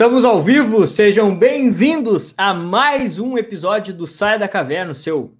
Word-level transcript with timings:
Estamos 0.00 0.24
ao 0.24 0.42
vivo, 0.42 0.86
sejam 0.86 1.36
bem-vindos 1.36 2.32
a 2.38 2.54
mais 2.54 3.18
um 3.18 3.36
episódio 3.36 3.92
do 3.92 4.06
Saia 4.06 4.38
da 4.38 4.48
Caverna, 4.48 4.94
seu, 4.94 5.34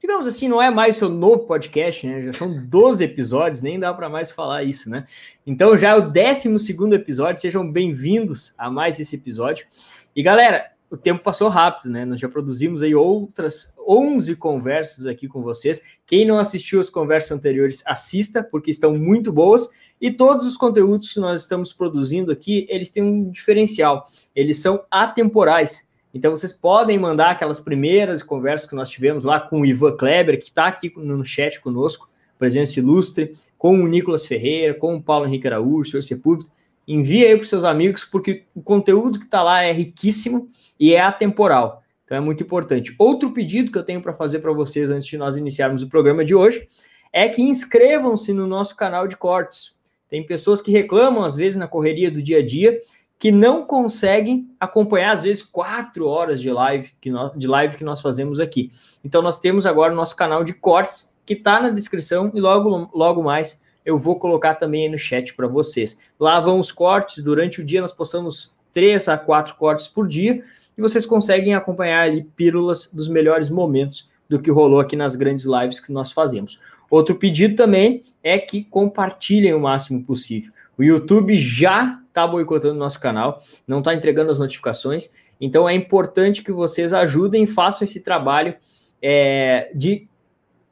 digamos 0.00 0.28
assim, 0.28 0.46
não 0.46 0.62
é 0.62 0.70
mais 0.70 0.94
seu 0.98 1.08
novo 1.08 1.48
podcast, 1.48 2.06
né? 2.06 2.26
Já 2.26 2.32
são 2.32 2.64
12 2.64 3.02
episódios, 3.02 3.60
nem 3.60 3.76
dá 3.76 3.92
para 3.92 4.08
mais 4.08 4.30
falar 4.30 4.62
isso, 4.62 4.88
né? 4.88 5.04
Então 5.44 5.76
já 5.76 5.88
é 5.88 5.94
o 5.96 6.12
12 6.12 6.48
episódio, 6.94 7.40
sejam 7.40 7.68
bem-vindos 7.68 8.54
a 8.56 8.70
mais 8.70 9.00
esse 9.00 9.16
episódio. 9.16 9.66
E 10.14 10.22
galera, 10.22 10.70
o 10.88 10.96
tempo 10.96 11.20
passou 11.20 11.48
rápido, 11.48 11.90
né? 11.90 12.04
Nós 12.04 12.20
já 12.20 12.28
produzimos 12.28 12.84
aí 12.84 12.94
outras 12.94 13.73
11 13.86 14.36
conversas 14.36 15.06
aqui 15.06 15.28
com 15.28 15.42
vocês. 15.42 15.82
Quem 16.06 16.26
não 16.26 16.38
assistiu 16.38 16.80
as 16.80 16.90
conversas 16.90 17.32
anteriores, 17.32 17.82
assista, 17.86 18.42
porque 18.42 18.70
estão 18.70 18.96
muito 18.96 19.32
boas. 19.32 19.68
E 20.00 20.10
todos 20.10 20.44
os 20.46 20.56
conteúdos 20.56 21.12
que 21.12 21.20
nós 21.20 21.40
estamos 21.40 21.72
produzindo 21.72 22.32
aqui, 22.32 22.66
eles 22.68 22.90
têm 22.90 23.02
um 23.02 23.30
diferencial. 23.30 24.04
Eles 24.34 24.58
são 24.58 24.84
atemporais. 24.90 25.86
Então 26.14 26.30
vocês 26.30 26.52
podem 26.52 26.96
mandar 26.96 27.30
aquelas 27.30 27.58
primeiras 27.58 28.22
conversas 28.22 28.68
que 28.68 28.76
nós 28.76 28.88
tivemos 28.88 29.24
lá 29.24 29.40
com 29.40 29.60
o 29.60 29.66
Ivan 29.66 29.96
Kleber, 29.96 30.38
que 30.38 30.44
está 30.44 30.66
aqui 30.66 30.92
no 30.96 31.24
chat 31.24 31.60
conosco, 31.60 32.08
presença 32.38 32.78
ilustre, 32.78 33.32
com 33.58 33.80
o 33.80 33.88
Nicolas 33.88 34.24
Ferreira, 34.24 34.74
com 34.74 34.94
o 34.94 35.02
Paulo 35.02 35.26
Henrique 35.26 35.48
Araújo, 35.48 35.80
o 35.80 35.90
senhor 35.90 36.02
Sepúlveda. 36.02 36.50
Envie 36.86 37.24
aí 37.24 37.34
para 37.34 37.42
os 37.42 37.48
seus 37.48 37.64
amigos, 37.64 38.04
porque 38.04 38.44
o 38.54 38.62
conteúdo 38.62 39.18
que 39.18 39.24
está 39.24 39.42
lá 39.42 39.62
é 39.62 39.72
riquíssimo 39.72 40.48
e 40.78 40.94
é 40.94 41.00
atemporal. 41.00 41.82
Então 42.04 42.18
é 42.18 42.20
muito 42.20 42.42
importante. 42.42 42.94
Outro 42.98 43.32
pedido 43.32 43.72
que 43.72 43.78
eu 43.78 43.84
tenho 43.84 44.00
para 44.00 44.12
fazer 44.12 44.40
para 44.40 44.52
vocês 44.52 44.90
antes 44.90 45.06
de 45.06 45.16
nós 45.16 45.36
iniciarmos 45.36 45.82
o 45.82 45.88
programa 45.88 46.24
de 46.24 46.34
hoje 46.34 46.68
é 47.12 47.28
que 47.28 47.42
inscrevam-se 47.42 48.32
no 48.32 48.46
nosso 48.46 48.76
canal 48.76 49.06
de 49.06 49.16
cortes. 49.16 49.74
Tem 50.08 50.24
pessoas 50.24 50.60
que 50.60 50.70
reclamam, 50.70 51.24
às 51.24 51.34
vezes, 51.34 51.56
na 51.56 51.66
correria 51.66 52.10
do 52.10 52.22
dia 52.22 52.38
a 52.38 52.46
dia, 52.46 52.80
que 53.18 53.32
não 53.32 53.64
conseguem 53.64 54.50
acompanhar, 54.60 55.12
às 55.12 55.22
vezes, 55.22 55.42
quatro 55.42 56.06
horas 56.06 56.40
de 56.40 56.50
live 56.50 56.92
que 57.00 57.10
nós, 57.10 57.32
de 57.36 57.46
live 57.46 57.76
que 57.76 57.84
nós 57.84 58.00
fazemos 58.00 58.38
aqui. 58.38 58.70
Então, 59.02 59.22
nós 59.22 59.38
temos 59.38 59.64
agora 59.64 59.92
o 59.92 59.96
nosso 59.96 60.14
canal 60.14 60.44
de 60.44 60.52
cortes, 60.52 61.12
que 61.24 61.34
está 61.34 61.60
na 61.60 61.70
descrição, 61.70 62.30
e 62.34 62.40
logo, 62.40 62.90
logo 62.92 63.22
mais 63.22 63.62
eu 63.84 63.98
vou 63.98 64.18
colocar 64.18 64.54
também 64.54 64.84
aí 64.84 64.88
no 64.88 64.98
chat 64.98 65.34
para 65.34 65.46
vocês. 65.46 65.98
Lá 66.18 66.40
vão 66.40 66.58
os 66.58 66.72
cortes, 66.72 67.22
durante 67.22 67.60
o 67.60 67.64
dia 67.64 67.80
nós 67.80 67.92
postamos 67.92 68.54
três 68.72 69.08
a 69.08 69.16
quatro 69.16 69.54
cortes 69.54 69.86
por 69.86 70.08
dia, 70.08 70.42
e 70.76 70.82
vocês 70.82 71.06
conseguem 71.06 71.54
acompanhar 71.54 72.02
ali 72.02 72.24
pílulas 72.36 72.90
dos 72.92 73.08
melhores 73.08 73.48
momentos 73.48 74.08
do 74.28 74.40
que 74.40 74.50
rolou 74.50 74.80
aqui 74.80 74.96
nas 74.96 75.14
grandes 75.14 75.44
lives 75.44 75.80
que 75.80 75.92
nós 75.92 76.10
fazemos. 76.10 76.58
Outro 76.90 77.14
pedido 77.14 77.56
também 77.56 78.02
é 78.22 78.38
que 78.38 78.64
compartilhem 78.64 79.54
o 79.54 79.60
máximo 79.60 80.02
possível. 80.04 80.52
O 80.76 80.82
YouTube 80.82 81.36
já 81.36 82.00
está 82.08 82.26
boicotando 82.26 82.74
o 82.74 82.78
nosso 82.78 83.00
canal, 83.00 83.40
não 83.66 83.78
está 83.78 83.94
entregando 83.94 84.30
as 84.30 84.38
notificações, 84.38 85.10
então 85.40 85.68
é 85.68 85.74
importante 85.74 86.42
que 86.42 86.52
vocês 86.52 86.92
ajudem 86.92 87.44
e 87.44 87.46
façam 87.46 87.84
esse 87.84 88.00
trabalho 88.00 88.54
é, 89.02 89.70
de 89.74 90.08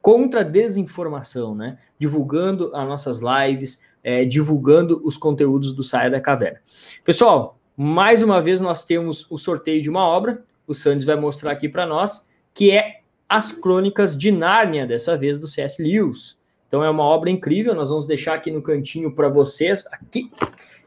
contra 0.01 0.43
desinformação, 0.43 1.55
né? 1.55 1.77
Divulgando 1.97 2.75
as 2.75 2.87
nossas 2.87 3.19
lives, 3.21 3.81
é, 4.03 4.25
divulgando 4.25 5.01
os 5.03 5.15
conteúdos 5.15 5.71
do 5.71 5.83
Saia 5.83 6.09
da 6.09 6.19
Caverna. 6.19 6.59
Pessoal, 7.05 7.57
mais 7.75 8.21
uma 8.21 8.41
vez 8.41 8.59
nós 8.59 8.83
temos 8.83 9.29
o 9.29 9.37
sorteio 9.37 9.81
de 9.81 9.89
uma 9.89 10.05
obra, 10.05 10.43
o 10.67 10.73
Sandes 10.73 11.05
vai 11.05 11.15
mostrar 11.15 11.51
aqui 11.51 11.67
para 11.67 11.85
nós, 11.85 12.27
que 12.53 12.71
é 12.71 13.01
As 13.27 13.51
Crônicas 13.51 14.17
de 14.17 14.31
Nárnia, 14.31 14.85
dessa 14.85 15.17
vez 15.17 15.39
do 15.39 15.47
C.S. 15.47 15.81
Lewis. 15.81 16.37
Então 16.67 16.83
é 16.83 16.89
uma 16.89 17.03
obra 17.03 17.29
incrível, 17.29 17.75
nós 17.75 17.89
vamos 17.89 18.05
deixar 18.05 18.33
aqui 18.33 18.49
no 18.49 18.61
cantinho 18.61 19.13
para 19.13 19.29
vocês, 19.29 19.85
aqui, 19.91 20.31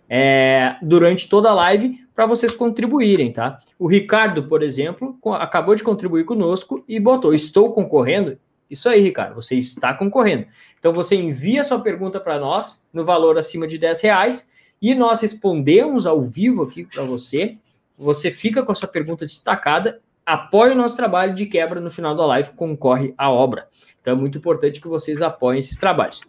é, 0.09 0.77
durante 0.83 1.29
toda 1.29 1.51
a 1.51 1.55
live, 1.55 2.05
para 2.15 2.27
vocês 2.27 2.55
contribuírem, 2.55 3.33
tá? 3.33 3.59
O 3.79 3.87
Ricardo, 3.87 4.45
por 4.45 4.63
exemplo, 4.63 5.19
acabou 5.35 5.75
de 5.75 5.83
contribuir 5.83 6.25
conosco 6.25 6.83
e 6.89 6.99
botou: 6.99 7.35
Estou 7.35 7.73
concorrendo. 7.73 8.39
Isso 8.71 8.89
aí, 8.89 9.01
Ricardo, 9.01 9.35
você 9.35 9.57
está 9.57 9.95
concorrendo. 9.95 10.47
Então 10.79 10.93
você 10.93 11.15
envia 11.15 11.63
sua 11.63 11.81
pergunta 11.81 12.19
para 12.19 12.39
nós 12.39 12.83
no 12.93 13.05
valor 13.05 13.39
acima 13.39 13.67
de 13.67 13.79
10 13.79 14.01
reais 14.01 14.51
e 14.81 14.95
nós 14.95 15.21
respondemos 15.21 16.07
ao 16.07 16.23
vivo 16.23 16.63
aqui 16.63 16.85
para 16.85 17.03
você. 17.03 17.57
Você 17.99 18.31
fica 18.31 18.63
com 18.63 18.73
a 18.73 18.75
sua 18.75 18.89
pergunta 18.89 19.25
destacada, 19.25 20.01
apoia 20.25 20.73
o 20.73 20.77
nosso 20.77 20.97
trabalho 20.97 21.35
de 21.35 21.47
quebra 21.47 21.81
no 21.81 21.91
final 21.91 22.15
da 22.15 22.27
live, 22.27 22.51
concorre 22.51 23.15
à 23.17 23.31
obra. 23.31 23.69
Então 24.01 24.15
é 24.15 24.17
muito 24.17 24.39
importante 24.39 24.81
que 24.81 24.89
vocês 24.89 25.23
apoiem 25.23 25.61
esses 25.61 25.79
trabalhos. 25.79 26.21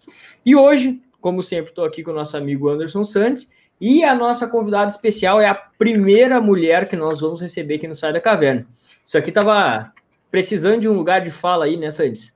E 0.45 0.55
hoje, 0.55 1.01
como 1.19 1.43
sempre, 1.43 1.71
estou 1.71 1.83
aqui 1.83 2.03
com 2.03 2.11
o 2.11 2.15
nosso 2.15 2.37
amigo 2.37 2.69
Anderson 2.69 3.03
Santos 3.03 3.49
e 3.79 4.03
a 4.03 4.15
nossa 4.15 4.47
convidada 4.47 4.89
especial 4.89 5.39
é 5.41 5.47
a 5.47 5.55
primeira 5.55 6.41
mulher 6.41 6.87
que 6.87 6.95
nós 6.95 7.21
vamos 7.21 7.41
receber 7.41 7.75
aqui 7.75 7.87
no 7.87 7.93
Sai 7.93 8.13
da 8.13 8.21
Caverna. 8.21 8.65
Isso 9.03 9.17
aqui 9.17 9.29
estava 9.29 9.91
precisando 10.31 10.81
de 10.81 10.89
um 10.89 10.93
lugar 10.93 11.21
de 11.21 11.29
fala 11.29 11.65
aí, 11.65 11.77
né, 11.77 11.91
Santos? 11.91 12.33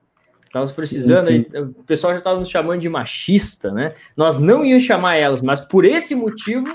Estávamos 0.52 0.74
precisando, 0.74 1.28
sim, 1.28 1.46
sim. 1.50 1.58
O 1.60 1.82
pessoal 1.82 2.12
já 2.12 2.18
estava 2.18 2.38
nos 2.38 2.50
chamando 2.50 2.78
de 2.78 2.86
machista, 2.86 3.72
né? 3.72 3.94
Nós 4.14 4.38
não 4.38 4.62
íamos 4.62 4.82
chamar 4.82 5.16
elas, 5.16 5.40
mas 5.40 5.62
por 5.62 5.82
esse 5.82 6.14
motivo, 6.14 6.70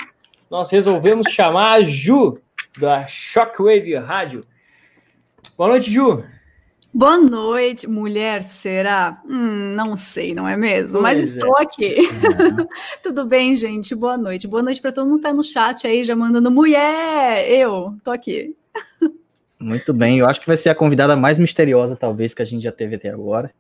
nós 0.50 0.72
resolvemos 0.72 1.32
chamar 1.32 1.74
a 1.74 1.84
Ju, 1.84 2.40
da 2.80 3.06
Shockwave 3.06 3.94
Rádio. 3.98 4.44
Boa 5.56 5.70
noite, 5.70 5.92
Ju. 5.92 6.24
Boa 6.92 7.20
noite, 7.20 7.88
mulher, 7.88 8.42
será? 8.42 9.22
Hum, 9.30 9.76
não 9.76 9.96
sei, 9.96 10.34
não 10.34 10.48
é 10.48 10.58
mesmo? 10.58 10.94
Pois 10.94 11.04
Mas 11.04 11.20
estou 11.20 11.56
é. 11.60 11.62
aqui. 11.62 11.98
Uhum. 12.00 12.68
Tudo 13.04 13.28
bem, 13.28 13.56
gente? 13.56 13.94
Boa 13.94 14.18
noite. 14.18 14.48
Boa 14.48 14.64
noite 14.64 14.82
para 14.82 14.92
todo 14.92 15.06
mundo 15.06 15.20
que 15.20 15.28
está 15.28 15.34
no 15.36 15.44
chat 15.44 15.86
aí, 15.86 16.04
já 16.04 16.16
mandando 16.16 16.50
mulher. 16.50 17.48
Eu 17.48 17.96
tô 18.04 18.10
aqui. 18.10 18.56
Muito 19.60 19.94
bem, 19.94 20.18
eu 20.18 20.28
acho 20.28 20.42
que 20.42 20.48
vai 20.48 20.58
ser 20.58 20.70
a 20.70 20.76
convidada 20.76 21.16
mais 21.16 21.38
misteriosa, 21.38 21.96
talvez, 21.96 22.34
que 22.34 22.42
a 22.42 22.46
gente 22.46 22.64
já 22.64 22.72
teve 22.72 22.96
até 22.96 23.10
agora. 23.10 23.54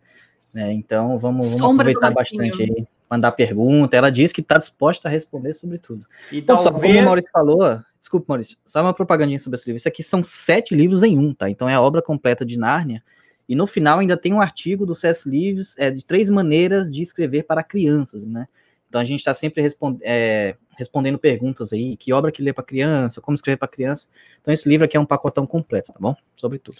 Né? 0.58 0.74
Então 0.74 1.20
vamos, 1.20 1.54
vamos 1.60 1.80
aproveitar 1.80 2.10
bastante 2.10 2.64
aí, 2.64 2.88
mandar 3.08 3.32
pergunta. 3.34 3.96
Ela 3.96 4.10
disse 4.10 4.34
que 4.34 4.42
está 4.42 4.58
disposta 4.58 5.08
a 5.08 5.12
responder 5.12 5.54
sobre 5.54 5.78
tudo. 5.78 6.08
E 6.32 6.40
então, 6.40 6.58
talvez... 6.58 6.74
só 6.74 6.82
como 6.82 7.00
o 7.00 7.06
Maurício 7.06 7.30
falou, 7.32 7.80
desculpa, 8.00 8.26
Maurício, 8.30 8.58
só 8.66 8.82
uma 8.82 8.92
propagandinha 8.92 9.38
sobre 9.38 9.60
esse 9.60 9.68
livro. 9.68 9.78
Isso 9.78 9.88
aqui 9.88 10.02
são 10.02 10.24
sete 10.24 10.74
livros 10.74 11.04
em 11.04 11.20
um, 11.20 11.32
tá? 11.32 11.48
Então 11.48 11.70
é 11.70 11.76
a 11.76 11.82
obra 11.82 12.02
completa 12.02 12.44
de 12.44 12.58
Nárnia. 12.58 13.04
E 13.48 13.54
no 13.54 13.68
final 13.68 14.00
ainda 14.00 14.18
tem 14.18 14.34
um 14.34 14.42
artigo 14.42 14.84
do 14.84 14.96
C.S. 14.96 15.30
Lewis 15.30 15.76
é, 15.78 15.92
de 15.92 16.04
três 16.04 16.28
maneiras 16.28 16.92
de 16.92 17.04
escrever 17.04 17.44
para 17.44 17.62
crianças, 17.62 18.26
né? 18.26 18.48
Então 18.90 19.00
a 19.00 19.06
gente 19.06 19.20
está 19.20 19.36
sempre 19.36 19.62
respond, 19.62 20.00
é, 20.02 20.56
respondendo 20.76 21.20
perguntas 21.20 21.72
aí, 21.72 21.96
que 21.98 22.12
obra 22.12 22.32
que 22.32 22.42
lê 22.42 22.52
para 22.52 22.64
criança, 22.64 23.22
como 23.22 23.36
escrever 23.36 23.58
para 23.58 23.68
criança. 23.68 24.08
Então 24.42 24.52
esse 24.52 24.68
livro 24.68 24.86
aqui 24.86 24.98
é 24.98 25.00
um 25.00 25.06
pacotão 25.06 25.46
completo, 25.46 25.94
tá 25.94 26.00
bom? 26.00 26.16
Sobre 26.36 26.58
tudo. 26.58 26.80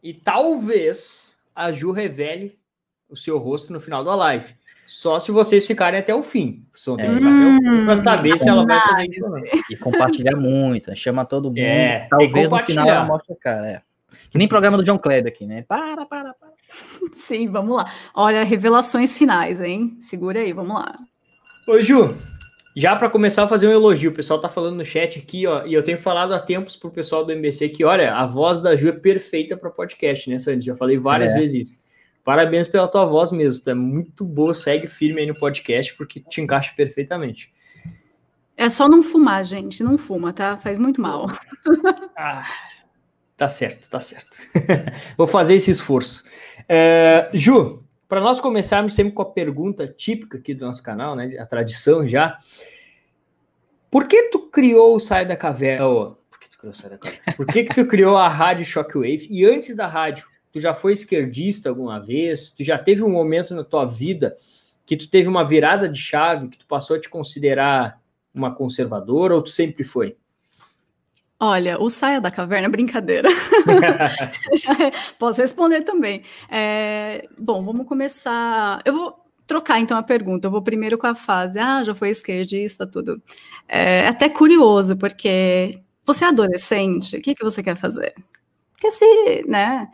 E 0.00 0.14
talvez 0.14 1.36
a 1.52 1.72
Ju 1.72 1.90
revele 1.90 2.56
o 3.08 3.16
seu 3.16 3.38
rosto 3.38 3.72
no 3.72 3.80
final 3.80 4.04
da 4.04 4.14
live. 4.14 4.54
Só 4.86 5.18
se 5.18 5.32
vocês 5.32 5.66
ficarem 5.66 5.98
até 5.98 6.14
o 6.14 6.22
fim. 6.22 6.64
Só 6.72 6.96
tem 6.96 7.10
hum, 7.10 7.86
para 7.86 7.96
saber 7.96 8.38
se 8.38 8.48
ela 8.48 8.64
vai 8.64 8.78
fazer 8.80 9.08
isso 9.10 9.24
ou 9.24 9.30
não. 9.30 9.42
E 9.70 9.76
compartilhar 9.76 10.36
muito, 10.36 10.94
chama 10.94 11.24
todo 11.24 11.48
mundo. 11.48 11.58
É, 11.58 12.06
Talvez 12.08 12.48
no 12.48 12.64
final 12.64 12.88
ela 12.88 13.04
mostre 13.04 13.32
a 13.32 13.36
cara. 13.36 13.66
É. 13.66 13.82
Que 14.30 14.38
nem 14.38 14.46
programa 14.46 14.76
do 14.76 14.84
John 14.84 14.98
Kleber 14.98 15.32
aqui, 15.32 15.46
né? 15.46 15.64
Para, 15.66 16.06
para, 16.06 16.34
para. 16.34 16.50
Sim, 17.12 17.48
vamos 17.48 17.76
lá. 17.76 17.90
Olha, 18.14 18.44
revelações 18.44 19.16
finais, 19.16 19.60
hein? 19.60 19.96
Segura 19.98 20.38
aí, 20.38 20.52
vamos 20.52 20.74
lá. 20.74 20.94
Ô, 21.66 21.80
Ju, 21.80 22.16
já 22.76 22.94
para 22.94 23.10
começar 23.10 23.44
a 23.44 23.48
fazer 23.48 23.66
um 23.66 23.72
elogio, 23.72 24.10
o 24.10 24.14
pessoal 24.14 24.40
tá 24.40 24.48
falando 24.48 24.76
no 24.76 24.84
chat 24.84 25.18
aqui, 25.18 25.46
ó, 25.46 25.64
e 25.64 25.74
eu 25.74 25.82
tenho 25.82 25.98
falado 25.98 26.32
há 26.32 26.38
tempos 26.38 26.76
pro 26.76 26.90
pessoal 26.90 27.24
do 27.24 27.32
MBC 27.32 27.70
que, 27.70 27.84
olha, 27.84 28.14
a 28.14 28.26
voz 28.26 28.60
da 28.60 28.76
Ju 28.76 28.88
é 28.88 28.92
perfeita 28.92 29.56
para 29.56 29.70
podcast, 29.70 30.28
né, 30.28 30.38
Sandy? 30.38 30.66
Já 30.66 30.76
falei 30.76 30.98
várias 30.98 31.32
é. 31.32 31.38
vezes 31.38 31.70
isso. 31.70 31.85
Parabéns 32.26 32.66
pela 32.66 32.88
tua 32.88 33.04
voz 33.04 33.30
mesmo, 33.30 33.62
tu 33.62 33.70
é 33.70 33.74
muito 33.74 34.24
boa, 34.24 34.52
segue 34.52 34.88
firme 34.88 35.20
aí 35.20 35.28
no 35.28 35.34
podcast, 35.36 35.94
porque 35.94 36.18
te 36.18 36.40
encaixa 36.40 36.72
perfeitamente. 36.76 37.54
É 38.56 38.68
só 38.68 38.88
não 38.88 39.00
fumar, 39.00 39.44
gente, 39.44 39.80
não 39.84 39.96
fuma, 39.96 40.32
tá? 40.32 40.58
Faz 40.58 40.76
muito 40.76 41.00
mal. 41.00 41.28
Ah, 42.18 42.44
tá 43.36 43.48
certo, 43.48 43.88
tá 43.88 44.00
certo. 44.00 44.38
Vou 45.16 45.28
fazer 45.28 45.54
esse 45.54 45.70
esforço. 45.70 46.24
É, 46.68 47.30
Ju, 47.32 47.84
para 48.08 48.20
nós 48.20 48.40
começarmos 48.40 48.96
sempre 48.96 49.12
com 49.12 49.22
a 49.22 49.30
pergunta 49.30 49.86
típica 49.86 50.38
aqui 50.38 50.52
do 50.52 50.66
nosso 50.66 50.82
canal, 50.82 51.14
né? 51.14 51.36
A 51.38 51.46
tradição 51.46 52.08
já. 52.08 52.38
Por 53.88 54.08
que 54.08 54.30
tu 54.30 54.50
criou 54.50 54.96
o 54.96 54.98
Sai 54.98 55.24
da 55.24 55.36
Caverna? 55.36 55.86
Por 55.86 56.40
que 56.40 56.50
tu 56.50 56.58
criou 56.58 56.72
o 56.72 56.74
Sai 56.74 56.90
da 56.90 56.98
Caverna? 56.98 57.34
Por 57.36 57.46
que, 57.46 57.64
que 57.64 57.74
tu 57.74 57.86
criou 57.86 58.16
a 58.16 58.26
Rádio 58.26 58.64
Shockwave? 58.64 59.28
E 59.30 59.44
antes 59.44 59.76
da 59.76 59.86
rádio, 59.86 60.26
Tu 60.56 60.60
já 60.60 60.74
foi 60.74 60.94
esquerdista 60.94 61.68
alguma 61.68 62.00
vez? 62.00 62.50
Tu 62.50 62.64
já 62.64 62.78
teve 62.78 63.02
um 63.02 63.10
momento 63.10 63.54
na 63.54 63.62
tua 63.62 63.84
vida 63.84 64.34
que 64.86 64.96
tu 64.96 65.06
teve 65.06 65.28
uma 65.28 65.46
virada 65.46 65.86
de 65.86 66.00
chave, 66.00 66.48
que 66.48 66.56
tu 66.56 66.66
passou 66.66 66.96
a 66.96 66.98
te 66.98 67.10
considerar 67.10 68.00
uma 68.34 68.54
conservadora 68.54 69.34
ou 69.34 69.42
tu 69.42 69.50
sempre 69.50 69.84
foi? 69.84 70.16
Olha, 71.38 71.78
o 71.78 71.90
saia 71.90 72.22
da 72.22 72.30
caverna 72.30 72.68
é 72.68 72.70
brincadeira. 72.72 73.28
Posso 75.20 75.42
responder 75.42 75.82
também. 75.82 76.22
É, 76.50 77.28
bom, 77.36 77.62
vamos 77.62 77.86
começar. 77.86 78.80
Eu 78.86 78.94
vou 78.94 79.14
trocar 79.46 79.78
então 79.78 79.98
a 79.98 80.02
pergunta. 80.02 80.46
Eu 80.46 80.50
vou 80.50 80.62
primeiro 80.62 80.96
com 80.96 81.06
a 81.06 81.14
fase. 81.14 81.58
Ah, 81.58 81.84
já 81.84 81.94
foi 81.94 82.08
esquerdista, 82.08 82.86
tudo. 82.86 83.22
É 83.68 84.08
até 84.08 84.30
curioso, 84.30 84.96
porque 84.96 85.72
você 86.06 86.24
é 86.24 86.28
adolescente, 86.28 87.18
o 87.18 87.20
que, 87.20 87.34
que 87.34 87.44
você 87.44 87.62
quer 87.62 87.76
fazer? 87.76 88.14
Quer 88.80 88.90
se, 88.90 89.44
né, 89.46 89.88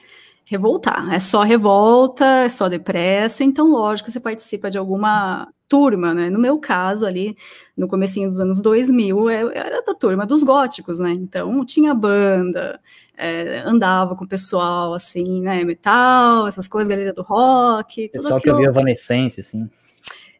revoltar. 0.44 1.12
É 1.12 1.20
só 1.20 1.42
revolta, 1.42 2.24
é 2.24 2.48
só 2.48 2.68
depresso, 2.68 3.42
então, 3.42 3.68
lógico, 3.68 4.10
você 4.10 4.20
participa 4.20 4.70
de 4.70 4.78
alguma 4.78 5.48
turma, 5.68 6.12
né? 6.12 6.28
No 6.28 6.38
meu 6.38 6.58
caso, 6.58 7.06
ali, 7.06 7.34
no 7.74 7.88
comecinho 7.88 8.28
dos 8.28 8.38
anos 8.38 8.60
2000, 8.60 9.30
eu 9.30 9.50
era 9.50 9.82
da 9.82 9.94
turma 9.94 10.26
dos 10.26 10.42
góticos, 10.42 10.98
né? 10.98 11.12
Então, 11.12 11.64
tinha 11.64 11.94
banda, 11.94 12.78
é, 13.16 13.62
andava 13.64 14.14
com 14.14 14.24
o 14.24 14.28
pessoal, 14.28 14.92
assim, 14.92 15.40
né? 15.40 15.64
Metal, 15.64 16.46
essas 16.46 16.68
coisas, 16.68 16.90
galera 16.90 17.12
do 17.12 17.22
rock. 17.22 18.08
Pessoal 18.10 18.38
que 18.38 18.50
ouvia 18.50 18.68
Evanescence, 18.68 19.40
assim. 19.40 19.70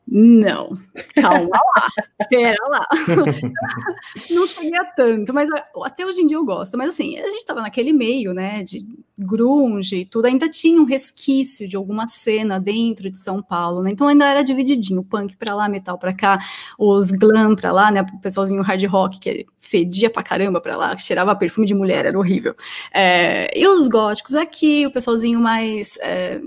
Não, 0.06 0.76
calma 1.14 1.48
lá, 1.76 1.88
espera 1.98 2.68
lá. 2.68 2.86
Não 4.28 4.46
cheguei 4.46 4.76
a 4.76 4.84
tanto, 4.84 5.32
mas 5.32 5.48
até 5.84 6.04
hoje 6.04 6.20
em 6.20 6.26
dia 6.26 6.36
eu 6.36 6.44
gosto. 6.44 6.76
Mas 6.76 6.90
assim, 6.90 7.16
a 7.18 7.28
gente 7.28 7.38
estava 7.38 7.62
naquele 7.62 7.92
meio, 7.92 8.34
né, 8.34 8.64
de 8.64 8.84
grunge 9.16 9.96
e 10.00 10.04
tudo, 10.04 10.26
ainda 10.26 10.48
tinha 10.48 10.80
um 10.80 10.84
resquício 10.84 11.68
de 11.68 11.76
alguma 11.76 12.08
cena 12.08 12.58
dentro 12.58 13.10
de 13.10 13.18
São 13.18 13.40
Paulo, 13.40 13.82
né? 13.82 13.90
Então 13.92 14.08
ainda 14.08 14.28
era 14.28 14.42
divididinho, 14.42 15.04
punk 15.04 15.36
para 15.36 15.54
lá, 15.54 15.68
metal 15.68 15.96
para 15.96 16.12
cá, 16.12 16.38
os 16.78 17.10
glam 17.10 17.54
para 17.54 17.70
lá, 17.70 17.90
né, 17.90 18.02
o 18.02 18.20
pessoalzinho 18.20 18.62
hard 18.62 18.84
rock 18.86 19.20
que 19.20 19.46
fedia 19.56 20.10
pra 20.10 20.22
caramba 20.22 20.60
para 20.60 20.76
lá, 20.76 20.96
cheirava 20.98 21.36
perfume 21.36 21.66
de 21.66 21.74
mulher, 21.74 22.04
era 22.06 22.18
horrível. 22.18 22.56
É, 22.92 23.56
e 23.56 23.66
os 23.68 23.86
góticos 23.88 24.34
aqui, 24.34 24.84
o 24.86 24.90
pessoalzinho 24.90 25.38
mais 25.40 25.96
é, 26.02 26.40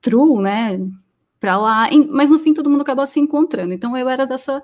true, 0.00 0.42
né, 0.42 0.78
para 1.40 1.56
lá, 1.56 1.88
mas 2.10 2.30
no 2.30 2.38
fim 2.38 2.52
todo 2.52 2.70
mundo 2.70 2.82
acabou 2.82 3.06
se 3.06 3.20
encontrando. 3.20 3.72
Então 3.72 3.96
eu 3.96 4.08
era 4.08 4.26
dessa 4.26 4.62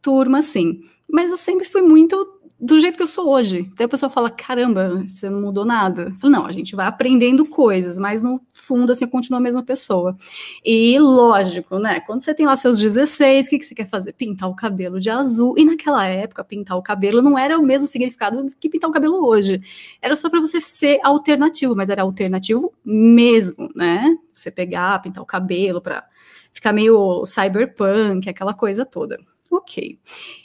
turma 0.00 0.38
assim. 0.38 0.82
Mas 1.10 1.30
eu 1.30 1.36
sempre 1.36 1.68
fui 1.68 1.82
muito 1.82 2.33
do 2.64 2.80
jeito 2.80 2.96
que 2.96 3.02
eu 3.02 3.06
sou 3.06 3.28
hoje. 3.28 3.70
Daí 3.76 3.84
a 3.84 3.88
pessoa 3.88 4.08
fala: 4.08 4.30
caramba, 4.30 5.02
você 5.06 5.28
não 5.28 5.42
mudou 5.42 5.66
nada. 5.66 6.04
Eu 6.04 6.14
falo, 6.14 6.32
não, 6.32 6.46
a 6.46 6.52
gente 6.52 6.74
vai 6.74 6.86
aprendendo 6.86 7.44
coisas, 7.44 7.98
mas 7.98 8.22
no 8.22 8.40
fundo, 8.52 8.90
assim, 8.90 9.04
eu 9.04 9.10
continuo 9.10 9.38
a 9.38 9.42
mesma 9.42 9.62
pessoa. 9.62 10.16
E 10.64 10.98
lógico, 10.98 11.78
né? 11.78 12.00
Quando 12.00 12.22
você 12.22 12.32
tem 12.34 12.46
lá 12.46 12.56
seus 12.56 12.78
16, 12.78 13.46
o 13.46 13.50
que, 13.50 13.58
que 13.58 13.66
você 13.66 13.74
quer 13.74 13.86
fazer? 13.86 14.14
Pintar 14.14 14.48
o 14.48 14.56
cabelo 14.56 14.98
de 14.98 15.10
azul. 15.10 15.54
E 15.58 15.64
naquela 15.64 16.06
época, 16.06 16.42
pintar 16.42 16.78
o 16.78 16.82
cabelo 16.82 17.20
não 17.20 17.38
era 17.38 17.58
o 17.58 17.62
mesmo 17.62 17.86
significado 17.86 18.46
que 18.58 18.70
pintar 18.70 18.88
o 18.88 18.92
cabelo 18.92 19.26
hoje. 19.26 19.60
Era 20.00 20.16
só 20.16 20.30
para 20.30 20.40
você 20.40 20.58
ser 20.60 21.00
alternativo, 21.02 21.76
mas 21.76 21.90
era 21.90 22.02
alternativo 22.02 22.72
mesmo, 22.82 23.68
né? 23.76 24.16
Você 24.32 24.50
pegar, 24.50 25.02
pintar 25.02 25.22
o 25.22 25.26
cabelo 25.26 25.82
para 25.82 26.04
ficar 26.50 26.72
meio 26.72 27.26
cyberpunk, 27.26 28.28
aquela 28.28 28.54
coisa 28.54 28.86
toda 28.86 29.18
ok. 29.50 29.98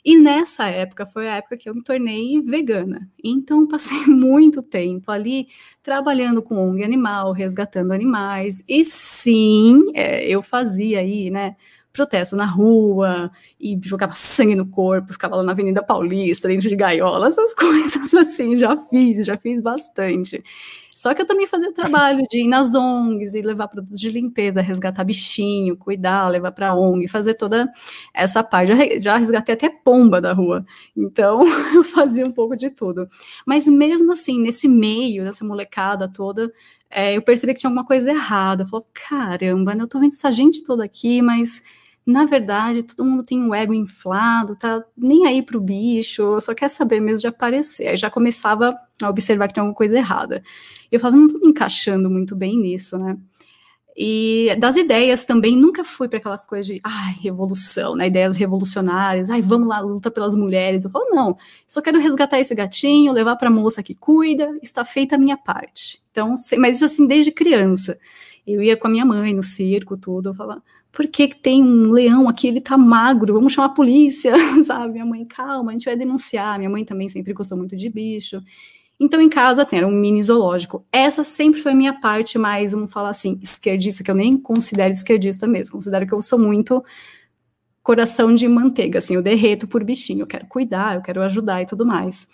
E 0.04 0.18
nessa 0.18 0.68
época 0.68 1.06
foi 1.06 1.28
a 1.28 1.36
época 1.38 1.57
que 1.57 1.69
eu 1.69 1.75
me 1.75 1.84
tornei 1.84 2.42
vegana. 2.42 3.10
Então 3.24 3.68
passei 3.68 3.98
muito 4.07 4.62
tempo 4.62 5.12
ali 5.12 5.48
trabalhando 5.81 6.42
com 6.42 6.56
ONG 6.56 6.84
animal, 6.84 7.31
resgatando 7.31 7.92
animais. 7.92 8.63
E 8.68 8.84
sim, 8.84 9.86
é, 9.94 10.28
eu 10.28 10.42
fazia 10.42 11.00
aí, 11.00 11.30
né? 11.30 11.56
protesto 11.92 12.36
na 12.36 12.46
rua 12.46 13.31
e 13.60 13.78
jogava 13.84 14.13
sangue 14.13 14.56
no 14.56 14.68
corpo, 14.68 15.12
ficava 15.12 15.36
lá 15.36 15.44
na 15.44 15.52
Avenida 15.52 15.84
Paulista, 15.84 16.48
dentro 16.48 16.69
de 16.69 16.75
gaiola, 16.75 17.28
essas 17.28 17.54
coisas 17.56 18.13
assim, 18.13 18.56
já 18.56 18.78
fiz, 18.78 19.25
já 19.25 19.36
fiz 19.36 19.62
bastante. 19.62 20.44
Só 21.00 21.13
que 21.13 21.22
eu 21.22 21.25
também 21.25 21.48
fazia 21.48 21.69
o 21.69 21.74
trabalho 21.74 22.25
de 22.30 22.42
ir 22.42 22.48
nas 22.50 22.75
ONGs 22.75 23.34
e 23.34 23.42
levar 23.42 23.69
produtos 23.69 23.98
de 23.98 24.12
limpeza, 24.12 24.60
resgatar 24.60 25.06
bichinho, 25.06 25.78
cuidar, 25.78 26.28
levar 26.28 26.51
para 26.51 26.75
ONG, 26.75 27.07
fazer 27.07 27.36
toda 27.36 27.72
essa 28.13 28.44
parte. 28.44 29.00
Já, 29.00 29.16
resgatei 29.16 29.56
até 29.56 29.69
pomba 29.69 30.19
da 30.19 30.34
rua. 30.34 30.66
Então, 30.98 31.40
eu 31.74 31.86
fazia 31.86 32.25
um 32.25 32.34
pouco 32.34 32.54
de 32.57 32.69
tudo. 32.69 33.07
Mas 33.46 33.66
mesmo 33.66 34.12
assim, 34.12 34.42
nesse 34.42 34.68
meio 34.68 35.24
dessa 35.24 35.46
molecada 35.46 36.06
toda, 36.12 36.51
é, 36.90 37.16
eu 37.16 37.22
percebi 37.22 37.54
que 37.54 37.62
tinha 37.62 37.69
alguma 37.69 37.86
coisa 37.86 38.10
errada. 38.10 38.63
Eu 38.63 38.68
falei, 38.68 38.86
caramba, 38.94 39.74
né, 39.74 39.84
eu 39.84 39.88
tô 39.88 40.02
vendo 40.02 40.12
essa 40.12 40.30
gente 40.30 40.66
toda 40.66 40.84
aqui, 40.84 41.22
mas 41.22 41.63
na 42.09 42.25
verdade, 42.25 42.83
todo 42.83 43.06
mundo 43.06 43.23
tem 43.23 43.41
um 43.41 43.53
ego 43.53 43.73
inflado, 43.73 44.56
tá 44.56 44.83
nem 44.97 45.27
aí 45.27 45.44
pro 45.44 45.61
bicho, 45.61 46.39
só 46.41 46.56
quer 46.56 46.67
saber 46.67 47.00
mesmo 47.00 47.19
de 47.19 47.27
aparecer. 47.27 47.88
Aí 47.88 47.97
já 47.97 48.09
começava 48.09 48.75
a 49.01 49.09
observar 49.09 49.47
que 49.47 49.53
tinha 49.53 49.61
alguma 49.61 49.75
coisa 49.75 49.95
errada. 49.95 50.44
Eu 50.91 51.00
falava, 51.00 51.21
não 51.21 51.27
tô 51.27 51.38
me 51.38 51.47
encaixando 51.47 52.09
muito 52.09 52.35
bem 52.35 52.57
nisso, 52.57 52.97
né? 52.97 53.15
E 53.95 54.56
das 54.57 54.77
ideias 54.77 55.25
também, 55.25 55.56
nunca 55.56 55.83
fui 55.83 56.07
para 56.07 56.17
aquelas 56.19 56.45
coisas 56.45 56.65
de, 56.65 56.79
ai, 56.83 57.15
revolução, 57.21 57.95
né? 57.95 58.07
Ideias 58.07 58.38
revolucionárias, 58.38 59.29
ai, 59.29 59.41
vamos 59.41 59.67
lá, 59.67 59.79
luta 59.79 60.09
pelas 60.09 60.33
mulheres. 60.35 60.85
Eu 60.85 60.89
falo, 60.89 61.09
não, 61.11 61.38
só 61.67 61.81
quero 61.81 62.00
resgatar 62.00 62.39
esse 62.39 62.56
gatinho, 62.56 63.11
levar 63.11 63.35
para 63.35 63.50
a 63.50 63.51
moça 63.51 63.83
que 63.83 63.94
cuida, 63.94 64.57
está 64.63 64.83
feita 64.83 65.15
a 65.15 65.17
minha 65.17 65.38
parte. 65.38 66.01
Então, 66.11 66.33
mas 66.57 66.77
isso 66.77 66.85
assim 66.85 67.06
desde 67.06 67.31
criança. 67.31 68.00
Eu 68.47 68.63
ia 68.63 68.75
com 68.75 68.88
a 68.88 68.89
minha 68.89 69.06
mãe 69.06 69.33
no 69.33 69.44
circo, 69.44 69.95
tudo, 69.95 70.29
eu 70.29 70.33
falava, 70.33 70.63
por 70.91 71.07
que, 71.07 71.27
que 71.27 71.36
tem 71.36 71.63
um 71.63 71.91
leão 71.91 72.27
aqui, 72.27 72.47
ele 72.47 72.62
tá 72.62 72.77
magro, 72.77 73.33
vamos 73.33 73.53
chamar 73.53 73.68
a 73.68 73.74
polícia, 73.74 74.33
sabe? 74.65 74.94
Minha 74.94 75.06
mãe, 75.06 75.25
calma, 75.25 75.71
a 75.71 75.74
gente 75.74 75.86
vai 75.86 75.95
denunciar. 75.95 76.57
Minha 76.57 76.69
mãe 76.69 76.83
também 76.83 77.07
sempre 77.07 77.33
gostou 77.33 77.57
muito 77.57 77.75
de 77.75 77.89
bicho. 77.89 78.41
Então, 79.00 79.21
em 79.21 79.30
casa, 79.30 79.62
assim, 79.62 79.77
era 79.77 79.88
um 79.88 79.91
mini 79.91 80.21
zoológico. 80.21 80.86
Essa 80.91 81.24
sempre 81.24 81.62
foi 81.62 81.71
a 81.71 81.75
minha 81.75 82.00
parte 82.01 82.38
mais, 82.38 82.74
vamos 82.74 82.91
falar 82.91 83.09
assim, 83.09 83.39
esquerdista, 83.41 84.03
que 84.03 84.12
eu 84.12 84.15
nem 84.15 84.38
considero 84.38 84.91
esquerdista 84.91 85.47
mesmo. 85.47 85.74
Considero 85.74 86.06
que 86.06 86.13
eu 86.13 86.21
sou 86.21 86.38
muito 86.38 86.83
coração 87.81 88.35
de 88.35 88.47
manteiga, 88.47 89.00
assim, 89.00 89.15
eu 89.15 89.21
derreto 89.24 89.68
por 89.68 89.83
bichinho, 89.83 90.21
eu 90.21 90.27
quero 90.27 90.45
cuidar, 90.47 90.95
eu 90.95 91.01
quero 91.01 91.21
ajudar 91.24 91.62
e 91.62 91.65
tudo 91.65 91.85
mais. 91.85 92.27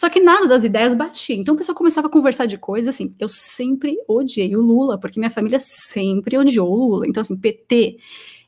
Só 0.00 0.08
que 0.08 0.18
nada 0.18 0.48
das 0.48 0.64
ideias 0.64 0.94
batia. 0.94 1.36
Então 1.36 1.54
o 1.54 1.58
pessoal 1.58 1.76
começava 1.76 2.06
a 2.06 2.10
conversar 2.10 2.46
de 2.46 2.56
coisas 2.56 2.94
assim. 2.94 3.14
Eu 3.18 3.28
sempre 3.28 3.98
odiei 4.08 4.56
o 4.56 4.60
Lula, 4.62 4.98
porque 4.98 5.20
minha 5.20 5.28
família 5.28 5.60
sempre 5.60 6.38
odiou 6.38 6.72
o 6.72 6.74
Lula. 6.74 7.06
Então, 7.06 7.20
assim, 7.20 7.36
PT 7.36 7.98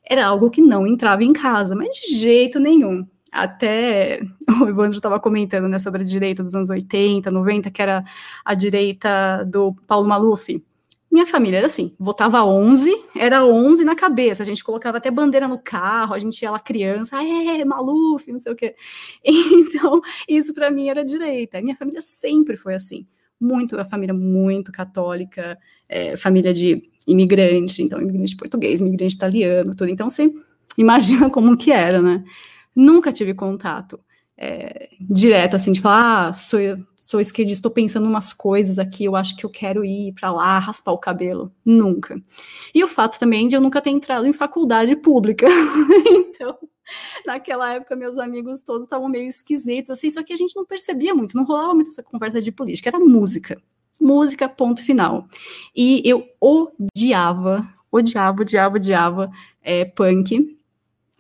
era 0.03 0.25
algo 0.25 0.49
que 0.49 0.63
não 0.63 0.87
entrava 0.87 1.23
em 1.23 1.31
casa, 1.31 1.77
mas 1.77 1.95
de 1.95 2.17
jeito 2.17 2.59
nenhum. 2.59 3.07
Até 3.31 4.23
o 4.63 4.67
Evandro 4.67 4.97
estava 4.97 5.21
comentando 5.21 5.69
né, 5.69 5.79
sobre 5.79 6.01
a 6.01 6.07
direita 6.07 6.43
dos 6.43 6.55
anos 6.55 6.71
80, 6.71 7.31
90, 7.31 7.71
que 7.71 7.83
era 7.83 8.03
a 8.43 8.55
direita 8.55 9.45
do 9.45 9.75
Paulo 9.87 10.09
Maluf. 10.09 10.65
Minha 11.13 11.27
família 11.27 11.59
era 11.59 11.67
assim, 11.67 11.95
votava 11.99 12.43
11, 12.43 12.91
era 13.15 13.45
11 13.45 13.85
na 13.85 13.95
cabeça, 13.95 14.43
a 14.43 14.47
gente 14.47 14.65
colocava 14.65 14.97
até 14.97 15.11
bandeira 15.11 15.47
no 15.47 15.59
carro, 15.59 16.15
a 16.15 16.19
gente 16.19 16.41
ia 16.41 16.51
lá 16.51 16.59
criança, 16.59 17.19
ah, 17.19 17.23
é, 17.23 17.63
Maluf, 17.67 18.33
não 18.33 18.39
sei 18.39 18.51
o 18.51 18.57
quê. 18.57 18.75
Então, 19.23 20.01
isso 20.27 20.55
para 20.55 20.71
mim 20.71 20.89
era 20.89 21.05
direita. 21.05 21.61
Minha 21.61 21.77
família 21.77 22.01
sempre 22.01 22.57
foi 22.57 22.75
assim, 22.75 23.07
muito, 23.39 23.79
a 23.79 23.85
família 23.85 24.15
muito 24.15 24.73
católica, 24.73 25.59
é, 25.87 26.17
família 26.17 26.55
de 26.55 26.83
imigrante, 27.07 27.83
então 27.83 28.01
imigrante 28.01 28.35
português, 28.35 28.81
imigrante 28.81 29.15
italiano, 29.15 29.75
tudo. 29.77 29.91
Então, 29.91 30.09
você 30.09 30.33
imagina 30.79 31.29
como 31.31 31.59
que 31.59 31.71
era, 31.71 32.01
né? 32.01 32.25
Nunca 32.75 33.13
tive 33.13 33.35
contato 33.35 34.01
é, 34.45 34.89
direto, 35.01 35.55
assim, 35.55 35.71
de 35.71 35.81
falar, 35.81 36.31
ah, 36.31 36.33
sou, 36.33 36.59
sou 36.97 37.21
esquerdista, 37.21 37.61
estou 37.61 37.71
pensando 37.71 38.09
umas 38.09 38.33
coisas 38.33 38.77
aqui, 38.77 39.05
eu 39.05 39.15
acho 39.15 39.37
que 39.37 39.47
eu 39.47 39.51
quero 39.51 39.85
ir 39.85 40.13
para 40.15 40.33
lá, 40.33 40.59
raspar 40.59 40.91
o 40.91 40.99
cabelo. 40.99 41.55
Nunca. 41.65 42.21
E 42.75 42.83
o 42.83 42.89
fato 42.89 43.21
também 43.21 43.47
de 43.47 43.55
eu 43.55 43.61
nunca 43.61 43.81
ter 43.81 43.91
entrado 43.91 44.27
em 44.27 44.33
faculdade 44.33 44.97
pública. 44.97 45.47
então, 46.11 46.59
naquela 47.25 47.73
época, 47.75 47.95
meus 47.95 48.19
amigos 48.19 48.63
todos 48.63 48.87
estavam 48.87 49.09
meio 49.09 49.29
esquisitos, 49.29 49.93
assim, 49.93 50.11
só 50.11 50.25
que 50.25 50.33
a 50.33 50.37
gente 50.37 50.57
não 50.57 50.67
percebia 50.67 51.15
muito, 51.15 51.37
não 51.37 51.45
rolava 51.45 51.73
muito 51.73 51.91
essa 51.91 52.03
conversa 52.03 52.41
de 52.41 52.51
política, 52.51 52.91
era 52.91 52.99
música. 52.99 53.63
Música, 54.01 54.49
ponto 54.49 54.83
final. 54.83 55.29
E 55.77 56.03
eu 56.05 56.27
odiava, 56.41 57.65
odiava, 57.93 58.43
odiava, 58.43 58.77
odiava 58.77 59.31
é, 59.63 59.85
punk 59.85 60.59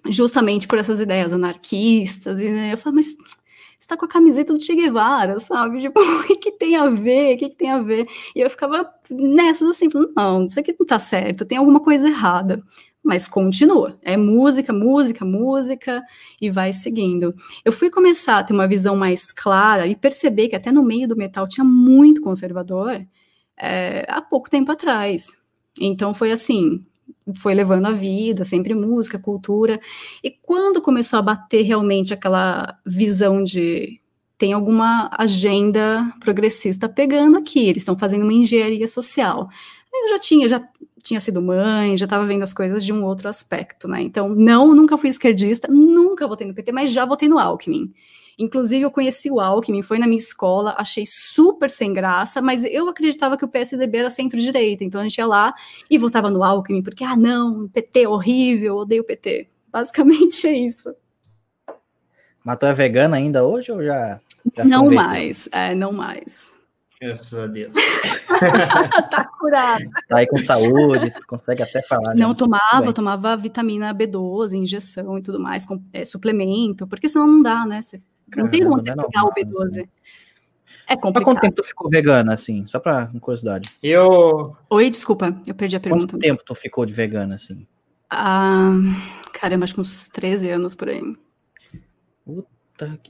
justamente 0.06 0.66
por 0.66 0.78
essas 0.78 1.00
ideias 1.00 1.32
anarquistas, 1.32 2.40
e 2.40 2.48
né, 2.48 2.72
eu 2.72 2.78
falo, 2.78 2.96
mas 2.96 3.16
você 3.78 3.88
tá 3.88 3.96
com 3.96 4.04
a 4.04 4.08
camiseta 4.08 4.52
do 4.52 4.60
Che 4.60 4.74
Guevara, 4.76 5.38
sabe? 5.40 5.80
Tipo, 5.80 5.98
o 6.00 6.22
que, 6.24 6.36
que 6.36 6.52
tem 6.52 6.76
a 6.76 6.88
ver? 6.88 7.34
O 7.34 7.38
que, 7.38 7.48
que 7.48 7.56
tem 7.56 7.70
a 7.70 7.82
ver? 7.82 8.06
E 8.34 8.40
eu 8.40 8.48
ficava 8.48 8.88
nessas 9.10 9.68
assim, 9.68 9.90
falando, 9.90 10.12
não, 10.16 10.46
isso 10.46 10.60
aqui 10.60 10.74
não 10.78 10.86
tá 10.86 10.98
certo, 10.98 11.44
tem 11.44 11.58
alguma 11.58 11.80
coisa 11.80 12.08
errada. 12.08 12.62
Mas 13.02 13.26
continua, 13.26 13.98
é 14.00 14.16
música, 14.16 14.72
música, 14.72 15.24
música, 15.24 16.00
e 16.40 16.48
vai 16.48 16.72
seguindo. 16.72 17.34
Eu 17.64 17.72
fui 17.72 17.90
começar 17.90 18.38
a 18.38 18.44
ter 18.44 18.52
uma 18.52 18.68
visão 18.68 18.94
mais 18.94 19.32
clara 19.32 19.88
e 19.88 19.96
perceber 19.96 20.48
que 20.48 20.54
até 20.54 20.70
no 20.70 20.84
meio 20.84 21.08
do 21.08 21.16
metal 21.16 21.48
tinha 21.48 21.64
muito 21.64 22.20
conservador 22.20 23.04
é, 23.58 24.06
há 24.08 24.22
pouco 24.22 24.48
tempo 24.48 24.70
atrás. 24.70 25.36
Então 25.80 26.14
foi 26.14 26.30
assim, 26.30 26.84
foi 27.36 27.54
levando 27.54 27.86
a 27.86 27.92
vida, 27.92 28.44
sempre 28.44 28.74
música, 28.74 29.18
cultura. 29.18 29.80
E 30.22 30.30
quando 30.30 30.82
começou 30.82 31.18
a 31.18 31.22
bater 31.22 31.62
realmente 31.62 32.12
aquela 32.12 32.78
visão 32.84 33.42
de 33.42 34.00
tem 34.36 34.52
alguma 34.52 35.08
agenda 35.16 36.12
progressista 36.18 36.88
pegando 36.88 37.38
aqui, 37.38 37.60
eles 37.60 37.82
estão 37.82 37.96
fazendo 37.96 38.22
uma 38.22 38.32
engenharia 38.32 38.88
social. 38.88 39.48
Eu 39.92 40.08
já 40.08 40.18
tinha, 40.18 40.48
já 40.48 40.60
tinha 41.00 41.20
sido 41.20 41.40
mãe, 41.40 41.96
já 41.96 42.06
estava 42.06 42.26
vendo 42.26 42.42
as 42.42 42.52
coisas 42.52 42.84
de 42.84 42.92
um 42.92 43.04
outro 43.04 43.28
aspecto, 43.28 43.86
né? 43.86 44.02
Então, 44.02 44.30
não, 44.30 44.74
nunca 44.74 44.98
fui 44.98 45.10
esquerdista, 45.10 45.68
nunca 45.68 46.26
votei 46.26 46.44
no 46.44 46.54
PT, 46.54 46.72
mas 46.72 46.92
já 46.92 47.04
votei 47.04 47.28
no 47.28 47.38
Alckmin. 47.38 47.92
Inclusive, 48.38 48.82
eu 48.82 48.90
conheci 48.90 49.30
o 49.30 49.40
Alckmin, 49.40 49.82
foi 49.82 49.98
na 49.98 50.06
minha 50.06 50.18
escola, 50.18 50.74
achei 50.78 51.04
super 51.06 51.70
sem 51.70 51.92
graça, 51.92 52.40
mas 52.40 52.64
eu 52.64 52.88
acreditava 52.88 53.36
que 53.36 53.44
o 53.44 53.48
PSDB 53.48 53.98
era 53.98 54.10
centro-direita, 54.10 54.84
então 54.84 55.00
a 55.00 55.04
gente 55.04 55.18
ia 55.18 55.26
lá 55.26 55.54
e 55.88 55.98
votava 55.98 56.30
no 56.30 56.42
Alckmin, 56.42 56.82
porque, 56.82 57.04
ah, 57.04 57.16
não, 57.16 57.68
PT 57.68 58.02
é 58.02 58.08
horrível, 58.08 58.76
odeio 58.76 59.02
o 59.02 59.06
PT. 59.06 59.48
Basicamente 59.70 60.46
é 60.46 60.56
isso. 60.56 60.94
Mas 62.44 62.58
tu 62.58 62.66
é 62.66 62.74
vegana 62.74 63.16
ainda 63.16 63.44
hoje 63.44 63.70
ou 63.70 63.82
já? 63.82 64.20
já 64.54 64.64
não 64.64 64.90
mais, 64.90 65.48
é, 65.52 65.74
não 65.74 65.92
mais. 65.92 66.52
Graças 67.00 67.34
a 67.34 67.48
Deus. 67.48 67.72
tá 69.10 69.24
curado. 69.38 69.84
Tá 70.08 70.18
aí 70.18 70.26
com 70.26 70.38
saúde, 70.38 71.12
consegue 71.26 71.62
até 71.62 71.82
falar. 71.82 72.14
Não, 72.14 72.28
né? 72.28 72.34
tomava, 72.34 72.92
tomava 72.92 73.36
vitamina 73.36 73.92
B12, 73.92 74.52
injeção 74.52 75.18
e 75.18 75.22
tudo 75.22 75.40
mais, 75.40 75.66
com, 75.66 75.82
é, 75.92 76.04
suplemento, 76.04 76.86
porque 76.86 77.08
senão 77.08 77.26
não 77.26 77.42
dá, 77.42 77.66
né? 77.66 77.82
Você, 77.82 78.00
não 78.36 78.48
tem 78.48 78.66
onde 78.66 78.84
você 78.84 78.94
pegar 78.94 79.24
o 79.24 79.32
B12. 79.32 79.88
É 80.88 80.96
complicado. 80.96 81.16
Há 81.16 81.24
quanto 81.24 81.40
tempo 81.40 81.56
tu 81.56 81.64
ficou 81.64 81.90
vegana, 81.90 82.34
assim? 82.34 82.66
Só 82.66 82.78
pra 82.78 83.10
curiosidade. 83.20 83.70
Eu. 83.82 84.56
Oi, 84.68 84.90
desculpa, 84.90 85.36
eu 85.46 85.54
perdi 85.54 85.76
a 85.76 85.80
pergunta. 85.80 86.14
Quanto 86.14 86.20
tempo 86.20 86.42
tu 86.44 86.54
ficou 86.54 86.84
de 86.84 86.92
vegana, 86.92 87.36
assim? 87.36 87.66
Ah, 88.10 88.72
caramba, 89.32 89.64
acho 89.64 89.74
que 89.74 89.80
uns 89.80 90.08
13 90.08 90.50
anos 90.50 90.74
por 90.74 90.88
aí. 90.88 91.00
Puta 92.24 92.52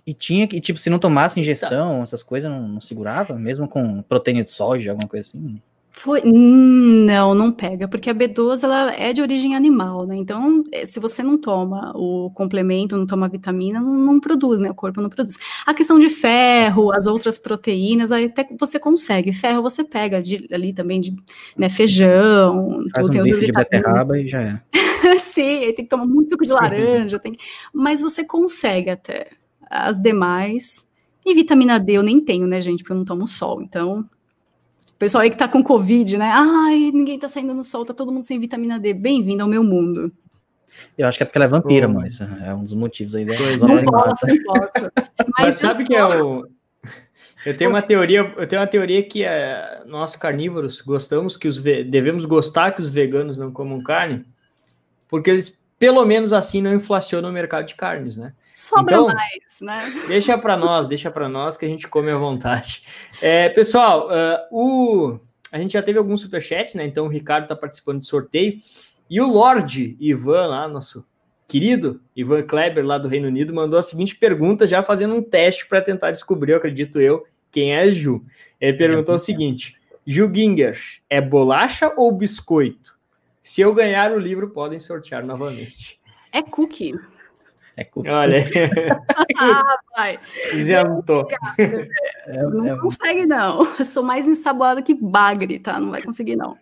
e 0.06 0.12
tinha 0.12 0.46
que, 0.46 0.60
tipo, 0.60 0.78
se 0.78 0.90
não 0.90 0.98
tomasse 0.98 1.40
injeção, 1.40 1.98
tá. 1.98 2.02
essas 2.02 2.22
coisas, 2.22 2.50
não, 2.50 2.68
não, 2.68 2.80
segurava? 2.80 3.34
Mesmo 3.38 3.68
com 3.68 4.02
proteína 4.02 4.44
de 4.44 4.50
soja, 4.50 4.90
alguma 4.90 5.08
coisa 5.08 5.28
assim? 5.28 5.60
Foi, 5.94 6.22
não, 6.24 7.34
não 7.34 7.52
pega, 7.52 7.86
porque 7.86 8.08
a 8.08 8.14
B12 8.14 8.64
ela 8.64 8.92
é 8.94 9.12
de 9.12 9.20
origem 9.20 9.54
animal, 9.54 10.06
né? 10.06 10.16
Então, 10.16 10.64
é, 10.72 10.86
se 10.86 10.98
você 10.98 11.22
não 11.22 11.38
toma 11.38 11.92
o 11.94 12.30
complemento, 12.30 12.96
não 12.96 13.06
toma 13.06 13.28
vitamina, 13.28 13.78
não, 13.78 13.92
não, 13.92 14.18
produz, 14.18 14.60
né? 14.60 14.70
O 14.70 14.74
corpo 14.74 15.00
não 15.00 15.10
produz. 15.10 15.36
A 15.66 15.74
questão 15.74 15.98
de 15.98 16.08
ferro, 16.08 16.92
as 16.92 17.06
outras 17.06 17.38
proteínas, 17.38 18.10
aí 18.10 18.24
até 18.24 18.46
você 18.58 18.78
consegue. 18.78 19.32
Ferro 19.32 19.62
você 19.62 19.84
pega 19.84 20.20
de, 20.20 20.48
ali 20.50 20.72
também 20.72 21.00
de 21.00 21.14
né, 21.56 21.68
feijão, 21.68 22.84
Faz 22.94 23.06
tudo, 23.06 23.20
um 23.20 23.24
bife 23.24 23.46
de 23.46 23.52
beterraba 23.52 24.18
e 24.18 24.26
já 24.26 24.40
é. 24.40 24.60
Sim, 25.20 25.58
aí 25.58 25.72
tem 25.74 25.84
que 25.84 25.90
tomar 25.90 26.06
muito 26.06 26.30
suco 26.30 26.44
de 26.44 26.52
laranja, 26.52 27.18
tem... 27.18 27.36
mas 27.72 28.00
você 28.00 28.24
consegue 28.24 28.90
até 28.90 29.28
as 29.70 30.00
demais. 30.00 30.90
E 31.24 31.34
vitamina 31.34 31.78
D 31.78 31.92
eu 31.92 32.02
nem 32.02 32.18
tenho, 32.18 32.46
né, 32.46 32.60
gente? 32.60 32.82
Porque 32.82 32.92
eu 32.92 32.96
não 32.96 33.04
tomo 33.04 33.26
sol. 33.26 33.62
Então, 33.62 34.04
pessoal 35.02 35.22
aí 35.22 35.30
que 35.30 35.36
tá 35.36 35.48
com 35.48 35.64
Covid, 35.64 36.16
né? 36.16 36.30
Ai, 36.32 36.92
ninguém 36.94 37.18
tá 37.18 37.28
saindo 37.28 37.52
no 37.52 37.64
sol, 37.64 37.84
tá 37.84 37.92
todo 37.92 38.12
mundo 38.12 38.22
sem 38.22 38.38
vitamina 38.38 38.78
D. 38.78 38.94
Bem-vindo 38.94 39.42
ao 39.42 39.48
meu 39.48 39.64
mundo. 39.64 40.12
Eu 40.96 41.08
acho 41.08 41.18
que 41.18 41.24
é 41.24 41.26
porque 41.26 41.38
ela 41.38 41.46
é 41.46 41.48
vampira, 41.48 41.88
oh. 41.88 41.92
mas 41.92 42.20
é 42.20 42.54
um 42.54 42.62
dos 42.62 42.72
motivos 42.72 43.12
aí. 43.16 43.24
Não 43.24 43.34
posso, 43.84 44.26
não 44.28 44.42
posso. 44.44 44.92
Mas, 45.36 45.46
mas 45.46 45.54
sabe 45.54 45.84
que 45.84 45.94
é 45.94 46.04
o. 46.04 46.46
Eu 47.44 47.56
tenho 47.56 47.70
uma 47.70 47.80
teoria, 47.80 48.20
eu 48.36 48.46
tenho 48.46 48.60
uma 48.60 48.66
teoria 48.66 49.02
que 49.02 49.24
é, 49.24 49.82
nós 49.86 50.14
carnívoros 50.14 50.80
gostamos 50.80 51.36
que 51.36 51.48
os 51.48 51.58
devemos 51.60 52.24
gostar 52.24 52.72
que 52.72 52.80
os 52.80 52.88
veganos 52.88 53.36
não 53.38 53.50
comam 53.50 53.82
carne, 53.82 54.24
porque 55.08 55.30
eles 55.30 55.58
pelo 55.78 56.04
menos 56.04 56.32
assim 56.32 56.60
não 56.60 56.74
inflacionam 56.74 57.30
o 57.30 57.32
mercado 57.32 57.66
de 57.66 57.74
carnes, 57.74 58.16
né? 58.16 58.34
Sobra 58.54 58.94
então, 58.94 59.06
mais, 59.06 59.60
né? 59.60 60.04
Deixa 60.08 60.36
para 60.36 60.56
nós, 60.56 60.86
deixa 60.86 61.10
para 61.10 61.28
nós 61.28 61.56
que 61.56 61.64
a 61.64 61.68
gente 61.68 61.88
come 61.88 62.10
à 62.10 62.16
vontade. 62.16 62.82
É, 63.20 63.48
pessoal, 63.50 64.08
uh, 64.08 64.38
o, 64.50 65.20
a 65.52 65.58
gente 65.58 65.74
já 65.74 65.82
teve 65.82 65.96
alguns 65.96 66.20
superchats, 66.20 66.74
né? 66.74 66.84
Então 66.84 67.06
o 67.06 67.08
Ricardo 67.08 67.44
está 67.44 67.54
participando 67.54 68.00
do 68.00 68.06
sorteio. 68.06 68.58
E 69.08 69.20
o 69.20 69.28
Lorde 69.28 69.96
Ivan, 70.00 70.46
lá, 70.46 70.66
nosso 70.66 71.06
querido 71.46 72.00
Ivan 72.16 72.42
Kleber, 72.42 72.84
lá 72.84 72.98
do 72.98 73.06
Reino 73.06 73.28
Unido, 73.28 73.54
mandou 73.54 73.78
a 73.78 73.82
seguinte 73.82 74.16
pergunta, 74.16 74.66
já 74.66 74.82
fazendo 74.82 75.14
um 75.14 75.22
teste 75.22 75.66
para 75.68 75.82
tentar 75.82 76.10
descobrir, 76.10 76.52
eu 76.52 76.56
acredito 76.56 77.00
eu, 77.00 77.24
quem 77.50 77.74
é 77.74 77.90
Ju. 77.92 78.24
Ele 78.60 78.76
perguntou 78.76 79.14
é 79.14 79.16
o 79.16 79.20
seguinte: 79.20 79.76
Ju 80.06 80.32
Ginger, 80.34 80.80
é 81.08 81.20
bolacha 81.20 81.92
ou 81.96 82.10
biscoito? 82.10 82.96
Se 83.42 83.60
eu 83.60 83.74
ganhar 83.74 84.12
o 84.12 84.18
livro, 84.18 84.50
podem 84.50 84.80
sortear 84.80 85.24
novamente. 85.24 86.00
É 86.32 86.40
cookie. 86.42 86.94
É 87.76 87.84
cookie. 87.84 88.10
Olha. 88.10 88.44
ah, 89.38 89.76
vai. 89.96 90.18
Isentou. 90.52 91.26
É, 92.26 92.42
não 92.42 92.66
é... 92.66 92.78
consegue, 92.78 93.26
não. 93.26 93.66
Eu 93.78 93.84
sou 93.84 94.02
mais 94.02 94.28
ensaboada 94.28 94.82
que 94.82 94.94
bagre, 94.94 95.58
tá? 95.58 95.80
Não 95.80 95.90
vai 95.90 96.02
conseguir, 96.02 96.36
não. 96.36 96.56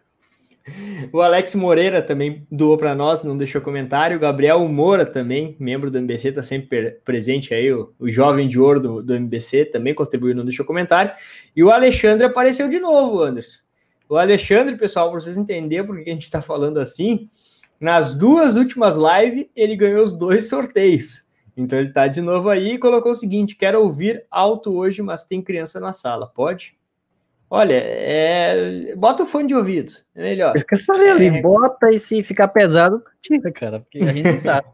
O 1.13 1.21
Alex 1.21 1.55
Moreira 1.55 2.01
também 2.01 2.47
doou 2.51 2.77
para 2.77 2.95
nós, 2.95 3.25
não 3.25 3.37
deixou 3.37 3.61
comentário. 3.61 4.17
O 4.17 4.21
Gabriel 4.21 4.67
Moura 4.69 5.05
também, 5.05 5.57
membro 5.59 5.91
do 5.91 5.99
MBC, 5.99 6.29
está 6.29 6.43
sempre 6.43 6.93
presente 7.05 7.53
aí. 7.53 7.73
O, 7.73 7.93
o 7.99 8.11
jovem 8.11 8.47
de 8.47 8.61
ouro 8.61 8.79
do, 8.79 9.03
do 9.03 9.15
MBC 9.15 9.67
também 9.67 9.95
contribuiu, 9.95 10.35
não 10.35 10.45
deixou 10.45 10.65
comentário. 10.65 11.13
E 11.57 11.65
o 11.65 11.71
Alexandre 11.71 12.27
apareceu 12.27 12.69
de 12.69 12.79
novo, 12.79 13.23
Anderson. 13.23 13.59
O 14.09 14.17
Alexandre, 14.17 14.77
pessoal, 14.77 15.11
para 15.11 15.21
vocês 15.21 15.37
entenderem 15.37 15.87
por 15.87 15.97
que 16.03 16.11
a 16.11 16.13
gente 16.13 16.25
está 16.25 16.43
falando 16.43 16.79
assim, 16.79 17.29
nas 17.81 18.15
duas 18.15 18.57
últimas 18.57 18.97
lives, 18.97 19.47
ele 19.57 19.75
ganhou 19.75 20.05
os 20.05 20.13
dois 20.13 20.49
sorteios. 20.49 21.25
Então 21.57 21.79
ele 21.79 21.89
está 21.89 22.07
de 22.07 22.21
novo 22.21 22.49
aí 22.49 22.75
e 22.75 22.79
colocou 22.79 23.13
o 23.13 23.17
seguinte: 23.17 23.57
quero 23.57 23.83
ouvir 23.83 24.25
alto 24.31 24.75
hoje, 24.77 25.03
mas 25.03 25.25
tem 25.25 25.43
criança 25.43 25.81
na 25.81 25.93
sala. 25.93 26.27
Pode? 26.27 26.79
Olha, 27.49 27.75
é... 27.75 28.95
bota 28.95 29.25
o 29.25 29.27
fone 29.27 29.49
de 29.49 29.55
ouvido, 29.55 29.93
é 30.15 30.23
melhor. 30.23 30.55
Eu 30.71 30.79
falei 30.79 31.09
é... 31.09 31.11
ali, 31.11 31.43
bota 31.43 31.91
e 31.91 31.99
se 31.99 32.23
ficar 32.23 32.47
pesado, 32.49 33.03
tira, 33.21 33.51
cara, 33.51 33.81
porque 33.81 33.99
a 33.99 34.13
gente 34.13 34.23
não 34.23 34.39
sabe. 34.39 34.69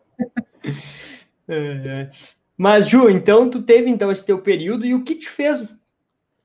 é. 1.48 2.10
Mas, 2.56 2.88
Ju, 2.88 3.08
então 3.08 3.48
tu 3.48 3.62
teve 3.62 3.88
então 3.88 4.10
esse 4.10 4.24
teu 4.24 4.38
período 4.40 4.84
e 4.84 4.94
o 4.94 5.04
que 5.04 5.14
te 5.14 5.28
fez 5.28 5.62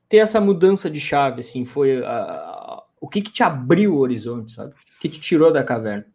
ter 0.08 0.18
essa 0.18 0.40
mudança 0.40 0.90
de 0.90 1.00
chave, 1.00 1.40
assim, 1.40 1.64
foi 1.64 2.04
a, 2.04 2.82
o 3.00 3.08
que 3.08 3.22
que 3.22 3.32
te 3.32 3.42
abriu 3.42 3.94
o 3.94 3.98
horizonte, 3.98 4.52
sabe? 4.52 4.72
O 4.72 5.00
que 5.00 5.08
te 5.08 5.20
tirou 5.20 5.52
da 5.52 5.64
caverna? 5.64 6.06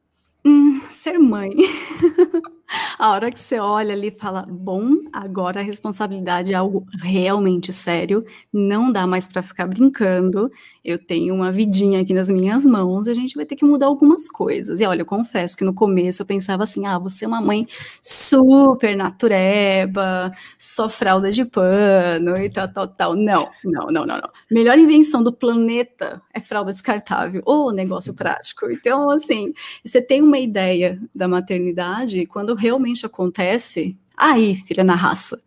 Hum, 0.48 0.80
ser 0.90 1.20
mãe. 1.20 1.52
a 2.98 3.12
hora 3.12 3.32
que 3.32 3.40
você 3.40 3.60
olha 3.60 3.94
ali 3.94 4.08
e 4.08 4.12
fala, 4.12 4.46
bom, 4.50 4.92
agora 5.14 5.60
a 5.60 5.64
responsabilidade 5.64 6.54
é 6.54 6.56
algo 6.56 6.86
realmente 7.02 7.74
sério, 7.74 8.24
não 8.54 8.92
dá 8.92 9.06
mais 9.08 9.28
para 9.28 9.44
ficar 9.44 9.68
brincando. 9.68 10.50
Eu 10.88 10.98
tenho 10.98 11.36
uma 11.36 11.52
vidinha 11.52 12.00
aqui 12.00 12.14
nas 12.14 12.30
minhas 12.30 12.66
mãos 12.66 13.10
a 13.10 13.14
gente 13.14 13.36
vai 13.36 13.46
ter 13.46 13.58
que 13.58 13.66
mudar 13.66 13.88
algumas 13.88 14.30
coisas. 14.30 14.80
E 14.80 14.86
olha, 14.86 15.02
eu 15.02 15.06
confesso 15.06 15.58
que 15.58 15.66
no 15.66 15.74
começo 15.74 16.22
eu 16.22 16.26
pensava 16.26 16.64
assim: 16.64 16.86
ah, 16.86 16.98
você 16.98 17.26
é 17.26 17.28
uma 17.28 17.42
mãe 17.42 17.68
super 18.02 18.96
natureba, 18.96 20.32
só 20.58 20.88
fralda 20.88 21.30
de 21.30 21.44
pano 21.44 22.38
e 22.38 22.50
tal, 22.50 22.70
tal, 22.70 22.88
tal. 22.88 23.16
Não, 23.18 23.50
não, 23.66 23.88
não, 23.88 24.06
não, 24.06 24.16
não. 24.16 24.30
Melhor 24.50 24.80
invenção 24.80 25.22
do 25.22 25.34
planeta 25.34 26.22
é 26.34 26.40
fralda 26.40 26.72
descartável, 26.72 27.42
ou 27.46 27.74
negócio 27.74 28.14
prático. 28.14 28.72
Então, 28.72 29.10
assim, 29.10 29.52
você 29.84 30.02
tem 30.02 30.22
uma 30.22 30.40
ideia 30.40 31.02
da 31.14 31.28
maternidade 31.28 32.26
quando 32.28 32.56
realmente 32.56 33.06
acontece, 33.06 34.00
aí, 34.16 34.56
filha, 34.56 34.86
na 34.86 34.96
raça. 34.96 35.38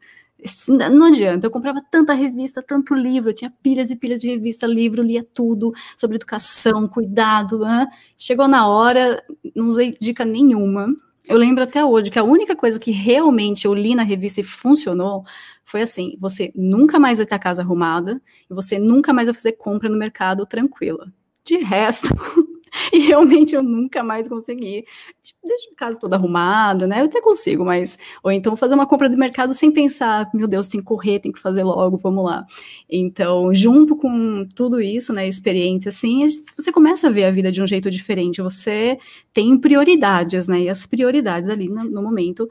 Não 0.69 1.07
adianta, 1.07 1.47
eu 1.47 1.51
comprava 1.51 1.83
tanta 1.91 2.15
revista, 2.15 2.63
tanto 2.63 2.95
livro, 2.95 3.31
eu 3.31 3.35
tinha 3.35 3.53
pilhas 3.63 3.91
e 3.91 3.97
pilhas 3.97 4.21
de 4.21 4.29
revista, 4.29 4.67
livro, 4.67 5.03
lia 5.03 5.23
tudo 5.23 5.73
sobre 5.97 6.17
educação, 6.17 6.89
cuidado. 6.89 7.61
Né? 7.61 7.87
Chegou 8.17 8.49
na 8.49 8.67
hora, 8.67 9.23
não 9.55 9.69
usei 9.69 9.97
dica 10.01 10.25
nenhuma. 10.25 10.95
Eu 11.29 11.37
lembro 11.37 11.63
até 11.63 11.85
hoje 11.85 12.11
que 12.11 12.19
a 12.19 12.25
única 12.25 12.57
coisa 12.57 12.81
que 12.81 12.91
realmente 12.91 13.65
eu 13.67 13.75
li 13.75 13.95
na 13.95 14.03
revista 14.03 14.41
e 14.41 14.45
funcionou 14.45 15.25
foi 15.65 15.83
assim: 15.83 16.17
você 16.19 16.51
nunca 16.57 16.99
mais 16.99 17.19
vai 17.19 17.27
ter 17.27 17.35
a 17.35 17.39
casa 17.39 17.63
arrumada 17.63 18.21
e 18.51 18.55
você 18.55 18.79
nunca 18.79 19.13
mais 19.13 19.27
vai 19.27 19.35
fazer 19.35 19.53
compra 19.53 19.89
no 19.89 19.97
mercado 19.97 20.47
tranquila. 20.47 21.13
De 21.45 21.59
resto, 21.59 22.09
E 22.93 22.99
realmente 22.99 23.55
eu 23.55 23.62
nunca 23.62 24.03
mais 24.03 24.29
consegui. 24.29 24.85
Tipo, 25.23 25.39
deixa 25.45 25.71
a 25.71 25.77
casa 25.77 25.99
toda 25.99 26.17
arrumada, 26.17 26.87
né? 26.87 27.00
Eu 27.00 27.05
até 27.05 27.21
consigo, 27.21 27.65
mas. 27.65 27.99
Ou 28.23 28.31
então 28.31 28.57
fazer 28.57 28.75
uma 28.75 28.87
compra 28.87 29.09
do 29.09 29.17
mercado 29.17 29.55
sem 29.55 29.71
pensar, 29.71 30.29
meu 30.35 30.49
Deus, 30.49 30.69
tem 30.69 30.81
que 30.81 30.87
correr, 30.87 31.21
tem 31.21 31.33
que 31.33 31.39
fazer 31.39 31.62
logo, 31.62 31.97
vamos 31.97 32.25
lá. 32.25 32.45
Então, 32.89 33.53
junto 33.55 33.97
com 33.97 34.47
tudo 34.55 34.81
isso, 34.81 35.12
né? 35.12 35.29
Experiência, 35.29 35.89
assim, 35.91 36.25
você 36.57 36.73
começa 36.73 37.09
a 37.09 37.11
ver 37.11 37.25
a 37.25 37.31
vida 37.31 37.50
de 37.53 37.62
um 37.62 37.67
jeito 37.67 37.91
diferente. 37.91 38.43
Você 38.43 38.99
tem 39.33 39.57
prioridades, 39.59 40.49
né? 40.49 40.62
E 40.62 40.69
as 40.69 40.87
prioridades 40.87 41.49
ali 41.49 41.69
no, 41.69 41.85
no 41.85 42.03
momento 42.03 42.49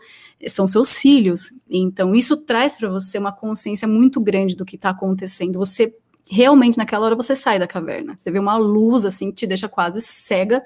são 0.47 0.67
seus 0.67 0.97
filhos. 0.97 1.51
Então, 1.69 2.15
isso 2.15 2.37
traz 2.37 2.75
para 2.75 2.89
você 2.89 3.17
uma 3.17 3.31
consciência 3.31 3.87
muito 3.87 4.21
grande 4.21 4.55
do 4.55 4.65
que 4.65 4.75
está 4.75 4.89
acontecendo. 4.91 5.59
Você 5.59 5.93
realmente 6.29 6.77
naquela 6.77 7.05
hora 7.05 7.15
você 7.15 7.35
sai 7.35 7.57
da 7.57 7.67
caverna. 7.67 8.15
Você 8.17 8.31
vê 8.31 8.39
uma 8.39 8.57
luz 8.57 9.05
assim 9.05 9.29
que 9.29 9.37
te 9.37 9.47
deixa 9.47 9.67
quase 9.67 9.99
cega. 10.01 10.63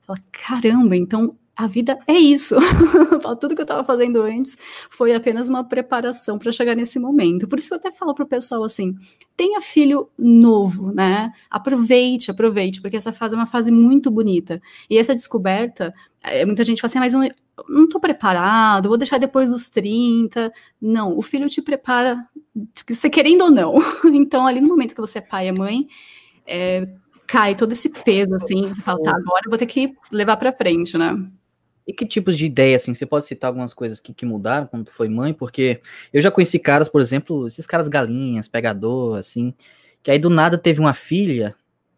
Você 0.00 0.06
fala, 0.06 0.18
caramba, 0.30 0.96
então 0.96 1.36
a 1.58 1.66
vida 1.66 1.98
é 2.06 2.12
isso. 2.14 2.54
Tudo 3.40 3.56
que 3.56 3.60
eu 3.60 3.64
estava 3.64 3.82
fazendo 3.82 4.22
antes 4.22 4.56
foi 4.88 5.12
apenas 5.12 5.48
uma 5.48 5.64
preparação 5.64 6.38
para 6.38 6.52
chegar 6.52 6.76
nesse 6.76 7.00
momento. 7.00 7.48
Por 7.48 7.58
isso 7.58 7.66
que 7.66 7.74
eu 7.74 7.78
até 7.78 7.90
falo 7.90 8.14
para 8.14 8.24
o 8.24 8.28
pessoal 8.28 8.62
assim: 8.62 8.94
tenha 9.36 9.60
filho 9.60 10.08
novo, 10.16 10.92
né? 10.92 11.32
Aproveite, 11.50 12.30
aproveite, 12.30 12.80
porque 12.80 12.96
essa 12.96 13.12
fase 13.12 13.34
é 13.34 13.36
uma 13.36 13.44
fase 13.44 13.72
muito 13.72 14.08
bonita. 14.08 14.62
E 14.88 14.96
essa 14.96 15.12
descoberta, 15.12 15.92
é, 16.22 16.46
muita 16.46 16.62
gente 16.62 16.80
fala 16.80 16.90
assim, 16.90 16.98
ah, 16.98 17.18
mas 17.18 17.34
não 17.68 17.84
estou 17.84 18.00
preparado, 18.00 18.88
vou 18.88 18.96
deixar 18.96 19.18
depois 19.18 19.50
dos 19.50 19.68
30. 19.68 20.52
Não, 20.80 21.18
o 21.18 21.22
filho 21.22 21.48
te 21.48 21.60
prepara, 21.60 22.24
você 22.88 23.10
querendo 23.10 23.42
ou 23.42 23.50
não. 23.50 23.74
Então, 24.14 24.46
ali 24.46 24.60
no 24.60 24.68
momento 24.68 24.94
que 24.94 25.00
você 25.00 25.18
é 25.18 25.22
pai 25.22 25.48
e 25.48 25.52
mãe, 25.52 25.88
é, 26.46 26.88
cai 27.26 27.56
todo 27.56 27.72
esse 27.72 27.90
peso, 27.90 28.36
assim, 28.36 28.68
você 28.68 28.80
fala, 28.80 29.02
tá, 29.02 29.10
agora 29.10 29.42
eu 29.44 29.50
vou 29.50 29.58
ter 29.58 29.66
que 29.66 29.92
levar 30.12 30.36
para 30.36 30.52
frente, 30.52 30.96
né? 30.96 31.16
E 31.88 31.92
que 31.94 32.04
tipos 32.04 32.36
de 32.36 32.44
ideia, 32.44 32.76
assim, 32.76 32.92
você 32.92 33.06
pode 33.06 33.24
citar 33.24 33.48
algumas 33.48 33.72
coisas 33.72 33.98
que, 33.98 34.12
que 34.12 34.26
mudaram 34.26 34.66
quando 34.66 34.84
tu 34.84 34.92
foi 34.92 35.08
mãe? 35.08 35.32
Porque 35.32 35.80
eu 36.12 36.20
já 36.20 36.30
conheci 36.30 36.58
caras, 36.58 36.86
por 36.86 37.00
exemplo, 37.00 37.46
esses 37.46 37.64
caras 37.64 37.88
galinhas, 37.88 38.46
pegador, 38.46 39.16
assim, 39.16 39.54
que 40.02 40.10
aí 40.10 40.18
do 40.18 40.28
nada 40.28 40.58
teve 40.58 40.80
uma 40.80 40.92
filha, 40.92 41.54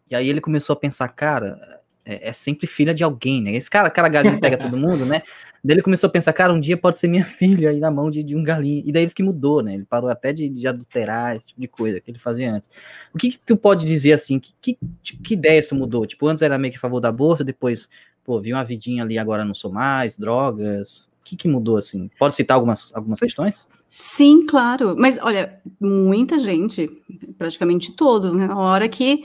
e 0.09 0.15
aí 0.15 0.29
ele 0.29 0.39
começou 0.39 0.75
a 0.75 0.77
pensar, 0.77 1.09
cara, 1.09 1.81
é, 2.05 2.29
é 2.29 2.33
sempre 2.33 2.67
filha 2.67 2.93
de 2.93 3.03
alguém, 3.03 3.41
né? 3.41 3.51
Esse 3.53 3.69
cara, 3.69 3.89
cara 3.89 4.07
galinha 4.07 4.39
pega 4.39 4.57
todo 4.57 4.75
mundo, 4.79 5.05
né? 5.05 5.23
Daí 5.63 5.75
ele 5.75 5.83
começou 5.83 6.07
a 6.07 6.11
pensar, 6.11 6.33
cara, 6.33 6.51
um 6.53 6.59
dia 6.59 6.75
pode 6.75 6.97
ser 6.97 7.07
minha 7.07 7.23
filha 7.27 7.69
aí 7.69 7.79
na 7.79 7.91
mão 7.91 8.09
de, 8.09 8.23
de 8.23 8.33
um 8.35 8.43
galinho. 8.43 8.83
E 8.85 8.91
daí 8.93 9.03
ele 9.03 9.13
que 9.13 9.21
mudou, 9.21 9.61
né? 9.61 9.73
Ele 9.73 9.85
parou 9.85 10.09
até 10.09 10.33
de, 10.33 10.49
de, 10.49 10.67
adulterar, 10.67 11.35
esse 11.35 11.47
tipo 11.47 11.61
de 11.61 11.67
coisa 11.67 11.99
que 11.99 12.09
ele 12.09 12.17
fazia 12.17 12.51
antes. 12.53 12.69
O 13.13 13.17
que, 13.17 13.31
que 13.31 13.39
tu 13.45 13.55
pode 13.55 13.85
dizer 13.85 14.13
assim? 14.13 14.39
Que, 14.39 14.53
que, 14.61 14.77
tipo, 15.03 15.21
que 15.21 15.33
ideia 15.33 15.59
isso 15.59 15.75
mudou? 15.75 16.05
Tipo, 16.05 16.27
antes 16.27 16.41
era 16.41 16.57
meio 16.57 16.71
que 16.71 16.77
a 16.77 16.81
favor 16.81 16.99
da 16.99 17.11
bolsa, 17.11 17.43
depois 17.43 17.87
pô, 18.23 18.39
vi 18.39 18.53
uma 18.53 18.63
vidinha 18.63 19.03
ali, 19.03 19.17
agora 19.17 19.45
não 19.45 19.53
sou 19.53 19.71
mais, 19.71 20.17
drogas. 20.17 21.09
O 21.21 21.23
que, 21.23 21.35
que 21.35 21.47
mudou, 21.47 21.77
assim? 21.77 22.09
Pode 22.17 22.35
citar 22.35 22.55
algumas, 22.55 22.91
algumas 22.93 23.19
questões? 23.19 23.67
Sim, 23.91 24.45
claro. 24.45 24.95
Mas, 24.97 25.19
olha, 25.21 25.59
muita 25.79 26.39
gente, 26.39 26.89
praticamente 27.37 27.91
todos, 27.91 28.33
né? 28.33 28.47
Na 28.47 28.57
hora 28.57 28.87
que 28.87 29.23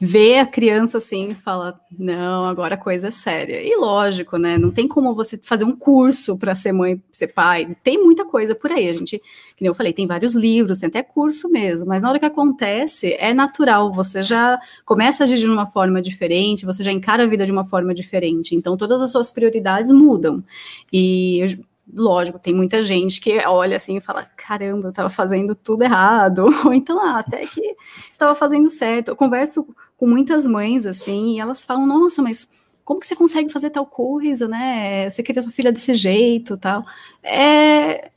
vê 0.00 0.38
a 0.38 0.46
criança 0.46 0.96
assim 0.96 1.28
e 1.30 1.34
fala: 1.34 1.78
não, 1.96 2.46
agora 2.46 2.74
a 2.74 2.78
coisa 2.78 3.08
é 3.08 3.10
séria. 3.10 3.62
E 3.62 3.76
lógico, 3.76 4.38
né? 4.38 4.56
Não 4.56 4.70
tem 4.70 4.88
como 4.88 5.14
você 5.14 5.36
fazer 5.36 5.64
um 5.64 5.76
curso 5.76 6.38
para 6.38 6.54
ser 6.54 6.72
mãe, 6.72 7.02
ser 7.12 7.28
pai. 7.28 7.76
Tem 7.82 8.02
muita 8.02 8.24
coisa 8.24 8.54
por 8.54 8.72
aí. 8.72 8.88
A 8.88 8.92
gente, 8.94 9.18
que 9.18 9.62
nem 9.62 9.68
eu 9.68 9.74
falei, 9.74 9.92
tem 9.92 10.06
vários 10.06 10.34
livros, 10.34 10.78
tem 10.78 10.88
até 10.88 11.02
curso 11.02 11.50
mesmo. 11.50 11.88
Mas 11.88 12.00
na 12.00 12.08
hora 12.08 12.18
que 12.18 12.24
acontece, 12.24 13.14
é 13.18 13.34
natural. 13.34 13.92
Você 13.92 14.22
já 14.22 14.58
começa 14.86 15.22
a 15.22 15.24
agir 15.24 15.38
de 15.38 15.46
uma 15.46 15.66
forma 15.66 16.00
diferente, 16.00 16.64
você 16.64 16.82
já 16.82 16.90
encara 16.92 17.24
a 17.24 17.26
vida 17.26 17.44
de 17.44 17.52
uma 17.52 17.64
forma 17.64 17.92
diferente. 17.92 18.54
Então 18.54 18.76
todas 18.76 19.02
as 19.02 19.12
suas 19.12 19.30
prioridades 19.30 19.92
mudam. 19.92 20.42
E 20.90 21.58
lógico, 21.92 22.38
tem 22.38 22.54
muita 22.54 22.82
gente 22.82 23.20
que 23.20 23.38
olha 23.46 23.76
assim 23.76 23.96
e 23.96 24.00
fala: 24.00 24.24
caramba, 24.36 24.86
eu 24.86 24.90
estava 24.90 25.10
fazendo 25.10 25.54
tudo 25.54 25.82
errado, 25.82 26.46
ou 26.64 26.72
então, 26.72 27.00
ah, 27.00 27.18
até 27.18 27.46
que 27.46 27.76
estava 28.10 28.34
fazendo 28.34 28.68
certo. 28.70 29.08
Eu 29.08 29.16
converso 29.16 29.66
com 30.00 30.06
muitas 30.06 30.46
mães, 30.46 30.86
assim, 30.86 31.34
e 31.34 31.40
elas 31.40 31.62
falam, 31.62 31.86
nossa, 31.86 32.22
mas 32.22 32.48
como 32.86 33.00
que 33.00 33.06
você 33.06 33.14
consegue 33.14 33.52
fazer 33.52 33.68
tal 33.68 33.84
coisa, 33.84 34.48
né? 34.48 35.10
Você 35.10 35.22
queria 35.22 35.42
sua 35.42 35.52
filha 35.52 35.70
desse 35.70 35.92
jeito, 35.92 36.56
tal. 36.56 36.86
É, 37.22 38.10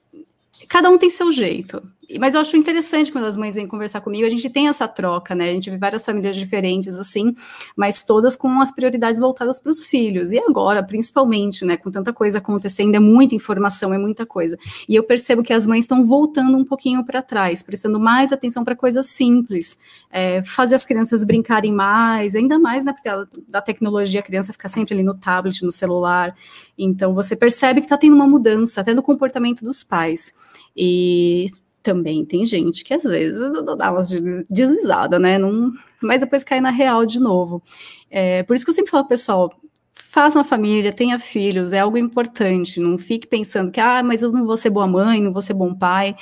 cada 0.69 0.89
um 0.89 0.97
tem 0.97 1.09
seu 1.09 1.29
jeito. 1.29 1.83
Mas 2.19 2.33
eu 2.33 2.41
acho 2.41 2.55
interessante 2.57 3.11
quando 3.11 3.25
as 3.25 3.37
mães 3.37 3.55
vêm 3.55 3.67
conversar 3.67 4.01
comigo, 4.01 4.25
a 4.25 4.29
gente 4.29 4.49
tem 4.49 4.67
essa 4.67 4.87
troca, 4.87 5.33
né? 5.33 5.49
A 5.49 5.53
gente 5.53 5.69
vê 5.69 5.77
várias 5.77 6.05
famílias 6.05 6.35
diferentes, 6.35 6.95
assim, 6.95 7.33
mas 7.75 8.03
todas 8.03 8.35
com 8.35 8.61
as 8.61 8.71
prioridades 8.71 9.19
voltadas 9.19 9.59
para 9.59 9.69
os 9.69 9.85
filhos. 9.85 10.31
E 10.31 10.39
agora, 10.39 10.83
principalmente, 10.83 11.65
né, 11.65 11.77
com 11.77 11.91
tanta 11.91 12.13
coisa 12.13 12.37
acontecendo, 12.37 12.95
é 12.95 12.99
muita 12.99 13.35
informação, 13.35 13.93
é 13.93 13.97
muita 13.97 14.25
coisa. 14.25 14.57
E 14.87 14.95
eu 14.95 15.03
percebo 15.03 15.43
que 15.43 15.53
as 15.53 15.65
mães 15.65 15.85
estão 15.85 16.05
voltando 16.05 16.57
um 16.57 16.65
pouquinho 16.65 17.03
para 17.05 17.21
trás, 17.21 17.61
prestando 17.63 17.99
mais 17.99 18.31
atenção 18.31 18.63
para 18.63 18.75
coisas 18.75 19.07
simples, 19.07 19.77
é, 20.09 20.41
fazer 20.43 20.75
as 20.75 20.85
crianças 20.85 21.23
brincarem 21.23 21.71
mais, 21.71 22.35
ainda 22.35 22.59
mais, 22.59 22.85
né, 22.85 22.93
porque 22.93 23.09
da 23.47 23.61
tecnologia, 23.61 24.19
a 24.19 24.23
criança 24.23 24.51
fica 24.53 24.67
sempre 24.69 24.93
ali 24.93 25.03
no 25.03 25.13
tablet, 25.13 25.63
no 25.63 25.71
celular. 25.71 26.35
Então, 26.77 27.13
você 27.13 27.35
percebe 27.35 27.81
que 27.81 27.85
está 27.85 27.97
tendo 27.97 28.15
uma 28.15 28.27
mudança, 28.27 28.81
até 28.81 28.93
no 28.93 29.03
comportamento 29.03 29.63
dos 29.63 29.83
pais. 29.83 30.33
E 30.75 31.47
também 31.83 32.25
tem 32.25 32.45
gente 32.45 32.83
que 32.83 32.93
às 32.93 33.03
vezes 33.03 33.41
dá 33.77 33.91
uma 33.91 34.01
deslizada, 34.49 35.19
né? 35.19 35.37
Não, 35.37 35.71
mas 36.01 36.21
depois 36.21 36.43
cai 36.43 36.61
na 36.61 36.71
real 36.71 37.05
de 37.05 37.19
novo. 37.19 37.61
É, 38.09 38.41
por 38.43 38.55
isso 38.55 38.65
que 38.65 38.71
eu 38.71 38.75
sempre 38.75 38.91
falo, 38.91 39.05
pessoal, 39.05 39.53
faça 39.91 40.39
uma 40.39 40.45
família, 40.45 40.93
tenha 40.93 41.19
filhos, 41.19 41.71
é 41.73 41.79
algo 41.79 41.97
importante. 41.97 42.79
Não 42.79 42.97
fique 42.97 43.27
pensando 43.27 43.69
que, 43.71 43.81
ah, 43.81 44.01
mas 44.01 44.21
eu 44.21 44.31
não 44.31 44.45
vou 44.45 44.57
ser 44.57 44.69
boa 44.69 44.87
mãe, 44.87 45.21
não 45.21 45.33
vou 45.33 45.41
ser 45.41 45.53
bom 45.53 45.75
pai 45.75 46.15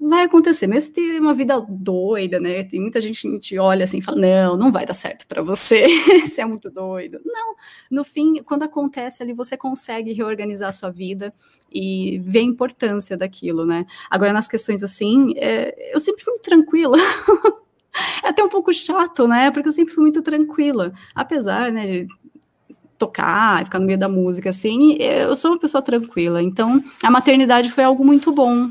vai 0.00 0.24
acontecer, 0.24 0.66
mesmo 0.66 0.92
tem 0.92 1.18
uma 1.18 1.34
vida 1.34 1.60
doida, 1.68 2.38
né? 2.38 2.62
Tem 2.64 2.80
muita 2.80 3.00
gente 3.00 3.20
que 3.20 3.38
te 3.38 3.58
olha 3.58 3.84
assim 3.84 3.98
e 3.98 4.02
fala: 4.02 4.18
não, 4.18 4.56
não 4.56 4.72
vai 4.72 4.86
dar 4.86 4.94
certo 4.94 5.26
para 5.26 5.42
você, 5.42 5.86
você 6.24 6.40
é 6.40 6.44
muito 6.44 6.70
doido. 6.70 7.20
Não, 7.24 7.54
no 7.90 8.04
fim, 8.04 8.42
quando 8.42 8.62
acontece 8.62 9.22
ali, 9.22 9.32
você 9.32 9.56
consegue 9.56 10.12
reorganizar 10.12 10.68
a 10.68 10.72
sua 10.72 10.90
vida 10.90 11.34
e 11.72 12.20
ver 12.24 12.40
a 12.40 12.42
importância 12.42 13.16
daquilo, 13.16 13.66
né? 13.66 13.84
Agora, 14.08 14.32
nas 14.32 14.46
questões 14.46 14.82
assim, 14.82 15.34
é, 15.36 15.94
eu 15.94 16.00
sempre 16.00 16.22
fui 16.22 16.32
muito 16.32 16.44
tranquila. 16.44 16.96
é 18.22 18.28
até 18.28 18.42
um 18.42 18.48
pouco 18.48 18.72
chato, 18.72 19.26
né? 19.26 19.50
Porque 19.50 19.68
eu 19.68 19.72
sempre 19.72 19.92
fui 19.92 20.02
muito 20.02 20.22
tranquila, 20.22 20.92
apesar, 21.14 21.72
né, 21.72 21.86
de 21.86 22.06
tocar, 22.96 23.64
ficar 23.64 23.78
no 23.78 23.86
meio 23.86 23.98
da 23.98 24.08
música, 24.08 24.50
assim, 24.50 24.96
eu 25.00 25.36
sou 25.36 25.52
uma 25.52 25.60
pessoa 25.60 25.80
tranquila. 25.80 26.42
Então, 26.42 26.82
a 27.02 27.10
maternidade 27.10 27.70
foi 27.70 27.84
algo 27.84 28.04
muito 28.04 28.32
bom 28.32 28.70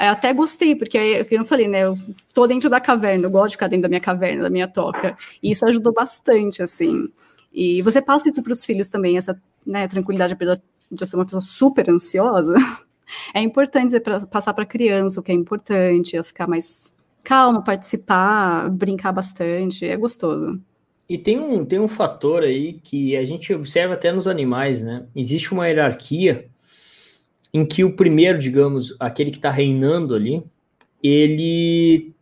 eu 0.00 0.08
até 0.08 0.32
gostei, 0.32 0.74
porque 0.74 0.98
é 0.98 1.26
eu 1.30 1.44
falei, 1.44 1.68
né? 1.68 1.84
Eu 1.84 1.98
tô 2.32 2.46
dentro 2.46 2.68
da 2.68 2.80
caverna, 2.80 3.26
eu 3.26 3.30
gosto 3.30 3.50
de 3.50 3.54
ficar 3.54 3.68
dentro 3.68 3.82
da 3.82 3.88
minha 3.88 4.00
caverna, 4.00 4.42
da 4.42 4.50
minha 4.50 4.66
toca. 4.66 5.16
E 5.42 5.50
isso 5.50 5.64
ajudou 5.66 5.92
bastante, 5.92 6.62
assim. 6.62 7.08
E 7.52 7.80
você 7.82 8.02
passa 8.02 8.28
isso 8.28 8.42
para 8.42 8.52
os 8.52 8.64
filhos 8.64 8.88
também, 8.88 9.16
essa 9.16 9.40
né, 9.64 9.86
tranquilidade 9.86 10.34
de 10.34 11.02
eu 11.02 11.06
ser 11.06 11.16
uma 11.16 11.24
pessoa 11.24 11.42
super 11.42 11.88
ansiosa. 11.88 12.54
É 13.34 13.40
importante 13.42 13.94
passar 14.30 14.54
para 14.54 14.64
a 14.64 14.66
criança 14.66 15.20
o 15.20 15.22
que 15.22 15.30
é 15.30 15.34
importante, 15.34 16.16
ela 16.16 16.24
ficar 16.24 16.48
mais 16.48 16.90
calma, 17.22 17.62
participar, 17.62 18.70
brincar 18.70 19.12
bastante, 19.12 19.84
é 19.84 19.94
gostoso. 19.94 20.58
E 21.06 21.18
tem 21.18 21.38
um, 21.38 21.66
tem 21.66 21.78
um 21.78 21.86
fator 21.86 22.42
aí 22.42 22.80
que 22.82 23.14
a 23.14 23.24
gente 23.26 23.52
observa 23.52 23.92
até 23.92 24.10
nos 24.10 24.26
animais, 24.26 24.80
né? 24.80 25.04
Existe 25.14 25.52
uma 25.52 25.68
hierarquia 25.68 26.48
em 27.54 27.64
que 27.64 27.84
o 27.84 27.94
primeiro, 27.94 28.36
digamos, 28.40 28.96
aquele 28.98 29.30
que 29.30 29.36
está 29.36 29.48
reinando 29.48 30.12
ali, 30.12 30.44
ele 31.00 32.12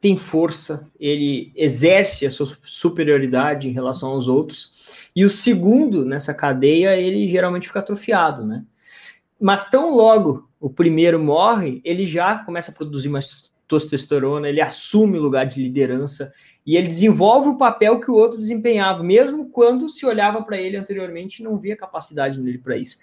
tem 0.00 0.16
força, 0.16 0.88
ele 0.98 1.52
exerce 1.54 2.24
a 2.24 2.30
sua 2.30 2.56
superioridade 2.64 3.68
em 3.68 3.72
relação 3.72 4.08
aos 4.08 4.28
outros, 4.28 4.72
e 5.14 5.26
o 5.26 5.28
segundo 5.28 6.06
nessa 6.06 6.32
cadeia, 6.32 6.96
ele 6.96 7.28
geralmente 7.28 7.66
fica 7.66 7.80
atrofiado, 7.80 8.46
né? 8.46 8.64
Mas 9.38 9.68
tão 9.68 9.94
logo 9.94 10.48
o 10.58 10.70
primeiro 10.70 11.20
morre, 11.22 11.82
ele 11.84 12.06
já 12.06 12.36
começa 12.38 12.70
a 12.70 12.74
produzir 12.74 13.10
mais 13.10 13.50
testosterona, 13.68 14.48
ele 14.48 14.60
assume 14.62 15.18
o 15.18 15.22
lugar 15.22 15.44
de 15.44 15.62
liderança 15.62 16.32
e 16.66 16.76
ele 16.76 16.88
desenvolve 16.88 17.48
o 17.48 17.58
papel 17.58 18.00
que 18.00 18.10
o 18.10 18.14
outro 18.14 18.38
desempenhava, 18.38 19.02
mesmo 19.02 19.50
quando 19.50 19.88
se 19.90 20.06
olhava 20.06 20.42
para 20.42 20.56
ele 20.56 20.78
anteriormente 20.78 21.40
e 21.40 21.44
não 21.44 21.58
via 21.58 21.76
capacidade 21.76 22.40
nele 22.40 22.58
para 22.58 22.76
isso. 22.76 22.98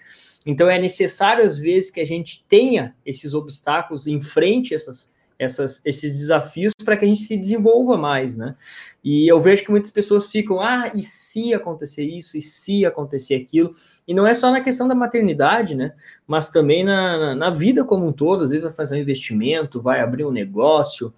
Então 0.46 0.68
é 0.68 0.78
necessário, 0.78 1.44
às 1.44 1.58
vezes, 1.58 1.90
que 1.90 2.00
a 2.00 2.06
gente 2.06 2.44
tenha 2.48 2.94
esses 3.04 3.34
obstáculos, 3.34 4.06
enfrente 4.06 4.74
essas, 4.74 5.10
essas, 5.38 5.80
esses 5.84 6.18
desafios 6.18 6.72
para 6.84 6.96
que 6.96 7.04
a 7.04 7.08
gente 7.08 7.20
se 7.20 7.36
desenvolva 7.36 7.96
mais, 7.96 8.36
né? 8.36 8.56
E 9.04 9.28
eu 9.28 9.40
vejo 9.40 9.64
que 9.64 9.70
muitas 9.70 9.90
pessoas 9.90 10.26
ficam, 10.28 10.60
ah, 10.60 10.90
e 10.94 11.02
se 11.02 11.54
acontecer 11.54 12.02
isso, 12.04 12.36
e 12.36 12.42
se 12.42 12.84
acontecer 12.84 13.36
aquilo? 13.36 13.72
E 14.06 14.12
não 14.12 14.26
é 14.26 14.34
só 14.34 14.50
na 14.50 14.60
questão 14.60 14.88
da 14.88 14.94
maternidade, 14.94 15.74
né? 15.74 15.92
Mas 16.26 16.48
também 16.48 16.82
na, 16.82 17.34
na, 17.34 17.50
vida 17.50 17.84
como 17.84 18.06
um 18.06 18.12
todo, 18.12 18.42
às 18.42 18.50
vezes 18.50 18.64
vai 18.64 18.72
fazer 18.72 18.96
um 18.96 19.00
investimento, 19.00 19.80
vai 19.80 20.00
abrir 20.00 20.24
um 20.24 20.32
negócio, 20.32 21.12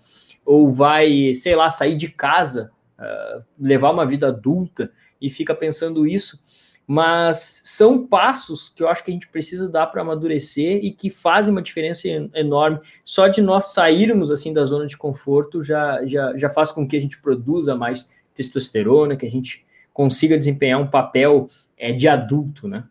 ou 0.45 0.73
vai, 0.73 1.33
sei 1.35 1.55
lá, 1.55 1.71
sair 1.71 1.97
de 1.97 2.09
casa, 2.09 2.71
uh, 2.99 3.43
levar 3.59 3.91
uma 3.91 4.07
vida 4.07 4.29
adulta 4.29 4.91
e 5.21 5.31
fica 5.31 5.55
pensando 5.55 6.07
isso 6.07 6.39
mas 6.93 7.63
são 7.63 8.05
passos 8.05 8.69
que 8.69 8.83
eu 8.83 8.89
acho 8.89 9.05
que 9.05 9.13
a 9.13 9.15
gente 9.15 9.29
precisa 9.29 9.69
dar 9.69 9.87
para 9.87 10.03
amadurecer 10.03 10.85
e 10.85 10.91
que 10.91 11.09
fazem 11.09 11.53
uma 11.53 11.63
diferença 11.63 12.09
enorme. 12.35 12.81
Só 13.05 13.29
de 13.29 13.41
nós 13.41 13.67
sairmos 13.67 14.29
assim 14.29 14.53
da 14.53 14.65
zona 14.65 14.89
de 14.89 14.97
conforto 14.97 15.63
já, 15.63 16.05
já, 16.05 16.37
já 16.37 16.51
faz 16.51 16.73
com 16.73 16.89
que 16.89 16.97
a 16.97 17.01
gente 17.01 17.17
produza 17.19 17.77
mais 17.77 18.11
testosterona, 18.35 19.15
que 19.15 19.25
a 19.25 19.31
gente 19.31 19.65
consiga 19.93 20.37
desempenhar 20.37 20.81
um 20.81 20.89
papel 20.89 21.47
é, 21.79 21.93
de 21.93 22.09
adulto, 22.09 22.67
né? 22.67 22.83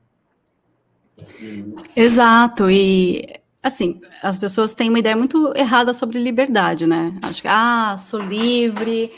Exato, 1.93 2.71
e 2.71 3.27
assim, 3.61 3.99
as 4.23 4.39
pessoas 4.39 4.71
têm 4.71 4.87
uma 4.87 4.99
ideia 4.99 5.17
muito 5.17 5.51
errada 5.57 5.93
sobre 5.93 6.19
liberdade, 6.19 6.87
né? 6.87 7.19
Acho 7.21 7.41
que, 7.41 7.49
ah, 7.49 7.97
sou 7.99 8.21
livre, 8.21 9.11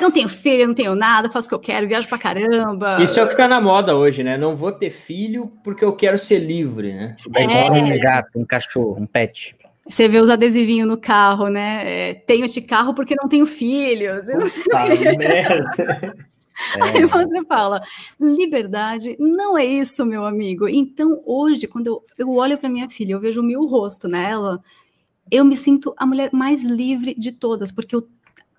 não 0.00 0.10
tenho 0.10 0.28
filho, 0.28 0.66
não 0.66 0.74
tenho 0.74 0.94
nada, 0.94 1.30
faço 1.30 1.46
o 1.46 1.48
que 1.50 1.54
eu 1.54 1.58
quero, 1.60 1.88
viajo 1.88 2.08
pra 2.08 2.18
caramba. 2.18 3.02
Isso 3.02 3.20
é 3.20 3.24
o 3.24 3.28
que 3.28 3.36
tá 3.36 3.46
na 3.46 3.60
moda 3.60 3.94
hoje, 3.94 4.22
né? 4.22 4.36
Não 4.36 4.56
vou 4.56 4.72
ter 4.72 4.90
filho 4.90 5.52
porque 5.62 5.84
eu 5.84 5.94
quero 5.94 6.18
ser 6.18 6.38
livre, 6.38 6.92
né? 6.92 7.16
É. 7.34 7.70
Um 7.70 8.00
gato, 8.00 8.30
um 8.36 8.44
cachorro, 8.44 8.96
um 8.98 9.06
pet. 9.06 9.54
Você 9.86 10.08
vê 10.08 10.18
os 10.18 10.30
adesivinhos 10.30 10.88
no 10.88 10.96
carro, 10.96 11.48
né? 11.48 12.10
É, 12.10 12.14
tenho 12.14 12.44
este 12.44 12.62
carro 12.62 12.94
porque 12.94 13.16
não 13.20 13.28
tenho 13.28 13.46
filhos. 13.46 14.28
Não 14.28 14.48
sei 14.48 14.64
merda. 15.16 15.74
É. 15.78 16.32
Aí 16.80 17.04
você 17.06 17.44
fala, 17.44 17.82
liberdade 18.20 19.16
não 19.18 19.58
é 19.58 19.64
isso, 19.64 20.04
meu 20.04 20.24
amigo. 20.24 20.68
Então, 20.68 21.20
hoje, 21.26 21.66
quando 21.66 21.86
eu, 21.88 22.04
eu 22.16 22.30
olho 22.30 22.56
para 22.56 22.68
minha 22.68 22.88
filha, 22.88 23.12
eu 23.12 23.20
vejo 23.20 23.40
o 23.40 23.44
meu 23.44 23.66
rosto 23.66 24.06
nela, 24.06 24.62
eu 25.30 25.44
me 25.44 25.56
sinto 25.56 25.94
a 25.96 26.06
mulher 26.06 26.30
mais 26.32 26.62
livre 26.62 27.14
de 27.14 27.32
todas, 27.32 27.72
porque 27.72 27.96
o, 27.96 28.06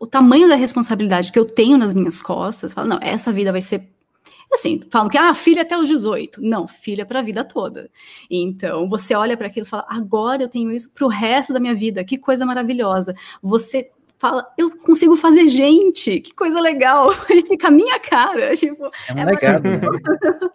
o 0.03 0.07
tamanho 0.07 0.49
da 0.49 0.55
responsabilidade 0.55 1.31
que 1.31 1.39
eu 1.39 1.45
tenho 1.45 1.77
nas 1.77 1.93
minhas 1.93 2.21
costas, 2.21 2.73
falo, 2.73 2.89
não, 2.89 2.99
essa 3.01 3.31
vida 3.31 3.53
vai 3.53 3.61
ser 3.61 3.89
assim, 4.51 4.81
falam 4.91 5.07
que 5.07 5.17
ah, 5.17 5.33
filho 5.33 5.61
até 5.61 5.77
os 5.77 5.87
18. 5.87 6.41
Não, 6.41 6.67
filha 6.67 7.05
para 7.05 7.19
a 7.19 7.23
vida 7.23 7.41
toda. 7.45 7.89
Então, 8.29 8.89
você 8.89 9.15
olha 9.15 9.37
para 9.37 9.47
aquilo 9.47 9.65
e 9.65 9.69
fala: 9.69 9.85
"Agora 9.87 10.43
eu 10.43 10.49
tenho 10.49 10.71
isso 10.71 10.91
para 10.93 11.05
o 11.05 11.09
resto 11.09 11.53
da 11.53 11.59
minha 11.59 11.73
vida. 11.73 12.03
Que 12.03 12.17
coisa 12.17 12.45
maravilhosa". 12.45 13.15
Você 13.41 13.91
fala, 14.19 14.45
eu 14.57 14.69
consigo 14.77 15.15
fazer 15.15 15.47
gente, 15.47 16.19
que 16.19 16.33
coisa 16.33 16.59
legal. 16.59 17.09
E 17.31 17.45
fica 17.45 17.69
a 17.69 17.71
minha 17.71 17.97
cara, 17.99 18.55
tipo, 18.55 18.85
é, 18.85 19.11
é 19.11 19.25
né? 19.25 19.33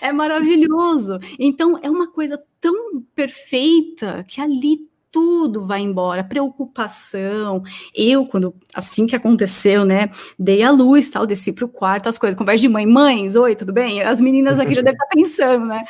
é 0.00 0.12
maravilhoso. 0.12 1.18
Então, 1.38 1.78
é 1.82 1.90
uma 1.90 2.10
coisa 2.10 2.40
tão 2.60 3.02
perfeita 3.14 4.24
que 4.28 4.40
ali 4.40 4.88
tudo 5.14 5.64
vai 5.64 5.80
embora, 5.80 6.24
preocupação. 6.24 7.62
Eu, 7.94 8.26
quando 8.26 8.52
assim 8.74 9.06
que 9.06 9.14
aconteceu, 9.14 9.84
né, 9.84 10.10
dei 10.36 10.60
a 10.60 10.72
luz, 10.72 11.08
tal, 11.08 11.24
desci 11.24 11.52
para 11.52 11.64
o 11.64 11.68
quarto, 11.68 12.08
as 12.08 12.18
coisas, 12.18 12.36
conversa 12.36 12.62
de 12.62 12.68
mãe, 12.68 12.84
mães, 12.84 13.36
oi, 13.36 13.54
tudo 13.54 13.72
bem? 13.72 14.02
As 14.02 14.20
meninas 14.20 14.58
aqui 14.58 14.74
já 14.74 14.82
devem 14.82 14.98
estar 15.00 15.06
pensando, 15.14 15.66
né? 15.66 15.84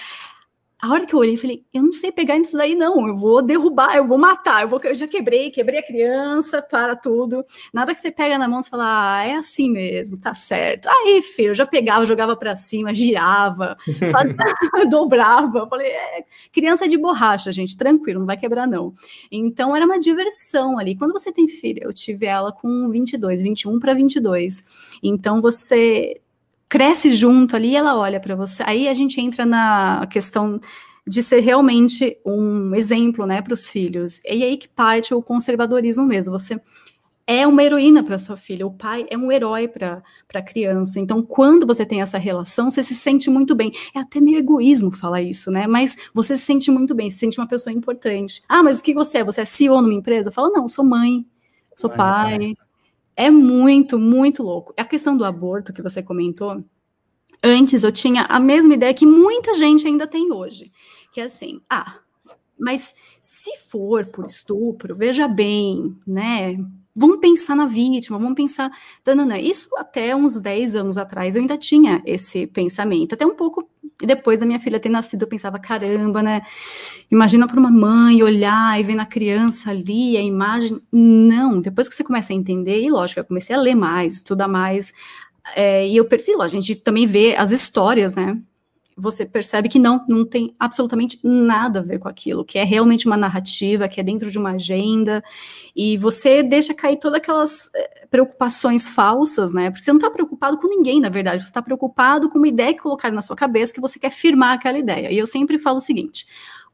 A 0.84 0.90
hora 0.90 1.06
que 1.06 1.14
eu 1.14 1.18
olhei, 1.18 1.34
falei, 1.34 1.64
eu 1.72 1.82
não 1.82 1.92
sei 1.94 2.12
pegar 2.12 2.36
isso 2.36 2.58
daí, 2.58 2.74
não. 2.74 3.08
Eu 3.08 3.16
vou 3.16 3.40
derrubar, 3.40 3.96
eu 3.96 4.06
vou 4.06 4.18
matar, 4.18 4.60
eu, 4.60 4.68
vou, 4.68 4.78
eu 4.84 4.94
já 4.94 5.08
quebrei, 5.08 5.50
quebrei 5.50 5.80
a 5.80 5.82
criança, 5.82 6.60
para 6.60 6.94
tudo. 6.94 7.42
Nada 7.72 7.94
que 7.94 8.00
você 8.00 8.12
pega 8.12 8.36
na 8.36 8.46
mão, 8.46 8.60
você 8.60 8.68
fala, 8.68 9.14
ah, 9.16 9.24
é 9.24 9.34
assim 9.34 9.70
mesmo, 9.70 10.18
tá 10.18 10.34
certo. 10.34 10.86
Aí, 10.86 11.22
filho, 11.22 11.48
eu 11.48 11.54
já 11.54 11.64
pegava, 11.64 12.04
jogava 12.04 12.36
para 12.36 12.54
cima, 12.54 12.94
girava, 12.94 13.78
fazia, 14.12 14.36
dobrava. 14.90 15.66
falei, 15.66 15.86
é, 15.86 16.24
criança 16.52 16.86
de 16.86 16.98
borracha, 16.98 17.50
gente, 17.50 17.78
tranquilo, 17.78 18.18
não 18.18 18.26
vai 18.26 18.36
quebrar, 18.36 18.66
não. 18.66 18.92
Então, 19.32 19.74
era 19.74 19.86
uma 19.86 19.98
diversão 19.98 20.78
ali. 20.78 20.94
Quando 20.94 21.14
você 21.14 21.32
tem 21.32 21.48
filha, 21.48 21.80
eu 21.82 21.94
tive 21.94 22.26
ela 22.26 22.52
com 22.52 22.90
22, 22.90 23.40
21 23.40 23.80
para 23.80 23.94
22. 23.94 24.98
Então, 25.02 25.40
você 25.40 26.20
cresce 26.68 27.14
junto 27.14 27.56
ali, 27.56 27.76
ela 27.76 27.96
olha 27.96 28.20
para 28.20 28.34
você. 28.34 28.62
Aí 28.66 28.88
a 28.88 28.94
gente 28.94 29.20
entra 29.20 29.46
na 29.46 30.06
questão 30.10 30.58
de 31.06 31.22
ser 31.22 31.40
realmente 31.40 32.16
um 32.24 32.74
exemplo, 32.74 33.26
né, 33.26 33.42
para 33.42 33.54
os 33.54 33.68
filhos. 33.68 34.20
E 34.24 34.42
aí 34.42 34.56
que 34.56 34.68
parte 34.68 35.14
o 35.14 35.22
conservadorismo 35.22 36.04
mesmo. 36.04 36.38
Você 36.38 36.58
é 37.26 37.46
uma 37.46 37.62
heroína 37.62 38.02
para 38.02 38.18
sua 38.18 38.36
filha, 38.36 38.66
o 38.66 38.70
pai 38.72 39.06
é 39.10 39.16
um 39.16 39.32
herói 39.32 39.66
para 39.66 40.02
a 40.34 40.42
criança. 40.42 41.00
Então, 41.00 41.22
quando 41.22 41.66
você 41.66 41.84
tem 41.86 42.02
essa 42.02 42.18
relação, 42.18 42.70
você 42.70 42.82
se 42.82 42.94
sente 42.94 43.30
muito 43.30 43.54
bem. 43.54 43.72
É 43.94 44.00
até 44.00 44.20
meio 44.20 44.38
egoísmo 44.38 44.92
falar 44.92 45.22
isso, 45.22 45.50
né? 45.50 45.66
Mas 45.66 45.96
você 46.12 46.36
se 46.36 46.44
sente 46.44 46.70
muito 46.70 46.94
bem, 46.94 47.10
se 47.10 47.18
sente 47.18 47.38
uma 47.38 47.48
pessoa 47.48 47.72
importante. 47.72 48.42
Ah, 48.48 48.62
mas 48.62 48.80
o 48.80 48.82
que 48.82 48.92
você 48.92 49.18
é? 49.18 49.24
Você 49.24 49.40
é 49.40 49.44
CEO 49.44 49.80
numa 49.80 49.94
empresa? 49.94 50.30
Fala, 50.30 50.50
não, 50.50 50.68
sou 50.68 50.84
mãe, 50.84 51.26
sou 51.76 51.88
pai, 51.88 52.54
é 53.16 53.30
muito, 53.30 53.98
muito 53.98 54.42
louco. 54.42 54.74
A 54.76 54.84
questão 54.84 55.16
do 55.16 55.24
aborto 55.24 55.72
que 55.72 55.82
você 55.82 56.02
comentou, 56.02 56.64
antes 57.42 57.82
eu 57.82 57.92
tinha 57.92 58.22
a 58.22 58.40
mesma 58.40 58.74
ideia 58.74 58.94
que 58.94 59.06
muita 59.06 59.54
gente 59.54 59.86
ainda 59.86 60.06
tem 60.06 60.32
hoje, 60.32 60.70
que 61.12 61.20
é 61.20 61.24
assim, 61.24 61.60
ah, 61.68 61.98
mas 62.58 62.94
se 63.20 63.56
for 63.68 64.06
por 64.06 64.24
estupro, 64.24 64.94
veja 64.94 65.26
bem, 65.28 65.96
né? 66.06 66.56
Vamos 66.96 67.18
pensar 67.18 67.56
na 67.56 67.66
vítima, 67.66 68.18
vamos 68.18 68.36
pensar. 68.36 68.70
Isso 69.42 69.68
até 69.76 70.14
uns 70.14 70.38
10 70.38 70.76
anos 70.76 70.96
atrás 70.96 71.34
eu 71.34 71.42
ainda 71.42 71.58
tinha 71.58 72.00
esse 72.06 72.46
pensamento. 72.46 73.14
Até 73.14 73.26
um 73.26 73.34
pouco 73.34 73.68
depois 74.00 74.40
da 74.40 74.46
minha 74.46 74.60
filha 74.60 74.80
ter 74.80 74.88
nascido, 74.88 75.22
eu 75.22 75.28
pensava, 75.28 75.58
caramba, 75.58 76.22
né? 76.22 76.42
Imagina 77.10 77.46
para 77.46 77.58
uma 77.58 77.70
mãe 77.70 78.22
olhar 78.22 78.78
e 78.78 78.82
ver 78.82 78.94
na 78.94 79.06
criança 79.06 79.70
ali 79.70 80.16
a 80.16 80.22
imagem. 80.22 80.80
Não, 80.92 81.60
depois 81.60 81.88
que 81.88 81.94
você 81.94 82.04
começa 82.04 82.32
a 82.32 82.36
entender, 82.36 82.82
e 82.82 82.90
lógico, 82.90 83.20
eu 83.20 83.24
comecei 83.24 83.54
a 83.54 83.60
ler 83.60 83.74
mais, 83.74 84.14
estudar 84.14 84.48
mais, 84.48 84.92
é, 85.54 85.86
e 85.86 85.96
eu 85.96 86.04
percebi, 86.04 86.40
a 86.40 86.48
gente 86.48 86.74
também 86.74 87.06
vê 87.06 87.36
as 87.36 87.52
histórias, 87.52 88.14
né? 88.14 88.38
Você 88.96 89.26
percebe 89.26 89.68
que 89.68 89.78
não, 89.78 90.04
não 90.08 90.24
tem 90.24 90.54
absolutamente 90.58 91.18
nada 91.22 91.80
a 91.80 91.82
ver 91.82 91.98
com 91.98 92.08
aquilo, 92.08 92.44
que 92.44 92.58
é 92.58 92.64
realmente 92.64 93.06
uma 93.06 93.16
narrativa, 93.16 93.88
que 93.88 94.00
é 94.00 94.02
dentro 94.02 94.30
de 94.30 94.38
uma 94.38 94.52
agenda, 94.52 95.22
e 95.74 95.96
você 95.96 96.42
deixa 96.42 96.74
cair 96.74 96.98
todas 96.98 97.18
aquelas 97.18 97.70
eh, 97.74 98.06
preocupações 98.10 98.88
falsas, 98.88 99.52
né? 99.52 99.70
Porque 99.70 99.84
você 99.84 99.92
não 99.92 99.98
está 99.98 100.10
preocupado 100.10 100.58
com 100.58 100.68
ninguém, 100.68 101.00
na 101.00 101.08
verdade, 101.08 101.42
você 101.42 101.50
está 101.50 101.62
preocupado 101.62 102.28
com 102.28 102.38
uma 102.38 102.48
ideia 102.48 102.72
que 102.72 102.80
colocaram 102.80 103.14
na 103.14 103.22
sua 103.22 103.36
cabeça 103.36 103.74
que 103.74 103.80
você 103.80 103.98
quer 103.98 104.10
firmar 104.10 104.54
aquela 104.54 104.78
ideia. 104.78 105.10
E 105.10 105.18
eu 105.18 105.26
sempre 105.26 105.58
falo 105.58 105.78
o 105.78 105.80
seguinte: 105.80 106.26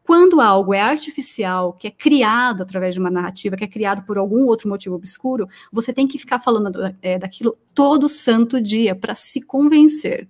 quando 0.02 0.40
algo 0.40 0.74
é 0.74 0.80
artificial, 0.80 1.72
que 1.72 1.86
é 1.86 1.90
criado 1.90 2.62
através 2.62 2.94
de 2.94 3.00
uma 3.00 3.10
narrativa, 3.10 3.56
que 3.56 3.62
é 3.62 3.68
criado 3.68 4.02
por 4.04 4.18
algum 4.18 4.44
outro 4.46 4.68
motivo 4.68 4.96
obscuro, 4.96 5.46
você 5.70 5.92
tem 5.92 6.08
que 6.08 6.18
ficar 6.18 6.40
falando 6.40 6.72
é, 7.00 7.18
daquilo 7.18 7.56
todo 7.72 8.08
santo 8.08 8.60
dia 8.60 8.94
para 8.94 9.14
se 9.14 9.40
convencer. 9.40 10.28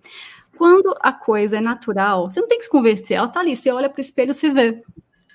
Quando 0.61 0.95
a 1.01 1.11
coisa 1.11 1.57
é 1.57 1.61
natural, 1.63 2.31
você 2.31 2.39
não 2.39 2.47
tem 2.47 2.59
que 2.59 2.65
se 2.65 2.71
convencer, 2.71 3.17
ela 3.17 3.29
tá 3.29 3.41
ali, 3.41 3.57
você 3.57 3.71
olha 3.71 3.89
para 3.89 3.97
o 3.97 4.01
espelho, 4.03 4.35
você 4.35 4.51
vê. 4.51 4.83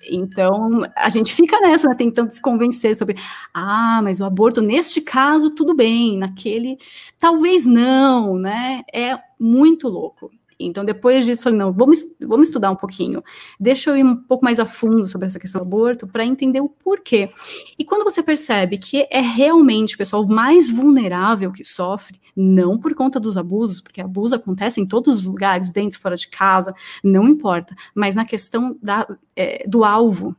Então, 0.07 0.83
a 0.95 1.09
gente 1.09 1.33
fica 1.33 1.59
nessa, 1.61 1.89
né, 1.89 1.95
tentando 1.95 2.29
se 2.29 2.39
convencer 2.39 2.95
sobre, 2.95 3.15
ah, 3.51 4.01
mas 4.03 4.19
o 4.19 4.23
aborto, 4.25 4.61
neste 4.61 5.01
caso, 5.01 5.49
tudo 5.49 5.73
bem, 5.73 6.19
naquele, 6.19 6.77
talvez 7.17 7.65
não, 7.65 8.38
né? 8.38 8.83
É 8.93 9.17
muito 9.39 9.88
louco. 9.88 10.29
Então, 10.59 10.85
depois 10.85 11.25
disso, 11.25 11.49
não, 11.51 11.71
vamos, 11.71 12.05
vamos 12.19 12.47
estudar 12.47 12.71
um 12.71 12.75
pouquinho. 12.75 13.21
Deixa 13.59 13.89
eu 13.89 13.97
ir 13.97 14.05
um 14.05 14.15
pouco 14.15 14.43
mais 14.43 14.59
a 14.59 14.65
fundo 14.65 15.05
sobre 15.05 15.27
essa 15.27 15.39
questão 15.39 15.59
do 15.61 15.65
aborto 15.65 16.07
para 16.07 16.25
entender 16.25 16.61
o 16.61 16.69
porquê. 16.69 17.29
E 17.77 17.83
quando 17.83 18.03
você 18.03 18.23
percebe 18.23 18.77
que 18.77 19.07
é 19.11 19.19
realmente 19.19 19.95
o 19.95 19.97
pessoal 19.97 20.25
mais 20.25 20.69
vulnerável 20.69 21.51
que 21.51 21.65
sofre, 21.65 22.19
não 22.35 22.77
por 22.77 22.93
conta 22.95 23.19
dos 23.19 23.35
abusos, 23.35 23.81
porque 23.81 24.01
abuso 24.01 24.35
acontece 24.35 24.79
em 24.79 24.85
todos 24.85 25.19
os 25.19 25.25
lugares, 25.25 25.71
dentro, 25.71 25.99
fora 25.99 26.15
de 26.15 26.27
casa, 26.27 26.73
não 27.03 27.27
importa, 27.27 27.75
mas 27.93 28.15
na 28.15 28.25
questão 28.25 28.77
da, 28.81 29.07
é, 29.35 29.67
do 29.67 29.83
alvo. 29.83 30.35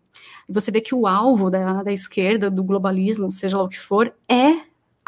Você 0.48 0.70
vê 0.70 0.80
que 0.80 0.94
o 0.94 1.06
alvo 1.06 1.50
da, 1.50 1.82
da 1.82 1.92
esquerda, 1.92 2.50
do 2.50 2.62
globalismo, 2.62 3.30
seja 3.30 3.58
lá 3.58 3.64
o 3.64 3.68
que 3.68 3.78
for, 3.78 4.12
é 4.28 4.56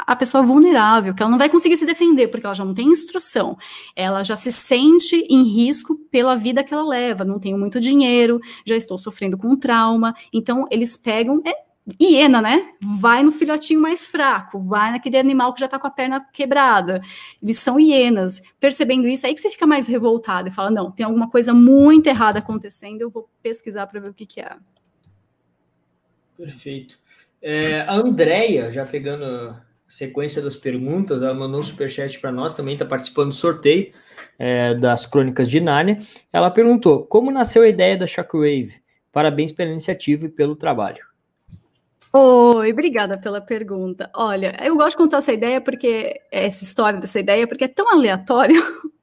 a 0.06 0.14
pessoa 0.14 0.42
vulnerável, 0.42 1.14
que 1.14 1.22
ela 1.22 1.30
não 1.30 1.38
vai 1.38 1.48
conseguir 1.48 1.76
se 1.76 1.84
defender, 1.84 2.28
porque 2.28 2.46
ela 2.46 2.54
já 2.54 2.64
não 2.64 2.72
tem 2.74 2.88
instrução, 2.88 3.56
ela 3.96 4.22
já 4.22 4.36
se 4.36 4.52
sente 4.52 5.16
em 5.28 5.42
risco 5.42 5.96
pela 6.10 6.36
vida 6.36 6.62
que 6.62 6.72
ela 6.72 6.86
leva, 6.86 7.24
não 7.24 7.38
tenho 7.38 7.58
muito 7.58 7.80
dinheiro, 7.80 8.40
já 8.64 8.76
estou 8.76 8.96
sofrendo 8.96 9.36
com 9.36 9.56
trauma, 9.56 10.14
então 10.32 10.66
eles 10.70 10.96
pegam, 10.96 11.42
é 11.44 11.52
hiena, 12.00 12.42
né? 12.42 12.72
Vai 12.80 13.22
no 13.22 13.32
filhotinho 13.32 13.80
mais 13.80 14.06
fraco, 14.06 14.60
vai 14.60 14.92
naquele 14.92 15.16
animal 15.16 15.52
que 15.54 15.60
já 15.60 15.68
tá 15.68 15.78
com 15.78 15.86
a 15.86 15.90
perna 15.90 16.20
quebrada. 16.32 17.00
Eles 17.42 17.58
são 17.58 17.80
hienas. 17.80 18.42
Percebendo 18.60 19.08
isso, 19.08 19.26
aí 19.26 19.34
que 19.34 19.40
você 19.40 19.48
fica 19.48 19.66
mais 19.66 19.86
revoltado 19.86 20.48
e 20.48 20.52
fala: 20.52 20.70
não, 20.70 20.90
tem 20.90 21.06
alguma 21.06 21.30
coisa 21.30 21.54
muito 21.54 22.06
errada 22.08 22.40
acontecendo, 22.40 23.00
eu 23.00 23.10
vou 23.10 23.28
pesquisar 23.42 23.86
para 23.86 24.00
ver 24.00 24.10
o 24.10 24.14
que, 24.14 24.26
que 24.26 24.40
é. 24.40 24.54
Perfeito. 26.36 26.98
É, 27.40 27.80
a 27.82 27.94
Andrea, 27.94 28.70
já 28.72 28.84
pegando 28.84 29.56
sequência 29.88 30.42
das 30.42 30.54
perguntas, 30.54 31.22
ela 31.22 31.34
mandou 31.34 31.60
um 31.60 31.64
superchat 31.64 32.20
para 32.20 32.30
nós, 32.30 32.54
também 32.54 32.74
está 32.74 32.84
participando 32.84 33.28
do 33.28 33.34
sorteio 33.34 33.92
é, 34.38 34.74
das 34.74 35.06
Crônicas 35.06 35.48
de 35.48 35.60
Nárnia. 35.60 35.98
Ela 36.32 36.50
perguntou: 36.50 37.04
como 37.06 37.30
nasceu 37.30 37.62
a 37.62 37.68
ideia 37.68 37.96
da 37.96 38.06
Shockwave? 38.06 38.74
Parabéns 39.10 39.50
pela 39.50 39.70
iniciativa 39.70 40.26
e 40.26 40.28
pelo 40.28 40.54
trabalho. 40.54 41.08
Oi, 42.12 42.72
obrigada 42.72 43.18
pela 43.18 43.40
pergunta. 43.40 44.10
Olha, 44.14 44.56
eu 44.62 44.76
gosto 44.76 44.90
de 44.90 44.96
contar 44.96 45.18
essa 45.18 45.32
ideia 45.32 45.60
porque 45.60 46.20
essa 46.30 46.64
história 46.64 46.98
dessa 46.98 47.20
ideia 47.20 47.46
porque 47.46 47.64
é 47.64 47.68
tão 47.68 47.92
aleatório 47.92 48.62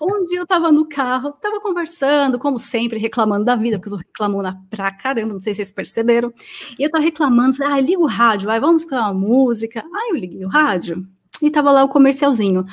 Um 0.00 0.24
dia 0.24 0.38
eu 0.38 0.44
estava 0.44 0.70
no 0.70 0.88
carro, 0.88 1.30
estava 1.30 1.60
conversando, 1.60 2.38
como 2.38 2.58
sempre, 2.58 2.98
reclamando 2.98 3.44
da 3.44 3.56
vida, 3.56 3.76
porque 3.78 3.88
eu 3.88 3.90
sou 3.90 3.98
reclamona 3.98 4.60
pra 4.70 4.90
caramba, 4.92 5.34
não 5.34 5.40
sei 5.40 5.52
se 5.54 5.58
vocês 5.58 5.70
perceberam. 5.70 6.32
E 6.78 6.82
eu 6.82 6.86
estava 6.86 7.04
reclamando, 7.04 7.56
falei, 7.56 7.72
ah, 7.72 7.80
liga 7.80 8.00
o 8.00 8.06
rádio, 8.06 8.46
vai, 8.46 8.60
vamos 8.60 8.82
escutar 8.82 9.02
uma 9.02 9.14
música. 9.14 9.84
Aí 9.94 10.10
eu 10.10 10.16
liguei 10.16 10.44
o 10.44 10.48
rádio 10.48 11.06
e 11.42 11.50
tava 11.50 11.70
lá 11.70 11.84
o 11.84 11.88
comercialzinho. 11.88 12.64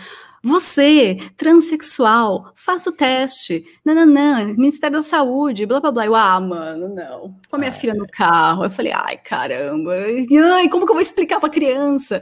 Você, 0.46 1.18
transexual, 1.38 2.52
faça 2.54 2.90
o 2.90 2.94
teste. 2.94 3.64
Nananã, 3.84 4.46
Ministério 4.48 4.98
da 4.98 5.02
Saúde, 5.02 5.66
blá 5.66 5.80
blá 5.80 5.90
blá. 5.90 6.06
Eu, 6.06 6.16
ah, 6.16 6.40
mano, 6.42 6.90
não. 6.94 7.34
Com 7.50 7.56
a 7.56 7.58
minha 7.58 7.72
ah, 7.72 7.74
filha 7.74 7.94
no 7.94 8.06
carro. 8.06 8.66
Eu 8.66 8.70
falei, 8.70 8.92
ai, 8.92 9.18
caramba. 9.18 9.94
Ai, 9.96 10.68
como 10.68 10.86
que 10.86 10.92
eu 10.92 10.96
vou 10.96 11.02
explicar 11.02 11.40
pra 11.40 11.50
criança? 11.50 12.22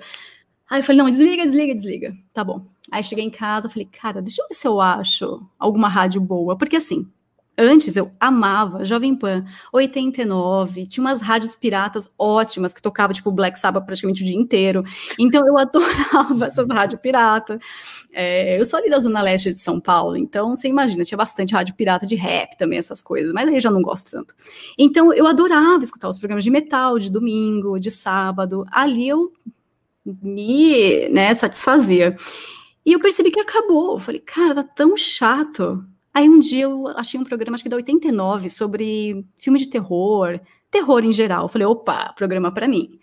Aí 0.70 0.82
eu 0.82 0.84
falei, 0.84 1.02
não, 1.02 1.10
desliga, 1.10 1.44
desliga, 1.44 1.74
desliga. 1.74 2.14
Tá 2.32 2.44
bom. 2.44 2.64
Aí 2.92 3.02
cheguei 3.02 3.24
em 3.24 3.30
casa, 3.30 3.70
falei, 3.70 3.88
cara, 3.92 4.22
deixa 4.22 4.42
eu 4.42 4.48
ver 4.50 4.56
se 4.56 4.68
eu 4.68 4.82
acho 4.82 5.42
alguma 5.58 5.88
rádio 5.88 6.20
boa. 6.22 6.58
Porque 6.58 6.76
assim, 6.76 7.10
Antes 7.58 7.98
eu 7.98 8.12
amava 8.18 8.86
Jovem 8.86 9.14
Pan 9.14 9.46
89, 9.74 10.88
tinha 10.88 11.04
umas 11.04 11.22
rádios 11.22 11.54
piratas 11.54 12.10
ótimas 12.18 12.74
que 12.74 12.82
tocava 12.82 13.14
tipo 13.14 13.32
Black 13.32 13.60
Sabbath 13.60 13.86
praticamente 13.86 14.24
o 14.24 14.26
dia 14.26 14.38
inteiro. 14.38 14.84
Então 15.20 15.46
eu 15.46 15.56
adorava 15.60 16.46
essas 16.46 16.68
rádios 16.68 17.00
piratas. 17.02 17.60
É, 18.14 18.60
eu 18.60 18.64
sou 18.64 18.80
ali 18.80 18.90
da 18.90 18.98
Zona 19.00 19.22
Leste 19.22 19.52
de 19.52 19.60
São 19.60 19.80
Paulo, 19.80 20.18
então 20.18 20.56
você 20.56 20.70
imagina, 20.70 21.04
tinha 21.04 21.18
bastante 21.18 21.54
rádio 21.54 21.76
pirata 21.76 22.06
de 22.06 22.16
rap 22.16 22.58
também, 22.58 22.80
essas 22.80 23.02
coisas, 23.02 23.32
mas 23.32 23.48
aí 23.48 23.56
eu 23.56 23.62
já 23.62 23.70
não 23.70 23.82
gosto 23.82 24.10
tanto. 24.10 24.34
Então 24.78 25.14
eu 25.14 25.28
adorava 25.28 25.84
escutar 25.84 26.10
os 26.10 26.18
programas 26.18 26.44
de 26.44 26.50
metal 26.50 26.98
de 26.98 27.12
domingo, 27.12 27.80
de 27.80 27.92
sábado. 27.92 28.66
Ali 28.72 29.10
eu 29.10 29.32
me 30.06 31.10
né, 31.10 31.34
satisfazia. 31.34 32.16
E 32.86 32.94
eu 32.94 33.00
percebi 33.00 33.32
que 33.32 33.40
acabou. 33.40 33.94
Eu 33.94 34.00
falei, 34.00 34.20
cara, 34.20 34.56
tá 34.56 34.64
tão 34.64 34.98
chato 34.98 35.86
Aí 36.14 36.28
um 36.28 36.40
dia 36.40 36.64
eu 36.64 36.88
achei 36.90 37.20
um 37.20 37.24
programa, 37.24 37.56
acho 37.56 37.64
que 37.64 37.70
da 37.70 37.78
89, 37.78 38.50
sobre 38.50 39.26
filme 39.38 39.58
de 39.58 39.70
terror, 39.70 40.40
terror 40.70 41.04
em 41.06 41.14
geral. 41.14 41.44
Eu 41.44 41.48
falei, 41.48 41.66
opa, 41.66 42.14
programa 42.14 42.52
para 42.52 42.68
mim. 42.68 43.00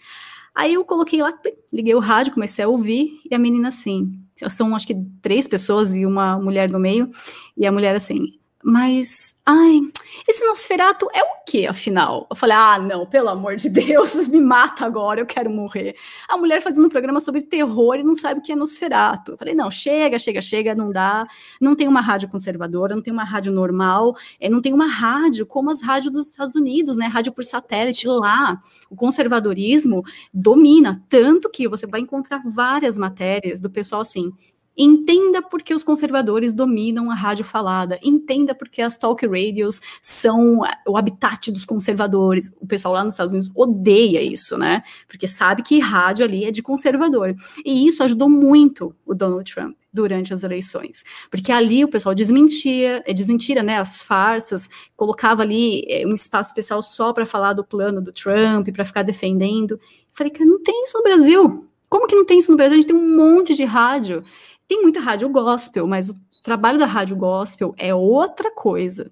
Aí 0.55 0.75
eu 0.75 0.85
coloquei 0.85 1.23
lá, 1.23 1.33
liguei 1.73 1.95
o 1.95 2.01
rádio, 2.01 2.35
comecei 2.35 2.65
a 2.65 2.69
ouvir, 2.69 3.21
e 3.31 3.35
a 3.35 3.39
menina 3.39 3.69
assim, 3.69 4.13
são 4.51 4.75
acho 4.75 4.87
que 4.87 4.97
três 5.23 5.49
pessoas 5.49 5.95
e 5.95 6.05
uma 6.05 6.39
mulher 6.39 6.71
no 6.71 6.79
meio, 6.79 7.11
e 7.57 7.67
a 7.67 7.73
mulher 7.73 7.95
assim, 7.95 8.39
mas, 8.71 9.41
ai, 9.47 9.81
esse 10.29 10.45
Nosferato 10.45 11.09
é 11.15 11.23
o 11.23 11.43
que, 11.47 11.67
afinal? 11.67 12.27
Eu 12.29 12.37
falei, 12.37 12.55
ah, 12.55 12.79
não, 12.79 13.07
pelo 13.07 13.31
amor 13.31 13.57
de 13.57 13.71
Deus, 13.71 14.15
me 14.29 14.43
mata 14.43 14.85
agora, 14.85 15.21
eu 15.21 15.25
quero 15.25 15.49
morrer. 15.49 15.97
A 16.29 16.37
mulher 16.37 16.61
fazendo 16.61 16.85
um 16.85 16.91
programa 16.91 17.19
sobre 17.19 17.41
terror 17.41 17.95
e 17.95 18.03
não 18.03 18.15
sabe 18.15 18.41
o 18.41 18.43
que 18.43 18.53
é 18.53 18.55
Nosferato. 18.55 19.33
Eu 19.33 19.39
falei, 19.39 19.55
não, 19.55 19.71
chega, 19.71 20.19
chega, 20.19 20.43
chega, 20.43 20.75
não 20.75 20.93
dá. 20.93 21.27
Não 21.59 21.75
tem 21.75 21.89
uma 21.89 22.03
rádio 22.03 22.29
conservadora, 22.29 22.95
não 22.95 23.03
tem 23.03 23.11
uma 23.11 23.25
rádio 23.25 23.55
normal, 23.55 24.15
é, 24.39 24.51
não 24.51 24.61
tem 24.61 24.75
uma 24.75 24.87
rádio 24.87 25.47
como 25.47 25.71
as 25.71 25.81
rádios 25.81 26.13
dos 26.13 26.29
Estados 26.29 26.55
Unidos, 26.55 26.95
né? 26.95 27.07
Rádio 27.07 27.33
por 27.33 27.45
satélite. 27.45 28.07
Lá, 28.07 28.61
o 28.91 28.95
conservadorismo 28.95 30.03
domina, 30.31 31.03
tanto 31.09 31.49
que 31.49 31.67
você 31.67 31.87
vai 31.87 32.03
encontrar 32.03 32.43
várias 32.45 32.99
matérias 32.99 33.59
do 33.59 33.71
pessoal 33.71 34.03
assim 34.03 34.31
Entenda 34.79 35.43
por 35.43 35.61
que 35.61 35.75
os 35.75 35.83
conservadores 35.83 36.55
dominam 36.55 37.11
a 37.11 37.15
rádio 37.15 37.45
falada. 37.45 37.99
Entenda 38.01 38.55
por 38.55 38.69
que 38.69 38.81
as 38.81 38.97
talk 38.97 39.27
radios 39.27 39.81
são 40.01 40.61
o 40.87 40.97
habitat 40.97 41.51
dos 41.51 41.65
conservadores. 41.65 42.51
O 42.61 42.67
pessoal 42.67 42.95
lá 42.95 43.03
nos 43.03 43.15
Estados 43.15 43.33
Unidos 43.33 43.51
odeia 43.57 44.23
isso, 44.23 44.57
né? 44.57 44.85
Porque 45.09 45.27
sabe 45.27 45.63
que 45.63 45.81
rádio 45.81 46.25
ali 46.25 46.45
é 46.45 46.53
de 46.53 46.63
conservador. 46.63 47.35
E 47.65 47.87
isso 47.89 48.05
ajudou 48.05 48.29
muito 48.29 48.95
o 49.05 49.15
Donald 49.15 49.53
Trump 49.53 49.77
durante 49.93 50.33
as 50.33 50.45
eleições, 50.45 51.03
porque 51.31 51.51
ali 51.51 51.83
o 51.83 51.89
pessoal 51.89 52.15
desmentia, 52.15 53.03
é, 53.07 53.13
desmentira, 53.13 53.63
né, 53.63 53.79
as 53.79 54.03
farsas, 54.03 54.69
colocava 54.95 55.43
ali 55.43 55.83
é, 55.89 56.07
um 56.07 56.13
espaço 56.13 56.51
especial 56.51 56.83
só 56.83 57.13
para 57.13 57.25
falar 57.25 57.55
do 57.55 57.65
plano 57.65 58.01
do 58.01 58.13
Trump, 58.13 58.69
para 58.73 58.85
ficar 58.85 59.03
defendendo. 59.03 59.81
falei, 60.13 60.33
cara, 60.33 60.45
não 60.45 60.63
tem 60.63 60.83
isso 60.85 60.97
no 60.99 61.03
Brasil. 61.03 61.69
Como 61.89 62.07
que 62.07 62.15
não 62.15 62.25
tem 62.25 62.39
isso 62.39 62.51
no 62.51 62.57
Brasil? 62.57 62.75
A 62.75 62.81
gente 62.81 62.87
tem 62.87 62.97
um 62.97 63.17
monte 63.17 63.55
de 63.55 63.65
rádio 63.65 64.23
tem 64.69 64.83
muita 64.83 65.01
rádio 65.01 65.29
gospel, 65.31 65.87
mas 65.87 66.11
o 66.11 66.15
trabalho 66.43 66.79
da 66.79 66.87
rádio 66.87 67.17
gospel 67.17 67.75
é 67.79 67.95
outra 67.95 68.51
coisa. 68.51 69.11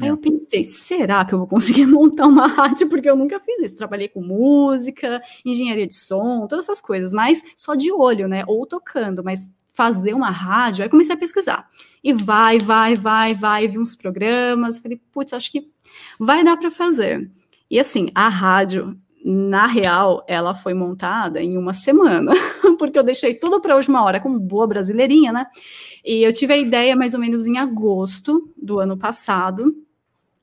Aí 0.00 0.08
eu 0.08 0.14
é. 0.14 0.18
pensei, 0.18 0.64
será 0.64 1.24
que 1.24 1.32
eu 1.32 1.38
vou 1.38 1.46
conseguir 1.46 1.86
montar 1.88 2.26
uma 2.26 2.46
rádio? 2.46 2.88
Porque 2.88 3.08
eu 3.08 3.16
nunca 3.16 3.40
fiz 3.40 3.58
isso. 3.60 3.76
Trabalhei 3.76 4.08
com 4.08 4.20
música, 4.20 5.22
engenharia 5.44 5.86
de 5.86 5.94
som, 5.94 6.46
todas 6.46 6.66
essas 6.66 6.80
coisas, 6.80 7.12
mas 7.12 7.42
só 7.56 7.74
de 7.74 7.90
olho, 7.92 8.28
né? 8.28 8.44
Ou 8.46 8.66
tocando, 8.66 9.24
mas 9.24 9.50
fazer 9.72 10.14
uma 10.14 10.30
rádio. 10.30 10.82
Aí 10.82 10.88
comecei 10.88 11.14
a 11.14 11.18
pesquisar. 11.18 11.68
E 12.02 12.12
vai, 12.12 12.58
vai, 12.58 12.94
vai, 12.94 13.34
vai, 13.34 13.66
vi 13.66 13.78
uns 13.78 13.94
programas. 13.94 14.78
Falei, 14.78 15.00
putz, 15.12 15.32
acho 15.32 15.50
que 15.50 15.70
vai 16.18 16.44
dar 16.44 16.56
para 16.56 16.70
fazer. 16.70 17.30
E 17.70 17.78
assim, 17.78 18.08
a 18.14 18.28
rádio 18.28 18.98
na 19.26 19.66
real, 19.66 20.22
ela 20.28 20.54
foi 20.54 20.74
montada 20.74 21.42
em 21.42 21.56
uma 21.56 21.72
semana, 21.72 22.34
porque 22.78 22.98
eu 22.98 23.02
deixei 23.02 23.32
tudo 23.34 23.58
para 23.58 23.74
última 23.74 24.04
hora, 24.04 24.20
como 24.20 24.38
boa 24.38 24.66
brasileirinha, 24.66 25.32
né? 25.32 25.46
E 26.04 26.22
eu 26.22 26.30
tive 26.30 26.52
a 26.52 26.58
ideia 26.58 26.94
mais 26.94 27.14
ou 27.14 27.20
menos 27.20 27.46
em 27.46 27.56
agosto 27.56 28.52
do 28.54 28.78
ano 28.78 28.98
passado. 28.98 29.74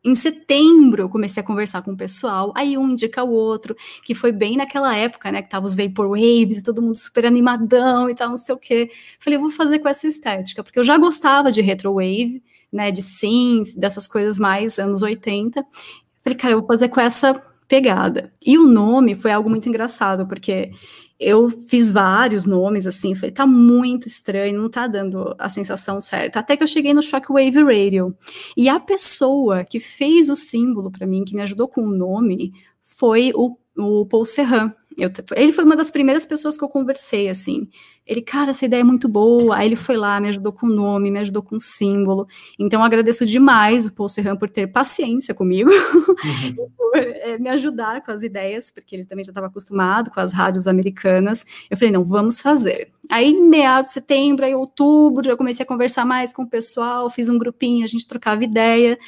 Em 0.04 0.16
setembro, 0.16 1.04
eu 1.04 1.10
comecei 1.10 1.44
a 1.44 1.46
conversar 1.46 1.84
com 1.84 1.92
o 1.92 1.98
pessoal, 1.98 2.52
aí 2.56 2.76
um 2.76 2.90
indica 2.90 3.24
o 3.24 3.30
outro, 3.30 3.76
que 4.04 4.16
foi 4.16 4.32
bem 4.32 4.58
naquela 4.58 4.98
época, 4.98 5.32
né, 5.32 5.44
que 5.44 5.50
tava 5.50 5.68
os 5.68 5.76
Vaporwaves 5.76 6.58
e 6.58 6.64
todo 6.64 6.82
mundo 6.82 6.98
super 6.98 7.24
animadão 7.24 8.10
e 8.10 8.16
tal, 8.16 8.30
não 8.30 8.38
sei 8.38 8.56
o 8.56 8.58
quê. 8.58 8.90
Falei, 9.20 9.38
eu 9.38 9.42
vou 9.42 9.52
fazer 9.52 9.78
com 9.78 9.88
essa 9.88 10.08
estética, 10.08 10.64
porque 10.64 10.80
eu 10.80 10.84
já 10.84 10.98
gostava 10.98 11.52
de 11.52 11.62
retrowave, 11.62 12.42
né, 12.74 12.90
de 12.90 13.04
synth, 13.04 13.76
dessas 13.78 14.08
coisas 14.08 14.40
mais 14.40 14.80
anos 14.80 15.04
80. 15.04 15.64
Falei, 16.24 16.36
cara, 16.36 16.54
eu 16.56 16.60
vou 16.60 16.68
fazer 16.68 16.90
com 16.90 17.00
essa 17.00 17.51
pegada. 17.72 18.30
E 18.46 18.58
o 18.58 18.68
nome 18.68 19.16
foi 19.16 19.32
algo 19.32 19.50
muito 19.50 19.70
engraçado, 19.70 20.28
porque 20.28 20.72
eu 21.18 21.50
fiz 21.50 21.90
vários 21.90 22.46
nomes 22.46 22.86
assim, 22.86 23.16
falei, 23.16 23.32
tá 23.32 23.48
muito 23.48 24.10
estranho, 24.10 24.62
não 24.62 24.70
tá 24.70 24.88
dando 24.88 25.34
a 25.40 25.48
sensação 25.48 26.02
certa. 26.02 26.40
Até 26.40 26.58
que 26.58 26.64
eu 26.64 26.68
cheguei 26.68 26.94
no 26.94 27.02
Shockwave 27.02 27.64
Radio. 27.64 28.14
E 28.58 28.68
a 28.68 28.78
pessoa 28.78 29.64
que 29.64 29.80
fez 29.80 30.28
o 30.28 30.36
símbolo 30.36 30.92
para 30.92 31.08
mim, 31.08 31.24
que 31.24 31.34
me 31.34 31.42
ajudou 31.44 31.70
com 31.70 31.82
o 31.82 31.96
nome, 31.96 32.52
foi 32.82 33.32
o, 33.34 33.56
o 33.78 34.06
Paul 34.06 34.26
Serran. 34.26 34.74
Eu, 34.98 35.10
ele 35.36 35.54
foi 35.54 35.64
uma 35.64 35.76
das 35.76 35.90
primeiras 35.90 36.26
pessoas 36.26 36.58
que 36.58 36.64
eu 36.64 36.68
conversei, 36.68 37.30
assim. 37.30 37.70
Ele, 38.06 38.22
cara, 38.22 38.52
essa 38.52 38.66
ideia 38.66 38.82
é 38.82 38.84
muito 38.84 39.08
boa. 39.08 39.56
Aí 39.56 39.68
ele 39.68 39.76
foi 39.76 39.96
lá, 39.96 40.20
me 40.20 40.28
ajudou 40.30 40.52
com 40.52 40.68
o 40.68 40.70
nome, 40.70 41.10
me 41.10 41.20
ajudou 41.20 41.42
com 41.42 41.56
o 41.56 41.60
símbolo. 41.60 42.28
Então, 42.60 42.84
agradeço 42.84 43.26
demais 43.26 43.86
o 43.86 43.94
Paul 43.94 44.10
Serran 44.10 44.36
por 44.36 44.50
ter 44.50 44.68
paciência 44.68 45.34
comigo 45.34 45.70
uhum. 45.72 46.16
e 46.50 46.54
por 46.78 46.98
é, 46.98 47.38
me 47.38 47.50
ajudar 47.50 48.04
com 48.04 48.12
as 48.12 48.22
ideias, 48.22 48.70
porque 48.70 48.96
ele 48.96 49.06
também 49.06 49.24
já 49.24 49.32
estava 49.32 49.48
acostumado 49.48 50.12
com 50.12 50.20
as 50.20 50.34
rádios 50.34 50.68
americanas. 50.68 51.46
Eu 51.70 51.78
falei, 51.78 51.92
não, 51.92 52.04
vamos 52.04 52.42
fazer. 52.42 52.92
Aí, 53.10 53.30
em 53.30 53.48
meados 53.48 53.90
de 53.90 53.94
setembro, 53.94 54.46
aí 54.46 54.54
outubro, 54.54 55.24
já 55.24 55.38
comecei 55.38 55.64
a 55.64 55.68
conversar 55.68 56.06
mais 56.06 56.34
com 56.34 56.44
o 56.44 56.50
pessoal, 56.50 57.10
fiz 57.10 57.30
um 57.30 57.38
grupinho, 57.38 57.84
a 57.84 57.88
gente 57.88 58.06
trocava 58.06 58.44
ideia. 58.44 59.00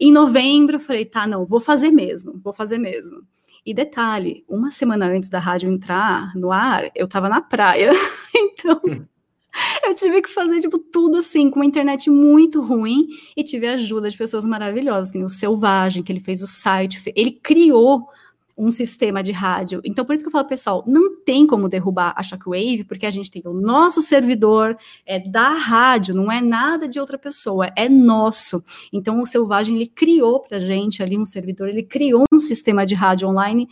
Em 0.00 0.12
novembro, 0.12 0.76
eu 0.76 0.80
falei, 0.80 1.04
tá, 1.04 1.26
não, 1.26 1.44
vou 1.44 1.60
fazer 1.60 1.90
mesmo, 1.90 2.40
vou 2.42 2.52
fazer 2.52 2.78
mesmo. 2.78 3.22
E 3.66 3.74
detalhe, 3.74 4.44
uma 4.48 4.70
semana 4.70 5.06
antes 5.08 5.28
da 5.28 5.40
rádio 5.40 5.68
entrar 5.68 6.32
no 6.36 6.52
ar, 6.52 6.88
eu 6.94 7.08
tava 7.08 7.28
na 7.28 7.40
praia. 7.40 7.90
então, 8.32 8.80
eu 9.84 9.92
tive 9.92 10.22
que 10.22 10.30
fazer, 10.30 10.60
tipo, 10.60 10.78
tudo 10.78 11.18
assim, 11.18 11.50
com 11.50 11.58
uma 11.58 11.66
internet 11.66 12.08
muito 12.08 12.62
ruim, 12.62 13.08
e 13.36 13.42
tive 13.42 13.66
a 13.66 13.72
ajuda 13.72 14.08
de 14.08 14.16
pessoas 14.16 14.46
maravilhosas, 14.46 15.10
como 15.10 15.24
o 15.24 15.28
Selvagem, 15.28 16.04
que 16.04 16.12
ele 16.12 16.20
fez 16.20 16.42
o 16.42 16.46
site, 16.46 17.12
ele 17.16 17.32
criou 17.32 18.06
um 18.56 18.70
sistema 18.70 19.22
de 19.22 19.32
rádio. 19.32 19.80
Então, 19.84 20.04
por 20.04 20.14
isso 20.14 20.24
que 20.24 20.28
eu 20.28 20.32
falo, 20.32 20.46
pessoal, 20.46 20.82
não 20.86 21.16
tem 21.20 21.46
como 21.46 21.68
derrubar 21.68 22.14
a 22.16 22.22
Shockwave, 22.22 22.84
porque 22.84 23.04
a 23.04 23.10
gente 23.10 23.30
tem 23.30 23.42
o 23.44 23.52
nosso 23.52 24.00
servidor, 24.00 24.76
é 25.04 25.18
da 25.18 25.50
rádio, 25.50 26.14
não 26.14 26.32
é 26.32 26.40
nada 26.40 26.88
de 26.88 26.98
outra 26.98 27.18
pessoa, 27.18 27.70
é 27.76 27.88
nosso. 27.88 28.62
Então, 28.92 29.20
o 29.20 29.26
Selvagem, 29.26 29.76
ele 29.76 29.86
criou 29.86 30.40
para 30.40 30.58
gente 30.58 31.02
ali 31.02 31.18
um 31.18 31.24
servidor, 31.24 31.68
ele 31.68 31.82
criou 31.82 32.24
um 32.32 32.40
sistema 32.40 32.86
de 32.86 32.94
rádio 32.94 33.28
online 33.28 33.68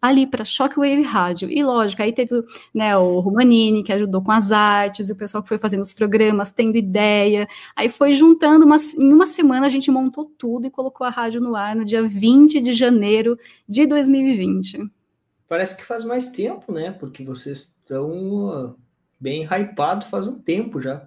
ali 0.00 0.26
para 0.26 0.44
Shockwave 0.44 1.02
Rádio. 1.02 1.50
E 1.50 1.62
lógico, 1.62 2.02
aí 2.02 2.12
teve 2.12 2.42
né, 2.74 2.96
o 2.96 3.20
Romanini, 3.20 3.82
que 3.82 3.92
ajudou 3.92 4.22
com 4.22 4.32
as 4.32 4.50
artes, 4.50 5.10
o 5.10 5.16
pessoal 5.16 5.42
que 5.42 5.48
foi 5.48 5.58
fazendo 5.58 5.82
os 5.82 5.92
programas, 5.92 6.50
tendo 6.50 6.76
ideia. 6.76 7.46
Aí 7.76 7.88
foi 7.88 8.12
juntando, 8.12 8.64
uma, 8.64 8.76
em 8.98 9.12
uma 9.12 9.26
semana 9.26 9.66
a 9.66 9.70
gente 9.70 9.90
montou 9.90 10.24
tudo 10.38 10.66
e 10.66 10.70
colocou 10.70 11.06
a 11.06 11.10
rádio 11.10 11.40
no 11.40 11.54
ar 11.54 11.76
no 11.76 11.84
dia 11.84 12.02
20 12.02 12.60
de 12.60 12.72
janeiro 12.72 13.38
de 13.68 13.86
2020. 13.86 14.90
Parece 15.48 15.76
que 15.76 15.84
faz 15.84 16.04
mais 16.04 16.28
tempo, 16.28 16.72
né? 16.72 16.92
Porque 16.92 17.24
vocês 17.24 17.74
estão 17.82 18.76
bem 19.20 19.44
hypados 19.44 20.08
faz 20.08 20.26
um 20.26 20.38
tempo 20.40 20.80
já. 20.80 21.06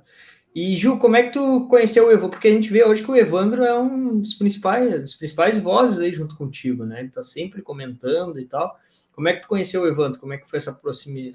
E 0.56 0.76
Ju, 0.76 1.00
como 1.00 1.16
é 1.16 1.24
que 1.24 1.34
tu 1.34 1.68
conheceu 1.68 2.06
o 2.06 2.12
Evandro? 2.12 2.30
Porque 2.30 2.48
a 2.48 2.52
gente 2.52 2.72
vê 2.72 2.84
hoje 2.84 3.02
que 3.02 3.10
o 3.10 3.16
Evandro 3.16 3.64
é 3.64 3.80
um 3.80 4.20
dos 4.20 4.36
principais, 4.36 5.02
das 5.02 5.14
principais 5.16 5.58
vozes 5.58 6.00
aí 6.00 6.12
junto 6.12 6.38
contigo, 6.38 6.86
né? 6.86 7.00
Ele 7.00 7.10
tá 7.10 7.24
sempre 7.24 7.64
comentando 7.64 8.40
e 8.40 8.46
tal. 8.46 8.80
Como 9.14 9.28
é 9.28 9.34
que 9.34 9.44
tu 9.44 9.48
conheceu 9.48 9.84
o 9.84 9.88
Evandro? 9.88 10.20
Como 10.20 10.34
é 10.34 10.38
que 10.38 10.50
foi 10.50 10.58
essa, 10.58 10.80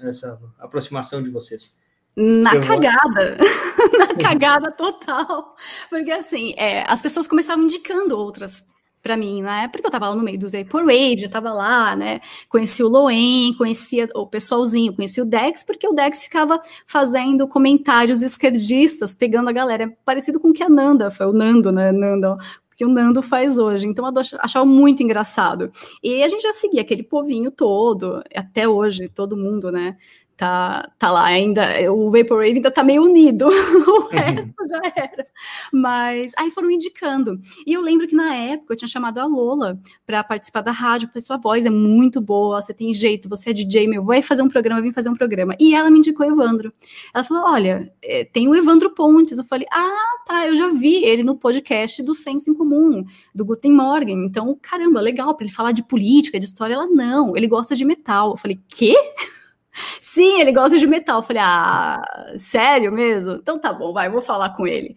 essa 0.03 0.39
aproximação 0.59 1.23
de 1.23 1.29
vocês? 1.29 1.73
Na 2.15 2.59
cagada, 2.59 3.37
na 3.97 4.13
cagada 4.15 4.71
total. 4.71 5.55
Porque 5.89 6.11
assim, 6.11 6.53
é, 6.57 6.83
as 6.87 7.01
pessoas 7.01 7.27
começavam 7.27 7.63
indicando 7.63 8.17
outras 8.17 8.67
para 9.01 9.15
mim, 9.15 9.41
né? 9.41 9.69
Porque 9.69 9.87
eu 9.87 9.91
tava 9.91 10.09
lá 10.09 10.15
no 10.15 10.23
meio 10.23 10.37
dos 10.37 10.51
Vaporwave, 10.51 11.17
já 11.17 11.29
tava 11.29 11.53
lá, 11.53 11.95
né? 11.95 12.19
Conheci 12.49 12.83
o 12.83 12.89
Loen, 12.89 13.53
conhecia 13.53 14.09
o 14.13 14.27
pessoalzinho, 14.27 14.93
conheci 14.93 15.21
o 15.21 15.25
Dex, 15.25 15.63
porque 15.63 15.87
o 15.87 15.93
Dex 15.93 16.23
ficava 16.23 16.59
fazendo 16.85 17.47
comentários 17.47 18.21
esquerdistas, 18.21 19.15
pegando 19.15 19.49
a 19.49 19.53
galera, 19.53 19.91
parecido 20.03 20.39
com 20.39 20.49
o 20.49 20.53
que 20.53 20.63
a 20.63 20.69
Nanda, 20.69 21.09
foi 21.09 21.27
o 21.27 21.33
Nando, 21.33 21.71
né? 21.71 21.91
Nando, 21.91 22.37
que 22.79 22.85
o 22.85 22.87
Nando 22.87 23.21
faz 23.21 23.57
hoje. 23.57 23.85
Então 23.87 24.07
eu 24.07 24.21
achava 24.39 24.65
muito 24.65 25.03
engraçado. 25.03 25.69
E 26.01 26.23
a 26.23 26.27
gente 26.29 26.41
já 26.41 26.53
seguia 26.53 26.79
aquele 26.79 27.03
povinho 27.03 27.51
todo, 27.51 28.23
até 28.33 28.69
hoje, 28.69 29.09
todo 29.09 29.35
mundo, 29.35 29.69
né? 29.69 29.97
Tá, 30.39 30.89
tá 30.97 31.11
lá 31.11 31.25
ainda, 31.25 31.67
o 31.91 32.09
Vaporwave 32.09 32.53
ainda 32.53 32.71
tá 32.71 32.81
meio 32.81 33.03
unido, 33.03 33.45
o 33.51 34.07
resto 34.07 34.53
já 34.69 34.81
era. 34.95 35.27
Mas 35.71 36.31
aí 36.37 36.49
foram 36.49 36.71
indicando. 36.71 37.37
E 37.67 37.73
eu 37.73 37.81
lembro 37.81 38.07
que 38.07 38.15
na 38.15 38.33
época 38.33 38.73
eu 38.73 38.77
tinha 38.77 38.87
chamado 38.87 39.17
a 39.19 39.25
Lola 39.25 39.77
para 40.05 40.23
participar 40.23 40.61
da 40.61 40.71
rádio, 40.71 41.09
falei, 41.09 41.21
sua 41.21 41.35
voz 41.35 41.65
é 41.65 41.69
muito 41.69 42.21
boa, 42.21 42.61
você 42.61 42.73
tem 42.73 42.93
jeito, 42.93 43.27
você 43.27 43.49
é 43.49 43.53
DJ, 43.53 43.89
meu, 43.89 44.01
vai 44.01 44.21
fazer 44.21 44.41
um 44.41 44.47
programa, 44.47 44.81
vim 44.81 44.93
fazer 44.93 45.09
um 45.09 45.13
programa. 45.13 45.57
E 45.59 45.75
ela 45.75 45.91
me 45.91 45.99
indicou 45.99 46.25
o 46.25 46.31
Evandro. 46.31 46.71
Ela 47.13 47.23
falou, 47.25 47.43
olha, 47.51 47.91
é, 48.01 48.23
tem 48.23 48.47
o 48.47 48.55
Evandro 48.55 48.91
Pontes. 48.91 49.37
Eu 49.37 49.43
falei, 49.43 49.67
ah, 49.69 50.23
tá, 50.25 50.47
eu 50.47 50.55
já 50.55 50.69
vi 50.69 51.03
ele 51.03 51.21
no 51.21 51.35
podcast 51.35 52.01
do 52.01 52.15
Senso 52.15 52.49
em 52.49 52.53
Comum, 52.53 53.03
do 53.35 53.43
Guten 53.43 53.73
Morgen. 53.73 54.23
Então, 54.23 54.57
caramba, 54.61 55.01
legal, 55.01 55.35
para 55.35 55.45
ele 55.45 55.53
falar 55.53 55.73
de 55.73 55.83
política, 55.83 56.39
de 56.39 56.45
história. 56.45 56.75
Ela, 56.75 56.87
não, 56.87 57.35
ele 57.35 57.47
gosta 57.47 57.75
de 57.75 57.83
metal. 57.83 58.31
Eu 58.31 58.37
falei, 58.37 58.57
quê? 58.69 58.95
Sim, 59.99 60.41
ele 60.41 60.51
gosta 60.51 60.77
de 60.77 60.87
metal. 60.87 61.19
Eu 61.19 61.23
falei, 61.23 61.41
ah, 61.45 62.01
sério 62.37 62.91
mesmo? 62.91 63.33
Então 63.33 63.59
tá 63.59 63.71
bom, 63.71 63.93
vai, 63.93 64.09
vou 64.09 64.21
falar 64.21 64.55
com 64.55 64.65
ele. 64.65 64.95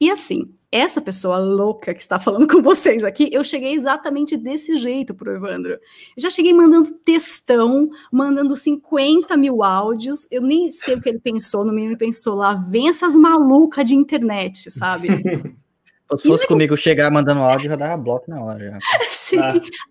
E 0.00 0.10
assim, 0.10 0.54
essa 0.70 1.00
pessoa 1.00 1.38
louca 1.38 1.94
que 1.94 2.00
está 2.00 2.20
falando 2.20 2.46
com 2.46 2.62
vocês 2.62 3.02
aqui, 3.02 3.28
eu 3.32 3.42
cheguei 3.42 3.72
exatamente 3.72 4.36
desse 4.36 4.76
jeito 4.76 5.14
pro 5.14 5.34
Evandro. 5.34 5.78
Já 6.16 6.28
cheguei 6.30 6.52
mandando 6.52 6.92
textão, 7.04 7.88
mandando 8.12 8.54
50 8.54 9.36
mil 9.36 9.62
áudios. 9.62 10.30
Eu 10.30 10.42
nem 10.42 10.70
sei 10.70 10.94
o 10.94 11.00
que 11.00 11.08
ele 11.08 11.18
pensou, 11.18 11.64
no 11.64 11.72
mínimo 11.72 11.92
ele 11.92 11.98
pensou 11.98 12.34
lá, 12.34 12.54
vem 12.54 12.88
essas 12.88 13.14
malucas 13.14 13.84
de 13.84 13.94
internet, 13.94 14.70
sabe? 14.70 15.08
Se 16.16 16.26
fosse 16.26 16.44
e 16.44 16.48
comigo 16.48 16.74
chegar 16.74 17.10
mandando 17.10 17.42
áudio, 17.42 17.68
já 17.68 17.76
dava 17.76 17.96
bloco 18.02 18.30
na 18.30 18.42
hora. 18.42 18.70
Já. 18.70 18.78
Sim. 19.10 19.38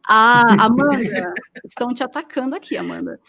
Ah. 0.07 0.41
ah, 0.47 0.65
Amanda, 0.65 1.33
estão 1.63 1.93
te 1.93 2.03
atacando 2.03 2.55
aqui, 2.55 2.75
Amanda. 2.75 3.19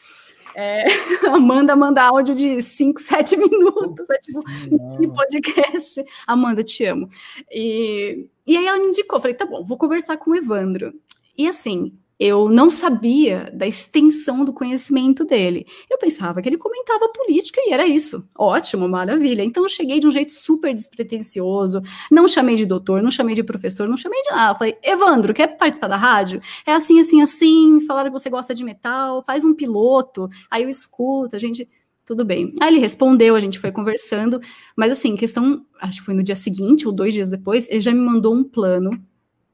É, 0.54 0.84
Amanda 1.32 1.76
manda 1.76 2.02
áudio 2.02 2.34
de 2.34 2.60
5, 2.62 3.00
7 3.00 3.36
minutos, 3.36 4.08
é 4.10 4.18
tipo 4.18 4.42
um 4.70 5.10
podcast. 5.14 6.04
Amanda, 6.26 6.64
te 6.64 6.84
amo. 6.84 7.08
E, 7.50 8.28
e 8.46 8.56
aí 8.56 8.66
ela 8.66 8.78
me 8.78 8.86
indicou, 8.86 9.20
falei, 9.20 9.34
tá 9.34 9.46
bom, 9.46 9.64
vou 9.64 9.78
conversar 9.78 10.16
com 10.16 10.30
o 10.30 10.36
Evandro. 10.36 10.92
E 11.36 11.46
assim, 11.46 11.96
eu 12.18 12.48
não 12.48 12.70
sabia 12.70 13.50
da 13.54 13.66
extensão 13.66 14.44
do 14.44 14.52
conhecimento 14.52 15.24
dele. 15.24 15.66
Eu 15.88 15.98
pensava 15.98 16.42
que 16.42 16.48
ele 16.48 16.58
comentava 16.58 17.08
política 17.10 17.60
e 17.64 17.72
era 17.72 17.86
isso. 17.86 18.28
Ótimo, 18.36 18.88
maravilha. 18.88 19.44
Então 19.44 19.62
eu 19.62 19.68
cheguei 19.68 20.00
de 20.00 20.06
um 20.06 20.10
jeito 20.10 20.32
super 20.32 20.74
despretensioso, 20.74 21.80
não 22.10 22.26
chamei 22.26 22.56
de 22.56 22.66
doutor, 22.66 23.02
não 23.02 23.10
chamei 23.10 23.34
de 23.34 23.44
professor, 23.44 23.88
não 23.88 23.96
chamei 23.96 24.20
de 24.22 24.30
nada. 24.30 24.58
Falei, 24.58 24.76
Evandro, 24.82 25.32
quer 25.32 25.56
participar 25.56 25.88
da 25.88 25.96
rádio? 25.96 26.40
É 26.66 26.72
assim, 26.72 26.98
assim, 26.98 27.22
assim, 27.22 27.80
falaram 27.86 28.10
que 28.10 28.18
você 28.18 28.28
gosta 28.28 28.54
de 28.54 28.64
metal, 28.64 29.22
faz 29.24 29.44
um 29.44 29.54
piloto, 29.54 30.28
aí 30.50 30.64
eu 30.64 30.68
escuto, 30.68 31.36
a 31.36 31.38
gente 31.38 31.68
tudo 32.04 32.24
bem. 32.24 32.54
Aí 32.58 32.72
ele 32.72 32.80
respondeu, 32.80 33.36
a 33.36 33.40
gente 33.40 33.58
foi 33.58 33.70
conversando, 33.70 34.40
mas 34.74 34.90
assim, 34.90 35.14
questão, 35.14 35.66
acho 35.78 36.00
que 36.00 36.06
foi 36.06 36.14
no 36.14 36.22
dia 36.22 36.34
seguinte 36.34 36.86
ou 36.86 36.92
dois 36.92 37.12
dias 37.12 37.28
depois, 37.28 37.68
ele 37.68 37.80
já 37.80 37.92
me 37.92 38.00
mandou 38.00 38.34
um 38.34 38.42
plano 38.42 38.98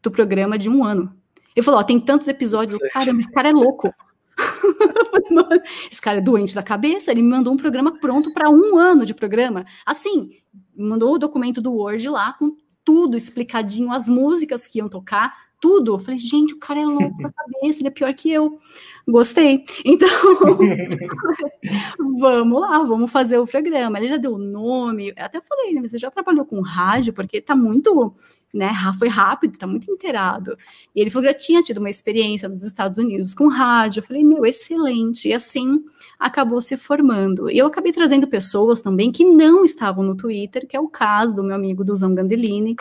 do 0.01 0.09
programa 0.09 0.57
de 0.57 0.69
um 0.69 0.85
ano. 0.85 1.13
Ele 1.55 1.65
falou: 1.65 1.81
ó, 1.81 1.85
tem 1.85 2.01
tantos 2.01 2.29
episódios. 2.29 2.81
Caramba, 2.93 3.19
esse 3.19 3.31
cara 3.31 3.49
é 3.49 3.53
louco. 3.53 3.93
esse 5.91 6.01
cara 6.01 6.19
é 6.19 6.21
doente 6.21 6.55
da 6.55 6.63
cabeça. 6.63 7.11
Ele 7.11 7.23
me 7.23 7.31
mandou 7.31 7.53
um 7.53 7.57
programa 7.57 7.99
pronto 7.99 8.33
para 8.33 8.51
um 8.51 8.77
ano 8.77 9.07
de 9.07 9.15
programa. 9.15 9.65
Assim, 9.87 10.31
mandou 10.77 11.15
o 11.15 11.19
documento 11.19 11.63
do 11.63 11.73
Word 11.73 12.09
lá 12.09 12.33
com 12.33 12.57
tudo 12.85 13.17
explicadinho, 13.17 13.93
as 13.93 14.09
músicas 14.09 14.67
que 14.67 14.79
iam 14.79 14.89
tocar, 14.89 15.33
tudo. 15.65 15.95
Eu 15.95 15.99
falei, 15.99 16.19
gente, 16.19 16.53
o 16.53 16.59
cara 16.59 16.79
é 16.79 16.85
louco 16.85 17.23
da 17.23 17.33
cabeça, 17.33 17.81
ele 17.81 17.89
é 17.89 17.91
pior 17.91 18.13
que 18.13 18.31
eu. 18.31 18.59
Gostei. 19.09 19.65
Então, 19.85 20.09
vamos 22.19 22.61
lá, 22.61 22.83
vamos 22.83 23.11
fazer 23.11 23.39
o 23.39 23.47
programa. 23.47 23.99
Ele 23.99 24.09
já 24.09 24.17
deu 24.17 24.33
o 24.33 24.39
nome. 24.39 25.13
Eu 25.17 25.25
até 25.25 25.41
falei, 25.41 25.73
né? 25.73 25.87
Você 25.87 25.99
já 25.99 26.11
trabalhou 26.11 26.45
com 26.45 26.61
rádio, 26.61 27.13
porque 27.13 27.41
tá 27.41 27.55
muito, 27.55 28.15
né? 28.53 28.73
Foi 28.99 29.09
rápido, 29.09 29.59
tá 29.59 29.67
muito 29.67 29.91
inteirado. 29.91 30.57
E 30.95 31.01
ele 31.01 31.11
falou 31.11 31.27
que 31.27 31.33
já 31.33 31.39
tinha 31.39 31.63
tido 31.63 31.79
uma 31.79 31.91
experiência 31.91 32.49
nos 32.49 32.63
Estados 32.63 32.99
Unidos 32.99 33.35
com 33.35 33.49
rádio. 33.49 34.01
Eu 34.01 34.05
falei, 34.05 34.25
meu, 34.25 34.45
excelente. 34.45 35.29
E 35.29 35.33
assim 35.33 35.85
acabou 36.19 36.61
se 36.61 36.77
formando. 36.77 37.51
E 37.51 37.59
eu 37.59 37.67
acabei 37.67 37.93
trazendo 37.93 38.27
pessoas 38.27 38.81
também 38.81 39.13
que 39.13 39.25
não 39.25 39.65
estavam 39.65 40.05
no 40.05 40.17
Twitter, 40.17 40.67
que 40.67 40.77
é 40.77 40.81
o 40.81 40.89
caso 40.89 41.35
do 41.35 41.45
meu 41.45 41.55
amigo 41.55 41.85
Duzão 41.85 42.15
Gandelini, 42.15 42.77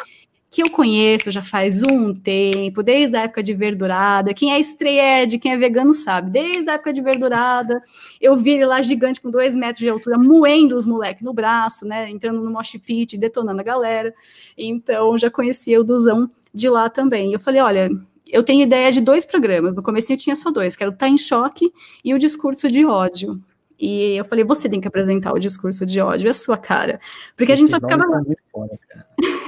que 0.53 0.61
eu 0.61 0.69
conheço 0.69 1.31
já 1.31 1.41
faz 1.41 1.81
um 1.81 2.13
tempo, 2.13 2.83
desde 2.83 3.17
a 3.17 3.21
época 3.21 3.41
de 3.41 3.55
verdurada. 3.55 4.35
Quem 4.35 4.53
é 4.53 4.59
estreed, 4.59 5.39
quem 5.39 5.51
é 5.51 5.57
vegano 5.57 5.95
sabe, 5.95 6.29
desde 6.29 6.69
a 6.69 6.73
época 6.73 6.93
de 6.93 7.01
verdurada, 7.01 7.81
eu 8.21 8.35
vi 8.35 8.51
ele 8.51 8.65
lá 8.67 8.79
gigante 8.79 9.19
com 9.19 9.31
dois 9.31 9.55
metros 9.55 9.79
de 9.79 9.89
altura, 9.89 10.15
moendo 10.15 10.75
os 10.75 10.85
moleques 10.85 11.23
no 11.23 11.33
braço, 11.33 11.87
né? 11.87 12.07
Entrando 12.07 12.39
no 12.39 12.51
mosh 12.51 12.77
pit, 12.85 13.17
detonando 13.17 13.61
a 13.61 13.63
galera. 13.63 14.13
Então 14.55 15.17
já 15.17 15.27
conhecia 15.27 15.81
o 15.81 15.83
Duzão 15.83 16.29
de 16.53 16.69
lá 16.69 16.87
também. 16.87 17.33
Eu 17.33 17.39
falei, 17.39 17.59
olha, 17.59 17.89
eu 18.27 18.43
tenho 18.43 18.61
ideia 18.61 18.91
de 18.91 19.01
dois 19.01 19.25
programas. 19.25 19.75
No 19.75 19.81
começo 19.81 20.13
eu 20.13 20.17
tinha 20.17 20.35
só 20.35 20.51
dois, 20.51 20.75
que 20.75 20.83
era 20.83 20.91
o 20.91 20.95
Tá 20.95 21.09
em 21.09 21.17
Choque 21.17 21.73
e 22.05 22.13
o 22.13 22.19
Discurso 22.19 22.69
de 22.69 22.85
Ódio. 22.85 23.41
E 23.79 24.15
eu 24.15 24.25
falei, 24.25 24.43
você 24.43 24.69
tem 24.69 24.79
que 24.79 24.87
apresentar 24.87 25.33
o 25.33 25.39
discurso 25.39 25.85
de 25.85 25.99
ódio, 25.99 26.27
é 26.27 26.31
a 26.31 26.33
sua 26.33 26.57
cara. 26.57 26.99
Porque 27.35 27.51
a 27.51 27.55
gente 27.55 27.69
só 27.69 27.77
ficava. 27.77 28.05
Lá. 28.05 28.21
Fora, 28.51 28.79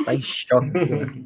tá 0.04 0.14
em 0.14 0.22
choque. 0.22 1.26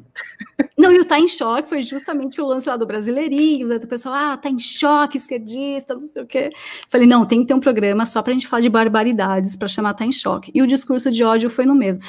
Não, 0.76 0.92
e 0.92 0.98
o 0.98 1.04
tá 1.04 1.18
em 1.18 1.28
choque 1.28 1.68
foi 1.68 1.82
justamente 1.82 2.40
o 2.40 2.46
lance 2.46 2.68
lá 2.68 2.76
do 2.76 2.86
Brasileirinhos, 2.86 3.70
né, 3.70 3.78
do 3.78 3.86
pessoal, 3.86 4.14
ah, 4.14 4.36
tá 4.36 4.48
em 4.48 4.58
choque, 4.58 5.16
esquerdista, 5.16 5.94
não 5.94 6.02
sei 6.02 6.22
o 6.22 6.26
quê. 6.26 6.50
Falei, 6.88 7.06
não, 7.06 7.26
tem 7.26 7.40
que 7.40 7.46
ter 7.46 7.54
um 7.54 7.60
programa 7.60 8.04
só 8.04 8.22
pra 8.22 8.32
gente 8.32 8.46
falar 8.46 8.60
de 8.60 8.68
barbaridades, 8.68 9.56
para 9.56 9.68
chamar 9.68 9.94
tá 9.94 10.04
em 10.04 10.12
choque. 10.12 10.50
E 10.54 10.62
o 10.62 10.66
discurso 10.66 11.10
de 11.10 11.24
ódio 11.24 11.50
foi 11.50 11.66
no 11.66 11.74
mesmo. 11.74 12.02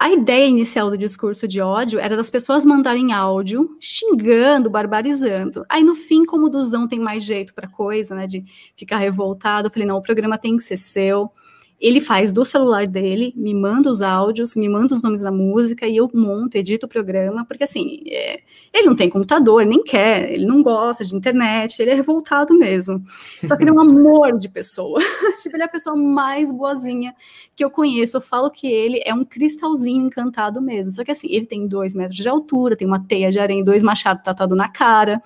A 0.00 0.10
ideia 0.12 0.46
inicial 0.46 0.90
do 0.90 0.96
discurso 0.96 1.48
de 1.48 1.60
ódio 1.60 1.98
era 1.98 2.16
das 2.16 2.30
pessoas 2.30 2.64
mandarem 2.64 3.12
áudio 3.12 3.76
xingando, 3.80 4.70
barbarizando. 4.70 5.64
Aí 5.68 5.82
no 5.82 5.96
fim, 5.96 6.24
como 6.24 6.46
o 6.46 6.48
Duzão 6.48 6.86
tem 6.86 7.00
mais 7.00 7.24
jeito 7.24 7.52
para 7.52 7.66
coisa, 7.68 8.14
né, 8.14 8.24
de 8.26 8.44
ficar 8.76 8.98
revoltado, 8.98 9.66
eu 9.66 9.72
falei: 9.72 9.88
não, 9.88 9.96
o 9.96 10.02
programa 10.02 10.38
tem 10.38 10.56
que 10.56 10.62
ser 10.62 10.76
seu 10.76 11.32
ele 11.80 12.00
faz 12.00 12.32
do 12.32 12.44
celular 12.44 12.86
dele, 12.88 13.32
me 13.36 13.54
manda 13.54 13.88
os 13.88 14.02
áudios, 14.02 14.56
me 14.56 14.68
manda 14.68 14.94
os 14.94 15.02
nomes 15.02 15.20
da 15.20 15.30
música 15.30 15.86
e 15.86 15.96
eu 15.96 16.10
monto, 16.12 16.56
edito 16.56 16.86
o 16.86 16.88
programa, 16.88 17.44
porque 17.44 17.62
assim, 17.62 18.02
é, 18.06 18.40
ele 18.74 18.86
não 18.86 18.96
tem 18.96 19.08
computador, 19.08 19.64
nem 19.64 19.82
quer, 19.84 20.32
ele 20.32 20.44
não 20.44 20.60
gosta 20.60 21.04
de 21.04 21.14
internet, 21.14 21.80
ele 21.80 21.92
é 21.92 21.94
revoltado 21.94 22.52
mesmo. 22.52 23.00
Só 23.46 23.56
que 23.56 23.62
ele 23.62 23.70
é 23.70 23.72
um 23.72 23.78
amor 23.80 24.36
de 24.36 24.48
pessoa. 24.48 25.00
tipo, 25.40 25.54
ele 25.54 25.62
é 25.62 25.66
a 25.66 25.68
pessoa 25.68 25.94
mais 25.96 26.50
boazinha 26.50 27.14
que 27.54 27.64
eu 27.64 27.70
conheço. 27.70 28.16
Eu 28.16 28.20
falo 28.20 28.50
que 28.50 28.66
ele 28.66 29.00
é 29.04 29.14
um 29.14 29.24
cristalzinho 29.24 30.06
encantado 30.06 30.60
mesmo. 30.60 30.90
Só 30.90 31.04
que 31.04 31.12
assim, 31.12 31.28
ele 31.30 31.46
tem 31.46 31.68
dois 31.68 31.94
metros 31.94 32.16
de 32.16 32.28
altura, 32.28 32.76
tem 32.76 32.88
uma 32.88 33.00
teia 33.00 33.30
de 33.30 33.38
areia, 33.38 33.64
dois 33.64 33.84
machados 33.84 34.24
tatuados 34.24 34.56
na 34.56 34.68
cara 34.68 35.22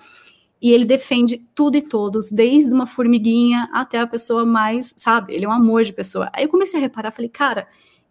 e 0.63 0.71
ele 0.71 0.85
defende 0.85 1.45
tudo 1.53 1.75
e 1.75 1.81
todos, 1.81 2.31
desde 2.31 2.71
uma 2.71 2.87
formiguinha 2.87 3.69
até 3.73 3.99
a 3.99 4.07
pessoa 4.07 4.45
mais, 4.45 4.93
sabe? 4.95 5.35
Ele 5.35 5.43
é 5.43 5.47
um 5.47 5.51
amor 5.51 5.83
de 5.83 5.91
pessoa. 5.91 6.29
Aí 6.31 6.45
eu 6.45 6.49
comecei 6.49 6.79
a 6.79 6.81
reparar, 6.81 7.11
falei, 7.11 7.27
cara, 7.27 7.67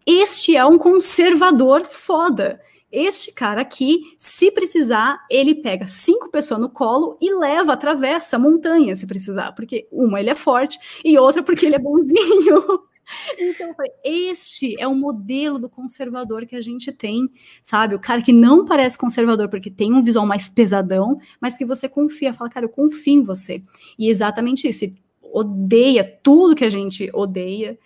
este 0.07 0.55
é 0.55 0.63
um 0.63 0.77
conservador 0.77 1.87
foda. 1.87 2.61
Este 2.91 3.33
cara 3.33 3.63
aqui, 3.63 4.03
se 4.19 4.51
precisar, 4.51 5.25
ele 5.31 5.55
pega 5.55 5.89
cinco 5.89 6.31
pessoas 6.31 6.61
no 6.61 6.69
colo 6.69 7.17
e 7.23 7.35
leva, 7.35 7.73
atravessa 7.73 8.37
a 8.37 8.39
montanha, 8.39 8.95
se 8.95 9.07
precisar. 9.07 9.53
Porque 9.53 9.89
uma, 9.91 10.21
ele 10.21 10.29
é 10.29 10.35
forte, 10.35 10.79
e 11.03 11.17
outra, 11.17 11.43
porque 11.43 11.65
ele 11.65 11.77
é 11.77 11.79
bonzinho. 11.79 12.83
Então, 13.39 13.75
este 14.05 14.81
é 14.81 14.87
o 14.87 14.95
modelo 14.95 15.59
do 15.59 15.69
conservador 15.69 16.47
que 16.47 16.57
a 16.57 16.61
gente 16.61 16.93
tem, 16.93 17.29
sabe? 17.63 17.95
O 17.95 18.01
cara 18.01 18.23
que 18.23 18.33
não 18.33 18.65
parece 18.65 18.99
conservador 18.99 19.49
porque 19.49 19.71
tem 19.71 19.93
um 19.93 20.03
visual 20.03 20.27
mais 20.27 20.49
pesadão, 20.49 21.19
mas 21.41 21.57
que 21.57 21.65
você 21.65 21.89
confia, 21.89 22.35
fala, 22.35 22.51
cara, 22.51 22.67
eu 22.67 22.71
confio 22.71 23.15
em 23.15 23.25
você. 23.25 23.63
E 23.99 24.09
exatamente 24.09 24.69
isso, 24.69 24.85
odeia 25.23 26.05
tudo 26.23 26.55
que 26.55 26.65
a 26.65 26.71
gente 26.71 27.11
odeia. 27.13 27.79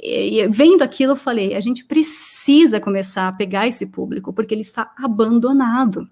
E, 0.00 0.40
e 0.40 0.48
vendo 0.48 0.82
aquilo, 0.82 1.12
eu 1.12 1.16
falei, 1.16 1.54
a 1.54 1.60
gente 1.60 1.84
precisa 1.84 2.80
começar 2.80 3.28
a 3.28 3.36
pegar 3.36 3.68
esse 3.68 3.90
público, 3.90 4.32
porque 4.32 4.54
ele 4.54 4.62
está 4.62 4.92
abandonado. 4.96 6.08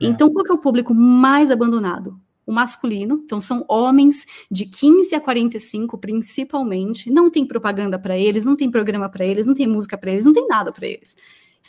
É. 0.00 0.06
Então, 0.06 0.30
qual 0.30 0.46
é 0.46 0.52
o 0.52 0.58
público 0.58 0.94
mais 0.94 1.50
abandonado? 1.50 2.18
O 2.50 2.52
masculino, 2.52 3.22
então 3.24 3.40
são 3.40 3.64
homens 3.68 4.26
de 4.50 4.66
15 4.66 5.14
a 5.14 5.20
45 5.20 5.96
principalmente, 5.96 7.10
não 7.10 7.30
tem 7.30 7.46
propaganda 7.46 7.98
para 7.98 8.18
eles, 8.18 8.44
não 8.44 8.56
tem 8.56 8.70
programa 8.70 9.08
para 9.08 9.24
eles, 9.24 9.46
não 9.46 9.54
tem 9.54 9.66
música 9.66 9.96
para 9.96 10.10
eles, 10.10 10.26
não 10.26 10.32
tem 10.32 10.46
nada 10.48 10.72
para 10.72 10.86
eles. 10.86 11.16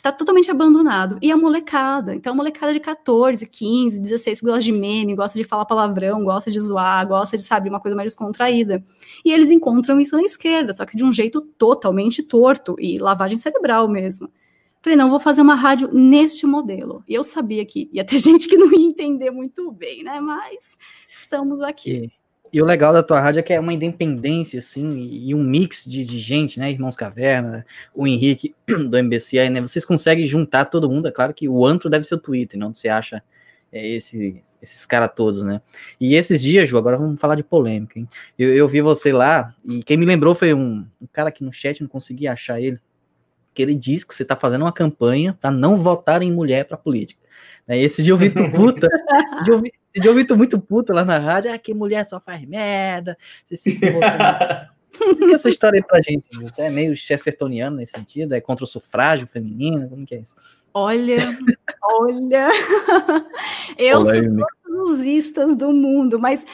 Tá 0.02 0.10
totalmente 0.10 0.50
abandonado. 0.50 1.16
E 1.22 1.30
a 1.30 1.36
molecada, 1.36 2.12
então 2.12 2.32
a 2.32 2.36
molecada 2.36 2.72
de 2.72 2.80
14, 2.80 3.46
15, 3.46 4.00
16 4.00 4.40
que 4.40 4.46
gosta 4.46 4.60
de 4.60 4.72
meme, 4.72 5.14
gosta 5.14 5.38
de 5.38 5.44
falar 5.44 5.64
palavrão, 5.64 6.24
gosta 6.24 6.50
de 6.50 6.58
zoar, 6.58 7.06
gosta 7.06 7.36
de, 7.36 7.44
sabe, 7.44 7.68
uma 7.68 7.78
coisa 7.78 7.94
mais 7.94 8.06
descontraída. 8.06 8.84
E 9.24 9.30
eles 9.30 9.48
encontram 9.48 10.00
isso 10.00 10.16
na 10.16 10.22
esquerda, 10.22 10.74
só 10.74 10.84
que 10.84 10.96
de 10.96 11.04
um 11.04 11.12
jeito 11.12 11.40
totalmente 11.56 12.20
torto 12.24 12.74
e 12.80 12.98
lavagem 12.98 13.38
cerebral 13.38 13.86
mesmo. 13.86 14.28
Falei, 14.82 14.96
não, 14.96 15.08
vou 15.08 15.20
fazer 15.20 15.42
uma 15.42 15.54
rádio 15.54 15.88
neste 15.92 16.44
modelo. 16.44 17.04
E 17.06 17.14
eu 17.14 17.22
sabia 17.22 17.64
que 17.64 17.88
ia 17.92 18.04
ter 18.04 18.18
gente 18.20 18.48
que 18.48 18.56
não 18.56 18.72
ia 18.72 18.84
entender 18.84 19.30
muito 19.30 19.70
bem, 19.70 20.02
né? 20.02 20.20
Mas 20.20 20.76
estamos 21.08 21.62
aqui. 21.62 22.10
E 22.52 22.60
o 22.60 22.66
legal 22.66 22.92
da 22.92 23.02
tua 23.02 23.18
rádio 23.18 23.40
é 23.40 23.42
que 23.42 23.52
é 23.52 23.60
uma 23.60 23.72
independência, 23.72 24.58
assim, 24.58 24.94
e 24.94 25.34
um 25.34 25.42
mix 25.42 25.84
de, 25.86 26.04
de 26.04 26.18
gente, 26.18 26.58
né? 26.58 26.70
Irmãos 26.70 26.96
Caverna, 26.96 27.64
o 27.94 28.06
Henrique 28.06 28.54
do 28.66 29.02
MBCI, 29.02 29.48
né? 29.48 29.60
Vocês 29.60 29.84
conseguem 29.84 30.26
juntar 30.26 30.66
todo 30.66 30.90
mundo. 30.90 31.08
É 31.08 31.12
claro 31.12 31.32
que 31.32 31.48
o 31.48 31.64
antro 31.64 31.88
deve 31.88 32.04
ser 32.04 32.16
o 32.16 32.18
Twitter, 32.18 32.58
não 32.58 32.74
você 32.74 32.88
acha 32.88 33.22
é, 33.72 33.88
esse, 33.88 34.42
esses 34.60 34.84
caras 34.84 35.12
todos, 35.14 35.42
né? 35.42 35.62
E 35.98 36.14
esses 36.14 36.42
dias, 36.42 36.68
Ju, 36.68 36.76
agora 36.76 36.98
vamos 36.98 37.18
falar 37.18 37.36
de 37.36 37.42
polêmica, 37.42 37.98
hein? 37.98 38.08
Eu, 38.38 38.54
eu 38.54 38.68
vi 38.68 38.82
você 38.82 39.12
lá, 39.12 39.54
e 39.64 39.82
quem 39.82 39.96
me 39.96 40.04
lembrou 40.04 40.34
foi 40.34 40.52
um, 40.52 40.84
um 41.00 41.06
cara 41.10 41.30
aqui 41.30 41.42
no 41.42 41.52
chat, 41.52 41.80
não 41.80 41.88
consegui 41.88 42.26
achar 42.28 42.60
ele, 42.60 42.78
que 43.54 43.62
ele 43.62 43.74
diz 43.74 44.04
que 44.04 44.14
você 44.14 44.24
tá 44.24 44.36
fazendo 44.36 44.62
uma 44.62 44.72
campanha 44.72 45.36
para 45.40 45.50
não 45.50 45.76
votar 45.76 46.22
em 46.22 46.32
mulher 46.32 46.64
para 46.64 46.76
política. 46.76 47.20
Né? 47.66 47.78
Esse 47.78 48.02
dia 48.02 48.12
eu 48.12 48.16
vi 48.16 48.30
tu 48.30 48.50
puta, 48.50 48.86
esse 48.86 49.44
dia 49.44 49.54
eu 49.54 49.60
vi, 49.60 49.68
esse 49.68 50.02
dia 50.02 50.10
eu 50.10 50.14
vi 50.14 50.24
tu 50.24 50.36
muito 50.36 50.58
puta 50.58 50.92
lá 50.92 51.04
na 51.04 51.18
rádio, 51.18 51.52
ah, 51.52 51.58
que 51.58 51.74
mulher 51.74 52.04
só 52.06 52.20
faz 52.20 52.44
merda, 52.46 53.16
você 53.44 53.56
se 53.56 53.78
Conta 54.98 55.32
essa 55.34 55.48
história 55.48 55.78
aí 55.78 55.82
pra 55.82 56.00
gente. 56.02 56.28
Você 56.40 56.62
é 56.62 56.70
meio 56.70 56.94
chestertoniano 56.96 57.76
nesse 57.76 57.92
sentido? 57.92 58.34
É 58.34 58.40
contra 58.40 58.64
o 58.64 58.66
sufrágio 58.68 59.26
feminino? 59.26 59.88
Como 59.88 60.04
que 60.04 60.14
é 60.14 60.18
isso? 60.18 60.34
Olha, 60.74 61.38
olha, 61.82 62.48
eu 63.78 64.04
sou 64.06 64.46
todos 64.64 64.90
os 64.90 65.00
istas 65.02 65.54
do 65.54 65.70
mundo, 65.70 66.18
mas 66.18 66.46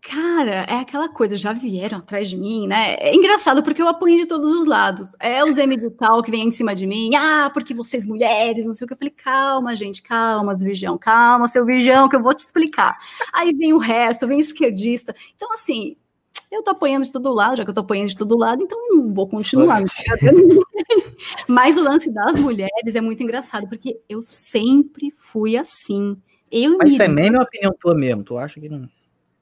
Cara, 0.00 0.64
é 0.68 0.74
aquela 0.74 1.08
coisa, 1.08 1.36
já 1.36 1.52
vieram 1.52 1.98
atrás 1.98 2.30
de 2.30 2.36
mim, 2.36 2.66
né? 2.68 2.94
É 3.00 3.14
engraçado 3.14 3.62
porque 3.62 3.82
eu 3.82 3.88
apoio 3.88 4.16
de 4.16 4.26
todos 4.26 4.52
os 4.52 4.66
lados. 4.66 5.12
É 5.20 5.44
os 5.44 5.58
M 5.58 5.76
do 5.76 5.90
tal 5.90 6.22
que 6.22 6.30
vem 6.30 6.46
em 6.46 6.50
cima 6.50 6.74
de 6.74 6.86
mim, 6.86 7.14
ah, 7.16 7.50
porque 7.52 7.74
vocês 7.74 8.06
mulheres, 8.06 8.66
não 8.66 8.74
sei 8.74 8.84
o 8.84 8.88
que. 8.88 8.94
Eu 8.94 8.98
falei, 8.98 9.12
calma, 9.12 9.74
gente, 9.74 10.00
calma, 10.02 10.54
virgão, 10.54 10.96
calma, 10.96 11.48
seu 11.48 11.64
virgão, 11.64 12.08
que 12.08 12.16
eu 12.16 12.22
vou 12.22 12.32
te 12.32 12.40
explicar. 12.40 12.96
Aí 13.32 13.52
vem 13.52 13.72
o 13.72 13.78
resto, 13.78 14.26
vem 14.26 14.38
esquerdista. 14.38 15.14
Então, 15.36 15.52
assim, 15.52 15.96
eu 16.50 16.62
tô 16.62 16.70
apoiando 16.70 17.04
de 17.04 17.12
todo 17.12 17.32
lado, 17.32 17.56
já 17.56 17.64
que 17.64 17.70
eu 17.70 17.74
tô 17.74 17.80
apoiando 17.80 18.08
de 18.08 18.16
todo 18.16 18.38
lado, 18.38 18.62
então 18.62 18.78
eu 18.78 18.96
não 18.96 19.12
vou 19.12 19.28
continuar. 19.28 19.78
Mas 21.46 21.76
o 21.76 21.82
lance 21.82 22.10
das 22.10 22.38
mulheres 22.38 22.94
é 22.94 23.00
muito 23.00 23.22
engraçado, 23.22 23.68
porque 23.68 24.00
eu 24.08 24.22
sempre 24.22 25.10
fui 25.10 25.56
assim. 25.56 26.16
Eu 26.50 26.78
Mas 26.78 26.92
isso 26.92 27.02
é 27.02 27.08
meme 27.08 27.36
ou 27.36 27.42
opinião 27.42 27.74
tua 27.78 27.94
mesmo? 27.94 28.22
Tu 28.22 28.38
acha 28.38 28.58
que 28.58 28.68
não? 28.68 28.88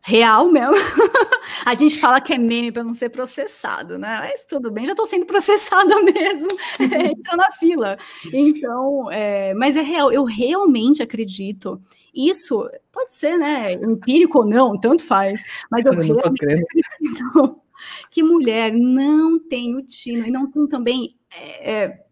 Real 0.07 0.49
mesmo. 0.53 0.73
a 1.67 1.75
gente 1.75 1.99
fala 1.99 2.21
que 2.21 2.33
é 2.33 2.39
meme 2.39 2.71
para 2.71 2.85
não 2.85 2.95
ser 2.95 3.09
processado, 3.11 3.99
né? 3.99 4.21
Mas 4.21 4.45
tudo 4.45 4.71
bem, 4.71 4.87
já 4.87 4.93
estou 4.93 5.05
sendo 5.05 5.27
processada 5.27 6.01
mesmo, 6.01 6.49
é, 6.79 7.37
na 7.37 7.51
fila. 7.51 7.99
Então, 8.33 9.11
é, 9.11 9.53
mas 9.55 9.75
é 9.75 9.83
real, 9.83 10.13
eu 10.13 10.23
realmente 10.23 11.03
acredito. 11.03 11.83
Isso 12.15 12.71
pode 12.93 13.13
ser, 13.13 13.37
né? 13.37 13.73
Empírico 13.73 14.39
ou 14.39 14.47
não, 14.47 14.79
tanto 14.79 15.03
faz, 15.03 15.43
mas 15.69 15.85
eu, 15.85 15.93
eu 15.93 16.01
realmente 16.01 16.41
acredito 16.41 17.61
que 18.09 18.23
mulher 18.23 18.73
não 18.73 19.41
tem 19.41 19.75
o 19.75 19.83
tino 19.83 20.25
e 20.25 20.31
não 20.31 20.49
tem 20.49 20.69
também. 20.69 21.17
É, 21.37 21.73
é 21.73 22.07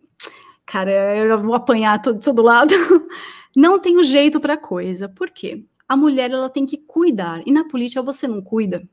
cara, 0.66 1.16
eu 1.16 1.28
já 1.28 1.36
vou 1.36 1.54
apanhar 1.54 2.02
todo, 2.02 2.18
todo 2.18 2.42
lado. 2.42 2.74
Não 3.56 3.78
tem 3.78 3.96
o 3.98 4.02
jeito 4.02 4.40
para 4.40 4.56
coisa. 4.56 5.08
Por 5.08 5.30
quê? 5.30 5.64
A 5.88 5.96
mulher 5.96 6.30
ela 6.30 6.48
tem 6.48 6.66
que 6.66 6.78
cuidar. 6.78 7.42
E 7.46 7.52
na 7.52 7.64
política 7.64 8.02
você 8.02 8.26
não 8.26 8.42
cuida. 8.42 8.86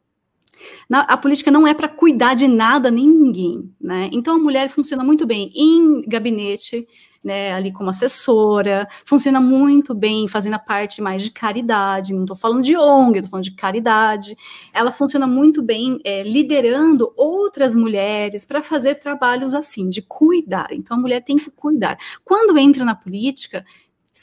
Na, 0.90 1.02
a 1.02 1.18
política 1.18 1.50
não 1.50 1.68
é 1.68 1.74
para 1.74 1.88
cuidar 1.88 2.34
de 2.34 2.48
nada 2.48 2.92
nem 2.92 3.08
ninguém, 3.08 3.74
né? 3.80 4.10
Então 4.12 4.36
a 4.36 4.40
mulher 4.40 4.70
funciona 4.70 5.04
muito 5.04 5.26
bem 5.26 5.52
em 5.56 6.02
gabinete, 6.08 6.88
né, 7.24 7.54
ali 7.54 7.72
como 7.72 7.90
assessora, 7.90 8.88
funciona 9.06 9.40
muito 9.40 9.94
bem 9.94 10.28
fazendo 10.28 10.56
a 10.56 10.60
parte 10.60 11.02
mais 11.02 11.22
de 11.22 11.30
caridade, 11.30 12.14
não 12.14 12.22
estou 12.22 12.36
falando 12.36 12.64
de 12.64 12.76
ONG, 12.76 13.20
estou 13.20 13.30
falando 13.30 13.44
de 13.44 13.56
caridade. 13.56 14.36
Ela 14.74 14.92
funciona 14.92 15.28
muito 15.28 15.62
bem 15.62 16.00
é, 16.04 16.24
liderando 16.24 17.14
outras 17.16 17.76
mulheres 17.76 18.44
para 18.44 18.62
fazer 18.62 18.96
trabalhos 18.96 19.54
assim, 19.54 19.88
de 19.88 20.02
cuidar. 20.02 20.70
Então 20.72 20.98
a 20.98 21.00
mulher 21.00 21.24
tem 21.24 21.38
que 21.38 21.52
cuidar. 21.52 21.98
Quando 22.24 22.58
entra 22.58 22.84
na 22.84 22.96
política, 22.96 23.64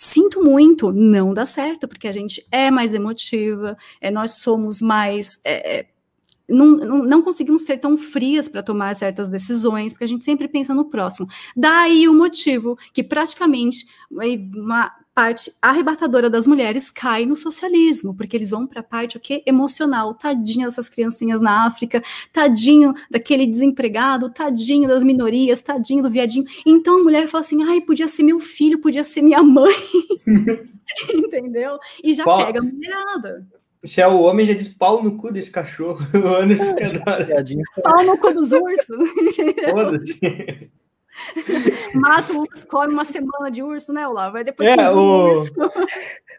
Sinto 0.00 0.44
muito, 0.44 0.92
não 0.92 1.34
dá 1.34 1.44
certo, 1.44 1.88
porque 1.88 2.06
a 2.06 2.12
gente 2.12 2.46
é 2.52 2.70
mais 2.70 2.94
emotiva, 2.94 3.76
é, 4.00 4.12
nós 4.12 4.36
somos 4.36 4.80
mais. 4.80 5.40
É, 5.44 5.80
é 5.80 5.86
não, 6.48 6.66
não, 6.76 7.02
não, 7.02 7.20
conseguimos 7.20 7.62
ser 7.62 7.78
tão 7.78 7.98
frias 7.98 8.48
para 8.48 8.62
tomar 8.62 8.94
certas 8.94 9.28
decisões, 9.28 9.92
porque 9.92 10.04
a 10.04 10.06
gente 10.06 10.24
sempre 10.24 10.46
pensa 10.46 10.72
no 10.72 10.88
próximo. 10.88 11.26
Daí 11.56 12.08
o 12.08 12.14
motivo 12.14 12.78
que 12.94 13.02
praticamente 13.02 13.86
uma, 14.08 14.94
parte 15.18 15.52
arrebatadora 15.60 16.30
das 16.30 16.46
mulheres 16.46 16.92
cai 16.92 17.26
no 17.26 17.34
socialismo, 17.34 18.14
porque 18.14 18.36
eles 18.36 18.50
vão 18.50 18.68
para 18.68 18.82
a 18.82 18.84
parte 18.84 19.16
o 19.16 19.20
que 19.20 19.42
emocional, 19.44 20.14
tadinha 20.14 20.66
dessas 20.66 20.88
criancinhas 20.88 21.40
na 21.40 21.66
África, 21.66 22.00
tadinho 22.32 22.94
daquele 23.10 23.44
desempregado, 23.44 24.32
tadinho 24.32 24.86
das 24.86 25.02
minorias, 25.02 25.60
tadinho 25.60 26.04
do 26.04 26.08
viadinho. 26.08 26.44
Então 26.64 27.00
a 27.00 27.02
mulher 27.02 27.26
fala 27.26 27.40
assim: 27.40 27.64
"Ai, 27.64 27.80
podia 27.80 28.06
ser 28.06 28.22
meu 28.22 28.38
filho, 28.38 28.78
podia 28.80 29.02
ser 29.02 29.22
minha 29.22 29.42
mãe". 29.42 29.74
Entendeu? 31.12 31.80
E 32.04 32.14
já 32.14 32.22
Pau, 32.22 32.46
pega 32.46 32.60
a 32.60 32.62
mulherada. 32.62 33.44
Se 33.84 34.00
é 34.00 34.06
o 34.06 34.20
homem, 34.20 34.46
já 34.46 34.54
diz 34.54 34.68
pau 34.68 35.02
no 35.02 35.16
cu 35.16 35.32
desse 35.32 35.50
cachorro. 35.50 35.98
O 36.14 36.28
Anderson 36.28 36.76
Pau 37.82 38.04
no 38.04 38.16
cu 38.18 38.32
dos 38.34 38.52
ursos. 38.52 38.86
Foda-se. 39.68 40.70
Mata 41.94 42.32
o 42.32 42.40
urso, 42.42 42.66
come 42.66 42.92
uma 42.92 43.04
semana 43.04 43.50
de 43.50 43.62
urso, 43.62 43.92
né, 43.92 44.06
Olavo? 44.06 44.32
Vai 44.32 44.44
depois 44.44 44.68
é, 44.68 44.90
o... 44.90 45.30
Urso. 45.30 45.52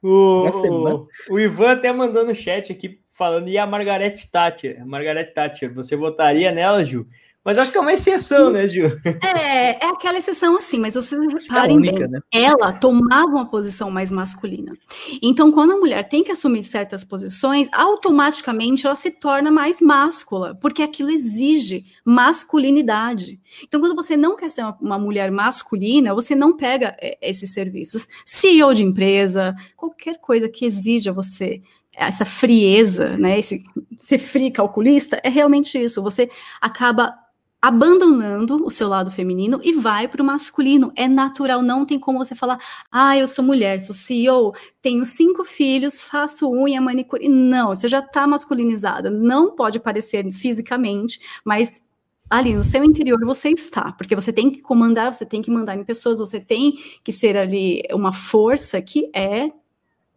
O, 0.01 0.47
o, 0.47 1.07
o, 1.30 1.39
Ivan 1.41 1.73
até 1.73 1.91
mandou 1.91 2.25
no 2.25 2.34
chat 2.34 2.71
aqui 2.71 3.01
falando, 3.11 3.49
e 3.49 3.57
a 3.57 3.67
Margarete 3.67 4.32
Thatcher? 4.32 4.88
Margarete 4.88 5.34
Thatcher, 5.34 5.73
você 5.73 5.93
votaria 5.93 6.53
nela, 6.53 6.86
Ju? 6.86 7.05
Mas 7.43 7.57
acho 7.57 7.71
que 7.71 7.77
é 7.77 7.81
uma 7.81 7.93
exceção, 7.93 8.49
né, 8.49 8.67
Ju? 8.67 8.99
É, 9.23 9.85
é 9.85 9.89
aquela 9.89 10.17
exceção 10.17 10.57
assim, 10.57 10.77
mas 10.77 10.95
vocês 10.95 11.21
é 11.21 11.27
reparem 11.27 11.75
é 11.75 11.79
única, 11.79 11.99
bem, 11.99 12.09
né? 12.09 12.19
ela 12.31 12.73
tomava 12.73 13.27
uma 13.27 13.45
posição 13.45 13.89
mais 13.89 14.11
masculina. 14.11 14.73
Então, 15.21 15.51
quando 15.51 15.71
a 15.71 15.77
mulher 15.77 16.07
tem 16.07 16.23
que 16.23 16.31
assumir 16.31 16.63
certas 16.63 17.03
posições, 17.03 17.69
automaticamente 17.71 18.85
ela 18.85 18.95
se 18.95 19.11
torna 19.11 19.49
mais 19.49 19.79
máscula, 19.79 20.55
porque 20.55 20.83
aquilo 20.83 21.09
exige 21.09 21.85
masculinidade. 22.03 23.39
Então, 23.63 23.79
quando 23.79 23.95
você 23.95 24.17
não 24.17 24.35
quer 24.35 24.51
ser 24.51 24.63
uma, 24.63 24.77
uma 24.81 24.99
mulher 24.99 25.31
masculina, 25.31 26.13
você 26.13 26.35
não 26.35 26.57
pega 26.57 26.95
é, 26.99 27.17
esses 27.21 27.53
serviços. 27.53 28.05
CEO 28.25 28.73
de 28.73 28.83
empresa, 28.83 29.55
qualquer 29.77 30.19
coisa 30.19 30.49
que 30.49 30.65
exija 30.65 31.13
você 31.13 31.61
essa 32.08 32.26
frieza, 32.26 33.18
né, 33.18 33.38
esse 33.39 33.64
ser 33.97 34.18
frio 34.18 34.52
calculista, 34.52 35.20
é 35.24 35.30
realmente 35.30 35.78
isso. 35.78 36.02
Você 36.02 36.30
acaba 36.62 37.14
abandonando 37.62 38.66
o 38.66 38.70
seu 38.70 38.88
lado 38.88 39.12
feminino 39.12 39.60
e 39.62 39.74
vai 39.74 40.08
para 40.08 40.22
o 40.22 40.26
masculino. 40.26 40.93
É 40.95 41.08
natural, 41.08 41.62
não 41.62 41.86
tem 41.86 42.00
como 42.00 42.18
você 42.18 42.34
falar, 42.34 42.58
ah, 42.89 43.18
eu 43.18 43.28
sou 43.28 43.43
mulher, 43.43 43.82
sou 43.82 43.93
CEO, 43.93 44.54
tenho 44.82 45.04
cinco 45.06 45.43
filhos, 45.43 46.02
faço 46.02 46.50
unha, 46.50 46.80
manicure. 46.80 47.28
Não, 47.28 47.70
você 47.70 47.88
já 47.88 48.00
está 48.00 48.26
masculinizada. 48.26 49.12
Não 49.12 49.56
pode 49.56 49.80
parecer 49.80 50.30
fisicamente, 50.32 51.20
mas 51.43 51.84
ali 52.30 52.54
no 52.54 52.64
seu 52.64 52.84
interior 52.84 53.20
você 53.26 53.50
está, 53.50 53.91
porque 53.91 54.16
você 54.16 54.32
tem 54.32 54.50
que 54.52 54.62
comandar, 54.62 55.14
você 55.14 55.26
tem 55.26 55.41
que 55.41 55.52
mandar 55.52 55.76
em 55.76 55.84
pessoas, 55.84 56.20
você 56.20 56.39
tem 56.39 56.78
que 57.04 57.12
ser 57.12 57.36
ali 57.36 57.84
uma 57.91 58.14
força 58.14 58.82
que 58.82 59.10
é 59.14 59.52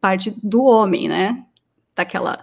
parte 0.01 0.37
do 0.43 0.63
homem, 0.65 1.09
né? 1.09 1.45
Daquela 1.95 2.43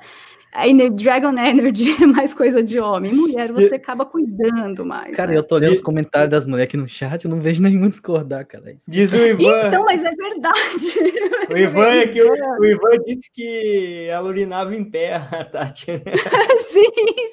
a 0.52 0.66
Dragon 0.92 1.38
Energy 1.38 1.96
é 2.04 2.08
mais 2.08 2.34
coisa 2.34 2.64
de 2.64 2.80
homem. 2.80 3.14
Mulher, 3.14 3.52
você 3.52 3.76
acaba 3.76 4.04
cuidando 4.04 4.84
mais. 4.84 5.16
Cara, 5.16 5.32
né? 5.32 5.38
eu 5.38 5.44
tô 5.44 5.56
olhando 5.56 5.74
os 5.74 5.82
comentários 5.82 6.32
das 6.32 6.46
mulheres 6.46 6.70
aqui 6.70 6.78
no 6.78 6.88
chat, 6.88 7.24
eu 7.24 7.30
não 7.30 7.40
vejo 7.40 7.62
nenhum 7.62 7.88
discordar, 7.88 8.46
cara. 8.48 8.76
Diz 8.88 9.14
o 9.14 9.18
Ivan. 9.18 9.68
Então, 9.68 9.86
mas 9.86 10.04
é 10.04 10.12
verdade. 10.12 11.54
O 11.54 11.58
Ivan 11.58 11.90
é 11.90 12.08
que 12.08 12.22
o, 12.24 12.32
o, 12.32 12.66
Ivan 12.66 13.04
disse 13.06 13.32
que 13.32 14.08
ela 14.10 14.28
urinava 14.28 14.76
em 14.76 14.84
pé, 14.84 15.16
a 15.16 15.46
Tati. 15.46 15.92
Né? 15.92 16.02
sim, 16.66 16.84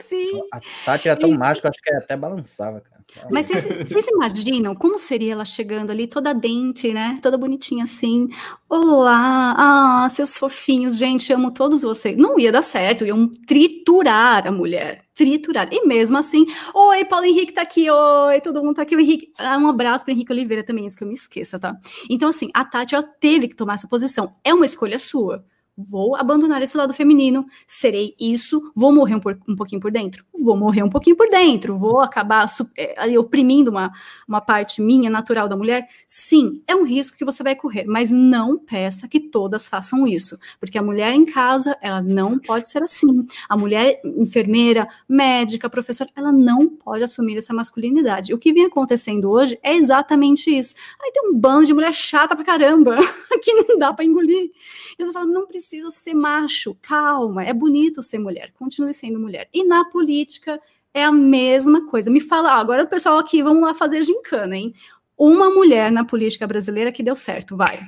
sim. 0.02 0.40
A 0.52 0.60
Tati 0.84 1.08
era 1.08 1.18
tão 1.18 1.30
e... 1.30 1.38
mágica, 1.38 1.70
acho 1.70 1.80
que 1.82 1.90
ela 1.90 2.00
até 2.00 2.16
balançava, 2.16 2.80
cara. 2.80 2.95
Mas 3.30 3.48
vocês, 3.48 4.06
imaginam 4.08 4.74
como 4.74 4.98
seria 4.98 5.32
ela 5.32 5.44
chegando 5.44 5.90
ali 5.90 6.06
toda 6.06 6.34
dente, 6.34 6.92
né? 6.92 7.18
Toda 7.22 7.38
bonitinha 7.38 7.84
assim. 7.84 8.28
Olá, 8.68 9.54
ah, 9.56 10.08
seus 10.10 10.36
fofinhos, 10.36 10.98
gente, 10.98 11.32
amo 11.32 11.50
todos 11.50 11.82
vocês. 11.82 12.16
Não 12.16 12.38
ia 12.38 12.52
dar 12.52 12.62
certo, 12.62 13.06
iam 13.06 13.28
triturar 13.46 14.46
a 14.46 14.52
mulher, 14.52 15.04
triturar. 15.14 15.68
E 15.72 15.86
mesmo 15.86 16.18
assim, 16.18 16.44
oi, 16.74 17.04
Paulo 17.04 17.24
Henrique 17.26 17.52
tá 17.52 17.62
aqui, 17.62 17.90
oi, 17.90 18.40
todo 18.40 18.62
mundo 18.62 18.76
tá 18.76 18.82
aqui. 18.82 18.94
O 18.94 19.00
Henrique, 19.00 19.32
ah, 19.38 19.56
um 19.56 19.68
abraço 19.68 20.04
para 20.04 20.12
Henrique 20.12 20.32
Oliveira 20.32 20.62
também, 20.64 20.86
isso 20.86 20.96
que 20.96 21.04
eu 21.04 21.08
me 21.08 21.14
esqueça, 21.14 21.58
tá? 21.58 21.74
Então, 22.10 22.28
assim, 22.28 22.50
a 22.52 22.64
Tati, 22.64 22.94
ela 22.94 23.04
teve 23.04 23.48
que 23.48 23.56
tomar 23.56 23.74
essa 23.74 23.88
posição. 23.88 24.34
É 24.44 24.52
uma 24.52 24.66
escolha 24.66 24.98
sua. 24.98 25.44
Vou 25.78 26.16
abandonar 26.16 26.62
esse 26.62 26.74
lado 26.74 26.94
feminino, 26.94 27.46
serei 27.66 28.14
isso, 28.18 28.72
vou 28.74 28.94
morrer 28.94 29.14
um, 29.14 29.20
um 29.46 29.54
pouquinho 29.54 29.78
por 29.78 29.90
dentro? 29.90 30.24
Vou 30.42 30.56
morrer 30.56 30.82
um 30.82 30.88
pouquinho 30.88 31.14
por 31.14 31.28
dentro, 31.28 31.76
vou 31.76 32.00
acabar 32.00 32.46
é, 32.78 32.98
ali 32.98 33.18
oprimindo 33.18 33.70
uma, 33.70 33.92
uma 34.26 34.40
parte 34.40 34.80
minha, 34.80 35.10
natural 35.10 35.50
da 35.50 35.56
mulher? 35.56 35.86
Sim, 36.06 36.62
é 36.66 36.74
um 36.74 36.82
risco 36.82 37.18
que 37.18 37.26
você 37.26 37.42
vai 37.42 37.54
correr, 37.54 37.84
mas 37.84 38.10
não 38.10 38.56
peça 38.56 39.06
que 39.06 39.20
todas 39.20 39.68
façam 39.68 40.06
isso, 40.06 40.38
porque 40.58 40.78
a 40.78 40.82
mulher 40.82 41.12
em 41.12 41.26
casa, 41.26 41.76
ela 41.82 42.00
não 42.00 42.38
pode 42.38 42.70
ser 42.70 42.82
assim. 42.82 43.26
A 43.46 43.54
mulher 43.54 44.00
enfermeira, 44.02 44.88
médica, 45.06 45.68
professora, 45.68 46.08
ela 46.16 46.32
não 46.32 46.70
pode 46.70 47.04
assumir 47.04 47.36
essa 47.36 47.52
masculinidade. 47.52 48.32
O 48.32 48.38
que 48.38 48.50
vem 48.50 48.64
acontecendo 48.64 49.30
hoje 49.30 49.58
é 49.62 49.74
exatamente 49.74 50.48
isso. 50.50 50.74
Aí 51.02 51.12
tem 51.12 51.28
um 51.28 51.38
bando 51.38 51.66
de 51.66 51.74
mulher 51.74 51.92
chata 51.92 52.34
pra 52.34 52.44
caramba, 52.44 52.96
que 53.44 53.52
não 53.52 53.78
dá 53.78 53.92
para 53.92 54.06
engolir. 54.06 54.50
E 54.98 55.04
você 55.04 55.12
fala, 55.12 55.26
não 55.26 55.46
precisa 55.46 55.65
precisa 55.66 55.90
ser 55.90 56.14
macho, 56.14 56.76
calma, 56.80 57.42
é 57.42 57.52
bonito 57.52 58.00
ser 58.00 58.20
mulher, 58.20 58.52
continue 58.54 58.94
sendo 58.94 59.18
mulher. 59.18 59.48
E 59.52 59.64
na 59.64 59.84
política 59.84 60.60
é 60.94 61.02
a 61.02 61.10
mesma 61.10 61.86
coisa. 61.86 62.08
Me 62.08 62.20
fala, 62.20 62.52
ah, 62.52 62.60
agora 62.60 62.84
o 62.84 62.86
pessoal 62.86 63.18
aqui, 63.18 63.42
vamos 63.42 63.62
lá 63.62 63.74
fazer 63.74 64.00
gincana, 64.02 64.56
hein? 64.56 64.72
Uma 65.18 65.50
mulher 65.50 65.90
na 65.90 66.04
política 66.04 66.46
brasileira 66.46 66.92
que 66.92 67.02
deu 67.02 67.16
certo, 67.16 67.56
vai. 67.56 67.80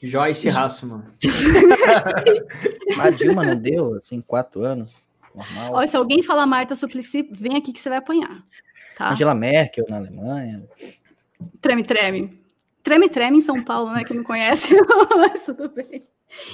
Joyce 0.00 0.48
Hasselman. 0.48 1.02
a 3.00 3.10
Dilma 3.10 3.44
não 3.44 3.56
deu, 3.56 3.94
assim, 3.96 4.20
quatro 4.20 4.62
anos. 4.62 5.00
Normal. 5.34 5.72
Olha, 5.72 5.88
se 5.88 5.96
alguém 5.96 6.22
falar 6.22 6.46
Marta 6.46 6.76
Suplicy, 6.76 7.28
vem 7.32 7.56
aqui 7.56 7.72
que 7.72 7.80
você 7.80 7.88
vai 7.88 7.98
apanhar. 7.98 8.44
Tá? 8.96 9.10
Angela 9.10 9.34
Merkel 9.34 9.86
na 9.88 9.96
Alemanha. 9.96 10.62
Treme, 11.60 11.82
treme. 11.82 12.38
Treme, 12.80 13.08
treme 13.08 13.38
em 13.38 13.40
São 13.40 13.64
Paulo, 13.64 13.92
né? 13.92 14.04
Que 14.04 14.14
não 14.14 14.22
conhece, 14.22 14.74
mas 15.16 15.42
tudo 15.42 15.68
bem. 15.70 16.02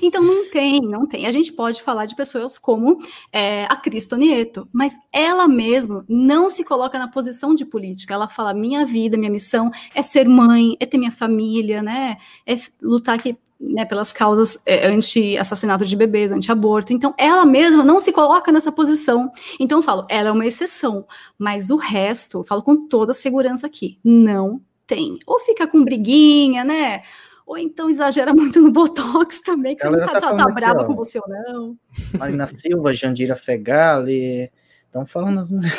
Então 0.02 0.22
não 0.22 0.50
tem, 0.50 0.80
não 0.80 1.06
tem. 1.06 1.26
A 1.26 1.30
gente 1.30 1.52
pode 1.52 1.82
falar 1.82 2.06
de 2.06 2.16
pessoas 2.16 2.58
como 2.58 2.98
é, 3.32 3.64
a 3.64 3.76
Cristo 3.76 4.16
Nieto, 4.16 4.68
mas 4.72 4.96
ela 5.12 5.46
mesma 5.46 6.04
não 6.08 6.50
se 6.50 6.64
coloca 6.64 6.98
na 6.98 7.08
posição 7.08 7.54
de 7.54 7.64
política. 7.64 8.14
Ela 8.14 8.28
fala: 8.28 8.54
minha 8.54 8.84
vida, 8.84 9.16
minha 9.16 9.30
missão 9.30 9.70
é 9.94 10.02
ser 10.02 10.28
mãe, 10.28 10.76
é 10.80 10.86
ter 10.86 10.98
minha 10.98 11.12
família, 11.12 11.82
né? 11.82 12.16
É 12.46 12.56
lutar 12.82 13.16
aqui 13.16 13.36
né, 13.60 13.84
pelas 13.84 14.12
causas 14.12 14.60
é, 14.64 14.86
anti-assassinato 14.86 15.84
de 15.84 15.94
bebês, 15.94 16.32
anti-aborto. 16.32 16.94
Então, 16.94 17.14
ela 17.18 17.44
mesma 17.44 17.84
não 17.84 18.00
se 18.00 18.10
coloca 18.10 18.50
nessa 18.50 18.72
posição. 18.72 19.30
Então, 19.58 19.78
eu 19.78 19.82
falo, 19.82 20.06
ela 20.08 20.30
é 20.30 20.32
uma 20.32 20.46
exceção, 20.46 21.04
mas 21.38 21.68
o 21.68 21.76
resto, 21.76 22.38
eu 22.38 22.44
falo 22.44 22.62
com 22.62 22.88
toda 22.88 23.12
segurança 23.12 23.66
aqui, 23.66 23.98
não 24.02 24.62
tem. 24.86 25.18
Ou 25.26 25.38
fica 25.40 25.66
com 25.66 25.84
briguinha, 25.84 26.64
né? 26.64 27.02
Ou 27.50 27.58
então 27.58 27.90
exagera 27.90 28.32
muito 28.32 28.62
no 28.62 28.70
Botox 28.70 29.40
também, 29.40 29.74
que 29.74 29.82
você 29.82 29.90
não 29.90 29.98
sabe 29.98 30.12
tá 30.12 30.18
se 30.20 30.24
ela 30.24 30.36
tá 30.36 30.48
brava 30.52 30.84
com 30.84 30.94
você 30.94 31.18
ou 31.18 31.28
não. 31.28 31.76
Marina 32.16 32.46
Silva, 32.46 32.94
Jandira 32.94 33.34
Fegali, 33.34 34.48
estão 34.86 35.04
falando 35.04 35.40
as 35.40 35.50
mulheres. 35.50 35.76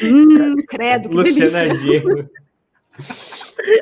Hum, 0.00 0.54
credo, 0.68 1.08
que 1.08 1.16
Luciana 1.16 1.74
Giro. 1.74 2.30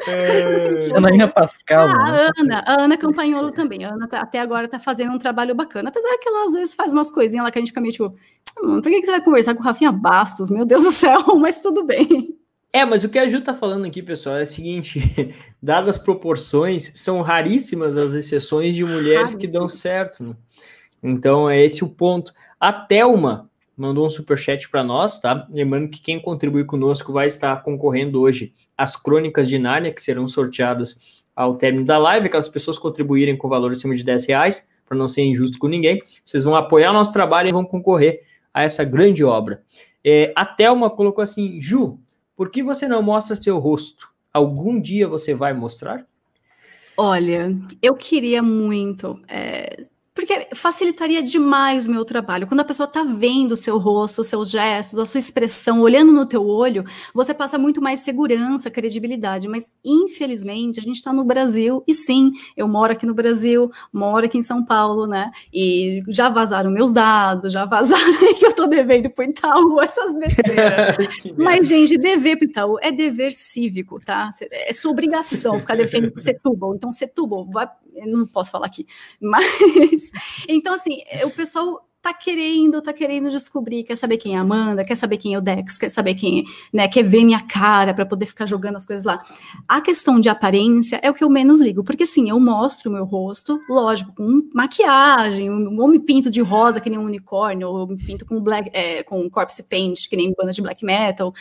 É... 0.07 0.89
Janaína 0.89 1.29
Pascal. 1.29 1.89
Ah, 1.89 2.29
a 2.29 2.41
Ana, 2.41 2.65
a 2.67 2.83
Ana 2.83 2.97
Campanholo 2.97 3.53
também. 3.53 3.85
A 3.85 3.93
Ana 3.93 4.09
tá, 4.09 4.23
até 4.23 4.41
agora 4.41 4.67
tá 4.67 4.79
fazendo 4.79 5.13
um 5.13 5.19
trabalho 5.19 5.55
bacana, 5.55 5.91
apesar 5.91 6.17
que 6.17 6.27
ela 6.27 6.47
às 6.47 6.55
vezes 6.55 6.73
faz 6.73 6.95
umas 6.95 7.11
coisinhas 7.11 7.45
lá 7.45 7.51
que 7.51 7.59
a 7.59 7.61
gente 7.61 7.73
fica 7.73 7.81
meio 7.83 7.93
tipo, 7.93 8.17
hum, 8.65 8.81
por 8.81 8.91
que, 8.91 9.01
que 9.01 9.05
você 9.05 9.11
vai 9.11 9.21
conversar 9.21 9.55
com 9.55 9.61
o 9.61 9.65
Rafinha 9.65 9.93
Bastos? 9.93 10.49
Meu 10.49 10.65
Deus 10.65 10.83
do 10.83 10.91
céu, 10.91 11.21
mas 11.39 11.61
tudo 11.61 11.85
bem. 11.85 12.39
É, 12.73 12.87
mas 12.87 13.05
o 13.05 13.09
que 13.09 13.19
a 13.19 13.29
Ju 13.29 13.43
tá 13.43 13.53
falando 13.53 13.85
aqui, 13.85 14.03
pessoal, 14.03 14.37
é 14.37 14.43
o 14.43 14.47
seguinte: 14.47 14.99
dadas 15.63 15.97
as 15.97 16.03
proporções, 16.03 16.91
são 16.95 17.21
raríssimas 17.21 17.97
as 17.97 18.15
exceções 18.15 18.75
de 18.75 18.83
mulheres 18.83 19.35
que 19.35 19.47
dão 19.47 19.69
certo. 19.69 20.25
Né? 20.25 20.37
Então, 21.03 21.51
é 21.51 21.63
esse 21.63 21.85
o 21.85 21.89
ponto. 21.89 22.33
A 22.59 22.73
Thelma 22.73 23.51
mandou 23.77 24.07
um 24.07 24.11
superchat 24.11 24.71
para 24.71 24.83
nós, 24.83 25.19
tá? 25.21 25.47
Lembrando 25.51 25.91
que 25.91 26.01
quem 26.01 26.19
contribui 26.19 26.65
conosco 26.65 27.13
vai 27.13 27.27
estar 27.27 27.63
concorrendo 27.63 28.21
hoje 28.21 28.55
às 28.77 28.97
crônicas 28.97 29.49
de 29.49 29.59
Nárnia, 29.59 29.93
que 29.93 30.01
serão 30.01 30.27
sorteadas 30.27 31.25
ao 31.37 31.57
término 31.57 31.85
da 31.85 31.99
live. 31.99 32.27
Aquelas 32.27 32.49
pessoas 32.49 32.79
contribuírem 32.79 33.37
com 33.37 33.49
valor 33.49 33.73
acima 33.73 33.95
de 33.95 34.03
10 34.03 34.27
reais, 34.27 34.67
para 34.87 34.97
não 34.97 35.09
ser 35.09 35.23
injusto 35.23 35.59
com 35.59 35.69
ninguém. 35.69 36.01
Vocês 36.25 36.45
vão 36.45 36.57
apoiar 36.57 36.91
o 36.91 36.95
nosso 36.95 37.13
trabalho 37.13 37.51
e 37.51 37.53
vão 37.53 37.67
concorrer 37.67 38.23
a 38.55 38.63
essa 38.63 38.83
grande 38.83 39.25
obra. 39.25 39.63
É, 40.03 40.33
a 40.35 40.47
Thelma 40.47 40.89
colocou 40.89 41.23
assim: 41.23 41.61
Ju, 41.61 41.99
por 42.37 42.51
que 42.51 42.63
você 42.63 42.89
não 42.89 43.03
mostra 43.03 43.37
seu 43.37 43.59
rosto? 43.59 44.11
Algum 44.33 44.81
dia 44.81 45.07
você 45.07 45.35
vai 45.35 45.53
mostrar? 45.53 46.07
Olha, 46.97 47.49
eu 47.81 47.95
queria 47.95 48.43
muito 48.43 49.21
é, 49.29 49.77
porque 50.15 50.49
facilitaria 50.55 51.23
demais 51.23 51.87
o 51.87 51.91
meu 51.91 52.05
trabalho. 52.05 52.47
Quando 52.47 52.61
a 52.61 52.65
pessoa 52.65 52.87
está 52.87 53.03
vendo 53.03 53.53
o 53.53 53.57
seu 53.57 53.79
rosto, 53.79 54.21
os 54.21 54.27
seus 54.27 54.51
gestos, 54.51 54.99
a 54.99 55.07
sua 55.07 55.19
expressão, 55.19 55.81
olhando 55.81 56.13
no 56.13 56.27
teu 56.27 56.47
olho, 56.47 56.85
você 57.15 57.33
passa 57.33 57.59
muito 57.59 57.81
mais 57.81 58.01
segurança, 58.01 58.71
credibilidade. 58.71 59.49
Mas, 59.49 59.73
infelizmente, 59.85 60.79
a 60.79 60.83
gente 60.83 60.97
está 60.97 61.13
no 61.13 61.25
Brasil, 61.25 61.83
e 61.87 61.95
sim, 61.95 62.33
eu 62.57 62.69
moro 62.69 62.93
aqui 62.93 63.07
no 63.07 63.15
Brasil, 63.15 63.71
moro 63.93 64.27
aqui 64.27 64.37
em 64.37 64.43
São 64.43 64.65
Paulo, 64.65 65.07
né? 65.07 65.31
E 65.53 66.03
já 66.09 66.29
vazaram 66.29 66.71
meus 66.71 66.93
dados, 66.93 67.53
já 67.53 67.65
vazaram 67.65 68.13
que 68.39 68.45
eu 68.45 68.51
estou 68.51 68.69
devendo 68.69 69.09
para 69.09 69.25
Itaú, 69.25 69.81
essas 69.81 70.15
besteiras. 70.19 70.97
Mas, 71.37 71.67
gente, 71.67 71.97
dever 71.97 72.37
para 72.37 72.47
Itaú 72.47 72.79
é 72.83 72.93
dever 72.93 73.33
cívico, 73.33 73.99
tá? 73.99 74.29
É 74.51 74.73
sua 74.75 74.91
obrigação 74.91 75.59
ficar 75.59 75.77
defendendo 75.77 76.21
Setúbal. 76.21 76.75
Então, 76.75 76.93
Setúbal, 76.93 77.49
vai, 77.51 77.69
eu 77.95 78.07
não 78.07 78.27
posso 78.27 78.51
falar 78.51 78.67
aqui, 78.67 78.87
mas 79.21 80.02
então, 80.49 80.75
assim, 80.75 80.99
o 81.25 81.31
pessoal 81.31 81.87
tá 82.03 82.13
querendo, 82.13 82.83
tá 82.83 82.93
querendo 82.93 83.31
descobrir, 83.31 83.85
quer 83.85 83.97
saber 83.97 84.17
quem 84.17 84.35
é 84.35 84.37
a 84.39 84.41
Amanda, 84.41 84.85
quer 84.85 84.97
saber 84.97 85.19
quem 85.19 85.35
é 85.35 85.39
o 85.39 85.41
Dex, 85.41 85.79
quer 85.79 85.89
saber 85.89 86.17
quem, 86.17 86.45
né, 86.73 86.89
quer 86.89 87.05
ver 87.05 87.25
minha 87.25 87.41
cara 87.41 87.95
para 87.95 88.05
poder 88.05 88.27
ficar 88.27 88.45
jogando 88.45 88.75
as 88.75 88.85
coisas 88.85 89.05
lá. 89.05 89.23
A 89.69 89.81
questão 89.81 90.19
de 90.19 90.29
aparência 90.29 90.99
é 91.01 91.09
o 91.09 91.15
que 91.15 91.23
eu 91.23 91.31
menos 91.31 91.61
ligo, 91.61 91.85
porque 91.85 92.05
sim, 92.05 92.29
eu 92.29 92.41
mostro 92.41 92.91
o 92.91 92.93
meu 92.93 93.05
rosto, 93.05 93.61
lógico, 93.69 94.13
com 94.17 94.51
maquiagem, 94.53 95.49
ou 95.49 95.89
me 95.89 96.01
pinto 96.01 96.29
de 96.29 96.43
rosa 96.43 96.81
que 96.81 96.91
nem 96.91 96.99
um 96.99 97.05
unicórnio, 97.05 97.69
ou 97.69 97.87
me 97.87 97.97
pinto 97.97 98.27
com 98.27 98.41
black, 98.41 98.69
é, 98.73 99.05
com 99.05 99.31
corpse 99.31 99.63
paint 99.63 100.09
que 100.09 100.17
nem 100.17 100.35
banda 100.37 100.51
de 100.51 100.61
black 100.61 100.85
metal, 100.85 101.33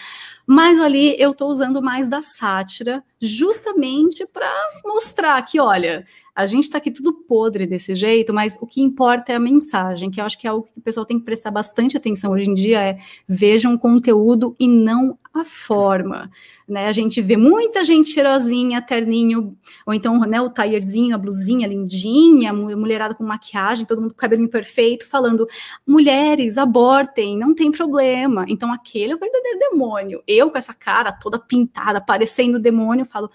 mas 0.51 0.77
ali 0.81 1.15
eu 1.17 1.33
tô 1.33 1.47
usando 1.47 1.81
mais 1.81 2.09
da 2.09 2.21
sátira, 2.21 3.01
justamente 3.21 4.25
para 4.25 4.51
mostrar 4.83 5.41
que, 5.43 5.61
olha, 5.61 6.05
a 6.35 6.45
gente 6.45 6.65
está 6.65 6.77
aqui 6.77 6.91
tudo 6.91 7.13
podre 7.13 7.65
desse 7.65 7.95
jeito, 7.95 8.33
mas 8.33 8.57
o 8.59 8.67
que 8.67 8.81
importa 8.81 9.31
é 9.31 9.35
a 9.37 9.39
mensagem, 9.39 10.11
que 10.11 10.19
eu 10.19 10.25
acho 10.25 10.37
que 10.37 10.45
é 10.45 10.49
algo 10.49 10.67
que 10.67 10.77
o 10.77 10.81
pessoal 10.81 11.05
tem 11.05 11.17
que 11.17 11.23
prestar 11.23 11.51
bastante 11.51 11.95
atenção 11.95 12.33
hoje 12.33 12.49
em 12.49 12.53
dia, 12.53 12.81
é 12.81 12.97
vejam 13.25 13.77
conteúdo 13.77 14.53
e 14.59 14.67
não 14.67 15.17
a 15.33 15.45
forma, 15.45 16.29
né? 16.67 16.87
A 16.87 16.91
gente 16.91 17.21
vê 17.21 17.37
muita 17.37 17.85
gente 17.85 18.09
cheirosinha, 18.09 18.81
terninho, 18.81 19.57
ou 19.85 19.93
então, 19.93 20.19
né, 20.21 20.41
o 20.41 20.49
taierzinho, 20.49 21.15
a 21.15 21.17
blusinha 21.17 21.67
lindinha, 21.67 22.51
mulherada 22.53 23.15
com 23.15 23.23
maquiagem, 23.23 23.85
todo 23.85 24.01
mundo 24.01 24.11
com 24.11 24.17
cabelo 24.17 24.43
imperfeito, 24.43 25.07
falando, 25.07 25.47
mulheres, 25.87 26.57
abortem, 26.57 27.37
não 27.37 27.55
tem 27.55 27.71
problema. 27.71 28.45
Então, 28.49 28.73
aquele 28.73 29.13
é 29.13 29.15
o 29.15 29.19
verdadeiro 29.19 29.59
demônio. 29.59 30.21
Eu, 30.27 30.51
com 30.51 30.57
essa 30.57 30.73
cara 30.73 31.13
toda 31.13 31.39
pintada, 31.39 32.01
parecendo 32.01 32.59
demônio, 32.59 33.05
falo, 33.05 33.29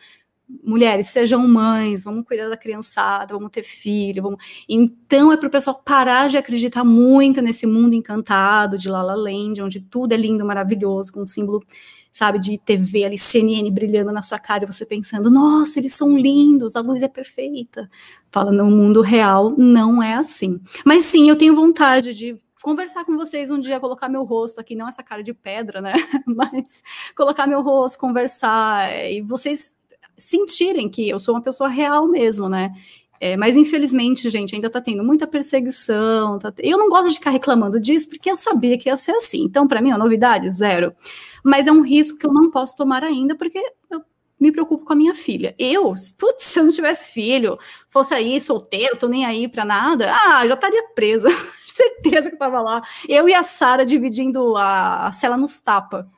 mulheres, 0.62 1.08
sejam 1.08 1.46
mães, 1.46 2.04
vamos 2.04 2.24
cuidar 2.24 2.48
da 2.48 2.56
criançada, 2.56 3.34
vamos 3.34 3.50
ter 3.50 3.62
filho, 3.62 4.22
vamos... 4.22 4.38
Então 4.68 5.32
é 5.32 5.36
para 5.36 5.48
o 5.48 5.50
pessoal 5.50 5.82
parar 5.84 6.28
de 6.28 6.36
acreditar 6.36 6.84
muito 6.84 7.42
nesse 7.42 7.66
mundo 7.66 7.94
encantado 7.94 8.78
de 8.78 8.88
La 8.88 9.02
La 9.02 9.14
Land, 9.14 9.60
onde 9.60 9.80
tudo 9.80 10.12
é 10.12 10.16
lindo, 10.16 10.46
maravilhoso, 10.46 11.12
com 11.12 11.22
um 11.22 11.26
símbolo, 11.26 11.64
sabe, 12.12 12.38
de 12.38 12.58
TV 12.58 13.04
ali, 13.04 13.18
CNN 13.18 13.68
brilhando 13.70 14.12
na 14.12 14.22
sua 14.22 14.38
cara, 14.38 14.64
e 14.64 14.66
você 14.66 14.86
pensando, 14.86 15.30
nossa, 15.30 15.78
eles 15.80 15.94
são 15.94 16.16
lindos, 16.16 16.76
a 16.76 16.80
luz 16.80 17.02
é 17.02 17.08
perfeita. 17.08 17.90
Fala, 18.30 18.52
no 18.52 18.70
mundo 18.70 19.00
real 19.02 19.54
não 19.56 20.02
é 20.02 20.14
assim. 20.14 20.60
Mas 20.84 21.04
sim, 21.04 21.28
eu 21.28 21.36
tenho 21.36 21.56
vontade 21.56 22.14
de 22.14 22.38
conversar 22.62 23.04
com 23.04 23.16
vocês 23.16 23.50
um 23.50 23.60
dia, 23.60 23.78
colocar 23.78 24.08
meu 24.08 24.24
rosto 24.24 24.60
aqui, 24.60 24.74
não 24.74 24.88
essa 24.88 25.02
cara 25.02 25.22
de 25.22 25.34
pedra, 25.34 25.80
né? 25.80 25.92
Mas 26.26 26.80
colocar 27.16 27.46
meu 27.46 27.62
rosto, 27.62 27.98
conversar, 27.98 28.92
e 29.10 29.20
vocês 29.20 29.76
sentirem 30.16 30.88
que 30.88 31.08
eu 31.08 31.18
sou 31.18 31.34
uma 31.34 31.42
pessoa 31.42 31.68
real 31.68 32.08
mesmo, 32.08 32.48
né? 32.48 32.72
É, 33.20 33.36
mas 33.36 33.56
infelizmente, 33.56 34.28
gente, 34.28 34.54
ainda 34.54 34.68
tá 34.68 34.80
tendo 34.80 35.02
muita 35.02 35.26
perseguição. 35.26 36.38
Tá... 36.38 36.52
Eu 36.58 36.78
não 36.78 36.88
gosto 36.88 37.08
de 37.08 37.18
ficar 37.18 37.30
reclamando 37.30 37.80
disso, 37.80 38.08
porque 38.08 38.30
eu 38.30 38.36
sabia 38.36 38.76
que 38.78 38.88
ia 38.88 38.96
ser 38.96 39.12
assim. 39.12 39.42
Então, 39.42 39.66
para 39.66 39.80
mim, 39.80 39.90
a 39.90 39.98
novidade, 39.98 40.48
zero. 40.50 40.94
Mas 41.42 41.66
é 41.66 41.72
um 41.72 41.82
risco 41.82 42.18
que 42.18 42.26
eu 42.26 42.32
não 42.32 42.50
posso 42.50 42.76
tomar 42.76 43.02
ainda, 43.02 43.34
porque 43.34 43.58
eu 43.90 44.02
me 44.38 44.52
preocupo 44.52 44.84
com 44.84 44.92
a 44.92 44.96
minha 44.96 45.14
filha. 45.14 45.54
Eu, 45.58 45.94
putz, 46.18 46.44
se 46.44 46.58
eu 46.58 46.64
não 46.64 46.72
tivesse 46.72 47.12
filho, 47.12 47.58
fosse 47.88 48.14
aí 48.14 48.38
solteiro, 48.40 48.96
tô 48.96 49.08
nem 49.08 49.24
aí 49.24 49.48
para 49.48 49.64
nada, 49.64 50.12
ah, 50.12 50.46
já 50.46 50.54
estaria 50.54 50.88
presa. 50.94 51.28
Certeza 51.66 52.28
que 52.28 52.36
eu 52.36 52.38
tava 52.38 52.60
lá. 52.60 52.82
Eu 53.08 53.28
e 53.28 53.34
a 53.34 53.42
Sara 53.42 53.84
dividindo 53.84 54.56
a, 54.56 55.08
a 55.08 55.12
cela 55.12 55.36
nos 55.36 55.60
tapa. 55.60 56.08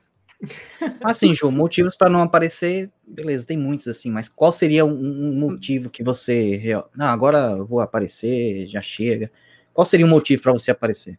Assim, 1.03 1.33
Ju, 1.35 1.51
motivos 1.51 1.97
para 1.97 2.09
não 2.09 2.21
aparecer, 2.21 2.89
beleza, 3.09 3.45
tem 3.45 3.57
muitos 3.57 3.87
assim, 3.87 4.11
mas 4.11 4.29
qual 4.29 4.51
seria 4.51 4.85
um, 4.85 4.91
um 4.91 5.33
motivo 5.33 5.89
que 5.89 6.03
você. 6.03 6.61
Não, 6.95 7.07
agora 7.07 7.55
eu 7.57 7.65
vou 7.65 7.81
aparecer, 7.81 8.67
já 8.67 8.81
chega. 8.81 9.31
Qual 9.73 9.85
seria 9.85 10.05
o 10.05 10.09
motivo 10.09 10.41
para 10.41 10.53
você 10.53 10.71
aparecer? 10.71 11.17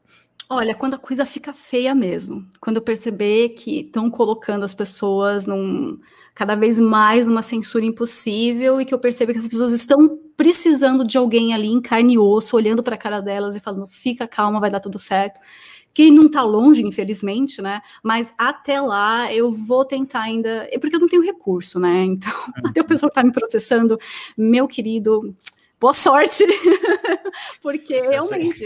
Olha, 0.53 0.75
quando 0.75 0.95
a 0.95 0.99
coisa 0.99 1.25
fica 1.25 1.55
feia 1.55 1.95
mesmo, 1.95 2.45
quando 2.61 2.79
eu 2.79 2.83
perceber 2.83 3.51
que 3.51 3.83
estão 3.83 4.11
colocando 4.11 4.65
as 4.65 4.75
pessoas 4.75 5.47
num, 5.47 5.97
cada 6.35 6.57
vez 6.57 6.77
mais 6.77 7.25
numa 7.25 7.41
censura 7.41 7.85
impossível 7.85 8.81
e 8.81 8.85
que 8.85 8.93
eu 8.93 8.99
percebo 8.99 9.31
que 9.31 9.39
as 9.39 9.47
pessoas 9.47 9.71
estão 9.71 10.19
precisando 10.37 11.07
de 11.07 11.17
alguém 11.17 11.55
ali 11.55 11.69
em 11.69 11.81
carne 11.81 12.15
e 12.15 12.19
osso, 12.19 12.57
olhando 12.57 12.83
para 12.83 12.97
a 12.97 12.99
cara 12.99 13.21
delas 13.21 13.55
e 13.55 13.61
falando: 13.61 13.87
fica 13.87 14.27
calma, 14.27 14.59
vai 14.59 14.71
dar 14.71 14.81
tudo 14.81 14.99
certo. 14.99 15.39
Que 16.01 16.11
não 16.11 16.29
está 16.29 16.43
longe, 16.43 16.83
infelizmente, 16.83 17.61
né? 17.61 17.83
Mas 18.03 18.33
até 18.39 18.81
lá 18.81 19.31
eu 19.35 19.51
vou 19.51 19.85
tentar 19.85 20.23
ainda. 20.23 20.67
Porque 20.81 20.97
eu 20.97 21.01
não 21.01 21.07
tenho 21.07 21.21
recurso, 21.23 21.79
né? 21.79 22.05
Então, 22.05 22.33
até 22.65 22.81
o 22.81 22.87
pessoal 22.87 23.09
está 23.09 23.23
me 23.23 23.31
processando, 23.31 23.99
meu 24.35 24.67
querido 24.67 25.35
boa 25.81 25.95
sorte, 25.95 26.45
porque 27.63 27.99
realmente 27.99 28.63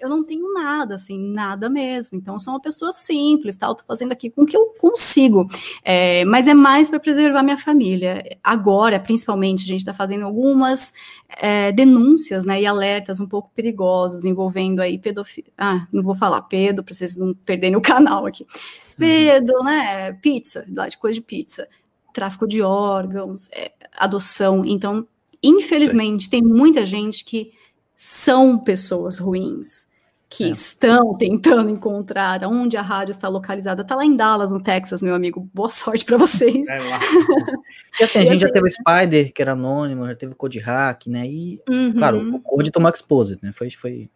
eu 0.00 0.08
não 0.08 0.22
tenho 0.22 0.52
nada, 0.54 0.94
assim, 0.94 1.18
nada 1.18 1.68
mesmo. 1.68 2.16
Então, 2.16 2.34
eu 2.34 2.38
sou 2.38 2.54
uma 2.54 2.60
pessoa 2.60 2.92
simples, 2.92 3.56
tal, 3.56 3.74
tá? 3.74 3.82
tô 3.82 3.86
fazendo 3.86 4.12
aqui 4.12 4.30
com 4.30 4.42
o 4.42 4.46
que 4.46 4.56
eu 4.56 4.66
consigo, 4.78 5.48
é, 5.82 6.24
mas 6.24 6.46
é 6.46 6.54
mais 6.54 6.88
para 6.88 7.00
preservar 7.00 7.42
minha 7.42 7.58
família. 7.58 8.38
Agora, 8.44 9.00
principalmente, 9.00 9.64
a 9.64 9.66
gente 9.66 9.80
está 9.80 9.92
fazendo 9.92 10.24
algumas 10.24 10.92
é, 11.28 11.72
denúncias, 11.72 12.44
né, 12.44 12.62
e 12.62 12.66
alertas 12.66 13.18
um 13.18 13.26
pouco 13.26 13.50
perigosos 13.54 14.24
envolvendo 14.24 14.80
aí 14.80 14.98
pedofilia. 14.98 15.52
Ah, 15.58 15.88
não 15.92 16.04
vou 16.04 16.14
falar 16.14 16.42
pedo, 16.42 16.84
para 16.84 16.94
vocês 16.94 17.16
não 17.16 17.34
perderem 17.34 17.76
o 17.76 17.80
canal 17.82 18.24
aqui. 18.24 18.44
Uhum. 18.44 18.96
Pedo, 18.98 19.52
uhum. 19.54 19.64
né, 19.64 20.12
pizza, 20.12 20.64
lá 20.72 20.86
de 20.86 20.96
coisa 20.96 21.14
de 21.14 21.22
pizza, 21.22 21.68
tráfico 22.12 22.46
de 22.46 22.62
órgãos, 22.62 23.48
é, 23.50 23.72
adoção. 23.96 24.64
Então, 24.64 25.08
Infelizmente, 25.42 26.30
tem 26.30 26.42
muita 26.42 26.86
gente 26.86 27.24
que 27.24 27.52
são 27.96 28.58
pessoas 28.58 29.18
ruins, 29.18 29.86
que 30.28 30.44
é. 30.44 30.48
estão 30.48 31.14
tentando 31.16 31.68
encontrar 31.68 32.42
onde 32.44 32.76
a 32.76 32.82
rádio 32.82 33.10
está 33.10 33.28
localizada. 33.28 33.82
Está 33.82 33.94
lá 33.94 34.04
em 34.04 34.16
Dallas, 34.16 34.50
no 34.50 34.62
Texas, 34.62 35.02
meu 35.02 35.14
amigo. 35.14 35.48
Boa 35.52 35.70
sorte 35.70 36.04
para 36.04 36.16
vocês. 36.16 36.68
É 36.68 36.78
lá. 36.78 36.98
e 38.00 38.04
assim, 38.04 38.18
a 38.20 38.24
gente 38.24 38.40
já 38.40 38.50
teve 38.50 38.66
o 38.66 38.70
Spider, 38.70 39.32
que 39.32 39.42
era 39.42 39.52
anônimo, 39.52 40.06
já 40.06 40.14
teve 40.14 40.32
o 40.32 40.36
Code 40.36 40.58
Hack, 40.58 41.06
né? 41.06 41.26
E, 41.26 41.60
uhum. 41.68 41.92
claro, 41.92 42.36
o 42.36 42.40
Code 42.40 42.70
tomou 42.70 42.90
Exposed, 42.90 43.38
né? 43.42 43.52
Foi, 43.52 43.70
foi, 43.70 44.08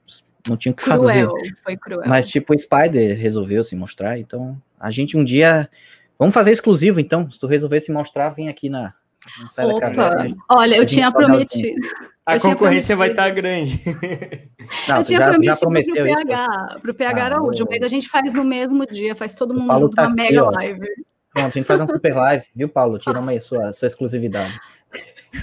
não 0.49 0.57
tinha 0.57 0.73
o 0.73 0.75
que 0.75 0.85
cruel, 0.85 1.31
fazer. 1.31 1.57
Foi 1.63 1.77
cruel. 1.77 2.03
Mas, 2.07 2.29
tipo, 2.29 2.55
o 2.55 2.59
Spider 2.59 3.19
resolveu 3.19 3.63
se 3.63 3.77
mostrar, 3.77 4.19
então 4.19 4.61
a 4.81 4.91
gente 4.91 5.17
um 5.17 5.25
dia. 5.25 5.69
Vamos 6.19 6.35
fazer 6.35 6.51
exclusivo, 6.51 6.99
então. 6.99 7.31
Se 7.31 7.39
tu 7.39 7.47
resolver 7.47 7.81
se 7.81 7.93
mostrar, 7.93 8.31
vem 8.31 8.49
aqui 8.49 8.71
na, 8.71 8.95
Opa, 9.59 10.27
olha, 10.51 10.77
eu 10.77 10.87
tinha 10.87 11.11
prometido. 11.11 11.87
A 12.25 12.41
concorrência 12.41 12.97
vai 12.97 13.11
estar 13.11 13.25
tá 13.25 13.31
grande. 13.31 13.83
Não, 14.89 14.99
eu 14.99 15.05
tinha 15.05 15.19
já, 15.19 15.57
prometido 15.57 15.95
para 15.95 16.03
o 16.03 16.05
PH, 16.05 16.79
para 16.83 16.91
o 16.91 16.95
PH 16.95 17.23
ah, 17.23 17.25
Araújo, 17.27 17.67
mas 17.71 17.83
a 17.83 17.89
gente 17.89 18.09
faz 18.09 18.33
no 18.33 18.43
mesmo 18.43 18.85
dia, 18.87 19.15
faz 19.15 19.35
todo 19.35 19.55
mundo 19.55 19.79
junto, 19.79 19.95
tá 19.95 20.03
uma 20.03 20.09
aqui, 20.09 20.23
mega 20.23 20.45
ó. 20.45 20.51
live. 20.51 20.87
Pronto, 21.33 21.47
a 21.47 21.51
gente 21.51 21.65
faz 21.65 21.81
uma 21.81 21.87
super 21.87 22.17
live, 22.17 22.45
viu, 22.55 22.69
Paulo? 22.69 22.99
Tira 22.99 23.21
uma 23.21 23.31
aí 23.31 23.41
sua, 23.41 23.73
sua 23.73 23.87
exclusividade. 23.87 24.59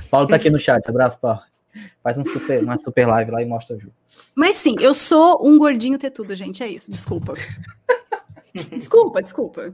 Paulo 0.09 0.27
tá 0.27 0.35
aqui 0.35 0.49
no 0.49 0.59
chat, 0.59 0.85
abraço, 0.89 1.19
Paulo. 1.19 1.39
Faz 2.03 2.17
um 2.17 2.25
super, 2.25 2.63
uma 2.63 2.77
super 2.77 3.07
live 3.07 3.31
lá 3.31 3.41
e 3.41 3.45
mostra 3.45 3.77
o 3.77 3.79
jogo. 3.79 3.93
Mas 4.35 4.57
sim, 4.57 4.75
eu 4.79 4.93
sou 4.93 5.45
um 5.47 5.57
gordinho 5.57 5.97
ter 5.97 6.09
tudo, 6.09 6.35
gente, 6.35 6.61
é 6.61 6.67
isso, 6.67 6.91
desculpa. 6.91 7.33
desculpa, 8.71 9.21
desculpa 9.21 9.73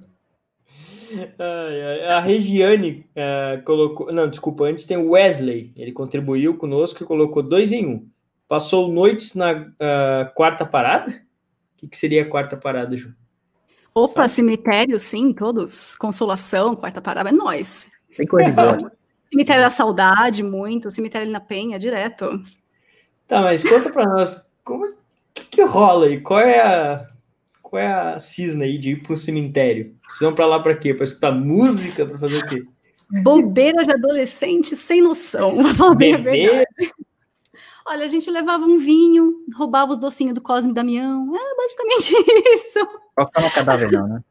a 2.09 2.19
Regiane 2.19 3.05
uh, 3.15 3.63
colocou. 3.63 4.11
Não, 4.11 4.29
desculpa, 4.29 4.65
antes 4.65 4.85
tem 4.85 4.97
o 4.97 5.11
Wesley. 5.11 5.71
Ele 5.75 5.91
contribuiu 5.91 6.57
conosco 6.57 7.03
e 7.03 7.05
colocou 7.05 7.41
dois 7.43 7.71
em 7.71 7.85
um. 7.85 8.07
Passou 8.47 8.91
noites 8.91 9.35
na 9.35 9.53
uh, 9.53 10.33
quarta 10.33 10.65
parada? 10.65 11.11
O 11.11 11.77
que, 11.77 11.87
que, 11.87 11.97
seria 11.97 12.23
a 12.23 12.29
quarta 12.29 12.57
parada, 12.57 12.97
Ju? 12.97 13.13
Opa, 13.93 14.23
Sabe? 14.23 14.33
cemitério, 14.33 14.99
sim, 14.99 15.33
todos. 15.33 15.95
Consolação, 15.95 16.75
quarta 16.75 17.01
parada, 17.01 17.29
é 17.29 17.33
nós. 17.33 17.89
Tem 18.15 18.27
coisa 18.27 18.49
é, 18.49 18.99
Cemitério 19.25 19.61
da 19.61 19.69
Saudade, 19.69 20.43
muito. 20.43 20.89
Cemitério 20.89 21.31
na 21.31 21.39
Penha, 21.39 21.77
direto. 21.77 22.27
Tá, 23.27 23.41
mas 23.41 23.61
conta 23.61 23.91
pra 23.91 24.05
nós, 24.05 24.43
como 24.63 24.91
que, 25.33 25.45
que 25.45 25.63
rola 25.63 26.07
aí? 26.07 26.19
Qual 26.19 26.39
é 26.39 26.59
a 26.59 27.07
qual 27.69 27.79
é 27.79 27.85
a 28.15 28.19
cisna 28.19 28.65
aí 28.65 28.79
de 28.79 28.91
ir 28.93 29.03
para 29.03 29.13
o 29.13 29.17
cemitério? 29.17 29.95
Vocês 30.07 30.21
vão 30.21 30.33
para 30.33 30.47
lá 30.47 30.59
para 30.59 30.75
quê? 30.75 30.91
Para 30.91 31.03
escutar 31.03 31.31
música? 31.31 32.03
Para 32.03 32.17
fazer 32.17 32.37
o 32.39 32.47
quê? 32.47 32.65
Bobeira 33.23 33.83
de 33.83 33.91
adolescente 33.91 34.75
sem 34.75 35.01
noção, 35.01 35.61
vou 35.61 35.73
falar 35.75 35.95
bem 35.95 36.15
a 36.15 36.17
verdade. 36.17 36.65
Olha, 37.85 38.05
a 38.05 38.07
gente 38.07 38.29
levava 38.29 38.65
um 38.65 38.77
vinho, 38.77 39.45
roubava 39.55 39.91
os 39.91 39.99
docinhos 39.99 40.33
do 40.33 40.41
Cosme 40.41 40.71
e 40.71 40.75
Damião. 40.75 41.35
Era 41.35 41.55
basicamente 41.55 42.13
isso. 42.55 42.79
Qual 43.15 43.29
no 43.39 43.51
cadáver, 43.51 43.91
não, 43.91 44.07
né? 44.07 44.23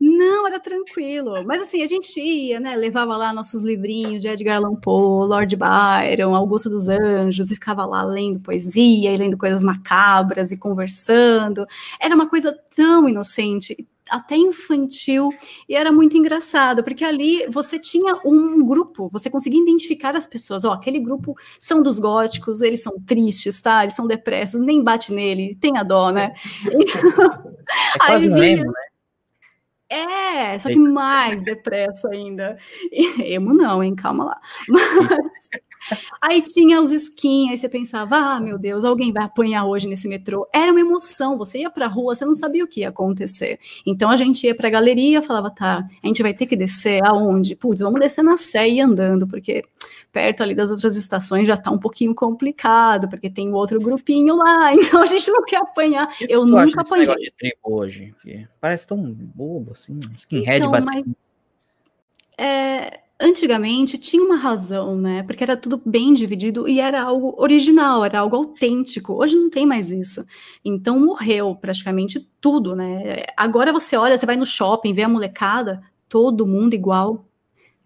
Não, 0.00 0.46
era 0.46 0.58
tranquilo. 0.58 1.44
Mas 1.44 1.60
assim, 1.60 1.82
a 1.82 1.86
gente 1.86 2.18
ia, 2.18 2.58
né? 2.58 2.74
Levava 2.74 3.14
lá 3.18 3.34
nossos 3.34 3.62
livrinhos 3.62 4.22
de 4.22 4.28
Edgar 4.28 4.56
Allan 4.56 4.74
Poe, 4.74 5.28
Lord 5.28 5.54
Byron, 5.54 6.34
Augusto 6.34 6.70
dos 6.70 6.88
Anjos, 6.88 7.50
e 7.50 7.54
ficava 7.54 7.84
lá 7.84 8.02
lendo 8.02 8.40
poesia 8.40 9.12
e 9.12 9.16
lendo 9.18 9.36
coisas 9.36 9.62
macabras 9.62 10.52
e 10.52 10.56
conversando. 10.56 11.66
Era 12.00 12.14
uma 12.14 12.26
coisa 12.30 12.58
tão 12.74 13.06
inocente, 13.10 13.86
até 14.08 14.36
infantil, 14.36 15.28
e 15.68 15.74
era 15.76 15.92
muito 15.92 16.16
engraçado, 16.16 16.82
porque 16.82 17.04
ali 17.04 17.46
você 17.48 17.78
tinha 17.78 18.18
um 18.24 18.64
grupo, 18.64 19.06
você 19.08 19.28
conseguia 19.30 19.60
identificar 19.60 20.16
as 20.16 20.26
pessoas, 20.26 20.64
ó, 20.64 20.72
aquele 20.72 20.98
grupo 20.98 21.36
são 21.58 21.82
dos 21.82 21.98
góticos, 21.98 22.60
eles 22.62 22.82
são 22.82 22.98
tristes, 23.06 23.60
tá? 23.60 23.82
Eles 23.82 23.94
são 23.94 24.06
depressos, 24.06 24.60
nem 24.60 24.82
bate 24.82 25.12
nele, 25.12 25.56
tem 25.60 25.76
a 25.78 25.82
dó, 25.82 26.10
né? 26.10 26.32
é 26.68 28.12
aí 28.12 28.28
vinha, 28.28 28.64
né? 28.64 28.89
É, 29.92 30.56
só 30.58 30.68
que 30.68 30.78
mais 30.78 31.42
depresso 31.42 32.06
ainda. 32.08 32.56
Emo 33.24 33.52
não, 33.52 33.82
hein? 33.82 33.94
Calma 33.96 34.24
lá. 34.24 34.40
Mas, 34.68 35.50
Aí 36.20 36.42
tinha 36.42 36.80
os 36.80 36.90
skins, 36.90 37.50
aí 37.50 37.58
você 37.58 37.68
pensava, 37.68 38.16
ah, 38.16 38.40
meu 38.40 38.58
Deus, 38.58 38.84
alguém 38.84 39.12
vai 39.12 39.24
apanhar 39.24 39.64
hoje 39.64 39.86
nesse 39.86 40.06
metrô. 40.08 40.46
Era 40.52 40.70
uma 40.70 40.80
emoção, 40.80 41.38
você 41.38 41.60
ia 41.60 41.70
pra 41.70 41.86
rua, 41.86 42.14
você 42.14 42.24
não 42.24 42.34
sabia 42.34 42.64
o 42.64 42.68
que 42.68 42.80
ia 42.80 42.88
acontecer. 42.88 43.58
Então 43.86 44.10
a 44.10 44.16
gente 44.16 44.46
ia 44.46 44.54
pra 44.54 44.68
galeria, 44.68 45.22
falava, 45.22 45.50
tá, 45.50 45.86
a 46.02 46.06
gente 46.06 46.22
vai 46.22 46.34
ter 46.34 46.46
que 46.46 46.56
descer 46.56 47.00
aonde? 47.04 47.56
Putz, 47.56 47.80
vamos 47.80 48.00
descer 48.00 48.22
na 48.22 48.36
Sé 48.36 48.68
e 48.68 48.76
ir 48.76 48.80
andando, 48.80 49.26
porque 49.26 49.62
perto 50.12 50.42
ali 50.42 50.54
das 50.54 50.70
outras 50.70 50.96
estações 50.96 51.46
já 51.46 51.56
tá 51.56 51.70
um 51.70 51.78
pouquinho 51.78 52.14
complicado, 52.14 53.08
porque 53.08 53.30
tem 53.30 53.52
outro 53.52 53.80
grupinho 53.80 54.36
lá, 54.36 54.72
então 54.74 55.02
a 55.02 55.06
gente 55.06 55.30
não 55.30 55.42
quer 55.44 55.58
apanhar. 55.58 56.08
Eu, 56.28 56.44
nunca 56.44 56.82
apanhei. 56.82 57.06
negócio 57.06 57.22
de 57.22 57.32
tribo 57.32 57.56
hoje, 57.62 58.14
parece 58.60 58.86
tão 58.86 59.00
bobo 59.00 59.72
assim, 59.72 59.98
skinhead 60.18 60.58
então, 60.58 60.70
mas, 60.84 61.04
é, 62.36 63.00
antigamente 63.20 63.98
tinha 63.98 64.24
uma 64.24 64.36
razão, 64.36 64.96
né? 64.96 65.22
Porque 65.22 65.44
era 65.44 65.56
tudo 65.56 65.80
bem 65.84 66.14
dividido 66.14 66.66
e 66.66 66.80
era 66.80 67.02
algo 67.02 67.34
original, 67.36 68.04
era 68.04 68.20
algo 68.20 68.34
autêntico. 68.34 69.12
Hoje 69.12 69.36
não 69.36 69.50
tem 69.50 69.66
mais 69.66 69.90
isso. 69.90 70.24
Então 70.64 70.98
morreu 70.98 71.54
praticamente 71.54 72.26
tudo, 72.40 72.74
né? 72.74 73.24
Agora 73.36 73.72
você 73.72 73.96
olha, 73.96 74.16
você 74.16 74.24
vai 74.24 74.36
no 74.36 74.46
shopping, 74.46 74.94
vê 74.94 75.02
a 75.02 75.08
molecada, 75.08 75.82
todo 76.08 76.46
mundo 76.46 76.74
igual. 76.74 77.26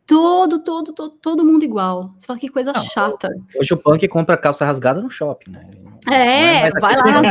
Todo, 0.07 0.63
todo, 0.63 0.93
todo, 0.93 1.11
todo 1.17 1.45
mundo 1.45 1.65
igual. 1.65 2.13
Você 2.17 2.27
fala 2.27 2.39
que 2.39 2.49
coisa 2.49 2.73
não, 2.73 2.83
chata. 2.83 3.31
Hoje 3.59 3.73
o 3.73 3.77
punk 3.77 4.07
compra 4.07 4.37
calça 4.37 4.65
rasgada 4.65 5.01
no 5.01 5.11
shopping, 5.11 5.51
né? 5.51 5.71
É, 6.13 6.71
vai 6.79 6.95
lá 6.95 7.23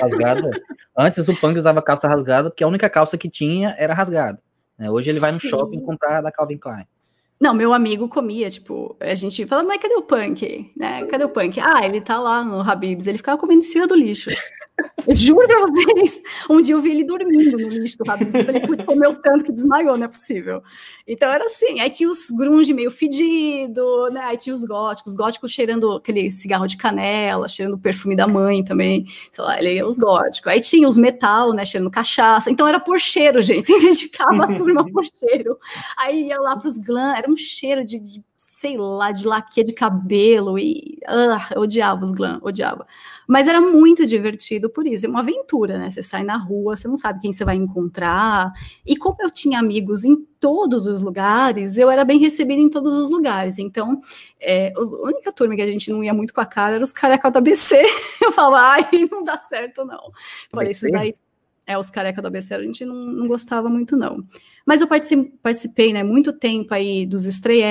rasgada. 0.00 0.50
Antes 0.96 1.28
o 1.28 1.36
punk 1.36 1.58
usava 1.58 1.82
calça 1.82 2.08
rasgada 2.08 2.50
porque 2.50 2.64
a 2.64 2.68
única 2.68 2.88
calça 2.88 3.18
que 3.18 3.28
tinha 3.28 3.76
era 3.78 3.92
rasgada. 3.92 4.40
Né? 4.78 4.90
Hoje 4.90 5.10
ele 5.10 5.20
vai 5.20 5.30
no 5.30 5.40
Sim. 5.40 5.50
shopping 5.50 5.80
comprar 5.80 6.22
da 6.22 6.32
Calvin 6.32 6.56
Klein. 6.56 6.86
Não, 7.40 7.54
meu 7.54 7.72
amigo 7.72 8.06
comia, 8.06 8.50
tipo, 8.50 8.94
a 9.00 9.14
gente 9.14 9.46
fala, 9.46 9.62
mas 9.62 9.80
cadê 9.80 9.94
o 9.94 10.02
punk? 10.02 10.70
Né? 10.76 11.06
Cadê 11.06 11.24
o 11.24 11.28
punk? 11.30 11.58
Ah, 11.58 11.84
ele 11.86 12.00
tá 12.00 12.20
lá 12.20 12.44
no 12.44 12.60
Habibs, 12.60 13.06
ele 13.06 13.16
ficava 13.16 13.38
comendo 13.38 13.60
esfirra 13.62 13.86
do 13.86 13.94
lixo. 13.96 14.30
Eu 15.06 15.16
juro 15.16 15.46
pra 15.46 15.60
vocês, 15.60 16.20
um 16.48 16.60
dia 16.60 16.74
eu 16.74 16.80
vi 16.80 16.90
ele 16.90 17.04
dormindo 17.04 17.58
no 17.58 17.68
lixo 17.68 17.98
do 17.98 18.10
Habib's. 18.10 18.42
Falei, 18.42 18.60
putz, 18.66 18.84
comeu 18.84 19.14
tanto 19.20 19.44
que 19.44 19.52
desmaiou, 19.52 19.96
não 19.96 20.04
é 20.04 20.08
possível. 20.08 20.62
Então 21.06 21.30
era 21.30 21.44
assim, 21.44 21.80
aí 21.80 21.90
tinha 21.90 22.08
os 22.08 22.30
grunge 22.30 22.72
meio 22.72 22.90
fedido, 22.90 24.10
né? 24.10 24.20
Aí 24.20 24.36
tinha 24.36 24.54
os 24.54 24.64
góticos, 24.64 25.12
os 25.12 25.16
góticos 25.16 25.50
cheirando 25.50 25.92
aquele 25.92 26.30
cigarro 26.30 26.66
de 26.66 26.76
canela, 26.76 27.48
cheirando 27.48 27.74
o 27.74 27.78
perfume 27.78 28.14
da 28.14 28.26
mãe 28.26 28.62
também. 28.62 29.06
Sei 29.32 29.42
lá, 29.42 29.58
ele 29.58 29.82
os 29.82 29.98
góticos. 29.98 30.46
Aí 30.46 30.60
tinha 30.60 30.86
os 30.86 30.96
metal, 30.96 31.52
né? 31.52 31.64
Cheirando 31.64 31.90
cachaça. 31.90 32.50
Então 32.50 32.66
era 32.66 32.78
por 32.78 32.98
cheiro, 32.98 33.40
gente. 33.40 33.72
Identificava 33.72 34.44
a 34.44 34.54
turma 34.54 34.84
por 34.84 35.04
cheiro. 35.04 35.58
Aí 35.96 36.28
ia 36.28 36.40
lá 36.40 36.56
pros 36.56 36.78
glam, 36.78 37.14
era 37.16 37.30
um 37.30 37.36
cheiro 37.36 37.84
de, 37.84 37.98
de 37.98 38.22
sei 38.42 38.78
lá, 38.78 39.12
de 39.12 39.26
laque 39.26 39.62
de 39.62 39.70
cabelo 39.70 40.58
e 40.58 40.98
uh, 41.06 41.54
eu 41.54 41.60
odiava 41.60 42.02
os 42.02 42.10
glam, 42.10 42.40
odiava. 42.40 42.86
Mas 43.28 43.46
era 43.46 43.60
muito 43.60 44.06
divertido 44.06 44.70
por 44.70 44.86
isso, 44.86 45.04
é 45.04 45.10
uma 45.10 45.20
aventura, 45.20 45.76
né? 45.76 45.90
Você 45.90 46.02
sai 46.02 46.24
na 46.24 46.38
rua, 46.38 46.74
você 46.74 46.88
não 46.88 46.96
sabe 46.96 47.20
quem 47.20 47.34
você 47.34 47.44
vai 47.44 47.56
encontrar. 47.56 48.50
E 48.86 48.96
como 48.96 49.18
eu 49.20 49.30
tinha 49.30 49.58
amigos 49.58 50.04
em 50.04 50.16
todos 50.40 50.86
os 50.86 51.02
lugares, 51.02 51.76
eu 51.76 51.90
era 51.90 52.02
bem 52.02 52.18
recebida 52.18 52.58
em 52.58 52.70
todos 52.70 52.94
os 52.94 53.10
lugares. 53.10 53.58
Então, 53.58 54.00
é, 54.40 54.72
a 54.74 54.80
única 54.80 55.30
turma 55.32 55.54
que 55.54 55.60
a 55.60 55.66
gente 55.66 55.90
não 55.90 56.02
ia 56.02 56.14
muito 56.14 56.32
com 56.32 56.40
a 56.40 56.46
cara 56.46 56.76
era 56.76 56.84
os 56.84 56.94
careca 56.94 57.30
do 57.30 57.36
ABC. 57.36 57.76
Eu 58.24 58.32
falava, 58.32 58.56
ai, 58.72 58.88
não 59.10 59.22
dá 59.22 59.36
certo, 59.36 59.84
não. 59.84 60.10
Falei, 60.50 60.70
esses 60.70 60.90
daí 60.90 61.12
é, 61.70 61.78
os 61.78 61.88
careca 61.88 62.20
do 62.20 62.28
ABC 62.28 62.54
a 62.54 62.62
gente 62.62 62.84
não, 62.84 62.96
não 62.96 63.28
gostava 63.28 63.68
muito, 63.68 63.96
não. 63.96 64.24
Mas 64.66 64.80
eu 64.80 64.88
participei, 65.42 65.92
né, 65.92 66.02
muito 66.02 66.32
tempo 66.32 66.74
aí 66.74 67.06
dos 67.06 67.26
Stray 67.26 67.62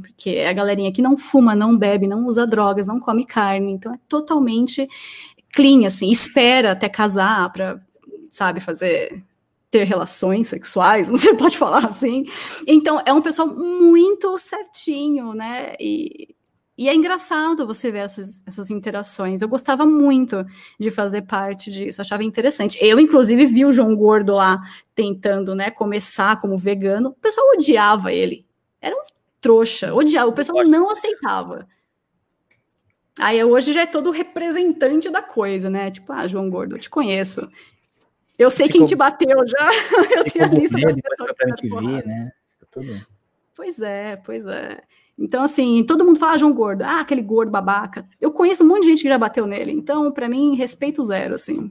porque 0.00 0.30
é 0.30 0.48
a 0.48 0.52
galerinha 0.52 0.92
que 0.92 1.00
não 1.00 1.16
fuma, 1.16 1.54
não 1.54 1.76
bebe, 1.76 2.06
não 2.06 2.26
usa 2.26 2.46
drogas, 2.46 2.86
não 2.86 3.00
come 3.00 3.24
carne, 3.24 3.72
então 3.72 3.94
é 3.94 3.98
totalmente 4.08 4.86
clean, 5.52 5.86
assim, 5.86 6.10
espera 6.10 6.72
até 6.72 6.88
casar 6.88 7.50
para, 7.50 7.80
sabe, 8.30 8.60
fazer 8.60 9.22
ter 9.70 9.84
relações 9.84 10.48
sexuais, 10.48 11.08
não 11.10 11.16
sei 11.16 11.34
pode 11.34 11.56
falar 11.58 11.84
assim. 11.86 12.26
Então, 12.66 13.00
é 13.04 13.12
um 13.12 13.22
pessoal 13.22 13.48
muito 13.48 14.36
certinho, 14.38 15.32
né? 15.34 15.74
E, 15.80 16.35
e 16.78 16.88
é 16.88 16.94
engraçado 16.94 17.66
você 17.66 17.90
ver 17.90 18.00
essas, 18.00 18.42
essas 18.46 18.70
interações. 18.70 19.40
Eu 19.40 19.48
gostava 19.48 19.86
muito 19.86 20.44
de 20.78 20.90
fazer 20.90 21.22
parte 21.22 21.70
disso, 21.70 22.02
achava 22.02 22.22
interessante. 22.22 22.78
Eu, 22.82 23.00
inclusive, 23.00 23.46
vi 23.46 23.64
o 23.64 23.72
João 23.72 23.96
Gordo 23.96 24.34
lá 24.34 24.60
tentando 24.94 25.54
né, 25.54 25.70
começar 25.70 26.38
como 26.38 26.58
vegano. 26.58 27.10
O 27.10 27.14
pessoal 27.14 27.46
odiava 27.54 28.12
ele. 28.12 28.44
Era 28.80 28.94
um 28.94 29.00
trouxa, 29.40 29.94
odiava. 29.94 30.28
O 30.28 30.34
pessoal 30.34 30.64
não 30.66 30.90
aceitava. 30.90 31.66
Aí 33.18 33.42
hoje 33.42 33.72
já 33.72 33.82
é 33.82 33.86
todo 33.86 34.10
representante 34.10 35.08
da 35.08 35.22
coisa, 35.22 35.70
né? 35.70 35.90
Tipo, 35.90 36.12
ah, 36.12 36.26
João 36.26 36.50
Gordo, 36.50 36.76
eu 36.76 36.80
te 36.80 36.90
conheço. 36.90 37.48
Eu 38.38 38.50
sei 38.50 38.66
Ficou... 38.66 38.80
quem 38.80 38.86
te 38.86 38.94
bateu 38.94 39.46
já. 39.46 39.70
Eu 40.14 40.24
tenho 40.24 40.44
a 40.44 40.48
lista 40.48 40.78
das 40.78 40.94
pessoas 40.94 41.32
que 41.58 41.68
ver, 41.70 42.06
né? 42.06 42.30
Pois 43.54 43.80
é, 43.80 44.16
pois 44.16 44.46
é. 44.46 44.82
Então, 45.18 45.42
assim, 45.42 45.82
todo 45.84 46.04
mundo 46.04 46.18
fala 46.18 46.32
ah, 46.32 46.38
João 46.38 46.52
Gordo, 46.52 46.82
ah, 46.82 47.00
aquele 47.00 47.22
gordo 47.22 47.50
babaca. 47.50 48.06
Eu 48.20 48.30
conheço 48.30 48.62
um 48.62 48.68
monte 48.68 48.82
de 48.82 48.88
gente 48.88 49.02
que 49.02 49.08
já 49.08 49.18
bateu 49.18 49.46
nele, 49.46 49.72
então, 49.72 50.12
para 50.12 50.28
mim, 50.28 50.54
respeito 50.54 51.02
zero, 51.02 51.34
assim. 51.34 51.70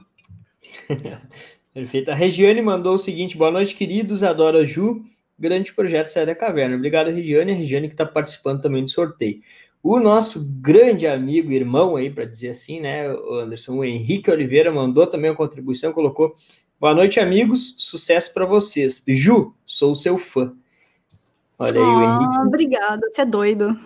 Perfeito. 1.72 2.10
A 2.10 2.14
Regiane 2.14 2.62
mandou 2.62 2.94
o 2.94 2.98
seguinte: 2.98 3.36
boa 3.36 3.50
noite, 3.50 3.74
queridos. 3.74 4.22
Adoro 4.22 4.58
a 4.58 4.64
Ju. 4.64 5.04
Grande 5.38 5.74
projeto 5.74 6.08
Sair 6.08 6.24
da 6.24 6.34
Caverna. 6.34 6.74
Obrigado, 6.74 7.10
Regiane. 7.10 7.52
A 7.52 7.54
Regiane 7.54 7.88
que 7.88 7.94
está 7.94 8.06
participando 8.06 8.62
também 8.62 8.82
do 8.82 8.90
sorteio. 8.90 9.40
O 9.82 10.00
nosso 10.00 10.42
grande 10.42 11.06
amigo, 11.06 11.52
irmão 11.52 11.94
aí, 11.94 12.10
para 12.10 12.24
dizer 12.24 12.48
assim, 12.48 12.80
né, 12.80 13.06
Anderson, 13.30 13.76
o 13.76 13.84
Henrique 13.84 14.30
Oliveira, 14.30 14.72
mandou 14.72 15.06
também 15.06 15.30
uma 15.30 15.36
contribuição, 15.36 15.92
colocou: 15.92 16.34
Boa 16.80 16.94
noite, 16.94 17.20
amigos. 17.20 17.74
Sucesso 17.76 18.32
para 18.32 18.46
vocês. 18.46 19.04
Ju, 19.06 19.54
sou 19.66 19.94
seu 19.94 20.16
fã. 20.16 20.54
Olha 21.58 21.72
aí 21.72 21.78
oh, 21.78 21.98
o 21.98 22.02
Henrique. 22.02 22.38
Obrigada, 22.46 23.08
você 23.10 23.22
é 23.22 23.26
doido. 23.26 23.78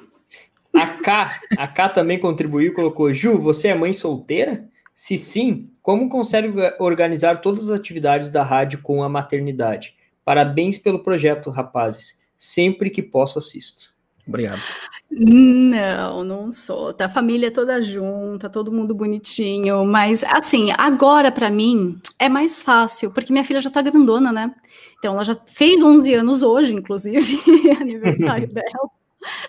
A 0.75 0.87
K, 0.87 1.41
a 1.57 1.69
K 1.69 1.89
também 1.89 2.19
contribuiu, 2.19 2.75
colocou: 2.75 3.13
Ju, 3.13 3.39
você 3.39 3.69
é 3.69 3.75
mãe 3.75 3.93
solteira? 3.93 4.69
Se 4.95 5.17
sim, 5.17 5.71
como 5.83 6.09
consegue 6.09 6.53
organizar 6.79 7.41
todas 7.41 7.71
as 7.71 7.79
atividades 7.79 8.29
da 8.29 8.43
rádio 8.43 8.81
com 8.83 9.03
a 9.03 9.09
maternidade? 9.09 9.97
Parabéns 10.25 10.79
pelo 10.79 11.03
projeto, 11.03 11.51
rapazes. 11.51 12.21
Sempre 12.39 12.91
que 12.91 13.03
posso, 13.03 13.39
assisto. 13.39 13.90
Obrigado. 14.31 14.63
Não, 15.11 16.23
não 16.23 16.53
sou. 16.53 16.95
Tá 16.95 17.07
a 17.07 17.09
família 17.09 17.51
toda 17.51 17.83
junta, 17.83 18.49
todo 18.49 18.71
mundo 18.71 18.95
bonitinho, 18.95 19.85
mas 19.85 20.23
assim, 20.23 20.69
agora 20.79 21.33
para 21.33 21.51
mim 21.51 22.01
é 22.17 22.29
mais 22.29 22.63
fácil, 22.63 23.11
porque 23.13 23.33
minha 23.33 23.45
filha 23.45 23.61
já 23.61 23.69
tá 23.69 23.83
grandona, 23.83 24.31
né? 24.31 24.55
Então 24.99 25.15
ela 25.15 25.25
já 25.25 25.37
fez 25.47 25.83
11 25.83 26.15
anos 26.15 26.43
hoje, 26.45 26.73
inclusive, 26.73 27.41
aniversário 27.81 28.47
dela. 28.55 28.89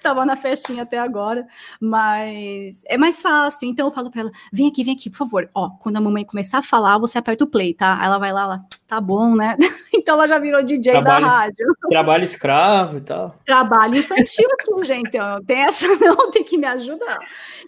Tava 0.01 0.25
na 0.25 0.35
festinha 0.35 0.83
até 0.83 0.97
agora, 0.97 1.47
mas 1.79 2.83
é 2.87 2.97
mais 2.97 3.21
fácil. 3.21 3.69
Então 3.69 3.87
eu 3.87 3.91
falo 3.91 4.09
para 4.09 4.21
ela: 4.21 4.31
vem 4.51 4.67
aqui, 4.67 4.83
vem 4.83 4.95
aqui, 4.95 5.11
por 5.11 5.17
favor. 5.17 5.49
Ó, 5.53 5.69
quando 5.79 5.97
a 5.97 6.01
mamãe 6.01 6.25
começar 6.25 6.57
a 6.57 6.63
falar, 6.63 6.97
você 6.97 7.19
aperta 7.19 7.43
o 7.43 7.47
play, 7.47 7.73
tá? 7.73 7.97
Aí 7.99 8.07
ela 8.07 8.17
vai 8.17 8.33
lá, 8.33 8.41
ela, 8.41 8.65
tá 8.91 8.99
bom, 8.99 9.33
né? 9.37 9.55
então 9.93 10.15
ela 10.15 10.27
já 10.27 10.37
virou 10.37 10.61
DJ 10.61 10.91
trabalho, 10.91 11.25
da 11.25 11.31
rádio. 11.31 11.65
Trabalho 11.89 12.23
escravo 12.25 12.97
e 12.97 13.01
tal. 13.01 13.33
Trabalho 13.45 13.95
infantil 13.95 14.45
aqui, 14.59 14.71
gente. 14.83 15.17
Tem 15.47 15.59
essa, 15.59 15.87
não, 15.95 16.29
tem 16.29 16.43
que 16.43 16.57
me 16.57 16.67
ajudar. 16.67 17.19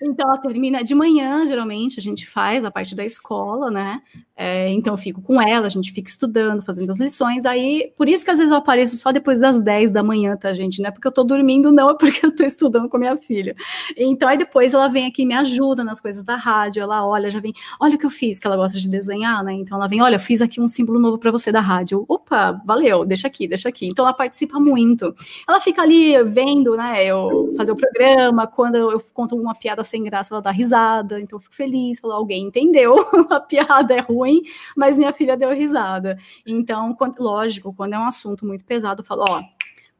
Então 0.02 0.30
ela 0.30 0.42
termina 0.42 0.84
de 0.84 0.94
manhã, 0.94 1.46
geralmente, 1.48 1.98
a 1.98 2.02
gente 2.02 2.28
faz 2.28 2.66
a 2.66 2.72
parte 2.72 2.94
da 2.94 3.06
escola, 3.06 3.72
né? 3.72 4.02
É, 4.36 4.68
então 4.70 4.96
eu 4.96 4.98
fico 4.98 5.22
com 5.22 5.42
ela, 5.42 5.68
a 5.68 5.70
gente 5.70 5.94
fica 5.94 6.10
estudando, 6.10 6.62
fazendo 6.62 6.92
as 6.92 7.00
lições. 7.00 7.46
Aí, 7.46 7.94
por 7.96 8.10
isso 8.10 8.26
que 8.26 8.32
às 8.32 8.40
vezes 8.40 8.52
eu 8.52 8.58
apareço 8.58 8.98
só 8.98 9.12
depois 9.12 9.40
das 9.40 9.62
10 9.62 9.92
da 9.92 10.04
manhã, 10.04 10.36
tá, 10.36 10.54
gente? 10.54 10.82
Não 10.82 10.90
é 10.90 10.92
porque 10.92 11.08
eu 11.08 11.12
tô 11.12 11.24
dormindo, 11.24 11.72
não, 11.72 11.92
é 11.92 11.98
porque 11.98 12.26
eu 12.26 12.36
tô 12.36 12.44
estudando 12.44 12.90
com 12.90 12.98
a 12.98 13.00
minha 13.00 13.16
filha. 13.16 13.56
Então 13.96 14.28
aí 14.28 14.38
depois 14.38 14.74
ela 14.74 14.90
vem 14.90 15.06
aqui 15.06 15.22
e 15.22 15.26
me 15.26 15.36
ajuda 15.36 15.86
nas 15.86 16.02
coisas 16.02 16.24
da 16.24 16.36
rádio, 16.36 16.82
ela 16.82 17.08
olha, 17.08 17.32
já 17.32 17.40
vem, 17.40 17.54
olha 17.80 17.96
o 17.96 17.98
que 17.98 18.06
eu 18.06 18.10
fiz, 18.10 18.40
que 18.40 18.48
ela 18.48 18.58
gosta 18.58 18.78
de 18.78 18.90
desenhar, 18.90 19.42
né? 19.44 19.54
Então 19.54 19.78
ela 19.78 19.88
vem, 19.88 20.02
olha, 20.02 20.16
eu 20.16 20.20
fiz 20.20 20.42
aqui 20.42 20.60
um 20.60 20.68
símbolo 20.68 21.00
novo 21.00 21.13
para 21.18 21.32
você 21.32 21.52
da 21.52 21.60
rádio. 21.60 22.06
Opa, 22.08 22.62
valeu, 22.66 23.06
deixa 23.06 23.28
aqui, 23.28 23.48
deixa 23.48 23.70
aqui. 23.70 23.88
Então 23.88 24.06
ela 24.06 24.14
participa 24.14 24.60
muito. 24.60 25.14
Ela 25.48 25.60
fica 25.60 25.82
ali 25.82 26.22
vendo, 26.24 26.76
né, 26.76 27.06
eu 27.06 27.54
fazer 27.58 27.72
o 27.72 27.76
programa, 27.76 28.48
quando 28.48 28.76
eu 28.76 29.02
conto 29.14 29.36
uma 29.36 29.56
piada 29.56 29.84
sem 29.84 30.04
graça, 30.04 30.34
ela 30.34 30.42
dá 30.42 30.52
risada, 30.52 31.20
então 31.20 31.38
eu 31.38 31.42
fico 31.42 31.56
feliz, 31.56 32.00
falou, 32.00 32.18
alguém 32.18 32.46
entendeu, 32.46 32.96
a 33.30 33.40
piada 33.40 33.94
é 33.94 34.00
ruim, 34.00 34.42
mas 34.76 34.98
minha 34.98 35.14
filha 35.14 35.38
deu 35.38 35.52
risada. 35.54 36.18
Então, 36.46 36.94
quando, 36.94 37.20
lógico, 37.20 37.74
quando 37.74 37.94
é 37.94 38.00
um 38.00 38.06
assunto 38.06 38.46
muito 38.46 38.66
pesado, 38.66 39.02
eu 39.02 39.06
falo, 39.06 39.26
ó, 39.28 39.44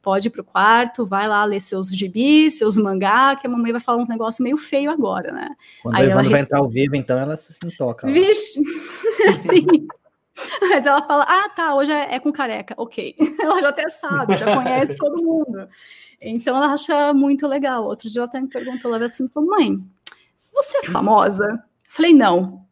pode 0.04 0.28
ir 0.28 0.30
pro 0.30 0.44
quarto, 0.44 1.06
vai 1.06 1.26
lá 1.26 1.42
ler 1.46 1.60
seus 1.60 1.88
gibis, 1.88 2.58
seus 2.58 2.76
mangá, 2.76 3.34
que 3.36 3.46
a 3.46 3.50
mamãe 3.50 3.72
vai 3.72 3.80
falar 3.80 3.98
uns 3.98 4.08
negócios 4.08 4.38
meio 4.38 4.58
feio 4.58 4.90
agora, 4.90 5.32
né? 5.32 5.48
Quando 5.82 5.96
Aí 5.96 6.10
ela 6.10 6.22
vai 6.22 6.42
entrar 6.42 6.58
ao 6.58 6.68
vivo, 6.68 6.94
então 6.94 7.18
ela 7.18 7.36
se 7.38 7.54
toca. 7.76 8.06
Vixe! 8.06 8.60
Sim. 9.34 9.86
Mas 10.60 10.86
ela 10.86 11.02
fala, 11.02 11.24
ah, 11.24 11.48
tá, 11.50 11.74
hoje 11.74 11.92
é, 11.92 12.16
é, 12.16 12.20
com 12.20 12.32
careca, 12.32 12.74
ok. 12.76 13.14
Ela 13.40 13.60
já 13.60 13.68
até 13.68 13.88
sabe, 13.88 14.36
já 14.36 14.54
conhece 14.54 14.94
todo 14.98 15.22
mundo. 15.22 15.68
Então 16.20 16.56
ela 16.56 16.72
acha 16.72 17.12
muito 17.12 17.46
legal. 17.46 17.84
Outro 17.84 18.08
dia 18.08 18.20
ela 18.20 18.26
até 18.26 18.40
me 18.40 18.48
perguntou, 18.48 18.94
ela 18.94 19.04
assim, 19.04 19.28
mãe, 19.36 19.78
você 20.52 20.78
é 20.78 20.84
famosa? 20.84 21.62
Falei, 21.88 22.12
não. 22.12 22.64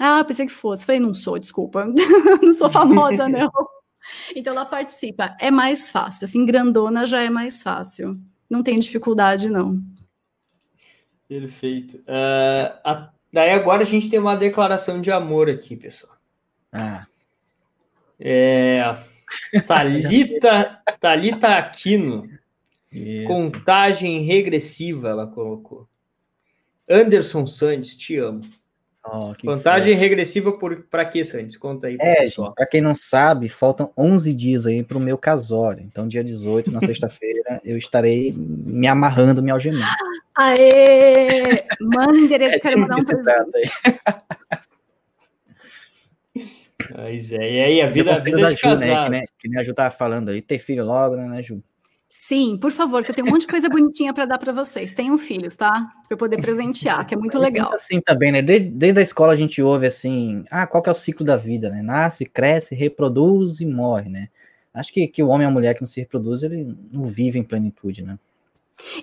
Ah, 0.00 0.22
pensei 0.24 0.46
que 0.46 0.52
fosse. 0.52 0.84
Falei, 0.84 1.00
não 1.00 1.12
sou, 1.14 1.38
desculpa. 1.38 1.86
não 2.42 2.52
sou 2.52 2.70
famosa, 2.70 3.28
não. 3.28 3.50
Então 4.36 4.52
ela 4.52 4.66
participa. 4.66 5.36
É 5.40 5.50
mais 5.50 5.90
fácil. 5.90 6.24
Assim, 6.24 6.46
grandona 6.46 7.04
já 7.06 7.22
é 7.22 7.30
mais 7.30 7.62
fácil. 7.62 8.18
Não 8.48 8.62
tem 8.62 8.78
dificuldade, 8.78 9.50
não. 9.50 9.82
Perfeito. 11.26 11.96
Uh, 11.98 12.72
a, 12.84 13.10
daí 13.32 13.50
agora 13.50 13.82
a 13.82 13.86
gente 13.86 14.08
tem 14.08 14.18
uma 14.18 14.36
declaração 14.36 15.00
de 15.00 15.10
amor 15.10 15.50
aqui, 15.50 15.76
pessoal. 15.76 16.16
Ah. 16.72 17.07
É, 18.20 18.96
Talita, 19.66 20.80
Talita 21.00 21.48
Aquino. 21.56 22.28
Isso. 22.90 23.26
Contagem 23.26 24.22
regressiva, 24.24 25.08
ela 25.08 25.26
colocou. 25.26 25.86
Anderson 26.88 27.46
Santos, 27.46 27.94
te 27.94 28.16
amo. 28.16 28.42
Oh, 29.04 29.32
Contagem 29.42 29.94
foi. 29.94 30.02
regressiva 30.02 30.52
para 30.90 31.04
quê, 31.04 31.24
Santos? 31.24 31.56
Conta 31.56 31.86
aí 31.86 31.96
para 31.96 32.06
é. 32.06 32.26
Para 32.54 32.66
quem 32.66 32.80
não 32.80 32.94
sabe, 32.94 33.48
faltam 33.48 33.90
11 33.96 34.34
dias 34.34 34.66
aí 34.66 34.82
para 34.82 34.98
o 34.98 35.00
meu 35.00 35.16
casório. 35.16 35.82
Então, 35.82 36.08
dia 36.08 36.22
18, 36.22 36.70
na 36.70 36.80
sexta-feira, 36.84 37.60
eu 37.64 37.78
estarei 37.78 38.32
me 38.36 38.86
amarrando, 38.86 39.42
me 39.42 39.50
algemando. 39.50 39.84
Aê! 40.36 41.64
Manda 41.80 42.18
endereço, 42.18 42.56
é, 42.56 42.58
quero 42.58 42.78
mandar 42.78 42.96
um 42.96 43.04
presente. 43.04 43.72
Pois 46.94 47.32
é, 47.32 47.52
e 47.52 47.60
aí 47.60 47.82
a 47.82 47.88
vida, 47.88 48.14
a 48.14 48.18
vida 48.18 48.38
da 48.38 48.50
Ju, 48.50 48.76
né? 48.76 49.04
Que, 49.04 49.10
né? 49.10 49.24
que 49.38 49.58
a 49.58 49.64
Ju 49.64 49.74
tava 49.74 49.90
falando 49.90 50.30
aí, 50.30 50.40
ter 50.40 50.58
filho 50.58 50.84
logo, 50.84 51.16
né, 51.16 51.42
Ju? 51.42 51.62
Sim, 52.08 52.56
por 52.56 52.70
favor, 52.70 53.04
que 53.04 53.10
eu 53.10 53.14
tenho 53.14 53.26
um 53.26 53.30
monte 53.30 53.42
de 53.42 53.48
coisa 53.48 53.68
bonitinha 53.68 54.14
para 54.14 54.24
dar 54.24 54.38
para 54.38 54.50
vocês. 54.50 54.92
Tenham 54.92 55.18
filhos, 55.18 55.54
tá? 55.54 55.92
Para 56.06 56.14
eu 56.14 56.16
poder 56.16 56.40
presentear, 56.40 57.06
que 57.06 57.14
é 57.14 57.18
muito 57.18 57.38
legal. 57.38 57.74
Assim 57.74 58.00
também, 58.00 58.32
né? 58.32 58.40
Desde, 58.40 58.70
desde 58.70 58.98
a 58.98 59.02
escola 59.02 59.34
a 59.34 59.36
gente 59.36 59.60
ouve 59.60 59.86
assim, 59.86 60.42
ah, 60.50 60.66
qual 60.66 60.82
que 60.82 60.88
é 60.88 60.92
o 60.92 60.94
ciclo 60.94 61.24
da 61.24 61.36
vida, 61.36 61.68
né? 61.68 61.82
Nasce, 61.82 62.24
cresce, 62.24 62.74
reproduz 62.74 63.60
e 63.60 63.66
morre, 63.66 64.08
né? 64.08 64.30
Acho 64.72 64.90
que, 64.92 65.06
que 65.06 65.22
o 65.22 65.28
homem 65.28 65.46
e 65.46 65.48
a 65.48 65.50
mulher 65.50 65.74
que 65.74 65.82
não 65.82 65.86
se 65.86 66.00
reproduz, 66.00 66.42
ele 66.42 66.74
não 66.90 67.04
vive 67.04 67.38
em 67.38 67.44
plenitude, 67.44 68.02
né? 68.02 68.18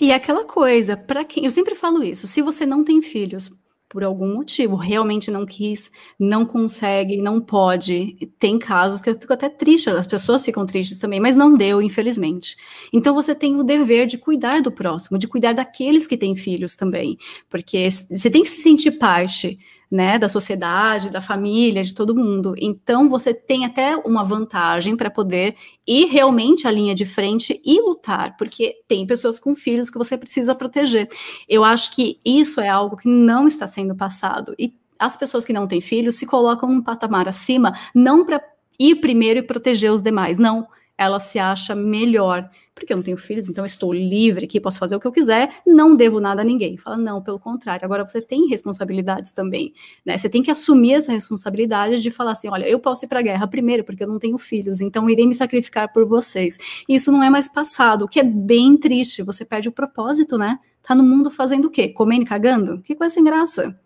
E 0.02 0.12
é 0.12 0.16
aquela 0.16 0.46
coisa, 0.46 0.98
para 0.98 1.24
quem, 1.24 1.46
eu 1.46 1.52
sempre 1.52 1.76
falo 1.76 2.02
isso, 2.02 2.26
se 2.26 2.42
você 2.42 2.66
não 2.66 2.84
tem 2.84 3.02
filhos, 3.02 3.52
por 3.96 4.04
algum 4.04 4.36
motivo, 4.36 4.76
realmente 4.76 5.32
não 5.32 5.46
quis, 5.46 5.90
não 6.20 6.46
consegue, 6.46 7.16
não 7.22 7.40
pode. 7.40 8.30
Tem 8.38 8.60
casos 8.60 9.00
que 9.00 9.10
eu 9.10 9.18
fico 9.18 9.32
até 9.32 9.48
triste, 9.48 9.90
as 9.90 10.06
pessoas 10.06 10.44
ficam 10.44 10.66
tristes 10.66 11.00
também, 11.00 11.18
mas 11.18 11.34
não 11.34 11.56
deu, 11.56 11.82
infelizmente. 11.82 12.58
Então 12.92 13.16
você 13.16 13.34
tem 13.34 13.56
o 13.56 13.64
dever 13.64 14.06
de 14.06 14.18
cuidar 14.18 14.62
do 14.62 14.70
próximo, 14.70 15.18
de 15.18 15.30
cuidar 15.30 15.54
daqueles 15.54 16.08
que 16.08 16.18
têm 16.18 16.36
filhos 16.36 16.76
também, 16.76 17.16
porque 17.50 17.90
você 17.90 18.30
tem 18.30 18.42
que 18.42 18.50
se 18.50 18.62
sentir 18.62 18.92
parte 19.00 19.58
né, 19.96 20.20
da 20.20 20.28
sociedade, 20.28 21.10
da 21.10 21.22
família, 21.22 21.82
de 21.82 21.96
todo 21.96 22.14
mundo. 22.14 22.54
Então 22.58 23.08
você 23.10 23.34
tem 23.34 23.64
até 23.64 23.96
uma 23.96 24.26
vantagem 24.26 24.98
para 24.98 25.10
poder 25.10 25.56
ir 25.88 26.08
realmente 26.08 26.68
à 26.68 26.72
linha 26.72 26.94
de 26.94 27.06
frente 27.06 27.62
e 27.64 27.80
lutar, 27.80 28.36
porque 28.36 28.76
tem 28.90 29.08
pessoas 29.08 29.40
com 29.40 29.56
filhos 29.56 29.90
que 29.90 29.98
você 29.98 30.18
precisa 30.18 30.54
proteger. 30.54 31.08
Eu 31.48 31.64
acho 31.64 31.96
que 31.96 32.20
isso 32.26 32.60
é 32.60 32.68
algo 32.68 32.98
que 32.98 33.08
não 33.08 33.48
está 33.48 33.68
sendo 33.68 33.96
passado 33.96 34.54
e 34.60 34.76
as 35.00 35.16
pessoas 35.16 35.46
que 35.46 35.54
não 35.54 35.66
têm 35.66 35.80
filhos 35.80 36.16
se 36.18 36.26
colocam 36.26 36.70
num 36.70 36.84
patamar 36.84 37.30
acima, 37.30 37.74
não 37.94 38.26
para 38.26 38.44
ir 38.78 38.96
primeiro 38.96 39.40
e 39.40 39.44
proteger 39.44 39.94
os 39.94 40.02
demais, 40.02 40.38
não 40.38 40.68
ela 40.98 41.20
se 41.20 41.38
acha 41.38 41.76
melhor, 41.76 42.50
porque 42.74 42.92
eu 42.92 42.98
não 42.98 43.04
tenho 43.04 43.18
filhos, 43.18 43.50
então 43.50 43.66
estou 43.66 43.94
livre 43.94 44.46
aqui, 44.46 44.60
posso 44.60 44.80
fazer 44.80 44.96
o 44.96 45.00
que 45.00 45.08
eu 45.08 45.12
quiser, 45.12 45.50
não 45.66 45.96
devo 45.96 46.20
nada 46.20 46.42
a 46.42 46.46
ninguém. 46.46 46.78
Fala, 46.78 46.98
não, 46.98 47.22
pelo 47.22 47.40
contrário, 47.40 47.86
agora 47.86 48.08
você 48.08 48.22
tem 48.22 48.48
responsabilidades 48.48 49.32
também, 49.32 49.74
né? 50.06 50.18
Você 50.18 50.30
tem 50.30 50.42
que 50.42 50.52
assumir 50.52 50.94
essa 50.94 51.12
responsabilidade 51.12 52.02
de 52.02 52.12
falar 52.12 52.32
assim: 52.32 52.50
olha, 52.50 52.68
eu 52.68 52.80
posso 52.80 53.06
ir 53.06 53.08
para 53.08 53.20
a 53.20 53.24
guerra 53.24 53.48
primeiro, 53.48 53.84
porque 53.84 54.04
eu 54.04 54.08
não 54.08 54.20
tenho 54.20 54.38
filhos, 54.38 54.82
então 54.82 55.10
irei 55.10 55.28
me 55.28 55.34
sacrificar 55.34 55.92
por 55.92 56.06
vocês. 56.06 56.58
Isso 56.88 57.12
não 57.12 57.24
é 57.24 57.30
mais 57.30 57.48
passado, 57.48 58.06
o 58.06 58.08
que 58.08 58.20
é 58.20 58.24
bem 58.24 58.78
triste, 58.78 59.24
você 59.24 59.46
perde 59.46 59.70
o 59.70 59.72
propósito, 59.72 60.38
né? 60.38 60.60
Tá 60.82 60.94
no 60.94 61.04
mundo 61.04 61.32
fazendo 61.32 61.66
o 61.66 61.72
quê? 61.72 61.90
Comendo 61.90 62.24
e 62.24 62.28
cagando? 62.28 62.82
Que 62.82 62.94
coisa 62.96 63.14
sem 63.14 63.24
graça. 63.24 63.78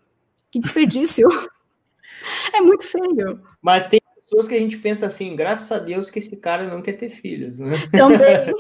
Que 0.52 0.60
desperdício. 0.60 1.28
é 2.54 2.60
muito 2.60 2.84
feio. 2.84 3.42
Mas 3.62 3.88
tem 3.88 4.02
pessoas 4.30 4.48
que 4.48 4.54
a 4.54 4.60
gente 4.60 4.78
pensa 4.78 5.08
assim, 5.08 5.36
graças 5.36 5.72
a 5.72 5.80
Deus 5.80 6.10
que 6.10 6.20
esse 6.20 6.36
cara 6.36 6.68
não 6.68 6.82
quer 6.82 6.94
ter 6.94 7.10
filhos, 7.10 7.58
né? 7.58 7.72
Também. 7.92 8.54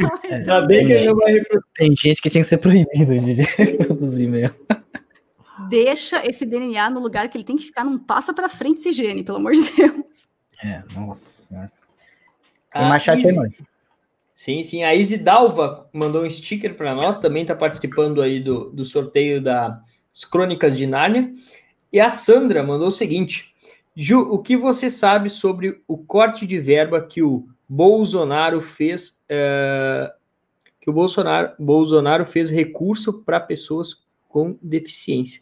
Ainda 0.32 0.62
bem 0.62 0.86
que 0.86 0.92
ele 0.92 1.06
não 1.06 1.16
vai 1.16 1.32
reproduzir. 1.32 1.70
Tem 1.74 1.94
gente 1.94 2.22
que 2.22 2.30
tinha 2.30 2.42
que 2.42 2.48
ser 2.48 2.56
proibido 2.56 3.18
de 3.18 3.32
reproduzir 3.56 4.28
mesmo. 4.28 4.56
Deixa 5.68 6.26
esse 6.26 6.46
DNA 6.46 6.88
no 6.90 7.00
lugar 7.00 7.28
que 7.28 7.36
ele 7.36 7.44
tem 7.44 7.56
que 7.56 7.64
ficar, 7.64 7.84
não 7.84 7.98
passa 7.98 8.32
para 8.32 8.48
frente 8.48 8.78
esse 8.78 8.92
gene, 8.92 9.22
pelo 9.22 9.38
amor 9.38 9.52
de 9.52 9.70
Deus. 9.70 10.26
É, 10.64 10.82
nossa 10.94 11.46
senhora. 11.46 11.70
Mais 12.74 13.02
chat 13.02 13.26
aí, 13.26 13.34
mãe. 13.34 13.50
Sim, 14.34 14.62
sim. 14.62 14.82
A 14.82 14.94
Isidalva 14.94 15.88
mandou 15.92 16.24
um 16.24 16.30
sticker 16.30 16.74
para 16.74 16.94
nós, 16.94 17.18
também 17.18 17.42
está 17.42 17.54
participando 17.54 18.22
aí 18.22 18.40
do, 18.40 18.70
do 18.70 18.84
sorteio 18.84 19.42
das 19.42 20.24
Crônicas 20.24 20.76
de 20.76 20.86
Nárnia. 20.86 21.32
E 21.92 22.00
a 22.00 22.08
Sandra 22.08 22.62
mandou 22.62 22.88
o 22.88 22.92
seguinte: 22.92 23.51
Ju, 23.94 24.20
o 24.20 24.38
que 24.38 24.56
você 24.56 24.88
sabe 24.88 25.28
sobre 25.28 25.82
o 25.86 25.98
corte 25.98 26.46
de 26.46 26.58
verba 26.58 27.00
que 27.00 27.22
o 27.22 27.48
Bolsonaro 27.68 28.60
fez? 28.60 29.22
É, 29.28 30.12
que 30.80 30.90
o 30.90 30.92
Bolsonaro, 30.92 31.52
Bolsonaro 31.58 32.24
fez 32.24 32.50
recurso 32.50 33.12
para 33.12 33.38
pessoas 33.38 34.02
com 34.28 34.58
deficiência. 34.62 35.40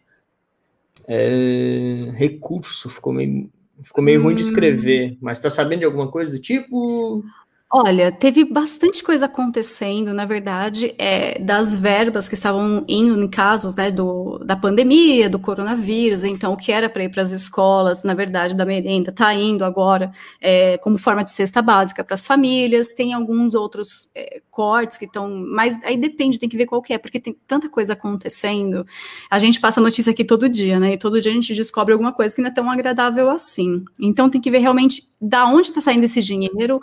É, 1.07 2.13
recurso, 2.15 2.91
ficou 2.91 3.13
meio, 3.13 3.51
ficou 3.83 4.03
meio 4.03 4.21
hum. 4.21 4.25
ruim 4.25 4.35
de 4.35 4.43
hum. 4.43 4.47
escrever, 4.47 5.17
mas 5.21 5.39
está 5.39 5.49
sabendo 5.49 5.81
de 5.81 5.85
alguma 5.87 6.11
coisa 6.11 6.31
do 6.31 6.39
tipo? 6.39 7.25
Olha, 7.73 8.11
teve 8.11 8.45
bastante 8.45 9.01
coisa 9.01 9.27
acontecendo, 9.27 10.13
na 10.13 10.27
verdade, 10.27 10.93
é, 10.99 11.39
das 11.39 11.77
verbas 11.77 12.29
que 12.29 12.35
estavam 12.35 12.85
indo 12.89 13.23
em 13.23 13.29
casos 13.29 13.77
né, 13.77 13.93
do, 13.93 14.39
da 14.45 14.57
pandemia, 14.57 15.31
do 15.31 15.39
coronavírus, 15.39 16.25
então 16.25 16.53
o 16.53 16.57
que 16.57 16.73
era 16.73 16.89
para 16.89 17.05
ir 17.05 17.11
para 17.11 17.23
as 17.23 17.31
escolas, 17.31 18.03
na 18.03 18.13
verdade, 18.13 18.57
da 18.57 18.67
merenda, 18.67 19.11
está 19.11 19.33
indo 19.33 19.65
agora 19.65 20.11
é, 20.41 20.79
como 20.79 20.99
forma 20.99 21.23
de 21.23 21.31
cesta 21.31 21.63
básica 21.63 22.03
para 22.03 22.15
as 22.15 22.27
famílias, 22.27 22.93
tem 22.93 23.13
alguns 23.13 23.55
outros 23.55 24.11
é, 24.17 24.43
cortes 24.51 24.99
que 24.99 25.05
estão, 25.05 25.31
mas 25.31 25.79
aí 25.85 25.97
depende, 25.97 26.41
tem 26.41 26.49
que 26.49 26.57
ver 26.57 26.67
qual 26.67 26.83
que 26.83 26.93
é, 26.93 26.99
porque 26.99 27.21
tem 27.21 27.37
tanta 27.47 27.69
coisa 27.69 27.93
acontecendo, 27.93 28.85
a 29.31 29.39
gente 29.39 29.61
passa 29.61 29.81
notícia 29.81 30.11
aqui 30.11 30.25
todo 30.25 30.49
dia, 30.49 30.81
né, 30.81 30.95
e 30.95 30.99
todo 30.99 31.21
dia 31.21 31.31
a 31.31 31.35
gente 31.37 31.55
descobre 31.55 31.93
alguma 31.93 32.13
coisa 32.13 32.35
que 32.35 32.43
não 32.43 32.49
é 32.49 32.53
tão 32.53 32.69
agradável 32.69 33.31
assim, 33.31 33.85
então 34.01 34.29
tem 34.29 34.41
que 34.41 34.51
ver 34.51 34.59
realmente 34.59 35.05
da 35.21 35.47
onde 35.47 35.69
está 35.69 35.81
saindo 35.81 36.03
esse 36.03 36.21
dinheiro, 36.21 36.81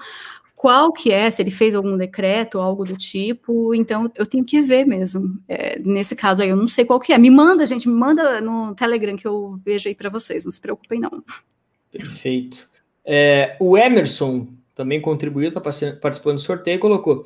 qual 0.57 0.91
que 0.91 1.11
é, 1.11 1.29
se 1.29 1.39
ele 1.39 1.51
fez 1.51 1.75
algum 1.75 1.95
decreto, 1.95 2.57
algo 2.57 2.83
do 2.83 2.97
tipo, 2.97 3.75
então 3.75 4.11
eu 4.15 4.25
tenho 4.25 4.43
que 4.43 4.59
ver 4.59 4.87
mesmo. 4.87 5.39
É, 5.47 5.77
nesse 5.77 6.15
caso 6.15 6.41
aí, 6.41 6.49
eu 6.49 6.55
não 6.55 6.67
sei 6.67 6.83
qual 6.83 6.99
que 6.99 7.13
é. 7.13 7.17
Me 7.19 7.29
manda, 7.29 7.63
gente, 7.67 7.87
me 7.87 7.93
manda 7.93 8.41
no 8.41 8.73
Telegram 8.73 9.15
que 9.15 9.27
eu 9.27 9.55
vejo 9.63 9.87
aí 9.87 9.93
para 9.93 10.09
vocês, 10.09 10.45
não 10.45 10.51
se 10.51 10.59
preocupem 10.59 10.99
não. 10.99 11.23
Perfeito. 11.91 12.67
É, 13.05 13.55
o 13.59 13.77
Emerson 13.77 14.47
também 14.73 14.99
contribuiu, 14.99 15.49
está 15.49 15.61
participando 15.61 16.37
do 16.37 16.41
sorteio 16.41 16.79
colocou: 16.79 17.23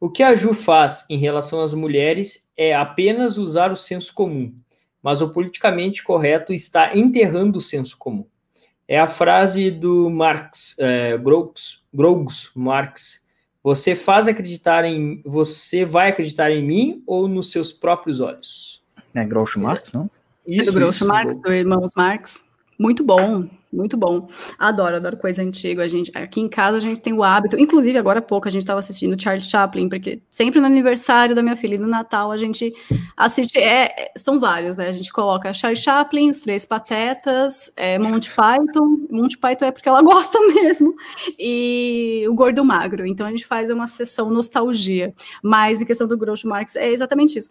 o 0.00 0.10
que 0.10 0.24
a 0.24 0.34
Ju 0.34 0.52
faz 0.52 1.06
em 1.08 1.16
relação 1.16 1.60
às 1.60 1.72
mulheres 1.72 2.44
é 2.56 2.74
apenas 2.74 3.38
usar 3.38 3.70
o 3.70 3.76
senso 3.76 4.12
comum, 4.12 4.52
mas 5.00 5.20
o 5.20 5.30
politicamente 5.30 6.02
correto 6.02 6.52
está 6.52 6.96
enterrando 6.96 7.60
o 7.60 7.62
senso 7.62 7.96
comum. 7.96 8.26
É 8.88 8.98
a 8.98 9.06
frase 9.06 9.70
do 9.70 10.10
Marx, 10.10 10.74
é, 10.76 11.16
Grogs 11.94 12.50
Marx. 12.54 13.22
Você 13.62 13.96
faz 13.96 14.28
acreditar 14.28 14.84
em. 14.84 15.22
Você 15.24 15.84
vai 15.84 16.10
acreditar 16.10 16.50
em 16.50 16.62
mim 16.62 17.02
ou 17.06 17.26
nos 17.26 17.50
seus 17.50 17.72
próprios 17.72 18.20
olhos? 18.20 18.82
É 19.14 19.24
Groucho 19.24 19.60
Marx, 19.60 19.92
não? 19.92 20.10
Isso, 20.46 20.62
é 20.62 20.72
do 20.72 20.72
Groucho 20.72 21.06
Marx, 21.06 21.40
do 21.40 21.52
Irmãos 21.52 21.92
Marx. 21.96 22.43
Muito 22.78 23.04
bom. 23.04 23.48
Muito 23.74 23.96
bom. 23.96 24.28
Adoro, 24.56 24.96
adoro 24.96 25.16
coisa 25.16 25.42
antiga. 25.42 25.82
A 25.82 25.88
gente, 25.88 26.10
aqui 26.14 26.40
em 26.40 26.48
casa 26.48 26.76
a 26.76 26.80
gente 26.80 27.00
tem 27.00 27.12
o 27.12 27.24
hábito, 27.24 27.58
inclusive 27.58 27.98
agora 27.98 28.20
há 28.20 28.22
pouco 28.22 28.46
a 28.46 28.50
gente 28.50 28.62
estava 28.62 28.78
assistindo 28.78 29.20
Charles 29.20 29.48
Chaplin, 29.48 29.88
porque 29.88 30.22
sempre 30.30 30.60
no 30.60 30.66
aniversário 30.66 31.34
da 31.34 31.42
minha 31.42 31.56
filha 31.56 31.74
e 31.74 31.78
no 31.78 31.88
Natal 31.88 32.30
a 32.30 32.36
gente 32.36 32.72
assiste, 33.16 33.58
é, 33.58 34.12
são 34.16 34.38
vários, 34.38 34.76
né? 34.76 34.88
A 34.88 34.92
gente 34.92 35.10
coloca 35.10 35.52
Charles 35.52 35.80
Chaplin, 35.80 36.30
os 36.30 36.38
Três 36.38 36.64
Patetas, 36.64 37.72
é, 37.76 37.98
Monty 37.98 38.30
Python, 38.30 39.06
Monty 39.10 39.38
Python 39.38 39.64
é 39.64 39.72
porque 39.72 39.88
ela 39.88 40.02
gosta 40.02 40.38
mesmo, 40.40 40.94
e 41.36 42.24
o 42.28 42.34
Gordo 42.34 42.64
Magro. 42.64 43.04
Então 43.04 43.26
a 43.26 43.30
gente 43.30 43.44
faz 43.44 43.70
uma 43.70 43.88
sessão 43.88 44.30
nostalgia. 44.30 45.12
Mas 45.42 45.82
em 45.82 45.84
questão 45.84 46.06
do 46.06 46.16
Groucho 46.16 46.48
Marx 46.48 46.76
é 46.76 46.90
exatamente 46.92 47.38
isso. 47.38 47.48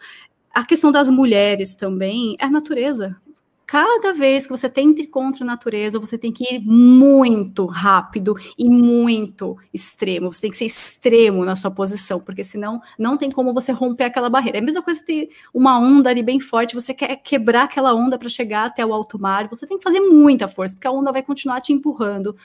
A 0.54 0.64
questão 0.64 0.92
das 0.92 1.10
mulheres 1.10 1.76
também 1.76 2.38
é 2.40 2.46
a 2.46 2.50
natureza 2.50 3.18
cada 3.66 4.14
vez 4.14 4.46
que 4.46 4.52
você 4.52 4.70
tenta 4.70 5.02
ir 5.02 5.08
contra 5.08 5.44
a 5.44 5.48
natureza, 5.48 6.00
você 6.00 6.18
tem 6.18 6.32
que 6.32 6.44
ir 6.44 6.60
muito 6.60 7.66
rápido 7.66 8.36
e 8.58 8.70
muito 8.70 9.58
extremo. 9.74 10.32
Você 10.32 10.42
tem 10.42 10.52
que 10.52 10.58
ser 10.58 10.66
extremo 10.66 11.44
na 11.46 11.56
sua 11.56 11.72
posição, 11.72 12.20
porque 12.20 12.44
senão 12.44 12.82
não 12.98 13.18
tem 13.18 13.32
como 13.32 13.54
você 13.54 13.72
romper 13.72 14.06
aquela 14.06 14.30
barreira. 14.30 14.58
É 14.58 14.62
a 14.62 14.64
mesma 14.64 14.82
coisa 14.82 15.04
ter 15.04 15.30
uma 15.54 15.80
onda 15.80 16.10
ali 16.10 16.22
bem 16.24 16.40
forte, 16.40 16.76
você 16.76 16.94
quer 16.94 17.16
quebrar 17.18 17.64
aquela 17.64 17.94
onda 17.94 18.18
para 18.18 18.30
chegar 18.30 18.66
até 18.66 18.86
o 18.86 18.94
alto 18.94 19.20
mar, 19.20 19.48
você 19.48 19.66
tem 19.66 19.78
que 19.78 19.84
fazer 19.84 20.00
muita 20.00 20.48
força, 20.48 20.76
porque 20.76 20.88
a 20.88 20.92
onda 20.92 21.12
vai 21.12 21.24
continuar 21.24 21.62
te 21.62 21.74
empurrando, 21.74 22.36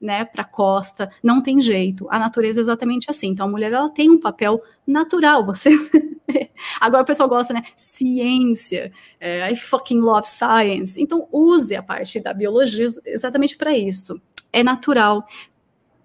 né, 0.00 0.24
para 0.24 0.44
costa. 0.44 1.10
Não 1.22 1.42
tem 1.42 1.60
jeito. 1.60 2.06
A 2.10 2.18
natureza 2.18 2.60
é 2.60 2.62
exatamente 2.62 3.10
assim. 3.10 3.28
Então 3.28 3.46
a 3.46 3.50
mulher 3.50 3.72
ela 3.72 3.90
tem 3.90 4.10
um 4.10 4.18
papel 4.18 4.60
natural. 4.86 5.44
Você 5.44 5.70
Agora 6.80 7.02
o 7.02 7.06
pessoal 7.06 7.28
gosta, 7.28 7.52
né? 7.52 7.62
Ciência, 7.76 8.92
é, 9.20 9.50
I 9.50 9.56
fucking 9.56 10.00
love 10.00 10.26
science. 10.26 10.77
Então 10.98 11.28
use 11.32 11.74
a 11.74 11.82
parte 11.82 12.20
da 12.20 12.32
biologia 12.32 12.86
exatamente 13.04 13.56
para 13.56 13.76
isso. 13.76 14.20
É 14.52 14.62
natural. 14.62 15.26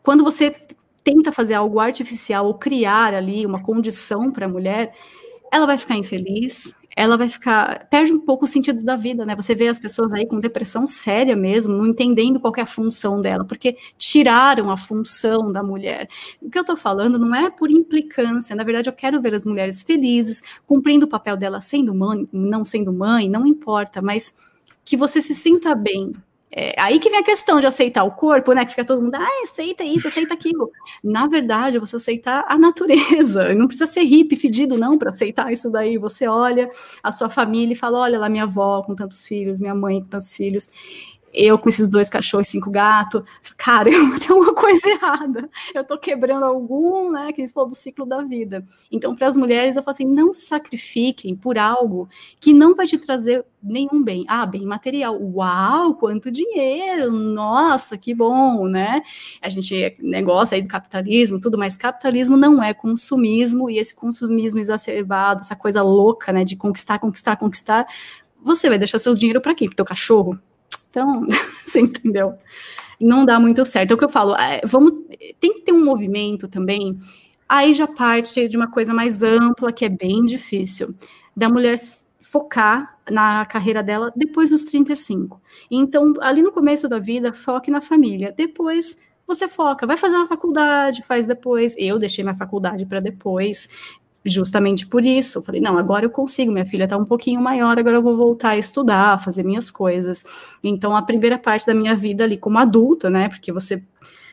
Quando 0.02 0.24
você 0.24 0.56
tenta 1.04 1.32
fazer 1.32 1.54
algo 1.54 1.80
artificial 1.80 2.46
ou 2.46 2.54
criar 2.54 3.14
ali 3.14 3.46
uma 3.46 3.62
condição 3.62 4.32
para 4.32 4.46
a 4.46 4.50
mulher, 4.50 4.94
ela 5.52 5.66
vai 5.68 5.78
ficar 5.78 5.96
infeliz, 5.96 6.76
ela 6.96 7.18
vai 7.18 7.30
ficar. 7.30 7.88
perde 7.90 8.14
um 8.14 8.20
pouco 8.20 8.46
o 8.46 8.48
sentido 8.48 8.84
da 8.84 8.96
vida, 8.96 9.26
né? 9.26 9.36
Você 9.36 9.54
vê 9.54 9.68
as 9.68 9.80
pessoas 9.80 10.14
aí 10.14 10.26
com 10.26 10.40
depressão 10.40 10.88
séria 10.88 11.36
mesmo, 11.36 11.76
não 11.76 11.88
entendendo 11.88 12.40
qual 12.40 12.54
é 12.58 12.62
a 12.62 12.66
função 12.66 13.22
dela, 13.22 13.46
porque 13.46 13.78
tiraram 13.98 14.72
a 14.72 14.78
função 14.78 15.52
da 15.52 15.62
mulher. 15.64 16.08
O 16.42 16.50
que 16.50 16.58
eu 16.58 16.64
tô 16.64 16.76
falando 16.76 17.20
não 17.20 17.36
é 17.36 17.50
por 17.50 17.70
implicância, 17.70 18.56
na 18.56 18.64
verdade, 18.64 18.90
eu 18.90 18.94
quero 18.94 19.22
ver 19.22 19.36
as 19.36 19.46
mulheres 19.46 19.82
felizes, 19.82 20.42
cumprindo 20.66 21.06
o 21.06 21.10
papel 21.10 21.38
dela 21.38 21.62
sendo 21.62 21.94
mãe, 21.94 22.28
não 22.32 22.64
sendo 22.64 22.94
mãe, 22.94 23.30
não 23.30 23.46
importa, 23.46 24.02
mas 24.02 24.36
que 24.86 24.98
você 24.98 25.22
se 25.22 25.34
sinta 25.36 25.74
bem, 25.76 26.14
é, 26.56 26.80
aí 26.80 27.00
que 27.00 27.10
vem 27.10 27.20
a 27.20 27.24
questão 27.24 27.60
de 27.60 27.66
aceitar 27.66 28.04
o 28.04 28.12
corpo, 28.12 28.54
né? 28.54 28.64
Que 28.64 28.72
fica 28.72 28.86
todo 28.86 29.02
mundo, 29.02 29.16
ah, 29.16 29.28
aceita 29.44 29.84
isso, 29.84 30.08
aceita 30.08 30.36
aquilo. 30.36 30.72
Na 31.04 31.28
verdade, 31.28 31.80
você 31.80 31.96
aceitar 31.96 32.46
a 32.48 32.60
natureza. 32.60 33.54
Não 33.56 33.66
precisa 33.66 33.88
ser 33.88 34.04
hippie, 34.04 34.36
fedido, 34.36 34.78
não, 34.78 34.96
para 34.98 35.10
aceitar 35.10 35.52
isso 35.52 35.72
daí. 35.72 35.98
Você 35.98 36.28
olha 36.28 36.70
a 37.02 37.12
sua 37.12 37.28
família 37.28 37.74
e 37.74 37.76
fala: 37.76 37.98
olha 38.00 38.20
lá, 38.20 38.30
minha 38.30 38.44
avó 38.44 38.84
com 38.84 38.94
tantos 38.94 39.26
filhos, 39.26 39.60
minha 39.60 39.74
mãe 39.74 40.00
com 40.02 40.08
tantos 40.10 40.36
filhos. 40.36 40.70
Eu 41.34 41.58
com 41.58 41.68
esses 41.68 41.90
dois 41.90 42.10
cachorros, 42.10 42.48
cinco 42.48 42.70
gatos, 42.70 43.24
cara, 43.58 43.90
eu 43.94 44.20
tenho 44.20 44.40
uma 44.40 44.54
coisa 44.54 44.88
errada. 44.88 45.50
Eu 45.74 45.84
tô 45.84 45.98
quebrando 45.98 46.46
algum, 46.46 47.12
né, 47.12 47.34
que 47.34 47.42
eles 47.42 47.52
falam 47.52 47.70
do 47.70 47.76
ciclo 47.76 48.06
da 48.06 48.22
vida. 48.22 48.66
Então, 48.92 49.16
para 49.16 49.28
as 49.28 49.36
mulheres, 49.36 49.76
eu 49.76 49.84
falo 49.84 49.94
assim, 49.94 50.06
não 50.06 50.34
sacrifiquem 50.34 51.36
por 51.36 51.58
algo 51.58 52.08
que 52.40 52.54
não 52.54 52.76
vai 52.76 52.86
te 52.86 52.98
trazer 52.98 53.46
nenhum 53.62 54.04
bem. 54.04 54.26
Ah, 54.28 54.46
bem 54.46 54.66
material. 54.66 55.18
Uau, 55.20 55.96
quanto 55.96 56.30
dinheiro! 56.30 57.12
Nossa, 57.12 57.98
que 57.98 58.14
bom, 58.14 58.68
né? 58.68 59.02
A 59.42 59.50
gente 59.50 59.96
negócio 60.00 60.54
aí 60.56 60.62
do 60.62 60.68
capitalismo, 60.68 61.40
tudo, 61.40 61.58
mas 61.58 61.78
capitalismo 61.78 62.36
não 62.36 62.62
é 62.62 62.74
consumismo 62.74 63.70
e 63.70 63.78
esse 63.78 63.96
consumismo 63.96 64.60
exacerbado, 64.60 65.42
essa 65.42 65.56
coisa 65.56 65.82
louca, 65.82 66.32
né, 66.32 66.44
de 66.44 66.56
conquistar, 66.56 67.00
conquistar, 67.00 67.38
conquistar, 67.38 67.88
você 68.42 68.68
vai 68.68 68.78
deixar 68.78 69.00
seu 69.00 69.16
dinheiro 69.16 69.40
para 69.40 69.56
quem? 69.56 69.68
Para 69.68 69.78
teu 69.78 69.86
cachorro? 69.86 70.38
Então, 70.94 71.26
você 71.66 71.80
entendeu? 71.80 72.36
Não 73.00 73.26
dá 73.26 73.40
muito 73.40 73.66
certo. 73.66 73.92
É 73.92 73.94
o 73.96 73.98
que 73.98 74.06
eu 74.06 74.10
falo, 74.10 74.36
é, 74.36 74.62
vamos, 74.64 74.94
tem 75.40 75.56
que 75.56 75.62
ter 75.62 75.72
um 75.72 75.84
movimento 75.84 76.48
também. 76.48 77.00
Aí 77.50 77.74
já 77.74 77.88
parte 77.88 78.48
de 78.48 78.56
uma 78.56 78.70
coisa 78.70 78.94
mais 78.94 79.24
ampla, 79.24 79.74
que 79.74 79.84
é 79.84 79.90
bem 79.90 80.24
difícil, 80.24 80.94
da 81.36 81.50
mulher 81.50 81.80
focar 82.22 82.98
na 83.10 83.46
carreira 83.46 83.84
dela 83.84 84.14
depois 84.16 84.52
dos 84.52 84.64
35. 84.64 85.42
Então, 85.70 86.14
ali 86.22 86.44
no 86.44 86.52
começo 86.52 86.88
da 86.88 87.00
vida, 87.00 87.34
foque 87.34 87.72
na 87.72 87.82
família. 87.82 88.32
Depois, 88.36 88.98
você 89.26 89.48
foca, 89.48 89.88
vai 89.88 89.98
fazer 89.98 90.16
uma 90.16 90.28
faculdade, 90.28 91.04
faz 91.04 91.26
depois. 91.26 91.76
Eu 91.78 91.98
deixei 91.98 92.24
minha 92.24 92.36
faculdade 92.36 92.86
para 92.86 93.00
depois 93.00 93.68
justamente 94.26 94.88
por 94.88 95.06
isso. 95.06 95.40
Eu 95.40 95.44
falei, 95.44 95.62
não, 95.62 95.78
agora 95.78 96.06
eu 96.06 96.10
consigo, 96.10 96.52
minha 96.52 96.66
filha 96.66 96.86
está 96.86 96.98
um 96.98 97.06
pouquinho 97.06 97.42
maior, 97.42 97.78
agora 97.78 97.98
eu 97.98 98.04
vou 98.04 98.16
voltar 98.16 98.50
a 98.50 98.58
estudar, 98.58 99.22
fazer 99.24 99.44
minhas 99.44 99.70
coisas. 99.70 100.24
Então, 100.64 100.96
a 100.96 101.02
primeira 101.02 101.38
parte 101.38 101.66
da 101.66 101.74
minha 101.74 101.96
vida 101.96 102.24
ali 102.24 102.38
como 102.38 102.58
adulta, 102.58 103.10
né, 103.10 103.30
porque 103.30 103.52
você 103.52 103.84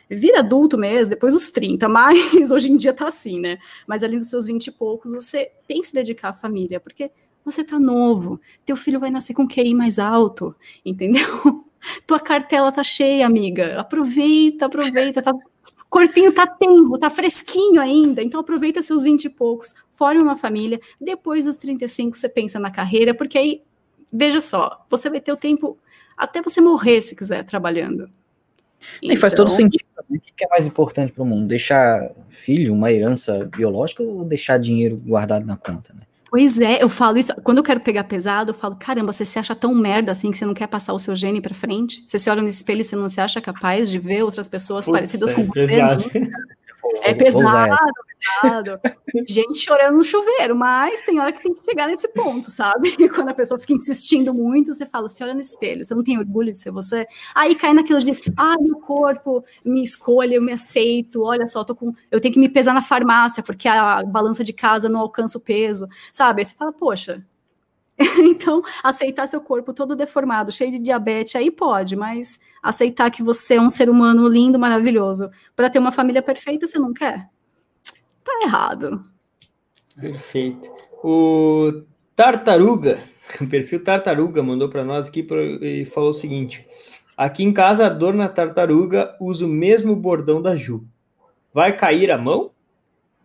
vira 0.09 0.41
adulto 0.41 0.76
mesmo, 0.76 1.11
depois 1.11 1.34
dos 1.34 1.51
30, 1.51 1.88
mas 1.91 2.51
hoje 2.51 2.72
em 2.72 2.76
dia 2.76 2.93
tá 2.93 3.09
assim, 3.09 3.41
né, 3.41 3.59
mas 3.86 4.03
ali 4.03 4.18
dos 4.18 4.28
seus 4.28 4.47
20 4.47 4.66
e 4.66 4.70
poucos, 4.70 5.12
você 5.12 5.51
tem 5.66 5.80
que 5.80 5.88
se 5.88 5.95
dedicar 5.95 6.30
à 6.30 6.34
família, 6.34 6.80
porque 6.80 7.11
você 7.45 7.64
tá 7.64 7.78
novo, 7.78 8.41
teu 8.64 8.76
filho 8.76 9.01
vai 9.01 9.11
nascer 9.11 9.34
com 9.34 9.49
QI 9.49 9.74
mais 9.74 9.99
alto, 9.99 10.55
entendeu? 10.84 11.24
Tua 12.07 12.20
cartela 12.20 12.70
tá 12.70 12.82
cheia, 12.82 13.24
amiga. 13.24 13.80
Aproveita, 13.80 14.66
aproveita, 14.66 15.22
tá 15.22 15.32
corpinho 15.91 16.32
tá 16.32 16.47
tempo, 16.47 16.97
tá 16.97 17.11
fresquinho 17.11 17.80
ainda, 17.80 18.22
então 18.22 18.41
aproveita 18.41 18.80
seus 18.80 19.03
20 19.03 19.24
e 19.24 19.28
poucos, 19.28 19.74
forme 19.91 20.22
uma 20.22 20.36
família, 20.36 20.80
depois 21.01 21.45
dos 21.45 21.57
35 21.57 22.16
você 22.16 22.28
pensa 22.28 22.61
na 22.61 22.70
carreira, 22.70 23.12
porque 23.12 23.36
aí, 23.36 23.62
veja 24.11 24.41
só, 24.41 24.86
você 24.88 25.11
vai 25.11 25.20
ter 25.20 25.32
o 25.32 25.36
tempo 25.36 25.76
até 26.16 26.41
você 26.41 26.61
morrer 26.61 27.03
se 27.03 27.16
quiser 27.16 27.45
trabalhando. 27.45 28.09
E 29.03 29.07
então... 29.07 29.16
faz 29.16 29.34
todo 29.34 29.49
então 29.49 29.57
sentido. 29.57 29.84
Né? 30.09 30.18
O 30.18 30.20
que 30.20 30.45
é 30.45 30.49
mais 30.49 30.66
importante 30.66 31.12
para 31.12 31.22
o 31.22 31.26
mundo? 31.26 31.47
Deixar 31.49 32.11
filho, 32.28 32.72
uma 32.72 32.91
herança 32.93 33.45
biológica 33.45 34.03
ou 34.03 34.24
deixar 34.24 34.59
dinheiro 34.59 34.97
guardado 34.97 35.45
na 35.45 35.57
conta? 35.57 35.93
Né? 35.93 35.99
Pois 36.31 36.61
é, 36.61 36.81
eu 36.81 36.89
falo 36.89 37.18
isso. 37.18 37.35
Quando 37.43 37.59
eu 37.59 37.64
quero 37.64 37.81
pegar 37.81 38.05
pesado, 38.05 38.51
eu 38.51 38.55
falo: 38.55 38.76
caramba, 38.76 39.12
você 39.12 39.24
se 39.24 39.39
acha 39.39 39.55
tão 39.55 39.74
merda 39.74 40.12
assim 40.12 40.31
que 40.31 40.39
você 40.39 40.47
não 40.47 40.55
quer 40.55 40.68
passar 40.68 40.93
o 40.93 40.99
seu 40.99 41.16
gene 41.16 41.41
para 41.41 41.53
frente? 41.53 42.03
Você 42.07 42.18
se 42.20 42.31
olha 42.31 42.41
no 42.41 42.49
espelho 42.49 42.83
e 42.83 42.85
você 42.85 42.95
não 42.95 43.09
se 43.09 43.20
acha 43.20 43.41
capaz 43.41 43.91
de 43.91 43.99
ver 43.99 44.22
outras 44.22 44.49
pessoas 44.49 44.85
Putz, 44.85 44.97
parecidas 44.97 45.33
é 45.33 45.35
com 45.35 45.47
você? 45.47 45.81
É 47.03 47.14
pesado, 47.14 47.76
pesado. 48.41 48.80
Gente 49.26 49.59
chorando 49.59 49.97
no 49.97 50.05
chuveiro, 50.05 50.55
mas 50.55 51.01
tem 51.03 51.18
hora 51.20 51.32
que 51.32 51.43
tem 51.43 51.53
que 51.53 51.64
chegar 51.64 51.88
nesse 51.88 52.09
ponto, 52.09 52.51
sabe? 52.51 52.95
E 52.99 53.09
quando 53.09 53.28
a 53.28 53.34
pessoa 53.34 53.59
fica 53.59 53.72
insistindo 53.72 54.32
muito, 54.32 54.74
você 54.74 54.86
fala, 54.86 55.09
se 55.09 55.22
olha 55.22 55.34
no 55.34 55.41
espelho, 55.41 55.84
você 55.84 55.95
não 55.95 56.03
tem 56.03 56.18
orgulho 56.18 56.53
de 56.53 56.59
ser 56.59 56.70
você? 56.70 57.07
Aí 57.34 57.55
cai 57.55 57.72
naquilo 57.72 58.01
de, 58.01 58.12
ah, 58.36 58.57
meu 58.61 58.76
corpo, 58.80 59.45
minha 59.64 59.82
escolha, 59.82 60.34
eu 60.34 60.43
me 60.43 60.53
aceito, 60.53 61.22
olha 61.22 61.47
só, 61.49 61.64
tô 61.64 61.74
com, 61.74 61.93
eu 62.11 62.20
tenho 62.20 62.34
que 62.34 62.41
me 62.41 62.49
pesar 62.49 62.74
na 62.74 62.82
farmácia, 62.82 63.43
porque 63.43 63.68
a 63.68 64.03
balança 64.05 64.45
de 64.45 64.53
casa 64.53 64.88
não 64.88 65.01
alcança 65.01 65.38
o 65.38 65.41
peso, 65.41 65.86
sabe? 66.12 66.43
Aí 66.43 66.45
você 66.45 66.55
fala, 66.55 66.72
poxa, 66.72 67.22
então, 68.18 68.62
aceitar 68.82 69.26
seu 69.26 69.40
corpo 69.40 69.74
todo 69.74 69.94
deformado, 69.94 70.51
cheio 70.51 70.72
de 70.72 70.78
diabetes, 70.78 71.36
aí 71.36 71.51
pode, 71.51 71.94
mas 71.94 72.40
aceitar 72.62 73.11
que 73.11 73.22
você 73.22 73.57
é 73.57 73.61
um 73.61 73.68
ser 73.68 73.90
humano 73.90 74.26
lindo, 74.26 74.59
maravilhoso, 74.59 75.30
para 75.55 75.68
ter 75.68 75.78
uma 75.78 75.92
família 75.92 76.22
perfeita, 76.22 76.66
você 76.66 76.78
não 76.78 76.94
quer? 76.94 77.28
Tá 78.24 78.40
errado. 78.42 79.05
Perfeito. 80.01 80.70
O 81.05 81.82
Tartaruga, 82.16 83.03
o 83.40 83.46
perfil 83.46 83.84
Tartaruga, 83.84 84.42
mandou 84.42 84.68
para 84.70 84.84
nós 84.84 85.09
aqui 85.09 85.26
e 85.61 85.84
falou 85.84 86.11
o 86.11 86.14
seguinte: 86.14 86.66
aqui 87.16 87.44
em 87.44 87.53
casa, 87.53 87.86
a 87.86 87.90
dona 87.90 88.28
Tartaruga 88.28 89.14
usa 89.20 89.44
o 89.44 89.48
mesmo 89.48 89.94
bordão 89.94 90.40
da 90.40 90.57
Ju. 90.57 90.86
Vai 91.53 91.76
cair 91.76 92.11
a 92.11 92.16
mão? 92.16 92.53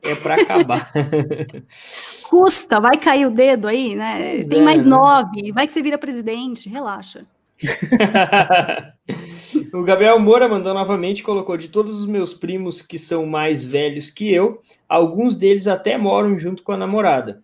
É 0.04 0.16
para 0.16 0.36
acabar. 0.36 0.92
Custa, 2.36 2.82
vai 2.82 2.98
cair 2.98 3.26
o 3.26 3.32
dedo 3.32 3.66
aí, 3.66 3.96
né? 3.96 4.34
Pois 4.34 4.48
Tem 4.48 4.60
é, 4.60 4.64
mais 4.64 4.86
né? 4.86 4.92
nove, 4.92 5.54
vai 5.54 5.66
que 5.66 5.72
você 5.72 5.82
vira 5.82 5.98
presidente, 5.98 6.68
relaxa. 6.68 7.26
o 9.74 9.84
Gabriel 9.84 10.20
Moura 10.20 10.46
mandou 10.46 10.74
novamente, 10.74 11.24
colocou 11.24 11.56
de 11.56 11.70
todos 11.70 11.98
os 11.98 12.06
meus 12.06 12.34
primos 12.34 12.82
que 12.82 13.00
são 13.00 13.26
mais 13.26 13.64
velhos 13.64 14.10
que 14.10 14.30
eu, 14.30 14.62
alguns 14.90 15.38
deles 15.38 15.66
até 15.66 15.98
moram 15.98 16.38
junto 16.38 16.62
com 16.62 16.74
a 16.74 16.78
namorada. 16.78 17.42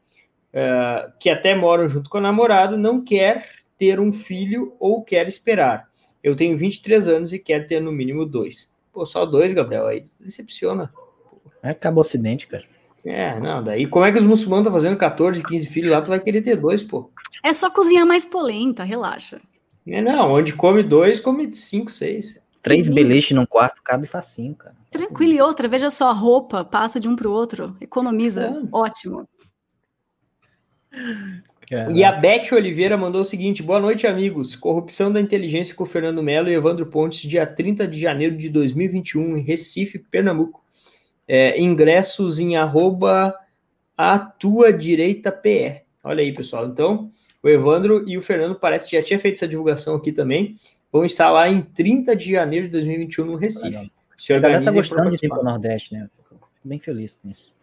Uh, 0.53 1.09
que 1.17 1.29
até 1.29 1.55
moram 1.55 1.87
junto 1.87 2.09
com 2.09 2.17
a 2.17 2.21
namorada, 2.21 2.75
não 2.75 3.01
quer 3.01 3.47
ter 3.79 3.97
um 3.97 4.11
filho 4.11 4.75
ou 4.77 5.01
quer 5.01 5.25
esperar. 5.25 5.87
Eu 6.21 6.35
tenho 6.35 6.57
23 6.57 7.07
anos 7.07 7.31
e 7.31 7.39
quero 7.39 7.65
ter 7.65 7.81
no 7.81 7.93
mínimo 7.93 8.25
dois. 8.25 8.69
Pô, 8.91 9.05
só 9.05 9.25
dois, 9.25 9.53
Gabriel, 9.53 9.87
aí 9.87 10.05
decepciona. 10.19 10.91
É, 11.63 11.69
acabou 11.69 12.03
o 12.03 12.05
acidente, 12.05 12.45
cara. 12.45 12.65
É, 13.03 13.39
não, 13.39 13.63
daí 13.63 13.87
como 13.87 14.05
é 14.05 14.11
que 14.11 14.19
os 14.19 14.23
muçulmanos 14.23 14.65
estão 14.65 14.73
fazendo 14.73 14.97
14, 14.97 15.41
15 15.43 15.65
filhos 15.67 15.91
lá, 15.91 16.01
tu 16.01 16.09
vai 16.09 16.19
querer 16.19 16.41
ter 16.41 16.55
dois, 16.55 16.83
pô. 16.83 17.09
É 17.43 17.51
só 17.53 17.69
cozinhar 17.69 18.05
mais 18.05 18.25
polenta, 18.25 18.83
relaxa. 18.83 19.41
É, 19.87 20.01
não, 20.01 20.31
onde 20.31 20.53
come 20.53 20.83
dois, 20.83 21.19
come 21.19 21.53
cinco, 21.55 21.91
seis. 21.91 22.39
Três 22.61 22.87
beliches 22.87 23.35
num 23.35 23.45
quarto 23.45 23.81
cabe 23.83 24.05
facinho, 24.05 24.53
cara. 24.53 24.75
Tranquilo, 24.91 25.33
e 25.33 25.41
outra, 25.41 25.67
veja 25.67 25.89
só, 25.89 26.09
a 26.09 26.13
roupa 26.13 26.63
passa 26.63 26.99
de 26.99 27.09
um 27.09 27.15
para 27.15 27.27
o 27.27 27.31
outro, 27.31 27.75
economiza, 27.81 28.43
é. 28.43 28.67
ótimo. 28.71 29.27
Caramba. 31.67 31.97
E 31.97 32.03
a 32.03 32.11
Beth 32.11 32.51
Oliveira 32.51 32.97
mandou 32.97 33.21
o 33.21 33.25
seguinte: 33.25 33.63
boa 33.63 33.79
noite, 33.79 34.05
amigos. 34.05 34.55
Corrupção 34.55 35.11
da 35.11 35.21
inteligência 35.21 35.73
com 35.73 35.85
Fernando 35.85 36.21
Melo 36.21 36.49
e 36.49 36.53
Evandro 36.53 36.85
Pontes, 36.85 37.21
dia 37.21 37.47
30 37.47 37.87
de 37.87 37.99
janeiro 37.99 38.37
de 38.37 38.49
2021, 38.49 39.37
em 39.37 39.41
Recife, 39.41 39.97
Pernambuco 39.97 40.61
é, 41.34 41.57
ingressos 41.61 42.39
em 42.39 42.57
arroba 42.57 43.34
a 43.95 44.19
tua 44.19 44.73
direita 44.73 45.32
PE. 45.32 45.79
Olha 46.03 46.21
aí, 46.21 46.34
pessoal. 46.34 46.67
Então, 46.67 47.09
o 47.41 47.47
Evandro 47.47 48.03
e 48.05 48.17
o 48.17 48.21
Fernando 48.21 48.55
parece 48.55 48.89
que 48.89 48.97
já 48.97 49.01
tinha 49.01 49.17
feito 49.17 49.36
essa 49.36 49.47
divulgação 49.47 49.95
aqui 49.95 50.11
também. 50.11 50.57
Vão 50.91 51.05
estar 51.05 51.32
lá 51.32 51.47
em 51.47 51.61
30 51.61 52.17
de 52.17 52.32
janeiro 52.32 52.65
de 52.65 52.73
2021 52.73 53.25
no 53.25 53.36
Recife. 53.38 53.89
Se 54.17 54.34
a 54.34 54.39
galera 54.39 54.65
tá 54.65 54.71
gostando 54.71 55.09
de 55.09 55.25
ir 55.25 55.29
para 55.29 55.39
o 55.39 55.43
Nordeste, 55.43 55.93
né? 55.93 56.09
Fico 56.17 56.49
bem 56.65 56.79
feliz 56.79 57.17
com 57.23 57.29
isso. 57.29 57.53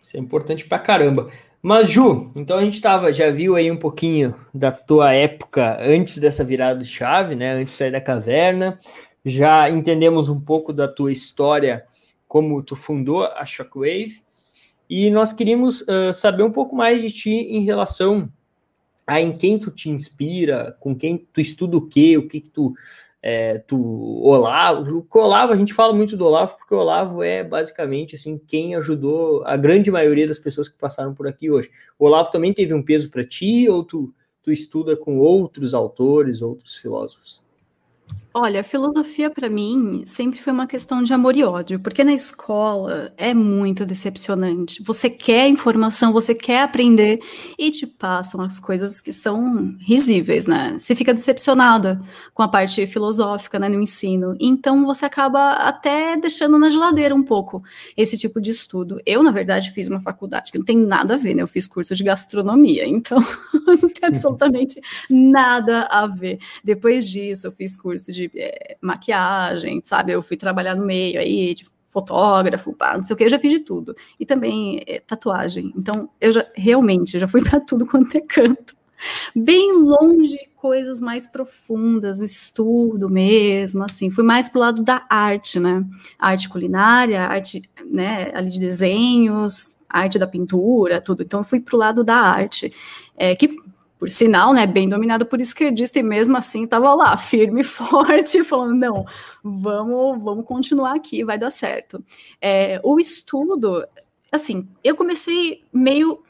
Isso 0.00 0.16
é 0.16 0.20
importante 0.20 0.64
pra 0.64 0.78
caramba. 0.78 1.28
Mas, 1.60 1.90
Ju, 1.90 2.30
então 2.36 2.56
a 2.56 2.64
gente 2.64 2.80
tava, 2.80 3.12
já 3.12 3.32
viu 3.32 3.56
aí 3.56 3.68
um 3.68 3.76
pouquinho 3.76 4.32
da 4.54 4.70
tua 4.70 5.12
época 5.12 5.76
antes 5.80 6.18
dessa 6.18 6.44
virada 6.44 6.78
de 6.78 6.88
chave, 6.88 7.34
né? 7.34 7.54
Antes 7.54 7.72
de 7.72 7.78
sair 7.78 7.90
da 7.90 8.00
caverna. 8.00 8.78
Já 9.24 9.68
entendemos 9.68 10.28
um 10.28 10.38
pouco 10.38 10.72
da 10.72 10.86
tua 10.86 11.10
história 11.10 11.84
como 12.26 12.62
tu 12.62 12.76
fundou 12.76 13.24
a 13.24 13.44
Shockwave, 13.44 14.22
e 14.88 15.10
nós 15.10 15.32
queríamos 15.32 15.82
uh, 15.82 16.12
saber 16.12 16.42
um 16.42 16.50
pouco 16.50 16.76
mais 16.76 17.02
de 17.02 17.10
ti 17.10 17.30
em 17.30 17.64
relação 17.64 18.30
a 19.06 19.20
em 19.20 19.36
quem 19.36 19.58
tu 19.58 19.70
te 19.70 19.88
inspira, 19.88 20.76
com 20.80 20.94
quem 20.94 21.16
tu 21.32 21.40
estuda 21.40 21.76
o 21.76 21.86
quê, 21.86 22.16
o 22.16 22.26
que, 22.26 22.40
que 22.40 22.50
tu, 22.50 22.74
é, 23.22 23.58
tu 23.58 23.78
Olavo, 24.22 25.06
o 25.08 25.18
Olavo, 25.18 25.52
a 25.52 25.56
gente 25.56 25.72
fala 25.72 25.92
muito 25.92 26.16
do 26.16 26.24
Olavo 26.24 26.56
porque 26.56 26.74
o 26.74 26.78
Olavo 26.78 27.22
é 27.22 27.44
basicamente 27.44 28.16
assim 28.16 28.38
quem 28.38 28.74
ajudou 28.74 29.44
a 29.44 29.56
grande 29.56 29.90
maioria 29.90 30.26
das 30.26 30.38
pessoas 30.38 30.68
que 30.68 30.78
passaram 30.78 31.14
por 31.14 31.28
aqui 31.28 31.50
hoje. 31.50 31.70
O 31.98 32.06
Olavo 32.06 32.30
também 32.30 32.52
teve 32.52 32.74
um 32.74 32.82
peso 32.82 33.10
para 33.10 33.24
ti 33.24 33.68
ou 33.68 33.84
tu, 33.84 34.12
tu 34.42 34.50
estuda 34.50 34.96
com 34.96 35.18
outros 35.18 35.72
autores, 35.72 36.42
outros 36.42 36.74
filósofos? 36.74 37.45
Olha, 38.38 38.62
filosofia 38.62 39.30
para 39.30 39.48
mim 39.48 40.02
sempre 40.04 40.38
foi 40.38 40.52
uma 40.52 40.66
questão 40.66 41.02
de 41.02 41.10
amor 41.10 41.34
e 41.34 41.42
ódio, 41.42 41.80
porque 41.80 42.04
na 42.04 42.12
escola 42.12 43.10
é 43.16 43.32
muito 43.32 43.86
decepcionante. 43.86 44.82
Você 44.82 45.08
quer 45.08 45.48
informação, 45.48 46.12
você 46.12 46.34
quer 46.34 46.60
aprender 46.60 47.18
e 47.58 47.70
te 47.70 47.86
passam 47.86 48.42
as 48.42 48.60
coisas 48.60 49.00
que 49.00 49.10
são 49.10 49.74
risíveis, 49.80 50.46
né? 50.46 50.76
Você 50.78 50.94
fica 50.94 51.14
decepcionada 51.14 51.98
com 52.34 52.42
a 52.42 52.48
parte 52.48 52.86
filosófica 52.86 53.58
né, 53.58 53.70
no 53.70 53.80
ensino. 53.80 54.36
Então 54.38 54.84
você 54.84 55.06
acaba 55.06 55.52
até 55.52 56.14
deixando 56.18 56.58
na 56.58 56.68
geladeira 56.68 57.14
um 57.14 57.22
pouco 57.22 57.64
esse 57.96 58.18
tipo 58.18 58.38
de 58.38 58.50
estudo. 58.50 59.00
Eu, 59.06 59.22
na 59.22 59.30
verdade, 59.30 59.72
fiz 59.72 59.88
uma 59.88 60.02
faculdade 60.02 60.52
que 60.52 60.58
não 60.58 60.64
tem 60.66 60.76
nada 60.76 61.14
a 61.14 61.16
ver, 61.16 61.32
né? 61.32 61.42
Eu 61.42 61.48
fiz 61.48 61.66
curso 61.66 61.94
de 61.94 62.04
gastronomia, 62.04 62.86
então 62.86 63.16
não 63.66 63.88
tem 63.88 64.08
absolutamente 64.08 64.78
nada 65.08 65.84
a 65.84 66.06
ver. 66.06 66.38
Depois 66.62 67.08
disso, 67.08 67.46
eu 67.46 67.50
fiz 67.50 67.78
curso 67.78 68.12
de 68.12 68.25
é, 68.34 68.76
maquiagem, 68.80 69.82
sabe? 69.84 70.12
Eu 70.12 70.22
fui 70.22 70.36
trabalhar 70.36 70.74
no 70.74 70.84
meio 70.84 71.20
aí, 71.20 71.54
de 71.54 71.66
fotógrafo, 71.96 72.74
pá, 72.74 72.94
não 72.94 73.02
sei 73.02 73.14
o 73.14 73.16
que, 73.16 73.24
eu 73.24 73.30
já 73.30 73.38
fiz 73.38 73.50
de 73.50 73.60
tudo. 73.60 73.94
E 74.20 74.26
também 74.26 74.82
é, 74.86 75.00
tatuagem. 75.00 75.72
Então, 75.74 76.10
eu 76.20 76.30
já 76.30 76.46
realmente 76.54 77.18
já 77.18 77.26
fui 77.26 77.42
para 77.48 77.58
tudo 77.60 77.86
quanto 77.86 78.16
é 78.16 78.20
canto. 78.20 78.76
Bem 79.34 79.72
longe 79.72 80.36
de 80.36 80.48
coisas 80.56 81.00
mais 81.00 81.26
profundas, 81.26 82.20
o 82.20 82.24
estudo 82.24 83.08
mesmo, 83.08 83.84
assim, 83.84 84.10
fui 84.10 84.24
mais 84.24 84.48
pro 84.48 84.60
lado 84.60 84.82
da 84.82 85.04
arte, 85.08 85.60
né? 85.60 85.84
Arte 86.18 86.48
culinária, 86.48 87.22
arte, 87.22 87.62
né, 87.84 88.30
ali 88.34 88.48
de 88.48 88.58
desenhos, 88.58 89.76
arte 89.88 90.18
da 90.18 90.26
pintura, 90.26 91.00
tudo. 91.00 91.22
Então, 91.22 91.40
eu 91.40 91.44
fui 91.44 91.60
pro 91.60 91.76
lado 91.76 92.02
da 92.02 92.16
arte, 92.16 92.72
é, 93.16 93.36
que 93.36 93.56
por 93.98 94.10
sinal, 94.10 94.52
né, 94.52 94.66
bem 94.66 94.88
dominado 94.88 95.26
por 95.26 95.40
esquerdista, 95.40 95.98
e 95.98 96.02
mesmo 96.02 96.36
assim 96.36 96.64
estava 96.64 96.94
lá, 96.94 97.16
firme 97.18 97.62
e 97.62 97.64
forte, 97.64 98.44
falando, 98.44 98.74
não, 98.74 99.06
vamos, 99.42 100.22
vamos 100.22 100.44
continuar 100.44 100.94
aqui, 100.94 101.24
vai 101.24 101.38
dar 101.38 101.50
certo. 101.50 102.02
É, 102.40 102.80
o 102.84 103.00
estudo, 103.00 103.86
assim, 104.30 104.68
eu 104.84 104.94
comecei 104.96 105.62
meio 105.72 106.22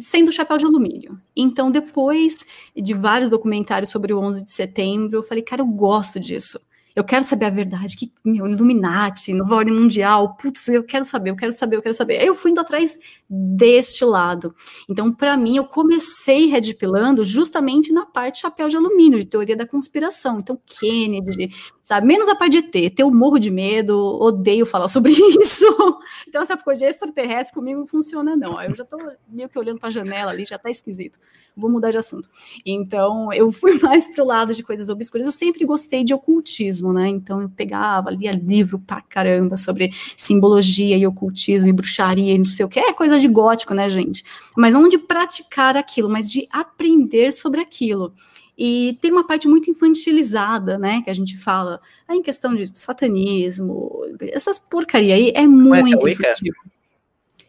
sendo 0.00 0.32
chapéu 0.32 0.58
de 0.58 0.66
alumínio. 0.66 1.16
Então, 1.36 1.70
depois 1.70 2.44
de 2.76 2.92
vários 2.94 3.30
documentários 3.30 3.90
sobre 3.90 4.12
o 4.12 4.18
11 4.18 4.44
de 4.44 4.52
setembro, 4.52 5.18
eu 5.18 5.22
falei, 5.22 5.42
cara, 5.42 5.62
eu 5.62 5.66
gosto 5.66 6.18
disso 6.18 6.60
eu 6.98 7.04
quero 7.04 7.24
saber 7.24 7.46
a 7.46 7.50
verdade, 7.50 7.96
que 7.96 8.12
meu, 8.24 8.44
Illuminati, 8.44 9.32
nova 9.32 9.54
ordem 9.54 9.72
mundial, 9.72 10.34
putz, 10.34 10.66
eu 10.66 10.82
quero 10.82 11.04
saber, 11.04 11.30
eu 11.30 11.36
quero 11.36 11.52
saber, 11.52 11.76
eu 11.76 11.82
quero 11.82 11.94
saber. 11.94 12.20
Eu 12.20 12.34
fui 12.34 12.50
indo 12.50 12.58
atrás 12.58 12.98
deste 13.30 14.04
lado. 14.04 14.52
Então, 14.88 15.14
para 15.14 15.36
mim, 15.36 15.56
eu 15.56 15.64
comecei 15.64 16.46
redipilando 16.46 17.24
justamente 17.24 17.92
na 17.92 18.04
parte 18.04 18.40
chapéu 18.40 18.68
de 18.68 18.76
alumínio, 18.76 19.20
de 19.20 19.26
teoria 19.26 19.56
da 19.56 19.64
conspiração. 19.64 20.38
Então, 20.38 20.60
Kennedy, 20.66 21.50
sabe? 21.88 22.06
Menos 22.06 22.28
a 22.28 22.34
parte 22.34 22.60
de 22.60 22.78
ET, 22.78 22.98
eu 22.98 23.10
morro 23.10 23.38
de 23.38 23.50
medo, 23.50 23.96
odeio 24.20 24.66
falar 24.66 24.88
sobre 24.88 25.10
isso. 25.40 25.64
Então, 26.28 26.42
essa 26.42 26.54
coisa 26.54 26.80
de 26.80 26.84
extraterrestre 26.84 27.54
comigo 27.54 27.80
não 27.80 27.86
funciona, 27.86 28.36
não. 28.36 28.60
Eu 28.60 28.74
já 28.74 28.84
tô 28.84 28.98
meio 29.26 29.48
que 29.48 29.58
olhando 29.58 29.80
para 29.80 29.88
a 29.88 29.92
janela 29.92 30.30
ali, 30.30 30.44
já 30.44 30.58
tá 30.58 30.68
esquisito 30.68 31.18
vou 31.56 31.68
mudar 31.68 31.90
de 31.90 31.98
assunto. 31.98 32.28
Então, 32.64 33.32
eu 33.32 33.50
fui 33.50 33.76
mais 33.82 34.06
pro 34.06 34.24
lado 34.24 34.54
de 34.54 34.62
coisas 34.62 34.88
obscuras. 34.88 35.26
Eu 35.26 35.32
sempre 35.32 35.64
gostei 35.64 36.04
de 36.04 36.14
ocultismo, 36.14 36.92
né? 36.92 37.08
Então, 37.08 37.42
eu 37.42 37.48
pegava, 37.48 38.10
lia 38.10 38.30
livro 38.30 38.78
pra 38.78 39.00
caramba 39.00 39.56
sobre 39.56 39.90
simbologia 40.16 40.96
e 40.96 41.04
ocultismo 41.04 41.68
e 41.68 41.72
bruxaria 41.72 42.32
e 42.32 42.38
não 42.38 42.44
sei 42.44 42.64
o 42.64 42.68
que. 42.68 42.78
É 42.78 42.92
coisa 42.92 43.18
de 43.18 43.26
gótico, 43.26 43.74
né, 43.74 43.90
gente? 43.90 44.22
Mas 44.56 44.72
não 44.72 44.88
de 44.88 44.98
praticar 44.98 45.76
aquilo, 45.76 46.08
mas 46.08 46.30
de 46.30 46.46
aprender 46.52 47.32
sobre 47.32 47.60
aquilo. 47.60 48.14
E 48.58 48.98
tem 49.00 49.12
uma 49.12 49.24
parte 49.24 49.46
muito 49.46 49.70
infantilizada, 49.70 50.76
né, 50.76 51.00
que 51.00 51.08
a 51.08 51.14
gente 51.14 51.38
fala 51.38 51.80
em 52.10 52.20
questão 52.20 52.56
de 52.56 52.76
satanismo, 52.76 54.04
essas 54.20 54.58
porcaria 54.58 55.14
aí 55.14 55.30
é 55.32 55.46
muito 55.46 56.08
infantil. 56.08 56.52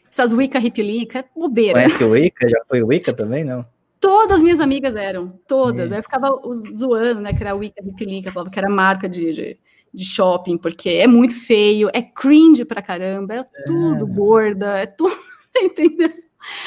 Essas 0.08 0.32
Wicca 0.32 0.60
Ripilica, 0.60 1.20
é 1.20 1.26
bobeira. 1.36 1.74
Conhece 1.74 2.04
o 2.04 2.12
Wicca? 2.12 2.48
Já 2.48 2.62
foi 2.68 2.84
Wicca 2.84 3.12
também, 3.12 3.44
não? 3.44 3.66
Todas 4.00 4.44
minhas 4.44 4.60
amigas 4.60 4.96
eram, 4.96 5.34
todas. 5.48 5.92
É. 5.92 5.96
Aí 5.96 6.00
eu 6.00 6.04
ficava 6.04 6.30
zoando, 6.76 7.22
né? 7.22 7.34
Que 7.34 7.42
era 7.42 7.52
a 7.52 7.56
Wicca 7.56 7.84
Wikilinka, 7.84 8.32
falava 8.32 8.52
que 8.52 8.60
era 8.60 8.70
marca 8.70 9.10
de, 9.10 9.34
de, 9.34 9.60
de, 9.92 10.06
shopping, 10.06 10.58
porque 10.58 10.90
é 10.90 11.08
muito 11.08 11.34
feio, 11.34 11.90
é 11.92 12.04
cringe 12.04 12.66
pra 12.66 12.82
caramba, 12.82 13.34
é 13.36 13.46
tudo 13.66 14.06
é. 14.06 14.16
gorda, 14.16 14.78
é 14.78 14.86
tudo, 14.86 15.16
entendeu? 15.58 16.12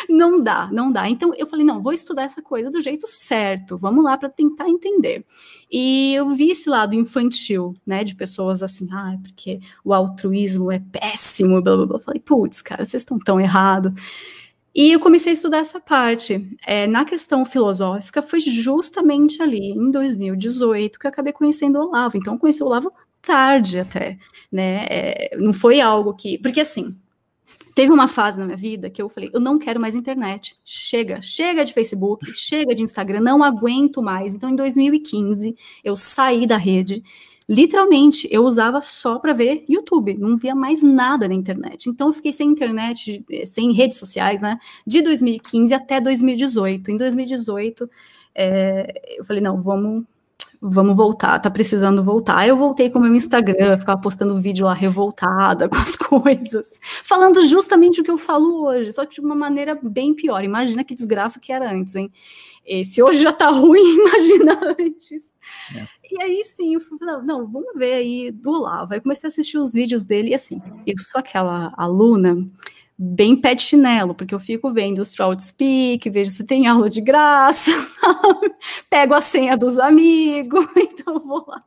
Não 0.09 0.41
dá, 0.41 0.69
não 0.73 0.91
dá. 0.91 1.09
Então 1.09 1.33
eu 1.37 1.47
falei, 1.47 1.65
não, 1.65 1.81
vou 1.83 1.93
estudar 1.93 2.25
essa 2.25 2.43
coisa 2.43 2.71
do 2.71 2.81
jeito 2.81 3.07
certo, 3.07 3.79
vamos 3.79 4.05
lá 4.05 4.17
para 4.17 4.29
tentar 4.29 4.69
entender. 4.69 5.25
E 5.71 6.15
eu 6.15 6.29
vi 6.31 6.51
esse 6.51 6.69
lado 6.69 6.95
infantil, 6.95 7.75
né, 7.87 8.05
de 8.05 8.15
pessoas 8.15 8.63
assim, 8.63 8.89
ah, 8.93 9.17
porque 9.23 9.61
o 9.85 9.93
altruísmo 9.95 10.71
é 10.71 10.79
péssimo, 10.79 11.63
blá 11.63 11.77
blá 11.77 11.87
blá. 11.87 11.97
Eu 11.97 12.01
falei, 12.03 12.21
putz, 12.21 12.63
cara, 12.63 12.85
vocês 12.85 13.03
estão 13.03 13.19
tão 13.19 13.41
errados. 13.41 13.93
E 14.75 14.93
eu 14.93 15.01
comecei 15.01 15.33
a 15.33 15.35
estudar 15.35 15.59
essa 15.59 15.79
parte. 15.79 16.49
É, 16.67 16.87
na 16.87 17.05
questão 17.05 17.45
filosófica, 17.45 18.23
foi 18.23 18.41
justamente 18.41 19.43
ali, 19.43 19.71
em 19.73 19.91
2018, 19.91 20.99
que 20.99 21.07
eu 21.07 21.11
acabei 21.11 21.33
conhecendo 21.33 21.79
o 21.79 21.89
Olavo. 21.89 22.17
Então, 22.17 22.35
eu 22.35 22.41
conheci 22.41 22.63
o 22.63 22.67
Olavo 22.67 22.91
tarde 23.21 23.79
até, 23.79 24.19
né? 24.51 24.87
É, 24.89 25.37
não 25.39 25.53
foi 25.53 25.81
algo 25.81 26.15
que. 26.15 26.39
Porque 26.39 26.61
assim. 26.61 26.97
Teve 27.75 27.93
uma 27.93 28.07
fase 28.09 28.39
na 28.39 28.45
minha 28.45 28.57
vida 28.57 28.91
que 28.91 29.01
eu 29.01 29.09
falei, 29.09 29.31
eu 29.33 29.41
não 29.41 29.59
quero 29.59 29.81
mais 29.81 29.95
internet. 29.95 30.57
Chega, 30.65 31.21
chega 31.23 31.65
de 31.65 31.73
Facebook, 31.73 32.33
chega 32.35 32.75
de 32.75 32.83
Instagram, 32.83 33.21
não 33.21 33.43
aguento 33.43 34.03
mais. 34.03 34.35
Então, 34.35 34.51
em 34.51 34.57
2015, 34.57 35.55
eu 35.83 35.97
saí 35.97 36.47
da 36.47 36.57
rede 36.57 37.03
literalmente, 37.49 38.29
eu 38.31 38.45
usava 38.45 38.81
só 38.81 39.19
para 39.19 39.33
ver 39.33 39.65
YouTube, 39.69 40.17
não 40.17 40.37
via 40.37 40.55
mais 40.55 40.83
nada 40.83 41.29
na 41.29 41.35
internet. 41.35 41.89
Então, 41.89 42.09
eu 42.09 42.13
fiquei 42.13 42.33
sem 42.33 42.49
internet, 42.49 43.25
sem 43.45 43.73
redes 43.73 43.99
sociais, 43.99 44.41
né, 44.41 44.59
de 44.87 45.03
2015 45.03 45.75
até 45.75 46.01
2018. 46.01 46.91
Em 46.91 46.97
2018, 46.97 47.91
é, 48.35 49.19
eu 49.19 49.25
falei, 49.25 49.43
não, 49.43 49.61
vamos 49.61 50.05
vamos 50.65 50.97
voltar, 50.97 51.41
tá 51.41 51.51
precisando 51.51 52.05
voltar. 52.05 52.39
Aí 52.39 52.49
eu 52.49 52.57
voltei 52.57 52.89
com 52.89 53.01
o 53.01 53.03
meu 53.03 53.13
Instagram, 53.13 53.81
ficava 53.81 54.01
postando 54.01 54.39
vídeo 54.39 54.65
lá 54.65 54.73
revoltada 54.73 55.67
com 55.69 55.77
as 55.77 55.97
coisas, 55.97 56.79
falando 57.03 57.45
justamente 57.49 58.01
o 58.01 58.05
que 58.05 58.11
eu 58.11 58.17
falo 58.17 58.65
hoje, 58.65 58.93
só 58.93 59.05
que 59.05 59.17
de 59.17 59.21
uma 59.21 59.35
maneira 59.35 59.77
bem 59.83 60.15
pior. 60.15 60.45
Imagina 60.45 60.85
que 60.85 60.95
desgraça 60.95 61.41
que 61.41 61.53
era 61.53 61.73
antes, 61.73 61.97
hein? 61.97 62.13
E 62.65 62.85
se 62.85 63.03
hoje 63.03 63.21
já 63.21 63.33
tá 63.33 63.51
ruim, 63.51 63.83
imagina 63.99 64.77
antes. 64.79 65.35
É. 65.75 65.89
E 66.13 66.23
aí 66.23 66.45
sim, 66.45 66.75
eu 66.75 66.81
falei, 66.81 67.07
não, 67.07 67.23
não, 67.23 67.47
vamos 67.47 67.75
ver 67.75 67.95
aí 67.95 68.31
do 68.31 68.51
Olavo. 68.51 68.95
Aí 68.95 69.01
comecei 69.01 69.27
a 69.27 69.29
assistir 69.29 69.59
os 69.59 69.73
vídeos 69.73 70.05
dele 70.05 70.31
e 70.31 70.35
assim, 70.35 70.63
eu 70.87 70.95
sou 70.99 71.19
aquela 71.19 71.73
aluna 71.77 72.47
bem 72.99 73.41
de 73.41 73.63
chinelo, 73.63 74.15
porque 74.15 74.35
eu 74.35 74.41
fico 74.41 74.73
vendo 74.73 75.01
os 75.01 75.13
Trout 75.13 75.43
Speak, 75.43 76.09
vejo 76.11 76.31
se 76.31 76.45
tem 76.45 76.67
aula 76.67 76.89
de 76.89 77.01
graça, 77.01 77.71
pego 78.89 79.15
a 79.15 79.21
senha 79.21 79.57
dos 79.57 79.79
amigos, 79.79 80.67
então 80.77 81.19
vou 81.21 81.45
lá 81.47 81.63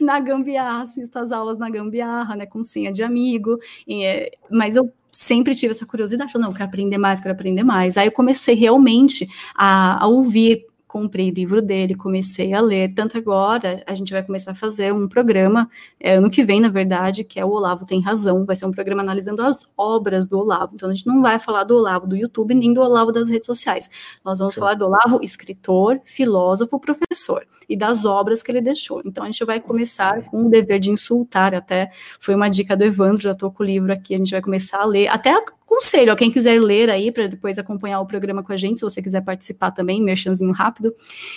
na 0.00 0.20
gambiarra, 0.20 0.82
assisto 0.82 1.18
as 1.18 1.32
aulas 1.32 1.58
na 1.58 1.70
gambiarra, 1.70 2.36
né, 2.36 2.46
com 2.46 2.62
senha 2.62 2.92
de 2.92 3.02
amigo, 3.02 3.58
e, 3.86 4.04
é, 4.04 4.30
mas 4.50 4.76
eu 4.76 4.92
sempre 5.10 5.54
tive 5.54 5.72
essa 5.72 5.86
curiosidade, 5.86 6.30
falei, 6.30 6.46
não, 6.46 6.54
quero 6.54 6.68
aprender 6.68 6.98
mais, 6.98 7.20
quero 7.20 7.34
aprender 7.34 7.64
mais, 7.64 7.96
aí 7.96 8.06
eu 8.06 8.12
comecei 8.12 8.54
realmente 8.54 9.26
a, 9.54 10.04
a 10.04 10.06
ouvir 10.06 10.66
comprei 10.90 11.30
o 11.30 11.32
livro 11.32 11.62
dele, 11.62 11.94
comecei 11.94 12.52
a 12.52 12.60
ler, 12.60 12.92
tanto 12.92 13.16
agora 13.16 13.80
a 13.86 13.94
gente 13.94 14.12
vai 14.12 14.24
começar 14.24 14.50
a 14.50 14.54
fazer 14.56 14.92
um 14.92 15.06
programa, 15.06 15.70
é, 16.00 16.14
ano 16.14 16.28
que 16.28 16.42
vem, 16.42 16.60
na 16.60 16.68
verdade, 16.68 17.22
que 17.22 17.38
é 17.38 17.44
o 17.44 17.50
Olavo 17.50 17.86
Tem 17.86 18.02
Razão, 18.02 18.44
vai 18.44 18.56
ser 18.56 18.66
um 18.66 18.72
programa 18.72 19.00
analisando 19.00 19.40
as 19.40 19.72
obras 19.76 20.26
do 20.26 20.36
Olavo, 20.40 20.72
então 20.74 20.90
a 20.90 20.94
gente 20.94 21.06
não 21.06 21.22
vai 21.22 21.38
falar 21.38 21.62
do 21.62 21.76
Olavo 21.76 22.08
do 22.08 22.16
YouTube, 22.16 22.56
nem 22.56 22.74
do 22.74 22.80
Olavo 22.80 23.12
das 23.12 23.30
redes 23.30 23.46
sociais, 23.46 23.88
nós 24.24 24.40
vamos 24.40 24.54
Sim. 24.54 24.60
falar 24.60 24.74
do 24.74 24.86
Olavo 24.86 25.20
escritor, 25.22 26.00
filósofo, 26.04 26.80
professor, 26.80 27.46
e 27.68 27.76
das 27.76 28.04
obras 28.04 28.42
que 28.42 28.50
ele 28.50 28.60
deixou, 28.60 29.00
então 29.04 29.22
a 29.22 29.26
gente 29.26 29.44
vai 29.44 29.60
começar 29.60 30.24
com 30.24 30.46
o 30.46 30.50
dever 30.50 30.80
de 30.80 30.90
insultar, 30.90 31.54
até 31.54 31.92
foi 32.18 32.34
uma 32.34 32.48
dica 32.48 32.76
do 32.76 32.82
Evandro, 32.82 33.22
já 33.22 33.30
estou 33.30 33.52
com 33.52 33.62
o 33.62 33.66
livro 33.66 33.92
aqui, 33.92 34.12
a 34.12 34.18
gente 34.18 34.32
vai 34.32 34.42
começar 34.42 34.80
a 34.80 34.84
ler, 34.84 35.06
até 35.06 35.30
Conselho, 35.70 36.12
a 36.12 36.16
quem 36.16 36.32
quiser 36.32 36.60
ler 36.60 36.90
aí, 36.90 37.12
para 37.12 37.28
depois 37.28 37.56
acompanhar 37.56 38.00
o 38.00 38.06
programa 38.06 38.42
com 38.42 38.52
a 38.52 38.56
gente, 38.56 38.80
se 38.80 38.84
você 38.84 39.00
quiser 39.00 39.20
participar 39.20 39.70
também, 39.70 40.02
merchanzinho 40.02 40.50
rápido. 40.50 40.79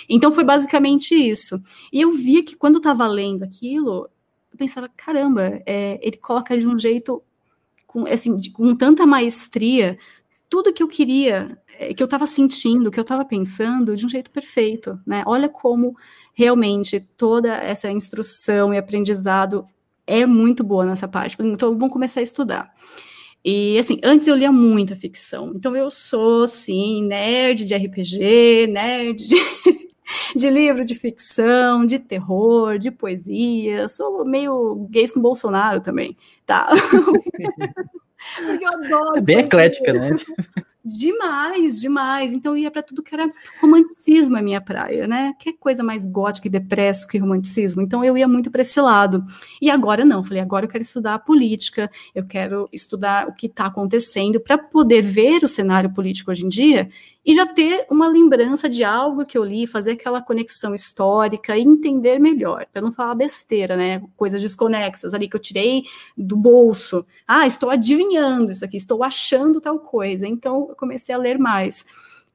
Então, 0.08 0.32
foi 0.32 0.44
basicamente 0.44 1.14
isso. 1.14 1.62
E 1.92 2.00
eu 2.00 2.12
via 2.12 2.42
que 2.42 2.56
quando 2.56 2.74
eu 2.74 2.78
estava 2.78 3.06
lendo 3.06 3.42
aquilo, 3.42 4.08
eu 4.52 4.58
pensava, 4.58 4.88
caramba, 4.96 5.60
é, 5.66 5.98
ele 6.02 6.16
coloca 6.16 6.56
de 6.56 6.66
um 6.66 6.78
jeito, 6.78 7.22
com, 7.86 8.06
assim, 8.06 8.36
de, 8.36 8.50
com 8.50 8.74
tanta 8.74 9.06
maestria, 9.06 9.98
tudo 10.48 10.72
que 10.72 10.82
eu 10.82 10.88
queria, 10.88 11.58
é, 11.78 11.92
que 11.92 12.02
eu 12.02 12.06
estava 12.06 12.26
sentindo, 12.26 12.90
que 12.90 12.98
eu 12.98 13.02
estava 13.02 13.24
pensando, 13.24 13.96
de 13.96 14.06
um 14.06 14.08
jeito 14.08 14.30
perfeito, 14.30 14.98
né? 15.06 15.24
Olha 15.26 15.48
como 15.48 15.96
realmente 16.32 17.00
toda 17.16 17.54
essa 17.54 17.90
instrução 17.90 18.72
e 18.72 18.78
aprendizado 18.78 19.66
é 20.06 20.26
muito 20.26 20.62
boa 20.62 20.84
nessa 20.84 21.08
parte. 21.08 21.36
Então, 21.40 21.76
vamos 21.78 21.92
começar 21.92 22.20
a 22.20 22.22
estudar. 22.22 22.72
E 23.44 23.78
assim, 23.78 24.00
antes 24.02 24.26
eu 24.26 24.34
lia 24.36 24.50
muita 24.50 24.96
ficção. 24.96 25.52
Então 25.54 25.76
eu 25.76 25.90
sou, 25.90 26.48
sim, 26.48 27.04
nerd 27.04 27.64
de 27.66 27.74
RPG, 27.74 28.66
nerd 28.68 29.16
de 29.16 29.36
de 30.36 30.50
livro 30.50 30.84
de 30.84 30.94
ficção, 30.94 31.86
de 31.86 31.98
terror, 31.98 32.78
de 32.78 32.90
poesia. 32.90 33.88
Sou 33.88 34.24
meio 34.24 34.86
gays 34.90 35.12
com 35.12 35.20
Bolsonaro 35.20 35.80
também, 35.80 36.16
tá? 36.46 36.68
Porque 38.36 38.64
eu 38.64 38.68
adoro. 38.68 39.16
É 39.16 39.20
bem 39.20 39.38
eclética, 39.38 39.92
né? 39.92 40.10
Demais, 40.86 41.80
demais. 41.80 42.34
Então 42.34 42.52
eu 42.52 42.58
ia 42.58 42.70
para 42.70 42.82
tudo 42.82 43.02
que 43.02 43.14
era 43.14 43.26
romanticismo, 43.58 44.36
a 44.36 44.42
minha 44.42 44.60
praia, 44.60 45.06
né? 45.06 45.32
Que 45.38 45.54
coisa 45.54 45.82
mais 45.82 46.04
gótica 46.04 46.46
e 46.46 46.50
depresso 46.50 47.08
que 47.08 47.16
romanticismo. 47.16 47.80
Então 47.80 48.04
eu 48.04 48.18
ia 48.18 48.28
muito 48.28 48.50
para 48.50 48.60
esse 48.60 48.78
lado. 48.78 49.24
E 49.62 49.70
agora 49.70 50.04
não, 50.04 50.22
falei, 50.22 50.42
agora 50.42 50.66
eu 50.66 50.68
quero 50.68 50.82
estudar 50.82 51.14
a 51.14 51.18
política, 51.18 51.90
eu 52.14 52.22
quero 52.22 52.68
estudar 52.70 53.26
o 53.28 53.32
que 53.32 53.46
está 53.46 53.64
acontecendo 53.64 54.38
para 54.38 54.58
poder 54.58 55.00
ver 55.00 55.42
o 55.42 55.48
cenário 55.48 55.90
político 55.90 56.30
hoje 56.30 56.44
em 56.44 56.48
dia 56.48 56.90
e 57.24 57.34
já 57.34 57.46
ter 57.46 57.86
uma 57.90 58.06
lembrança 58.06 58.68
de 58.68 58.84
algo 58.84 59.24
que 59.24 59.36
eu 59.36 59.44
li, 59.44 59.66
fazer 59.66 59.92
aquela 59.92 60.20
conexão 60.20 60.74
histórica 60.74 61.56
e 61.56 61.62
entender 61.62 62.18
melhor, 62.18 62.66
para 62.72 62.82
não 62.82 62.92
falar 62.92 63.14
besteira, 63.14 63.76
né? 63.76 64.02
Coisas 64.16 64.42
desconexas 64.42 65.14
ali 65.14 65.28
que 65.28 65.36
eu 65.36 65.40
tirei 65.40 65.84
do 66.16 66.36
bolso. 66.36 67.06
Ah, 67.26 67.46
estou 67.46 67.70
adivinhando 67.70 68.50
isso 68.50 68.64
aqui, 68.64 68.76
estou 68.76 69.02
achando 69.02 69.60
tal 69.60 69.78
coisa. 69.78 70.26
Então, 70.26 70.66
eu 70.68 70.76
comecei 70.76 71.14
a 71.14 71.18
ler 71.18 71.38
mais. 71.38 71.84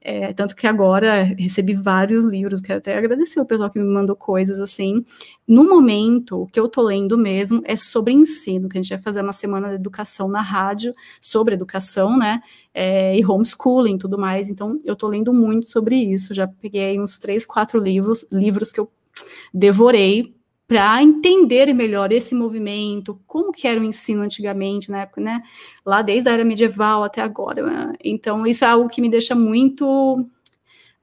É, 0.02 0.32
tanto 0.32 0.56
que 0.56 0.66
agora 0.66 1.22
recebi 1.22 1.74
vários 1.74 2.24
livros, 2.24 2.62
quero 2.62 2.78
até 2.78 2.96
agradecer 2.96 3.38
o 3.38 3.44
pessoal 3.44 3.70
que 3.70 3.78
me 3.78 3.84
mandou 3.84 4.16
coisas 4.16 4.58
assim. 4.58 5.04
No 5.46 5.68
momento, 5.68 6.42
o 6.42 6.46
que 6.46 6.58
eu 6.58 6.68
tô 6.68 6.80
lendo 6.80 7.18
mesmo 7.18 7.60
é 7.66 7.76
sobre 7.76 8.14
ensino, 8.14 8.68
que 8.68 8.78
a 8.78 8.82
gente 8.82 8.88
vai 8.88 8.98
fazer 8.98 9.20
uma 9.20 9.32
semana 9.34 9.68
de 9.68 9.74
educação 9.74 10.26
na 10.26 10.40
rádio, 10.40 10.94
sobre 11.20 11.54
educação, 11.54 12.16
né? 12.16 12.40
É, 12.72 13.18
e 13.18 13.24
homeschooling 13.26 13.96
e 13.96 13.98
tudo 13.98 14.18
mais. 14.18 14.48
Então, 14.48 14.80
eu 14.84 14.96
tô 14.96 15.06
lendo 15.06 15.34
muito 15.34 15.68
sobre 15.68 15.96
isso. 15.96 16.32
Já 16.32 16.48
peguei 16.48 16.98
uns 16.98 17.18
três, 17.18 17.44
quatro 17.44 17.78
livros, 17.78 18.24
livros 18.32 18.72
que 18.72 18.80
eu 18.80 18.90
devorei 19.52 20.34
para 20.70 21.02
entender 21.02 21.74
melhor 21.74 22.12
esse 22.12 22.32
movimento, 22.32 23.20
como 23.26 23.50
que 23.50 23.66
era 23.66 23.80
o 23.80 23.82
ensino 23.82 24.22
antigamente, 24.22 24.88
na 24.88 25.00
época, 25.00 25.20
né? 25.20 25.42
Lá 25.84 26.00
desde 26.00 26.28
a 26.28 26.32
era 26.32 26.44
medieval 26.44 27.02
até 27.02 27.20
agora. 27.20 27.60
Né? 27.60 27.94
Então, 28.04 28.46
isso 28.46 28.64
é 28.64 28.68
algo 28.68 28.88
que 28.88 29.00
me 29.00 29.08
deixa 29.08 29.34
muito 29.34 30.24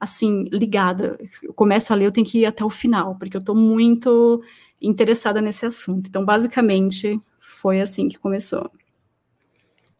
assim, 0.00 0.44
ligada. 0.44 1.18
Eu 1.42 1.52
começo 1.52 1.92
a 1.92 1.96
ler, 1.96 2.06
eu 2.06 2.12
tenho 2.12 2.26
que 2.26 2.38
ir 2.38 2.46
até 2.46 2.64
o 2.64 2.70
final, 2.70 3.14
porque 3.16 3.36
eu 3.36 3.40
estou 3.40 3.54
muito 3.54 4.42
interessada 4.80 5.38
nesse 5.42 5.66
assunto. 5.66 6.08
Então, 6.08 6.24
basicamente, 6.24 7.20
foi 7.38 7.82
assim 7.82 8.08
que 8.08 8.18
começou. 8.18 8.70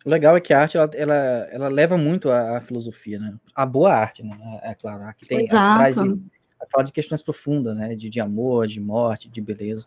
O 0.02 0.08
legal 0.08 0.34
é 0.34 0.40
que 0.40 0.54
a 0.54 0.62
arte, 0.62 0.78
ela, 0.78 0.90
ela, 0.94 1.14
ela 1.52 1.68
leva 1.68 1.98
muito 1.98 2.30
a, 2.30 2.58
filosofia, 2.62 3.18
né? 3.18 3.34
A 3.54 3.66
boa 3.66 3.92
arte, 3.92 4.22
né? 4.22 4.34
É 4.62 4.74
claro, 4.74 5.02
a 5.02 5.12
que 5.12 5.26
tem 5.26 5.44
Exato. 5.44 6.14
De, 6.14 6.37
fala 6.66 6.84
de 6.84 6.92
questões 6.92 7.22
profundas, 7.22 7.76
né? 7.76 7.94
De, 7.94 8.08
de 8.08 8.20
amor, 8.20 8.66
de 8.66 8.80
morte, 8.80 9.28
de 9.28 9.40
beleza. 9.40 9.86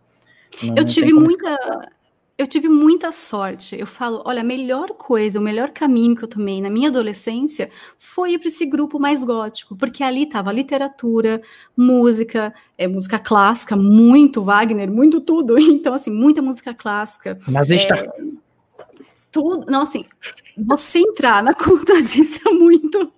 Não, 0.64 0.76
eu 0.76 0.86
tive 0.86 1.14
muita. 1.14 1.90
Eu 2.38 2.48
tive 2.48 2.68
muita 2.68 3.12
sorte. 3.12 3.78
Eu 3.78 3.86
falo, 3.86 4.24
olha, 4.26 4.42
a 4.42 4.44
melhor 4.44 4.90
coisa, 4.94 5.40
o 5.40 5.44
melhor 5.44 5.70
caminho 5.70 6.16
que 6.16 6.24
eu 6.24 6.28
tomei 6.28 6.60
na 6.60 6.72
minha 6.72 6.90
adolescência 6.90 7.70
foi 8.00 8.32
ir 8.32 8.40
para 8.40 8.48
esse 8.48 8.66
grupo 8.66 9.00
mais 9.00 9.24
gótico, 9.24 9.76
porque 9.76 10.04
ali 10.04 10.24
estava 10.24 10.52
literatura, 10.52 11.40
música, 11.78 12.52
é, 12.76 12.88
música 12.88 13.20
clássica, 13.20 13.76
muito 13.76 14.44
Wagner, 14.44 14.90
muito 14.92 15.22
tudo. 15.22 15.56
Então, 15.60 15.94
assim, 15.94 16.10
muita 16.12 16.42
música 16.42 16.74
clássica. 16.74 17.38
Nazista. 17.48 17.96
É, 17.96 18.10
tudo. 19.32 19.70
Não, 19.70 19.84
assim, 19.84 20.06
você 20.58 21.00
entrar 21.00 21.44
na 21.44 21.54
cultura 21.56 22.00
nazista 22.00 22.50
é 22.50 22.54
muito 22.54 23.12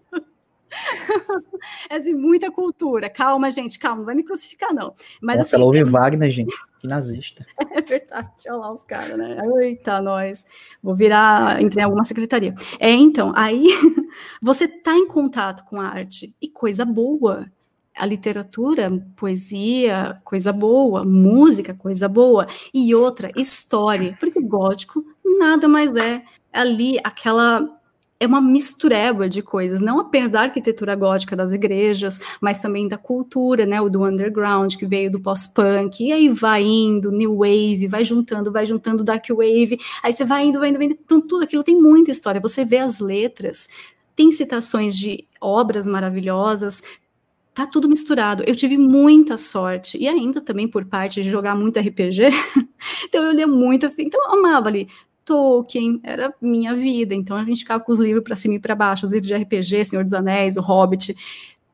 é 1.90 1.96
assim, 1.96 2.14
muita 2.14 2.52
cultura. 2.52 3.10
Calma, 3.10 3.52
gente, 3.52 3.80
calma, 3.80 3.98
não 3.98 4.06
vai 4.06 4.16
me 4.16 4.24
crucificar, 4.24 4.74
não. 4.74 4.94
Mas, 5.22 5.38
Nossa, 5.38 5.48
assim, 5.50 5.56
ela 5.56 5.66
ouve 5.66 5.80
é... 5.80 5.84
Wagner, 5.84 6.30
gente. 6.32 6.56
Que 6.80 6.88
nazista. 6.88 7.46
É 7.76 7.82
verdade, 7.82 8.30
olha 8.48 8.56
lá 8.58 8.72
os 8.72 8.84
caras, 8.84 9.18
né? 9.18 9.38
Eita, 9.62 10.00
nós. 10.02 10.46
Vou 10.82 10.94
virar, 10.94 11.62
entrei 11.62 11.82
em 11.82 11.86
alguma 11.86 12.04
secretaria. 12.04 12.54
É, 12.80 12.92
então, 12.92 13.32
aí 13.36 13.68
você 14.42 14.68
tá 14.68 14.96
em 14.96 15.08
contato 15.08 15.64
com 15.66 15.80
a 15.80 15.88
arte 15.88 16.36
e 16.42 16.48
coisa 16.48 16.86
boa. 16.86 17.50
A 17.96 18.06
literatura, 18.06 18.92
poesia, 19.16 20.20
coisa 20.24 20.52
boa, 20.52 21.04
música, 21.04 21.76
coisa 21.76 22.10
boa, 22.10 22.48
e 22.74 22.94
outra, 22.96 23.32
história, 23.36 24.18
porque 24.20 24.42
gótico 24.42 25.04
nada 25.38 25.68
mais 25.68 25.96
é 25.96 26.24
ali 26.52 26.98
aquela 27.04 27.68
é 28.24 28.28
uma 28.28 28.42
mistureba 28.42 29.28
de 29.28 29.42
coisas, 29.42 29.82
não 29.82 30.00
apenas 30.00 30.32
da 30.32 30.42
arquitetura 30.42 30.96
gótica 30.96 31.36
das 31.36 31.52
igrejas, 31.52 32.20
mas 32.40 32.60
também 32.60 32.88
da 32.88 32.98
cultura, 32.98 33.66
né, 33.66 33.82
o 33.82 33.90
do 33.90 34.06
underground, 34.06 34.76
que 34.76 34.86
veio 34.86 35.12
do 35.12 35.20
pós-punk, 35.20 36.06
e 36.06 36.12
aí 36.12 36.30
vai 36.30 36.64
indo, 36.64 37.12
new 37.12 37.40
wave, 37.40 37.86
vai 37.88 38.06
juntando, 38.06 38.50
vai 38.50 38.66
juntando 38.66 39.04
dark 39.04 39.28
wave, 39.30 39.78
aí 40.02 40.14
você 40.14 40.24
vai 40.24 40.46
indo, 40.46 40.60
vai 40.60 40.70
indo, 40.70 40.78
vai 40.78 40.86
indo, 40.86 40.98
então 41.04 41.20
tudo 41.20 41.44
aquilo 41.44 41.64
tem 41.64 41.76
muita 41.76 42.12
história, 42.12 42.40
você 42.40 42.64
vê 42.64 42.78
as 42.78 43.00
letras, 43.00 43.68
tem 44.16 44.32
citações 44.32 44.98
de 44.98 45.26
obras 45.42 45.86
maravilhosas, 45.86 46.82
tá 47.54 47.68
tudo 47.68 47.90
misturado. 47.90 48.44
Eu 48.48 48.56
tive 48.56 48.78
muita 48.78 49.38
sorte, 49.38 49.98
e 49.98 50.08
ainda 50.08 50.40
também 50.40 50.68
por 50.68 50.86
parte 50.86 51.22
de 51.22 51.30
jogar 51.30 51.56
muito 51.56 51.78
RPG, 51.78 52.30
então 53.04 53.22
eu 53.24 53.34
lia 53.34 53.48
muito, 53.48 53.86
então 53.98 54.22
eu 54.24 54.40
amava 54.40 54.70
ali 54.70 54.88
Tolkien, 55.26 56.00
era 56.04 56.34
minha 56.42 56.74
vida. 56.74 57.14
Então 57.14 57.36
a 57.38 57.44
gente 57.44 57.60
ficava 57.60 57.84
com 57.84 57.92
os 57.92 58.00
livros 58.00 58.24
para 58.24 58.36
cima 58.36 58.56
e 58.56 58.60
para 58.60 58.76
baixo, 58.76 59.06
os 59.06 59.12
livros 59.12 59.28
de 59.28 59.36
RPG, 59.36 59.86
Senhor 59.86 60.04
dos 60.04 60.14
Anéis, 60.14 60.58
O 60.58 60.62
Hobbit. 60.62 61.16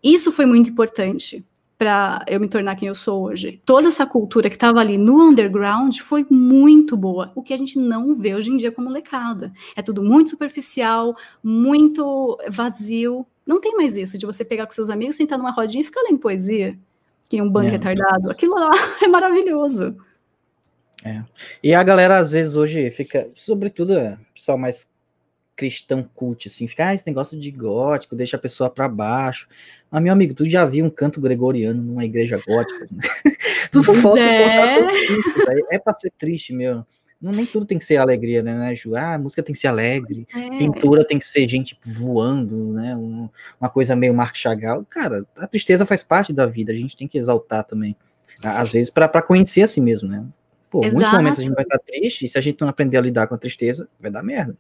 Isso 0.04 0.32
foi 0.32 0.46
muito 0.46 0.70
importante 0.70 1.44
para 1.80 2.26
eu 2.28 2.42
me 2.42 2.50
tornar 2.50 2.76
quem 2.76 2.90
eu 2.90 2.94
sou 2.94 3.24
hoje. 3.24 3.62
Toda 3.66 3.88
essa 3.88 4.06
cultura 4.06 4.50
que 4.50 4.58
estava 4.58 4.82
ali 4.82 4.98
no 4.98 5.30
underground 5.30 5.98
foi 6.00 6.26
muito 6.30 6.98
boa, 6.98 7.32
o 7.34 7.42
que 7.42 7.54
a 7.54 7.58
gente 7.58 7.80
não 7.80 8.14
vê 8.14 8.36
hoje 8.36 8.52
em 8.52 8.58
dia 8.58 8.70
como 8.70 8.90
molecada. 8.90 9.54
É 9.78 9.82
tudo 9.82 10.04
muito 10.04 10.32
superficial, 10.32 11.16
muito 11.42 12.38
vazio. 12.50 13.26
Não 13.48 13.62
tem 13.62 13.78
mais 13.78 13.96
isso 13.96 14.18
de 14.18 14.26
você 14.26 14.44
pegar 14.44 14.66
com 14.66 14.74
seus 14.74 14.90
amigos, 14.90 15.16
sentar 15.16 15.38
numa 15.38 15.52
rodinha 15.52 15.82
e 15.82 15.86
ficar 15.86 16.02
lendo 16.02 16.20
poesia, 16.20 16.78
que 17.30 17.38
é 17.38 17.44
um 17.44 17.50
bando 17.50 17.68
é. 17.68 17.72
retardado. 17.72 18.30
Aquilo 18.30 18.56
lá 18.56 18.72
é 19.02 19.08
maravilhoso. 19.08 19.96
É. 21.04 21.24
E 21.64 21.74
a 21.74 21.84
galera, 21.84 22.18
às 22.18 22.32
vezes, 22.32 22.56
hoje 22.56 22.90
fica, 22.92 23.30
sobretudo, 23.36 23.98
é, 23.98 24.18
pessoal 24.34 24.58
mais 24.58 24.90
cristão 25.56 26.10
cult, 26.16 26.48
assim, 26.48 26.68
fica, 26.68 26.88
ah, 26.88 26.94
esse 26.94 27.06
negócio 27.06 27.38
de 27.38 27.52
gótico, 27.52 28.16
deixa 28.16 28.38
a 28.38 28.40
pessoa 28.40 28.70
para 28.70 28.88
baixo. 28.88 29.48
Mas, 29.92 30.02
meu 30.02 30.14
amigo, 30.14 30.34
tu 30.34 30.48
já 30.48 30.66
viu 30.66 30.86
um 30.86 30.90
canto 30.90 31.20
gregoriano 31.20 31.82
numa 31.82 32.06
igreja 32.06 32.42
gótica? 32.48 32.88
tu 33.72 33.84
foto, 33.84 34.18
é. 34.18 34.80
é 35.72 35.80
pra 35.80 35.94
ser 35.96 36.12
triste, 36.18 36.54
meu. 36.54 36.86
Não, 37.22 37.34
nem 37.34 37.46
tudo 37.46 37.66
tem 37.66 37.78
que 37.78 37.84
ser 37.84 37.98
alegria, 37.98 38.42
né, 38.42 38.58
né 38.58 38.74
Ju? 38.74 38.96
Ah, 38.96 39.16
a 39.16 39.18
música 39.18 39.44
tem 39.44 39.52
que 39.52 39.60
ser 39.60 39.68
alegre, 39.68 40.26
é. 40.34 40.58
pintura 40.58 41.04
tem 41.04 41.20
que 41.20 41.26
ser 41.26 41.50
gente 41.50 41.78
voando, 41.84 42.72
né? 42.72 42.96
Um, 42.96 43.28
uma 43.60 43.70
coisa 43.70 43.94
meio 43.94 44.14
Mark 44.14 44.38
Chagall. 44.38 44.86
Cara, 44.90 45.26
a 45.36 45.46
tristeza 45.46 45.86
faz 45.86 46.02
parte 46.02 46.32
da 46.32 46.46
vida, 46.46 46.72
a 46.72 46.76
gente 46.76 46.96
tem 46.96 47.08
que 47.08 47.18
exaltar 47.18 47.66
também. 47.66 47.94
Às 48.42 48.72
vezes, 48.72 48.90
para 48.90 49.22
conhecer 49.22 49.64
a 49.64 49.68
si 49.68 49.82
mesmo, 49.82 50.08
né? 50.08 50.24
Pô, 50.70 50.84
Exato. 50.84 50.96
muitos 50.96 51.18
momentos 51.18 51.40
a 51.40 51.42
gente 51.42 51.56
vai 51.56 51.64
estar 51.64 51.80
triste, 51.80 52.26
e 52.26 52.30
se 52.30 52.38
a 52.38 52.42
gente 52.42 52.62
não 52.62 52.70
aprender 52.70 52.98
a 52.98 53.02
lidar 53.02 53.28
com 53.28 53.36
a 53.36 53.38
tristeza, 53.38 53.90
vai 54.00 54.12
dar 54.12 54.24
merda. 54.24 54.56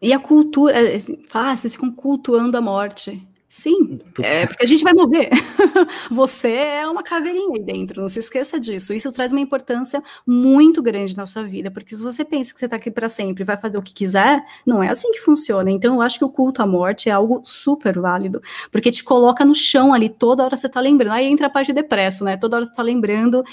E 0.00 0.12
a 0.12 0.18
cultura, 0.18 0.72
é, 0.72 0.94
assim, 0.94 1.18
ah, 1.32 1.56
vocês 1.56 1.74
ficam 1.74 1.90
cultuando 1.90 2.56
a 2.56 2.60
morte. 2.60 3.20
Sim, 3.56 4.00
é 4.20 4.46
porque 4.46 4.64
a 4.64 4.66
gente 4.66 4.82
vai 4.82 4.92
morrer. 4.92 5.30
Você 6.10 6.50
é 6.50 6.88
uma 6.88 7.04
caveirinha 7.04 7.54
aí 7.54 7.62
dentro, 7.62 8.00
não 8.00 8.08
se 8.08 8.18
esqueça 8.18 8.58
disso. 8.58 8.92
Isso 8.92 9.12
traz 9.12 9.30
uma 9.30 9.40
importância 9.40 10.02
muito 10.26 10.82
grande 10.82 11.16
na 11.16 11.24
sua 11.24 11.44
vida, 11.44 11.70
porque 11.70 11.94
se 11.94 12.02
você 12.02 12.24
pensa 12.24 12.52
que 12.52 12.58
você 12.58 12.64
está 12.64 12.76
aqui 12.76 12.90
para 12.90 13.08
sempre 13.08 13.44
e 13.44 13.46
vai 13.46 13.56
fazer 13.56 13.78
o 13.78 13.82
que 13.82 13.94
quiser, 13.94 14.44
não 14.66 14.82
é 14.82 14.88
assim 14.88 15.12
que 15.12 15.20
funciona. 15.20 15.70
Então, 15.70 15.94
eu 15.94 16.02
acho 16.02 16.18
que 16.18 16.24
o 16.24 16.30
culto 16.30 16.62
à 16.62 16.66
morte 16.66 17.08
é 17.08 17.12
algo 17.12 17.42
super 17.44 17.96
válido, 17.96 18.42
porque 18.72 18.90
te 18.90 19.04
coloca 19.04 19.44
no 19.44 19.54
chão 19.54 19.94
ali, 19.94 20.08
toda 20.08 20.44
hora 20.44 20.56
você 20.56 20.66
está 20.66 20.80
lembrando. 20.80 21.12
Aí 21.12 21.26
entra 21.26 21.46
a 21.46 21.50
parte 21.50 21.68
de 21.68 21.74
depresso, 21.74 22.24
né? 22.24 22.36
Toda 22.36 22.56
hora 22.56 22.66
você 22.66 22.72
está 22.72 22.82
lembrando 22.82 23.44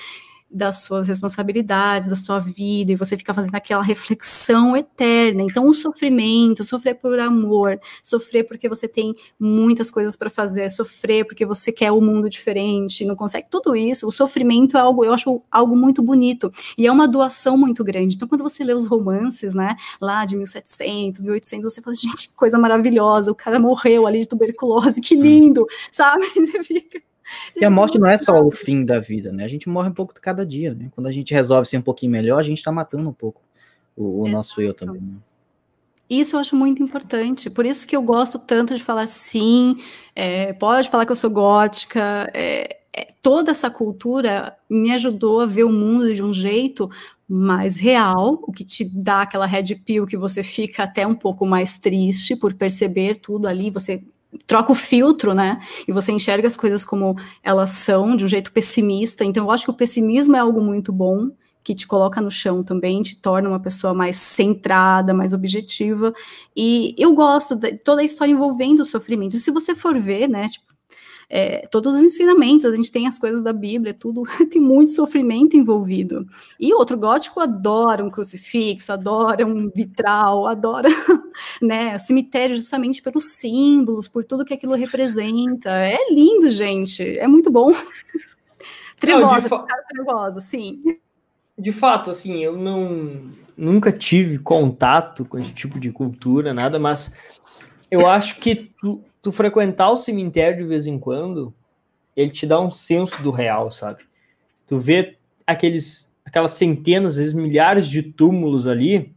das 0.52 0.84
suas 0.84 1.08
responsabilidades, 1.08 2.10
da 2.10 2.16
sua 2.16 2.40
vida, 2.40 2.92
e 2.92 2.96
você 2.96 3.18
fica 3.18 3.34
fazendo 3.34 3.56
aquela 3.56 3.84
reflexão 3.84 4.76
eterna. 4.76 5.44
Então, 5.44 5.68
o 5.68 5.74
sofrimento, 5.74 6.64
sofrer 6.64 6.96
por 6.96 7.18
amor, 7.20 7.80
sofrer 8.04 8.44
porque 8.44 8.68
você 8.68 8.88
tem 8.88 9.14
muitas 9.40 9.90
coisas 9.90 10.16
para 10.16 10.30
fazer, 10.30 10.70
sofrer 10.70 11.26
porque 11.26 11.46
você 11.46 11.72
quer 11.72 11.92
o 11.92 11.98
um 11.98 12.02
mundo 12.02 12.30
diferente, 12.30 13.06
não 13.06 13.16
consegue, 13.16 13.50
tudo 13.50 13.76
isso, 13.76 14.08
o 14.08 14.12
sofrimento 14.12 14.78
é 14.78 14.80
algo, 14.82 15.06
eu 15.06 15.14
acho 15.14 15.42
algo 15.50 15.76
muito 15.76 16.02
bonito, 16.02 16.52
e 16.78 16.86
é 16.86 16.92
uma 16.92 17.08
doação 17.08 17.58
muito 17.58 17.84
grande. 17.84 18.16
Então, 18.16 18.28
quando 18.28 18.44
você 18.44 18.64
lê 18.64 18.74
os 18.74 18.88
romances, 18.88 19.54
né, 19.54 19.76
lá 20.00 20.26
de 20.26 20.36
1700, 20.36 21.24
1800, 21.24 21.72
você 21.72 21.82
fala, 21.82 21.96
gente, 21.96 22.30
que 22.30 22.36
coisa 22.36 22.58
maravilhosa, 22.58 23.32
o 23.32 23.36
cara 23.36 23.60
morreu 23.60 24.06
ali 24.08 24.20
de 24.20 24.28
tuberculose, 24.28 25.02
que 25.02 25.16
lindo, 25.16 25.66
sabe? 25.92 26.26
Você 26.42 26.64
fica 26.64 27.02
e 27.56 27.66
a 27.66 27.70
morte 27.70 27.98
não 27.98 28.08
é 28.08 28.18
só 28.18 28.40
o 28.40 28.52
fim 28.52 28.86
da 28.86 29.00
vida, 29.00 29.32
né? 29.32 29.44
A 29.44 29.48
gente 29.48 29.70
morre 29.70 29.90
um 29.90 29.94
pouco 29.94 30.14
cada 30.20 30.46
dia, 30.46 30.74
né? 30.74 30.90
Quando 30.92 31.08
a 31.08 31.12
gente 31.12 31.34
resolve 31.34 31.68
ser 31.68 31.78
um 31.78 31.82
pouquinho 31.82 32.12
melhor, 32.12 32.40
a 32.40 32.44
gente 32.44 32.58
está 32.58 32.72
matando 32.72 33.10
um 33.10 33.14
pouco 33.14 33.42
o, 33.96 34.24
o 34.24 34.28
nosso 34.28 34.62
eu 34.62 34.74
também. 34.74 35.02
Né? 35.02 35.16
Isso 36.10 36.36
eu 36.36 36.42
acho 36.42 36.56
muito 36.56 36.84
importante. 36.84 37.50
Por 37.50 37.66
isso 37.66 37.88
que 37.88 37.96
eu 37.96 38.02
gosto 38.02 38.38
tanto 38.38 38.76
de 38.76 38.84
falar 38.84 39.08
sim, 39.08 39.78
é, 40.14 40.52
pode 40.52 40.90
falar 40.90 41.06
que 41.06 41.12
eu 41.12 41.16
sou 41.16 41.30
gótica. 41.30 42.30
É, 42.34 42.82
é, 42.94 43.08
toda 43.22 43.52
essa 43.52 43.70
cultura 43.70 44.58
me 44.70 44.92
ajudou 44.92 45.40
a 45.40 45.46
ver 45.46 45.64
o 45.64 45.72
mundo 45.72 46.14
de 46.14 46.22
um 46.22 46.34
jeito 46.34 46.90
mais 47.28 47.78
real, 47.78 48.44
o 48.44 48.52
que 48.52 48.66
te 48.66 48.84
dá 48.84 49.22
aquela 49.22 49.46
red 49.46 49.74
pill 49.86 50.06
que 50.06 50.18
você 50.18 50.44
fica 50.44 50.84
até 50.84 51.08
um 51.08 51.16
pouco 51.16 51.46
mais 51.46 51.78
triste 51.78 52.36
por 52.36 52.54
perceber 52.54 53.16
tudo 53.16 53.48
ali, 53.48 53.70
você 53.70 54.04
troca 54.48 54.72
o 54.72 54.76
filtro, 54.76 55.34
né? 55.34 55.60
E 55.88 55.92
você 55.92 56.12
enxerga 56.12 56.48
as 56.48 56.58
coisas 56.58 56.86
como 56.86 57.16
elas 57.44 57.72
são, 57.72 58.16
de 58.16 58.26
um 58.26 58.28
jeito 58.28 58.52
pessimista. 58.52 59.24
Então, 59.24 59.46
eu 59.46 59.52
acho 59.52 59.66
que 59.66 59.72
o 59.72 59.76
pessimismo 59.76 60.36
é 60.36 60.40
algo 60.40 60.62
muito 60.62 60.92
bom, 60.92 61.30
que 61.64 61.76
te 61.76 61.86
coloca 61.86 62.20
no 62.20 62.32
chão 62.32 62.64
também, 62.64 63.02
te 63.02 63.16
torna 63.16 63.50
uma 63.50 63.60
pessoa 63.60 63.94
mais 63.94 64.16
centrada, 64.18 65.14
mais 65.14 65.34
objetiva. 65.34 66.14
E 66.56 66.96
eu 66.98 67.14
gosto 67.14 67.56
de 67.56 67.74
toda 67.78 68.02
a 68.02 68.06
história 68.06 68.32
envolvendo 68.32 68.80
o 68.82 68.86
sofrimento. 68.86 69.36
E 69.36 69.40
se 69.40 69.52
você 69.52 69.76
for 69.76 70.00
ver, 70.00 70.28
né, 70.28 70.50
tipo, 70.50 70.71
é, 71.34 71.66
todos 71.72 71.96
os 71.96 72.02
ensinamentos, 72.02 72.66
a 72.66 72.76
gente 72.76 72.92
tem 72.92 73.08
as 73.08 73.18
coisas 73.18 73.42
da 73.42 73.54
Bíblia, 73.54 73.94
tudo 73.94 74.24
tem 74.52 74.62
muito 74.62 74.92
sofrimento 74.92 75.56
envolvido. 75.56 76.28
E 76.60 76.74
outro 76.74 76.98
gótico 76.98 77.40
adora 77.40 78.04
um 78.04 78.10
crucifixo, 78.10 78.92
adora 78.92 79.48
um 79.48 79.70
vitral, 79.70 80.46
adora 80.46 80.90
né, 81.64 81.98
cemitério 81.98 82.54
justamente 82.54 83.02
pelos 83.02 83.32
símbolos, 83.32 84.10
por 84.10 84.26
tudo 84.26 84.44
que 84.44 84.54
aquilo 84.54 84.76
representa. 84.76 85.70
É 85.70 86.12
lindo, 86.12 86.50
gente, 86.50 87.02
é 87.02 87.28
muito 87.30 87.50
bom. 87.50 87.72
trevosa, 89.00 89.48
não, 89.48 89.66
trevosa, 89.90 90.42
sim. 90.42 90.82
De 91.58 91.72
fato, 91.72 92.12
assim, 92.12 92.44
eu 92.44 92.58
não 92.58 93.32
nunca 93.56 93.92
tive 93.92 94.38
contato 94.38 95.24
com 95.24 95.40
esse 95.40 95.54
tipo 95.54 95.80
de 95.80 95.92
cultura, 95.92 96.54
nada, 96.54 96.78
mas 96.78 97.10
eu 97.90 98.08
acho 98.08 98.38
que 98.38 98.72
tu, 98.82 99.02
tu 99.22 99.32
frequentar 99.32 99.90
o 99.90 99.98
cemitério 99.98 100.64
de 100.64 100.68
vez 100.68 100.88
em 100.88 100.98
quando, 100.98 101.54
ele 102.16 102.32
te 102.32 102.46
dá 102.46 102.60
um 102.60 102.72
senso 102.72 103.22
do 103.22 103.32
real, 103.32 103.72
sabe? 103.72 104.04
Tu 104.68 104.78
vê 104.78 105.18
aqueles, 105.46 106.14
aquelas 106.26 106.52
centenas, 106.52 107.14
às 107.14 107.18
vezes 107.18 107.34
milhares 107.34 107.88
de 107.88 108.02
túmulos 108.02 108.68
ali, 108.68 109.14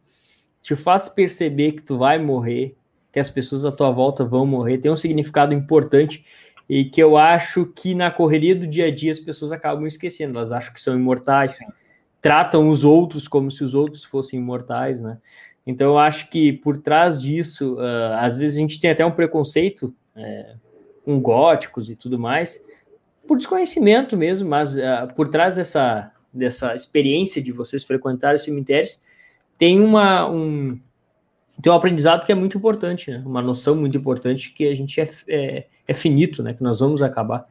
te 0.62 0.74
faz 0.76 1.08
perceber 1.08 1.72
que 1.72 1.82
tu 1.82 1.98
vai 1.98 2.18
morrer, 2.18 2.76
que 3.12 3.20
as 3.20 3.30
pessoas 3.30 3.64
à 3.64 3.72
tua 3.72 3.90
volta 3.90 4.24
vão 4.24 4.46
morrer, 4.46 4.78
tem 4.78 4.90
um 4.90 4.96
significado 4.96 5.54
importante 5.54 6.24
e 6.68 6.84
que 6.84 7.02
eu 7.02 7.16
acho 7.16 7.66
que 7.66 7.94
na 7.94 8.10
correria 8.10 8.56
do 8.56 8.66
dia 8.66 8.86
a 8.86 8.94
dia 8.94 9.12
as 9.12 9.20
pessoas 9.20 9.52
acabam 9.52 9.86
esquecendo, 9.86 10.38
elas 10.38 10.50
acham 10.50 10.72
que 10.72 10.80
são 10.80 10.94
imortais, 10.94 11.58
tratam 12.20 12.68
os 12.68 12.84
outros 12.84 13.28
como 13.28 13.50
se 13.50 13.62
os 13.62 13.74
outros 13.74 14.02
fossem 14.02 14.40
imortais, 14.40 15.00
né? 15.00 15.18
Então, 15.66 15.92
eu 15.92 15.98
acho 15.98 16.28
que 16.28 16.52
por 16.52 16.76
trás 16.76 17.20
disso, 17.20 17.74
uh, 17.74 18.14
às 18.18 18.36
vezes 18.36 18.56
a 18.56 18.60
gente 18.60 18.80
tem 18.80 18.90
até 18.90 19.04
um 19.04 19.10
preconceito 19.10 19.94
é, 20.14 20.54
com 21.04 21.18
góticos 21.20 21.88
e 21.88 21.96
tudo 21.96 22.18
mais, 22.18 22.62
por 23.26 23.38
desconhecimento 23.38 24.16
mesmo, 24.16 24.48
mas 24.48 24.76
uh, 24.76 25.12
por 25.16 25.28
trás 25.28 25.54
dessa, 25.54 26.12
dessa 26.32 26.74
experiência 26.74 27.42
de 27.42 27.52
vocês 27.52 27.82
frequentarem 27.82 28.36
os 28.36 28.42
cemitérios, 28.42 29.00
tem 29.58 29.80
uma, 29.80 30.28
um, 30.28 30.78
tem 31.62 31.72
um 31.72 31.74
aprendizado 31.74 32.26
que 32.26 32.32
é 32.32 32.34
muito 32.34 32.58
importante, 32.58 33.10
né? 33.10 33.22
uma 33.24 33.40
noção 33.40 33.74
muito 33.74 33.96
importante 33.96 34.52
que 34.52 34.68
a 34.68 34.74
gente 34.74 35.00
é, 35.00 35.08
é, 35.28 35.66
é 35.88 35.94
finito, 35.94 36.42
né? 36.42 36.52
que 36.52 36.62
nós 36.62 36.80
vamos 36.80 37.02
acabar 37.02 37.46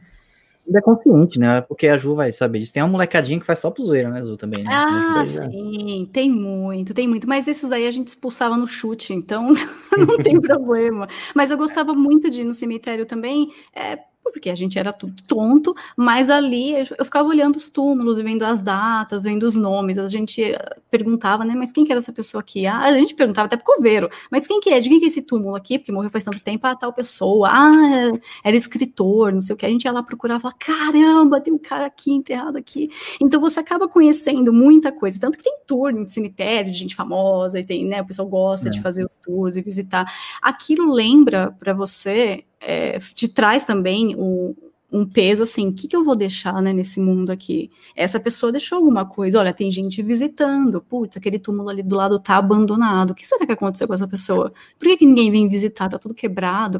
ainda 0.65 0.79
é 0.79 0.81
consciente, 0.81 1.39
né? 1.39 1.61
Porque 1.61 1.87
a 1.87 1.97
Ju 1.97 2.15
vai 2.15 2.31
saber 2.31 2.59
disso. 2.59 2.73
Tem 2.73 2.81
uma 2.81 2.89
molecadinha 2.89 3.39
que 3.39 3.45
faz 3.45 3.59
só 3.59 3.69
pro 3.69 3.83
zoeira, 3.83 4.09
né, 4.09 4.23
Zu, 4.23 4.37
também, 4.37 4.63
né? 4.63 4.69
Ah, 4.71 5.23
sim, 5.25 6.09
tem 6.11 6.29
muito, 6.29 6.93
tem 6.93 7.07
muito. 7.07 7.27
Mas 7.27 7.47
esses 7.47 7.69
daí 7.69 7.85
a 7.85 7.91
gente 7.91 8.07
expulsava 8.07 8.57
no 8.57 8.67
chute, 8.67 9.13
então 9.13 9.53
não 9.97 10.17
tem 10.17 10.39
problema. 10.41 11.07
Mas 11.35 11.51
eu 11.51 11.57
gostava 11.57 11.93
muito 11.93 12.29
de 12.29 12.41
ir 12.41 12.45
no 12.45 12.53
cemitério 12.53 13.05
também, 13.05 13.49
é, 13.75 13.99
porque 14.31 14.49
a 14.49 14.55
gente 14.55 14.77
era 14.77 14.91
tudo 14.91 15.21
tonto, 15.27 15.75
mas 15.95 16.29
ali 16.29 16.73
eu 16.97 17.05
ficava 17.05 17.27
olhando 17.27 17.55
os 17.55 17.69
túmulos, 17.69 18.17
vendo 18.17 18.43
as 18.43 18.61
datas, 18.61 19.23
vendo 19.23 19.43
os 19.43 19.55
nomes, 19.55 19.97
a 19.97 20.07
gente 20.07 20.41
perguntava, 20.89 21.43
né, 21.45 21.53
mas 21.55 21.71
quem 21.71 21.83
que 21.83 21.91
era 21.91 21.99
essa 21.99 22.13
pessoa 22.13 22.41
aqui? 22.41 22.65
Ah, 22.65 22.81
a 22.81 22.99
gente 22.99 23.15
perguntava 23.15 23.45
até 23.45 23.55
pro 23.55 23.65
coveiro, 23.65 24.09
mas 24.31 24.47
quem 24.47 24.59
que 24.59 24.69
é? 24.69 24.79
De 24.79 24.89
quem 24.89 24.99
que 24.99 25.05
é 25.05 25.07
esse 25.07 25.21
túmulo 25.21 25.55
aqui? 25.55 25.77
Porque 25.77 25.91
morreu 25.91 26.09
faz 26.09 26.23
tanto 26.23 26.39
tempo, 26.39 26.65
ah, 26.67 26.75
tal 26.75 26.93
pessoa, 26.93 27.49
ah, 27.51 28.11
era 28.43 28.55
escritor, 28.55 29.33
não 29.33 29.41
sei 29.41 29.53
o 29.53 29.57
que, 29.57 29.65
a 29.65 29.69
gente 29.69 29.85
ia 29.85 29.91
lá 29.91 30.03
procurar, 30.03 30.39
falava, 30.39 30.57
caramba, 30.59 31.41
tem 31.41 31.53
um 31.53 31.57
cara 31.57 31.85
aqui 31.85 32.11
enterrado 32.11 32.57
aqui, 32.57 32.89
então 33.21 33.39
você 33.39 33.59
acaba 33.59 33.87
conhecendo 33.87 34.51
muita 34.53 34.91
coisa, 34.91 35.19
tanto 35.19 35.37
que 35.37 35.43
tem 35.43 35.57
tour 35.65 35.91
em 35.91 36.07
cemitério 36.07 36.71
de 36.71 36.77
gente 36.77 36.95
famosa, 36.95 37.59
e 37.59 37.65
tem, 37.65 37.85
né, 37.85 38.01
o 38.01 38.05
pessoal 38.05 38.27
gosta 38.27 38.67
é. 38.67 38.71
de 38.71 38.81
fazer 38.81 39.05
os 39.05 39.15
tours 39.15 39.57
e 39.57 39.61
visitar, 39.61 40.05
aquilo 40.41 40.91
lembra 40.91 41.51
para 41.59 41.73
você 41.73 42.43
é, 42.63 42.99
te 42.99 43.27
traz 43.27 43.65
também 43.65 44.15
um, 44.15 44.55
um 44.93 45.05
peso 45.05 45.41
assim, 45.43 45.67
o 45.67 45.73
que, 45.73 45.87
que 45.87 45.95
eu 45.95 46.05
vou 46.05 46.15
deixar 46.15 46.61
né, 46.61 46.71
nesse 46.71 46.99
mundo 46.99 47.31
aqui? 47.31 47.71
Essa 47.95 48.19
pessoa 48.19 48.51
deixou 48.51 48.77
alguma 48.77 49.05
coisa, 49.05 49.39
olha, 49.39 49.51
tem 49.51 49.71
gente 49.71 50.03
visitando, 50.03 50.79
putz, 50.81 51.17
aquele 51.17 51.39
túmulo 51.39 51.69
ali 51.69 51.81
do 51.81 51.95
lado 51.95 52.19
tá 52.19 52.37
abandonado, 52.37 53.11
o 53.11 53.15
que 53.15 53.25
será 53.25 53.45
que 53.45 53.51
aconteceu 53.51 53.87
com 53.87 53.93
essa 53.93 54.07
pessoa? 54.07 54.53
Por 54.77 54.87
que, 54.87 54.97
que 54.97 55.05
ninguém 55.05 55.31
vem 55.31 55.49
visitar? 55.49 55.89
Tá 55.89 55.97
tudo 55.97 56.13
quebrado. 56.13 56.79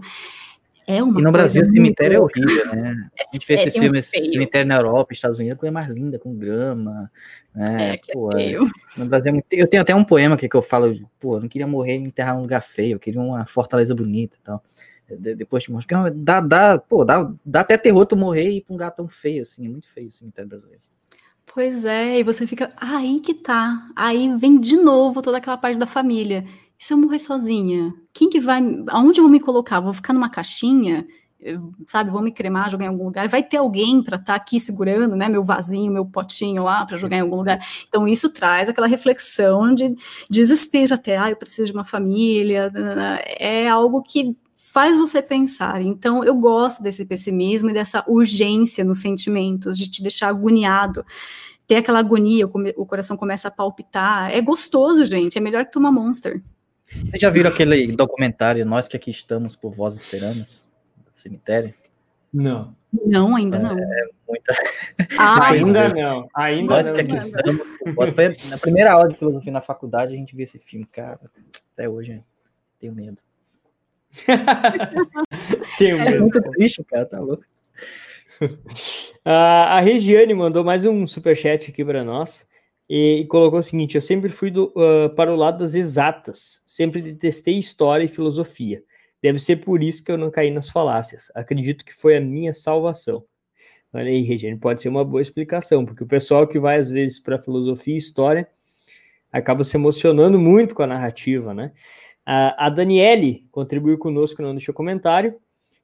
É 0.86 1.02
uma 1.02 1.20
e 1.20 1.24
no 1.24 1.32
Brasil 1.32 1.64
o 1.64 1.66
cemitério 1.66 2.18
é 2.18 2.20
horrível, 2.20 2.76
né? 2.76 3.10
É, 3.18 3.24
a 3.24 3.34
gente 3.34 3.46
fez 3.46 3.62
é, 3.62 3.64
esse 3.68 3.80
filme, 3.80 4.02
cemitério 4.02 4.68
na 4.68 4.76
Europa, 4.76 5.14
Estados 5.14 5.40
Unidos, 5.40 5.58
coisa 5.58 5.72
mais 5.72 5.90
linda, 5.90 6.20
com 6.20 6.36
grama, 6.36 7.10
né? 7.56 7.94
É, 7.94 8.00
pô, 8.12 8.38
é, 8.38 8.58
no 8.98 9.06
Brasil 9.06 9.30
é 9.30 9.32
muito... 9.32 9.46
Eu 9.50 9.66
tenho 9.66 9.82
até 9.82 9.96
um 9.96 10.04
poema 10.04 10.36
aqui 10.36 10.50
que 10.50 10.56
eu 10.56 10.62
falo, 10.62 10.94
pô, 11.20 11.38
eu 11.38 11.42
não 11.42 11.48
queria 11.48 11.66
morrer 11.66 11.96
e 11.96 12.00
me 12.00 12.08
enterrar 12.08 12.36
num 12.36 12.42
lugar 12.42 12.62
feio, 12.62 12.96
eu 12.96 13.00
queria 13.00 13.22
uma 13.22 13.46
fortaleza 13.46 13.96
bonita 13.96 14.38
e 14.40 14.44
tal 14.44 14.62
depois 15.10 15.64
te 15.64 15.72
mostro. 15.72 16.12
Dá, 16.12 16.40
dá, 16.40 16.78
pô, 16.78 17.04
dá, 17.04 17.32
dá 17.46 17.62
até 17.62 17.78
terror 17.78 18.06
tu 18.06 18.16
morrer 18.16 18.50
e 18.50 18.58
ir 18.58 18.62
pra 18.62 18.74
um 18.74 18.78
gato 18.78 18.98
tão 18.98 19.08
feio, 19.08 19.44
assim. 19.44 19.66
É 19.66 19.70
muito 19.70 19.88
feio 19.90 20.08
o 20.08 20.12
cemitério 20.12 20.50
brasileiro. 20.50 20.82
Pois 21.54 21.86
é, 21.86 22.20
e 22.20 22.24
você 22.24 22.48
fica, 22.48 22.72
aí 22.78 23.20
que 23.20 23.34
tá. 23.34 23.90
Aí 23.96 24.34
vem 24.38 24.60
de 24.60 24.78
novo 24.78 25.22
toda 25.22 25.38
aquela 25.38 25.58
parte 25.58 25.78
da 25.78 25.86
família. 25.86 26.46
E 26.80 26.84
se 26.84 26.94
eu 26.94 26.98
morrer 26.98 27.20
sozinha? 27.20 27.94
Quem 28.12 28.30
que 28.30 28.40
vai. 28.40 28.62
Aonde 28.88 29.20
eu 29.20 29.24
vou 29.24 29.32
me 29.32 29.40
colocar? 29.40 29.80
Vou 29.80 29.94
ficar 29.94 30.14
numa 30.14 30.30
caixinha? 30.30 31.06
sabe, 31.88 32.10
vou 32.10 32.22
me 32.22 32.32
cremar, 32.32 32.70
jogar 32.70 32.86
em 32.86 32.90
algum 32.90 33.06
lugar, 33.06 33.28
vai 33.28 33.44
ter 33.44 33.58
alguém 33.58 34.02
para 34.02 34.16
estar 34.16 34.34
tá 34.34 34.36
aqui 34.36 34.60
segurando, 34.60 35.16
né, 35.16 35.28
meu 35.28 35.44
vasinho, 35.44 35.92
meu 35.92 36.06
potinho 36.06 36.64
lá 36.64 36.86
para 36.86 36.98
jogar 36.98 37.18
em 37.18 37.22
algum 37.22 37.36
lugar. 37.36 37.60
Então 37.88 38.08
isso 38.08 38.30
traz 38.30 38.70
aquela 38.70 38.88
reflexão 38.88 39.74
de 39.74 39.96
desespero 40.30 40.94
até, 40.94 41.18
ah, 41.18 41.30
eu 41.30 41.36
preciso 41.36 41.72
de 41.72 41.78
uma 41.78 41.86
família, 41.86 42.72
é 43.38 43.68
algo 43.68 44.02
que 44.02 44.36
faz 44.74 44.98
você 44.98 45.22
pensar. 45.22 45.84
Então, 45.84 46.24
eu 46.24 46.34
gosto 46.34 46.82
desse 46.82 47.06
pessimismo 47.06 47.70
e 47.70 47.74
dessa 47.74 48.04
urgência 48.08 48.84
nos 48.84 49.02
sentimentos, 49.02 49.78
de 49.78 49.88
te 49.88 50.02
deixar 50.02 50.30
agoniado. 50.30 51.06
Ter 51.68 51.76
aquela 51.76 52.00
agonia, 52.00 52.48
o 52.48 52.84
coração 52.84 53.16
começa 53.16 53.50
a 53.50 53.52
palpitar. 53.52 54.32
É 54.34 54.42
gostoso, 54.42 55.06
gente. 55.06 55.38
É 55.38 55.42
melhor 55.42 55.64
que 55.66 55.72
tomar 55.72 55.92
Monster. 55.92 56.42
Vocês 56.92 57.22
já 57.22 57.30
viram 57.30 57.52
aquele 57.52 57.96
documentário 57.96 58.66
Nós 58.66 58.88
que 58.88 58.98
aqui 58.98 59.12
estamos 59.12 59.56
por 59.56 59.76
vós 59.76 59.96
esperamos? 59.96 60.68
Cemitério? 61.12 61.72
Não. 62.34 62.76
Não, 63.06 63.36
ainda 63.36 63.60
não. 63.60 63.78
É 63.78 64.06
muita. 64.28 64.54
Ah, 65.20 65.50
ainda 65.50 65.90
não. 65.90 66.28
Ainda 66.34 66.74
Nós 66.76 66.88
não. 66.88 66.96
que 66.96 67.02
aqui 67.02 67.16
estamos 67.16 67.68
por 67.78 67.94
vós. 67.94 68.14
Na 68.50 68.58
primeira 68.58 68.92
aula 68.92 69.08
de 69.08 69.18
filosofia 69.18 69.52
na 69.52 69.62
faculdade, 69.62 70.16
a 70.16 70.18
gente 70.18 70.36
viu 70.36 70.44
esse 70.44 70.58
filme, 70.58 70.86
cara. 70.88 71.20
Até 71.74 71.88
hoje 71.88 72.24
tenho 72.80 72.92
medo. 72.92 73.20
Tenho 75.78 76.00
é 76.00 76.20
muito 76.20 76.42
triste, 76.52 76.84
cara, 76.84 77.06
tá 77.06 77.20
louco. 77.20 77.44
a 79.26 79.80
Regiane 79.82 80.34
mandou 80.34 80.64
mais 80.64 80.86
um 80.86 81.08
superchat 81.08 81.72
aqui 81.72 81.84
para 81.84 82.04
nós 82.04 82.46
e, 82.90 83.22
e, 83.22 83.28
colocou 83.28 83.60
o 83.60 83.64
seguinte: 83.64 83.96
Eu 83.96 84.02
sempre 84.02 84.32
fui 84.32 84.52
do, 84.52 84.74
uh, 84.76 85.10
para 85.16 85.34
o 85.34 85.36
lado 85.36 85.60
das 85.60 85.76
exatas, 85.76 86.62
sempre 86.66 87.02
detestei 87.02 87.58
história 87.58 88.04
e 88.04 88.08
filosofia. 88.08 88.84
Deve 89.22 89.40
ser 89.40 89.58
por 89.58 89.82
isso 89.82 90.04
que 90.04 90.12
eu 90.12 90.18
não 90.18 90.30
caí 90.30 90.52
nas 90.52 90.70
falácias. 90.70 91.32
Acredito 91.34 91.86
que 91.86 91.94
foi 91.94 92.18
a 92.18 92.22
minha 92.22 92.54
salvação. 92.54 93.24
Olha 93.94 94.10
aí, 94.10 94.22
Regiane, 94.22 94.60
pode 94.60 94.82
ser 94.82 94.90
uma 94.90 95.06
boa 95.06 95.22
explicação, 95.22 95.86
porque 95.86 96.04
o 96.04 96.08
pessoal 96.08 96.48
que 96.48 96.60
vai 96.60 96.78
às 96.78 96.90
vezes 96.90 97.20
para 97.20 97.42
filosofia 97.42 97.94
e 97.94 97.98
história 97.98 98.48
acaba 99.32 99.64
se 99.64 99.78
emocionando 99.78 100.38
muito 100.38 100.76
com 100.76 100.84
a 100.84 100.88
narrativa, 100.88 101.54
né? 101.54 101.72
A, 102.26 102.68
a 102.68 102.70
Daniele 102.70 103.48
contribuiu 103.52 103.98
conosco, 103.98 104.42
não 104.42 104.54
deixou 104.54 104.74
comentário. 104.74 105.36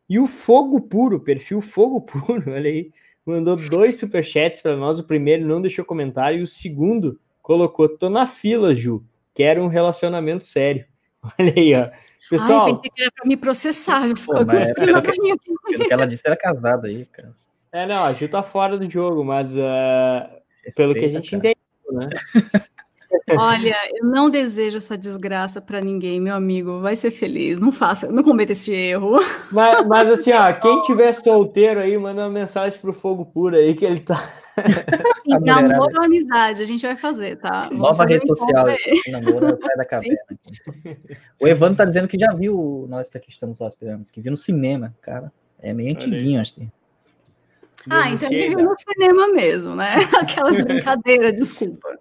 E 0.10 0.18
o 0.20 0.28
Fogo 0.28 0.82
Puro, 0.82 1.20
perfil 1.20 1.62
Fogo 1.62 2.02
Puro, 2.02 2.52
olha 2.52 2.70
aí, 2.70 2.92
mandou 3.26 3.56
dois 3.56 3.98
superchats 3.98 4.62
para 4.62 4.76
nós. 4.76 5.00
O 5.00 5.04
primeiro 5.04 5.46
não 5.46 5.62
deixou 5.62 5.86
comentário 5.86 6.40
e 6.40 6.44
o 6.44 6.48
segundo 6.48 7.20
colocou: 7.42 7.90
tô 7.90 8.10
na 8.10 8.26
fila, 8.26 8.74
Ju. 8.74 9.04
Quero 9.34 9.64
um 9.64 9.68
relacionamento 9.68 10.46
sério. 10.46 10.86
Olha 11.40 11.54
aí, 11.56 11.76
ó. 11.76 11.90
Pessoal. 12.30 12.66
Ai, 12.66 12.76
pensei 12.76 12.92
que 12.94 13.02
era 13.02 13.12
para 13.12 13.28
me 13.28 13.38
processar. 13.38 14.02
Pô, 14.26 14.46
mas 14.46 14.70
era, 14.70 15.02
que, 15.02 15.88
que 15.88 15.94
ela 15.94 16.06
disse 16.06 16.24
era 16.26 16.36
casada 16.36 16.88
aí, 16.88 17.06
cara. 17.06 17.34
É, 17.72 17.86
não, 17.86 18.04
a 18.04 18.14
Ju 18.14 18.28
tá 18.28 18.44
fora 18.44 18.78
do 18.78 18.90
jogo, 18.90 19.24
mas 19.24 19.56
uh, 19.56 19.62
pelo 20.76 20.94
que 20.94 21.06
a 21.06 21.08
gente 21.08 21.30
cara. 21.32 21.38
entendeu, 21.38 22.00
né? 22.00 22.10
Olha, 23.38 23.76
eu 23.94 24.06
não 24.06 24.30
desejo 24.30 24.78
essa 24.78 24.98
desgraça 24.98 25.62
para 25.62 25.82
ninguém, 25.82 26.20
meu 26.20 26.36
amigo. 26.36 26.80
Vai 26.80 26.96
ser 26.96 27.12
feliz. 27.12 27.60
Não 27.60 27.72
faça, 27.72 28.12
não 28.12 28.24
cometa 28.24 28.52
esse 28.52 28.72
erro. 28.72 29.20
Mas, 29.52 29.86
mas 29.88 30.10
assim, 30.10 30.32
ó, 30.32 30.52
quem 30.54 30.82
tiver 30.84 31.14
solteiro 31.14 31.80
aí, 31.80 31.98
manda 31.98 32.22
uma 32.22 32.30
mensagem 32.30 32.80
pro 32.80 32.94
Fogo 32.94 33.26
Puro 33.26 33.56
aí 33.56 33.76
que 33.76 33.86
ele 33.86 34.02
tá. 34.02 34.34
Sim, 35.26 35.50
amor 35.50 35.92
ou 35.96 36.04
amizade, 36.04 36.62
a 36.62 36.66
gente 36.66 36.86
vai 36.86 36.96
fazer, 36.96 37.38
tá? 37.38 37.66
Vamos 37.66 37.80
Nova 37.80 37.96
fazer 37.96 38.14
rede 38.14 38.28
social, 38.28 38.66
namoro 39.12 39.58
sai 39.62 39.78
da 39.78 39.86
caverna. 39.86 40.18
O 41.40 41.48
Evandro 41.48 41.78
tá 41.78 41.86
dizendo 41.86 42.08
que 42.08 42.20
já 42.20 42.34
viu 42.34 42.86
nós 42.90 43.10
que 43.10 43.18
aqui 43.18 43.30
estamos 43.30 43.60
hospedando, 43.62 44.04
que 44.12 44.22
viu 44.22 44.32
no 44.32 44.38
cinema, 44.38 44.94
cara. 45.02 45.32
É 45.62 45.74
meio 45.74 45.92
antiguinho, 45.92 46.40
acho 46.40 46.56
que. 46.56 46.68
Ah, 47.90 48.10
então 48.10 48.32
ele 48.32 48.56
viu 48.56 48.66
no 48.66 48.76
cinema 48.76 49.28
mesmo, 49.30 49.76
né? 49.76 49.96
Aquelas 50.20 50.58
brincadeiras, 50.64 51.34
desculpa. 51.36 51.98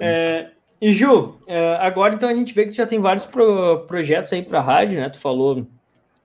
É, 0.00 0.50
e 0.80 0.92
Ju, 0.92 1.36
é, 1.46 1.76
agora 1.76 2.14
então 2.14 2.28
a 2.28 2.34
gente 2.34 2.52
vê 2.52 2.66
que 2.66 2.72
já 2.72 2.86
tem 2.86 3.00
vários 3.00 3.24
pro, 3.24 3.84
projetos 3.86 4.32
aí 4.32 4.42
para 4.42 4.58
a 4.58 4.62
rádio, 4.62 5.00
né? 5.00 5.08
Tu 5.08 5.18
falou 5.18 5.66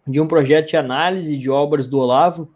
de 0.08 0.22
um 0.22 0.28
projeto 0.28 0.70
de 0.70 0.78
análise 0.78 1.38
de 1.38 1.50
obras 1.50 1.88
do 1.88 2.00
Olavo. 2.00 2.52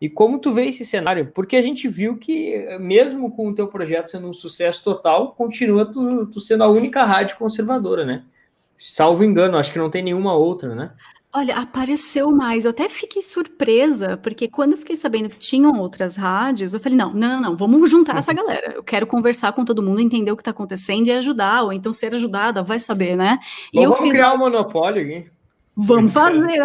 E 0.00 0.08
como 0.08 0.38
tu 0.38 0.52
vê 0.52 0.66
esse 0.66 0.84
cenário? 0.84 1.26
Porque 1.32 1.56
a 1.56 1.62
gente 1.62 1.88
viu 1.88 2.16
que, 2.16 2.76
mesmo 2.80 3.30
com 3.30 3.48
o 3.48 3.54
teu 3.54 3.68
projeto 3.68 4.10
sendo 4.10 4.28
um 4.28 4.32
sucesso 4.32 4.82
total, 4.82 5.32
continua 5.32 5.86
tu, 5.86 6.26
tu 6.26 6.40
sendo 6.40 6.64
a 6.64 6.68
única 6.68 7.04
rádio 7.04 7.36
conservadora, 7.36 8.04
né? 8.04 8.24
Salvo 8.76 9.22
engano, 9.22 9.56
acho 9.56 9.72
que 9.72 9.78
não 9.78 9.90
tem 9.90 10.02
nenhuma 10.02 10.34
outra, 10.34 10.74
né? 10.74 10.90
Olha, 11.34 11.56
apareceu 11.56 12.30
mais. 12.30 12.66
Eu 12.66 12.72
até 12.72 12.90
fiquei 12.90 13.22
surpresa, 13.22 14.18
porque 14.18 14.48
quando 14.48 14.72
eu 14.72 14.78
fiquei 14.78 14.96
sabendo 14.96 15.30
que 15.30 15.38
tinham 15.38 15.80
outras 15.80 16.14
rádios, 16.14 16.74
eu 16.74 16.80
falei: 16.80 16.98
não, 16.98 17.12
não, 17.14 17.40
não, 17.40 17.40
não 17.40 17.56
vamos 17.56 17.90
juntar 17.90 18.18
essa 18.18 18.34
galera. 18.34 18.74
Eu 18.76 18.82
quero 18.82 19.06
conversar 19.06 19.52
com 19.54 19.64
todo 19.64 19.82
mundo, 19.82 20.00
entender 20.00 20.30
o 20.30 20.36
que 20.36 20.42
está 20.42 20.50
acontecendo 20.50 21.06
e 21.06 21.12
ajudar, 21.12 21.62
ou 21.62 21.72
então 21.72 21.90
ser 21.90 22.14
ajudada, 22.14 22.62
vai 22.62 22.78
saber, 22.78 23.16
né? 23.16 23.38
E 23.72 23.80
vamos 23.80 23.96
eu 23.96 24.02
fiz... 24.02 24.12
criar 24.12 24.34
um 24.34 24.38
monopólio 24.38 25.02
aqui. 25.02 25.30
Vamos 25.74 26.12
fazer. 26.12 26.62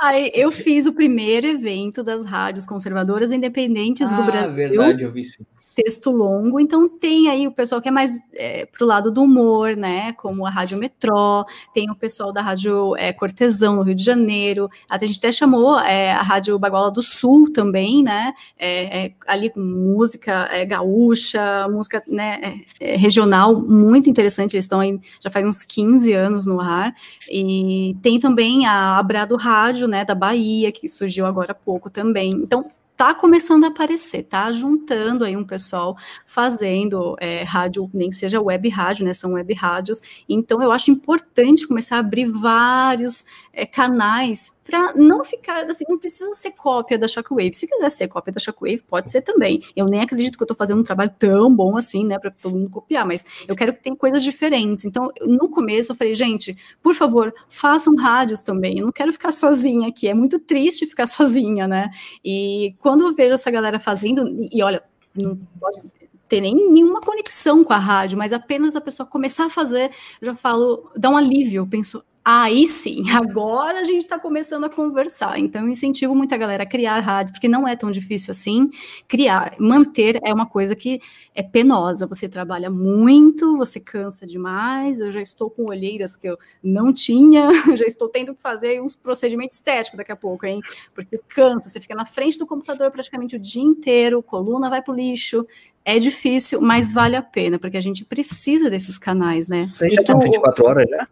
Aí 0.00 0.32
eu 0.34 0.50
fiz 0.50 0.86
o 0.86 0.94
primeiro 0.94 1.46
evento 1.46 2.02
das 2.02 2.24
rádios 2.24 2.64
conservadoras 2.64 3.30
independentes 3.30 4.10
ah, 4.10 4.16
do 4.16 4.24
Brasil. 4.24 4.54
verdade, 4.54 5.02
eu 5.02 5.12
vi 5.12 5.20
isso 5.20 5.44
texto 5.76 6.10
longo, 6.10 6.58
então 6.58 6.88
tem 6.88 7.28
aí 7.28 7.46
o 7.46 7.52
pessoal 7.52 7.82
que 7.82 7.88
é 7.88 7.90
mais 7.90 8.18
é, 8.32 8.64
pro 8.64 8.86
lado 8.86 9.12
do 9.12 9.22
humor, 9.22 9.76
né, 9.76 10.14
como 10.14 10.46
a 10.46 10.50
Rádio 10.50 10.78
Metrô, 10.78 11.44
tem 11.74 11.90
o 11.90 11.94
pessoal 11.94 12.32
da 12.32 12.40
Rádio 12.40 12.96
é, 12.96 13.12
Cortesão, 13.12 13.76
no 13.76 13.82
Rio 13.82 13.94
de 13.94 14.02
Janeiro, 14.02 14.70
até 14.88 15.04
a 15.04 15.08
gente 15.08 15.18
até 15.18 15.30
chamou 15.30 15.78
é, 15.78 16.12
a 16.12 16.22
Rádio 16.22 16.58
Baguala 16.58 16.90
do 16.90 17.02
Sul 17.02 17.52
também, 17.52 18.02
né, 18.02 18.32
é, 18.58 19.04
é, 19.04 19.12
ali 19.26 19.50
com 19.50 19.60
música 19.60 20.48
é, 20.50 20.64
gaúcha, 20.64 21.68
música, 21.68 22.02
né, 22.08 22.62
regional, 22.80 23.54
muito 23.60 24.08
interessante, 24.08 24.54
eles 24.54 24.64
estão 24.64 24.80
aí 24.80 24.98
já 25.20 25.28
faz 25.28 25.44
uns 25.44 25.62
15 25.62 26.10
anos 26.14 26.46
no 26.46 26.58
ar, 26.58 26.94
e 27.30 27.94
tem 28.00 28.18
também 28.18 28.64
a 28.64 28.96
Abrado 28.96 29.36
Rádio, 29.36 29.86
né, 29.86 30.06
da 30.06 30.14
Bahia, 30.14 30.72
que 30.72 30.88
surgiu 30.88 31.26
agora 31.26 31.52
há 31.52 31.54
pouco 31.54 31.90
também, 31.90 32.30
então 32.30 32.64
tá 32.96 33.14
começando 33.14 33.64
a 33.64 33.68
aparecer, 33.68 34.22
tá 34.22 34.50
juntando 34.52 35.24
aí 35.24 35.36
um 35.36 35.44
pessoal 35.44 35.96
fazendo 36.24 37.14
é, 37.20 37.42
rádio, 37.42 37.90
nem 37.92 38.08
que 38.08 38.16
seja 38.16 38.40
web 38.40 38.68
rádio, 38.68 39.04
né? 39.04 39.12
São 39.12 39.32
web 39.32 39.52
rádios. 39.54 40.00
Então 40.28 40.62
eu 40.62 40.72
acho 40.72 40.90
importante 40.90 41.68
começar 41.68 41.96
a 41.96 42.00
abrir 42.00 42.26
vários 42.26 43.24
é, 43.52 43.66
canais 43.66 44.55
para 44.66 44.92
não 44.94 45.22
ficar 45.24 45.64
assim, 45.70 45.84
não 45.88 45.98
precisa 45.98 46.32
ser 46.34 46.50
cópia 46.52 46.98
da 46.98 47.06
Shockwave. 47.06 47.52
Se 47.52 47.66
quiser 47.68 47.88
ser 47.88 48.08
cópia 48.08 48.32
da 48.32 48.40
Shockwave, 48.40 48.82
pode 48.82 49.10
ser 49.10 49.22
também. 49.22 49.62
Eu 49.76 49.86
nem 49.86 50.00
acredito 50.00 50.36
que 50.36 50.42
eu 50.42 50.44
estou 50.44 50.56
fazendo 50.56 50.80
um 50.80 50.82
trabalho 50.82 51.12
tão 51.18 51.54
bom 51.54 51.76
assim, 51.76 52.04
né, 52.04 52.18
para 52.18 52.30
todo 52.30 52.56
mundo 52.56 52.68
copiar, 52.68 53.06
mas 53.06 53.24
eu 53.46 53.54
quero 53.54 53.72
que 53.72 53.82
tenha 53.82 53.94
coisas 53.94 54.22
diferentes. 54.22 54.84
Então, 54.84 55.10
no 55.22 55.48
começo 55.48 55.92
eu 55.92 55.96
falei, 55.96 56.14
gente, 56.14 56.56
por 56.82 56.94
favor, 56.94 57.32
façam 57.48 57.94
rádios 57.94 58.42
também. 58.42 58.78
Eu 58.78 58.86
não 58.86 58.92
quero 58.92 59.12
ficar 59.12 59.32
sozinha 59.32 59.88
aqui. 59.88 60.08
É 60.08 60.14
muito 60.14 60.38
triste 60.40 60.84
ficar 60.86 61.06
sozinha, 61.08 61.68
né? 61.68 61.90
E 62.24 62.74
quando 62.80 63.06
eu 63.06 63.14
vejo 63.14 63.34
essa 63.34 63.50
galera 63.50 63.78
fazendo, 63.78 64.24
e 64.50 64.62
olha, 64.62 64.82
não 65.14 65.36
pode 65.60 65.80
ter 66.28 66.40
nem 66.40 66.54
nenhuma 66.72 67.00
conexão 67.00 67.62
com 67.62 67.72
a 67.72 67.78
rádio, 67.78 68.18
mas 68.18 68.32
apenas 68.32 68.74
a 68.74 68.80
pessoa 68.80 69.06
começar 69.06 69.46
a 69.46 69.50
fazer, 69.50 69.92
já 70.20 70.34
falo, 70.34 70.90
dá 70.96 71.08
um 71.08 71.16
alívio. 71.16 71.62
Eu 71.62 71.66
penso, 71.66 72.04
aí 72.28 72.66
sim, 72.66 73.04
agora 73.14 73.78
a 73.78 73.84
gente 73.84 74.02
está 74.02 74.18
começando 74.18 74.64
a 74.64 74.68
conversar. 74.68 75.38
Então, 75.38 75.62
eu 75.62 75.68
incentivo 75.68 76.12
muito 76.12 76.34
a 76.34 76.38
galera 76.38 76.64
a 76.64 76.66
criar 76.66 76.98
rádio, 76.98 77.32
porque 77.32 77.46
não 77.46 77.68
é 77.68 77.76
tão 77.76 77.88
difícil 77.88 78.32
assim. 78.32 78.68
Criar, 79.06 79.54
manter 79.60 80.18
é 80.24 80.34
uma 80.34 80.46
coisa 80.46 80.74
que 80.74 81.00
é 81.32 81.42
penosa. 81.42 82.04
Você 82.08 82.28
trabalha 82.28 82.68
muito, 82.68 83.56
você 83.56 83.78
cansa 83.78 84.26
demais. 84.26 84.98
Eu 84.98 85.12
já 85.12 85.20
estou 85.20 85.48
com 85.48 85.70
olheiras 85.70 86.16
que 86.16 86.28
eu 86.28 86.36
não 86.60 86.92
tinha, 86.92 87.48
já 87.76 87.86
estou 87.86 88.08
tendo 88.08 88.34
que 88.34 88.42
fazer 88.42 88.82
uns 88.82 88.96
procedimentos 88.96 89.54
estéticos 89.56 89.96
daqui 89.96 90.10
a 90.10 90.16
pouco, 90.16 90.44
hein? 90.46 90.60
Porque 90.92 91.20
cansa, 91.28 91.68
você 91.68 91.80
fica 91.80 91.94
na 91.94 92.04
frente 92.04 92.38
do 92.40 92.46
computador 92.46 92.90
praticamente 92.90 93.36
o 93.36 93.38
dia 93.38 93.62
inteiro, 93.62 94.20
coluna 94.20 94.68
vai 94.68 94.82
para 94.82 94.92
o 94.92 94.96
lixo. 94.96 95.46
É 95.84 96.00
difícil, 96.00 96.60
mas 96.60 96.92
vale 96.92 97.14
a 97.14 97.22
pena, 97.22 97.60
porque 97.60 97.76
a 97.76 97.80
gente 97.80 98.04
precisa 98.04 98.68
desses 98.68 98.98
canais, 98.98 99.46
né? 99.46 99.68
Você 99.72 99.88
já 99.90 100.00
está 100.00 100.18
24 100.18 100.64
horas 100.66 100.90
já? 100.90 101.06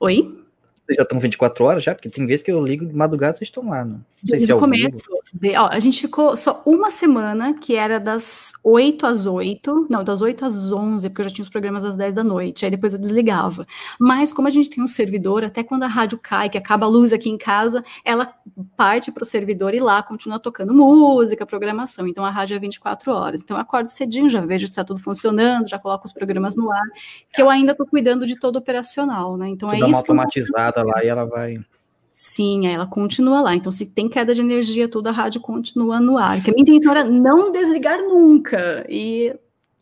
Oi? 0.00 0.44
Vocês 0.84 0.96
já 0.96 1.02
estão 1.02 1.18
24 1.18 1.64
horas 1.64 1.82
já? 1.82 1.94
Porque 1.94 2.08
tem 2.08 2.26
vezes 2.26 2.44
que 2.44 2.50
eu 2.50 2.64
ligo 2.64 2.86
de 2.86 2.94
madrugada 2.94 3.36
vocês 3.36 3.48
estão 3.48 3.68
lá, 3.68 3.84
não? 3.84 4.04
Desde 4.22 4.52
o 4.52 4.58
começo. 4.58 4.96
De, 5.38 5.54
ó, 5.54 5.68
a 5.70 5.78
gente 5.78 6.00
ficou 6.00 6.34
só 6.34 6.62
uma 6.64 6.90
semana, 6.90 7.52
que 7.52 7.76
era 7.76 8.00
das 8.00 8.54
8 8.64 9.04
às 9.04 9.26
8, 9.26 9.86
não, 9.90 10.02
das 10.02 10.22
8 10.22 10.46
às 10.46 10.72
11, 10.72 11.10
porque 11.10 11.20
eu 11.20 11.28
já 11.28 11.34
tinha 11.34 11.42
os 11.42 11.50
programas 11.50 11.84
às 11.84 11.94
10 11.94 12.14
da 12.14 12.24
noite, 12.24 12.64
aí 12.64 12.70
depois 12.70 12.94
eu 12.94 12.98
desligava. 12.98 13.66
Mas 14.00 14.32
como 14.32 14.48
a 14.48 14.50
gente 14.50 14.70
tem 14.70 14.82
um 14.82 14.88
servidor, 14.88 15.44
até 15.44 15.62
quando 15.62 15.82
a 15.82 15.88
rádio 15.88 16.18
cai, 16.18 16.48
que 16.48 16.56
acaba 16.56 16.86
a 16.86 16.88
luz 16.88 17.12
aqui 17.12 17.28
em 17.28 17.36
casa, 17.36 17.84
ela 18.02 18.32
parte 18.78 19.12
para 19.12 19.24
o 19.24 19.26
servidor 19.26 19.74
e 19.74 19.78
lá 19.78 20.02
continua 20.02 20.38
tocando 20.38 20.72
música, 20.72 21.44
programação. 21.44 22.08
Então 22.08 22.24
a 22.24 22.30
rádio 22.30 22.56
é 22.56 22.58
24 22.58 23.12
horas. 23.12 23.42
Então 23.42 23.58
eu 23.58 23.60
acordo 23.60 23.88
cedinho, 23.88 24.30
já 24.30 24.40
vejo 24.40 24.66
se 24.66 24.72
está 24.72 24.84
tudo 24.84 25.00
funcionando, 25.00 25.68
já 25.68 25.78
coloco 25.78 26.06
os 26.06 26.14
programas 26.14 26.56
no 26.56 26.72
ar, 26.72 26.86
que 27.30 27.42
eu 27.42 27.50
ainda 27.50 27.72
estou 27.72 27.86
cuidando 27.86 28.26
de 28.26 28.38
todo 28.38 28.56
operacional, 28.56 29.36
né? 29.36 29.48
Então 29.50 29.70
é 29.70 29.78
Dá 29.78 29.86
isso. 29.86 29.88
Uma 29.88 29.98
automatizada 29.98 30.82
lá 30.82 31.04
e 31.04 31.08
ela 31.08 31.26
vai. 31.26 31.58
Sim, 32.18 32.66
ela 32.66 32.86
continua 32.86 33.42
lá. 33.42 33.54
Então, 33.54 33.70
se 33.70 33.84
tem 33.84 34.08
queda 34.08 34.34
de 34.34 34.40
energia, 34.40 34.88
toda 34.88 35.10
a 35.10 35.12
rádio 35.12 35.38
continua 35.38 36.00
no 36.00 36.16
ar. 36.16 36.42
Que 36.42 36.48
a 36.48 36.54
minha 36.54 36.62
intenção 36.62 36.92
era 36.92 37.04
não 37.04 37.52
desligar 37.52 37.98
nunca. 37.98 38.86
E 38.88 39.36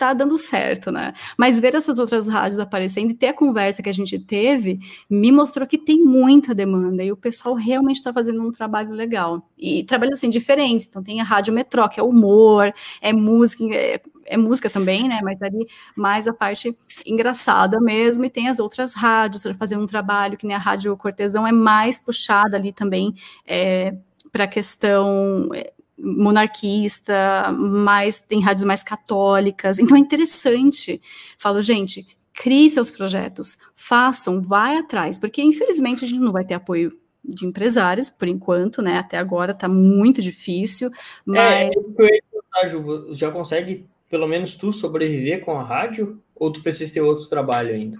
tá 0.08 0.14
dando 0.14 0.36
certo, 0.36 0.90
né? 0.90 1.12
Mas 1.36 1.58
ver 1.60 1.74
essas 1.74 1.98
outras 1.98 2.28
rádios 2.28 2.58
aparecendo 2.58 3.10
e 3.10 3.14
ter 3.14 3.28
a 3.28 3.34
conversa 3.34 3.82
que 3.82 3.88
a 3.88 3.92
gente 3.92 4.18
teve 4.18 4.78
me 5.08 5.32
mostrou 5.32 5.66
que 5.66 5.78
tem 5.78 6.02
muita 6.02 6.54
demanda 6.54 7.02
e 7.02 7.12
o 7.12 7.16
pessoal 7.16 7.54
realmente 7.54 7.96
está 7.96 8.12
fazendo 8.12 8.42
um 8.42 8.50
trabalho 8.50 8.92
legal. 8.92 9.48
E 9.58 9.84
trabalhos 9.84 10.18
assim 10.18 10.30
diferentes. 10.30 10.86
Então 10.86 11.02
tem 11.02 11.20
a 11.20 11.24
Rádio 11.24 11.54
Metrô, 11.54 11.88
que 11.88 11.98
é 11.98 12.02
humor, 12.02 12.72
é 13.00 13.12
música, 13.12 13.64
é 13.74 14.00
é 14.26 14.36
música 14.36 14.70
também, 14.70 15.06
né? 15.06 15.20
Mas 15.22 15.42
ali 15.42 15.66
mais 15.94 16.26
a 16.26 16.32
parte 16.32 16.74
engraçada 17.04 17.78
mesmo, 17.78 18.24
e 18.24 18.30
tem 18.30 18.48
as 18.48 18.58
outras 18.58 18.94
rádios 18.94 19.42
para 19.42 19.52
fazer 19.52 19.76
um 19.76 19.86
trabalho, 19.86 20.38
que 20.38 20.46
nem 20.46 20.56
a 20.56 20.58
Rádio 20.58 20.96
Cortesão 20.96 21.46
é 21.46 21.52
mais 21.52 22.00
puxada 22.00 22.56
ali 22.56 22.72
também 22.72 23.14
é, 23.46 23.94
para 24.32 24.44
a 24.44 24.48
questão 24.48 25.50
é, 25.54 25.73
monarquista, 25.98 27.52
mais 27.52 28.18
tem 28.20 28.40
rádios 28.40 28.64
mais 28.64 28.82
católicas, 28.82 29.78
então 29.78 29.96
é 29.96 30.00
interessante. 30.00 31.00
Falo, 31.38 31.62
gente, 31.62 32.06
crie 32.32 32.68
seus 32.68 32.90
projetos, 32.90 33.58
façam, 33.74 34.42
vai 34.42 34.76
atrás, 34.76 35.18
porque 35.18 35.42
infelizmente 35.42 36.04
a 36.04 36.08
gente 36.08 36.20
não 36.20 36.32
vai 36.32 36.44
ter 36.44 36.54
apoio 36.54 36.92
de 37.24 37.46
empresários, 37.46 38.10
por 38.10 38.28
enquanto, 38.28 38.82
né? 38.82 38.98
Até 38.98 39.16
agora 39.16 39.52
está 39.52 39.68
muito 39.68 40.20
difícil, 40.20 40.88
é, 40.88 40.90
mas... 41.26 41.70
É, 42.00 43.14
já 43.14 43.30
consegue 43.30 43.86
pelo 44.14 44.28
menos 44.28 44.54
tu 44.54 44.72
sobreviver 44.72 45.44
com 45.44 45.58
a 45.58 45.64
rádio? 45.64 46.22
Ou 46.36 46.52
tu 46.52 46.62
precisa 46.62 46.92
ter 46.92 47.00
outro 47.00 47.26
trabalho 47.26 47.74
ainda? 47.74 47.98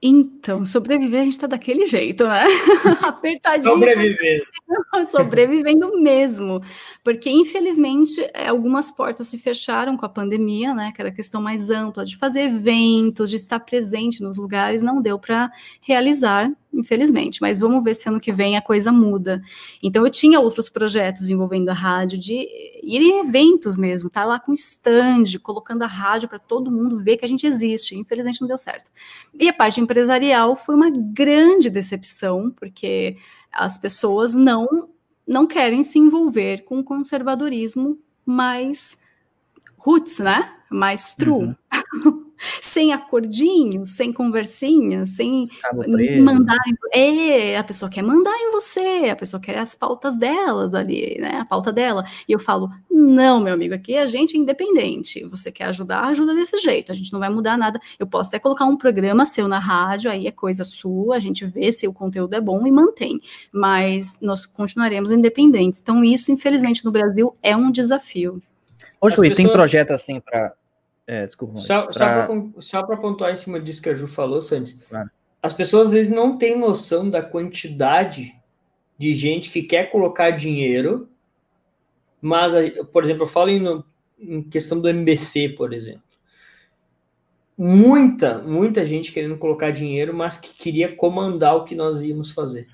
Então, 0.00 0.66
sobreviver 0.66 1.22
a 1.22 1.24
gente 1.24 1.38
tá 1.38 1.46
daquele 1.46 1.86
jeito, 1.86 2.24
né? 2.24 2.44
Apertadinho. 3.02 3.72
Sobreviver. 3.72 4.42
Sobrevivendo 5.10 6.00
mesmo. 6.00 6.60
Porque, 7.02 7.30
infelizmente, 7.30 8.20
é, 8.34 8.48
algumas 8.48 8.90
portas 8.90 9.26
se 9.26 9.38
fecharam 9.38 9.96
com 9.96 10.04
a 10.04 10.08
pandemia, 10.08 10.74
né? 10.74 10.92
Que 10.94 11.00
era 11.00 11.08
a 11.08 11.14
questão 11.14 11.40
mais 11.40 11.70
ampla 11.70 12.04
de 12.04 12.16
fazer 12.16 12.42
eventos, 12.42 13.30
de 13.30 13.36
estar 13.36 13.60
presente 13.60 14.22
nos 14.22 14.36
lugares, 14.36 14.82
não 14.82 15.00
deu 15.00 15.18
para 15.18 15.50
realizar 15.80 16.50
infelizmente, 16.76 17.40
mas 17.40 17.58
vamos 17.58 17.82
ver 17.82 17.94
se 17.94 18.08
ano 18.08 18.20
que 18.20 18.32
vem 18.32 18.56
a 18.56 18.62
coisa 18.62 18.92
muda. 18.92 19.42
Então 19.82 20.04
eu 20.04 20.10
tinha 20.10 20.38
outros 20.40 20.68
projetos 20.68 21.30
envolvendo 21.30 21.68
a 21.68 21.72
rádio, 21.72 22.18
de 22.18 22.34
ir 22.34 23.00
em 23.00 23.20
eventos 23.20 23.76
mesmo, 23.76 24.10
tá 24.10 24.24
lá 24.24 24.38
com 24.38 24.52
stand, 24.52 25.38
colocando 25.42 25.82
a 25.82 25.86
rádio 25.86 26.28
para 26.28 26.38
todo 26.38 26.70
mundo 26.70 27.02
ver 27.02 27.16
que 27.16 27.24
a 27.24 27.28
gente 27.28 27.46
existe. 27.46 27.96
Infelizmente 27.96 28.40
não 28.40 28.48
deu 28.48 28.58
certo. 28.58 28.90
E 29.34 29.48
a 29.48 29.52
parte 29.52 29.80
empresarial 29.80 30.54
foi 30.56 30.74
uma 30.74 30.90
grande 30.90 31.70
decepção, 31.70 32.50
porque 32.50 33.16
as 33.50 33.78
pessoas 33.78 34.34
não 34.34 34.88
não 35.26 35.44
querem 35.44 35.82
se 35.82 35.98
envolver 35.98 36.64
com 36.64 36.78
o 36.78 36.84
conservadorismo 36.84 37.98
mais 38.24 38.96
roots, 39.76 40.20
né? 40.20 40.52
Mais 40.70 41.14
true. 41.16 41.56
Uhum. 42.04 42.22
sem 42.60 42.92
acordinho, 42.92 43.84
sem 43.84 44.12
conversinha, 44.12 45.06
sem 45.06 45.48
mandar. 46.22 46.56
É, 46.92 47.56
a 47.56 47.64
pessoa 47.64 47.90
quer 47.90 48.02
mandar 48.02 48.36
em 48.36 48.50
você, 48.50 49.08
a 49.10 49.16
pessoa 49.16 49.40
quer 49.40 49.58
as 49.58 49.74
pautas 49.74 50.16
delas 50.16 50.74
ali, 50.74 51.18
né? 51.20 51.38
A 51.40 51.44
pauta 51.44 51.72
dela. 51.72 52.04
E 52.28 52.32
eu 52.32 52.38
falo: 52.38 52.70
não, 52.90 53.40
meu 53.40 53.54
amigo, 53.54 53.74
aqui 53.74 53.96
a 53.96 54.06
gente 54.06 54.36
é 54.36 54.40
independente. 54.40 55.24
Você 55.26 55.52
quer 55.52 55.64
ajudar, 55.64 56.04
ajuda 56.04 56.34
desse 56.34 56.58
jeito. 56.58 56.92
A 56.92 56.94
gente 56.94 57.12
não 57.12 57.20
vai 57.20 57.28
mudar 57.28 57.56
nada. 57.56 57.80
Eu 57.98 58.06
posso 58.06 58.28
até 58.28 58.38
colocar 58.38 58.64
um 58.64 58.76
programa 58.76 59.26
seu 59.26 59.48
na 59.48 59.58
rádio, 59.58 60.10
aí 60.10 60.26
é 60.26 60.32
coisa 60.32 60.64
sua, 60.64 61.16
a 61.16 61.20
gente 61.20 61.44
vê 61.44 61.72
se 61.72 61.86
o 61.86 61.92
conteúdo 61.92 62.34
é 62.34 62.40
bom 62.40 62.66
e 62.66 62.72
mantém. 62.72 63.20
Mas 63.52 64.18
nós 64.20 64.46
continuaremos 64.46 65.12
independentes. 65.12 65.80
Então, 65.80 66.04
isso, 66.04 66.32
infelizmente, 66.32 66.84
no 66.84 66.90
Brasil 66.90 67.36
é 67.42 67.56
um 67.56 67.70
desafio. 67.70 68.42
Ô, 69.00 69.10
Juí, 69.10 69.28
pessoas... 69.28 69.36
tem 69.36 69.52
projeto 69.52 69.90
assim 69.92 70.20
para 70.20 70.52
é, 71.06 71.26
desculpa. 71.26 71.60
Só, 71.60 71.86
pra... 71.86 72.28
só 72.60 72.82
para 72.82 72.96
pontuar 72.96 73.32
em 73.32 73.36
cima 73.36 73.60
disso 73.60 73.80
que 73.80 73.88
a 73.88 73.94
Ju 73.94 74.08
falou, 74.08 74.42
Santos. 74.42 74.76
Claro. 74.88 75.08
As 75.42 75.52
pessoas 75.52 75.88
às 75.88 75.94
vezes 75.94 76.12
não 76.12 76.36
têm 76.36 76.58
noção 76.58 77.08
da 77.08 77.22
quantidade 77.22 78.34
de 78.98 79.14
gente 79.14 79.50
que 79.50 79.62
quer 79.62 79.90
colocar 79.90 80.30
dinheiro, 80.30 81.08
mas, 82.20 82.52
por 82.92 83.04
exemplo, 83.04 83.24
eu 83.24 83.28
falo 83.28 83.50
em, 83.50 83.84
em 84.18 84.42
questão 84.42 84.80
do 84.80 84.88
MBC, 84.88 85.50
por 85.50 85.72
exemplo. 85.72 86.02
Muita, 87.56 88.38
muita 88.38 88.84
gente 88.84 89.12
querendo 89.12 89.38
colocar 89.38 89.70
dinheiro, 89.70 90.12
mas 90.12 90.36
que 90.36 90.52
queria 90.52 90.94
comandar 90.94 91.54
o 91.56 91.64
que 91.64 91.74
nós 91.74 92.02
íamos 92.02 92.32
fazer. 92.32 92.66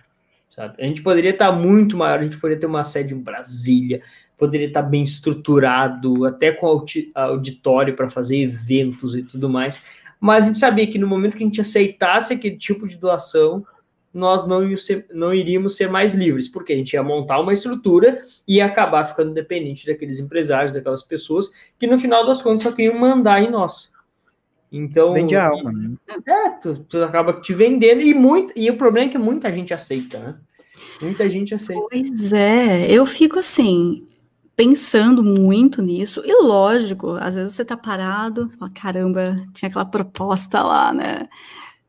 Sabe? 0.51 0.83
A 0.83 0.87
gente 0.87 1.03
poderia 1.03 1.31
estar 1.31 1.53
muito 1.53 1.97
maior, 1.97 2.21
a 2.21 2.23
gente 2.23 2.39
poderia 2.39 2.61
ter 2.61 2.67
uma 2.67 2.85
sede 2.85 3.15
em 3.15 3.19
Brasília, 3.19 4.03
poderia 4.37 4.67
estar 4.67 4.83
bem 4.83 5.03
estruturado, 5.03 6.25
até 6.25 6.53
com 6.53 6.85
auditório 7.15 7.95
para 7.95 8.11
fazer 8.11 8.39
eventos 8.39 9.15
e 9.15 9.23
tudo 9.23 9.49
mais. 9.49 9.85
Mas 10.21 10.45
a 10.45 10.47
gente 10.47 10.59
sabia 10.59 10.87
que 10.87 10.99
no 10.99 11.07
momento 11.07 11.37
que 11.37 11.43
a 11.43 11.47
gente 11.47 11.61
aceitasse 11.61 12.33
aquele 12.33 12.57
tipo 12.57 12.87
de 12.87 12.97
doação, 12.97 13.65
nós 14.13 14.47
não, 14.47 14.77
ser, 14.77 15.07
não 15.13 15.33
iríamos 15.33 15.77
ser 15.77 15.89
mais 15.89 16.15
livres, 16.15 16.49
porque 16.49 16.73
a 16.73 16.77
gente 16.77 16.93
ia 16.93 17.03
montar 17.03 17.41
uma 17.41 17.53
estrutura 17.53 18.23
e 18.47 18.57
ia 18.57 18.67
acabar 18.67 19.05
ficando 19.05 19.33
dependente 19.33 19.87
daqueles 19.87 20.19
empresários, 20.19 20.75
daquelas 20.75 21.03
pessoas 21.03 21.51
que 21.79 21.87
no 21.87 21.99
final 21.99 22.27
das 22.27 22.43
contas 22.43 22.63
só 22.63 22.73
queriam 22.73 22.99
mandar 22.99 23.43
em 23.43 23.51
nós. 23.51 23.91
Então. 24.71 25.13
Vende 25.13 25.37
a 25.37 25.49
alma, 25.49 25.73
né? 25.73 25.95
É, 26.27 26.51
tu, 26.61 26.85
tu 26.89 27.03
acaba 27.03 27.41
te 27.41 27.53
vendendo, 27.53 28.03
e, 28.03 28.15
muito, 28.15 28.53
e 28.57 28.71
o 28.71 28.77
problema 28.77 29.09
é 29.09 29.13
que 29.13 29.19
muita 29.19 29.53
gente 29.53 29.73
aceita, 29.73 30.19
né? 30.19 30.37
Muita 31.01 31.29
gente 31.29 31.55
aceita. 31.55 31.87
Pois 31.91 32.33
é, 32.33 32.91
eu 32.91 33.05
fico 33.05 33.39
assim, 33.39 34.07
pensando 34.63 35.25
muito 35.25 35.83
nisso, 35.83 36.23
e 36.25 36.33
lógico, 36.45 37.11
às 37.21 37.35
vezes 37.35 37.57
você 37.57 37.65
tá 37.65 37.77
parado, 37.77 38.49
você 38.49 38.57
fala, 38.57 38.71
caramba, 38.71 39.35
tinha 39.53 39.69
aquela 39.69 39.85
proposta 39.85 40.63
lá, 40.63 40.93
né? 40.93 41.29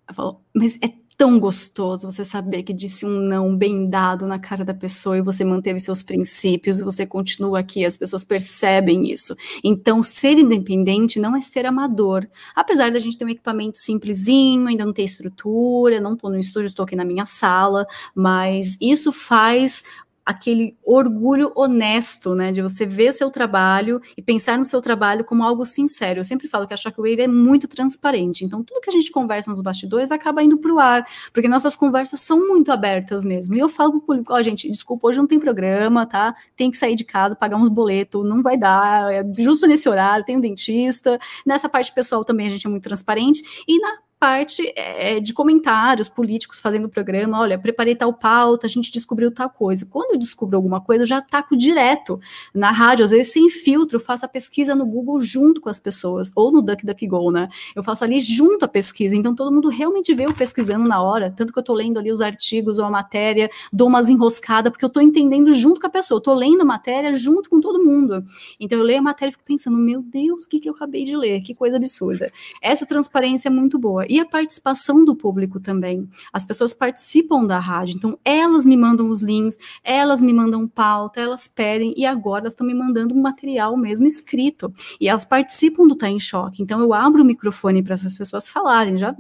Eu 0.10 0.16
falo, 0.16 0.42
mas 0.56 0.80
é 0.82 0.92
tão 1.16 1.40
gostoso 1.40 2.10
você 2.10 2.26
saber 2.26 2.64
que 2.64 2.74
disse 2.74 3.06
um 3.06 3.20
não 3.20 3.56
bem 3.56 3.88
dado 3.88 4.26
na 4.26 4.40
cara 4.40 4.66
da 4.66 4.74
pessoa 4.74 5.16
e 5.18 5.22
você 5.22 5.46
manteve 5.46 5.80
seus 5.80 6.02
princípios 6.02 6.80
e 6.80 6.84
você 6.84 7.06
continua 7.06 7.60
aqui, 7.60 7.86
as 7.86 7.96
pessoas 7.96 8.24
percebem 8.24 9.04
isso. 9.12 9.36
Então, 9.64 10.02
ser 10.02 10.40
independente 10.40 11.20
não 11.20 11.36
é 11.36 11.42
ser 11.42 11.68
amador. 11.68 12.28
Apesar 12.56 12.92
da 12.92 12.98
gente 12.98 13.18
ter 13.18 13.26
um 13.26 13.30
equipamento 13.30 13.78
simplesinho, 13.78 14.68
ainda 14.68 14.84
não 14.84 14.94
ter 14.94 15.04
estrutura, 15.04 16.02
não 16.02 16.14
estou 16.14 16.32
no 16.32 16.40
estúdio, 16.40 16.68
estou 16.68 16.86
aqui 16.86 16.96
na 16.96 17.06
minha 17.06 17.26
sala, 17.26 17.86
mas 18.16 18.78
isso 18.82 19.12
faz 19.12 19.84
aquele 20.26 20.78
orgulho 20.84 21.52
honesto, 21.56 22.34
né, 22.36 22.52
de 22.52 22.62
você 22.62 22.86
ver 22.86 23.12
seu 23.12 23.30
trabalho 23.30 24.02
e 24.16 24.22
pensar 24.22 24.58
no 24.58 24.66
seu 24.66 24.82
trabalho 24.82 25.24
como 25.26 25.44
algo 25.44 25.66
sincero. 25.66 26.20
Eu 26.20 26.24
sempre 26.24 26.48
falo 26.48 26.68
que 26.68 26.74
a 26.74 26.78
Shockwave 26.78 27.22
é 27.22 27.28
muito 27.28 27.68
transparente, 27.68 28.46
então 28.46 28.64
tudo 28.64 28.82
que 28.82 28.90
a 28.90 28.94
gente 28.94 29.12
conversa 29.12 29.50
nos 29.50 29.62
bastidores 29.62 30.12
acaba 30.12 30.44
indo 30.44 30.58
para 30.58 30.74
o 30.74 30.80
ar, 30.80 31.06
porque 31.32 31.48
nossas 31.48 31.76
conversas 31.76 32.22
são 32.22 32.48
muito 32.48 32.72
abertas 32.72 33.24
mesmo. 33.24 33.56
E 33.56 33.60
eu 33.60 33.68
falo 33.68 33.92
para 33.92 33.98
o 33.98 34.02
público, 34.02 34.34
ó, 34.34 34.38
oh, 34.38 34.42
gente, 34.42 34.70
desculpa, 34.70 35.08
hoje 35.08 35.18
não 35.18 35.28
tem 35.28 35.40
programa, 35.40 36.06
tá? 36.06 36.34
Tem 36.56 36.72
que 36.72 36.78
sair 36.78 36.96
de 36.96 37.04
casa, 37.04 37.36
pagar 37.36 37.58
uns 37.58 37.70
boletos, 37.70 38.26
não 38.26 38.42
vai 38.42 38.58
dar, 38.58 39.14
é 39.14 39.24
justo 39.40 39.68
nesse 39.68 39.90
horário, 39.90 40.26
tem 40.26 40.38
um 40.38 40.42
dentista. 40.42 41.20
Nessa 41.46 41.68
parte 41.68 41.94
pessoal 41.94 42.24
também 42.24 42.48
a 42.48 42.50
gente 42.50 42.66
é 42.66 42.70
muito 42.70 42.84
transparente. 42.84 43.42
E 43.68 43.80
na 43.80 44.03
parte 44.24 44.72
é, 44.78 45.20
de 45.20 45.34
comentários 45.34 46.08
políticos 46.08 46.62
fazendo 46.62 46.86
o 46.86 46.90
programa, 46.90 47.42
olha, 47.42 47.60
preparei 47.60 47.94
tal 47.94 48.14
pauta, 48.14 48.66
a 48.66 48.70
gente 48.70 48.90
descobriu 48.90 49.30
tal 49.30 49.50
coisa. 49.50 49.86
Quando 49.86 50.14
eu 50.14 50.18
descubro 50.18 50.56
alguma 50.56 50.80
coisa, 50.80 51.04
eu 51.04 51.08
já 51.08 51.22
taco 51.22 51.58
direto 51.58 52.18
na 52.54 52.72
rádio, 52.72 53.04
às 53.04 53.12
vezes 53.12 53.34
sem 53.34 53.50
filtro, 53.50 54.00
faço 54.00 54.24
a 54.24 54.30
pesquisa 54.30 54.74
no 54.74 54.86
Google 54.86 55.20
junto 55.20 55.60
com 55.60 55.68
as 55.68 55.78
pessoas, 55.78 56.32
ou 56.38 56.54
no 56.54 56.62
DuckDuckGo, 56.62 57.32
né? 57.32 57.50
Eu 57.76 57.84
faço 57.84 58.06
ali 58.06 58.18
junto 58.18 58.64
a 58.64 58.68
pesquisa, 58.70 59.14
então 59.14 59.36
todo 59.36 59.52
mundo 59.52 59.68
realmente 59.68 60.16
vê 60.16 60.26
eu 60.26 60.34
pesquisando 60.34 60.88
na 60.88 61.04
hora, 61.04 61.30
tanto 61.30 61.52
que 61.52 61.60
eu 61.60 61.64
tô 61.64 61.74
lendo 61.74 62.00
ali 62.00 62.10
os 62.10 62.22
artigos 62.22 62.78
ou 62.78 62.86
a 62.86 62.90
matéria, 62.90 63.50
dou 63.74 63.90
umas 63.90 64.08
enroscadas, 64.08 64.72
porque 64.72 64.86
eu 64.86 64.90
tô 64.90 65.02
entendendo 65.02 65.52
junto 65.52 65.82
com 65.82 65.88
a 65.88 65.90
pessoa, 65.90 66.20
eu 66.20 66.22
tô 66.22 66.34
lendo 66.34 66.62
a 66.62 66.66
matéria 66.66 67.14
junto 67.14 67.50
com 67.50 67.60
todo 67.60 67.84
mundo. 67.84 68.24
Então 68.58 68.80
eu 68.80 68.86
leio 68.86 69.00
a 69.00 69.04
matéria 69.04 69.32
e 69.32 69.34
fico 69.34 69.44
pensando, 69.44 69.78
meu 69.78 70.02
Deus, 70.02 70.46
o 70.46 70.48
que, 70.48 70.62
que 70.62 70.70
eu 70.70 70.74
acabei 70.74 71.04
de 71.04 71.14
ler? 71.14 71.42
Que 71.42 71.54
coisa 71.54 71.76
absurda. 71.76 72.32
Essa 72.62 72.86
transparência 72.86 73.50
é 73.50 73.52
muito 73.52 73.78
boa 73.78 74.13
e 74.14 74.20
a 74.20 74.26
participação 74.28 75.04
do 75.04 75.16
público 75.16 75.60
também. 75.60 76.08
As 76.32 76.46
pessoas 76.46 76.72
participam 76.72 77.48
da 77.48 77.58
rádio, 77.58 77.96
então 77.96 78.16
elas 78.24 78.64
me 78.64 78.78
mandam 78.78 79.10
os 79.10 79.24
links, 79.24 79.58
elas 79.84 80.22
me 80.22 80.32
mandam 80.32 80.68
pauta, 80.68 81.20
elas 81.20 81.48
pedem, 81.48 81.96
e 81.98 82.06
agora 82.06 82.44
elas 82.44 82.54
estão 82.54 82.68
me 82.68 82.76
mandando 82.76 83.16
um 83.16 83.20
material 83.20 83.76
mesmo 83.76 84.06
escrito. 84.06 84.72
E 85.02 85.10
elas 85.10 85.26
participam 85.26 85.88
do 85.88 85.96
Tá 85.96 86.08
em 86.08 86.20
Choque. 86.20 86.62
Então 86.62 86.80
eu 86.80 86.94
abro 86.94 87.24
o 87.24 87.26
microfone 87.26 87.82
para 87.82 87.96
essas 87.96 88.14
pessoas 88.14 88.48
falarem. 88.48 89.00
Já 89.00 89.16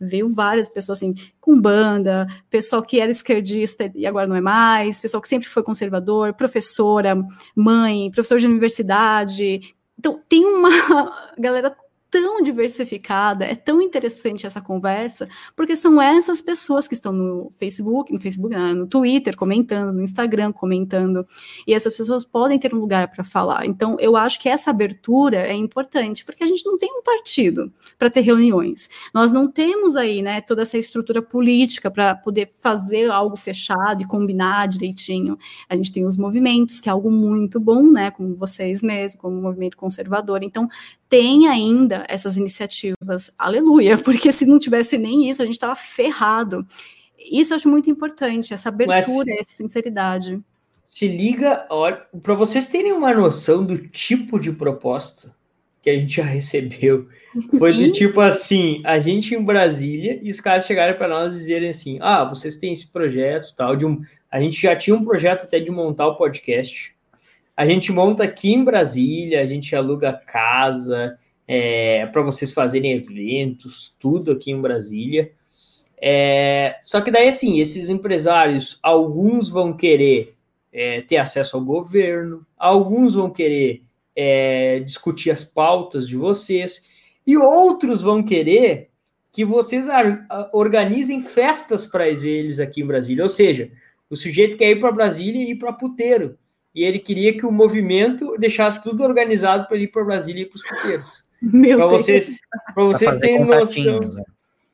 veio 0.00 0.32
várias 0.32 0.70
pessoas 0.70 0.96
assim, 0.96 1.14
com 1.38 1.60
banda, 1.60 2.26
pessoal 2.48 2.82
que 2.82 2.98
era 2.98 3.10
esquerdista 3.10 3.92
e 3.94 4.06
agora 4.06 4.26
não 4.26 4.34
é 4.34 4.40
mais, 4.40 4.98
pessoal 4.98 5.20
que 5.20 5.28
sempre 5.28 5.46
foi 5.46 5.62
conservador, 5.62 6.32
professora, 6.32 7.22
mãe, 7.54 8.10
professor 8.10 8.38
de 8.38 8.46
universidade. 8.46 9.60
Então, 9.98 10.22
tem 10.26 10.46
uma 10.46 10.70
galera 11.36 11.76
tão 12.10 12.42
diversificada, 12.42 13.44
é 13.44 13.54
tão 13.54 13.80
interessante 13.82 14.46
essa 14.46 14.60
conversa, 14.60 15.28
porque 15.54 15.76
são 15.76 16.00
essas 16.00 16.40
pessoas 16.40 16.88
que 16.88 16.94
estão 16.94 17.12
no 17.12 17.50
Facebook, 17.52 18.12
no 18.12 18.20
Facebook, 18.20 18.54
não, 18.54 18.74
no 18.74 18.86
Twitter 18.86 19.36
comentando, 19.36 19.92
no 19.92 20.02
Instagram 20.02 20.52
comentando, 20.52 21.26
e 21.66 21.74
essas 21.74 21.96
pessoas 21.96 22.24
podem 22.24 22.58
ter 22.58 22.74
um 22.74 22.78
lugar 22.78 23.08
para 23.08 23.22
falar. 23.22 23.66
Então, 23.66 23.96
eu 24.00 24.16
acho 24.16 24.40
que 24.40 24.48
essa 24.48 24.70
abertura 24.70 25.36
é 25.36 25.54
importante, 25.54 26.24
porque 26.24 26.42
a 26.42 26.46
gente 26.46 26.64
não 26.64 26.78
tem 26.78 26.90
um 26.92 27.02
partido 27.02 27.72
para 27.98 28.10
ter 28.10 28.20
reuniões. 28.20 28.88
Nós 29.12 29.30
não 29.30 29.50
temos 29.50 29.96
aí, 29.96 30.22
né, 30.22 30.40
toda 30.40 30.62
essa 30.62 30.78
estrutura 30.78 31.20
política 31.20 31.90
para 31.90 32.14
poder 32.14 32.50
fazer 32.60 33.10
algo 33.10 33.36
fechado 33.36 34.02
e 34.02 34.06
combinar 34.06 34.66
direitinho. 34.68 35.38
A 35.68 35.76
gente 35.76 35.92
tem 35.92 36.06
os 36.06 36.16
movimentos, 36.16 36.80
que 36.80 36.88
é 36.88 36.92
algo 36.92 37.10
muito 37.10 37.60
bom, 37.60 37.82
né, 37.90 38.10
como 38.10 38.34
vocês 38.34 38.82
mesmos, 38.82 39.20
como 39.20 39.38
o 39.38 39.42
movimento 39.42 39.76
conservador. 39.76 40.42
Então, 40.42 40.68
tem 41.08 41.48
ainda 41.48 41.97
essas 42.08 42.36
iniciativas, 42.36 43.32
aleluia, 43.38 43.96
porque 44.02 44.30
se 44.30 44.46
não 44.46 44.58
tivesse 44.58 44.98
nem 44.98 45.28
isso, 45.28 45.42
a 45.42 45.44
gente 45.44 45.54
estava 45.54 45.76
ferrado. 45.76 46.66
Isso 47.18 47.52
eu 47.52 47.56
acho 47.56 47.68
muito 47.68 47.90
importante, 47.90 48.54
essa 48.54 48.68
abertura, 48.68 49.26
Mas, 49.26 49.40
essa 49.40 49.52
sinceridade. 49.52 50.40
Se 50.84 51.08
liga, 51.08 51.66
para 52.22 52.34
vocês 52.34 52.68
terem 52.68 52.92
uma 52.92 53.12
noção 53.12 53.64
do 53.64 53.78
tipo 53.78 54.38
de 54.38 54.52
proposta 54.52 55.34
que 55.82 55.90
a 55.90 55.98
gente 55.98 56.16
já 56.16 56.24
recebeu, 56.26 57.08
foi 57.58 57.72
do 57.72 57.92
tipo 57.92 58.20
assim, 58.20 58.82
a 58.84 58.98
gente 58.98 59.34
em 59.34 59.42
Brasília 59.42 60.18
e 60.22 60.30
os 60.30 60.40
caras 60.40 60.66
chegaram 60.66 60.96
para 60.96 61.08
nós 61.08 61.34
dizerem 61.34 61.70
assim, 61.70 61.98
ah, 62.00 62.24
vocês 62.24 62.56
têm 62.56 62.72
esse 62.72 62.86
projeto, 62.86 63.54
tal, 63.56 63.76
de 63.76 63.86
um, 63.86 64.00
a 64.30 64.40
gente 64.40 64.60
já 64.60 64.74
tinha 64.74 64.96
um 64.96 65.04
projeto 65.04 65.44
até 65.44 65.60
de 65.60 65.70
montar 65.70 66.06
o 66.08 66.16
podcast, 66.16 66.94
a 67.56 67.66
gente 67.66 67.90
monta 67.90 68.24
aqui 68.24 68.52
em 68.52 68.64
Brasília, 68.64 69.42
a 69.42 69.46
gente 69.46 69.74
aluga 69.74 70.12
casa 70.12 71.18
é, 71.48 72.06
para 72.06 72.20
vocês 72.20 72.52
fazerem 72.52 72.92
eventos, 72.92 73.96
tudo 73.98 74.32
aqui 74.32 74.50
em 74.50 74.60
Brasília. 74.60 75.32
É, 76.00 76.78
só 76.82 77.00
que 77.00 77.10
daí, 77.10 77.28
assim, 77.28 77.58
esses 77.58 77.88
empresários, 77.88 78.78
alguns 78.82 79.48
vão 79.48 79.72
querer 79.72 80.36
é, 80.72 81.00
ter 81.00 81.16
acesso 81.16 81.56
ao 81.56 81.64
governo, 81.64 82.46
alguns 82.56 83.14
vão 83.14 83.30
querer 83.30 83.82
é, 84.14 84.80
discutir 84.80 85.30
as 85.30 85.44
pautas 85.44 86.06
de 86.06 86.16
vocês, 86.16 86.84
e 87.26 87.36
outros 87.36 88.02
vão 88.02 88.22
querer 88.22 88.90
que 89.32 89.44
vocês 89.44 89.86
organizem 90.52 91.20
festas 91.20 91.86
para 91.86 92.08
eles 92.08 92.60
aqui 92.60 92.82
em 92.82 92.86
Brasília. 92.86 93.22
Ou 93.22 93.28
seja, 93.28 93.70
o 94.10 94.16
sujeito 94.16 94.56
quer 94.56 94.70
ir 94.70 94.80
para 94.80 94.92
Brasília 94.92 95.42
e 95.42 95.52
ir 95.52 95.56
para 95.56 95.72
puteiro 95.72 96.36
e 96.78 96.84
ele 96.84 97.00
queria 97.00 97.36
que 97.36 97.44
o 97.44 97.50
movimento 97.50 98.36
deixasse 98.38 98.80
tudo 98.82 99.02
organizado 99.02 99.66
para 99.66 99.76
ele 99.76 99.86
ir 99.86 99.88
para 99.88 100.04
Brasília 100.04 100.42
e 100.42 100.46
para 100.46 100.56
os 100.56 100.62
puteiros. 100.62 101.24
Para 101.76 101.86
vocês, 101.86 102.40
pra 102.74 102.84
vocês 102.84 103.16
terem 103.16 103.44
noção, 103.44 104.00
né? 104.00 104.22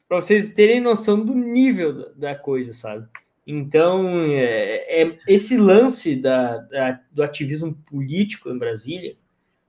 para 0.08 0.20
vocês 0.20 0.54
terem 0.54 0.80
noção 0.80 1.24
do 1.24 1.34
nível 1.34 2.10
da 2.16 2.34
coisa, 2.34 2.72
sabe? 2.72 3.06
Então, 3.46 4.08
é, 4.30 5.02
é 5.02 5.18
esse 5.28 5.56
lance 5.56 6.16
da, 6.16 6.58
da, 6.58 7.00
do 7.12 7.22
ativismo 7.22 7.74
político 7.86 8.48
em 8.48 8.56
Brasília 8.56 9.16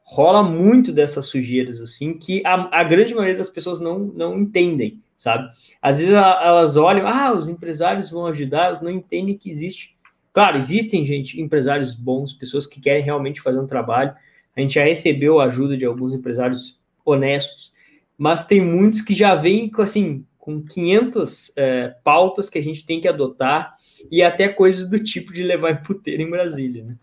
rola 0.05 0.43
muito 0.43 0.91
dessas 0.91 1.25
sujeiras, 1.25 1.81
assim, 1.81 2.13
que 2.13 2.45
a, 2.45 2.79
a 2.79 2.83
grande 2.83 3.13
maioria 3.13 3.37
das 3.37 3.49
pessoas 3.49 3.79
não, 3.79 3.97
não 3.97 4.37
entendem, 4.37 5.01
sabe? 5.17 5.49
Às 5.81 5.97
vezes 5.97 6.13
elas 6.13 6.77
olham, 6.77 7.07
ah, 7.07 7.33
os 7.33 7.49
empresários 7.49 8.11
vão 8.11 8.27
ajudar, 8.27 8.65
elas 8.65 8.81
não 8.81 8.91
entendem 8.91 9.35
que 9.35 9.49
existe. 9.49 9.97
Claro, 10.31 10.57
existem, 10.57 11.05
gente, 11.05 11.41
empresários 11.41 11.93
bons, 11.93 12.33
pessoas 12.33 12.67
que 12.67 12.79
querem 12.79 13.03
realmente 13.03 13.41
fazer 13.41 13.59
um 13.59 13.65
trabalho. 13.65 14.13
A 14.55 14.61
gente 14.61 14.75
já 14.75 14.83
recebeu 14.83 15.39
a 15.39 15.45
ajuda 15.45 15.75
de 15.75 15.85
alguns 15.85 16.13
empresários 16.13 16.79
honestos, 17.05 17.71
mas 18.17 18.45
tem 18.45 18.59
muitos 18.59 19.01
que 19.01 19.13
já 19.13 19.35
vêm, 19.35 19.71
assim, 19.77 20.25
com 20.37 20.61
500 20.61 21.51
é, 21.55 21.95
pautas 22.03 22.49
que 22.49 22.57
a 22.57 22.61
gente 22.61 22.85
tem 22.85 23.01
que 23.01 23.07
adotar 23.07 23.75
e 24.11 24.21
até 24.21 24.47
coisas 24.47 24.89
do 24.89 24.99
tipo 24.99 25.33
de 25.33 25.43
levar 25.43 25.71
em 25.71 25.83
puteiro 25.83 26.21
em 26.21 26.29
Brasília, 26.29 26.83
né? 26.83 26.95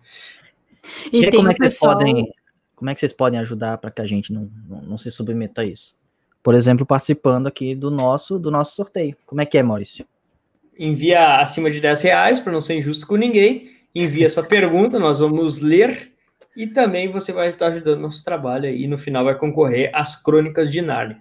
E, 1.13 1.25
e 1.25 1.31
como 1.31 1.51
é 1.51 1.55
que 1.55 1.61
pessoal... 1.61 1.97
vocês 1.97 2.13
podem 2.13 2.33
como 2.75 2.91
é 2.91 2.95
que 2.95 3.01
vocês 3.01 3.13
podem 3.13 3.39
ajudar 3.39 3.79
para 3.79 3.93
que 3.93 4.01
a 4.01 4.07
gente 4.07 4.33
não, 4.33 4.51
não, 4.69 4.83
não, 4.83 4.99
se 4.99 5.09
submeta 5.09 5.61
a 5.61 5.65
isso? 5.65 5.95
Por 6.43 6.53
exemplo, 6.53 6.85
participando 6.85 7.47
aqui 7.47 7.77
do 7.77 7.93
nosso 7.93 8.41
do 8.41 8.51
nosso 8.51 8.75
sorteio. 8.75 9.17
Como 9.25 9.41
é 9.41 9.47
que 9.47 9.57
é, 9.57 9.63
Maurício? 9.63 10.05
Envia 10.77 11.41
acima 11.41 11.71
de 11.71 11.81
10 11.81 12.01
reais 12.01 12.41
para 12.41 12.53
não 12.53 12.61
ser 12.61 12.75
injusto 12.75 13.07
com 13.07 13.15
ninguém. 13.15 13.71
Envia 13.95 14.29
sua 14.29 14.43
pergunta, 14.43 14.99
nós 14.99 15.21
vamos 15.21 15.61
ler 15.61 16.12
e 16.57 16.67
também 16.67 17.11
você 17.11 17.33
vai 17.33 17.49
estar 17.49 17.69
ajudando 17.69 18.01
nosso 18.01 18.25
trabalho 18.25 18.69
e 18.69 18.87
no 18.87 18.99
final 18.99 19.25
vai 19.25 19.37
concorrer 19.37 19.91
às 19.95 20.21
Crônicas 20.21 20.71
de 20.71 20.83
Narnia. 20.83 21.19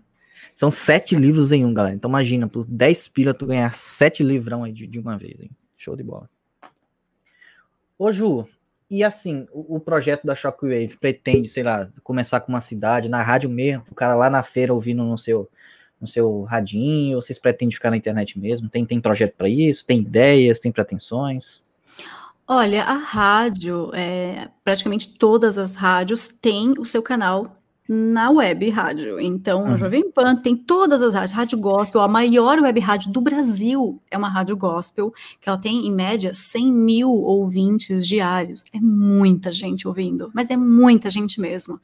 São 0.53 0.70
sete 0.70 1.16
livros 1.16 1.52
em 1.52 1.66
um, 1.66 1.74
galera. 1.74 1.95
Então 1.95 2.10
imagina, 2.10 2.48
por 2.48 2.66
10 2.66 3.08
pila 3.10 3.34
tu 3.34 3.45
ganhar 3.45 3.74
sete 3.74 4.24
livrão 4.24 4.64
aí 4.64 4.74
de, 4.74 4.86
de 4.86 4.99
uma 4.99 5.18
vez, 5.18 5.40
hein? 5.40 5.52
Show 5.78 5.95
de 5.95 6.03
bola. 6.03 6.30
Ô 7.98 8.12
Ju, 8.12 8.48
e 8.90 9.03
assim, 9.03 9.48
o, 9.53 9.78
o, 9.78 9.80
projeto 9.80 10.26
da 10.26 10.36
Shockwave 10.36 10.98
pretende, 10.99 11.48
sei 11.48 11.64
lá, 11.64 11.90
começar 12.03 12.41
com 12.41 12.52
uma 12.52 12.60
cidade, 12.60 13.08
na 13.08 13.24
rádio 13.24 13.49
mesmo, 13.49 13.86
o 13.90 13.95
cara 13.95 14.16
lá 14.16 14.30
na 14.30 14.44
feira 14.44 14.74
ouvindo 14.74 15.03
no 15.03 15.18
seu 15.18 15.49
no 15.99 16.08
seu 16.08 16.41
radinho, 16.41 17.16
ou 17.16 17.22
vocês 17.22 17.38
pretendem 17.38 17.72
ficar 17.72 17.91
na 17.91 17.98
internet 17.98 18.38
mesmo? 18.40 18.68
Tem, 18.68 18.84
tem 18.84 18.99
projeto 18.99 19.36
para 19.38 19.48
isso? 19.48 19.86
Tem 19.86 19.99
ideias? 19.99 20.58
Tem 20.58 20.72
pretensões? 20.72 21.62
Olha, 22.53 22.84
a 22.84 22.95
rádio, 22.95 23.91
é, 23.95 24.49
praticamente 24.61 25.07
todas 25.07 25.57
as 25.57 25.78
rádios 25.78 26.28
têm 26.28 26.73
o 26.78 26.86
seu 26.86 27.02
canal 27.02 27.61
na 27.88 28.30
web 28.30 28.70
rádio. 28.70 29.20
Então, 29.20 29.64
uhum. 29.64 29.74
a 29.74 29.78
Jovem 29.78 30.10
Pan 30.10 30.36
tem 30.36 30.56
todas 30.56 31.02
as 31.02 31.14
rádios, 31.14 31.32
rádio 31.32 31.58
gospel, 31.60 32.02
a 32.02 32.08
maior 32.08 32.60
web 32.60 32.80
rádio 32.80 33.12
do 33.12 33.20
Brasil 33.20 34.02
é 34.10 34.18
uma 34.18 34.30
rádio 34.30 34.56
gospel, 34.56 35.12
que 35.40 35.49
ela 35.49 35.58
tem, 35.58 35.88
em 35.88 35.91
média, 35.91 36.34
100 36.34 36.72
mil 36.72 37.10
ouvintes 37.10 38.08
diários. 38.08 38.64
É 38.74 38.80
muita 38.80 39.52
gente 39.52 39.88
ouvindo, 39.88 40.32
mas 40.34 40.49
é 40.49 40.56
muita 40.56 41.10
gente 41.10 41.41
mesmo. 41.41 41.80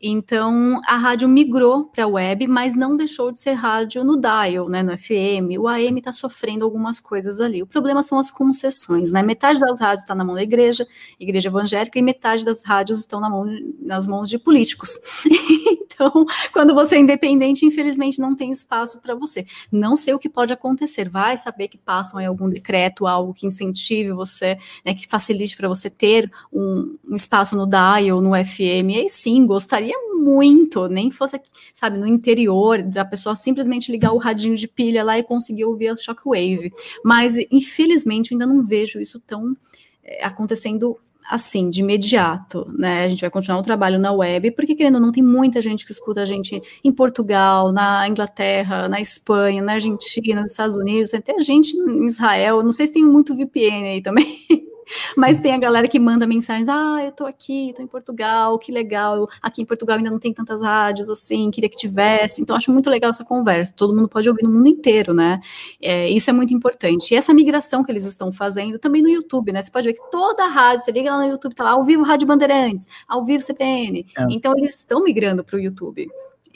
Então, 0.00 0.80
a 0.86 0.96
rádio 0.96 1.28
migrou 1.28 1.84
para 1.84 2.04
a 2.04 2.08
web, 2.08 2.46
mas 2.46 2.74
não 2.74 2.96
deixou 2.96 3.30
de 3.30 3.40
ser 3.40 3.52
rádio 3.52 4.02
no 4.02 4.20
dial, 4.20 4.68
né, 4.68 4.82
no 4.82 4.96
FM. 4.96 5.60
O 5.60 5.68
AM 5.68 5.98
está 5.98 6.12
sofrendo 6.12 6.64
algumas 6.64 6.98
coisas 6.98 7.40
ali. 7.40 7.62
O 7.62 7.66
problema 7.66 8.02
são 8.02 8.18
as 8.18 8.30
concessões, 8.30 9.12
né? 9.12 9.22
Metade 9.22 9.60
das 9.60 9.80
rádios 9.80 10.02
está 10.02 10.14
na 10.14 10.24
mão 10.24 10.34
da 10.34 10.42
igreja, 10.42 10.86
igreja 11.20 11.48
evangélica, 11.48 11.98
e 11.98 12.02
metade 12.02 12.44
das 12.44 12.64
rádios 12.64 12.98
estão 12.98 13.20
na 13.20 13.30
mão, 13.30 13.44
nas 13.80 14.06
mãos 14.06 14.28
de 14.28 14.38
políticos. 14.38 14.98
Então, 15.94 16.24
quando 16.52 16.74
você 16.74 16.96
é 16.96 17.00
independente, 17.00 17.66
infelizmente 17.66 18.18
não 18.18 18.34
tem 18.34 18.50
espaço 18.50 19.00
para 19.00 19.14
você. 19.14 19.44
Não 19.70 19.96
sei 19.96 20.14
o 20.14 20.18
que 20.18 20.28
pode 20.28 20.52
acontecer. 20.52 21.08
Vai 21.08 21.36
saber 21.36 21.68
que 21.68 21.78
passam 21.78 22.18
aí 22.18 22.26
algum 22.26 22.48
decreto, 22.48 23.06
algo 23.06 23.34
que 23.34 23.46
incentive 23.46 24.10
você, 24.12 24.58
né, 24.84 24.94
que 24.94 25.06
facilite 25.06 25.56
para 25.56 25.68
você 25.68 25.90
ter 25.90 26.30
um, 26.52 26.96
um, 27.08 27.14
espaço 27.14 27.54
no 27.54 27.66
DAI 27.66 28.10
ou 28.10 28.20
no 28.20 28.30
FM. 28.30 28.90
E 28.90 29.00
aí 29.00 29.08
sim, 29.08 29.46
gostaria 29.46 29.94
muito, 30.14 30.88
nem 30.88 31.10
fosse, 31.10 31.40
sabe, 31.74 31.98
no 31.98 32.06
interior, 32.06 32.82
da 32.82 33.04
pessoa 33.04 33.36
simplesmente 33.36 33.92
ligar 33.92 34.12
o 34.12 34.18
radinho 34.18 34.56
de 34.56 34.66
pilha 34.66 35.04
lá 35.04 35.18
e 35.18 35.22
conseguir 35.22 35.66
ouvir 35.66 35.88
a 35.88 35.96
shockwave. 35.96 36.72
Mas, 37.04 37.36
infelizmente, 37.50 38.32
eu 38.32 38.36
ainda 38.36 38.46
não 38.46 38.62
vejo 38.62 38.98
isso 38.98 39.20
tão 39.20 39.56
é, 40.02 40.24
acontecendo 40.24 40.98
assim, 41.28 41.70
de 41.70 41.80
imediato, 41.80 42.66
né? 42.76 43.04
A 43.04 43.08
gente 43.08 43.20
vai 43.20 43.30
continuar 43.30 43.58
o 43.58 43.62
trabalho 43.62 43.98
na 43.98 44.12
web, 44.12 44.50
porque 44.52 44.74
querendo 44.74 44.96
ou 44.96 45.00
não, 45.00 45.12
tem 45.12 45.22
muita 45.22 45.60
gente 45.60 45.84
que 45.84 45.92
escuta 45.92 46.22
a 46.22 46.26
gente 46.26 46.60
em 46.82 46.92
Portugal, 46.92 47.72
na 47.72 48.08
Inglaterra, 48.08 48.88
na 48.88 49.00
Espanha, 49.00 49.62
na 49.62 49.74
Argentina, 49.74 50.42
nos 50.42 50.52
Estados 50.52 50.76
Unidos, 50.76 51.14
até 51.14 51.38
gente 51.40 51.76
em 51.76 52.06
Israel, 52.06 52.62
não 52.62 52.72
sei 52.72 52.86
se 52.86 52.92
tem 52.92 53.04
muito 53.04 53.36
VPN 53.36 53.88
aí 53.88 54.02
também. 54.02 54.38
Mas 55.16 55.38
tem 55.38 55.52
a 55.52 55.58
galera 55.58 55.88
que 55.88 55.98
manda 55.98 56.26
mensagens: 56.26 56.68
ah, 56.68 57.02
eu 57.04 57.12
tô 57.12 57.24
aqui, 57.24 57.72
tô 57.76 57.82
em 57.82 57.86
Portugal, 57.86 58.58
que 58.58 58.72
legal. 58.72 59.28
Aqui 59.40 59.62
em 59.62 59.64
Portugal 59.64 59.96
ainda 59.96 60.10
não 60.10 60.18
tem 60.18 60.32
tantas 60.32 60.62
rádios 60.62 61.08
assim, 61.08 61.50
queria 61.50 61.68
que 61.68 61.76
tivesse. 61.76 62.40
Então, 62.42 62.54
acho 62.56 62.72
muito 62.72 62.88
legal 62.90 63.10
essa 63.10 63.24
conversa. 63.24 63.72
Todo 63.74 63.94
mundo 63.94 64.08
pode 64.08 64.28
ouvir 64.28 64.42
no 64.42 64.50
mundo 64.50 64.68
inteiro, 64.68 65.14
né? 65.14 65.40
É, 65.80 66.08
isso 66.08 66.30
é 66.30 66.32
muito 66.32 66.54
importante. 66.54 67.12
E 67.12 67.16
essa 67.16 67.32
migração 67.32 67.84
que 67.84 67.90
eles 67.90 68.04
estão 68.04 68.32
fazendo 68.32 68.78
também 68.78 69.02
no 69.02 69.08
YouTube, 69.08 69.52
né? 69.52 69.62
Você 69.62 69.70
pode 69.70 69.88
ver 69.88 69.94
que 69.94 70.10
toda 70.10 70.44
a 70.44 70.48
rádio, 70.48 70.84
você 70.84 70.92
liga 70.92 71.10
lá 71.10 71.24
no 71.24 71.30
YouTube, 71.30 71.54
tá 71.54 71.64
lá 71.64 71.70
ao 71.72 71.84
vivo 71.84 72.02
Rádio 72.02 72.26
Bandeirantes, 72.26 72.86
ao 73.06 73.24
vivo 73.24 73.42
CPN. 73.42 74.06
É. 74.16 74.26
Então, 74.30 74.54
eles 74.56 74.74
estão 74.74 75.02
migrando 75.02 75.44
para 75.44 75.56
o 75.56 75.60
YouTube. 75.60 76.08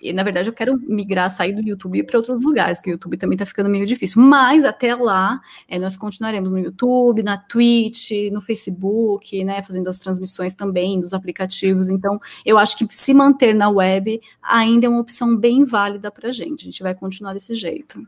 E, 0.07 0.12
na 0.12 0.23
verdade, 0.23 0.49
eu 0.49 0.53
quero 0.53 0.78
migrar, 0.87 1.31
sair 1.31 1.53
do 1.53 1.66
YouTube 1.66 2.03
para 2.05 2.19
outros 2.19 2.41
lugares, 2.41 2.81
que 2.81 2.91
o 2.91 2.93
YouTube 2.93 3.16
também 3.16 3.35
está 3.35 3.45
ficando 3.45 3.69
meio 3.69 3.85
difícil. 3.85 4.23
Mas 4.23 4.65
até 4.65 4.95
lá, 4.95 5.41
é, 5.69 5.78
nós 5.78 5.97
continuaremos 5.97 6.51
no 6.51 6.59
YouTube, 6.59 7.23
na 7.23 7.37
Twitch, 7.37 8.11
no 8.33 8.41
Facebook, 8.41 9.45
né, 9.45 9.62
fazendo 9.62 9.89
as 9.89 9.99
transmissões 9.99 10.55
também 10.55 11.01
dos 11.01 11.12
aplicativos. 11.12 11.89
Então, 11.89 12.20
eu 12.45 12.57
acho 12.57 12.77
que 12.78 12.87
se 12.95 13.12
manter 13.12 13.55
na 13.55 13.69
web 13.69 14.20
ainda 14.43 14.87
é 14.87 14.89
uma 14.89 15.01
opção 15.01 15.37
bem 15.37 15.65
válida 15.65 16.11
para 16.11 16.28
a 16.28 16.33
gente. 16.33 16.62
A 16.62 16.65
gente 16.65 16.83
vai 16.83 16.95
continuar 16.95 17.35
desse 17.35 17.55
jeito. 17.55 18.05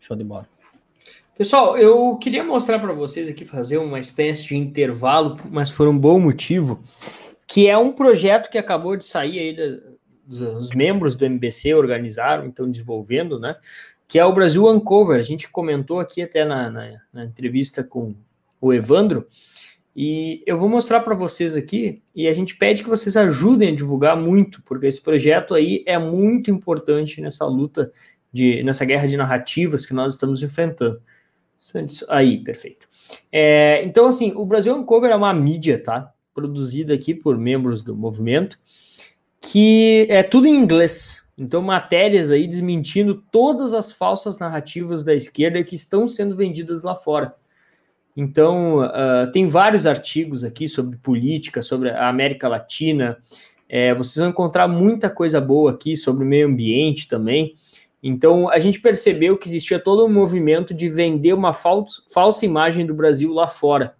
Show 0.00 0.16
de 0.16 0.24
bola. 0.24 0.48
Pessoal, 1.36 1.76
eu 1.76 2.16
queria 2.16 2.44
mostrar 2.44 2.78
para 2.78 2.92
vocês 2.92 3.28
aqui, 3.28 3.44
fazer 3.44 3.78
uma 3.78 3.98
espécie 3.98 4.46
de 4.46 4.56
intervalo, 4.56 5.36
mas 5.50 5.68
por 5.68 5.88
um 5.88 5.98
bom 5.98 6.20
motivo, 6.20 6.80
que 7.46 7.66
é 7.66 7.76
um 7.76 7.90
projeto 7.90 8.48
que 8.48 8.56
acabou 8.56 8.96
de 8.96 9.04
sair 9.04 9.38
aí 9.38 9.93
os 10.28 10.70
membros 10.70 11.16
do 11.16 11.24
MBC 11.24 11.74
organizaram, 11.74 12.48
estão 12.48 12.70
desenvolvendo, 12.70 13.38
né? 13.38 13.56
Que 14.06 14.18
é 14.18 14.24
o 14.24 14.32
Brasil 14.32 14.66
Uncover. 14.68 15.18
A 15.18 15.24
gente 15.24 15.48
comentou 15.50 16.00
aqui 16.00 16.22
até 16.22 16.44
na, 16.44 16.70
na, 16.70 17.00
na 17.12 17.24
entrevista 17.24 17.82
com 17.82 18.08
o 18.60 18.72
Evandro, 18.72 19.26
e 19.96 20.42
eu 20.44 20.58
vou 20.58 20.68
mostrar 20.68 21.00
para 21.00 21.14
vocês 21.14 21.54
aqui, 21.54 22.02
e 22.14 22.26
a 22.26 22.34
gente 22.34 22.56
pede 22.56 22.82
que 22.82 22.88
vocês 22.88 23.16
ajudem 23.16 23.68
a 23.68 23.74
divulgar 23.74 24.16
muito, 24.16 24.60
porque 24.62 24.86
esse 24.86 25.00
projeto 25.00 25.54
aí 25.54 25.84
é 25.86 25.96
muito 25.96 26.50
importante 26.50 27.20
nessa 27.20 27.44
luta, 27.44 27.92
de, 28.32 28.62
nessa 28.64 28.84
guerra 28.84 29.06
de 29.06 29.16
narrativas 29.16 29.86
que 29.86 29.94
nós 29.94 30.14
estamos 30.14 30.42
enfrentando. 30.42 31.00
Aí, 32.08 32.42
perfeito. 32.42 32.88
É, 33.30 33.82
então, 33.84 34.06
assim, 34.06 34.32
o 34.34 34.44
Brasil 34.44 34.74
Uncover 34.74 35.10
é 35.10 35.16
uma 35.16 35.32
mídia, 35.32 35.82
tá? 35.82 36.12
Produzida 36.34 36.92
aqui 36.92 37.14
por 37.14 37.38
membros 37.38 37.82
do 37.82 37.96
movimento, 37.96 38.58
que 39.44 40.06
é 40.08 40.22
tudo 40.22 40.46
em 40.46 40.56
inglês. 40.56 41.22
Então, 41.36 41.60
matérias 41.60 42.30
aí 42.30 42.46
desmentindo 42.46 43.22
todas 43.30 43.74
as 43.74 43.92
falsas 43.92 44.38
narrativas 44.38 45.04
da 45.04 45.14
esquerda 45.14 45.62
que 45.62 45.74
estão 45.74 46.08
sendo 46.08 46.34
vendidas 46.34 46.82
lá 46.82 46.94
fora. 46.94 47.34
Então, 48.16 48.78
uh, 48.78 49.30
tem 49.32 49.46
vários 49.46 49.86
artigos 49.86 50.44
aqui 50.44 50.68
sobre 50.68 50.96
política, 50.96 51.60
sobre 51.60 51.90
a 51.90 52.08
América 52.08 52.48
Latina. 52.48 53.18
É, 53.68 53.92
vocês 53.92 54.16
vão 54.16 54.28
encontrar 54.28 54.68
muita 54.68 55.10
coisa 55.10 55.40
boa 55.40 55.72
aqui 55.72 55.96
sobre 55.96 56.24
o 56.24 56.26
meio 56.26 56.46
ambiente 56.46 57.08
também. 57.08 57.54
Então, 58.02 58.48
a 58.48 58.58
gente 58.58 58.80
percebeu 58.80 59.36
que 59.36 59.48
existia 59.48 59.78
todo 59.78 60.04
um 60.04 60.12
movimento 60.12 60.72
de 60.72 60.88
vender 60.88 61.32
uma 61.32 61.52
falsa 61.52 62.44
imagem 62.44 62.86
do 62.86 62.94
Brasil 62.94 63.32
lá 63.32 63.48
fora. 63.48 63.94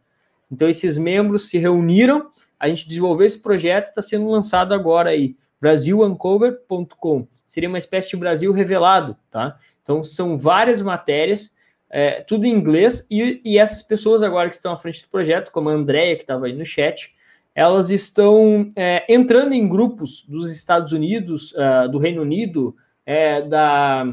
Então, 0.51 0.69
esses 0.69 0.97
membros 0.97 1.49
se 1.49 1.59
reuniram 1.59 2.31
a 2.65 2.69
gente 2.69 2.89
desenvolveu 2.89 3.27
esse 3.27 3.39
projeto, 3.39 3.89
está 3.89 4.01
sendo 4.01 4.27
lançado 4.27 4.73
agora 4.73 5.11
aí, 5.11 5.37
brasiluncover.com. 5.61 7.29
Seria 7.45 7.69
uma 7.69 7.77
espécie 7.77 8.09
de 8.09 8.17
Brasil 8.17 8.53
revelado, 8.53 9.15
tá? 9.31 9.59
Então, 9.83 10.03
são 10.03 10.39
várias 10.39 10.81
matérias, 10.81 11.55
é, 11.91 12.23
tudo 12.23 12.47
em 12.47 12.55
inglês, 12.55 13.07
e, 13.11 13.39
e, 13.45 13.59
essas 13.59 13.83
pessoas 13.83 14.23
agora 14.23 14.49
que 14.49 14.57
estão 14.57 14.73
à 14.73 14.79
frente 14.79 15.03
do 15.03 15.11
projeto, 15.11 15.53
como 15.53 15.69
a 15.69 15.75
Andrea, 15.75 16.17
que 16.17 16.23
estava 16.23 16.47
aí 16.47 16.55
no 16.55 16.65
chat, 16.65 17.15
elas 17.55 17.91
estão 17.91 18.73
é, 18.75 19.05
entrando 19.13 19.53
em 19.53 19.69
grupos 19.69 20.25
dos 20.27 20.51
Estados 20.51 20.91
Unidos, 20.91 21.53
uh, 21.53 21.87
do 21.91 21.99
Reino 21.99 22.23
Unido, 22.23 22.75
é, 23.05 23.43
da, 23.43 24.07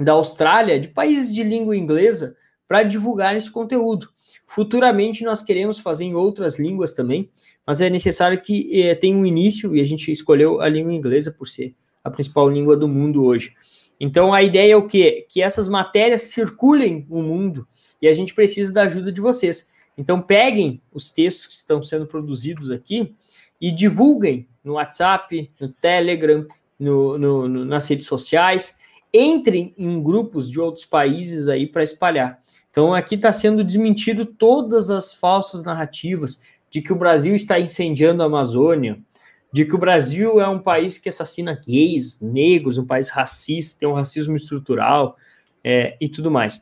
da 0.00 0.12
Austrália, 0.12 0.80
de 0.80 0.88
países 0.88 1.32
de 1.32 1.44
língua 1.44 1.76
inglesa, 1.76 2.36
para 2.66 2.82
divulgar 2.82 3.36
esse 3.36 3.50
conteúdo. 3.50 4.08
Futuramente 4.54 5.24
nós 5.24 5.42
queremos 5.42 5.80
fazer 5.80 6.04
em 6.04 6.14
outras 6.14 6.60
línguas 6.60 6.92
também, 6.92 7.28
mas 7.66 7.80
é 7.80 7.90
necessário 7.90 8.40
que 8.40 8.82
eh, 8.82 8.94
tenha 8.94 9.16
um 9.16 9.26
início 9.26 9.74
e 9.74 9.80
a 9.80 9.84
gente 9.84 10.12
escolheu 10.12 10.60
a 10.60 10.68
língua 10.68 10.94
inglesa 10.94 11.32
por 11.32 11.48
ser 11.48 11.74
a 12.04 12.08
principal 12.08 12.48
língua 12.48 12.76
do 12.76 12.86
mundo 12.86 13.24
hoje. 13.24 13.52
Então 13.98 14.32
a 14.32 14.44
ideia 14.44 14.74
é 14.74 14.76
o 14.76 14.86
quê? 14.86 15.26
Que 15.28 15.42
essas 15.42 15.66
matérias 15.66 16.22
circulem 16.22 17.04
o 17.10 17.20
mundo 17.20 17.66
e 18.00 18.06
a 18.06 18.14
gente 18.14 18.32
precisa 18.32 18.72
da 18.72 18.82
ajuda 18.82 19.10
de 19.10 19.20
vocês. 19.20 19.68
Então 19.98 20.22
peguem 20.22 20.80
os 20.92 21.10
textos 21.10 21.46
que 21.46 21.52
estão 21.54 21.82
sendo 21.82 22.06
produzidos 22.06 22.70
aqui 22.70 23.12
e 23.60 23.72
divulguem 23.72 24.46
no 24.62 24.74
WhatsApp, 24.74 25.50
no 25.58 25.68
Telegram, 25.68 26.46
no, 26.78 27.18
no, 27.18 27.48
no, 27.48 27.64
nas 27.64 27.88
redes 27.88 28.06
sociais, 28.06 28.78
entrem 29.12 29.74
em 29.76 30.00
grupos 30.00 30.48
de 30.48 30.60
outros 30.60 30.84
países 30.84 31.48
aí 31.48 31.66
para 31.66 31.82
espalhar. 31.82 32.40
Então 32.74 32.92
aqui 32.92 33.14
está 33.14 33.32
sendo 33.32 33.62
desmentido 33.62 34.26
todas 34.26 34.90
as 34.90 35.12
falsas 35.12 35.62
narrativas 35.62 36.40
de 36.68 36.82
que 36.82 36.92
o 36.92 36.96
Brasil 36.96 37.36
está 37.36 37.60
incendiando 37.60 38.20
a 38.20 38.26
Amazônia, 38.26 38.98
de 39.52 39.64
que 39.64 39.76
o 39.76 39.78
Brasil 39.78 40.40
é 40.40 40.48
um 40.48 40.58
país 40.58 40.98
que 40.98 41.08
assassina 41.08 41.54
gays, 41.54 42.18
negros, 42.20 42.76
um 42.76 42.84
país 42.84 43.08
racista, 43.10 43.78
tem 43.78 43.88
um 43.88 43.92
racismo 43.92 44.34
estrutural 44.34 45.16
é, 45.62 45.96
e 46.00 46.08
tudo 46.08 46.32
mais. 46.32 46.60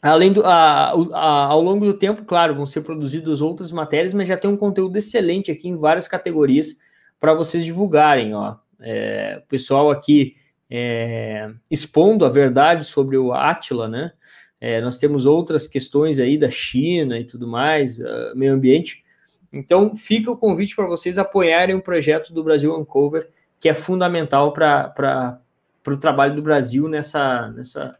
Além 0.00 0.32
do, 0.32 0.42
a, 0.46 0.92
a, 1.12 1.44
ao 1.44 1.60
longo 1.60 1.84
do 1.84 1.92
tempo, 1.92 2.24
claro, 2.24 2.54
vão 2.54 2.66
ser 2.66 2.80
produzidas 2.80 3.42
outras 3.42 3.70
matérias, 3.70 4.14
mas 4.14 4.26
já 4.26 4.36
tem 4.38 4.48
um 4.48 4.56
conteúdo 4.56 4.96
excelente 4.96 5.50
aqui 5.50 5.68
em 5.68 5.76
várias 5.76 6.08
categorias 6.08 6.78
para 7.20 7.34
vocês 7.34 7.66
divulgarem. 7.66 8.32
Ó. 8.32 8.54
É, 8.80 9.42
o 9.44 9.46
pessoal 9.46 9.90
aqui 9.90 10.36
é, 10.70 11.50
expondo 11.70 12.24
a 12.24 12.30
verdade 12.30 12.86
sobre 12.86 13.18
o 13.18 13.34
Átila, 13.34 13.88
né? 13.88 14.12
É, 14.60 14.80
nós 14.80 14.96
temos 14.96 15.26
outras 15.26 15.68
questões 15.68 16.18
aí 16.18 16.38
da 16.38 16.50
China 16.50 17.18
e 17.18 17.24
tudo 17.24 17.46
mais, 17.46 17.98
uh, 17.98 18.34
meio 18.34 18.54
ambiente. 18.54 19.04
Então, 19.52 19.94
fica 19.94 20.30
o 20.30 20.36
convite 20.36 20.74
para 20.74 20.86
vocês 20.86 21.18
apoiarem 21.18 21.74
o 21.74 21.82
projeto 21.82 22.32
do 22.32 22.42
Brasil 22.42 22.74
Uncover, 22.76 23.28
que 23.58 23.68
é 23.68 23.74
fundamental 23.74 24.52
para 24.52 25.40
o 25.86 25.96
trabalho 25.96 26.34
do 26.34 26.42
Brasil 26.42 26.88
nessa, 26.88 27.48
nessa, 27.50 27.96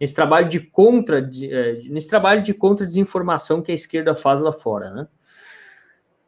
nesse 0.00 0.14
trabalho 0.14 0.48
de 0.48 0.60
contra, 0.60 1.20
de, 1.20 1.52
é, 1.52 1.82
nesse 1.84 2.08
trabalho 2.08 2.42
de 2.42 2.54
contra 2.54 2.86
desinformação 2.86 3.62
que 3.62 3.72
a 3.72 3.74
esquerda 3.74 4.14
faz 4.14 4.40
lá 4.40 4.52
fora, 4.52 4.90
né? 4.90 5.08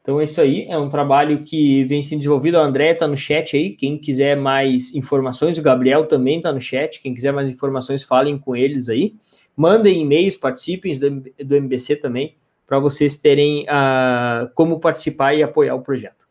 Então, 0.01 0.19
é 0.19 0.25
isso 0.25 0.41
aí. 0.41 0.65
É 0.71 0.79
um 0.79 0.89
trabalho 0.89 1.43
que 1.43 1.85
vem 1.85 2.01
sendo 2.01 2.21
desenvolvido. 2.21 2.57
O 2.57 2.63
André 2.63 2.93
está 2.93 3.07
no 3.07 3.17
chat 3.17 3.55
aí. 3.55 3.77
Quem 3.77 3.99
quiser 3.99 4.39
mais 4.39 4.95
informações, 4.95 5.59
o 5.59 5.63
Gabriel 5.63 6.07
também 6.07 6.39
está 6.39 6.51
no 6.51 6.63
chat. 6.63 6.99
Quem 7.01 7.13
quiser 7.13 7.31
mais 7.31 7.47
informações, 7.47 8.03
falem 8.03 8.39
com 8.39 8.57
eles 8.57 8.89
aí. 8.89 9.15
Mandem 9.59 10.03
e-mails, 10.03 10.37
participem 10.37 10.97
do, 10.97 11.11
do 11.45 11.57
MBC 11.57 11.97
também, 11.97 12.37
para 12.65 12.79
vocês 12.79 13.17
terem 13.17 13.65
uh, 13.65 14.49
como 14.55 14.79
participar 14.79 15.35
e 15.35 15.43
apoiar 15.43 15.75
o 15.75 15.83
projeto. 15.83 16.29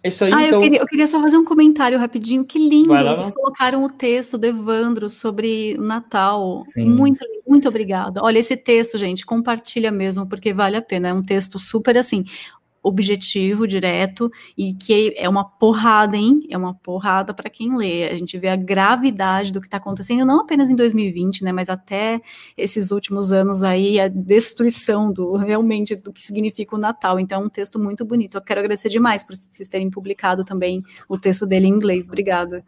É 0.00 0.08
isso 0.08 0.24
aí, 0.24 0.30
ah, 0.32 0.46
então... 0.46 0.58
eu, 0.58 0.62
queria, 0.62 0.80
eu, 0.80 0.86
queria, 0.86 1.06
só 1.08 1.20
fazer 1.20 1.36
um 1.36 1.44
comentário 1.44 1.98
rapidinho. 1.98 2.44
Que 2.44 2.56
lindo! 2.56 2.90
Lá, 2.90 3.02
Vocês 3.02 3.32
colocaram 3.32 3.82
o 3.82 3.88
texto 3.88 4.38
do 4.38 4.46
Evandro 4.46 5.08
sobre 5.08 5.74
o 5.76 5.82
Natal. 5.82 6.64
Sim. 6.72 6.88
Muito, 6.88 7.18
muito 7.44 7.68
obrigada. 7.68 8.22
Olha, 8.22 8.38
esse 8.38 8.56
texto, 8.56 8.96
gente, 8.96 9.26
compartilha 9.26 9.90
mesmo, 9.90 10.24
porque 10.24 10.54
vale 10.54 10.76
a 10.76 10.82
pena. 10.82 11.08
É 11.08 11.12
um 11.12 11.22
texto 11.22 11.58
super 11.58 11.98
assim 11.98 12.24
objetivo, 12.82 13.66
direto, 13.66 14.30
e 14.56 14.74
que 14.74 15.14
é 15.16 15.28
uma 15.28 15.44
porrada, 15.44 16.16
hein? 16.16 16.46
É 16.50 16.56
uma 16.56 16.74
porrada 16.74 17.34
para 17.34 17.50
quem 17.50 17.76
lê. 17.76 18.08
A 18.08 18.16
gente 18.16 18.38
vê 18.38 18.48
a 18.48 18.56
gravidade 18.56 19.52
do 19.52 19.60
que 19.60 19.66
está 19.66 19.76
acontecendo, 19.76 20.26
não 20.26 20.40
apenas 20.40 20.70
em 20.70 20.76
2020, 20.76 21.44
né? 21.44 21.52
Mas 21.52 21.68
até 21.68 22.20
esses 22.56 22.90
últimos 22.90 23.32
anos 23.32 23.62
aí, 23.62 24.00
a 24.00 24.08
destruição 24.08 25.12
do 25.12 25.36
realmente 25.36 25.96
do 25.96 26.12
que 26.12 26.22
significa 26.22 26.76
o 26.76 26.78
Natal. 26.78 27.18
Então, 27.20 27.42
é 27.42 27.44
um 27.44 27.48
texto 27.48 27.78
muito 27.78 28.04
bonito. 28.04 28.36
Eu 28.36 28.42
quero 28.42 28.60
agradecer 28.60 28.88
demais 28.88 29.22
por 29.22 29.36
vocês 29.36 29.68
terem 29.68 29.90
publicado 29.90 30.44
também 30.44 30.82
o 31.08 31.18
texto 31.18 31.46
dele 31.46 31.66
em 31.66 31.70
inglês. 31.70 32.06
Obrigada 32.06 32.64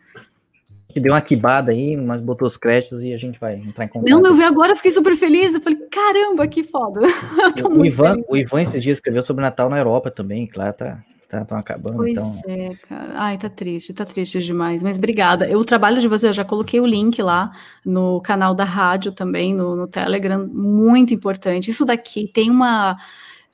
que 0.92 1.00
deu 1.00 1.12
uma 1.12 1.20
quibada 1.20 1.72
aí, 1.72 1.96
mas 1.96 2.20
botou 2.20 2.46
os 2.46 2.56
créditos 2.56 3.02
e 3.02 3.12
a 3.12 3.16
gente 3.16 3.38
vai 3.40 3.56
entrar 3.56 3.84
em 3.84 3.88
contato. 3.88 4.08
Não, 4.08 4.24
eu 4.24 4.34
vi 4.34 4.42
agora, 4.42 4.72
eu 4.72 4.76
fiquei 4.76 4.90
super 4.90 5.16
feliz. 5.16 5.54
Eu 5.54 5.60
falei, 5.60 5.78
caramba, 5.90 6.46
que 6.46 6.62
foda. 6.62 7.00
o, 7.68 7.84
Ivan, 7.84 8.14
feliz. 8.14 8.26
o 8.28 8.36
Ivan 8.36 8.62
esses 8.62 8.82
dias 8.82 8.98
escreveu 8.98 9.22
sobre 9.22 9.42
Natal 9.42 9.68
na 9.68 9.78
Europa 9.78 10.10
também, 10.10 10.46
claro, 10.46 10.72
tá, 10.74 11.02
tá, 11.28 11.44
tá 11.44 11.58
acabando. 11.58 11.96
Pois 11.96 12.12
então... 12.12 12.42
é, 12.46 12.74
cara. 12.88 13.12
Ai, 13.14 13.38
tá 13.38 13.48
triste, 13.48 13.94
tá 13.94 14.04
triste 14.04 14.42
demais. 14.42 14.82
Mas 14.82 14.98
obrigada. 14.98 15.48
Eu, 15.48 15.58
o 15.58 15.64
trabalho 15.64 15.98
de 15.98 16.08
você, 16.08 16.28
eu 16.28 16.32
já 16.32 16.44
coloquei 16.44 16.80
o 16.80 16.86
link 16.86 17.20
lá 17.22 17.50
no 17.84 18.20
canal 18.20 18.54
da 18.54 18.64
rádio 18.64 19.12
também, 19.12 19.54
no, 19.54 19.74
no 19.74 19.86
Telegram, 19.86 20.46
muito 20.46 21.14
importante. 21.14 21.70
Isso 21.70 21.84
daqui 21.84 22.30
tem 22.32 22.50
uma 22.50 22.96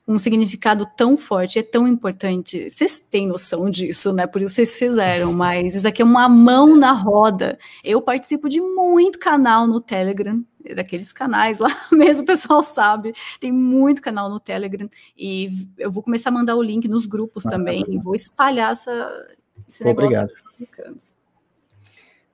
um 0.09 0.17
significado 0.17 0.87
tão 0.97 1.15
forte, 1.15 1.59
é 1.59 1.63
tão 1.63 1.87
importante. 1.87 2.67
Vocês 2.67 2.97
têm 2.97 3.27
noção 3.27 3.69
disso, 3.69 4.11
né? 4.11 4.25
Por 4.25 4.41
isso 4.41 4.55
vocês 4.55 4.75
fizeram, 4.75 5.31
mas 5.31 5.75
isso 5.75 5.87
aqui 5.87 6.01
é 6.01 6.05
uma 6.05 6.27
mão 6.27 6.75
na 6.75 6.91
roda. 6.91 7.59
Eu 7.83 8.01
participo 8.01 8.49
de 8.49 8.59
muito 8.59 9.19
canal 9.19 9.67
no 9.67 9.79
Telegram, 9.79 10.43
daqueles 10.75 11.13
canais 11.13 11.59
lá 11.59 11.69
mesmo, 11.93 12.23
o 12.23 12.25
pessoal 12.25 12.63
sabe. 12.63 13.13
Tem 13.39 13.51
muito 13.51 14.01
canal 14.01 14.31
no 14.31 14.39
Telegram 14.39 14.89
e 15.15 15.67
eu 15.77 15.91
vou 15.91 16.01
começar 16.01 16.31
a 16.31 16.33
mandar 16.33 16.55
o 16.55 16.63
link 16.63 16.87
nos 16.87 17.05
grupos 17.05 17.45
ah, 17.45 17.51
também 17.51 17.85
e 17.87 17.99
vou 17.99 18.15
espalhar 18.15 18.71
essa, 18.71 18.91
esse 19.67 19.83
negócio. 19.83 20.27
Obrigado. 20.57 21.19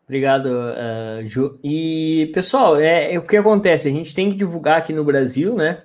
Obrigado, 0.06 0.46
uh, 0.46 1.28
Ju. 1.28 1.60
E, 1.62 2.32
pessoal, 2.34 2.78
é, 2.78 3.14
é, 3.14 3.20
o 3.20 3.26
que 3.26 3.36
acontece? 3.36 3.90
A 3.90 3.92
gente 3.92 4.16
tem 4.16 4.30
que 4.30 4.38
divulgar 4.38 4.78
aqui 4.78 4.94
no 4.94 5.04
Brasil, 5.04 5.56
né? 5.56 5.84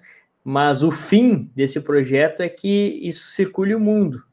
Mas 0.51 0.83
o 0.83 0.91
fim 0.91 1.49
desse 1.55 1.81
projeto 1.81 2.41
é 2.41 2.49
que 2.49 2.99
isso 3.05 3.29
circule 3.29 3.73
o 3.73 3.79
mundo. 3.79 4.25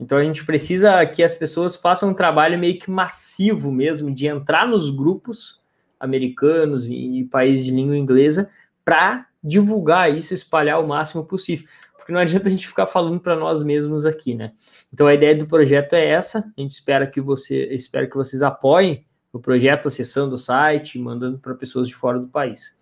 Então 0.00 0.16
a 0.16 0.24
gente 0.24 0.46
precisa 0.46 1.04
que 1.04 1.22
as 1.22 1.34
pessoas 1.34 1.76
façam 1.76 2.08
um 2.08 2.14
trabalho 2.14 2.58
meio 2.58 2.78
que 2.78 2.90
massivo 2.90 3.70
mesmo 3.70 4.10
de 4.10 4.26
entrar 4.26 4.66
nos 4.66 4.88
grupos 4.88 5.60
americanos 5.98 6.88
e 6.88 7.28
países 7.30 7.66
de 7.66 7.72
língua 7.72 7.94
inglesa 7.94 8.48
para 8.82 9.26
divulgar 9.44 10.10
isso, 10.10 10.32
espalhar 10.32 10.82
o 10.82 10.88
máximo 10.88 11.26
possível. 11.26 11.68
Porque 11.94 12.10
não 12.10 12.20
adianta 12.20 12.48
a 12.48 12.50
gente 12.50 12.66
ficar 12.66 12.86
falando 12.86 13.20
para 13.20 13.36
nós 13.36 13.62
mesmos 13.62 14.06
aqui, 14.06 14.34
né? 14.34 14.52
Então 14.90 15.06
a 15.06 15.12
ideia 15.12 15.36
do 15.36 15.46
projeto 15.46 15.92
é 15.92 16.06
essa. 16.06 16.38
A 16.56 16.60
gente 16.62 16.72
espera 16.72 17.06
que 17.06 17.20
você, 17.20 17.66
espera 17.66 18.06
que 18.06 18.16
vocês 18.16 18.40
apoiem 18.40 19.04
o 19.30 19.38
projeto 19.38 19.88
acessando 19.88 20.36
o 20.36 20.38
site, 20.38 20.98
mandando 20.98 21.38
para 21.38 21.54
pessoas 21.54 21.86
de 21.86 21.94
fora 21.94 22.18
do 22.18 22.28
país. 22.28 22.74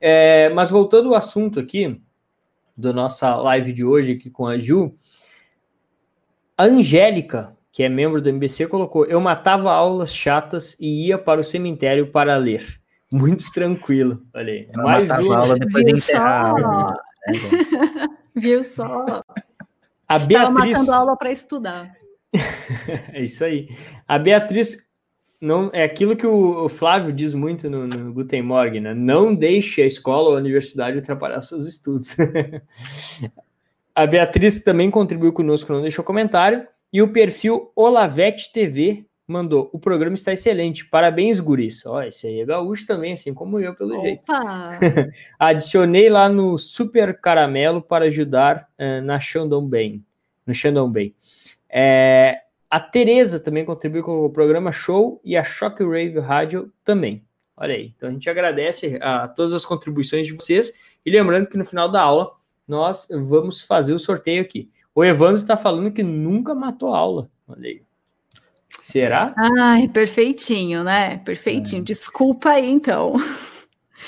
É, 0.00 0.48
mas 0.50 0.70
voltando 0.70 1.10
ao 1.10 1.14
assunto 1.14 1.58
aqui, 1.58 2.00
da 2.76 2.92
nossa 2.92 3.34
live 3.36 3.72
de 3.72 3.84
hoje 3.84 4.12
aqui 4.12 4.30
com 4.30 4.46
a 4.46 4.58
Ju, 4.58 4.94
a 6.56 6.64
Angélica, 6.64 7.56
que 7.72 7.82
é 7.82 7.88
membro 7.88 8.20
do 8.20 8.28
MBC, 8.28 8.66
colocou: 8.66 9.04
Eu 9.06 9.20
matava 9.20 9.72
aulas 9.72 10.14
chatas 10.14 10.76
e 10.78 11.06
ia 11.06 11.18
para 11.18 11.40
o 11.40 11.44
cemitério 11.44 12.10
para 12.10 12.36
ler. 12.36 12.80
Muito 13.12 13.50
tranquilo. 13.52 14.22
Olha 14.34 14.52
aí. 14.52 14.68
Mais 14.74 15.10
uma. 15.10 15.38
Aula 15.38 15.58
depois 15.58 15.84
Viu 15.84 15.96
só? 15.96 16.54
Né, 16.54 18.08
Viu 18.34 18.62
só? 18.62 19.22
A 20.06 20.18
Beatriz... 20.18 20.54
Tava 20.54 20.66
matando 20.66 20.92
aula 20.92 21.16
para 21.16 21.30
estudar. 21.30 21.92
é 23.12 23.24
isso 23.24 23.44
aí. 23.44 23.68
A 24.06 24.18
Beatriz 24.18 24.87
não 25.40 25.70
é 25.72 25.84
aquilo 25.84 26.16
que 26.16 26.26
o, 26.26 26.68
Flávio 26.68 27.12
diz 27.12 27.32
muito 27.32 27.70
no, 27.70 27.86
no 27.86 28.12
Guten 28.12 28.42
Morgen, 28.42 28.80
né? 28.80 28.94
Não 28.94 29.34
deixe 29.34 29.82
a 29.82 29.86
escola 29.86 30.30
ou 30.30 30.34
a 30.36 30.38
universidade 30.38 30.98
atrapalhar 30.98 31.40
seus 31.42 31.64
estudos. 31.64 32.16
a 33.94 34.06
Beatriz 34.06 34.62
também 34.62 34.90
contribuiu 34.90 35.32
conosco, 35.32 35.72
não 35.72 35.82
deixou 35.82 36.04
comentário. 36.04 36.66
E 36.92 37.02
o 37.02 37.12
perfil 37.12 37.70
Olavete 37.76 38.52
TV 38.52 39.04
mandou: 39.28 39.70
o 39.72 39.78
programa 39.78 40.14
está 40.14 40.32
excelente. 40.32 40.86
Parabéns, 40.86 41.38
guris. 41.38 41.84
Ó, 41.86 42.02
esse 42.02 42.26
aí 42.26 42.40
é 42.40 42.46
gaúcho 42.46 42.86
também, 42.86 43.12
assim 43.12 43.32
como 43.32 43.60
eu, 43.60 43.74
pelo 43.74 43.94
Opa. 43.94 44.02
jeito. 44.02 44.22
Adicionei 45.38 46.08
lá 46.08 46.28
no 46.28 46.58
Super 46.58 47.20
Caramelo 47.20 47.80
para 47.80 48.06
ajudar 48.06 48.66
uh, 48.78 49.02
na 49.04 49.20
Shandong 49.20 49.68
Bay. 49.68 50.00
No 50.46 50.54
Shandong 50.54 50.92
Bay. 50.92 51.14
É, 51.68 52.40
a 52.70 52.78
Tereza 52.78 53.40
também 53.40 53.64
contribuiu 53.64 54.02
com 54.02 54.24
o 54.24 54.30
programa 54.30 54.70
Show 54.70 55.20
e 55.24 55.36
a 55.36 55.44
Shockwave 55.44 56.18
Rádio 56.18 56.72
também. 56.84 57.24
Olha 57.56 57.74
aí. 57.74 57.92
Então 57.96 58.08
a 58.08 58.12
gente 58.12 58.28
agradece 58.28 58.98
a 59.00 59.26
todas 59.26 59.54
as 59.54 59.64
contribuições 59.64 60.26
de 60.26 60.34
vocês. 60.34 60.72
E 61.04 61.10
lembrando 61.10 61.48
que 61.48 61.56
no 61.56 61.64
final 61.64 61.90
da 61.90 62.02
aula 62.02 62.32
nós 62.66 63.08
vamos 63.10 63.60
fazer 63.62 63.94
o 63.94 63.98
sorteio 63.98 64.42
aqui. 64.42 64.70
O 64.94 65.04
Evandro 65.04 65.40
está 65.40 65.56
falando 65.56 65.90
que 65.90 66.02
nunca 66.02 66.54
matou 66.54 66.94
aula. 66.94 67.30
Olha 67.48 67.68
aí. 67.68 67.82
Será? 68.80 69.34
Ai, 69.58 69.88
perfeitinho, 69.88 70.84
né? 70.84 71.18
Perfeitinho. 71.18 71.80
É. 71.80 71.84
Desculpa 71.84 72.50
aí, 72.50 72.70
então. 72.70 73.14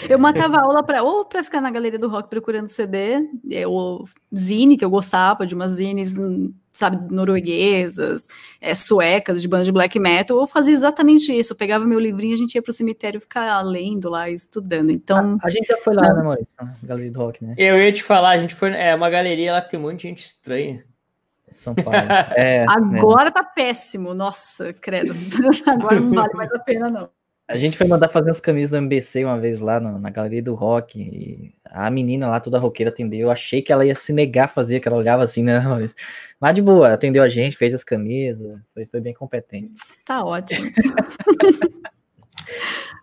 Eu 0.09 0.19
matava 0.19 0.61
aula 0.61 0.83
para 0.83 1.03
ou 1.03 1.25
para 1.25 1.43
ficar 1.43 1.61
na 1.61 1.71
galeria 1.71 1.99
do 1.99 2.09
rock 2.09 2.29
procurando 2.29 2.69
CD, 2.69 3.29
ou 3.67 4.05
zine 4.35 4.77
que 4.77 4.85
eu 4.85 4.91
gostava 4.91 5.47
de 5.47 5.55
umas 5.55 5.73
zines, 5.73 6.17
sabe, 6.71 7.12
norueguesas, 7.12 8.29
é, 8.61 8.75
suecas 8.75 9.43
de 9.43 9.49
banda 9.49 9.65
de 9.65 9.73
black 9.73 9.99
metal, 9.99 10.39
ou 10.39 10.47
fazia 10.47 10.73
exatamente 10.73 11.33
isso. 11.33 11.53
Eu 11.53 11.57
pegava 11.57 11.85
meu 11.85 11.99
livrinho, 11.99 12.35
a 12.35 12.39
gente 12.39 12.55
ia 12.55 12.62
para 12.62 12.71
o 12.71 12.75
cemitério 12.75 13.21
ficar 13.21 13.61
lendo 13.62 14.09
lá, 14.09 14.31
estudando. 14.31 14.91
Então, 14.91 15.39
a, 15.43 15.49
a 15.49 15.51
gente 15.51 15.67
já 15.67 15.77
foi 15.79 15.95
lá, 15.95 16.15
né, 16.15 16.23
Maurício? 16.23 16.55
Galeria 16.83 17.12
do 17.12 17.19
rock, 17.19 17.45
né? 17.45 17.55
Eu 17.59 17.79
ia 17.81 17.93
te 17.93 18.03
falar, 18.03 18.31
a 18.31 18.39
gente 18.39 18.55
foi 18.55 18.71
é 18.71 18.95
uma 18.95 19.11
galeria 19.11 19.53
lá 19.53 19.62
que 19.62 19.71
tem 19.71 19.81
um 19.81 19.83
monte 19.83 20.03
de 20.03 20.09
gente 20.09 20.25
estranha. 20.25 20.85
São 21.53 21.75
Paulo. 21.75 21.91
É, 22.37 22.65
Agora 22.69 23.25
né? 23.27 23.31
tá 23.31 23.43
péssimo, 23.43 24.15
nossa, 24.15 24.73
credo. 24.73 25.12
Agora 25.67 26.01
não 26.01 26.11
vale 26.11 26.35
mais 26.35 26.53
a 26.53 26.59
pena 26.59 26.89
não. 26.89 27.11
A 27.51 27.56
gente 27.56 27.77
foi 27.77 27.86
mandar 27.86 28.09
fazer 28.09 28.31
as 28.31 28.39
camisas 28.39 28.70
do 28.70 28.77
MBC 28.77 29.24
uma 29.24 29.39
vez 29.39 29.59
lá 29.59 29.81
no, 29.81 29.98
na 29.98 30.09
galeria 30.09 30.40
do 30.40 30.55
rock. 30.55 31.01
E 31.01 31.52
a 31.64 31.90
menina 31.90 32.28
lá, 32.28 32.39
toda 32.39 32.60
roqueira, 32.60 32.90
atendeu. 32.90 33.22
Eu 33.22 33.31
achei 33.31 33.60
que 33.60 33.72
ela 33.72 33.85
ia 33.85 33.94
se 33.97 34.12
negar 34.12 34.44
a 34.44 34.48
fazer, 34.48 34.78
que 34.78 34.86
ela 34.86 34.97
olhava 34.97 35.24
assim, 35.24 35.43
né? 35.43 35.59
Mas, 35.59 35.97
mas 36.40 36.55
de 36.55 36.62
boa, 36.62 36.93
atendeu 36.93 37.24
a 37.24 37.28
gente, 37.28 37.56
fez 37.56 37.74
as 37.74 37.82
camisas, 37.82 38.56
foi, 38.72 38.86
foi 38.86 39.01
bem 39.01 39.12
competente. 39.12 39.72
Tá 40.05 40.24
ótimo. 40.24 40.70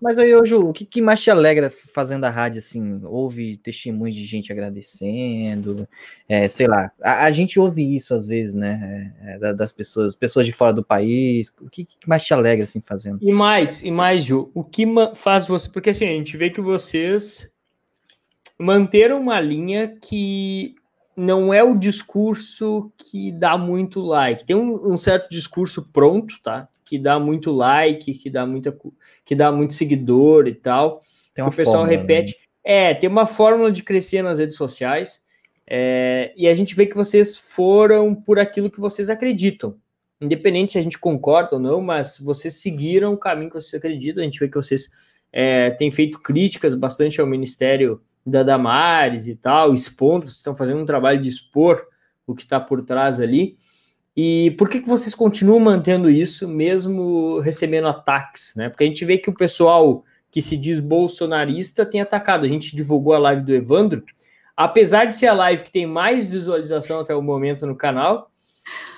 Mas 0.01 0.17
aí, 0.17 0.35
hoje, 0.35 0.53
o 0.53 0.71
que, 0.71 0.85
que, 0.85 1.01
mais 1.01 1.21
te 1.21 1.31
alegra 1.31 1.73
fazendo 1.93 2.25
a 2.25 2.29
rádio, 2.29 2.59
assim? 2.59 3.01
Ouve 3.03 3.57
testemunhos 3.57 4.15
de 4.15 4.25
gente 4.25 4.51
agradecendo, 4.51 5.87
é, 6.29 6.47
sei 6.47 6.67
lá. 6.67 6.91
A, 7.01 7.25
a, 7.25 7.31
gente 7.31 7.59
ouve 7.59 7.95
isso 7.95 8.13
às 8.13 8.27
vezes, 8.27 8.53
né? 8.53 9.13
É, 9.21 9.49
é 9.49 9.53
das 9.53 9.71
pessoas, 9.71 10.15
pessoas 10.15 10.45
de 10.45 10.51
fora 10.51 10.73
do 10.73 10.83
país. 10.83 11.51
O 11.59 11.69
que, 11.69 11.85
que, 11.85 12.07
mais 12.07 12.23
te 12.23 12.33
alegra, 12.33 12.63
assim, 12.63 12.81
fazendo? 12.85 13.19
E 13.21 13.31
mais, 13.31 13.83
e 13.83 13.89
mais, 13.89 14.23
Ju, 14.23 14.51
o 14.53 14.63
que 14.63 14.85
faz 15.15 15.47
você... 15.47 15.69
Porque, 15.69 15.89
assim, 15.89 16.05
a 16.05 16.11
gente 16.11 16.37
vê 16.37 16.49
que 16.49 16.61
vocês 16.61 17.49
manteram 18.59 19.19
uma 19.19 19.39
linha 19.39 19.87
que 19.87 20.75
não 21.15 21.51
é 21.51 21.63
o 21.63 21.75
discurso 21.75 22.91
que 22.95 23.31
dá 23.31 23.57
muito 23.57 23.99
like. 23.99 24.45
Tem 24.45 24.55
um, 24.55 24.93
um 24.93 24.95
certo 24.95 25.29
discurso 25.29 25.81
pronto, 25.91 26.35
tá? 26.43 26.69
Que 26.88 26.97
dá 26.97 27.19
muito 27.19 27.51
like, 27.51 28.14
que 28.14 28.30
dá 28.30 28.45
muita 28.45 28.76
que 29.26 29.35
dá 29.35 29.51
muito 29.51 29.73
seguidor 29.73 30.47
e 30.47 30.53
tal. 30.53 31.01
Tem 31.34 31.43
uma 31.43 31.51
o 31.51 31.55
pessoal 31.55 31.85
fórmula, 31.85 31.97
repete. 31.99 32.34
Né? 32.34 32.47
É, 32.64 32.93
tem 32.93 33.09
uma 33.09 33.26
fórmula 33.26 33.72
de 33.72 33.84
crescer 33.84 34.22
nas 34.22 34.39
redes 34.39 34.55
sociais. 34.55 35.22
É, 35.69 36.31
e 36.38 36.47
a 36.47 36.53
gente 36.53 36.73
vê 36.73 36.85
que 36.85 36.95
vocês 36.95 37.35
foram 37.35 38.15
por 38.15 38.39
aquilo 38.39 38.72
que 38.72 38.80
vocês 38.80 39.09
acreditam. 39.09 39.76
Independente 40.22 40.73
se 40.73 40.80
a 40.80 40.81
gente 40.81 40.97
concorda 40.97 41.55
ou 41.55 41.59
não, 41.59 41.81
mas 41.81 42.18
vocês 42.18 42.55
seguiram 42.55 43.14
o 43.14 43.18
caminho 43.18 43.49
que 43.49 43.59
vocês 43.59 43.73
acreditam. 43.73 44.22
A 44.22 44.26
gente 44.26 44.39
vê 44.39 44.47
que 44.47 44.55
vocês 44.55 44.89
é, 45.31 45.72
têm 45.72 45.91
feito 45.91 46.19
críticas 46.19 46.73
bastante 46.73 47.19
ao 47.19 47.27
Ministério 47.27 48.01
da 48.26 48.43
Damares 48.43 49.27
e 49.27 49.35
tal, 49.35 49.73
expondo, 49.73 50.26
vocês 50.26 50.38
estão 50.38 50.55
fazendo 50.55 50.81
um 50.81 50.85
trabalho 50.85 51.22
de 51.22 51.30
expor 51.30 51.85
o 52.26 52.35
que 52.35 52.43
está 52.43 52.59
por 52.59 52.84
trás 52.84 53.22
ali. 53.22 53.57
E 54.19 54.49
por 54.57 54.68
que, 54.68 54.81
que 54.81 54.88
vocês 54.88 55.14
continuam 55.14 55.60
mantendo 55.60 56.10
isso, 56.10 56.48
mesmo 56.48 57.39
recebendo 57.39 57.88
ataques? 57.88 58.52
Né? 58.56 58.68
Porque 58.68 58.84
a 58.84 58.88
gente 58.88 59.06
vê 59.06 59.19
que 59.19 59.30
o 59.30 59.34
pessoal 59.34 60.03
que 60.31 60.41
se 60.41 60.57
diz 60.57 60.80
bolsonarista 60.80 61.85
tem 61.85 62.02
atacado. 62.02 62.44
A 62.44 62.49
gente 62.49 62.76
divulgou 62.76 63.14
a 63.14 63.19
live 63.19 63.44
do 63.44 63.53
Evandro. 63.53 64.03
Apesar 64.56 65.06
de 65.06 65.19
ser 65.19 65.27
a 65.27 65.34
live 65.34 65.64
que 65.64 65.72
tem 65.72 65.85
mais 65.85 66.26
visualização 66.26 66.99
até 66.99 67.15
o 67.15 67.22
momento 67.22 67.68
no 67.68 67.76
canal, 67.76 68.31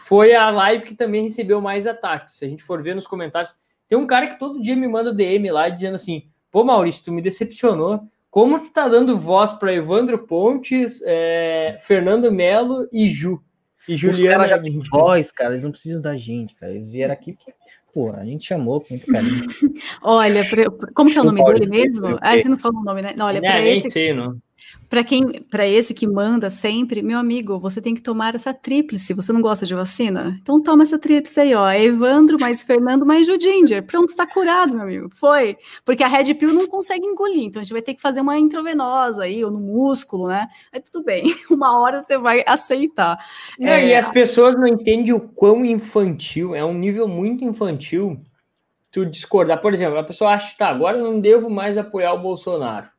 foi 0.04 0.34
a 0.34 0.50
live 0.50 0.86
que 0.86 0.96
também 0.96 1.24
recebeu 1.24 1.60
mais 1.60 1.86
ataques. 1.86 2.36
Se 2.36 2.46
a 2.46 2.48
gente 2.48 2.64
for 2.64 2.82
ver 2.82 2.96
nos 2.96 3.06
comentários, 3.06 3.54
tem 3.90 3.98
um 3.98 4.08
cara 4.08 4.28
que 4.28 4.40
todo 4.40 4.62
dia 4.62 4.76
me 4.76 4.88
manda 4.88 5.14
DM 5.14 5.52
lá 5.52 5.68
dizendo 5.68 5.96
assim: 5.96 6.28
pô, 6.50 6.64
Maurício, 6.64 7.04
tu 7.04 7.12
me 7.12 7.22
decepcionou. 7.22 8.08
Como 8.32 8.60
tu 8.60 8.70
tá 8.70 8.88
dando 8.88 9.18
voz 9.18 9.52
para 9.52 9.74
Evandro 9.74 10.20
Pontes, 10.20 11.02
é, 11.04 11.78
Fernando 11.82 12.32
Melo 12.32 12.88
e 12.90 13.10
Ju? 13.10 13.44
E 13.90 13.96
Juliana 13.96 14.48
já 14.48 14.60
tem 14.60 14.80
voz, 14.92 15.32
cara, 15.32 15.54
eles 15.54 15.64
não 15.64 15.72
precisam 15.72 16.00
da 16.00 16.16
gente, 16.16 16.54
cara. 16.54 16.72
Eles 16.72 16.90
vieram 16.90 17.12
aqui 17.12 17.34
porque, 17.34 17.52
pô, 17.92 18.12
a 18.12 18.24
gente 18.24 18.46
chamou 18.46 18.80
com 18.82 18.88
muito 18.92 19.08
carinho. 19.08 19.42
olha, 20.04 20.48
pra, 20.48 20.92
como 20.94 21.12
que 21.12 21.18
é 21.18 21.22
o 21.22 21.24
nome 21.24 21.44
dele 21.44 21.66
mesmo? 21.66 22.20
Ah, 22.22 22.38
você 22.38 22.48
não 22.48 22.60
falou 22.60 22.82
o 22.82 22.86
nome, 22.86 23.02
né? 23.02 23.14
Não, 23.18 23.26
olha, 23.26 23.42
para 23.42 23.66
esse. 23.66 23.90
Sei, 23.90 24.14
não. 24.14 24.40
Para 24.90 25.04
quem, 25.04 25.44
para 25.52 25.68
esse 25.68 25.94
que 25.94 26.08
manda 26.08 26.50
sempre, 26.50 27.04
meu 27.04 27.20
amigo, 27.20 27.60
você 27.60 27.80
tem 27.80 27.94
que 27.94 28.02
tomar 28.02 28.34
essa 28.34 28.54
tríplice. 28.54 29.14
Você 29.14 29.32
não 29.32 29.42
gosta 29.42 29.66
de 29.66 29.76
vacina? 29.76 30.38
Então 30.42 30.62
toma 30.62 30.82
essa 30.82 30.98
tríplice 30.98 31.40
aí, 31.40 31.54
ó. 31.54 31.72
Evandro 31.72 32.40
mais 32.40 32.64
Fernando 32.64 33.06
mais 33.06 33.28
Judinger. 33.28 33.86
Pronto, 33.86 34.10
está 34.10 34.26
curado, 34.26 34.74
meu 34.74 34.82
amigo. 34.82 35.10
Foi. 35.14 35.58
Porque 35.86 36.04
a 36.04 36.08
Red 36.08 36.34
Pill 36.34 36.54
não 36.54 36.68
consegue 36.68 37.06
engolir, 37.06 37.44
então 37.44 37.62
a 37.62 37.64
gente 37.64 37.74
vai 37.74 37.84
ter 37.84 37.94
que 37.94 38.02
fazer 38.02 38.22
uma 38.22 38.38
intravenosa 38.38 39.24
aí, 39.24 39.44
ou 39.46 39.52
no 39.52 39.60
músculo, 39.60 40.28
né? 40.28 40.48
Aí 40.74 40.82
tudo 40.82 41.04
bem. 41.04 41.24
Uma 41.52 41.80
hora 41.80 42.02
você 42.02 42.18
vai 42.18 42.44
aceitar. 42.48 43.18
É, 43.60 43.72
é... 43.72 43.88
E 43.90 43.96
as 43.96 44.10
pessoas 44.10 44.56
não 44.56 44.68
entendem 44.68 45.14
o 45.14 45.20
quão 45.20 45.64
infantil, 45.64 46.56
é 46.56 46.66
um 46.66 46.74
nível 46.74 47.08
muito 47.08 47.44
infantil 47.44 48.20
tu 48.92 49.06
discordar. 49.06 49.62
Por 49.62 49.74
exemplo, 49.74 49.98
a 49.98 50.04
pessoa 50.04 50.32
acha, 50.32 50.56
tá, 50.58 50.68
agora 50.68 50.98
eu 50.98 51.04
não 51.04 51.20
devo 51.20 51.50
mais 51.50 51.78
apoiar 51.78 52.14
o 52.14 52.22
Bolsonaro. 52.22 52.90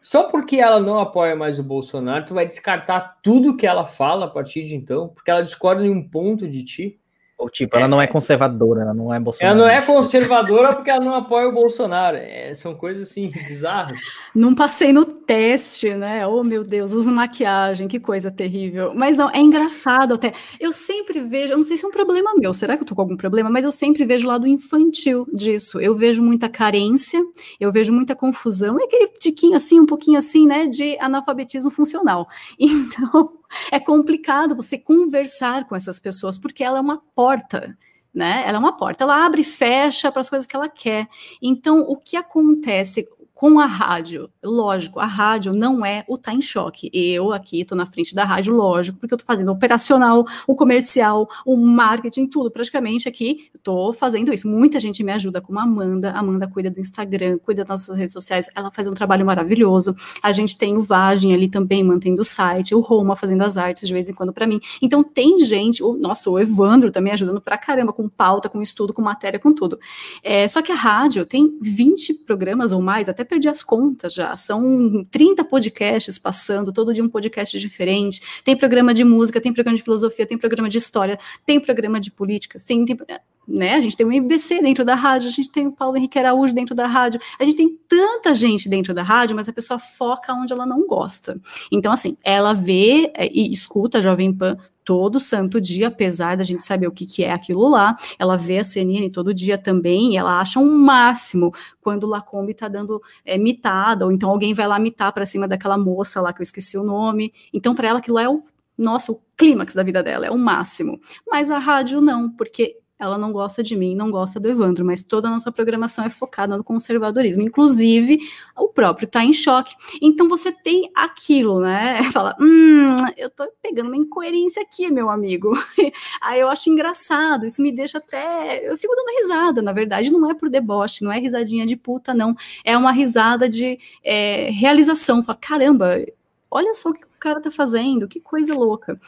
Só 0.00 0.24
porque 0.24 0.56
ela 0.56 0.80
não 0.80 0.98
apoia 0.98 1.36
mais 1.36 1.58
o 1.58 1.62
Bolsonaro, 1.62 2.24
tu 2.24 2.34
vai 2.34 2.46
descartar 2.46 3.18
tudo 3.22 3.56
que 3.56 3.66
ela 3.66 3.84
fala 3.86 4.26
a 4.26 4.30
partir 4.30 4.64
de 4.64 4.74
então, 4.74 5.08
porque 5.08 5.30
ela 5.30 5.42
discorda 5.42 5.84
em 5.84 5.90
um 5.90 6.08
ponto 6.08 6.48
de 6.48 6.64
ti. 6.64 7.00
Ou 7.40 7.48
tipo, 7.48 7.74
ela 7.74 7.88
não 7.88 8.00
é 8.00 8.06
conservadora, 8.06 8.82
ela 8.82 8.92
não 8.92 9.14
é 9.14 9.18
Bolsonaro. 9.18 9.58
Ela 9.58 9.66
não 9.66 9.74
é 9.74 9.80
conservadora 9.80 10.74
porque 10.74 10.90
ela 10.90 11.02
não 11.02 11.14
apoia 11.14 11.48
o 11.48 11.52
Bolsonaro. 11.52 12.18
É, 12.18 12.54
são 12.54 12.74
coisas 12.74 13.08
assim 13.08 13.30
bizarras. 13.30 13.98
Não 14.34 14.54
passei 14.54 14.92
no 14.92 15.06
teste, 15.06 15.94
né? 15.94 16.26
Oh, 16.26 16.44
meu 16.44 16.62
Deus, 16.62 16.92
uso 16.92 17.10
maquiagem, 17.10 17.88
que 17.88 17.98
coisa 17.98 18.30
terrível. 18.30 18.92
Mas 18.94 19.16
não, 19.16 19.30
é 19.30 19.38
engraçado 19.40 20.14
até. 20.14 20.34
Eu 20.60 20.70
sempre 20.70 21.20
vejo, 21.20 21.54
eu 21.54 21.56
não 21.56 21.64
sei 21.64 21.78
se 21.78 21.84
é 21.86 21.88
um 21.88 21.90
problema 21.90 22.34
meu, 22.36 22.52
será 22.52 22.76
que 22.76 22.82
eu 22.82 22.86
tô 22.86 22.94
com 22.94 23.00
algum 23.00 23.16
problema? 23.16 23.48
Mas 23.48 23.64
eu 23.64 23.72
sempre 23.72 24.04
vejo 24.04 24.26
o 24.26 24.28
lado 24.28 24.46
infantil 24.46 25.26
disso. 25.32 25.80
Eu 25.80 25.94
vejo 25.94 26.22
muita 26.22 26.46
carência, 26.46 27.18
eu 27.58 27.72
vejo 27.72 27.90
muita 27.90 28.14
confusão, 28.14 28.78
é 28.78 28.84
aquele 28.84 29.08
tiquinho 29.18 29.56
assim, 29.56 29.80
um 29.80 29.86
pouquinho 29.86 30.18
assim, 30.18 30.46
né, 30.46 30.66
de 30.66 30.98
analfabetismo 31.00 31.70
funcional. 31.70 32.28
Então, 32.90 33.39
é 33.70 33.80
complicado 33.80 34.54
você 34.54 34.78
conversar 34.78 35.66
com 35.66 35.76
essas 35.76 35.98
pessoas, 35.98 36.38
porque 36.38 36.64
ela 36.64 36.78
é 36.78 36.80
uma 36.80 37.02
porta 37.14 37.76
né? 38.12 38.42
Ela 38.44 38.56
é 38.56 38.58
uma 38.58 38.76
porta, 38.76 39.04
ela 39.04 39.24
abre 39.24 39.42
e 39.42 39.44
fecha 39.44 40.10
para 40.10 40.20
as 40.20 40.28
coisas 40.28 40.46
que 40.46 40.56
ela 40.56 40.68
quer. 40.68 41.08
Então, 41.40 41.80
o 41.80 41.96
que 41.96 42.16
acontece 42.16 43.08
com 43.40 43.58
a 43.58 43.64
rádio, 43.64 44.28
lógico, 44.44 45.00
a 45.00 45.06
rádio 45.06 45.54
não 45.54 45.82
é 45.82 46.04
o 46.06 46.18
Tá 46.18 46.30
em 46.30 46.42
Choque. 46.42 46.90
Eu 46.92 47.32
aqui 47.32 47.62
estou 47.62 47.74
na 47.74 47.86
frente 47.86 48.14
da 48.14 48.22
rádio, 48.22 48.52
lógico, 48.52 48.98
porque 48.98 49.14
eu 49.14 49.16
estou 49.16 49.26
fazendo 49.26 49.48
o 49.48 49.52
operacional, 49.52 50.26
o 50.46 50.54
comercial, 50.54 51.26
o 51.46 51.56
marketing, 51.56 52.26
tudo. 52.26 52.50
Praticamente 52.50 53.08
aqui 53.08 53.48
estou 53.54 53.94
fazendo 53.94 54.30
isso. 54.30 54.46
Muita 54.46 54.78
gente 54.78 55.02
me 55.02 55.10
ajuda, 55.10 55.40
como 55.40 55.58
a 55.58 55.62
Amanda. 55.62 56.10
A 56.10 56.18
Amanda 56.18 56.46
cuida 56.46 56.70
do 56.70 56.78
Instagram, 56.78 57.38
cuida 57.38 57.64
das 57.64 57.80
nossas 57.80 57.96
redes 57.96 58.12
sociais. 58.12 58.50
Ela 58.54 58.70
faz 58.70 58.86
um 58.86 58.92
trabalho 58.92 59.24
maravilhoso. 59.24 59.96
A 60.22 60.32
gente 60.32 60.58
tem 60.58 60.76
o 60.76 60.82
Vagem 60.82 61.32
ali 61.32 61.48
também, 61.48 61.82
mantendo 61.82 62.20
o 62.20 62.24
site, 62.24 62.74
o 62.74 62.80
Roma 62.80 63.16
fazendo 63.16 63.40
as 63.40 63.56
artes 63.56 63.88
de 63.88 63.94
vez 63.94 64.10
em 64.10 64.12
quando 64.12 64.34
para 64.34 64.46
mim. 64.46 64.60
Então 64.82 65.02
tem 65.02 65.38
gente, 65.38 65.82
o, 65.82 65.94
nossa, 65.94 66.28
o 66.28 66.38
Evandro 66.38 66.92
também 66.92 67.14
ajudando 67.14 67.40
pra 67.40 67.56
caramba 67.56 67.90
com 67.90 68.06
pauta, 68.06 68.50
com 68.50 68.60
estudo, 68.60 68.92
com 68.92 69.00
matéria, 69.00 69.38
com 69.40 69.50
tudo. 69.50 69.78
É, 70.22 70.46
só 70.46 70.60
que 70.60 70.70
a 70.70 70.74
rádio 70.74 71.24
tem 71.24 71.58
20 71.62 72.12
programas 72.26 72.70
ou 72.70 72.82
mais, 72.82 73.08
até 73.08 73.29
perdi 73.30 73.48
as 73.48 73.62
contas 73.62 74.12
já. 74.12 74.36
São 74.36 75.06
30 75.08 75.44
podcasts 75.44 76.18
passando, 76.18 76.72
todo 76.72 76.92
dia 76.92 77.04
um 77.04 77.08
podcast 77.08 77.58
diferente. 77.60 78.20
Tem 78.44 78.56
programa 78.56 78.92
de 78.92 79.04
música, 79.04 79.40
tem 79.40 79.52
programa 79.52 79.76
de 79.76 79.84
filosofia, 79.84 80.26
tem 80.26 80.36
programa 80.36 80.68
de 80.68 80.78
história, 80.78 81.16
tem 81.46 81.60
programa 81.60 82.00
de 82.00 82.10
política, 82.10 82.58
sim, 82.58 82.84
tem, 82.84 82.98
né? 83.46 83.74
A 83.74 83.80
gente 83.80 83.96
tem 83.96 84.04
o 84.04 84.12
MBC 84.12 84.60
dentro 84.60 84.84
da 84.84 84.96
rádio, 84.96 85.28
a 85.28 85.30
gente 85.30 85.50
tem 85.50 85.68
o 85.68 85.72
Paulo 85.72 85.96
Henrique 85.96 86.18
Araújo 86.18 86.52
dentro 86.52 86.74
da 86.74 86.88
rádio, 86.88 87.20
a 87.38 87.44
gente 87.44 87.56
tem 87.56 87.78
tanta 87.88 88.34
gente 88.34 88.68
dentro 88.68 88.92
da 88.92 89.02
rádio, 89.02 89.36
mas 89.36 89.48
a 89.48 89.52
pessoa 89.52 89.78
foca 89.78 90.34
onde 90.34 90.52
ela 90.52 90.66
não 90.66 90.84
gosta. 90.84 91.40
Então, 91.70 91.92
assim, 91.92 92.16
ela 92.24 92.52
vê 92.52 93.12
é, 93.14 93.30
e 93.32 93.52
escuta 93.52 93.98
a 93.98 94.00
Jovem 94.00 94.32
Pan 94.34 94.56
todo 94.90 95.20
santo 95.20 95.60
dia, 95.60 95.86
apesar 95.86 96.36
da 96.36 96.42
gente 96.42 96.64
saber 96.64 96.88
o 96.88 96.90
que, 96.90 97.06
que 97.06 97.22
é 97.22 97.30
aquilo 97.30 97.68
lá. 97.68 97.94
Ela 98.18 98.36
vê 98.36 98.58
a 98.58 98.64
CNN 98.64 99.08
todo 99.10 99.32
dia 99.32 99.56
também 99.56 100.14
e 100.14 100.16
ela 100.16 100.40
acha 100.40 100.58
um 100.58 100.76
máximo 100.78 101.52
quando 101.80 102.08
Lacombe 102.08 102.50
está 102.50 102.66
dando 102.66 103.00
é, 103.24 103.38
mitada, 103.38 104.04
ou 104.04 104.10
então 104.10 104.28
alguém 104.28 104.52
vai 104.52 104.66
lá 104.66 104.80
mitar 104.80 105.12
para 105.12 105.24
cima 105.24 105.46
daquela 105.46 105.78
moça 105.78 106.20
lá 106.20 106.32
que 106.32 106.40
eu 106.40 106.42
esqueci 106.42 106.76
o 106.76 106.82
nome. 106.82 107.32
Então, 107.54 107.72
para 107.72 107.86
ela, 107.86 108.00
aquilo 108.00 108.18
é 108.18 108.28
o 108.28 108.42
nossa, 108.76 109.12
o 109.12 109.22
clímax 109.36 109.74
da 109.74 109.84
vida 109.84 110.02
dela, 110.02 110.26
é 110.26 110.30
o 110.30 110.38
máximo. 110.38 110.98
Mas 111.30 111.52
a 111.52 111.58
rádio 111.58 112.00
não, 112.00 112.28
porque 112.28 112.79
ela 113.00 113.16
não 113.16 113.32
gosta 113.32 113.62
de 113.62 113.74
mim, 113.74 113.94
não 113.94 114.10
gosta 114.10 114.38
do 114.38 114.48
Evandro, 114.48 114.84
mas 114.84 115.02
toda 115.02 115.28
a 115.28 115.30
nossa 115.30 115.50
programação 115.50 116.04
é 116.04 116.10
focada 116.10 116.56
no 116.56 116.62
conservadorismo, 116.62 117.42
inclusive 117.42 118.18
o 118.56 118.68
próprio 118.68 119.08
tá 119.08 119.24
em 119.24 119.32
choque. 119.32 119.74
Então 120.02 120.28
você 120.28 120.52
tem 120.52 120.90
aquilo, 120.94 121.60
né? 121.60 122.02
Fala, 122.12 122.36
hum, 122.38 122.96
eu 123.16 123.30
tô 123.30 123.50
pegando 123.62 123.86
uma 123.86 123.96
incoerência 123.96 124.62
aqui, 124.62 124.90
meu 124.90 125.08
amigo. 125.08 125.52
Aí 126.20 126.40
eu 126.40 126.48
acho 126.48 126.68
engraçado, 126.68 127.46
isso 127.46 127.62
me 127.62 127.72
deixa 127.72 127.98
até. 127.98 128.70
Eu 128.70 128.76
fico 128.76 128.94
dando 128.94 129.16
risada, 129.18 129.62
na 129.62 129.72
verdade, 129.72 130.12
não 130.12 130.30
é 130.30 130.34
por 130.34 130.50
deboche, 130.50 131.02
não 131.02 131.10
é 131.10 131.18
risadinha 131.18 131.64
de 131.64 131.76
puta, 131.76 132.12
não. 132.12 132.34
É 132.62 132.76
uma 132.76 132.92
risada 132.92 133.48
de 133.48 133.78
é, 134.04 134.50
realização. 134.50 135.22
Fala, 135.22 135.38
caramba, 135.40 136.04
olha 136.50 136.74
só 136.74 136.90
o 136.90 136.92
que 136.92 137.04
o 137.04 137.08
cara 137.18 137.40
tá 137.40 137.50
fazendo, 137.50 138.08
que 138.08 138.20
coisa 138.20 138.54
louca. 138.54 138.98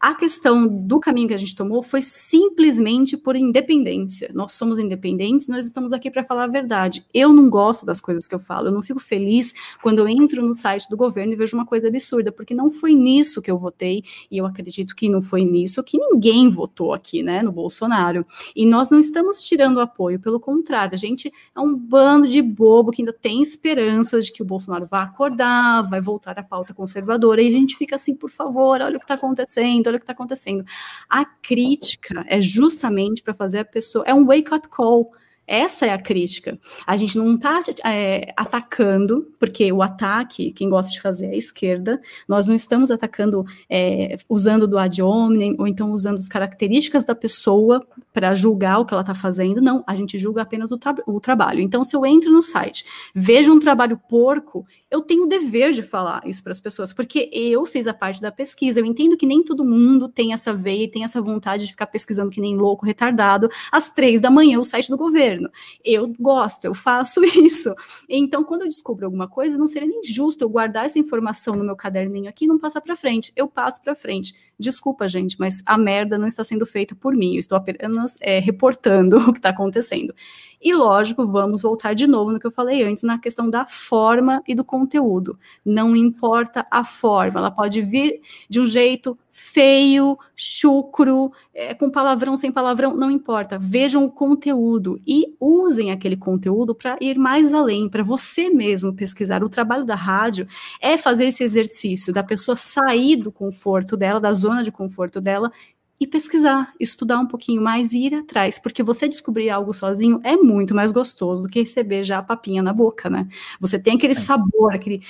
A 0.00 0.14
questão 0.14 0.68
do 0.68 1.00
caminho 1.00 1.26
que 1.26 1.34
a 1.34 1.38
gente 1.38 1.56
tomou 1.56 1.82
foi 1.82 2.00
simplesmente 2.00 3.16
por 3.16 3.34
independência. 3.34 4.30
Nós 4.32 4.52
somos 4.52 4.78
independentes, 4.78 5.48
nós 5.48 5.66
estamos 5.66 5.92
aqui 5.92 6.08
para 6.08 6.22
falar 6.22 6.44
a 6.44 6.46
verdade. 6.46 7.04
Eu 7.12 7.32
não 7.32 7.50
gosto 7.50 7.84
das 7.84 8.00
coisas 8.00 8.24
que 8.24 8.32
eu 8.32 8.38
falo, 8.38 8.68
eu 8.68 8.72
não 8.72 8.80
fico 8.80 9.00
feliz 9.00 9.52
quando 9.82 9.98
eu 9.98 10.08
entro 10.08 10.40
no 10.40 10.54
site 10.54 10.88
do 10.88 10.96
governo 10.96 11.32
e 11.32 11.36
vejo 11.36 11.56
uma 11.56 11.66
coisa 11.66 11.88
absurda, 11.88 12.30
porque 12.30 12.54
não 12.54 12.70
foi 12.70 12.94
nisso 12.94 13.42
que 13.42 13.50
eu 13.50 13.58
votei, 13.58 14.04
e 14.30 14.38
eu 14.38 14.46
acredito 14.46 14.94
que 14.94 15.08
não 15.08 15.20
foi 15.20 15.44
nisso 15.44 15.82
que 15.82 15.98
ninguém 15.98 16.48
votou 16.48 16.92
aqui, 16.92 17.20
né, 17.20 17.42
no 17.42 17.50
Bolsonaro. 17.50 18.24
E 18.54 18.64
nós 18.64 18.90
não 18.90 19.00
estamos 19.00 19.42
tirando 19.42 19.80
apoio, 19.80 20.20
pelo 20.20 20.38
contrário, 20.38 20.94
a 20.94 20.98
gente 20.98 21.32
é 21.56 21.60
um 21.60 21.76
bando 21.76 22.28
de 22.28 22.40
bobo 22.40 22.92
que 22.92 23.02
ainda 23.02 23.12
tem 23.12 23.42
esperanças 23.42 24.26
de 24.26 24.32
que 24.32 24.42
o 24.42 24.46
Bolsonaro 24.46 24.86
vai 24.86 25.02
acordar, 25.02 25.82
vai 25.90 26.00
voltar 26.00 26.38
à 26.38 26.42
pauta 26.44 26.72
conservadora, 26.72 27.42
e 27.42 27.48
a 27.48 27.50
gente 27.50 27.76
fica 27.76 27.96
assim, 27.96 28.14
por 28.14 28.30
favor, 28.30 28.80
olha 28.80 28.96
o 28.96 29.00
que 29.00 29.04
está 29.04 29.14
acontecendo 29.14 29.87
olha 29.88 29.96
o 29.96 29.98
que 29.98 30.04
está 30.04 30.12
acontecendo. 30.12 30.64
A 31.08 31.24
crítica 31.24 32.24
é 32.28 32.40
justamente 32.40 33.22
para 33.22 33.34
fazer 33.34 33.58
a 33.58 33.64
pessoa. 33.64 34.04
É 34.06 34.14
um 34.14 34.26
wake-up 34.26 34.68
call 34.68 35.10
essa 35.48 35.86
é 35.86 35.90
a 35.90 35.98
crítica. 35.98 36.58
A 36.86 36.94
gente 36.96 37.16
não 37.16 37.34
está 37.34 37.62
é, 37.86 38.34
atacando, 38.36 39.32
porque 39.40 39.72
o 39.72 39.80
ataque, 39.80 40.52
quem 40.52 40.68
gosta 40.68 40.92
de 40.92 41.00
fazer 41.00 41.26
é 41.26 41.30
a 41.30 41.36
esquerda, 41.36 42.00
nós 42.28 42.46
não 42.46 42.54
estamos 42.54 42.90
atacando 42.90 43.46
é, 43.68 44.18
usando 44.28 44.68
do 44.68 44.76
ad 44.76 45.00
hominem, 45.00 45.56
ou 45.58 45.66
então 45.66 45.90
usando 45.90 46.18
as 46.18 46.28
características 46.28 47.04
da 47.06 47.14
pessoa 47.14 47.84
para 48.12 48.34
julgar 48.34 48.80
o 48.80 48.84
que 48.84 48.92
ela 48.92 49.00
está 49.00 49.14
fazendo, 49.14 49.62
não, 49.62 49.82
a 49.86 49.96
gente 49.96 50.18
julga 50.18 50.42
apenas 50.42 50.70
o, 50.70 50.78
o, 51.06 51.18
trabalho. 51.18 51.60
Então, 51.60 51.82
se 51.82 51.96
eu 51.96 52.04
entro 52.04 52.30
no 52.30 52.42
site, 52.42 52.84
vejo 53.14 53.52
um 53.52 53.58
trabalho 53.58 53.98
porco, 54.08 54.66
eu 54.90 55.00
tenho 55.00 55.24
o 55.24 55.28
dever 55.28 55.72
de 55.72 55.82
falar 55.82 56.22
isso 56.26 56.42
para 56.42 56.52
as 56.52 56.60
pessoas, 56.60 56.92
porque 56.92 57.30
eu 57.32 57.64
fiz 57.64 57.86
a 57.86 57.94
parte 57.94 58.20
da 58.20 58.30
pesquisa, 58.30 58.80
eu 58.80 58.84
entendo 58.84 59.16
que 59.16 59.24
nem 59.24 59.42
todo 59.42 59.64
mundo 59.64 60.08
tem 60.08 60.34
essa 60.34 60.52
veia 60.52 60.84
e 60.84 60.90
tem 60.90 61.04
essa 61.04 61.22
vontade 61.22 61.64
de 61.64 61.70
ficar 61.70 61.86
pesquisando 61.86 62.30
que 62.30 62.40
nem 62.40 62.56
louco, 62.56 62.84
retardado, 62.84 63.48
às 63.72 63.90
três 63.90 64.20
da 64.20 64.30
manhã, 64.30 64.58
o 64.58 64.64
site 64.64 64.90
do 64.90 64.96
governo 64.96 65.37
governo. 65.38 65.50
Eu 65.84 66.12
gosto, 66.18 66.64
eu 66.64 66.74
faço 66.74 67.22
isso. 67.24 67.74
Então, 68.08 68.42
quando 68.44 68.62
eu 68.62 68.68
descubro 68.68 69.06
alguma 69.06 69.28
coisa, 69.28 69.56
não 69.56 69.68
seria 69.68 69.88
nem 69.88 70.02
justo 70.02 70.44
eu 70.44 70.48
guardar 70.48 70.86
essa 70.86 70.98
informação 70.98 71.54
no 71.54 71.64
meu 71.64 71.76
caderninho 71.76 72.28
aqui 72.28 72.44
e 72.44 72.48
não 72.48 72.58
passar 72.58 72.80
para 72.80 72.96
frente. 72.96 73.32
Eu 73.36 73.48
passo 73.48 73.80
para 73.80 73.94
frente. 73.94 74.34
Desculpa, 74.58 75.08
gente, 75.08 75.36
mas 75.38 75.62
a 75.64 75.78
merda 75.78 76.18
não 76.18 76.26
está 76.26 76.42
sendo 76.42 76.66
feita 76.66 76.94
por 76.94 77.14
mim. 77.14 77.34
Eu 77.34 77.38
estou 77.38 77.56
apenas 77.56 78.16
é, 78.20 78.38
reportando 78.40 79.16
o 79.28 79.32
que 79.32 79.38
está 79.38 79.50
acontecendo. 79.50 80.14
E 80.60 80.74
lógico, 80.74 81.24
vamos 81.24 81.62
voltar 81.62 81.94
de 81.94 82.06
novo 82.06 82.32
no 82.32 82.40
que 82.40 82.46
eu 82.46 82.50
falei 82.50 82.82
antes, 82.82 83.04
na 83.04 83.18
questão 83.18 83.48
da 83.48 83.64
forma 83.64 84.42
e 84.46 84.54
do 84.54 84.64
conteúdo. 84.64 85.38
Não 85.64 85.94
importa 85.94 86.66
a 86.68 86.82
forma, 86.82 87.38
ela 87.38 87.50
pode 87.50 87.80
vir 87.80 88.20
de 88.48 88.60
um 88.60 88.66
jeito 88.66 89.16
feio, 89.30 90.18
chucro, 90.34 91.30
é, 91.54 91.74
com 91.74 91.88
palavrão, 91.88 92.36
sem 92.36 92.50
palavrão, 92.50 92.96
não 92.96 93.08
importa. 93.08 93.56
Vejam 93.56 94.04
o 94.04 94.10
conteúdo 94.10 95.00
e 95.06 95.36
usem 95.38 95.92
aquele 95.92 96.16
conteúdo 96.16 96.74
para 96.74 96.96
ir 97.00 97.16
mais 97.16 97.54
além, 97.54 97.88
para 97.88 98.02
você 98.02 98.50
mesmo 98.50 98.92
pesquisar. 98.92 99.44
O 99.44 99.48
trabalho 99.48 99.84
da 99.84 99.94
rádio 99.94 100.46
é 100.80 100.96
fazer 100.96 101.26
esse 101.26 101.44
exercício 101.44 102.12
da 102.12 102.24
pessoa 102.24 102.56
sair 102.56 103.16
do 103.16 103.30
conforto 103.30 103.96
dela, 103.96 104.20
da 104.20 104.32
zona 104.32 104.64
de 104.64 104.72
conforto 104.72 105.20
dela 105.20 105.52
e 106.00 106.06
pesquisar, 106.06 106.72
estudar 106.78 107.18
um 107.18 107.26
pouquinho 107.26 107.60
mais 107.60 107.92
e 107.92 108.06
ir 108.06 108.14
atrás, 108.14 108.58
porque 108.58 108.82
você 108.82 109.08
descobrir 109.08 109.50
algo 109.50 109.72
sozinho 109.72 110.20
é 110.22 110.36
muito 110.36 110.74
mais 110.74 110.92
gostoso 110.92 111.42
do 111.42 111.48
que 111.48 111.60
receber 111.60 112.04
já 112.04 112.18
a 112.18 112.22
papinha 112.22 112.62
na 112.62 112.72
boca, 112.72 113.10
né? 113.10 113.26
Você 113.60 113.78
tem 113.78 113.96
aquele 113.96 114.12
é. 114.12 114.16
sabor, 114.16 114.74
aquele, 114.74 115.00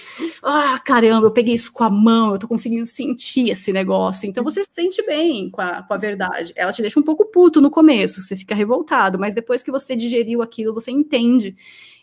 ah, 0.42 0.80
caramba, 0.84 1.26
eu 1.26 1.30
peguei 1.30 1.54
isso 1.54 1.72
com 1.72 1.84
a 1.84 1.90
mão, 1.90 2.32
eu 2.32 2.38
tô 2.38 2.48
conseguindo 2.48 2.86
sentir 2.86 3.50
esse 3.50 3.72
negócio. 3.72 4.28
Então 4.28 4.42
você 4.42 4.62
se 4.62 4.70
sente 4.72 5.04
bem 5.04 5.50
com 5.50 5.60
a, 5.60 5.82
com 5.82 5.92
a 5.92 5.98
verdade. 5.98 6.52
Ela 6.56 6.72
te 6.72 6.80
deixa 6.80 6.98
um 6.98 7.02
pouco 7.02 7.26
puto 7.26 7.60
no 7.60 7.70
começo, 7.70 8.22
você 8.22 8.34
fica 8.34 8.54
revoltado, 8.54 9.18
mas 9.18 9.34
depois 9.34 9.62
que 9.62 9.70
você 9.70 9.94
digeriu 9.94 10.40
aquilo, 10.40 10.72
você 10.72 10.90
entende 10.90 11.54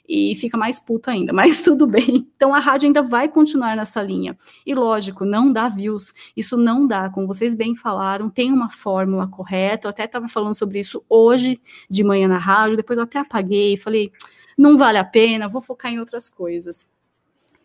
e 0.07 0.35
fica 0.35 0.57
mais 0.57 0.79
puto 0.79 1.09
ainda, 1.09 1.31
mas 1.33 1.61
tudo 1.61 1.85
bem. 1.87 2.27
Então 2.35 2.53
a 2.53 2.59
rádio 2.59 2.87
ainda 2.87 3.01
vai 3.01 3.27
continuar 3.27 3.75
nessa 3.75 4.01
linha. 4.01 4.37
E 4.65 4.73
lógico, 4.73 5.25
não 5.25 5.51
dá 5.51 5.67
views, 5.67 6.13
isso 6.35 6.57
não 6.57 6.87
dá, 6.87 7.09
como 7.09 7.27
vocês 7.27 7.55
bem 7.55 7.75
falaram, 7.75 8.29
tem 8.29 8.51
uma 8.51 8.69
fórmula 8.69 9.27
correta. 9.27 9.87
Eu 9.87 9.89
até 9.89 10.05
estava 10.05 10.27
falando 10.27 10.55
sobre 10.55 10.79
isso 10.79 11.03
hoje 11.09 11.59
de 11.89 12.03
manhã 12.03 12.27
na 12.27 12.37
rádio, 12.37 12.77
depois 12.77 12.97
eu 12.97 13.03
até 13.03 13.19
apaguei, 13.19 13.77
falei, 13.77 14.11
não 14.57 14.77
vale 14.77 14.97
a 14.97 15.03
pena, 15.03 15.49
vou 15.49 15.61
focar 15.61 15.91
em 15.91 15.99
outras 15.99 16.29
coisas 16.29 16.94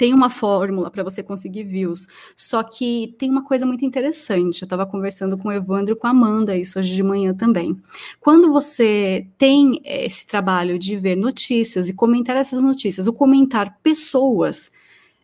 tem 0.01 0.15
uma 0.15 0.31
fórmula 0.31 0.91
para 0.91 1.03
você 1.03 1.23
conseguir 1.23 1.63
views. 1.65 2.09
Só 2.35 2.63
que 2.63 3.15
tem 3.19 3.29
uma 3.29 3.45
coisa 3.45 3.67
muito 3.67 3.85
interessante. 3.85 4.63
Eu 4.63 4.65
estava 4.65 4.87
conversando 4.87 5.37
com 5.37 5.49
o 5.49 5.53
Evandro 5.53 5.93
e 5.93 5.95
com 5.95 6.07
a 6.07 6.11
Amanda 6.11 6.57
isso 6.57 6.79
hoje 6.79 6.95
de 6.95 7.03
manhã 7.03 7.35
também. 7.35 7.79
Quando 8.19 8.51
você 8.51 9.27
tem 9.37 9.79
esse 9.85 10.27
trabalho 10.27 10.79
de 10.79 10.97
ver 10.97 11.17
notícias 11.17 11.91
e 11.91 11.93
comentar 11.93 12.35
essas 12.35 12.63
notícias, 12.63 13.07
ou 13.07 13.13
comentar 13.13 13.79
pessoas, 13.83 14.73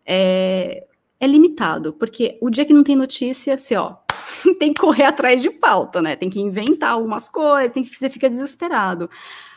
é, 0.04 0.84
é 1.18 1.26
limitado, 1.26 1.94
porque 1.94 2.36
o 2.42 2.50
dia 2.50 2.66
que 2.66 2.74
não 2.74 2.84
tem 2.84 2.96
notícia, 2.96 3.56
você, 3.56 3.76
ó, 3.76 3.94
tem 4.60 4.74
que 4.74 4.80
correr 4.82 5.04
atrás 5.04 5.40
de 5.40 5.48
pauta, 5.48 6.02
né? 6.02 6.16
Tem 6.16 6.28
que 6.28 6.38
inventar 6.38 6.90
algumas 6.90 7.30
coisas, 7.30 7.72
tem 7.72 7.82
que 7.82 7.96
você 7.96 8.10
fica 8.10 8.28
desesperado. 8.28 9.08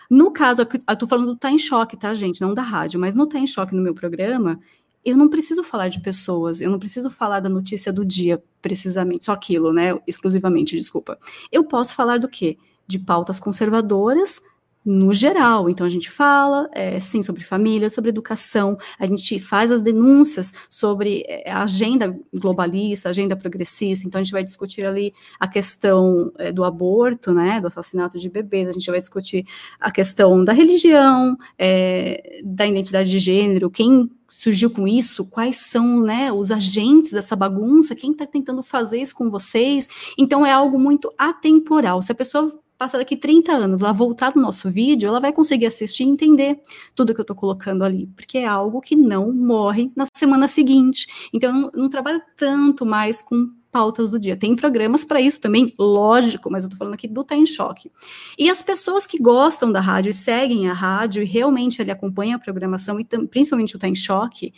No 0.10 0.32
caso, 0.32 0.62
eu 0.62 0.98
tô 0.98 1.06
falando 1.06 1.28
do 1.28 1.36
Tá 1.36 1.52
em 1.52 1.60
Choque, 1.60 1.96
tá, 1.96 2.14
gente? 2.16 2.42
Não 2.42 2.54
da 2.54 2.64
rádio, 2.64 3.00
mas 3.00 3.14
no 3.14 3.28
Tá 3.28 3.38
em 3.38 3.46
Choque 3.46 3.76
no 3.76 3.82
meu 3.82 3.94
programa, 3.94 4.60
eu 5.04 5.16
não 5.16 5.30
preciso 5.30 5.64
falar 5.64 5.88
de 5.88 6.02
pessoas, 6.02 6.62
eu 6.62 6.70
não 6.70 6.80
preciso 6.80 7.10
falar 7.10 7.40
da 7.40 7.50
notícia 7.50 7.92
do 7.92 8.06
dia, 8.06 8.44
precisamente, 8.62 9.26
só 9.26 9.32
aquilo, 9.32 9.72
né? 9.72 10.00
Exclusivamente, 10.06 10.78
desculpa. 10.78 11.18
Eu 11.52 11.64
posso 11.64 11.96
falar 11.96 12.20
do 12.20 12.28
quê? 12.28 12.58
De 12.88 13.00
pautas 13.00 13.40
conservadoras 13.40 14.42
no 14.90 15.14
geral. 15.14 15.70
Então 15.70 15.86
a 15.86 15.90
gente 15.90 16.10
fala, 16.10 16.68
é, 16.74 16.98
sim, 16.98 17.22
sobre 17.22 17.44
família, 17.44 17.92
sobre 17.92 18.10
educação, 18.10 18.76
a 18.98 19.06
gente 19.06 19.40
faz 19.40 19.72
as 19.72 19.84
denúncias 19.84 20.52
sobre 20.68 21.24
é, 21.28 21.52
a 21.52 21.62
agenda 21.62 22.18
globalista, 22.34 23.10
agenda 23.10 23.36
progressista. 23.36 24.08
Então 24.08 24.20
a 24.20 24.24
gente 24.24 24.34
vai 24.34 24.44
discutir 24.44 24.84
ali 24.84 25.14
a 25.40 25.48
questão 25.48 26.32
é, 26.40 26.52
do 26.52 26.64
aborto, 26.64 27.32
né, 27.32 27.62
do 27.62 27.68
assassinato 27.68 28.18
de 28.18 28.28
bebês. 28.30 28.68
A 28.68 28.72
gente 28.72 28.90
vai 28.90 29.00
discutir 29.00 29.46
a 29.80 29.92
questão 29.92 30.44
da 30.44 30.54
religião, 30.54 31.38
é, 31.56 32.42
da 32.44 32.66
identidade 32.66 33.12
de 33.12 33.20
gênero, 33.20 33.70
quem 33.70 34.10
surgiu 34.28 34.72
com 34.72 34.88
isso, 34.88 35.26
quais 35.26 35.58
são 35.58 36.02
né, 36.02 36.32
os 36.32 36.52
agentes 36.52 37.12
dessa 37.12 37.36
bagunça, 37.36 37.96
quem 37.96 38.12
está 38.12 38.26
tentando 38.26 38.64
fazer 38.64 39.02
isso 39.02 39.14
com 39.14 39.30
vocês. 39.30 39.88
Então 40.18 40.44
é 40.44 40.52
algo 40.52 40.80
muito 40.80 41.14
atemporal. 41.18 42.02
Se 42.02 42.12
a 42.12 42.16
pessoa 42.16 42.52
passa 42.80 42.98
daqui 42.98 43.18
30 43.18 43.52
anos, 43.52 43.82
lá 43.82 43.92
voltar 43.92 44.34
no 44.34 44.42
nosso 44.42 44.72
vídeo, 44.72 45.10
ela 45.10 45.20
vai 45.20 45.34
conseguir 45.34 45.66
assistir 45.66 46.06
e 46.06 46.08
entender 46.08 46.62
tudo 46.96 47.14
que 47.14 47.20
eu 47.20 47.24
estou 47.24 47.36
colocando 47.36 47.84
ali, 47.84 48.08
porque 48.16 48.38
é 48.38 48.48
algo 48.48 48.80
que 48.80 48.96
não 48.96 49.34
morre 49.34 49.92
na 49.94 50.06
semana 50.14 50.48
seguinte. 50.48 51.06
Então, 51.34 51.50
eu 51.50 51.62
não, 51.62 51.72
não 51.74 51.90
trabalho 51.90 52.22
tanto 52.38 52.86
mais 52.86 53.22
com 53.22 53.52
pautas 53.70 54.10
do 54.10 54.18
dia. 54.18 54.38
Tem 54.38 54.56
programas 54.56 55.04
para 55.04 55.20
isso 55.20 55.42
também, 55.42 55.74
lógico, 55.78 56.50
mas 56.50 56.64
eu 56.64 56.68
estou 56.70 56.78
falando 56.78 56.94
aqui 56.94 57.08
do 57.08 57.24
Tá 57.24 57.36
em 57.36 57.46
Choque. 57.46 57.92
E 58.38 58.50
as 58.50 58.64
pessoas 58.64 59.06
que 59.06 59.20
gostam 59.20 59.72
da 59.72 59.82
rádio 59.82 60.10
e 60.10 60.14
seguem 60.14 60.70
a 60.70 60.74
rádio 60.74 61.22
e 61.22 61.26
realmente 61.26 61.82
ele 61.82 61.92
acompanha 61.92 62.38
a 62.38 62.40
programação 62.40 62.98
e 62.98 63.06
principalmente 63.06 63.76
o 63.76 63.80
Tá 63.80 63.90
em 63.90 63.96
Choque, 63.96 64.54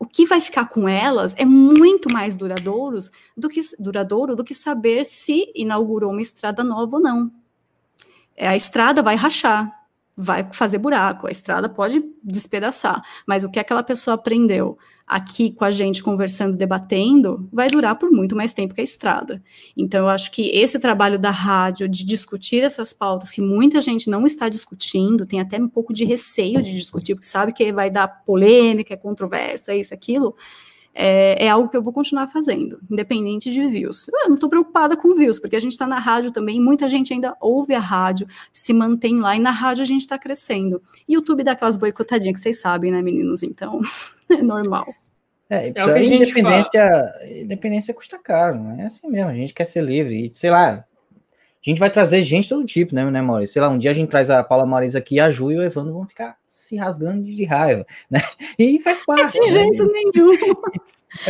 o 0.00 0.06
que 0.06 0.24
vai 0.24 0.40
ficar 0.40 0.66
com 0.66 0.88
elas 0.88 1.34
é 1.36 1.44
muito 1.44 2.10
mais 2.10 2.34
duradouros 2.34 3.10
do 3.36 3.50
que, 3.50 3.60
duradouro 3.78 4.34
do 4.34 4.42
que 4.42 4.54
saber 4.54 5.04
se 5.04 5.52
inaugurou 5.54 6.10
uma 6.10 6.22
estrada 6.22 6.64
nova 6.64 6.96
ou 6.96 7.02
não. 7.02 7.30
É, 8.34 8.48
a 8.48 8.56
estrada 8.56 9.02
vai 9.02 9.14
rachar, 9.14 9.70
vai 10.20 10.48
fazer 10.52 10.78
buraco, 10.78 11.26
a 11.26 11.30
estrada 11.30 11.68
pode 11.68 12.02
despedaçar, 12.22 13.02
mas 13.26 13.44
o 13.44 13.50
que 13.50 13.58
aquela 13.58 13.82
pessoa 13.82 14.14
aprendeu 14.14 14.78
aqui 15.06 15.50
com 15.50 15.64
a 15.64 15.72
gente 15.72 16.04
conversando, 16.04 16.56
debatendo, 16.56 17.48
vai 17.52 17.68
durar 17.68 17.96
por 17.96 18.12
muito 18.12 18.36
mais 18.36 18.52
tempo 18.52 18.72
que 18.72 18.80
a 18.80 18.84
estrada. 18.84 19.42
Então, 19.76 20.04
eu 20.04 20.08
acho 20.08 20.30
que 20.30 20.50
esse 20.50 20.78
trabalho 20.78 21.18
da 21.18 21.32
rádio 21.32 21.88
de 21.88 22.04
discutir 22.04 22.62
essas 22.62 22.92
pautas, 22.92 23.30
se 23.30 23.40
muita 23.40 23.80
gente 23.80 24.08
não 24.08 24.24
está 24.24 24.48
discutindo, 24.48 25.26
tem 25.26 25.40
até 25.40 25.58
um 25.58 25.68
pouco 25.68 25.92
de 25.92 26.04
receio 26.04 26.62
de 26.62 26.72
discutir, 26.72 27.16
porque 27.16 27.26
sabe 27.26 27.52
que 27.52 27.72
vai 27.72 27.90
dar 27.90 28.06
polêmica, 28.24 28.94
é 28.94 28.96
controverso, 28.96 29.72
é 29.72 29.78
isso, 29.78 29.92
aquilo, 29.92 30.36
é, 30.36 30.69
é, 30.94 31.48
algo 31.48 31.68
que 31.68 31.76
eu 31.76 31.82
vou 31.82 31.92
continuar 31.92 32.26
fazendo, 32.26 32.80
independente 32.90 33.50
de 33.50 33.66
views. 33.66 34.08
Eu 34.08 34.28
não 34.28 34.34
estou 34.34 34.48
preocupada 34.48 34.96
com 34.96 35.14
views, 35.14 35.38
porque 35.38 35.56
a 35.56 35.60
gente 35.60 35.72
está 35.72 35.86
na 35.86 35.98
rádio 35.98 36.30
também, 36.30 36.60
muita 36.60 36.88
gente 36.88 37.12
ainda 37.12 37.36
ouve 37.40 37.74
a 37.74 37.80
rádio, 37.80 38.26
se 38.52 38.72
mantém 38.72 39.16
lá, 39.16 39.36
e 39.36 39.40
na 39.40 39.50
rádio 39.50 39.82
a 39.82 39.86
gente 39.86 40.02
está 40.02 40.18
crescendo. 40.18 40.80
YouTube 41.08 41.44
dá 41.44 41.52
aquelas 41.52 41.76
boicotadinhas 41.76 42.38
que 42.38 42.42
vocês 42.42 42.60
sabem, 42.60 42.90
né, 42.90 43.00
meninos? 43.02 43.42
Então, 43.42 43.80
é 44.30 44.42
normal. 44.42 44.92
É, 45.48 45.68
é 45.68 45.84
o 45.84 45.92
que 45.92 45.98
a 45.98 46.02
gente 46.02 46.22
independência, 46.22 46.88
fala. 46.88 47.26
independência 47.26 47.94
custa 47.94 48.18
caro, 48.18 48.56
não 48.56 48.80
é 48.80 48.86
assim 48.86 49.08
mesmo, 49.08 49.30
a 49.30 49.34
gente 49.34 49.52
quer 49.52 49.64
ser 49.64 49.82
livre, 49.82 50.26
e 50.26 50.32
sei 50.34 50.50
lá, 50.50 50.84
A 51.64 51.68
gente 51.68 51.78
vai 51.78 51.90
trazer 51.90 52.22
gente 52.22 52.44
de 52.44 52.48
todo 52.48 52.64
tipo, 52.64 52.94
né, 52.94 53.04
né, 53.10 53.20
Maurício? 53.20 53.52
Sei 53.52 53.60
lá, 53.60 53.68
um 53.68 53.76
dia 53.76 53.90
a 53.90 53.94
gente 53.94 54.08
traz 54.08 54.30
a 54.30 54.42
Paula 54.42 54.64
Marisa 54.64 54.98
aqui 54.98 55.16
e 55.16 55.20
a 55.20 55.30
Ju 55.30 55.52
e 55.52 55.58
o 55.58 55.62
Evandro 55.62 55.92
vão 55.92 56.06
ficar 56.06 56.36
se 56.46 56.76
rasgando 56.76 57.22
de 57.22 57.44
raiva, 57.44 57.86
né? 58.10 58.20
E 58.58 58.78
faz 58.78 59.04
parte. 59.06 59.38
De 59.38 59.40
né? 59.40 59.52
jeito 59.52 59.84
nenhum. 59.92 60.38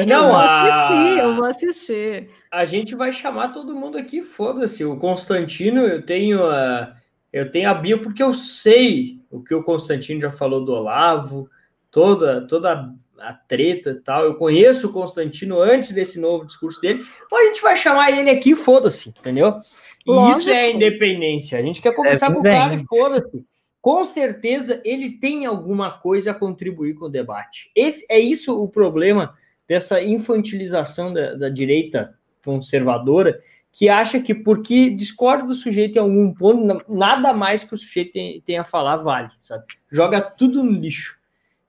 Não, 0.07 0.25
eu 0.25 0.29
vou 0.29 0.37
assistir, 0.37 1.19
eu 1.19 1.37
vou 1.37 1.45
assistir. 1.47 2.31
A 2.51 2.65
gente 2.65 2.95
vai 2.95 3.13
chamar 3.13 3.49
todo 3.49 3.75
mundo 3.75 3.99
aqui, 3.99 4.23
foda-se. 4.23 4.85
O 4.85 4.97
Constantino, 4.99 5.81
eu 5.81 6.03
tenho 6.03 6.45
a, 6.45 6.95
eu 7.33 7.51
tenho 7.51 7.69
a 7.69 7.75
Bia 7.75 7.99
porque 7.99 8.23
eu 8.23 8.35
sei 8.35 9.19
o 9.31 9.43
que 9.43 9.55
o 9.55 9.65
Constantino 9.65 10.21
já 10.21 10.31
falou 10.31 10.65
do 10.65 10.73
Olavo, 10.73 11.49
toda, 11.91 12.47
toda 12.47 12.93
a 13.19 13.33
treta 13.33 13.91
e 13.91 14.01
tal. 14.01 14.25
Eu 14.25 14.35
conheço 14.35 14.89
o 14.89 14.93
Constantino 14.93 15.61
antes 15.61 15.93
desse 15.93 16.21
novo 16.21 16.47
discurso 16.47 16.81
dele. 16.81 17.05
Então 17.27 17.39
a 17.39 17.45
gente 17.45 17.63
vai 17.63 17.77
chamar 17.77 18.11
ele 18.11 18.31
aqui, 18.31 18.55
foda-se, 18.55 19.09
entendeu? 19.11 19.61
E 20.07 20.11
Lógico. 20.11 20.41
isso 20.41 20.51
é 20.51 20.73
independência. 20.73 21.59
A 21.59 21.63
gente 21.63 21.81
quer 21.81 21.95
conversar 21.95 22.31
é, 22.31 22.35
com 22.35 22.41
o 22.41 22.43
cara 22.43 22.75
e 22.75 22.85
foda-se. 22.87 23.45
Com 23.81 24.05
certeza 24.05 24.81
ele 24.85 25.13
tem 25.13 25.47
alguma 25.47 25.91
coisa 25.91 26.33
a 26.33 26.35
contribuir 26.35 26.95
com 26.95 27.07
o 27.07 27.11
debate. 27.11 27.71
Esse 27.75 28.05
é 28.11 28.19
isso 28.19 28.59
o 28.61 28.69
problema 28.69 29.35
dessa 29.67 30.03
infantilização 30.03 31.13
da, 31.13 31.35
da 31.35 31.49
direita 31.49 32.15
conservadora, 32.45 33.41
que 33.73 33.89
acha 33.89 34.21
que 34.21 34.35
porque 34.35 34.91
discorda 34.91 35.45
do 35.45 35.55
sujeito 35.55 35.97
em 35.97 36.01
algum 36.01 36.35
ponto, 36.35 36.85
nada 36.89 37.33
mais 37.33 37.63
que 37.63 37.75
o 37.75 37.79
sujeito 37.79 38.13
tem, 38.13 38.41
tem 38.41 38.59
a 38.59 38.65
falar 38.65 38.97
vale, 38.97 39.31
sabe? 39.41 39.65
Joga 39.91 40.21
tudo 40.21 40.63
no 40.63 40.73
lixo. 40.73 41.19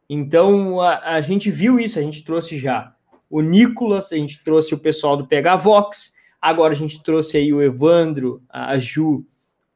Então, 0.09 0.81
a, 0.81 1.13
a, 1.13 1.21
gente 1.21 1.51
viu 1.51 1.79
isso, 1.79 1.99
a 1.99 2.01
gente 2.01 2.25
trouxe 2.25 2.57
já 2.57 2.93
o 3.29 3.41
Nicolas, 3.41 4.11
a 4.11 4.17
gente 4.17 4.43
trouxe 4.43 4.73
o 4.73 4.79
pessoal 4.79 5.15
do 5.15 5.27
Pega 5.27 5.55
Vox, 5.55 6.11
agora 6.41 6.73
a 6.73 6.77
gente 6.77 7.01
trouxe 7.03 7.37
aí 7.37 7.53
o 7.53 7.61
Evandro, 7.61 8.41
a 8.49 8.77
Ju 8.77 9.23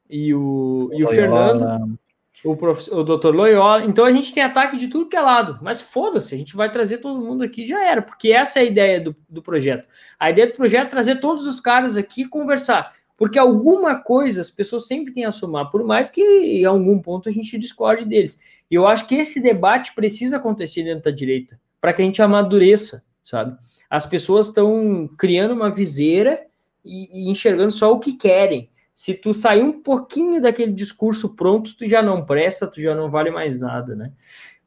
e 0.09 0.33
o, 0.33 0.89
e 0.93 1.03
o 1.03 1.07
Fernando, 1.07 1.97
o, 2.43 2.55
prof, 2.55 2.89
o 2.91 3.03
Dr. 3.03 3.33
Loyola. 3.33 3.85
Então, 3.85 4.05
a 4.05 4.11
gente 4.11 4.33
tem 4.33 4.43
ataque 4.43 4.77
de 4.77 4.87
tudo 4.87 5.07
que 5.07 5.15
é 5.15 5.21
lado, 5.21 5.59
mas 5.61 5.81
foda-se, 5.81 6.33
a 6.33 6.37
gente 6.37 6.55
vai 6.55 6.71
trazer 6.71 6.97
todo 6.97 7.23
mundo 7.23 7.43
aqui, 7.43 7.65
já 7.65 7.83
era, 7.85 8.01
porque 8.01 8.31
essa 8.31 8.59
é 8.59 8.63
a 8.63 8.65
ideia 8.65 8.99
do, 8.99 9.15
do 9.29 9.41
projeto. 9.41 9.87
A 10.19 10.29
ideia 10.29 10.47
do 10.47 10.53
projeto 10.53 10.87
é 10.87 10.89
trazer 10.89 11.19
todos 11.19 11.45
os 11.45 11.59
caras 11.59 11.95
aqui 11.95 12.23
e 12.23 12.29
conversar. 12.29 12.93
Porque 13.17 13.39
alguma 13.39 13.95
coisa 13.95 14.41
as 14.41 14.49
pessoas 14.49 14.87
sempre 14.87 15.13
têm 15.13 15.23
a 15.23 15.31
somar, 15.31 15.71
por 15.71 15.83
mais 15.85 16.09
que 16.09 16.21
em 16.21 16.65
algum 16.65 16.99
ponto 16.99 17.29
a 17.29 17.31
gente 17.31 17.57
discorde 17.57 18.03
deles. 18.03 18.37
E 18.69 18.75
eu 18.75 18.85
acho 18.85 19.07
que 19.07 19.15
esse 19.15 19.39
debate 19.39 19.95
precisa 19.95 20.35
acontecer 20.35 20.83
dentro 20.83 21.05
da 21.05 21.11
direita, 21.11 21.59
para 21.79 21.93
que 21.93 22.01
a 22.01 22.05
gente 22.05 22.21
amadureça, 22.21 23.03
sabe? 23.23 23.57
As 23.89 24.05
pessoas 24.05 24.47
estão 24.47 25.09
criando 25.17 25.53
uma 25.53 25.71
viseira 25.71 26.45
e, 26.85 27.25
e, 27.25 27.31
enxergando 27.31 27.71
só 27.71 27.91
o 27.91 27.99
que 27.99 28.13
querem. 28.13 28.69
Se 28.93 29.13
tu 29.13 29.33
sair 29.33 29.61
um 29.61 29.81
pouquinho 29.81 30.41
daquele 30.41 30.71
discurso 30.71 31.29
pronto, 31.29 31.75
tu 31.75 31.87
já 31.87 32.01
não 32.01 32.25
presta, 32.25 32.67
tu 32.67 32.81
já 32.81 32.95
não 32.95 33.09
vale 33.09 33.31
mais 33.31 33.59
nada, 33.59 33.95
né? 33.95 34.11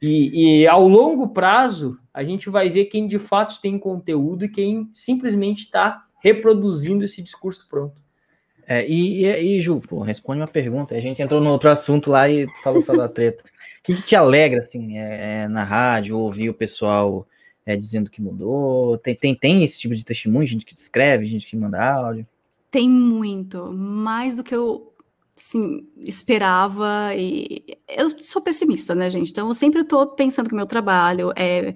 E, 0.01 0.61
e 0.61 0.66
ao 0.66 0.86
longo 0.86 1.28
prazo, 1.28 1.99
a 2.12 2.23
gente 2.23 2.51
vai 2.51 2.69
ver 2.69 2.86
quem 2.86 3.09
de 3.09 3.19
fato 3.19 3.61
tem 3.61 3.78
conteúdo 3.78 4.45
e 4.45 4.49
quem 4.49 4.89
simplesmente 4.93 5.65
está 5.65 6.05
reproduzindo 6.23 7.05
esse 7.05 7.23
discurso 7.23 7.66
pronto. 7.69 8.03
É, 8.66 8.86
e, 8.86 9.24
e, 9.24 9.62
Ju, 9.62 9.81
pô, 9.81 10.01
responde 10.01 10.40
uma 10.40 10.47
pergunta. 10.47 10.95
A 10.95 11.01
gente 11.01 11.23
entrou 11.23 11.40
no 11.40 11.51
outro 11.51 11.70
assunto 11.70 12.11
lá 12.11 12.28
e 12.28 12.47
falou 12.62 12.82
só 12.82 12.95
da 12.95 13.09
treta. 13.09 13.43
O 13.43 13.82
que, 13.82 13.95
que, 13.95 14.03
te 14.03 14.15
alegra, 14.15 14.59
assim, 14.59 14.99
é, 14.99 15.45
é, 15.45 15.49
na 15.49 15.65
rádio, 15.65 16.19
ouvir 16.19 16.51
o 16.51 16.55
pessoal 16.55 17.27
é, 17.69 17.77
dizendo 17.77 18.11
que 18.11 18.23
mudou? 18.23 18.97
Tem, 18.97 19.15
tem, 19.15 19.35
tem 19.35 19.62
esse 19.62 19.78
tipo 19.78 19.95
de 19.95 20.03
testemunho, 20.03 20.47
gente 20.47 20.65
que 20.65 20.74
escreve, 20.74 21.27
gente 21.27 21.47
que 21.47 21.55
manda 21.55 21.78
áudio? 21.78 22.27
Tem 22.70 22.89
muito, 22.89 23.70
mais 23.70 24.35
do 24.35 24.43
que 24.43 24.55
eu 24.55 24.90
assim, 25.36 25.86
esperava. 26.03 27.15
E 27.15 27.62
eu 27.86 28.19
sou 28.20 28.40
pessimista, 28.40 28.95
né, 28.95 29.11
gente? 29.11 29.31
Então 29.31 29.49
eu 29.49 29.55
sempre 29.55 29.82
estou 29.82 30.07
pensando 30.07 30.49
que 30.49 30.55
o 30.55 30.57
meu 30.57 30.65
trabalho 30.65 31.31
é 31.36 31.74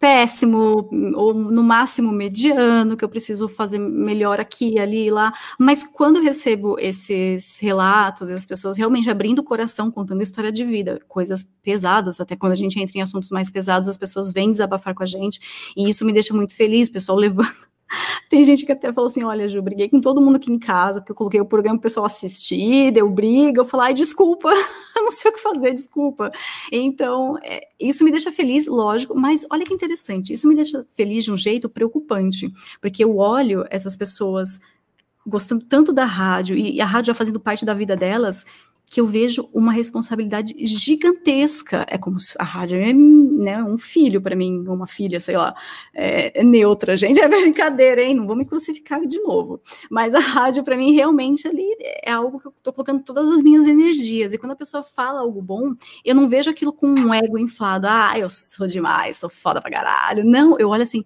péssimo, 0.00 0.88
ou 1.14 1.34
no 1.34 1.62
máximo 1.62 2.10
mediano, 2.10 2.96
que 2.96 3.04
eu 3.04 3.08
preciso 3.08 3.46
fazer 3.46 3.78
melhor 3.78 4.40
aqui, 4.40 4.78
ali 4.78 5.08
e 5.08 5.10
lá. 5.10 5.30
Mas 5.58 5.84
quando 5.84 6.16
eu 6.16 6.22
recebo 6.22 6.76
esses 6.78 7.58
relatos, 7.60 8.30
as 8.30 8.46
pessoas 8.46 8.78
realmente 8.78 9.10
abrindo 9.10 9.40
o 9.40 9.44
coração, 9.44 9.90
contando 9.90 10.22
história 10.22 10.50
de 10.50 10.64
vida, 10.64 10.98
coisas 11.06 11.42
pesadas, 11.62 12.18
até 12.18 12.34
quando 12.34 12.52
a 12.52 12.56
gente 12.56 12.80
entra 12.80 12.96
em 12.98 13.02
assuntos 13.02 13.30
mais 13.30 13.50
pesados, 13.50 13.90
as 13.90 13.98
pessoas 13.98 14.32
vêm 14.32 14.50
desabafar 14.50 14.94
com 14.94 15.02
a 15.02 15.06
gente, 15.06 15.38
e 15.76 15.90
isso 15.90 16.02
me 16.06 16.14
deixa 16.14 16.32
muito 16.32 16.56
feliz, 16.56 16.88
o 16.88 16.92
pessoal 16.92 17.18
levanta 17.20 17.70
tem 18.28 18.42
gente 18.42 18.64
que 18.64 18.72
até 18.72 18.92
falou 18.92 19.08
assim: 19.08 19.24
olha, 19.24 19.48
Ju, 19.48 19.60
briguei 19.62 19.88
com 19.88 20.00
todo 20.00 20.20
mundo 20.20 20.36
aqui 20.36 20.52
em 20.52 20.58
casa, 20.58 21.00
porque 21.00 21.12
eu 21.12 21.16
coloquei 21.16 21.40
o 21.40 21.46
programa 21.46 21.78
o 21.78 21.80
pessoal 21.80 22.06
assistir, 22.06 22.92
deu 22.92 23.08
briga. 23.08 23.60
Eu 23.60 23.64
falei, 23.64 23.88
ai, 23.88 23.94
desculpa, 23.94 24.50
não 24.96 25.12
sei 25.12 25.30
o 25.30 25.34
que 25.34 25.40
fazer, 25.40 25.72
desculpa. 25.72 26.30
Então, 26.70 27.36
é, 27.42 27.62
isso 27.78 28.04
me 28.04 28.10
deixa 28.10 28.30
feliz, 28.30 28.66
lógico, 28.66 29.14
mas 29.14 29.44
olha 29.50 29.64
que 29.64 29.74
interessante, 29.74 30.32
isso 30.32 30.48
me 30.48 30.54
deixa 30.54 30.84
feliz 30.88 31.24
de 31.24 31.32
um 31.32 31.36
jeito 31.36 31.68
preocupante, 31.68 32.52
porque 32.80 33.04
eu 33.04 33.16
olho 33.16 33.64
essas 33.70 33.96
pessoas 33.96 34.60
gostando 35.26 35.64
tanto 35.64 35.92
da 35.92 36.04
rádio 36.04 36.56
e 36.56 36.80
a 36.80 36.86
rádio 36.86 37.08
já 37.08 37.14
fazendo 37.14 37.38
parte 37.38 37.64
da 37.64 37.74
vida 37.74 37.94
delas 37.94 38.46
que 38.90 39.00
eu 39.00 39.06
vejo 39.06 39.48
uma 39.54 39.70
responsabilidade 39.70 40.52
gigantesca. 40.66 41.86
É 41.88 41.96
como 41.96 42.18
se 42.18 42.34
a 42.36 42.42
rádio 42.42 42.76
é 42.76 42.92
né, 42.92 43.62
um 43.62 43.78
filho 43.78 44.20
para 44.20 44.34
mim, 44.34 44.66
uma 44.66 44.88
filha, 44.88 45.20
sei 45.20 45.36
lá, 45.36 45.54
é, 45.94 46.40
é, 46.40 46.42
neutra, 46.42 46.96
gente. 46.96 47.20
É 47.20 47.28
brincadeira, 47.28 48.02
hein? 48.02 48.16
Não 48.16 48.26
vou 48.26 48.34
me 48.34 48.44
crucificar 48.44 49.06
de 49.06 49.20
novo. 49.20 49.62
Mas 49.88 50.12
a 50.12 50.18
rádio, 50.18 50.64
para 50.64 50.76
mim, 50.76 50.92
realmente 50.92 51.46
ali 51.46 51.64
é 52.02 52.10
algo 52.10 52.40
que 52.40 52.48
eu 52.48 52.52
estou 52.56 52.72
colocando 52.72 53.04
todas 53.04 53.30
as 53.30 53.40
minhas 53.40 53.68
energias. 53.68 54.32
E 54.34 54.38
quando 54.38 54.52
a 54.52 54.56
pessoa 54.56 54.82
fala 54.82 55.20
algo 55.20 55.40
bom, 55.40 55.72
eu 56.04 56.14
não 56.14 56.28
vejo 56.28 56.50
aquilo 56.50 56.72
com 56.72 56.88
um 56.88 57.14
ego 57.14 57.38
inflado. 57.38 57.86
Ah, 57.88 58.18
eu 58.18 58.28
sou 58.28 58.66
demais, 58.66 59.18
sou 59.18 59.30
foda 59.30 59.62
pra 59.62 59.70
caralho. 59.70 60.24
Não, 60.24 60.58
eu 60.58 60.68
olho 60.68 60.82
assim 60.82 61.04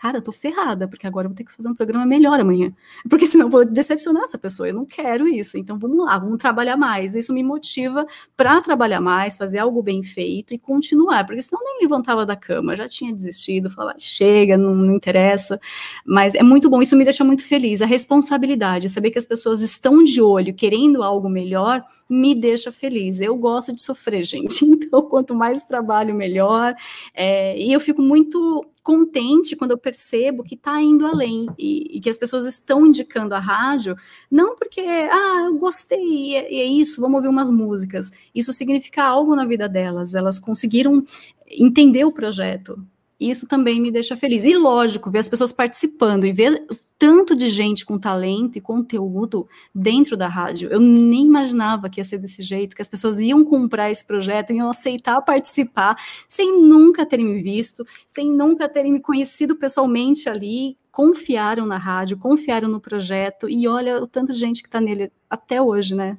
cara, 0.00 0.18
eu 0.18 0.22
tô 0.22 0.30
ferrada, 0.30 0.86
porque 0.86 1.06
agora 1.06 1.26
eu 1.26 1.30
vou 1.30 1.36
ter 1.36 1.44
que 1.44 1.52
fazer 1.52 1.68
um 1.68 1.74
programa 1.74 2.06
melhor 2.06 2.38
amanhã. 2.38 2.72
Porque 3.08 3.26
senão 3.26 3.46
eu 3.46 3.50
vou 3.50 3.64
decepcionar 3.64 4.22
essa 4.22 4.38
pessoa, 4.38 4.68
eu 4.68 4.74
não 4.74 4.84
quero 4.86 5.26
isso. 5.26 5.58
Então 5.58 5.78
vamos 5.78 6.04
lá, 6.04 6.18
vamos 6.18 6.38
trabalhar 6.38 6.76
mais. 6.76 7.14
Isso 7.14 7.32
me 7.32 7.42
motiva 7.42 8.06
para 8.36 8.60
trabalhar 8.60 9.00
mais, 9.00 9.36
fazer 9.36 9.58
algo 9.58 9.82
bem 9.82 10.02
feito 10.02 10.54
e 10.54 10.58
continuar, 10.58 11.26
porque 11.26 11.42
senão 11.42 11.62
nem 11.64 11.82
levantava 11.82 12.24
da 12.24 12.36
cama, 12.36 12.76
já 12.76 12.88
tinha 12.88 13.12
desistido, 13.12 13.70
falava, 13.70 13.98
chega, 13.98 14.56
não, 14.56 14.74
não 14.74 14.94
interessa. 14.94 15.58
Mas 16.04 16.34
é 16.34 16.42
muito 16.42 16.70
bom, 16.70 16.80
isso 16.80 16.96
me 16.96 17.04
deixa 17.04 17.24
muito 17.24 17.42
feliz. 17.42 17.82
A 17.82 17.86
responsabilidade, 17.86 18.88
saber 18.88 19.10
que 19.10 19.18
as 19.18 19.26
pessoas 19.26 19.62
estão 19.62 20.02
de 20.02 20.20
olho, 20.20 20.54
querendo 20.54 21.02
algo 21.02 21.28
melhor, 21.28 21.84
me 22.08 22.34
deixa 22.34 22.72
feliz. 22.72 23.20
Eu 23.20 23.36
gosto 23.36 23.72
de 23.72 23.82
sofrer, 23.82 24.24
gente. 24.24 24.64
Então, 24.64 25.02
quanto 25.02 25.34
mais 25.34 25.62
trabalho, 25.62 26.14
melhor. 26.14 26.74
É, 27.14 27.58
e 27.60 27.72
eu 27.72 27.80
fico 27.80 28.00
muito 28.00 28.64
contente 28.82 29.54
quando 29.54 29.72
eu 29.72 29.78
percebo 29.78 30.42
que 30.42 30.54
está 30.54 30.80
indo 30.80 31.04
além 31.04 31.46
e, 31.58 31.98
e, 31.98 32.00
que 32.00 32.08
as 32.08 32.16
pessoas 32.16 32.46
estão 32.46 32.86
indicando 32.86 33.34
a 33.34 33.38
rádio, 33.38 33.94
não 34.30 34.56
porque, 34.56 34.80
ah, 34.80 35.44
eu 35.46 35.58
gostei, 35.58 36.00
e 36.00 36.34
é, 36.34 36.54
é 36.60 36.64
isso, 36.64 36.98
vamos 36.98 37.16
ouvir 37.16 37.28
umas 37.28 37.50
músicas. 37.50 38.10
Isso 38.34 38.50
significa 38.50 39.04
algo 39.04 39.36
na 39.36 39.44
vida 39.44 39.68
delas, 39.68 40.14
elas 40.14 40.38
conseguiram 40.38 41.04
entender 41.50 42.06
o 42.06 42.12
projeto. 42.12 42.82
Isso 43.20 43.48
também 43.48 43.80
me 43.80 43.90
deixa 43.90 44.16
feliz. 44.16 44.44
E 44.44 44.56
lógico, 44.56 45.10
ver 45.10 45.18
as 45.18 45.28
pessoas 45.28 45.50
participando 45.50 46.24
e 46.24 46.32
ver 46.32 46.64
tanto 46.96 47.34
de 47.34 47.48
gente 47.48 47.84
com 47.84 47.98
talento 47.98 48.56
e 48.56 48.60
conteúdo 48.60 49.48
dentro 49.74 50.16
da 50.16 50.28
rádio. 50.28 50.68
Eu 50.70 50.80
nem 50.80 51.26
imaginava 51.26 51.88
que 51.88 52.00
ia 52.00 52.04
ser 52.04 52.18
desse 52.18 52.42
jeito, 52.42 52.76
que 52.76 52.82
as 52.82 52.88
pessoas 52.88 53.20
iam 53.20 53.44
comprar 53.44 53.90
esse 53.90 54.04
projeto, 54.04 54.52
iam 54.52 54.68
aceitar 54.68 55.20
participar, 55.22 55.96
sem 56.28 56.60
nunca 56.60 57.04
terem 57.06 57.26
me 57.26 57.42
visto, 57.42 57.84
sem 58.06 58.30
nunca 58.30 58.68
terem 58.68 58.92
me 58.92 59.00
conhecido 59.00 59.56
pessoalmente 59.56 60.28
ali, 60.28 60.76
confiaram 60.90 61.66
na 61.66 61.76
rádio, 61.76 62.18
confiaram 62.18 62.68
no 62.68 62.80
projeto, 62.80 63.48
e 63.48 63.68
olha 63.68 64.02
o 64.02 64.06
tanto 64.06 64.32
de 64.32 64.38
gente 64.38 64.62
que 64.62 64.68
está 64.68 64.80
nele 64.80 65.12
até 65.30 65.62
hoje, 65.62 65.94
né? 65.94 66.18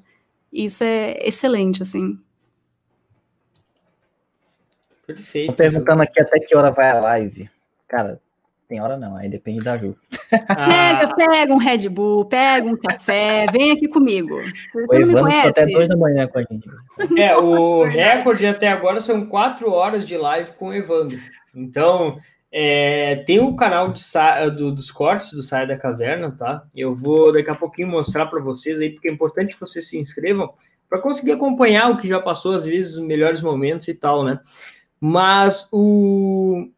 Isso 0.52 0.84
é 0.84 1.28
excelente, 1.28 1.82
assim. 1.82 2.18
Perfeito. 5.16 5.48
Tô 5.48 5.54
perguntando 5.54 6.04
aqui 6.04 6.22
até 6.22 6.40
que 6.40 6.56
hora 6.56 6.70
vai 6.70 6.92
a 6.92 7.00
live. 7.00 7.50
Cara, 7.88 8.20
tem 8.68 8.80
hora 8.80 8.96
não, 8.96 9.16
aí 9.16 9.28
depende 9.28 9.64
da 9.64 9.76
Ju. 9.76 9.96
Pega, 10.30 11.16
pega 11.16 11.52
um 11.52 11.58
Red 11.58 11.90
Bull, 11.90 12.26
pega 12.26 12.68
um 12.68 12.78
café, 12.78 13.48
vem 13.52 13.72
aqui 13.72 13.88
comigo. 13.88 14.40
Você 14.40 15.04
o 15.04 15.08
não 15.08 15.08
me 15.08 15.20
conhece? 15.20 15.48
até 15.48 15.66
duas 15.66 15.88
da 15.88 15.98
manhã 15.98 16.28
com 16.28 16.38
a 16.38 16.44
gente. 16.44 16.70
É, 17.18 17.36
o 17.36 17.84
recorde 17.90 18.46
até 18.46 18.68
agora 18.68 19.00
são 19.00 19.26
quatro 19.26 19.72
horas 19.72 20.08
de 20.08 20.16
live 20.16 20.52
com 20.54 20.68
o 20.68 20.74
Evandro. 20.76 21.18
Então, 21.56 22.20
é, 22.52 23.16
tem 23.26 23.40
o 23.40 23.48
um 23.48 23.56
canal 23.56 23.92
de, 23.92 24.04
do, 24.56 24.72
dos 24.72 24.92
cortes 24.92 25.34
do 25.34 25.42
Saia 25.42 25.66
da 25.66 25.76
Caverna, 25.76 26.32
tá? 26.38 26.64
Eu 26.76 26.94
vou 26.94 27.34
daqui 27.34 27.50
a 27.50 27.56
pouquinho 27.56 27.88
mostrar 27.88 28.28
para 28.28 28.40
vocês 28.40 28.80
aí, 28.80 28.92
porque 28.92 29.10
é 29.10 29.12
importante 29.12 29.56
que 29.56 29.60
vocês 29.60 29.90
se 29.90 29.98
inscrevam 29.98 30.54
para 30.88 31.02
conseguir 31.02 31.32
acompanhar 31.32 31.90
o 31.90 31.98
que 31.98 32.08
já 32.08 32.20
passou, 32.20 32.54
às 32.54 32.66
vezes, 32.66 32.98
os 32.98 33.04
melhores 33.04 33.42
momentos 33.42 33.88
e 33.88 33.96
tal, 33.96 34.24
né? 34.24 34.40
Mas 35.00 35.68
o, 35.72 36.70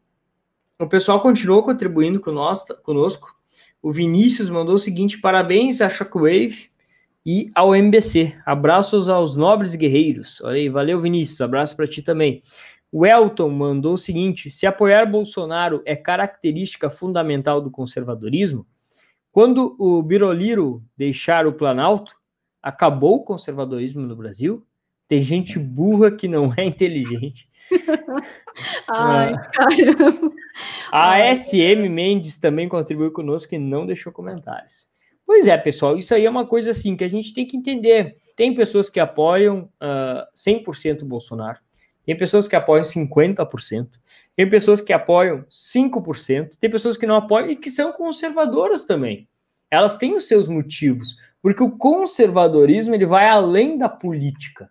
o 0.78 0.86
pessoal 0.86 1.20
continuou 1.20 1.62
contribuindo 1.62 2.20
conosco. 2.20 3.34
O 3.82 3.92
Vinícius 3.92 4.48
mandou 4.48 4.76
o 4.76 4.78
seguinte: 4.78 5.18
parabéns 5.18 5.80
a 5.80 5.88
Shockwave 5.88 6.70
e 7.26 7.50
ao 7.54 7.74
MBC. 7.74 8.36
Abraços 8.46 9.08
aos 9.08 9.36
nobres 9.36 9.74
guerreiros. 9.74 10.40
Olha 10.40 10.56
aí, 10.56 10.68
valeu, 10.68 11.00
Vinícius. 11.00 11.40
Abraço 11.40 11.76
para 11.76 11.88
ti 11.88 12.02
também. 12.02 12.42
O 12.90 13.06
Elton 13.06 13.48
mandou 13.48 13.94
o 13.94 13.98
seguinte: 13.98 14.50
se 14.50 14.66
apoiar 14.66 15.06
Bolsonaro 15.06 15.82
é 15.84 15.96
característica 15.96 16.90
fundamental 16.90 17.60
do 17.60 17.70
conservadorismo, 17.70 18.66
quando 19.32 19.74
o 19.78 20.02
Biroliro 20.02 20.84
deixar 20.96 21.46
o 21.46 21.54
Planalto, 21.54 22.14
acabou 22.62 23.16
o 23.16 23.24
conservadorismo 23.24 24.02
no 24.02 24.14
Brasil? 24.14 24.64
Tem 25.08 25.22
gente 25.22 25.58
burra 25.58 26.10
que 26.10 26.28
não 26.28 26.52
é 26.56 26.64
inteligente. 26.64 27.48
Ai, 28.88 29.34
ah, 29.34 29.50
caramba. 29.52 30.32
A 30.92 31.34
SM 31.34 31.88
Mendes 31.88 32.36
também 32.36 32.68
contribuiu 32.68 33.10
conosco 33.10 33.54
e 33.54 33.58
não 33.58 33.86
deixou 33.86 34.12
comentários. 34.12 34.88
Pois 35.26 35.46
é, 35.46 35.56
pessoal, 35.56 35.96
isso 35.96 36.14
aí 36.14 36.26
é 36.26 36.30
uma 36.30 36.46
coisa 36.46 36.70
assim 36.70 36.96
que 36.96 37.04
a 37.04 37.08
gente 37.08 37.32
tem 37.32 37.46
que 37.46 37.56
entender. 37.56 38.16
Tem 38.36 38.54
pessoas 38.54 38.90
que 38.90 39.00
apoiam 39.00 39.62
uh, 39.62 39.68
ah, 39.80 40.28
100% 40.36 41.04
Bolsonaro, 41.04 41.58
tem 42.04 42.16
pessoas 42.16 42.48
que 42.48 42.56
apoiam 42.56 42.84
50%, 42.84 43.88
tem 44.34 44.48
pessoas 44.48 44.80
que 44.80 44.92
apoiam 44.92 45.44
5%, 45.44 46.56
tem 46.58 46.70
pessoas 46.70 46.96
que 46.96 47.06
não 47.06 47.16
apoiam 47.16 47.50
e 47.50 47.56
que 47.56 47.70
são 47.70 47.92
conservadoras 47.92 48.84
também. 48.84 49.28
Elas 49.70 49.96
têm 49.96 50.14
os 50.16 50.26
seus 50.26 50.48
motivos, 50.48 51.16
porque 51.40 51.62
o 51.62 51.70
conservadorismo 51.70 52.94
ele 52.94 53.06
vai 53.06 53.28
além 53.28 53.78
da 53.78 53.88
política. 53.88 54.70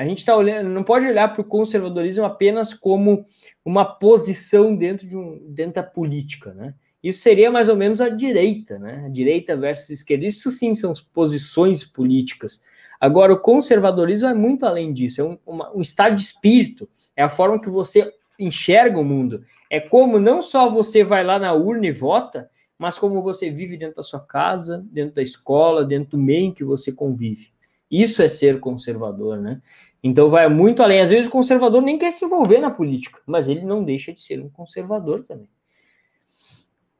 A 0.00 0.04
gente 0.06 0.20
está 0.20 0.34
olhando, 0.34 0.70
não 0.70 0.82
pode 0.82 1.06
olhar 1.06 1.28
para 1.28 1.42
o 1.42 1.44
conservadorismo 1.44 2.24
apenas 2.24 2.72
como 2.72 3.26
uma 3.62 3.84
posição 3.84 4.74
dentro 4.74 5.06
de 5.06 5.14
um 5.14 5.38
dentro 5.50 5.74
da 5.74 5.82
política, 5.82 6.54
né? 6.54 6.72
Isso 7.02 7.18
seria 7.18 7.50
mais 7.50 7.68
ou 7.68 7.76
menos 7.76 8.00
a 8.00 8.08
direita, 8.08 8.78
né? 8.78 9.02
A 9.04 9.10
direita 9.10 9.54
versus 9.54 9.90
esquerda. 9.90 10.24
Isso 10.24 10.50
sim 10.50 10.74
são 10.74 10.94
posições 11.12 11.84
políticas. 11.84 12.62
Agora, 12.98 13.34
o 13.34 13.40
conservadorismo 13.40 14.26
é 14.26 14.32
muito 14.32 14.64
além 14.64 14.94
disso, 14.94 15.20
é 15.20 15.24
um, 15.24 15.38
uma, 15.46 15.70
um 15.76 15.82
estado 15.82 16.16
de 16.16 16.22
espírito, 16.22 16.88
é 17.14 17.22
a 17.22 17.28
forma 17.28 17.60
que 17.60 17.68
você 17.68 18.10
enxerga 18.38 18.98
o 18.98 19.04
mundo. 19.04 19.44
É 19.68 19.80
como 19.80 20.18
não 20.18 20.40
só 20.40 20.70
você 20.70 21.04
vai 21.04 21.22
lá 21.22 21.38
na 21.38 21.52
urna 21.52 21.88
e 21.88 21.92
vota, 21.92 22.48
mas 22.78 22.96
como 22.96 23.20
você 23.20 23.50
vive 23.50 23.76
dentro 23.76 23.96
da 23.96 24.02
sua 24.02 24.20
casa, 24.20 24.82
dentro 24.90 25.16
da 25.16 25.22
escola, 25.22 25.84
dentro 25.84 26.12
do 26.12 26.18
meio 26.18 26.46
em 26.46 26.54
que 26.54 26.64
você 26.64 26.90
convive. 26.90 27.50
Isso 27.90 28.22
é 28.22 28.28
ser 28.28 28.60
conservador, 28.60 29.38
né? 29.38 29.60
Então 30.02 30.30
vai 30.30 30.48
muito 30.48 30.82
além. 30.82 31.00
Às 31.00 31.10
vezes 31.10 31.26
o 31.26 31.30
conservador 31.30 31.82
nem 31.82 31.98
quer 31.98 32.10
se 32.10 32.24
envolver 32.24 32.60
na 32.60 32.70
política, 32.70 33.20
mas 33.26 33.48
ele 33.48 33.64
não 33.64 33.84
deixa 33.84 34.12
de 34.12 34.22
ser 34.22 34.40
um 34.40 34.48
conservador 34.48 35.24
também. 35.24 35.48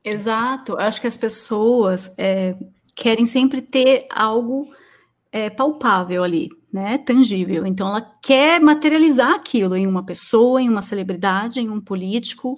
Exato. 0.04 0.76
Acho 0.78 1.00
que 1.00 1.06
as 1.06 1.16
pessoas 1.16 2.12
é, 2.16 2.56
querem 2.94 3.26
sempre 3.26 3.60
ter 3.62 4.06
algo 4.10 4.70
é, 5.32 5.48
palpável 5.48 6.24
ali, 6.24 6.48
né? 6.72 6.98
Tangível. 6.98 7.66
Então 7.66 7.88
ela 7.88 8.02
quer 8.22 8.60
materializar 8.60 9.34
aquilo 9.34 9.76
em 9.76 9.86
uma 9.86 10.04
pessoa, 10.04 10.60
em 10.60 10.68
uma 10.68 10.82
celebridade, 10.82 11.60
em 11.60 11.70
um 11.70 11.80
político, 11.80 12.56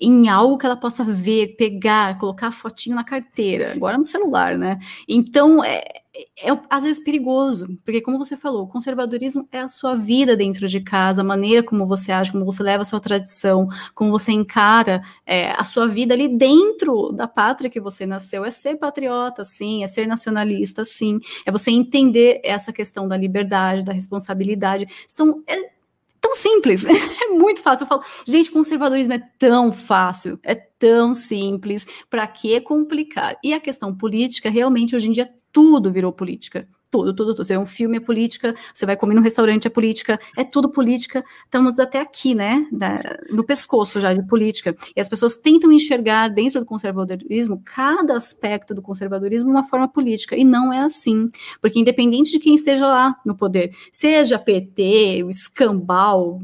em 0.00 0.28
algo 0.28 0.56
que 0.56 0.66
ela 0.66 0.76
possa 0.76 1.04
ver, 1.04 1.56
pegar, 1.56 2.18
colocar 2.18 2.48
a 2.48 2.52
fotinho 2.52 2.96
na 2.96 3.04
carteira, 3.04 3.72
agora 3.72 3.98
no 3.98 4.04
celular, 4.04 4.56
né? 4.56 4.78
Então 5.08 5.62
é 5.64 5.82
é, 6.16 6.50
é, 6.50 6.60
às 6.70 6.84
vezes 6.84 7.02
perigoso, 7.02 7.66
porque 7.84 8.00
como 8.00 8.18
você 8.18 8.36
falou, 8.36 8.62
o 8.64 8.68
conservadorismo 8.68 9.48
é 9.50 9.60
a 9.60 9.68
sua 9.68 9.96
vida 9.96 10.36
dentro 10.36 10.68
de 10.68 10.80
casa, 10.80 11.22
a 11.22 11.24
maneira 11.24 11.60
como 11.60 11.86
você 11.86 12.12
age, 12.12 12.30
como 12.30 12.44
você 12.44 12.62
leva 12.62 12.82
a 12.82 12.84
sua 12.84 13.00
tradição, 13.00 13.66
como 13.94 14.12
você 14.12 14.30
encara 14.30 15.02
é, 15.26 15.50
a 15.50 15.64
sua 15.64 15.88
vida 15.88 16.14
ali 16.14 16.28
dentro 16.28 17.10
da 17.10 17.26
pátria 17.26 17.68
que 17.68 17.80
você 17.80 18.06
nasceu. 18.06 18.44
É 18.44 18.50
ser 18.52 18.76
patriota, 18.76 19.42
sim, 19.42 19.82
é 19.82 19.88
ser 19.88 20.06
nacionalista, 20.06 20.84
sim, 20.84 21.18
é 21.44 21.50
você 21.50 21.72
entender 21.72 22.40
essa 22.44 22.72
questão 22.72 23.08
da 23.08 23.16
liberdade, 23.16 23.84
da 23.84 23.92
responsabilidade. 23.92 24.86
São 25.08 25.42
é, 25.48 25.74
tão 26.20 26.34
simples, 26.36 26.84
é 26.86 27.26
muito 27.30 27.60
fácil. 27.60 27.84
Eu 27.84 27.88
falo, 27.88 28.02
gente, 28.24 28.52
conservadorismo 28.52 29.14
é 29.14 29.22
tão 29.36 29.72
fácil, 29.72 30.38
é 30.44 30.54
tão 30.54 31.12
simples, 31.12 31.86
para 32.08 32.24
que 32.28 32.60
complicar? 32.60 33.36
E 33.42 33.52
a 33.52 33.58
questão 33.58 33.92
política, 33.92 34.48
realmente, 34.48 34.94
hoje 34.94 35.08
em 35.08 35.12
dia, 35.12 35.28
tudo 35.54 35.92
virou 35.92 36.12
política. 36.12 36.68
Tudo, 36.90 37.14
tudo, 37.14 37.34
tudo. 37.34 37.44
Você 37.44 37.54
vê 37.54 37.58
um 37.58 37.66
filme 37.66 37.96
é 37.96 38.00
política, 38.00 38.54
você 38.72 38.86
vai 38.86 38.96
comer 38.96 39.14
no 39.14 39.20
restaurante 39.20 39.66
é 39.66 39.70
política, 39.70 40.18
é 40.36 40.44
tudo 40.44 40.68
política. 40.68 41.24
Estamos 41.44 41.78
até 41.80 42.00
aqui, 42.00 42.34
né? 42.34 42.66
Da, 42.70 43.18
no 43.30 43.44
pescoço 43.44 44.00
já 44.00 44.12
de 44.12 44.24
política. 44.26 44.76
E 44.94 45.00
as 45.00 45.08
pessoas 45.08 45.36
tentam 45.36 45.72
enxergar 45.72 46.28
dentro 46.28 46.60
do 46.60 46.66
conservadorismo 46.66 47.62
cada 47.64 48.16
aspecto 48.16 48.74
do 48.74 48.82
conservadorismo 48.82 49.48
de 49.48 49.56
uma 49.56 49.64
forma 49.64 49.88
política. 49.88 50.36
E 50.36 50.44
não 50.44 50.72
é 50.72 50.80
assim. 50.80 51.28
Porque 51.60 51.80
independente 51.80 52.30
de 52.30 52.38
quem 52.38 52.54
esteja 52.54 52.86
lá 52.86 53.16
no 53.26 53.36
poder, 53.36 53.74
seja 53.90 54.38
PT, 54.38 55.22
o 55.24 55.30
escambau, 55.30 56.40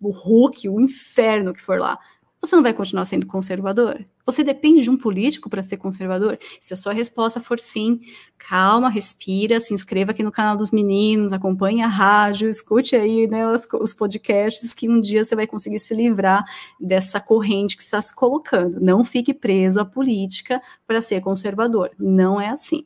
o 0.00 0.10
Hulk, 0.10 0.68
o 0.68 0.80
inferno 0.80 1.54
que 1.54 1.62
for 1.62 1.78
lá, 1.78 1.98
você 2.44 2.56
não 2.56 2.62
vai 2.62 2.72
continuar 2.72 3.04
sendo 3.04 3.26
conservador? 3.26 4.04
Você 4.26 4.42
depende 4.42 4.82
de 4.82 4.90
um 4.90 4.96
político 4.96 5.48
para 5.48 5.62
ser 5.62 5.76
conservador? 5.76 6.38
Se 6.60 6.74
a 6.74 6.76
sua 6.76 6.92
resposta 6.92 7.40
for 7.40 7.58
sim, 7.58 8.00
calma, 8.38 8.88
respira, 8.88 9.60
se 9.60 9.74
inscreva 9.74 10.10
aqui 10.10 10.22
no 10.22 10.32
canal 10.32 10.56
dos 10.56 10.70
meninos, 10.70 11.32
acompanhe 11.32 11.82
a 11.82 11.86
rádio, 11.86 12.48
escute 12.48 12.96
aí 12.96 13.26
né, 13.26 13.46
os, 13.50 13.66
os 13.74 13.94
podcasts, 13.94 14.74
que 14.74 14.88
um 14.88 15.00
dia 15.00 15.24
você 15.24 15.34
vai 15.34 15.46
conseguir 15.46 15.78
se 15.78 15.94
livrar 15.94 16.44
dessa 16.80 17.20
corrente 17.20 17.76
que 17.76 17.82
está 17.82 18.00
se 18.00 18.14
colocando. 18.14 18.80
Não 18.80 19.04
fique 19.04 19.32
preso 19.32 19.80
à 19.80 19.84
política 19.84 20.60
para 20.86 21.02
ser 21.02 21.20
conservador. 21.20 21.90
Não 21.98 22.40
é 22.40 22.48
assim. 22.48 22.84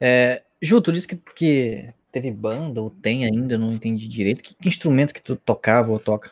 É, 0.00 0.42
Ju, 0.60 0.80
tu 0.80 0.92
disse 0.92 1.06
que, 1.06 1.16
que 1.34 1.92
teve 2.10 2.30
banda 2.30 2.80
ou 2.80 2.90
tem 2.90 3.24
ainda, 3.24 3.56
não 3.56 3.72
entendi 3.72 4.08
direito. 4.08 4.42
Que, 4.42 4.54
que 4.54 4.68
instrumento 4.68 5.14
que 5.14 5.22
tu 5.22 5.36
tocava 5.36 5.90
ou 5.90 5.98
toca? 5.98 6.30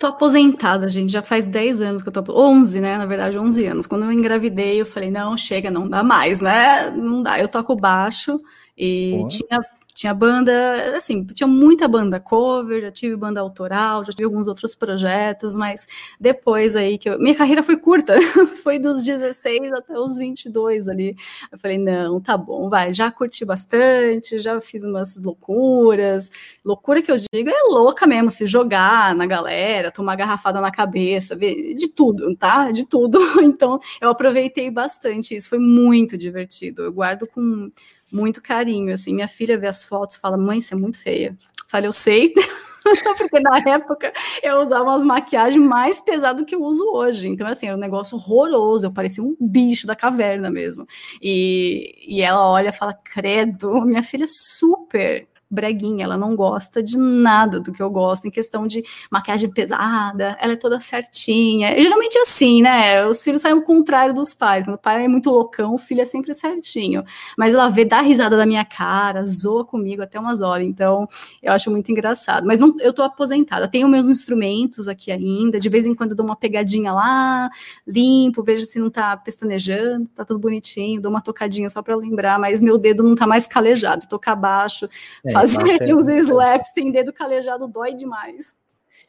Tô 0.00 0.06
aposentada, 0.06 0.88
gente, 0.88 1.12
já 1.12 1.20
faz 1.20 1.44
10 1.44 1.82
anos 1.82 2.02
que 2.02 2.08
eu 2.08 2.12
tô, 2.12 2.24
11, 2.32 2.80
né, 2.80 2.96
na 2.96 3.04
verdade, 3.04 3.36
11 3.36 3.66
anos. 3.66 3.86
Quando 3.86 4.06
eu 4.06 4.12
engravidei, 4.12 4.80
eu 4.80 4.86
falei, 4.86 5.10
não, 5.10 5.36
chega, 5.36 5.70
não 5.70 5.86
dá 5.86 6.02
mais, 6.02 6.40
né, 6.40 6.90
não 6.90 7.22
dá. 7.22 7.38
Eu 7.38 7.46
toco 7.48 7.76
baixo 7.76 8.40
e 8.78 9.22
tinha 9.28 9.60
tinha 10.00 10.14
banda, 10.14 10.96
assim, 10.96 11.22
tinha 11.26 11.46
muita 11.46 11.86
banda 11.86 12.18
cover, 12.18 12.80
já 12.80 12.90
tive 12.90 13.14
banda 13.16 13.38
autoral, 13.38 14.02
já 14.02 14.12
tive 14.12 14.24
alguns 14.24 14.48
outros 14.48 14.74
projetos, 14.74 15.54
mas 15.54 15.86
depois 16.18 16.74
aí 16.74 16.96
que 16.96 17.10
eu, 17.10 17.18
minha 17.18 17.34
carreira 17.34 17.62
foi 17.62 17.76
curta, 17.76 18.14
foi 18.64 18.78
dos 18.78 19.04
16 19.04 19.70
até 19.74 19.98
os 19.98 20.16
22 20.16 20.88
ali. 20.88 21.14
Eu 21.52 21.58
falei, 21.58 21.76
não, 21.76 22.18
tá 22.18 22.34
bom, 22.34 22.70
vai, 22.70 22.94
já 22.94 23.10
curti 23.10 23.44
bastante, 23.44 24.38
já 24.38 24.58
fiz 24.58 24.84
umas 24.84 25.22
loucuras. 25.22 26.30
Loucura 26.64 27.02
que 27.02 27.12
eu 27.12 27.18
digo 27.18 27.50
é 27.50 27.62
louca 27.68 28.06
mesmo, 28.06 28.30
se 28.30 28.46
jogar 28.46 29.14
na 29.14 29.26
galera, 29.26 29.92
tomar 29.92 30.16
garrafada 30.16 30.62
na 30.62 30.70
cabeça, 30.70 31.36
de 31.36 31.88
tudo, 31.88 32.34
tá? 32.36 32.70
De 32.70 32.86
tudo. 32.86 33.20
Então, 33.50 33.78
eu 34.00 34.08
aproveitei 34.08 34.70
bastante, 34.70 35.34
isso 35.34 35.48
foi 35.48 35.58
muito 35.58 36.16
divertido. 36.16 36.82
Eu 36.82 36.92
guardo 36.92 37.26
com 37.26 37.68
muito 38.12 38.42
carinho, 38.42 38.92
assim, 38.92 39.14
minha 39.14 39.28
filha 39.28 39.58
vê 39.58 39.66
as 39.66 39.82
fotos 39.82 40.16
fala, 40.16 40.36
mãe, 40.36 40.60
você 40.60 40.74
é 40.74 40.76
muito 40.76 40.98
feia. 40.98 41.36
Falei, 41.68 41.88
eu 41.88 41.92
sei, 41.92 42.32
porque 43.16 43.40
na 43.40 43.58
época 43.58 44.12
eu 44.42 44.60
usava 44.60 44.84
umas 44.84 45.04
maquiagens 45.04 45.64
mais 45.64 46.00
pesadas 46.00 46.40
do 46.40 46.46
que 46.46 46.54
eu 46.54 46.62
uso 46.62 46.84
hoje. 46.92 47.28
Então, 47.28 47.46
assim, 47.46 47.66
era 47.66 47.76
um 47.76 47.80
negócio 47.80 48.16
horroroso, 48.16 48.86
eu 48.86 48.92
parecia 48.92 49.22
um 49.22 49.36
bicho 49.40 49.86
da 49.86 49.94
caverna 49.94 50.50
mesmo. 50.50 50.86
E, 51.22 51.94
e 52.06 52.22
ela 52.22 52.48
olha 52.48 52.70
e 52.70 52.72
fala, 52.72 52.94
credo, 52.94 53.84
minha 53.84 54.02
filha 54.02 54.24
é 54.24 54.28
super 54.28 55.29
breguinha, 55.50 56.04
ela 56.04 56.16
não 56.16 56.36
gosta 56.36 56.82
de 56.82 56.96
nada 56.96 57.58
do 57.58 57.72
que 57.72 57.82
eu 57.82 57.90
gosto 57.90 58.26
em 58.26 58.30
questão 58.30 58.66
de 58.66 58.84
maquiagem 59.10 59.50
pesada, 59.50 60.36
ela 60.40 60.52
é 60.52 60.56
toda 60.56 60.78
certinha. 60.78 61.74
Geralmente 61.80 62.16
é 62.16 62.22
assim, 62.22 62.62
né? 62.62 63.06
Os 63.06 63.22
filhos 63.22 63.42
saem 63.42 63.54
o 63.54 63.62
contrário 63.62 64.14
dos 64.14 64.32
pais. 64.32 64.66
O 64.68 64.78
pai 64.78 65.04
é 65.04 65.08
muito 65.08 65.30
loucão, 65.30 65.74
o 65.74 65.78
filho 65.78 66.02
é 66.02 66.04
sempre 66.04 66.32
certinho. 66.34 67.02
Mas 67.36 67.54
ela 67.54 67.68
vê, 67.68 67.84
dá 67.84 68.00
risada 68.00 68.36
da 68.36 68.46
minha 68.46 68.64
cara, 68.64 69.24
zoa 69.24 69.64
comigo 69.64 70.02
até 70.02 70.20
umas 70.20 70.40
horas. 70.40 70.66
Então, 70.66 71.08
eu 71.42 71.52
acho 71.52 71.70
muito 71.70 71.90
engraçado. 71.90 72.46
Mas 72.46 72.60
não, 72.60 72.76
eu 72.78 72.92
tô 72.92 73.02
aposentada. 73.02 73.66
Tenho 73.66 73.88
meus 73.88 74.08
instrumentos 74.08 74.86
aqui 74.86 75.10
ainda. 75.10 75.58
De 75.58 75.68
vez 75.68 75.86
em 75.86 75.94
quando 75.94 76.14
dou 76.14 76.24
uma 76.24 76.36
pegadinha 76.36 76.92
lá, 76.92 77.50
limpo, 77.86 78.42
vejo 78.42 78.64
se 78.66 78.78
não 78.78 78.90
tá 78.90 79.16
pestanejando, 79.16 80.06
tá 80.14 80.24
tudo 80.24 80.38
bonitinho, 80.38 81.00
dou 81.00 81.10
uma 81.10 81.20
tocadinha 81.20 81.68
só 81.68 81.82
para 81.82 81.96
lembrar, 81.96 82.38
mas 82.38 82.62
meu 82.62 82.78
dedo 82.78 83.02
não 83.02 83.14
tá 83.16 83.26
mais 83.26 83.46
calejado. 83.46 84.06
Tocar 84.06 84.36
baixo, 84.36 84.88
é 85.24 85.39
fazer 85.48 85.92
os 85.94 86.08
slaps 86.08 86.72
sem 86.72 86.90
dedo 86.90 87.12
calejado 87.12 87.66
dói 87.66 87.94
demais. 87.94 88.54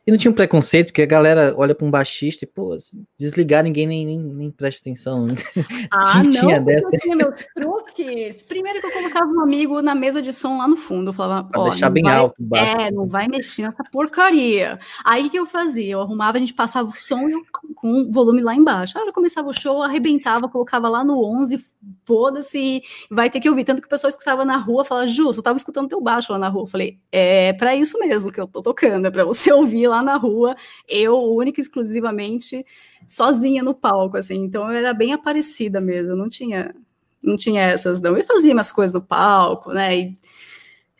E 0.05 0.09
não 0.09 0.17
tinha 0.17 0.31
um 0.31 0.35
preconceito, 0.35 0.91
que 0.91 1.01
a 1.01 1.05
galera 1.05 1.53
olha 1.55 1.75
para 1.75 1.85
um 1.85 1.91
baixista 1.91 2.43
e, 2.43 2.47
pô, 2.47 2.75
desligar 3.19 3.63
ninguém 3.63 3.85
nem, 3.85 4.05
nem, 4.05 4.17
nem 4.17 4.49
presta 4.49 4.81
atenção. 4.81 5.27
Ah, 5.91 6.21
tinha, 6.23 6.23
não, 6.23 6.31
tinha 6.31 6.59
dessa. 6.59 6.87
eu 6.91 6.99
tinha 6.99 7.15
meus 7.15 7.45
truques. 7.53 8.41
Primeiro 8.41 8.81
que 8.81 8.87
eu 8.87 8.91
colocava 8.91 9.31
um 9.31 9.41
amigo 9.41 9.79
na 9.79 9.93
mesa 9.93 10.19
de 10.19 10.33
som 10.33 10.57
lá 10.57 10.67
no 10.67 10.75
fundo, 10.75 11.09
eu 11.09 11.13
falava, 11.13 11.47
ó, 11.55 11.69
deixar 11.69 11.91
bem 11.91 12.03
vai, 12.03 12.15
alto 12.15 12.35
baixo. 12.39 12.81
É, 12.81 12.91
não 12.91 13.07
vai 13.07 13.27
mexer 13.27 13.61
nessa 13.61 13.83
porcaria. 13.91 14.79
Aí 15.05 15.29
que 15.29 15.37
eu 15.37 15.45
fazia? 15.45 15.93
Eu 15.93 16.01
arrumava, 16.01 16.37
a 16.37 16.39
gente 16.39 16.55
passava 16.55 16.89
o 16.89 16.95
som 16.95 17.21
com 17.75 18.01
o 18.01 18.11
volume 18.11 18.41
lá 18.41 18.55
embaixo. 18.55 18.97
Aí 18.97 19.05
eu 19.05 19.13
começava 19.13 19.49
o 19.49 19.53
show, 19.53 19.83
arrebentava, 19.83 20.49
colocava 20.49 20.89
lá 20.89 21.03
no 21.03 21.23
11, 21.23 21.59
foda-se, 22.05 22.81
vai 23.09 23.29
ter 23.29 23.39
que 23.39 23.49
ouvir. 23.49 23.65
Tanto 23.65 23.81
que 23.81 23.87
o 23.87 23.89
pessoal 23.89 24.09
escutava 24.09 24.43
na 24.43 24.57
rua, 24.57 24.83
falava, 24.83 25.05
Ju, 25.05 25.29
eu 25.29 25.43
tava 25.43 25.57
escutando 25.57 25.89
teu 25.89 26.01
baixo 26.01 26.31
lá 26.31 26.39
na 26.39 26.49
rua. 26.49 26.63
Eu 26.63 26.67
falei, 26.67 26.97
é 27.11 27.53
para 27.53 27.75
isso 27.75 27.99
mesmo 27.99 28.31
que 28.31 28.39
eu 28.39 28.47
tô 28.47 28.63
tocando, 28.63 29.05
é 29.05 29.11
pra 29.11 29.23
você 29.23 29.51
ouvir 29.51 29.90
lá 29.91 30.01
na 30.03 30.17
rua, 30.17 30.55
eu, 30.87 31.17
única 31.17 31.59
e 31.59 31.63
exclusivamente, 31.63 32.65
sozinha 33.07 33.63
no 33.63 33.73
palco, 33.75 34.17
assim. 34.17 34.35
Então 34.43 34.63
eu 34.71 34.77
era 34.77 34.93
bem 34.93 35.13
aparecida 35.13 35.79
mesmo, 35.79 36.15
não 36.15 36.29
tinha, 36.29 36.73
não 37.21 37.35
tinha 37.35 37.61
essas, 37.61 38.01
não. 38.01 38.17
Eu 38.17 38.23
fazia 38.25 38.53
umas 38.53 38.71
coisas 38.71 38.93
no 38.93 39.01
palco, 39.01 39.71
né? 39.73 39.97
E, 39.97 40.13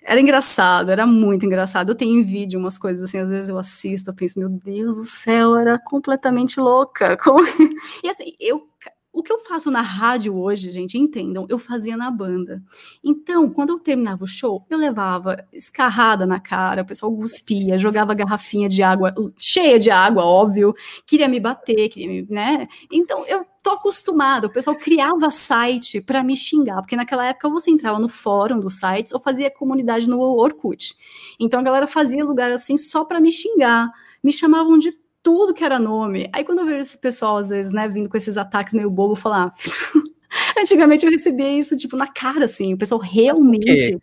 era 0.03 0.19
engraçado, 0.19 0.89
era 0.89 1.05
muito 1.05 1.45
engraçado. 1.45 1.89
Eu 1.89 1.95
tenho 1.95 2.19
em 2.19 2.23
vídeo 2.23 2.59
umas 2.59 2.77
coisas 2.77 3.03
assim, 3.03 3.19
às 3.19 3.29
vezes 3.29 3.49
eu 3.49 3.57
assisto, 3.59 4.09
eu 4.09 4.13
penso, 4.15 4.39
meu 4.39 4.49
Deus 4.49 4.95
do 4.95 5.03
céu, 5.03 5.55
era 5.55 5.77
completamente 5.79 6.59
louca. 6.59 7.17
E 8.03 8.09
assim, 8.09 8.33
eu 8.39 8.70
o 9.13 9.21
que 9.21 9.31
eu 9.31 9.39
faço 9.39 9.69
na 9.69 9.81
rádio 9.81 10.37
hoje, 10.37 10.71
gente, 10.71 10.97
entendam, 10.97 11.45
eu 11.49 11.57
fazia 11.57 11.97
na 11.97 12.09
banda. 12.09 12.63
Então, 13.03 13.49
quando 13.49 13.71
eu 13.71 13.79
terminava 13.79 14.23
o 14.23 14.27
show, 14.27 14.65
eu 14.69 14.77
levava 14.77 15.45
escarrada 15.51 16.25
na 16.25 16.39
cara, 16.39 16.81
o 16.81 16.85
pessoal 16.85 17.13
cuspia, 17.13 17.77
jogava 17.77 18.13
garrafinha 18.13 18.69
de 18.69 18.81
água, 18.81 19.13
cheia 19.37 19.77
de 19.77 19.91
água, 19.91 20.23
óbvio, 20.23 20.73
queria 21.05 21.27
me 21.27 21.39
bater, 21.39 21.89
queria 21.89 22.07
me, 22.07 22.27
né? 22.29 22.67
Então, 22.89 23.25
eu 23.27 23.45
tô 23.61 23.71
acostumada, 23.71 24.47
o 24.47 24.51
pessoal 24.51 24.75
criava 24.75 25.29
site 25.29 26.01
para 26.01 26.23
me 26.23 26.35
xingar, 26.35 26.81
porque 26.81 26.95
naquela 26.95 27.25
época 27.25 27.49
você 27.49 27.69
entrava 27.69 27.99
no 27.99 28.09
fórum 28.09 28.59
dos 28.59 28.79
sites 28.79 29.11
ou 29.11 29.19
fazia 29.19 29.51
comunidade 29.51 30.09
no 30.09 30.19
Orkut. 30.19 30.95
Então, 31.39 31.59
a 31.59 31.63
galera 31.63 31.87
fazia 31.87 32.23
lugar 32.23 32.51
assim 32.51 32.77
só 32.77 33.03
para 33.03 33.19
me 33.19 33.31
xingar. 33.31 33.91
Me 34.23 34.31
chamavam 34.31 34.77
de 34.77 34.91
tudo 35.23 35.53
que 35.53 35.63
era 35.63 35.79
nome. 35.79 36.29
Aí 36.33 36.43
quando 36.43 36.59
eu 36.59 36.65
vejo 36.65 36.79
esse 36.79 36.97
pessoal, 36.97 37.37
às 37.37 37.49
vezes, 37.49 37.71
né, 37.71 37.87
vindo 37.87 38.09
com 38.09 38.17
esses 38.17 38.37
ataques 38.37 38.73
meio 38.73 38.89
bobo, 38.89 39.15
falar. 39.15 39.51
Antigamente 40.57 41.05
eu 41.05 41.11
recebia 41.11 41.51
isso, 41.57 41.75
tipo, 41.75 41.97
na 41.97 42.07
cara, 42.07 42.45
assim. 42.45 42.73
O 42.73 42.77
pessoal 42.77 42.99
realmente 43.01 43.99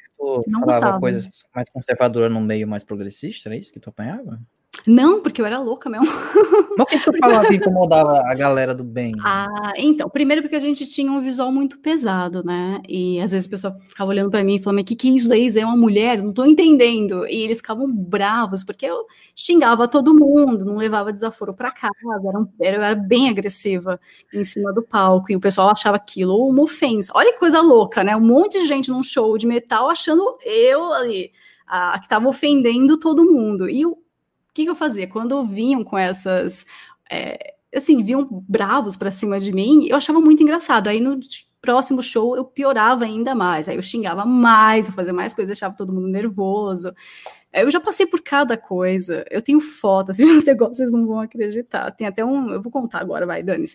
não 0.46 0.60
gostava. 0.60 1.00
coisas 1.00 1.30
mais 1.54 1.70
conservadoras 1.70 2.30
no 2.30 2.40
meio 2.40 2.68
mais 2.68 2.84
progressista, 2.84 3.52
é 3.52 3.56
isso 3.56 3.72
que 3.72 3.80
tu 3.80 3.88
apanhava? 3.88 4.40
Não, 4.86 5.20
porque 5.20 5.40
eu 5.40 5.46
era 5.46 5.58
louca 5.58 5.90
mesmo. 5.90 6.06
Mas 6.76 6.86
o 6.86 6.86
que 6.86 6.98
tu 7.00 7.18
falava 7.18 7.46
que 7.46 7.56
incomodava 7.56 8.22
a 8.26 8.34
galera 8.34 8.74
do 8.74 8.84
bem? 8.84 9.12
Ah, 9.24 9.72
então, 9.76 10.08
primeiro 10.08 10.42
porque 10.42 10.56
a 10.56 10.60
gente 10.60 10.86
tinha 10.86 11.10
um 11.10 11.20
visual 11.20 11.52
muito 11.52 11.78
pesado, 11.78 12.42
né? 12.44 12.80
E 12.88 13.20
às 13.20 13.32
vezes 13.32 13.46
a 13.46 13.50
pessoa 13.50 13.78
ficava 13.88 14.10
olhando 14.10 14.30
para 14.30 14.44
mim 14.44 14.56
e 14.56 14.58
falando, 14.62 14.76
mas 14.76 14.82
o 14.82 14.86
que, 14.86 14.96
que 14.96 15.08
é 15.08 15.12
isso 15.12 15.32
aí? 15.32 15.46
Isso 15.46 15.58
é 15.58 15.64
uma 15.64 15.76
mulher? 15.76 16.22
Não 16.22 16.32
tô 16.32 16.44
entendendo. 16.44 17.26
E 17.26 17.42
eles 17.42 17.58
ficavam 17.58 17.92
bravos, 17.92 18.62
porque 18.62 18.86
eu 18.86 19.04
xingava 19.34 19.88
todo 19.88 20.14
mundo, 20.14 20.64
não 20.64 20.76
levava 20.76 21.12
desaforo 21.12 21.52
para 21.54 21.70
casa, 21.70 21.92
era, 22.26 22.38
um, 22.38 22.48
era, 22.60 22.76
eu 22.76 22.82
era 22.82 22.94
bem 22.94 23.28
agressiva 23.28 24.00
em 24.32 24.44
cima 24.44 24.72
do 24.72 24.82
palco, 24.82 25.32
e 25.32 25.36
o 25.36 25.40
pessoal 25.40 25.70
achava 25.70 25.96
aquilo 25.96 26.36
uma 26.48 26.62
ofensa. 26.62 27.12
Olha 27.14 27.32
que 27.32 27.38
coisa 27.38 27.60
louca, 27.60 28.04
né? 28.04 28.16
Um 28.16 28.20
monte 28.20 28.60
de 28.60 28.66
gente 28.66 28.90
num 28.90 29.02
show 29.02 29.36
de 29.36 29.46
metal 29.46 29.90
achando 29.90 30.38
eu 30.44 30.92
ali, 30.92 31.32
a, 31.66 31.98
que 31.98 32.06
estava 32.06 32.28
ofendendo 32.28 32.98
todo 32.98 33.24
mundo. 33.24 33.68
E 33.68 33.84
o 33.84 33.96
que, 34.58 34.64
que 34.64 34.70
eu 34.70 34.74
fazia? 34.74 35.06
Quando 35.06 35.44
vinham 35.44 35.84
com 35.84 35.96
essas. 35.96 36.66
É, 37.10 37.54
assim, 37.74 38.02
vinham 38.02 38.26
bravos 38.48 38.96
para 38.96 39.10
cima 39.10 39.38
de 39.38 39.52
mim, 39.52 39.86
eu 39.86 39.96
achava 39.96 40.20
muito 40.20 40.42
engraçado. 40.42 40.88
Aí 40.88 41.00
no 41.00 41.20
próximo 41.60 42.02
show 42.02 42.36
eu 42.36 42.44
piorava 42.44 43.04
ainda 43.04 43.34
mais. 43.34 43.68
Aí 43.68 43.76
eu 43.76 43.82
xingava 43.82 44.24
mais, 44.24 44.88
eu 44.88 44.94
fazia 44.94 45.12
mais 45.12 45.32
coisas, 45.32 45.48
deixava 45.48 45.76
todo 45.76 45.92
mundo 45.92 46.08
nervoso. 46.08 46.92
Eu 47.52 47.70
já 47.70 47.80
passei 47.80 48.04
por 48.06 48.20
cada 48.20 48.56
coisa. 48.56 49.24
Eu 49.30 49.40
tenho 49.40 49.60
fotos, 49.60 50.18
assim, 50.20 50.30
uns 50.30 50.44
negócios 50.44 50.78
vocês 50.78 50.92
não 50.92 51.06
vão 51.06 51.20
acreditar. 51.20 51.90
Tem 51.92 52.06
até 52.06 52.24
um. 52.24 52.50
Eu 52.50 52.60
vou 52.60 52.72
contar 52.72 53.00
agora, 53.00 53.26
vai, 53.26 53.42
Dani. 53.42 53.66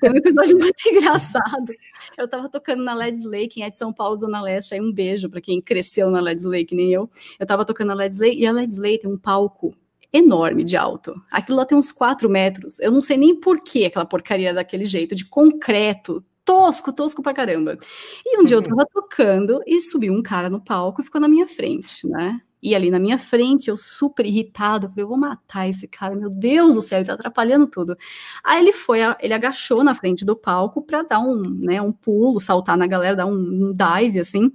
Tem 0.00 0.10
um 0.10 0.16
episódio 0.16 0.56
muito 0.58 0.88
engraçado. 0.88 1.72
Eu 2.16 2.28
tava 2.28 2.48
tocando 2.48 2.84
na 2.84 2.94
Leds 2.94 3.24
Lake, 3.24 3.60
em 3.60 3.64
é 3.64 3.70
de 3.70 3.76
São 3.76 3.92
Paulo, 3.92 4.16
Zona 4.16 4.40
Leste. 4.40 4.74
Aí 4.74 4.80
um 4.80 4.92
beijo 4.92 5.28
para 5.28 5.40
quem 5.40 5.60
cresceu 5.60 6.10
na 6.10 6.20
Leds 6.20 6.44
Lake, 6.44 6.74
nem 6.74 6.92
eu. 6.92 7.10
Eu 7.38 7.46
tava 7.46 7.64
tocando 7.64 7.88
na 7.88 7.94
Leds 7.94 8.18
Lake 8.18 8.40
e 8.40 8.46
a 8.46 8.52
Leds 8.52 8.78
Lake 8.78 9.00
tem 9.00 9.10
um 9.10 9.18
palco 9.18 9.74
enorme 10.18 10.64
de 10.64 10.76
alto. 10.76 11.14
Aquilo 11.30 11.58
lá 11.58 11.64
tem 11.64 11.76
uns 11.76 11.92
4 11.92 12.28
metros. 12.28 12.78
Eu 12.80 12.90
não 12.92 13.02
sei 13.02 13.16
nem 13.16 13.38
por 13.38 13.60
que 13.62 13.84
aquela 13.84 14.04
porcaria 14.04 14.52
daquele 14.52 14.84
jeito, 14.84 15.14
de 15.14 15.24
concreto, 15.24 16.24
tosco, 16.44 16.92
tosco 16.92 17.22
pra 17.22 17.34
caramba. 17.34 17.78
E 18.24 18.40
um 18.40 18.44
dia 18.44 18.56
eu 18.56 18.60
uhum. 18.60 18.64
tava 18.64 18.86
tocando 18.92 19.62
e 19.66 19.80
subiu 19.80 20.12
um 20.12 20.22
cara 20.22 20.48
no 20.48 20.60
palco 20.60 21.00
e 21.00 21.04
ficou 21.04 21.20
na 21.20 21.28
minha 21.28 21.46
frente, 21.46 22.06
né? 22.06 22.40
E 22.60 22.74
ali 22.74 22.90
na 22.90 22.98
minha 22.98 23.18
frente, 23.18 23.68
eu 23.68 23.76
super 23.76 24.26
irritado, 24.26 24.88
falei, 24.88 25.04
eu 25.04 25.08
vou 25.08 25.16
matar 25.16 25.68
esse 25.68 25.86
cara, 25.86 26.16
meu 26.16 26.28
Deus 26.28 26.74
do 26.74 26.82
céu, 26.82 26.98
ele 26.98 27.06
tá 27.06 27.12
atrapalhando 27.12 27.66
tudo. 27.68 27.96
Aí 28.42 28.60
ele 28.60 28.72
foi, 28.72 28.98
ele 29.20 29.32
agachou 29.32 29.84
na 29.84 29.94
frente 29.94 30.24
do 30.24 30.34
palco 30.34 30.82
para 30.82 31.02
dar 31.02 31.20
um, 31.20 31.42
né, 31.42 31.80
um 31.80 31.92
pulo, 31.92 32.40
saltar 32.40 32.76
na 32.76 32.86
galera, 32.86 33.14
dar 33.14 33.26
um, 33.26 33.32
um 33.32 33.72
dive, 33.72 34.18
assim, 34.18 34.50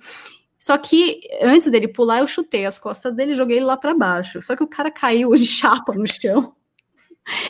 só 0.63 0.77
que 0.77 1.19
antes 1.41 1.69
dele 1.69 1.89
pular, 1.89 2.19
eu 2.19 2.25
chutei 2.25 2.65
as 2.65 2.79
costas 2.79 3.13
dele 3.13 3.35
joguei 3.35 3.57
ele 3.57 3.65
lá 3.65 3.75
para 3.75 3.93
baixo. 3.93 4.41
Só 4.41 4.55
que 4.55 4.63
o 4.63 4.67
cara 4.67 4.89
caiu 4.89 5.33
de 5.33 5.43
chapa 5.45 5.93
no 5.93 6.07
chão. 6.07 6.55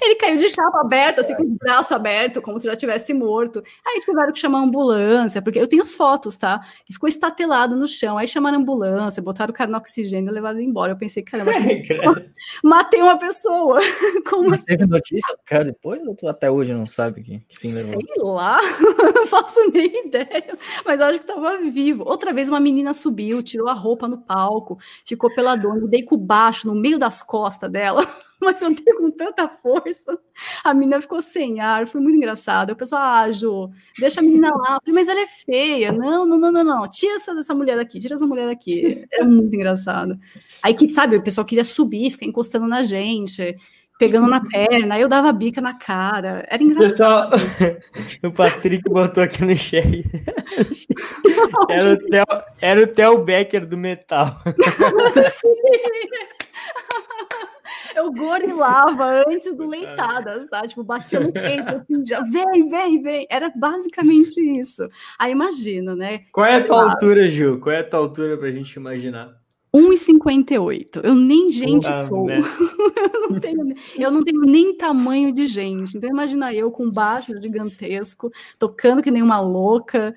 Ele 0.02 0.16
caiu 0.16 0.38
de 0.38 0.50
chapa 0.50 0.82
aberta, 0.82 1.22
assim, 1.22 1.36
com 1.36 1.44
os 1.44 1.54
braços 1.54 1.91
abertos, 1.91 2.44
como 2.44 2.60
se 2.60 2.68
já 2.68 2.76
tivesse 2.76 3.14
morto. 3.14 3.64
Aí 3.86 4.00
tiveram 4.00 4.32
que 4.32 4.40
chamar 4.40 4.60
a 4.60 4.64
ambulância, 4.64 5.41
porque 5.41 5.60
eu 5.60 5.68
tenho 5.68 5.82
as 5.82 5.95
fotos, 5.95 6.38
tá? 6.38 6.62
E 6.88 6.94
ficou 6.94 7.10
estatelado 7.10 7.76
no 7.76 7.88
chão. 7.88 8.18
Aí 8.18 8.28
chamaram 8.28 8.60
a 8.60 8.62
ambulância, 8.62 9.22
botaram 9.22 9.52
o 9.52 9.56
cara 9.56 9.72
no 9.72 9.78
oxigênio 9.78 10.30
e 10.30 10.34
levaram 10.34 10.60
ele 10.60 10.68
embora. 10.68 10.91
Eu 10.91 10.98
pensei, 10.98 11.24
caramba, 11.24 11.52
matei 12.64 13.02
uma 13.02 13.18
pessoa. 13.18 13.80
Como 14.30 14.50
Mas 14.50 14.60
assim? 14.60 14.68
teve 14.68 14.86
notícia 14.86 15.34
do 15.34 15.40
cara 15.44 15.66
depois 15.66 16.06
ou 16.06 16.16
tu 16.16 16.28
até 16.28 16.52
hoje 16.52 16.74
não 16.74 16.86
sabe 16.86 17.24
que, 17.24 17.40
que 17.50 17.60
fim 17.60 17.74
levou? 17.74 18.02
Sei 18.02 18.24
lá, 18.24 18.60
não 19.16 19.26
faço 19.26 19.60
nem 19.72 20.08
ideia. 20.08 20.58
Mas 20.86 21.00
eu 21.00 21.06
acho 21.08 21.20
que 21.20 21.26
tava 21.26 21.58
vivo. 21.58 22.04
Outra 22.06 22.32
vez 22.32 22.48
uma 22.48 22.60
menina 22.60 22.94
subiu, 22.94 23.41
tirou 23.41 23.68
a 23.68 23.74
roupa 23.74 24.08
no 24.08 24.20
palco, 24.20 24.78
ficou 25.06 25.34
peladona, 25.34 25.88
dei 25.88 26.04
com 26.04 26.18
baixo 26.18 26.68
no 26.68 26.76
meio 26.76 27.00
das 27.00 27.24
costas 27.24 27.72
dela 27.72 28.08
mas 28.45 28.61
eu 28.61 28.74
dei 28.74 28.94
com 28.95 29.10
tanta 29.11 29.48
força. 29.48 30.18
A 30.64 30.74
menina 30.74 31.02
ficou 31.02 31.22
sem 31.22 31.60
ar, 31.60 31.88
foi 31.88 32.02
muito 32.02 32.18
engraçado. 32.18 32.72
O 32.72 32.76
pessoal, 32.76 33.02
ah, 33.02 33.32
Ju, 33.32 33.70
deixa 33.98 34.20
a 34.20 34.24
menina 34.24 34.49
lá. 34.49 34.80
falei, 34.84 34.94
mas 34.94 35.07
ela 35.07 35.22
é 35.22 35.28
feia. 35.28 35.91
Não, 35.91 36.26
não, 36.26 36.38
não, 36.38 36.52
não, 36.52 36.64
não. 36.64 36.90
Tira 36.90 37.15
essa, 37.15 37.53
mulher 37.53 37.78
daqui, 37.78 37.99
tira 37.99 38.15
essa 38.15 38.28
mulher 38.28 38.48
daqui. 38.48 39.06
É 39.11 39.24
muito 39.24 39.56
engraçado. 39.56 40.18
Aí 40.61 40.74
que, 40.74 40.90
sabe, 40.90 41.15
o 41.18 41.24
pessoal 41.24 41.45
queria 41.45 41.64
subir, 41.64 42.11
ficar 42.11 42.26
encostando 42.26 42.68
na 42.68 42.84
gente 42.84 43.56
pegando 44.03 44.28
na 44.28 44.41
perna, 44.41 44.99
eu 44.99 45.07
dava 45.07 45.32
bica 45.32 45.61
na 45.61 45.76
cara. 45.76 46.45
Era 46.49 46.61
engraçado. 46.61 47.32
Pessoal, 47.32 47.80
o 48.24 48.32
Patrick 48.32 48.84
botou 48.90 49.24
aqui 49.24 49.44
no 49.45 49.56
chat. 49.56 50.03
Era 51.70 51.94
o 51.94 51.98
Theo, 51.98 52.26
era 52.61 52.84
o 52.84 52.88
Theo 52.88 53.18
Becker 53.24 53.65
do 53.65 53.78
metal. 53.78 54.41
Eu 57.95 58.11
gorilava 58.11 59.24
antes 59.28 59.56
do 59.56 59.68
leitada, 59.68 60.48
tá? 60.48 60.61
Tipo, 60.61 60.84
batia 60.84 61.20
no 61.20 61.32
peito 61.32 61.70
assim, 61.70 62.06
já 62.06 62.22
vem, 62.22 62.70
vem, 62.70 63.02
vem. 63.02 63.28
Era 63.30 63.52
basicamente 63.56 64.40
isso. 64.60 64.88
Aí 65.18 65.32
imagina, 65.32 65.95
né? 65.95 66.22
Qual 66.32 66.45
é 66.45 66.57
a 66.57 66.64
tua 66.64 66.91
altura, 66.91 67.30
Gil? 67.30 67.60
Qual 67.60 67.74
é 67.74 67.80
a 67.80 67.84
tua 67.84 67.99
altura 67.99 68.38
pra 68.38 68.52
gente 68.52 68.74
imaginar? 68.76 69.41
1,58. 69.74 71.03
Eu 71.03 71.15
nem 71.15 71.49
gente 71.49 71.90
ah, 71.90 72.03
sou. 72.03 72.26
Né? 72.28 72.40
eu, 72.95 73.30
não 73.30 73.40
tenho, 73.40 73.76
eu 73.98 74.11
não 74.11 74.24
tenho 74.24 74.41
nem 74.41 74.78
tamanho 74.78 75.34
de 75.34 75.48
gente. 75.48 75.98
Então, 75.98 76.10
imagina 76.10 76.53
eu 76.53 76.70
com 76.70 76.91
baixo 76.91 77.40
gigantesco, 77.41 78.32
tocando 78.60 79.02
que 79.02 79.10
nem 79.10 79.24
uma 79.24 79.40
louca. 79.40 80.14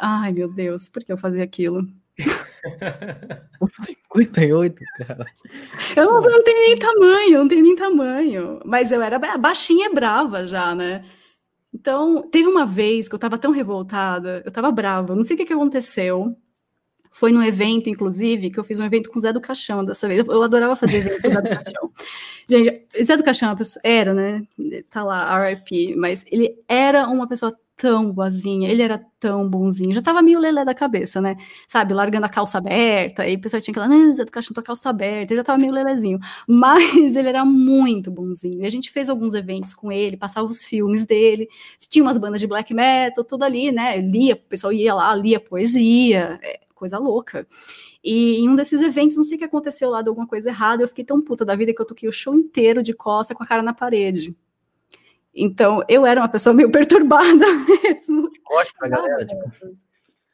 Ai, 0.00 0.32
meu 0.32 0.48
Deus, 0.48 0.88
por 0.88 1.02
que 1.02 1.12
eu 1.12 1.18
fazia 1.18 1.42
aquilo? 1.42 1.86
58, 3.84 4.82
cara. 4.98 5.26
Eu 5.96 6.06
não, 6.06 6.20
não 6.20 6.44
tenho 6.44 6.60
nem 6.60 6.78
tamanho, 6.78 7.38
não 7.38 7.48
tenho 7.48 7.62
nem 7.62 7.76
tamanho. 7.76 8.60
Mas 8.64 8.92
eu 8.92 9.02
era 9.02 9.18
baixinha 9.38 9.88
e 9.88 9.94
brava 9.94 10.46
já, 10.46 10.74
né? 10.74 11.04
Então, 11.74 12.22
teve 12.30 12.48
uma 12.48 12.66
vez 12.66 13.08
que 13.08 13.14
eu 13.14 13.18
tava 13.18 13.38
tão 13.38 13.50
revoltada, 13.50 14.42
eu 14.44 14.52
tava 14.52 14.70
brava, 14.70 15.16
não 15.16 15.24
sei 15.24 15.34
o 15.34 15.38
que, 15.38 15.46
que 15.46 15.52
aconteceu. 15.52 16.36
Foi 17.10 17.30
no 17.30 17.44
evento, 17.44 17.90
inclusive, 17.90 18.50
que 18.50 18.58
eu 18.58 18.64
fiz 18.64 18.80
um 18.80 18.84
evento 18.84 19.10
com 19.10 19.18
o 19.18 19.22
Zé 19.22 19.32
do 19.32 19.40
Caixão 19.40 19.84
dessa 19.84 20.08
vez. 20.08 20.26
Eu, 20.26 20.34
eu 20.34 20.42
adorava 20.42 20.76
fazer 20.76 20.98
evento 20.98 21.22
com 21.22 21.28
o 21.28 21.32
Zé 21.32 21.40
do 21.42 21.48
Caixão. 21.48 21.92
Gente, 22.48 22.86
Zé 23.02 23.16
do 23.16 23.22
Caixão 23.22 23.56
é 23.84 23.98
era, 23.98 24.14
né? 24.14 24.42
Tá 24.90 25.04
lá, 25.04 25.44
RIP, 25.44 25.94
mas 25.96 26.24
ele 26.30 26.58
era 26.66 27.06
uma 27.08 27.28
pessoa 27.28 27.56
tão 27.82 28.12
boazinha, 28.12 28.70
ele 28.70 28.80
era 28.80 29.04
tão 29.18 29.48
bonzinho, 29.50 29.92
já 29.92 30.00
tava 30.00 30.22
meio 30.22 30.38
lelé 30.38 30.64
da 30.64 30.72
cabeça, 30.72 31.20
né? 31.20 31.34
Sabe, 31.66 31.92
largando 31.92 32.26
a 32.26 32.28
calça 32.28 32.58
aberta, 32.58 33.24
aí 33.24 33.34
o 33.34 33.40
pessoal 33.40 33.60
tinha 33.60 33.74
que 33.74 33.80
falar, 33.80 33.92
não, 33.92 34.14
Zé 34.14 34.24
do 34.24 34.30
tua 34.30 34.62
calça 34.62 34.84
tá 34.84 34.90
aberta, 34.90 35.32
ele 35.32 35.40
já 35.40 35.44
tava 35.44 35.58
meio 35.58 35.72
lelezinho, 35.72 36.20
mas 36.46 37.16
ele 37.16 37.28
era 37.28 37.44
muito 37.44 38.08
bonzinho, 38.08 38.62
e 38.62 38.64
a 38.64 38.70
gente 38.70 38.88
fez 38.88 39.08
alguns 39.08 39.34
eventos 39.34 39.74
com 39.74 39.90
ele, 39.90 40.16
passava 40.16 40.46
os 40.46 40.62
filmes 40.62 41.04
dele, 41.04 41.48
tinha 41.90 42.04
umas 42.04 42.18
bandas 42.18 42.40
de 42.40 42.46
black 42.46 42.72
metal, 42.72 43.24
tudo 43.24 43.42
ali, 43.42 43.72
né? 43.72 43.96
Lia, 43.96 44.34
o 44.34 44.48
pessoal 44.48 44.72
ia 44.72 44.94
lá, 44.94 45.12
lia 45.16 45.40
poesia, 45.40 46.38
é, 46.40 46.60
coisa 46.72 46.98
louca. 46.98 47.44
E 48.04 48.36
em 48.36 48.48
um 48.48 48.54
desses 48.54 48.80
eventos, 48.80 49.16
não 49.16 49.24
sei 49.24 49.34
o 49.36 49.38
que 49.40 49.44
aconteceu 49.44 49.90
lá, 49.90 50.02
de 50.02 50.08
alguma 50.08 50.26
coisa 50.28 50.50
errada, 50.50 50.84
eu 50.84 50.88
fiquei 50.88 51.04
tão 51.04 51.20
puta 51.20 51.44
da 51.44 51.56
vida 51.56 51.74
que 51.74 51.82
eu 51.82 51.86
toquei 51.86 52.08
o 52.08 52.12
show 52.12 52.32
inteiro 52.34 52.80
de 52.80 52.92
costa 52.92 53.34
com 53.34 53.42
a 53.42 53.46
cara 53.46 53.62
na 53.62 53.74
parede. 53.74 54.36
Então, 55.34 55.82
eu 55.88 56.04
era 56.04 56.20
uma 56.20 56.28
pessoa 56.28 56.54
meio 56.54 56.70
perturbada 56.72 57.46
mesmo. 57.66 58.28
Ótimo, 58.50 58.90
galera. 58.90 59.24
Tipo, 59.24 59.50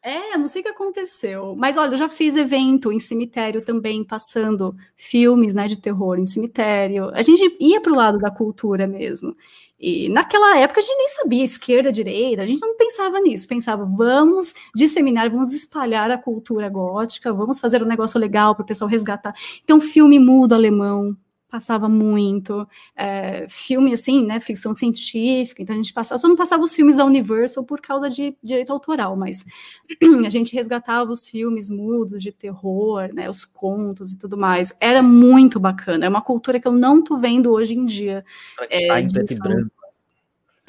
É, 0.03 0.37
não 0.37 0.49
sei 0.49 0.61
o 0.61 0.65
que 0.65 0.71
aconteceu. 0.71 1.55
Mas 1.57 1.77
olha, 1.77 1.93
eu 1.93 1.97
já 1.97 2.09
fiz 2.09 2.37
evento 2.37 2.91
em 2.93 2.99
cemitério 2.99 3.63
também, 3.63 4.05
passando 4.05 4.75
filmes 4.97 5.55
né, 5.55 5.67
de 5.67 5.77
terror 5.77 6.19
em 6.19 6.27
cemitério. 6.27 7.11
A 7.15 7.23
gente 7.23 7.57
ia 7.61 7.81
para 7.81 7.93
o 7.93 7.97
lado 7.97 8.19
da 8.19 8.31
cultura 8.31 8.87
mesmo. 8.87 9.35
E 9.81 10.09
naquela 10.09 10.59
época 10.59 10.81
a 10.81 10.83
gente 10.83 10.97
nem 10.97 11.09
sabia 11.09 11.45
esquerda, 11.45 11.93
direita, 11.93 12.43
a 12.43 12.47
gente 12.47 12.61
não 12.61 12.77
pensava 12.77 13.21
nisso, 13.21 13.47
pensava, 13.47 13.85
vamos 13.85 14.53
disseminar, 14.75 15.31
vamos 15.31 15.53
espalhar 15.55 16.11
a 16.11 16.19
cultura 16.19 16.69
gótica, 16.69 17.33
vamos 17.33 17.61
fazer 17.61 17.81
um 17.81 17.87
negócio 17.87 18.19
legal 18.19 18.57
para 18.57 18.65
o 18.65 18.67
pessoal 18.67 18.91
resgatar. 18.91 19.33
Então, 19.63 19.81
filme 19.81 20.19
mudo 20.19 20.53
alemão, 20.53 21.17
passava 21.49 21.89
muito, 21.89 22.67
é, 22.95 23.47
filme 23.49 23.93
assim, 23.93 24.25
né, 24.25 24.39
ficção 24.41 24.75
científica, 24.75 25.63
então 25.63 25.75
a 25.75 25.77
gente 25.77 25.93
passava, 25.93 26.19
só 26.19 26.29
não 26.29 26.37
passava 26.37 26.63
os 26.63 26.75
filmes 26.75 26.97
da 26.97 27.05
Universal 27.05 27.65
por 27.65 27.81
causa 27.81 28.09
de 28.09 28.37
direito 28.43 28.73
autoral, 28.73 29.17
mas 29.17 29.45
a 30.27 30.31
gente 30.31 30.55
resgatava 30.55 31.11
os 31.11 31.27
filmes 31.27 31.71
mudos 31.71 32.23
de 32.23 32.33
terror, 32.33 33.09
né, 33.15 33.29
os 33.29 33.45
contos 33.45 34.13
e 34.13 34.19
tudo 34.19 34.37
mais, 34.37 34.73
era 34.81 35.03
muito 35.03 35.59
bacana, 35.59 36.05
é 36.07 36.09
uma 36.09 36.23
cultura 36.23 36.61
que 36.61 36.69
eu 36.69 36.73
não 36.73 37.03
tô 37.03 37.17
vendo 37.17 37.51
hoje 37.51 37.75
em 37.75 37.85
dia. 37.85 38.25
É, 38.71 39.03
disso, 39.03 39.39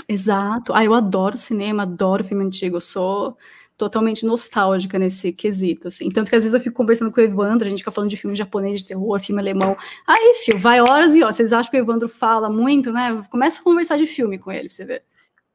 Exato, 0.07 0.73
ah, 0.73 0.84
eu 0.84 0.95
adoro 0.95 1.38
cinema, 1.38 1.84
adoro 1.84 2.23
filme 2.23 2.43
antigo, 2.43 2.77
eu 2.77 2.81
sou 2.81 3.38
totalmente 3.80 4.26
nostálgica 4.26 4.99
nesse 4.99 5.31
quesito, 5.31 5.88
assim. 5.88 6.10
Tanto 6.10 6.30
que 6.30 6.35
às 6.35 6.43
vezes 6.43 6.53
eu 6.53 6.60
fico 6.60 6.76
conversando 6.76 7.10
com 7.10 7.22
o 7.22 7.23
Evandro, 7.23 7.65
a 7.65 7.69
gente 7.69 7.80
fica 7.80 7.91
falando 7.91 8.10
de 8.10 8.18
filme 8.18 8.35
japonês, 8.35 8.81
de 8.81 8.88
terror, 8.88 9.18
filme 9.22 9.41
alemão. 9.41 9.77
Aí, 10.06 10.35
filho, 10.43 10.60
vai 10.60 10.81
horas 10.81 11.15
e 11.15 11.23
ó, 11.23 11.31
vocês 11.31 11.53
acham 11.53 11.72
que 11.72 11.77
o 11.77 11.80
Evandro 11.80 12.10
fala 12.10 12.49
muito, 12.49 12.91
né? 12.91 13.23
Começa 13.30 13.61
a 13.61 13.64
conversar 13.64 13.97
de 13.97 14.06
filme 14.06 14.38
com 14.38 14.51
ele, 14.51 14.68
pra 14.68 14.76
você 14.76 14.84
ver. 14.84 15.03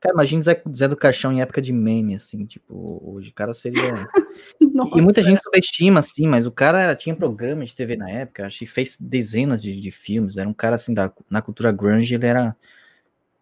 Cara, 0.00 0.14
imagina 0.14 0.40
Zé, 0.40 0.62
Zé 0.74 0.88
do 0.88 0.96
Caixão 0.96 1.32
em 1.32 1.42
época 1.42 1.60
de 1.60 1.72
meme, 1.72 2.14
assim, 2.14 2.46
tipo, 2.46 2.98
hoje 3.04 3.28
o 3.28 3.34
cara 3.34 3.52
seria... 3.52 3.82
e 4.96 5.02
muita 5.02 5.22
gente 5.22 5.42
subestima, 5.42 6.00
assim, 6.00 6.26
mas 6.26 6.46
o 6.46 6.50
cara 6.50 6.96
tinha 6.96 7.14
programa 7.14 7.62
de 7.62 7.74
TV 7.74 7.94
na 7.94 8.10
época, 8.10 8.46
acho 8.46 8.60
que 8.60 8.66
fez 8.66 8.96
dezenas 8.98 9.62
de, 9.62 9.78
de 9.78 9.90
filmes, 9.90 10.38
era 10.38 10.48
um 10.48 10.54
cara, 10.54 10.76
assim, 10.76 10.94
da, 10.94 11.12
na 11.28 11.42
cultura 11.42 11.70
grunge, 11.70 12.14
ele 12.14 12.26
era 12.26 12.56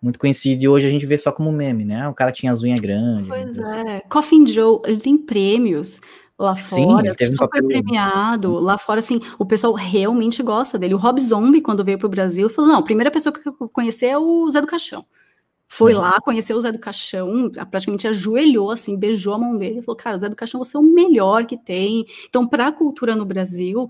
muito 0.02 0.18
conhecido 0.18 0.64
e 0.64 0.68
hoje 0.68 0.86
a 0.86 0.90
gente 0.90 1.06
vê 1.06 1.16
só 1.16 1.30
como 1.30 1.52
meme, 1.52 1.84
né? 1.84 2.08
O 2.08 2.14
cara 2.14 2.32
tinha 2.32 2.52
as 2.52 2.60
unhas 2.60 2.80
grandes. 2.80 3.28
Pois 3.28 3.58
é. 3.58 4.00
Coffin 4.08 4.44
Joe, 4.44 4.80
ele 4.84 5.00
tem 5.00 5.16
prêmios 5.16 6.00
lá 6.38 6.56
fora, 6.56 7.14
Sim, 7.18 7.36
super 7.36 7.62
um 7.62 7.68
premiado. 7.68 8.54
Lá 8.54 8.76
fora, 8.76 8.98
assim, 8.98 9.20
o 9.38 9.46
pessoal 9.46 9.72
realmente 9.74 10.42
gosta 10.42 10.78
dele. 10.78 10.94
O 10.94 10.98
Rob 10.98 11.20
Zombie, 11.20 11.60
quando 11.60 11.84
veio 11.84 11.98
para 11.98 12.06
o 12.06 12.10
Brasil, 12.10 12.50
falou: 12.50 12.72
não, 12.72 12.78
a 12.80 12.82
primeira 12.82 13.10
pessoa 13.10 13.32
que 13.32 13.46
eu 13.48 13.54
conheci 13.68 14.06
é 14.06 14.18
o 14.18 14.50
Zé 14.50 14.60
do 14.60 14.66
Caixão. 14.66 15.06
Foi 15.68 15.92
é. 15.92 15.96
lá, 15.96 16.20
conheceu 16.20 16.56
o 16.56 16.60
Zé 16.60 16.70
do 16.70 16.78
Caixão, 16.78 17.50
praticamente 17.70 18.06
ajoelhou, 18.06 18.70
assim, 18.70 18.98
beijou 18.98 19.32
a 19.32 19.38
mão 19.38 19.56
dele 19.56 19.78
e 19.78 19.82
falou: 19.82 19.96
Cara, 19.96 20.16
o 20.16 20.18
Zé 20.18 20.28
do 20.28 20.36
Caixão, 20.36 20.62
você 20.62 20.76
é 20.76 20.80
o 20.80 20.82
melhor 20.82 21.46
que 21.46 21.56
tem. 21.56 22.04
Então, 22.28 22.46
para 22.46 22.66
a 22.66 22.72
cultura 22.72 23.14
no 23.14 23.24
Brasil, 23.24 23.88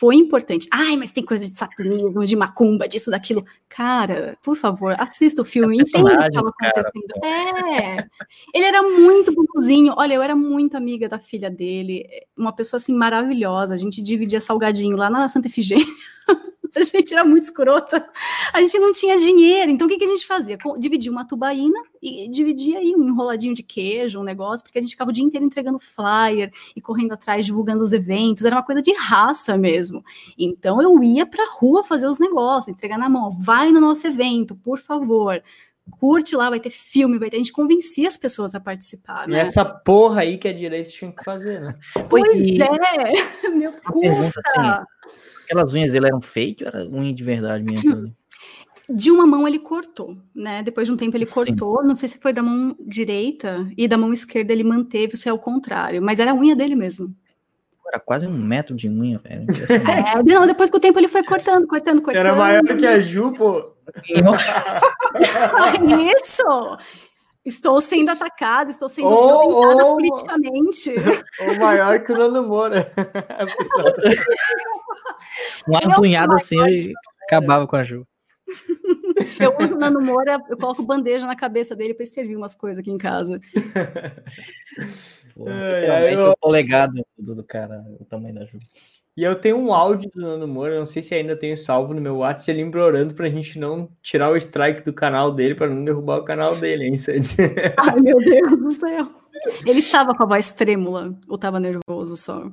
foi 0.00 0.16
importante. 0.16 0.66
Ai, 0.72 0.96
mas 0.96 1.12
tem 1.12 1.22
coisa 1.22 1.46
de 1.46 1.54
satanismo, 1.54 2.24
de 2.24 2.34
macumba, 2.34 2.88
disso, 2.88 3.10
daquilo. 3.10 3.44
Cara, 3.68 4.34
por 4.42 4.56
favor, 4.56 4.96
assista 4.98 5.42
o 5.42 5.44
filme, 5.44 5.78
é 5.78 5.82
entenda 5.82 6.14
o 6.14 6.16
que 6.16 6.24
estava 6.24 6.48
acontecendo. 6.48 7.22
É, 7.22 8.08
ele 8.54 8.64
era 8.64 8.82
muito 8.82 9.30
bonzinho. 9.34 9.92
Olha, 9.98 10.14
eu 10.14 10.22
era 10.22 10.34
muito 10.34 10.74
amiga 10.74 11.06
da 11.06 11.18
filha 11.18 11.50
dele, 11.50 12.08
uma 12.34 12.50
pessoa 12.50 12.78
assim 12.78 12.94
maravilhosa. 12.94 13.74
A 13.74 13.76
gente 13.76 14.00
dividia 14.00 14.40
salgadinho 14.40 14.96
lá 14.96 15.10
na 15.10 15.28
Santa 15.28 15.48
Efigênia. 15.48 15.84
a 16.76 16.82
gente 16.82 17.12
era 17.12 17.24
muito 17.24 17.44
escrota, 17.44 18.08
a 18.52 18.60
gente 18.60 18.78
não 18.78 18.92
tinha 18.92 19.16
dinheiro, 19.16 19.70
então 19.70 19.86
o 19.86 19.90
que, 19.90 19.98
que 19.98 20.04
a 20.04 20.08
gente 20.08 20.26
fazia? 20.26 20.58
Dividia 20.78 21.10
uma 21.10 21.26
tubaína 21.26 21.80
e 22.02 22.28
dividia 22.28 22.78
aí 22.78 22.94
um 22.96 23.08
enroladinho 23.08 23.54
de 23.54 23.62
queijo, 23.62 24.20
um 24.20 24.24
negócio, 24.24 24.64
porque 24.64 24.78
a 24.78 24.82
gente 24.82 24.92
ficava 24.92 25.10
o 25.10 25.12
dia 25.12 25.24
inteiro 25.24 25.44
entregando 25.44 25.78
flyer 25.78 26.50
e 26.74 26.80
correndo 26.80 27.12
atrás, 27.12 27.46
divulgando 27.46 27.82
os 27.82 27.92
eventos, 27.92 28.44
era 28.44 28.56
uma 28.56 28.62
coisa 28.62 28.82
de 28.82 28.92
raça 28.92 29.56
mesmo. 29.56 30.04
Então 30.38 30.80
eu 30.80 31.02
ia 31.02 31.26
pra 31.26 31.44
rua 31.58 31.82
fazer 31.82 32.06
os 32.06 32.18
negócios, 32.18 32.68
entregar 32.68 32.98
na 32.98 33.08
mão, 33.08 33.30
vai 33.30 33.70
no 33.70 33.80
nosso 33.80 34.06
evento, 34.06 34.54
por 34.54 34.78
favor 34.78 35.42
curte 35.90 36.36
lá, 36.36 36.48
vai 36.48 36.60
ter 36.60 36.70
filme, 36.70 37.18
vai 37.18 37.28
ter. 37.28 37.36
A 37.36 37.40
gente 37.40 37.52
convencia 37.52 38.08
as 38.08 38.16
pessoas 38.16 38.54
a 38.54 38.60
participar. 38.60 39.26
Né? 39.26 39.40
essa 39.40 39.64
porra 39.64 40.22
aí 40.22 40.38
que 40.38 40.48
a 40.48 40.52
direita 40.52 40.90
tinha 40.90 41.12
que 41.12 41.24
fazer, 41.24 41.60
né? 41.60 41.74
Pois 42.08 42.40
e... 42.40 42.62
é, 42.62 43.50
meu 43.50 43.72
custa. 43.72 44.40
Assim, 44.46 44.84
aquelas 45.50 45.74
unhas 45.74 45.92
dele 45.92 46.06
eram 46.06 46.20
fake 46.20 46.64
ou 46.64 46.68
era 46.68 46.88
unha 46.88 47.12
de 47.12 47.24
verdade 47.24 47.64
mesmo? 47.64 48.14
De 48.88 49.10
uma 49.10 49.26
mão 49.26 49.46
ele 49.46 49.58
cortou, 49.58 50.16
né? 50.34 50.62
Depois 50.62 50.86
de 50.86 50.92
um 50.92 50.96
tempo 50.96 51.16
ele 51.16 51.26
cortou, 51.26 51.80
Sim. 51.80 51.88
não 51.88 51.94
sei 51.94 52.08
se 52.08 52.18
foi 52.18 52.32
da 52.32 52.42
mão 52.42 52.76
direita 52.80 53.68
e 53.76 53.86
da 53.86 53.98
mão 53.98 54.12
esquerda 54.12 54.52
ele 54.52 54.64
manteve, 54.64 55.14
isso 55.14 55.28
é 55.28 55.32
o 55.32 55.38
contrário, 55.38 56.02
mas 56.02 56.18
era 56.18 56.32
a 56.32 56.34
unha 56.34 56.56
dele 56.56 56.74
mesmo. 56.74 57.14
Era 57.86 57.98
quase 57.98 58.26
um 58.26 58.32
metro 58.32 58.76
de 58.76 58.88
unha, 58.88 59.18
velho. 59.18 59.46
É, 59.68 60.22
não, 60.22 60.46
depois 60.46 60.70
com 60.70 60.76
o 60.76 60.80
tempo 60.80 60.98
ele 60.98 61.08
foi 61.08 61.24
cortando, 61.24 61.66
cortando, 61.66 62.00
cortando. 62.00 62.24
Era 62.24 62.36
maior 62.36 62.62
que 62.62 62.86
a 62.86 63.00
Ju, 63.00 63.32
pô. 63.32 63.74
isso! 66.22 66.44
Estou 67.44 67.80
sendo 67.80 68.10
atacada, 68.10 68.70
estou 68.70 68.88
sendo 68.88 69.08
oh, 69.08 69.72
oh, 69.72 69.94
politicamente. 69.94 70.94
Ou 71.40 71.58
maior 71.58 72.04
que 72.04 72.12
o 72.12 72.18
Nando 72.18 72.42
Moura. 72.42 72.92
Uma 75.66 75.80
azunhada 75.84 76.36
assim 76.36 76.60
e 76.68 76.92
acabava 77.24 77.66
com 77.66 77.76
a 77.76 77.84
Ju. 77.84 78.06
Eu 79.38 79.56
uso 79.58 79.74
o 79.74 79.78
Nando 79.78 80.00
Moura, 80.00 80.40
eu 80.48 80.56
coloco 80.56 80.82
bandeja 80.82 81.26
na 81.26 81.36
cabeça 81.36 81.76
dele 81.76 81.92
para 81.92 82.06
servir 82.06 82.36
umas 82.36 82.54
coisas 82.54 82.78
aqui 82.78 82.90
em 82.90 82.96
casa. 82.96 83.38
Pô, 85.34 85.48
é, 85.48 86.14
eu... 86.14 86.30
o 86.30 86.36
polegado 86.36 87.04
do, 87.18 87.34
do 87.34 87.44
cara, 87.44 87.84
o 87.98 88.04
tamanho 88.04 88.34
da 88.34 88.44
Ju. 88.46 88.58
E 89.16 89.22
eu 89.22 89.34
tenho 89.34 89.58
um 89.58 89.74
áudio 89.74 90.10
do 90.14 90.20
Nando 90.20 90.48
Moura, 90.48 90.78
não 90.78 90.86
sei 90.86 91.02
se 91.02 91.14
ainda 91.14 91.36
tenho 91.36 91.56
salvo 91.56 91.92
no 91.92 92.00
meu 92.00 92.18
WhatsApp, 92.18 92.52
ele 92.52 92.62
implorando 92.62 93.14
pra 93.14 93.28
gente 93.28 93.58
não 93.58 93.90
tirar 94.02 94.30
o 94.30 94.36
strike 94.36 94.82
do 94.82 94.92
canal 94.92 95.32
dele, 95.32 95.54
para 95.54 95.68
não 95.68 95.84
derrubar 95.84 96.18
o 96.18 96.24
canal 96.24 96.56
dele, 96.56 96.84
hein, 96.84 96.96
Ai, 97.76 98.00
meu 98.00 98.18
Deus 98.18 98.58
do 98.58 98.70
céu. 98.70 99.10
Ele 99.66 99.80
estava 99.80 100.14
com 100.14 100.22
a 100.22 100.26
voz 100.26 100.52
trêmula 100.52 101.14
ou 101.28 101.36
estava 101.36 101.60
nervoso 101.60 102.16
só? 102.16 102.50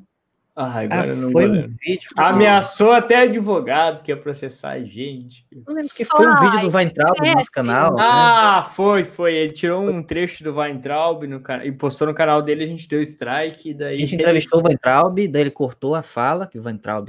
Ah, 0.59 0.79
agora 0.79 1.11
ah, 1.11 1.15
não 1.15 1.31
foi 1.31 1.47
um 1.47 1.75
vídeo. 1.79 2.09
Ameaçou 2.15 2.91
até 2.91 3.17
advogado 3.17 4.01
que 4.01 4.11
ia 4.11 4.17
processar 4.17 4.71
a 4.71 4.83
gente. 4.83 5.45
Não 5.67 5.75
lembro 5.75 5.93
que 5.93 6.03
foi 6.03 6.25
ah, 6.25 6.31
um 6.31 6.41
vídeo 6.41 6.61
do 6.61 6.75
Weintraub 6.75 7.15
é, 7.23 7.35
no 7.35 7.45
canal. 7.53 7.93
Né? 7.93 8.03
Ah, 8.03 8.63
né? 8.65 8.73
foi, 8.73 9.03
foi. 9.03 9.35
Ele 9.35 9.53
tirou 9.53 9.87
um 9.87 10.01
trecho 10.01 10.43
do 10.43 10.55
Weintraub 10.55 11.27
no 11.27 11.41
can... 11.41 11.63
e 11.63 11.71
postou 11.71 12.07
no 12.07 12.13
canal 12.15 12.41
dele, 12.41 12.63
a 12.63 12.67
gente 12.67 12.87
deu 12.87 12.99
strike. 13.03 13.71
Daí... 13.75 13.97
A 13.97 13.99
gente 13.99 14.15
entrevistou 14.15 14.59
o 14.59 14.65
Weintraub, 14.65 15.27
daí 15.27 15.41
ele 15.43 15.51
cortou 15.51 15.93
a 15.93 16.01
fala, 16.01 16.47
que 16.47 16.57
o 16.57 16.63
Weintraub 16.63 17.07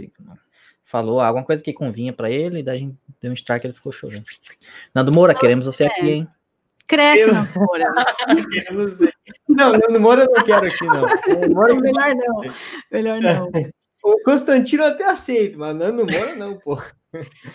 falou 0.84 1.18
alguma 1.18 1.44
coisa 1.44 1.62
que 1.62 1.72
convinha 1.72 2.12
para 2.12 2.30
ele, 2.30 2.58
e 2.58 2.62
daí 2.62 2.76
a 2.76 2.80
gente 2.80 2.98
deu 3.18 3.30
um 3.30 3.34
strike 3.34 3.64
e 3.64 3.68
ele 3.68 3.74
ficou 3.74 3.92
chorando. 3.92 4.24
Nando 4.94 5.10
Moura, 5.10 5.34
queremos 5.34 5.64
você 5.64 5.84
aqui, 5.84 6.02
é. 6.02 6.12
hein? 6.16 6.28
Cresce, 6.88 7.30
Nando 7.30 7.48
Moura. 7.54 7.92
não, 9.48 9.72
Nando 9.72 10.00
Moura 10.00 10.22
eu 10.22 10.32
não 10.34 10.42
quero 10.42 10.66
aqui, 10.66 10.84
não. 10.86 11.54
Moura, 11.54 11.74
melhor 11.74 12.14
não. 12.14 12.42
Melhor 12.90 13.20
não. 13.20 13.50
O 14.02 14.22
Constantino 14.22 14.84
até 14.84 15.04
aceito, 15.04 15.58
mas 15.58 15.76
Nando 15.76 16.06
Moura 16.10 16.34
não, 16.34 16.58
pô. 16.58 16.80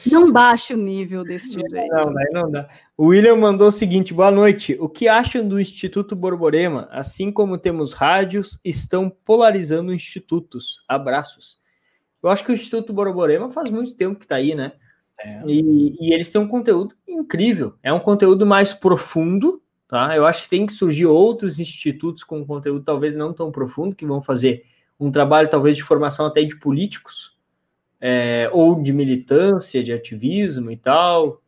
Não 0.09 0.31
baixe 0.31 0.73
o 0.73 0.77
nível 0.77 1.23
desse 1.23 1.53
jeito. 1.53 1.87
Não, 1.89 2.11
não, 2.11 2.41
não 2.43 2.51
dá. 2.51 2.69
O 2.95 3.07
William 3.07 3.35
mandou 3.35 3.67
o 3.67 3.71
seguinte: 3.71 4.13
boa 4.13 4.31
noite. 4.31 4.77
O 4.79 4.87
que 4.87 5.07
acham 5.07 5.47
do 5.47 5.59
Instituto 5.59 6.15
Borborema? 6.15 6.87
Assim 6.91 7.31
como 7.31 7.57
temos 7.57 7.93
rádios, 7.93 8.59
estão 8.63 9.09
polarizando 9.09 9.93
institutos. 9.93 10.83
Abraços. 10.87 11.57
Eu 12.21 12.29
acho 12.29 12.43
que 12.43 12.51
o 12.51 12.53
Instituto 12.53 12.93
Borborema 12.93 13.51
faz 13.51 13.69
muito 13.69 13.93
tempo 13.95 14.17
que 14.17 14.25
está 14.25 14.35
aí, 14.35 14.55
né? 14.55 14.73
É. 15.19 15.41
E, 15.45 15.95
e, 15.99 16.13
eles 16.13 16.29
têm 16.29 16.41
um 16.41 16.47
conteúdo 16.47 16.95
incrível. 17.07 17.75
É 17.81 17.93
um 17.93 17.99
conteúdo 17.99 18.45
mais 18.45 18.73
profundo, 18.73 19.61
tá? 19.87 20.15
Eu 20.15 20.25
acho 20.25 20.43
que 20.43 20.49
tem 20.49 20.65
que 20.65 20.73
surgir 20.73 21.05
outros 21.05 21.59
institutos 21.59 22.23
com 22.23 22.45
conteúdo 22.45 22.83
talvez 22.83 23.15
não 23.15 23.33
tão 23.33 23.51
profundo, 23.51 23.95
que 23.95 24.05
vão 24.05 24.21
fazer 24.21 24.65
um 24.99 25.11
trabalho 25.11 25.49
talvez 25.49 25.75
de 25.75 25.83
formação 25.83 26.25
até 26.25 26.43
de 26.43 26.57
políticos, 26.57 27.33
é, 27.99 28.49
ou 28.51 28.81
de 28.81 28.91
militância, 28.91 29.83
de 29.83 29.93
ativismo 29.93 30.69
e 30.71 30.77
tal, 30.77 31.41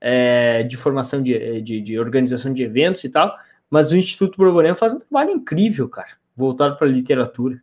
é, 0.00 0.62
de 0.64 0.76
formação 0.76 1.22
de, 1.22 1.60
de, 1.60 1.80
de, 1.80 1.98
organização 1.98 2.52
de 2.52 2.62
eventos 2.62 3.04
e 3.04 3.08
tal. 3.08 3.36
Mas 3.68 3.92
o 3.92 3.96
Instituto 3.96 4.36
Borborema 4.36 4.74
faz 4.74 4.92
um 4.92 4.98
trabalho 4.98 5.30
incrível, 5.30 5.88
cara, 5.88 6.10
voltado 6.34 6.76
para 6.76 6.88
a 6.88 6.90
literatura. 6.90 7.62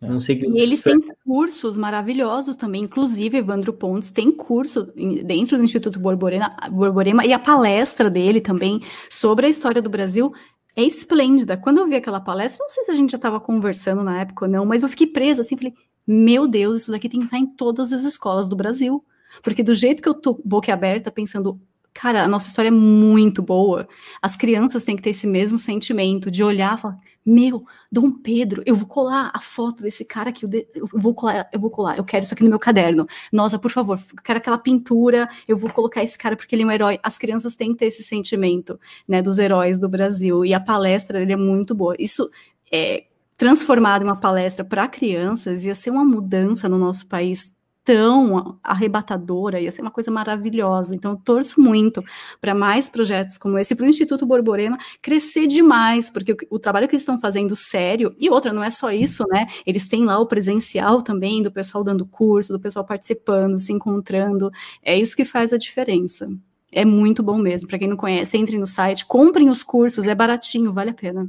Não 0.00 0.20
sei 0.20 0.36
que... 0.36 0.46
E 0.46 0.60
eles 0.60 0.82
têm 0.82 0.96
cursos 1.24 1.76
maravilhosos 1.76 2.54
também, 2.54 2.82
inclusive 2.82 3.38
Evandro 3.38 3.72
Pontes 3.72 4.10
tem 4.10 4.30
curso 4.30 4.92
dentro 5.24 5.58
do 5.58 5.64
Instituto 5.64 5.98
Borborema, 5.98 6.56
Borborema 6.70 7.26
e 7.26 7.32
a 7.32 7.38
palestra 7.38 8.08
dele 8.08 8.40
também 8.40 8.80
sobre 9.10 9.46
a 9.46 9.48
história 9.48 9.82
do 9.82 9.90
Brasil 9.90 10.32
é 10.76 10.82
esplêndida. 10.84 11.56
Quando 11.56 11.78
eu 11.78 11.88
vi 11.88 11.96
aquela 11.96 12.20
palestra, 12.20 12.64
não 12.64 12.70
sei 12.70 12.84
se 12.84 12.90
a 12.92 12.94
gente 12.94 13.10
já 13.10 13.16
estava 13.16 13.40
conversando 13.40 14.04
na 14.04 14.20
época 14.20 14.44
ou 14.44 14.50
não, 14.50 14.64
mas 14.64 14.84
eu 14.84 14.88
fiquei 14.88 15.08
presa 15.08 15.40
assim, 15.40 15.56
falei, 15.56 15.74
meu 16.06 16.46
Deus, 16.46 16.82
isso 16.82 16.92
daqui 16.92 17.08
tem 17.08 17.20
que 17.20 17.26
estar 17.26 17.38
em 17.38 17.46
todas 17.46 17.92
as 17.92 18.04
escolas 18.04 18.48
do 18.48 18.54
Brasil. 18.54 19.04
Porque 19.42 19.62
do 19.62 19.74
jeito 19.74 20.00
que 20.00 20.08
eu 20.08 20.14
tô 20.14 20.40
boca 20.44 20.72
aberta, 20.72 21.10
pensando, 21.10 21.60
cara, 21.92 22.22
a 22.22 22.28
nossa 22.28 22.46
história 22.46 22.68
é 22.68 22.72
muito 22.72 23.42
boa, 23.42 23.88
as 24.22 24.36
crianças 24.36 24.84
têm 24.84 24.94
que 24.94 25.02
ter 25.02 25.10
esse 25.10 25.26
mesmo 25.26 25.58
sentimento 25.58 26.30
de 26.30 26.44
olhar 26.44 26.78
e 26.78 26.80
falar, 26.80 26.96
meu, 27.28 27.64
Dom 27.92 28.10
Pedro, 28.10 28.62
eu 28.64 28.74
vou 28.74 28.88
colar 28.88 29.30
a 29.34 29.40
foto 29.40 29.82
desse 29.82 30.04
cara 30.04 30.30
aqui, 30.30 30.46
eu 30.74 30.88
vou 30.92 31.14
colar, 31.14 31.48
eu 31.52 31.60
vou 31.60 31.70
colar, 31.70 31.98
eu 31.98 32.04
quero 32.04 32.24
isso 32.24 32.32
aqui 32.32 32.42
no 32.42 32.50
meu 32.50 32.58
caderno. 32.58 33.06
Nossa, 33.32 33.58
por 33.58 33.70
favor, 33.70 33.98
eu 33.98 34.22
quero 34.22 34.38
aquela 34.38 34.58
pintura, 34.58 35.28
eu 35.46 35.56
vou 35.56 35.70
colocar 35.70 36.02
esse 36.02 36.16
cara 36.16 36.36
porque 36.36 36.54
ele 36.54 36.62
é 36.62 36.66
um 36.66 36.70
herói. 36.70 36.98
As 37.02 37.18
crianças 37.18 37.54
têm 37.54 37.72
que 37.72 37.78
ter 37.78 37.86
esse 37.86 38.02
sentimento, 38.02 38.80
né, 39.06 39.20
dos 39.20 39.38
heróis 39.38 39.78
do 39.78 39.88
Brasil, 39.88 40.44
e 40.44 40.54
a 40.54 40.60
palestra 40.60 41.18
dele 41.18 41.32
é 41.32 41.36
muito 41.36 41.74
boa. 41.74 41.94
Isso 41.98 42.30
é 42.72 43.04
transformado 43.36 44.02
em 44.02 44.04
uma 44.06 44.18
palestra 44.18 44.64
para 44.64 44.88
crianças 44.88 45.64
ia 45.64 45.74
ser 45.74 45.90
uma 45.90 46.04
mudança 46.04 46.68
no 46.68 46.76
nosso 46.76 47.06
país 47.06 47.57
tão 47.88 48.58
arrebatadora, 48.62 49.58
ia 49.58 49.70
ser 49.70 49.80
uma 49.80 49.90
coisa 49.90 50.10
maravilhosa. 50.10 50.94
Então, 50.94 51.16
torço 51.16 51.58
muito 51.58 52.04
para 52.38 52.54
mais 52.54 52.86
projetos 52.86 53.38
como 53.38 53.56
esse, 53.56 53.74
para 53.74 53.86
o 53.86 53.88
Instituto 53.88 54.26
Borborema 54.26 54.76
crescer 55.00 55.46
demais, 55.46 56.10
porque 56.10 56.32
o, 56.32 56.36
o, 56.50 56.58
trabalho 56.58 56.86
que 56.86 56.94
eles 56.94 57.00
estão 57.00 57.18
fazendo 57.18 57.56
sério, 57.56 58.14
e 58.20 58.28
outra, 58.28 58.52
não 58.52 58.62
é 58.62 58.68
só 58.68 58.92
isso, 58.92 59.24
né? 59.30 59.46
Eles 59.64 59.88
têm 59.88 60.04
lá 60.04 60.18
o 60.18 60.26
presencial 60.26 61.00
também, 61.00 61.42
do 61.42 61.50
pessoal 61.50 61.82
dando 61.82 62.04
curso, 62.04 62.52
do 62.52 62.60
pessoal 62.60 62.84
participando, 62.84 63.58
se 63.58 63.72
encontrando. 63.72 64.50
É 64.82 64.94
isso 64.94 65.16
que 65.16 65.24
faz 65.24 65.54
a 65.54 65.56
diferença. 65.56 66.28
É 66.70 66.84
muito 66.84 67.22
bom 67.22 67.38
mesmo. 67.38 67.66
Para 67.66 67.78
quem 67.78 67.88
não 67.88 67.96
conhece, 67.96 68.36
entre 68.36 68.58
no 68.58 68.66
site, 68.66 69.06
comprem 69.06 69.48
os 69.48 69.62
cursos, 69.62 70.06
é 70.06 70.14
baratinho, 70.14 70.74
vale 70.74 70.90
a 70.90 70.94
pena. 70.94 71.26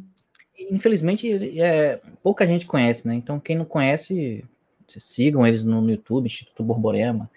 Infelizmente, 0.70 1.58
é, 1.58 2.02
pouca 2.22 2.46
gente 2.46 2.66
conhece, 2.66 3.08
né? 3.08 3.16
Então, 3.16 3.40
quem 3.40 3.58
não 3.58 3.64
conhece, 3.64 4.44
sigam 4.98 5.46
eles 5.46 5.64
no, 5.64 5.82
no 5.82 5.90
YouTube, 5.90 6.28
Instituto 6.28 6.64
Borborema, 6.64 7.30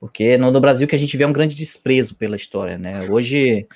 porque 0.00 0.36
no, 0.36 0.50
no, 0.50 0.60
Brasil 0.60 0.86
que 0.86 0.94
a 0.94 0.98
gente 0.98 1.16
vê 1.16 1.24
um 1.24 1.32
grande 1.32 1.56
desprezo 1.56 2.14
pela 2.14 2.36
história, 2.36 2.76
né? 2.76 3.08
Hoje 3.08 3.66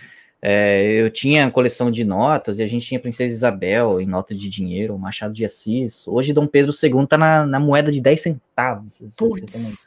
é, 0.41 1.01
eu 1.01 1.11
tinha 1.11 1.51
coleção 1.51 1.91
de 1.91 2.05
notas 2.05 2.59
e 2.59 2.63
a 2.63 2.67
gente 2.67 2.87
tinha 2.87 3.01
Princesa 3.01 3.33
Isabel 3.33 4.01
em 4.01 4.07
nota 4.07 4.35
de 4.35 4.49
dinheiro, 4.49 4.99
Machado 4.99 5.33
de 5.33 5.45
Assis. 5.45 6.07
Hoje 6.07 6.33
Dom 6.33 6.47
Pedro 6.47 6.73
II 6.73 7.07
tá 7.07 7.17
na, 7.17 7.47
na 7.47 7.61
moeda 7.61 7.93
de 7.93 8.01
10 8.01 8.21
centavos. 8.21 8.91
Putz, 9.17 9.87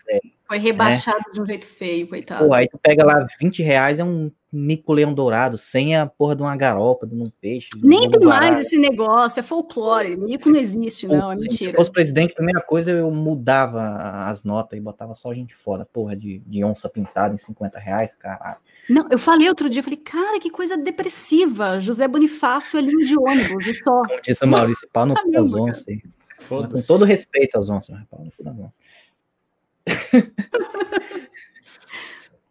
foi 0.55 0.59
rebaixado 0.59 1.17
né? 1.17 1.33
de 1.33 1.41
um 1.41 1.45
jeito 1.45 1.65
feio, 1.65 2.07
coitado. 2.07 2.47
Pô, 2.47 2.53
aí 2.53 2.67
tu 2.67 2.77
pega 2.81 3.05
lá 3.05 3.25
20 3.39 3.61
reais, 3.61 3.99
é 3.99 4.03
um 4.03 4.31
mico-leão 4.51 5.13
dourado, 5.13 5.57
sem 5.57 5.97
a 5.97 6.05
porra 6.05 6.35
de 6.35 6.41
uma 6.41 6.55
garopa, 6.55 7.05
de 7.05 7.13
um 7.13 7.25
peixe. 7.41 7.67
De 7.75 7.85
Nem 7.85 8.09
tem 8.09 8.21
mais 8.21 8.57
esse 8.59 8.77
negócio, 8.77 9.39
é 9.39 9.43
folclore. 9.43 10.15
Mico 10.15 10.49
não 10.49 10.57
existe, 10.57 11.07
não, 11.07 11.31
é 11.31 11.35
mentira. 11.35 11.71
Se 11.71 11.75
fosse 11.75 11.91
presidente, 11.91 12.31
a 12.31 12.35
primeira 12.35 12.61
coisa 12.61 12.91
eu 12.91 13.11
mudava 13.11 13.81
as 14.29 14.45
notas 14.45 14.77
e 14.77 14.81
botava 14.81 15.13
só 15.13 15.33
gente 15.33 15.53
fora. 15.53 15.85
Porra 15.85 16.15
de, 16.15 16.39
de 16.39 16.63
onça 16.63 16.87
pintada 16.87 17.33
em 17.33 17.37
50 17.37 17.77
reais, 17.77 18.15
caralho. 18.15 18.57
Não, 18.89 19.07
eu 19.11 19.17
falei 19.17 19.49
outro 19.49 19.69
dia, 19.69 19.79
eu 19.79 19.83
falei, 19.83 19.99
cara, 19.99 20.39
que 20.39 20.49
coisa 20.49 20.77
depressiva. 20.77 21.79
José 21.81 22.07
Bonifácio 22.07 22.79
ali 22.79 22.95
de 23.03 23.17
ônibus, 23.17 23.67
e 23.67 23.73
só. 23.83 24.03
Como 24.03 24.21
disse 24.21 24.43
a 24.43 24.47
Maurício, 24.47 24.87
pau 24.93 25.05
no 25.05 25.15
cu 25.21 25.31
das 25.31 25.53
onças 25.53 25.85
aí. 25.89 26.01
Com 26.47 26.67
todo 26.87 27.03
respeito 27.03 27.57
às 27.57 27.69
onças, 27.69 27.97
pau 28.09 28.23
no 28.23 28.31
cu 28.31 28.43
das 28.43 28.57
onças 28.57 28.85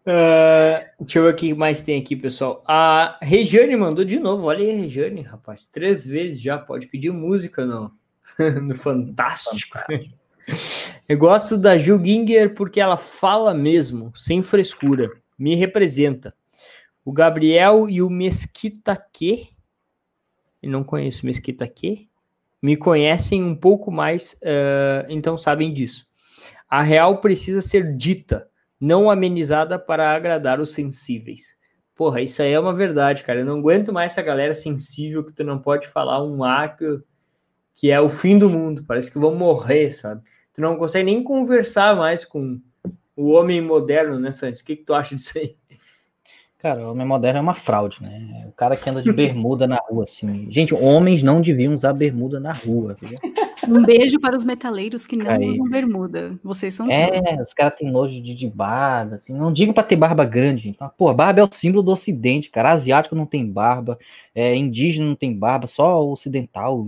uh, 0.07 0.85
deixa 1.01 1.19
eu 1.19 1.25
ver 1.25 1.33
o 1.33 1.37
que 1.37 1.55
mais 1.55 1.81
tem 1.83 2.01
aqui, 2.01 2.15
pessoal. 2.17 2.63
A 2.67 3.19
Regiane 3.23 3.77
mandou 3.77 4.05
de 4.05 4.19
novo. 4.19 4.45
Olha 4.45 4.61
aí, 4.61 4.83
Regiane, 4.83 5.23
rapaz. 5.23 5.67
Três 5.67 6.05
vezes 6.07 6.41
já. 6.41 6.59
Pode 6.59 6.87
pedir 6.87 7.11
música 7.13 7.65
no, 7.67 7.93
no 8.63 8.75
Fantástico. 8.75 9.79
Eu 11.09 11.19
gosto 11.19 11.57
da 11.57 11.79
Ju 11.79 11.99
Ginger 12.05 12.55
porque 12.55 12.81
ela 12.81 12.97
fala 12.97 13.55
mesmo, 13.55 14.13
sem 14.15 14.43
frescura. 14.43 15.11
Me 15.39 15.55
representa. 15.55 16.35
O 17.05 17.13
Gabriel 17.13 17.89
e 17.89 18.01
o 18.01 18.09
Mesquita 18.09 18.97
que 19.13 19.55
eu 20.65 20.71
não 20.71 20.83
conheço 20.83 21.27
Mesquita 21.27 21.69
que 21.69 22.09
me 22.63 22.75
conhecem 22.75 23.45
um 23.45 23.55
pouco 23.55 23.91
mais, 23.91 24.33
uh, 24.43 25.05
então 25.11 25.37
sabem 25.37 25.71
disso. 25.71 26.07
A 26.69 26.83
real 26.83 27.21
precisa 27.21 27.61
ser 27.61 27.97
dita, 27.97 28.49
não 28.81 29.11
amenizada 29.11 29.79
para 29.79 30.15
agradar 30.15 30.61
os 30.61 30.73
sensíveis. 30.73 31.57
Porra, 31.95 32.21
isso 32.21 32.43
aí 32.43 32.53
é 32.53 32.59
uma 32.59 32.75
verdade, 32.75 33.23
cara. 33.23 33.41
Eu 33.41 33.45
não 33.45 33.59
aguento 33.59 33.93
mais 33.93 34.13
essa 34.13 34.23
galera 34.23 34.55
sensível 34.55 35.25
que 35.25 35.33
tu 35.33 35.45
não 35.45 35.59
pode 35.59 35.87
falar 35.87 36.25
um 36.25 36.43
A 36.43 36.69
que, 36.69 37.01
que 37.77 37.91
é 37.91 38.01
o 38.01 38.09
fim 38.09 38.39
do 38.39 38.51
mundo. 38.51 38.85
Parece 38.85 39.11
que 39.11 39.19
vão 39.19 39.35
morrer, 39.35 39.93
sabe? 39.93 40.23
Tu 40.53 40.61
não 40.61 40.77
consegue 40.77 41.05
nem 41.05 41.23
conversar 41.23 41.97
mais 41.97 42.25
com 42.25 42.61
o 43.17 43.31
homem 43.31 43.61
moderno, 43.61 44.19
né, 44.19 44.33
Santos? 44.33 44.61
O 44.61 44.65
que, 44.65 44.77
que 44.77 44.85
tu 44.85 44.95
acha 44.95 45.15
disso 45.15 45.39
aí? 45.39 45.57
Cara, 46.65 46.89
o 46.89 46.93
homem 46.93 47.07
moderno 47.07 47.41
é 47.41 47.43
uma 47.43 47.55
fraude, 47.55 48.03
né? 48.03 48.47
O 48.49 48.53
cara 48.53 48.75
que 48.75 48.89
anda 48.89 49.03
de 49.03 49.13
bermuda 49.13 49.67
na 49.67 49.77
rua, 49.77 50.05
assim. 50.05 50.51
Gente, 50.51 50.73
homens 50.73 51.23
não 51.23 51.43
deviam 51.43 51.75
usar 51.75 51.93
bermuda 51.93 52.41
na 52.41 52.55
rua, 52.55 52.97
viu? 52.99 53.19
Um 53.69 53.85
beijo 53.85 54.19
para 54.19 54.35
os 54.35 54.45
metaleiros 54.45 55.07
que 55.07 55.15
não 55.15 55.31
Aí. 55.31 55.51
usam 55.51 55.69
bermuda. 55.69 56.39
Vocês 56.43 56.73
são. 56.73 56.91
É, 56.91 57.21
tudo. 57.21 57.43
os 57.43 57.53
caras 57.53 57.77
têm 57.77 57.91
nojo 57.91 58.19
de, 58.19 58.35
de, 58.35 58.49
barba, 58.49 59.17
assim. 59.17 59.35
Não 59.35 59.53
digo 59.53 59.75
para 59.75 59.83
ter 59.83 59.97
barba 59.97 60.25
grande. 60.25 60.71
Então, 60.71 60.91
pô, 60.97 61.13
barba 61.13 61.41
é 61.41 61.45
o 61.45 61.53
símbolo 61.53 61.83
do 61.83 61.93
Ocidente, 61.93 62.49
cara. 62.49 62.73
Asiático 62.73 63.15
não 63.15 63.27
tem 63.27 63.47
barba, 63.47 63.99
é, 64.35 64.57
indígena 64.57 65.07
não 65.07 65.15
tem 65.15 65.37
barba, 65.37 65.67
só 65.67 66.03
o 66.03 66.13
ocidental 66.13 66.83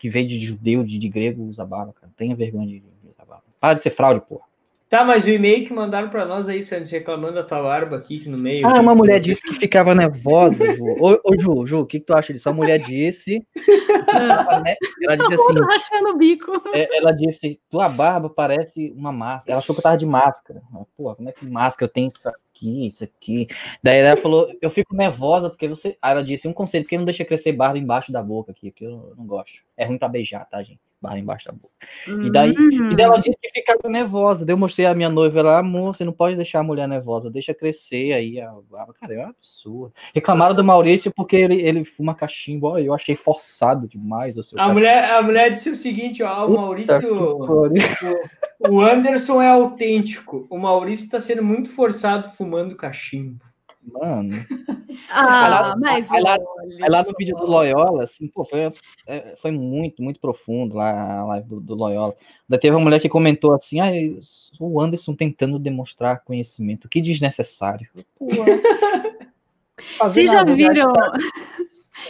que 0.00 0.08
veio 0.08 0.26
de 0.26 0.40
judeu, 0.40 0.82
de, 0.82 0.98
de 0.98 1.08
grego 1.08 1.44
usa 1.44 1.64
barba, 1.64 1.92
cara. 1.92 2.12
Tenha 2.16 2.34
vergonha 2.34 2.66
de, 2.66 2.80
de 2.80 3.08
usar 3.08 3.24
barba. 3.24 3.44
Para 3.60 3.74
de 3.74 3.82
ser 3.82 3.90
fraude, 3.90 4.20
porra. 4.28 4.51
Tá, 4.92 5.06
mas 5.06 5.24
o 5.24 5.30
e-mail 5.30 5.66
que 5.66 5.72
mandaram 5.72 6.10
para 6.10 6.26
nós 6.26 6.50
aí, 6.50 6.62
Santos, 6.62 6.90
reclamando 6.90 7.36
da 7.36 7.42
tua 7.42 7.62
barba 7.62 7.96
aqui 7.96 8.28
no 8.28 8.36
meio. 8.36 8.66
Ah, 8.66 8.78
uma 8.78 8.94
mulher 8.94 9.18
disse 9.20 9.40
que 9.40 9.54
ficava 9.54 9.94
nervosa, 9.94 10.70
Ju. 10.70 10.84
Ô, 11.00 11.18
ô 11.24 11.40
Ju, 11.40 11.66
Ju, 11.66 11.80
o 11.80 11.86
que, 11.86 11.98
que 11.98 12.04
tu 12.04 12.12
acha 12.12 12.30
disso? 12.30 12.50
A 12.50 12.52
mulher 12.52 12.78
disse. 12.78 13.42
ela 14.06 15.16
disse 15.16 15.32
assim. 15.32 15.64
rachando 15.64 16.10
o 16.10 16.18
bico. 16.18 16.52
É, 16.74 16.98
ela 16.98 17.10
disse: 17.12 17.58
tua 17.70 17.88
barba 17.88 18.28
parece 18.28 18.92
uma 18.94 19.10
máscara. 19.10 19.52
Ela 19.52 19.60
achou 19.60 19.74
que 19.74 19.80
eu 19.80 19.82
tava 19.82 19.96
de 19.96 20.04
máscara. 20.04 20.60
Pô, 20.94 21.16
como 21.16 21.30
é 21.30 21.32
que 21.32 21.46
máscara 21.46 21.90
tem 21.90 22.08
isso 22.08 22.28
aqui, 22.28 22.88
isso 22.88 23.02
aqui? 23.02 23.46
Daí 23.82 23.96
ela 23.96 24.18
falou: 24.18 24.54
eu 24.60 24.68
fico 24.68 24.94
nervosa 24.94 25.48
porque 25.48 25.68
você. 25.68 25.96
Aí 26.02 26.12
ela 26.12 26.22
disse: 26.22 26.46
um 26.46 26.52
conselho, 26.52 26.84
porque 26.84 26.98
não 26.98 27.06
deixa 27.06 27.24
crescer 27.24 27.52
barba 27.52 27.78
embaixo 27.78 28.12
da 28.12 28.22
boca 28.22 28.52
aqui, 28.52 28.70
que 28.70 28.84
eu 28.84 29.14
não 29.16 29.24
gosto. 29.24 29.62
É 29.74 29.86
ruim 29.86 29.96
pra 29.96 30.06
beijar, 30.06 30.46
tá, 30.50 30.62
gente? 30.62 30.91
Barra 31.02 31.18
embaixo 31.18 31.46
da 31.46 31.52
boca. 31.52 31.74
Uhum. 32.06 32.26
E 32.26 32.30
daí, 32.30 32.52
e 32.52 32.96
daí 32.96 33.04
ela 33.04 33.18
hum. 33.18 33.20
disse 33.20 33.36
que 33.42 33.48
ficava 33.50 33.88
nervosa. 33.88 34.46
Daí 34.46 34.52
eu 34.52 34.58
mostrei 34.58 34.86
a 34.86 34.94
minha 34.94 35.08
noiva 35.08 35.42
lá, 35.42 35.58
amor, 35.58 35.96
você 35.96 36.04
não 36.04 36.12
pode 36.12 36.36
deixar 36.36 36.60
a 36.60 36.62
mulher 36.62 36.86
nervosa, 36.86 37.28
deixa 37.28 37.52
crescer 37.52 38.12
aí. 38.12 38.40
A, 38.40 38.54
cara, 39.00 39.14
é 39.14 39.26
um 39.26 39.30
absurdo. 39.30 39.92
Reclamaram 40.14 40.54
do 40.54 40.62
Maurício 40.62 41.12
porque 41.14 41.36
ele, 41.36 41.60
ele 41.60 41.84
fuma 41.84 42.14
cachimbo. 42.14 42.78
eu 42.78 42.94
achei 42.94 43.16
forçado 43.16 43.88
demais. 43.88 44.36
a, 44.56 44.72
mulher, 44.72 45.10
a 45.10 45.22
mulher 45.22 45.52
disse 45.52 45.70
o 45.70 45.74
seguinte: 45.74 46.22
ó, 46.22 46.46
o 46.46 46.54
Maurício. 46.54 47.36
O, 48.60 48.70
o 48.70 48.80
Anderson 48.80 49.42
é 49.42 49.48
autêntico. 49.48 50.46
O 50.48 50.56
Maurício 50.56 51.06
está 51.06 51.20
sendo 51.20 51.42
muito 51.42 51.70
forçado 51.70 52.30
fumando 52.36 52.76
cachimbo. 52.76 53.51
Mano. 53.84 54.46
Ah, 55.10 55.48
lá, 55.48 55.76
mas. 55.76 56.12
Aí 56.12 56.22
lá, 56.22 56.38
aí 56.82 56.88
lá, 56.88 57.02
no 57.02 57.14
vídeo 57.18 57.36
do 57.36 57.46
Loyola, 57.46 58.04
assim, 58.04 58.28
pô, 58.28 58.44
foi, 58.44 58.68
é, 59.06 59.34
foi 59.40 59.50
muito, 59.50 60.02
muito 60.02 60.20
profundo 60.20 60.76
lá 60.76 61.18
a 61.18 61.24
live 61.26 61.48
do, 61.48 61.60
do 61.60 61.74
Loyola. 61.74 62.14
Daí 62.48 62.60
teve 62.60 62.76
uma 62.76 62.82
mulher 62.82 63.00
que 63.00 63.08
comentou 63.08 63.52
assim: 63.52 63.80
ah, 63.80 63.90
o 64.60 64.80
Anderson 64.80 65.14
tentando 65.14 65.58
demonstrar 65.58 66.22
conhecimento, 66.24 66.88
que 66.88 67.00
desnecessário. 67.00 67.88
Vocês 69.98 70.30
já 70.30 70.44
viram? 70.44 70.92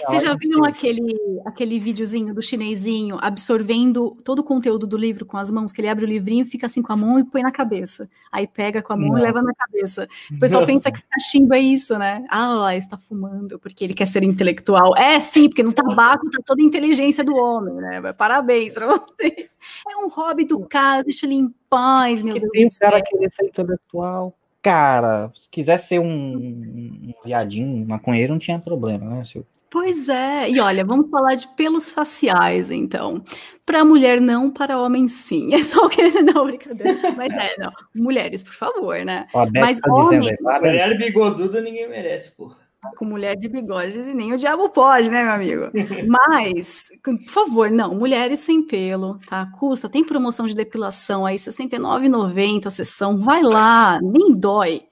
Vocês 0.07 0.23
já 0.23 0.35
viram 0.35 0.65
aquele, 0.65 1.17
aquele 1.45 1.79
videozinho 1.79 2.33
do 2.33 2.41
chinesinho 2.41 3.19
absorvendo 3.21 4.17
todo 4.25 4.39
o 4.39 4.45
conteúdo 4.45 4.87
do 4.87 4.97
livro 4.97 5.27
com 5.27 5.37
as 5.37 5.51
mãos, 5.51 5.73
que 5.73 5.81
ele 5.81 5.89
abre 5.89 6.05
o 6.05 6.09
livrinho, 6.09 6.45
fica 6.45 6.67
assim 6.67 6.81
com 6.81 6.93
a 6.93 6.97
mão 6.97 7.19
e 7.19 7.25
põe 7.25 7.43
na 7.43 7.51
cabeça. 7.51 8.09
Aí 8.31 8.47
pega 8.47 8.81
com 8.81 8.93
a 8.93 8.97
mão 8.97 9.11
Não. 9.11 9.19
e 9.19 9.23
leva 9.23 9.43
na 9.43 9.53
cabeça. 9.55 10.09
O 10.31 10.39
pessoal 10.39 10.65
pensa 10.65 10.91
que 10.91 11.03
cachimbo 11.11 11.55
é 11.55 11.61
isso, 11.61 11.99
né? 11.99 12.25
Ah, 12.31 12.77
está 12.77 12.97
fumando 12.97 13.59
porque 13.59 13.85
ele 13.85 13.95
quer 13.95 14.07
ser 14.07 14.23
intelectual. 14.23 14.97
É, 14.97 15.19
sim, 15.19 15.49
porque 15.49 15.63
no 15.63 15.73
tabaco 15.73 16.31
tá 16.31 16.39
toda 16.45 16.63
a 16.63 16.65
inteligência 16.65 17.25
do 17.25 17.35
homem, 17.35 17.75
né? 17.75 18.13
Parabéns 18.13 18.75
para 18.75 18.87
vocês. 18.87 19.57
É 19.89 19.97
um 19.97 20.09
hobby 20.09 20.45
do 20.45 20.61
cara, 20.67 21.03
deixa 21.03 21.27
ele 21.27 21.35
em 21.35 21.55
paz, 21.69 22.23
meu 22.23 22.35
que 22.35 22.41
Deus. 22.41 22.53
Tem 22.53 22.67
um 22.67 22.69
cara 22.81 23.03
querer 23.03 23.33
ser 23.33 23.47
intelectual 23.47 24.37
cara, 24.63 25.33
se 25.35 25.51
quiser 25.51 25.79
ser 25.79 25.99
um, 25.99 26.07
um 26.07 27.15
viadinho, 27.25 27.67
um 27.67 27.85
maconheiro, 27.85 28.33
não 28.33 28.39
tinha 28.39 28.61
problema, 28.61 29.05
né? 29.07 29.25
Se 29.25 29.45
Pois 29.73 30.07
é, 30.11 30.51
e 30.51 30.61
olha, 30.61 30.85
vamos 30.85 31.09
falar 31.09 31.35
de 31.35 31.49
pelos 31.57 31.89
faciais, 31.89 32.71
então. 32.71 33.25
Para 33.65 33.83
mulher 33.83 34.21
não, 34.21 34.51
para 34.51 34.79
homem 34.79 35.09
sim. 35.09 35.49
É 35.57 35.63
só 35.63 35.87
o 35.87 35.89
que 35.89 36.11
não, 36.21 36.45
brincadeira. 36.45 36.99
Mas 37.17 37.33
é, 37.33 37.57
não. 37.59 37.73
Mulheres, 37.95 38.43
por 38.43 38.53
favor, 38.53 39.03
né? 39.03 39.27
Mas 39.59 39.81
tá 39.81 39.91
homem, 39.91 40.21
dizendo, 40.21 40.43
mulher 40.43 40.99
bigoduda 40.99 41.63
ninguém 41.63 41.89
merece, 41.89 42.31
porra. 42.33 42.59
Com 42.99 43.07
mulher 43.07 43.35
de 43.35 43.49
bigode, 43.49 43.99
nem 44.13 44.35
o 44.35 44.37
diabo 44.37 44.69
pode, 44.69 45.09
né, 45.09 45.23
meu 45.23 45.33
amigo? 45.33 45.71
Mas, 46.07 46.89
por 47.03 47.19
favor, 47.29 47.71
não, 47.71 47.95
mulheres 47.95 48.41
sem 48.41 48.61
pelo, 48.67 49.21
tá? 49.21 49.51
Custa, 49.59 49.89
tem 49.89 50.05
promoção 50.05 50.47
de 50.47 50.55
depilação 50.55 51.25
aí, 51.25 51.37
R$ 51.37 51.39
69,90 51.39 52.67
a 52.67 52.71
sessão, 52.71 53.17
vai 53.17 53.41
lá, 53.41 54.01
nem 54.03 54.35
dói. 54.35 54.83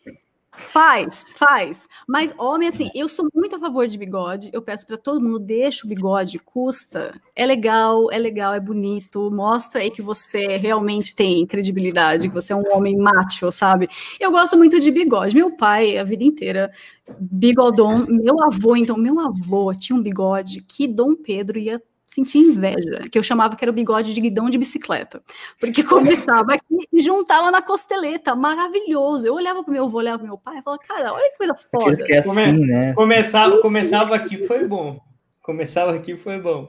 Faz, 0.60 1.32
faz. 1.36 1.88
Mas 2.06 2.32
homem, 2.38 2.68
assim, 2.68 2.90
eu 2.94 3.08
sou 3.08 3.28
muito 3.34 3.56
a 3.56 3.58
favor 3.58 3.86
de 3.86 3.98
bigode. 3.98 4.50
Eu 4.52 4.62
peço 4.62 4.86
para 4.86 4.96
todo 4.96 5.20
mundo, 5.20 5.38
deixa 5.38 5.86
o 5.86 5.88
bigode, 5.88 6.38
custa. 6.38 7.20
É 7.34 7.46
legal, 7.46 8.10
é 8.10 8.18
legal, 8.18 8.54
é 8.54 8.60
bonito. 8.60 9.30
Mostra 9.30 9.80
aí 9.80 9.90
que 9.90 10.02
você 10.02 10.56
realmente 10.58 11.14
tem 11.14 11.46
credibilidade, 11.46 12.28
que 12.28 12.34
você 12.34 12.52
é 12.52 12.56
um 12.56 12.64
homem 12.72 12.96
macho, 12.96 13.50
sabe? 13.50 13.88
Eu 14.18 14.30
gosto 14.30 14.56
muito 14.56 14.78
de 14.78 14.90
bigode. 14.90 15.34
Meu 15.34 15.56
pai, 15.56 15.96
a 15.96 16.04
vida 16.04 16.24
inteira, 16.24 16.70
bigodão. 17.18 18.06
Meu 18.06 18.42
avô, 18.42 18.76
então, 18.76 18.96
meu 18.96 19.18
avô 19.18 19.74
tinha 19.74 19.96
um 19.96 20.02
bigode 20.02 20.62
que 20.62 20.86
Dom 20.86 21.14
Pedro 21.14 21.58
ia 21.58 21.82
sentia 22.12 22.40
inveja, 22.40 23.04
que 23.10 23.18
eu 23.18 23.22
chamava 23.22 23.56
que 23.56 23.64
era 23.64 23.70
o 23.70 23.74
bigode 23.74 24.12
de 24.12 24.20
guidão 24.20 24.50
de 24.50 24.58
bicicleta, 24.58 25.22
porque 25.58 25.82
começava 25.84 26.54
aqui 26.54 26.88
e 26.92 27.00
juntava 27.00 27.50
na 27.50 27.62
costeleta, 27.62 28.34
maravilhoso. 28.34 29.26
Eu 29.26 29.34
olhava 29.34 29.62
pro 29.62 29.72
meu 29.72 29.84
avô, 29.84 29.98
olhava 29.98 30.18
pro 30.18 30.26
meu 30.26 30.38
pai 30.38 30.58
e 30.58 30.62
falava, 30.62 30.82
cara, 30.82 31.12
olha 31.12 31.30
que 31.30 31.38
coisa 31.38 31.54
foda. 31.54 31.96
Que 31.96 32.14
é 32.14 32.18
assim, 32.18 32.66
né? 32.66 32.92
Começava, 32.94 33.58
começava 33.60 34.14
aqui, 34.14 34.46
foi 34.46 34.66
bom. 34.66 35.00
Começava 35.42 35.94
aqui, 35.94 36.16
foi 36.16 36.38
bom. 36.40 36.68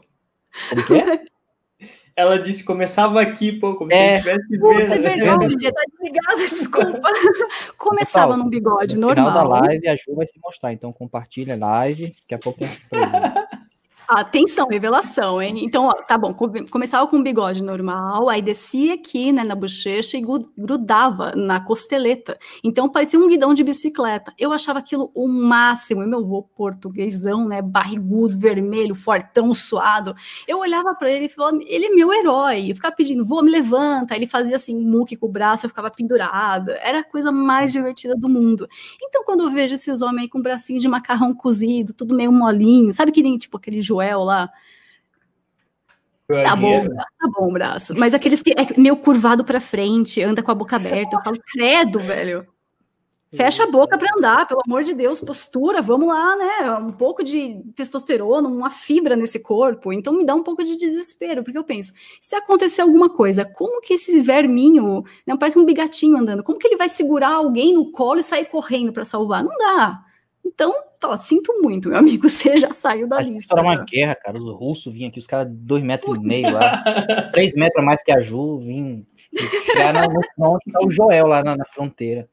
Como 0.69 0.85
que 0.85 0.93
é? 0.93 1.23
Ela 2.13 2.37
disse 2.37 2.63
começava 2.63 3.21
aqui, 3.21 3.53
pô, 3.53 3.75
como 3.75 3.91
é. 3.91 4.17
se 4.17 4.23
tivesse 4.23 4.59
Putz, 4.59 4.91
é 4.91 4.99
verdade, 4.99 5.71
tá 5.71 5.81
desligada, 5.89 6.37
desculpa. 6.49 7.09
Começava 7.77 8.27
Pessoal, 8.27 8.37
num 8.37 8.49
bigode 8.49 8.95
no 8.95 9.07
normal. 9.07 9.25
No 9.25 9.31
final 9.31 9.49
da 9.49 9.59
live, 9.61 9.87
a 9.87 9.95
Ju 9.95 10.13
vai 10.15 10.27
se 10.27 10.37
mostrar, 10.43 10.73
então 10.73 10.91
compartilha 10.91 11.55
a 11.55 11.57
live, 11.57 12.07
daqui 12.07 12.35
a 12.35 12.37
pouco 12.37 12.59
tem. 12.59 12.69
Atenção, 14.13 14.67
revelação, 14.67 15.41
hein? 15.41 15.63
Então, 15.63 15.85
ó, 15.85 15.93
tá 15.93 16.17
bom, 16.17 16.33
começava 16.69 17.07
com 17.07 17.15
um 17.15 17.23
bigode 17.23 17.63
normal, 17.63 18.27
aí 18.27 18.41
descia 18.41 18.95
aqui, 18.95 19.31
né, 19.31 19.41
na 19.41 19.55
bochecha 19.55 20.17
e 20.17 20.21
grudava 20.57 21.31
na 21.33 21.61
costeleta. 21.61 22.37
Então, 22.61 22.89
parecia 22.89 23.17
um 23.17 23.25
guidão 23.25 23.53
de 23.53 23.63
bicicleta. 23.63 24.33
Eu 24.37 24.51
achava 24.51 24.79
aquilo 24.79 25.09
o 25.15 25.29
máximo. 25.29 26.03
E 26.03 26.05
meu 26.05 26.19
avô 26.19 26.43
portuguesão, 26.43 27.47
né, 27.47 27.61
barrigudo, 27.61 28.37
vermelho, 28.37 28.93
fortão, 28.93 29.53
suado. 29.53 30.13
Eu 30.45 30.59
olhava 30.59 30.93
para 30.93 31.09
ele 31.09 31.27
e 31.27 31.29
falava, 31.29 31.59
ele 31.65 31.85
é 31.85 31.89
meu 31.91 32.11
herói. 32.11 32.69
Eu 32.69 32.75
ficava 32.75 32.93
pedindo, 32.93 33.23
vô, 33.23 33.41
me 33.41 33.49
levanta. 33.49 34.13
Ele 34.13 34.27
fazia 34.27 34.57
assim, 34.57 34.77
muque 34.77 35.15
com 35.15 35.27
o 35.27 35.31
braço, 35.31 35.65
eu 35.65 35.69
ficava 35.69 35.89
pendurada. 35.89 36.73
Era 36.83 36.99
a 36.99 37.03
coisa 37.05 37.31
mais 37.31 37.71
divertida 37.71 38.13
do 38.17 38.27
mundo. 38.27 38.67
Então, 39.01 39.23
quando 39.23 39.43
eu 39.43 39.51
vejo 39.51 39.75
esses 39.75 40.01
homens 40.01 40.23
aí 40.23 40.27
com 40.27 40.41
bracinho 40.41 40.81
de 40.81 40.87
macarrão 40.89 41.33
cozido, 41.33 41.93
tudo 41.93 42.13
meio 42.13 42.33
molinho, 42.33 42.91
sabe 42.91 43.13
que 43.13 43.23
nem, 43.23 43.37
tipo, 43.37 43.55
aquele 43.55 43.79
joelho 43.79 44.00
Joel 44.01 44.23
lá. 44.23 44.49
Tá 46.43 46.55
bom, 46.55 46.87
tá 46.87 47.27
bom, 47.37 47.51
braço. 47.51 47.93
Mas 47.97 48.13
aqueles 48.13 48.41
que 48.41 48.51
é 48.51 48.79
meio 48.79 48.95
curvado 48.95 49.43
para 49.43 49.59
frente, 49.59 50.23
anda 50.23 50.41
com 50.41 50.51
a 50.51 50.55
boca 50.55 50.77
aberta. 50.77 51.17
Eu 51.17 51.21
falo, 51.21 51.37
credo, 51.51 51.99
velho. 51.99 52.47
Fecha 53.33 53.63
a 53.63 53.71
boca 53.71 53.97
para 53.97 54.13
andar, 54.17 54.45
pelo 54.45 54.61
amor 54.65 54.83
de 54.83 54.93
Deus, 54.93 55.21
postura, 55.21 55.81
vamos 55.81 56.09
lá, 56.09 56.35
né? 56.35 56.71
Um 56.81 56.91
pouco 56.91 57.23
de 57.23 57.63
testosterona, 57.75 58.49
uma 58.49 58.69
fibra 58.69 59.15
nesse 59.15 59.39
corpo. 59.39 59.93
Então 59.93 60.11
me 60.11 60.25
dá 60.25 60.35
um 60.35 60.43
pouco 60.43 60.61
de 60.61 60.75
desespero, 60.75 61.41
porque 61.41 61.57
eu 61.57 61.63
penso, 61.63 61.93
se 62.19 62.35
acontecer 62.35 62.81
alguma 62.81 63.09
coisa, 63.09 63.45
como 63.45 63.79
que 63.79 63.93
esse 63.93 64.19
verminho, 64.19 65.05
né, 65.25 65.35
parece 65.37 65.57
um 65.57 65.63
bigatinho 65.63 66.17
andando, 66.17 66.43
como 66.43 66.59
que 66.59 66.67
ele 66.67 66.75
vai 66.75 66.89
segurar 66.89 67.35
alguém 67.35 67.73
no 67.73 67.89
colo 67.89 68.19
e 68.19 68.23
sair 68.23 68.45
correndo 68.45 68.91
para 68.91 69.05
salvar? 69.05 69.45
Não 69.45 69.57
dá. 69.57 70.03
Então, 70.45 70.73
tá, 71.01 71.17
sinto 71.17 71.61
muito, 71.61 71.89
meu 71.89 71.97
amigo, 71.97 72.29
você 72.29 72.55
já 72.57 72.71
saiu 72.71 73.07
da 73.07 73.19
lista. 73.19 73.53
Era 73.53 73.61
uma 73.61 73.75
né? 73.75 73.85
guerra, 73.87 74.15
cara. 74.15 74.37
Os 74.37 74.45
russos 74.55 74.93
vinham 74.93 75.09
aqui, 75.09 75.19
os 75.19 75.27
caras 75.27 75.47
dois 75.51 75.83
metros 75.83 76.17
e 76.17 76.21
meio 76.21 76.51
lá, 76.51 76.83
três 77.33 77.53
metros 77.53 77.81
a 77.81 77.85
mais 77.85 78.03
que 78.03 78.11
a 78.11 78.21
Ju, 78.21 78.59
vinham 78.59 79.05
onde 80.37 80.71
tá 80.71 80.79
o 80.81 80.91
Joel 80.91 81.27
lá 81.27 81.43
na, 81.43 81.57
na, 81.57 81.65
fronteira. 81.65 82.29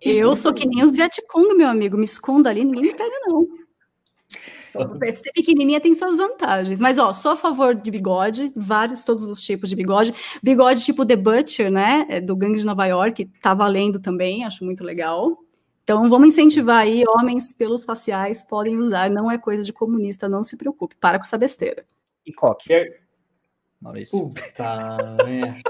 Eu 0.00 0.34
sou 0.34 0.52
que 0.52 0.66
nem 0.66 0.82
os 0.82 0.92
Vietcong, 0.92 1.54
meu 1.54 1.68
amigo, 1.68 1.96
me 1.96 2.04
esconda 2.04 2.50
ali, 2.50 2.64
ninguém 2.64 2.82
me 2.82 2.94
pega, 2.94 3.14
não. 3.26 3.46
Ser 5.14 5.32
pequenininha 5.32 5.80
tem 5.80 5.92
suas 5.92 6.16
vantagens. 6.16 6.80
Mas, 6.80 6.98
ó, 6.98 7.12
sou 7.12 7.32
a 7.32 7.36
favor 7.36 7.74
de 7.74 7.90
bigode, 7.90 8.50
vários, 8.56 9.04
todos 9.04 9.26
os 9.26 9.44
tipos 9.44 9.68
de 9.68 9.76
bigode. 9.76 10.14
Bigode 10.42 10.82
tipo 10.82 11.04
The 11.04 11.14
Butcher, 11.14 11.70
né? 11.70 12.06
É 12.08 12.20
do 12.20 12.34
Gangue 12.34 12.58
de 12.58 12.64
Nova 12.64 12.86
York, 12.86 13.30
tá 13.42 13.52
valendo 13.52 14.00
também, 14.00 14.44
acho 14.44 14.64
muito 14.64 14.82
legal. 14.82 15.36
Então, 15.82 16.08
vamos 16.08 16.28
incentivar 16.28 16.82
aí, 16.82 17.02
homens 17.08 17.52
pelos 17.52 17.84
faciais 17.84 18.42
podem 18.42 18.78
usar, 18.78 19.10
não 19.10 19.30
é 19.30 19.36
coisa 19.36 19.64
de 19.64 19.72
comunista, 19.72 20.28
não 20.28 20.42
se 20.42 20.56
preocupe, 20.56 20.94
para 20.96 21.18
com 21.18 21.24
essa 21.24 21.36
besteira. 21.36 21.84
E 22.24 22.32
coque? 22.32 23.00
Maurício. 23.80 24.28
Puta 24.28 25.16
merda. 25.24 25.62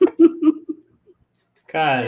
Cara. 1.74 2.06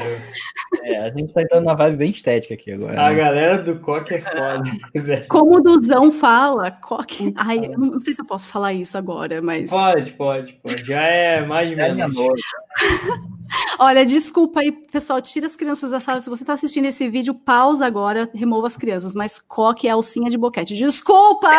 É, 0.84 0.98
a 0.98 1.10
gente 1.10 1.34
tá 1.34 1.42
entrando 1.42 1.64
na 1.64 1.74
vibe 1.74 1.96
bem 1.96 2.10
estética 2.12 2.54
aqui 2.54 2.70
agora. 2.70 3.04
A 3.04 3.10
né? 3.10 3.16
galera 3.16 3.58
do 3.64 3.80
coque 3.80 4.14
é 4.14 4.20
foda. 4.20 4.62
Como 5.28 5.56
o 5.56 5.60
Duzão 5.60 6.12
fala, 6.12 6.70
coque. 6.70 7.32
Ai, 7.34 7.66
eu 7.72 7.76
não 7.76 7.98
sei 7.98 8.12
se 8.12 8.22
eu 8.22 8.24
posso 8.24 8.48
falar 8.48 8.74
isso 8.74 8.96
agora, 8.96 9.42
mas. 9.42 9.68
Pode, 9.68 10.12
pode, 10.12 10.52
pode. 10.62 10.86
Já 10.86 11.02
é 11.02 11.44
mais 11.44 11.68
de 11.68 11.74
meia 11.74 12.06
noite. 12.06 12.44
Olha, 13.80 14.06
desculpa 14.06 14.60
aí, 14.60 14.70
pessoal, 14.70 15.20
tira 15.20 15.46
as 15.46 15.56
crianças 15.56 15.90
da 15.90 15.98
sala. 15.98 16.20
Se 16.20 16.30
você 16.30 16.44
está 16.44 16.52
assistindo 16.52 16.84
esse 16.84 17.08
vídeo, 17.08 17.34
pausa 17.34 17.84
agora, 17.84 18.30
remova 18.32 18.68
as 18.68 18.76
crianças. 18.76 19.16
Mas 19.16 19.36
coque 19.36 19.88
é 19.88 19.90
alcinha 19.90 20.30
de 20.30 20.38
boquete. 20.38 20.76
Desculpa! 20.76 21.50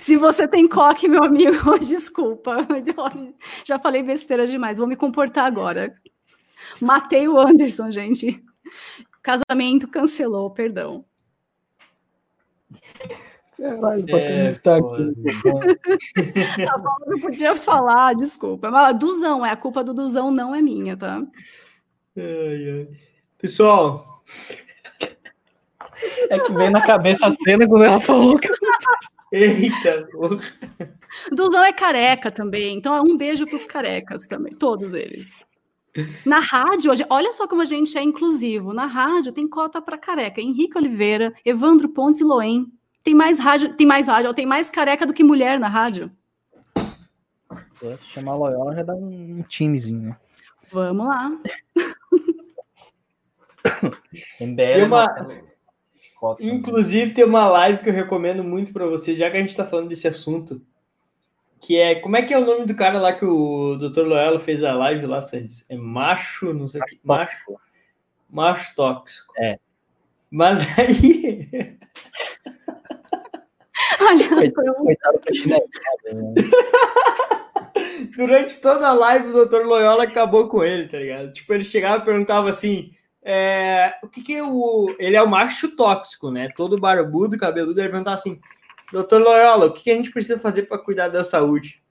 Se 0.00 0.16
você 0.16 0.46
tem 0.46 0.68
coque, 0.68 1.08
meu 1.08 1.24
amigo, 1.24 1.78
desculpa. 1.80 2.58
Já 3.64 3.78
falei 3.78 4.02
besteira 4.02 4.46
demais. 4.46 4.78
Vou 4.78 4.86
me 4.86 4.96
comportar 4.96 5.46
agora. 5.46 5.94
Matei 6.80 7.28
o 7.28 7.38
Anderson, 7.38 7.90
gente. 7.90 8.42
Casamento 9.22 9.88
cancelou, 9.88 10.50
perdão. 10.50 11.04
Caralho, 13.56 14.04
é, 14.16 14.54
tá 14.62 14.76
aqui. 14.76 16.62
a 16.64 16.78
Paula 16.78 17.06
não 17.06 17.20
podia 17.20 17.54
falar, 17.54 18.14
desculpa. 18.14 18.70
Mas 18.70 18.98
Duzão, 18.98 19.46
é 19.46 19.50
a 19.50 19.56
culpa 19.56 19.82
do 19.84 19.94
Duzão, 19.94 20.30
não 20.30 20.54
é 20.54 20.60
minha, 20.60 20.96
tá? 20.96 21.22
Ai, 22.16 22.70
ai. 22.70 22.88
Pessoal. 23.38 24.22
É 26.28 26.38
que 26.38 26.52
vem 26.52 26.70
na 26.70 26.82
cabeça 26.82 27.26
a 27.26 27.30
cena 27.30 27.66
quando 27.66 27.84
ela 27.84 28.00
falou 28.00 28.38
que. 28.38 28.48
Eita, 29.34 30.06
porra. 30.12 30.38
Duzão 31.32 31.64
é 31.64 31.72
careca 31.72 32.30
também, 32.30 32.76
então 32.76 32.94
é 32.94 33.00
um 33.00 33.16
beijo 33.16 33.46
para 33.46 33.56
os 33.56 33.66
carecas 33.66 34.26
também, 34.26 34.54
todos 34.54 34.94
eles. 34.94 35.36
Na 36.24 36.38
rádio, 36.38 36.92
olha 37.10 37.32
só 37.32 37.48
como 37.48 37.62
a 37.62 37.64
gente 37.64 37.98
é 37.98 38.02
inclusivo. 38.02 38.72
Na 38.72 38.86
rádio 38.86 39.32
tem 39.32 39.48
cota 39.48 39.82
para 39.82 39.98
careca. 39.98 40.40
Henrique 40.40 40.78
Oliveira, 40.78 41.34
Evandro 41.44 41.88
Pontes 41.88 42.20
e 42.20 42.24
Loen 42.24 42.66
tem 43.02 43.14
mais 43.14 43.38
rádio, 43.38 43.74
tem 43.74 43.86
mais 43.86 44.06
rádio, 44.06 44.32
tem 44.34 44.46
mais 44.46 44.70
careca 44.70 45.04
do 45.06 45.12
que 45.12 45.24
mulher 45.24 45.58
na 45.58 45.68
rádio. 45.68 46.10
Se 47.78 47.98
chamar 48.12 48.36
Loyola 48.36 48.74
já 48.74 48.82
dá 48.82 48.94
um 48.94 49.42
timezinho, 49.48 50.02
né? 50.02 50.16
Vamos 50.72 51.06
lá. 51.06 51.38
tem 54.38 54.84
uma... 54.84 55.06
Inclusive, 56.40 57.14
tem 57.14 57.24
uma 57.24 57.46
live 57.48 57.82
que 57.82 57.88
eu 57.88 57.94
recomendo 57.94 58.42
muito 58.42 58.72
para 58.72 58.86
você, 58.86 59.14
já 59.14 59.30
que 59.30 59.36
a 59.36 59.40
gente 59.40 59.50
está 59.50 59.64
falando 59.64 59.88
desse 59.88 60.08
assunto. 60.08 60.60
Que 61.60 61.76
é. 61.78 61.94
Como 61.96 62.16
é 62.16 62.22
que 62.22 62.34
é 62.34 62.38
o 62.38 62.44
nome 62.44 62.66
do 62.66 62.74
cara 62.74 62.98
lá 62.98 63.12
que 63.12 63.24
o 63.24 63.76
Dr. 63.76 64.02
Loyola 64.02 64.40
fez 64.40 64.62
a 64.62 64.74
live 64.74 65.06
lá, 65.06 65.20
Sandes? 65.20 65.64
É 65.68 65.76
macho, 65.76 66.52
não 66.52 66.68
sei 66.68 66.80
o 66.80 66.84
que. 66.84 67.00
Macho. 67.02 67.56
Macho 68.30 68.74
tóxico. 68.74 69.32
É. 69.38 69.58
Mas 70.30 70.66
aí. 70.78 71.78
Coitado 74.76 75.20
né? 75.46 75.56
Durante 78.16 78.60
toda 78.60 78.88
a 78.88 78.92
live, 78.92 79.28
o 79.28 79.46
Dr. 79.46 79.64
Loyola 79.64 80.04
acabou 80.04 80.48
com 80.48 80.62
ele, 80.62 80.88
tá 80.88 80.98
ligado? 80.98 81.32
Tipo, 81.32 81.54
ele 81.54 81.64
chegava 81.64 82.02
e 82.02 82.04
perguntava 82.04 82.50
assim: 82.50 82.92
é, 83.24 83.94
o 84.02 84.08
que, 84.08 84.22
que 84.22 84.34
é 84.34 84.42
o. 84.44 84.94
Ele 84.98 85.16
é 85.16 85.22
o 85.22 85.28
macho 85.28 85.74
tóxico, 85.74 86.30
né? 86.30 86.50
Todo 86.54 86.78
barbudo, 86.78 87.38
cabeludo, 87.38 87.80
ele 87.80 87.88
perguntava 87.88 88.16
assim: 88.16 88.38
Doutor 88.92 89.22
Loyola, 89.22 89.66
o 89.66 89.72
que, 89.72 89.84
que 89.84 89.90
a 89.90 89.96
gente 89.96 90.10
precisa 90.10 90.38
fazer 90.38 90.64
para 90.64 90.78
cuidar 90.78 91.08
da 91.08 91.24
saúde? 91.24 91.82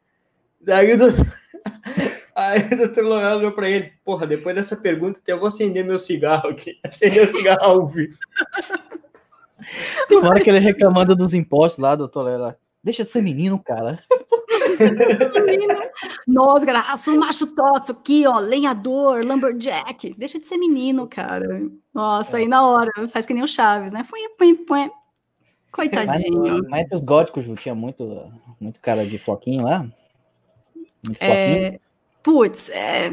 Daí 0.61 0.93
o 0.93 0.97
doutor. 0.97 1.25
Aí 2.35 2.67
o 2.71 2.77
doutor 2.77 3.03
Loyola 3.03 3.37
olhou 3.37 3.51
para 3.51 3.67
ele: 3.67 3.93
Porra, 4.05 4.27
depois 4.27 4.55
dessa 4.55 4.75
pergunta, 4.75 5.19
eu 5.25 5.39
vou 5.39 5.47
acender 5.47 5.83
meu 5.83 5.97
cigarro 5.97 6.49
aqui. 6.49 6.77
Acender 6.85 7.23
o 7.23 7.31
cigarro 7.31 7.63
ao 7.63 7.87
vivo. 7.87 8.15
Tem 10.07 10.17
uma 10.17 10.29
hora 10.29 10.43
que 10.43 10.49
ele 10.49 10.59
reclamando 10.59 11.15
dos 11.15 11.33
impostos 11.33 11.81
lá, 11.81 11.95
doutor 11.95 12.23
Lela. 12.23 12.57
Deixa 12.83 13.03
de 13.03 13.09
ser 13.09 13.23
menino, 13.23 13.57
cara. 13.57 13.99
Nossa, 16.27 16.65
cara, 16.65 16.83
macho 17.17 17.47
tóxico 17.47 17.99
aqui, 17.99 18.25
ó, 18.25 18.39
lenhador, 18.39 19.25
lumberjack. 19.25 20.13
Deixa 20.17 20.39
de 20.39 20.45
ser 20.45 20.57
menino, 20.57 21.07
cara. 21.07 21.61
Nossa, 21.93 22.37
é. 22.37 22.41
aí 22.41 22.47
na 22.47 22.65
hora, 22.65 22.91
faz 23.07 23.25
que 23.25 23.33
nem 23.33 23.43
o 23.43 23.47
Chaves, 23.47 23.91
né? 23.91 24.05
Põe, 24.09 24.29
põe, 24.37 24.55
põe. 24.55 24.91
Coitadinho. 25.71 26.61
Mas, 26.69 26.89
mas 26.89 26.91
os 26.91 27.05
góticos, 27.05 27.43
Ju, 27.43 27.55
tinha 27.55 27.73
muito, 27.73 28.31
muito 28.59 28.79
cara 28.79 29.05
de 29.05 29.17
floquinho 29.17 29.63
lá. 29.63 29.85
Muito 31.05 31.21
é... 31.21 31.79
Putz, 32.23 32.69
é, 32.69 33.11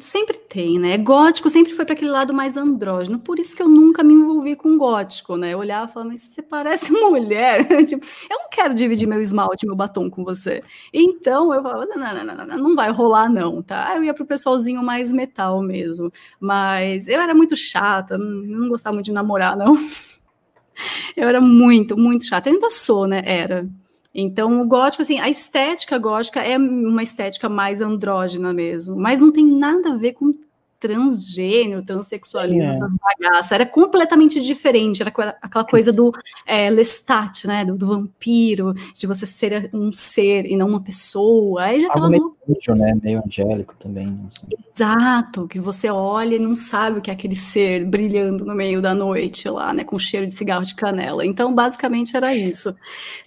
sempre 0.00 0.38
tem, 0.38 0.78
né? 0.78 0.96
Gótico 0.96 1.50
sempre 1.50 1.74
foi 1.74 1.84
para 1.84 1.94
aquele 1.94 2.12
lado 2.12 2.32
mais 2.32 2.56
andrógeno, 2.56 3.18
por 3.18 3.40
isso 3.40 3.56
que 3.56 3.62
eu 3.62 3.68
nunca 3.68 4.04
me 4.04 4.14
envolvi 4.14 4.54
com 4.54 4.78
gótico, 4.78 5.36
né? 5.36 5.52
Eu 5.52 5.58
olhava 5.58 5.90
e 5.90 5.92
falava, 5.92 6.10
mas 6.12 6.20
você 6.20 6.42
parece 6.42 6.92
mulher. 6.92 7.66
tipo, 7.84 8.06
eu 8.30 8.38
não 8.38 8.48
quero 8.48 8.72
dividir 8.72 9.08
meu 9.08 9.20
esmalte, 9.20 9.66
meu 9.66 9.74
batom 9.74 10.08
com 10.08 10.22
você. 10.24 10.62
Então 10.92 11.52
eu 11.52 11.60
falava, 11.60 11.86
não, 11.86 11.96
não, 11.96 12.24
não, 12.24 12.46
não, 12.46 12.58
não 12.58 12.76
vai 12.76 12.92
rolar, 12.92 13.28
não, 13.28 13.60
tá? 13.60 13.96
Eu 13.96 14.04
ia 14.04 14.14
pro 14.14 14.24
pessoalzinho 14.24 14.82
mais 14.82 15.10
metal 15.10 15.60
mesmo. 15.60 16.10
Mas 16.38 17.08
eu 17.08 17.20
era 17.20 17.34
muito 17.34 17.56
chata, 17.56 18.16
não, 18.16 18.68
gostava 18.68 18.94
muito 18.94 19.06
de 19.06 19.12
namorar, 19.12 19.56
não. 19.56 19.74
eu 21.16 21.28
era 21.28 21.40
muito, 21.40 21.96
muito 21.96 22.24
chata. 22.24 22.48
Eu 22.48 22.54
ainda 22.54 22.70
sou, 22.70 23.06
né? 23.08 23.22
Era. 23.24 23.68
Então, 24.14 24.60
o 24.60 24.66
gótico, 24.66 25.02
assim, 25.02 25.18
a 25.18 25.30
estética 25.30 25.98
gótica 25.98 26.40
é 26.40 26.58
uma 26.58 27.02
estética 27.02 27.48
mais 27.48 27.80
andrógena 27.80 28.52
mesmo, 28.52 28.96
mas 28.96 29.20
não 29.20 29.32
tem 29.32 29.46
nada 29.46 29.94
a 29.94 29.96
ver 29.96 30.12
com 30.12 30.34
transgênero, 30.82 31.80
transexualismo, 31.84 32.62
é. 32.62 32.70
essas 32.70 32.92
bagaças. 32.92 33.52
Era 33.52 33.64
completamente 33.64 34.40
diferente. 34.40 35.00
Era 35.00 35.12
aquela 35.40 35.64
coisa 35.64 35.92
do 35.92 36.12
é, 36.44 36.68
Lestat, 36.68 37.46
né? 37.46 37.64
Do, 37.64 37.76
do, 37.76 37.86
vampiro, 37.86 38.74
de 38.92 39.06
você 39.06 39.24
ser 39.24 39.70
um 39.72 39.92
ser 39.92 40.44
e 40.44 40.56
não 40.56 40.66
uma 40.66 40.82
pessoa. 40.82 41.62
Aí 41.62 41.80
já 41.80 41.86
aquelas 41.86 42.10
meio, 42.10 42.36
né? 42.76 42.98
meio 43.00 43.22
angélico 43.24 43.76
também. 43.78 44.18
Assim. 44.26 44.46
Exato, 44.74 45.46
que 45.46 45.60
você 45.60 45.88
olha 45.88 46.34
e 46.34 46.40
não 46.40 46.56
sabe 46.56 46.98
o 46.98 47.02
que 47.02 47.10
é 47.10 47.14
aquele 47.14 47.36
ser 47.36 47.84
brilhando 47.84 48.44
no 48.44 48.54
meio 48.56 48.82
da 48.82 48.92
noite 48.92 49.48
lá, 49.48 49.72
né? 49.72 49.84
Com 49.84 50.00
cheiro 50.00 50.26
de 50.26 50.34
cigarro 50.34 50.64
de 50.64 50.74
canela. 50.74 51.24
Então, 51.24 51.54
basicamente 51.54 52.16
era 52.16 52.34
isso. 52.34 52.74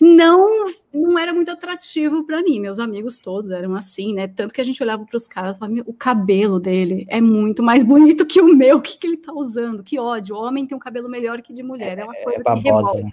Não 0.01 0.67
não 0.95 1.19
era 1.19 1.33
muito 1.33 1.51
atrativo 1.51 2.23
para 2.25 2.41
mim. 2.41 2.59
Meus 2.59 2.79
amigos 2.79 3.19
todos 3.19 3.51
eram 3.51 3.75
assim, 3.75 4.13
né? 4.13 4.27
Tanto 4.27 4.53
que 4.53 4.61
a 4.61 4.63
gente 4.63 4.81
olhava 4.81 5.05
para 5.05 5.17
os 5.17 5.27
caras 5.27 5.55
e 5.55 5.59
falava: 5.59 5.83
o 5.85 5.93
cabelo 5.93 6.59
dele 6.59 7.05
é 7.09 7.19
muito 7.19 7.61
mais 7.61 7.83
bonito 7.83 8.25
que 8.25 8.41
o 8.41 8.55
meu. 8.55 8.77
O 8.77 8.81
que, 8.81 8.97
que 8.97 9.07
ele 9.07 9.17
tá 9.17 9.33
usando? 9.33 9.83
Que 9.83 9.99
ódio. 9.99 10.35
O 10.35 10.39
homem 10.39 10.65
tem 10.65 10.75
um 10.75 10.79
cabelo 10.79 11.09
melhor 11.09 11.41
que 11.41 11.53
de 11.53 11.63
mulher. 11.63 11.99
É 11.99 12.03
uma 12.03 12.15
é, 12.15 12.23
coisa 12.23 12.41
é 12.45 12.53
que 12.53 12.59
revolta. 12.61 13.01
Né? 13.01 13.09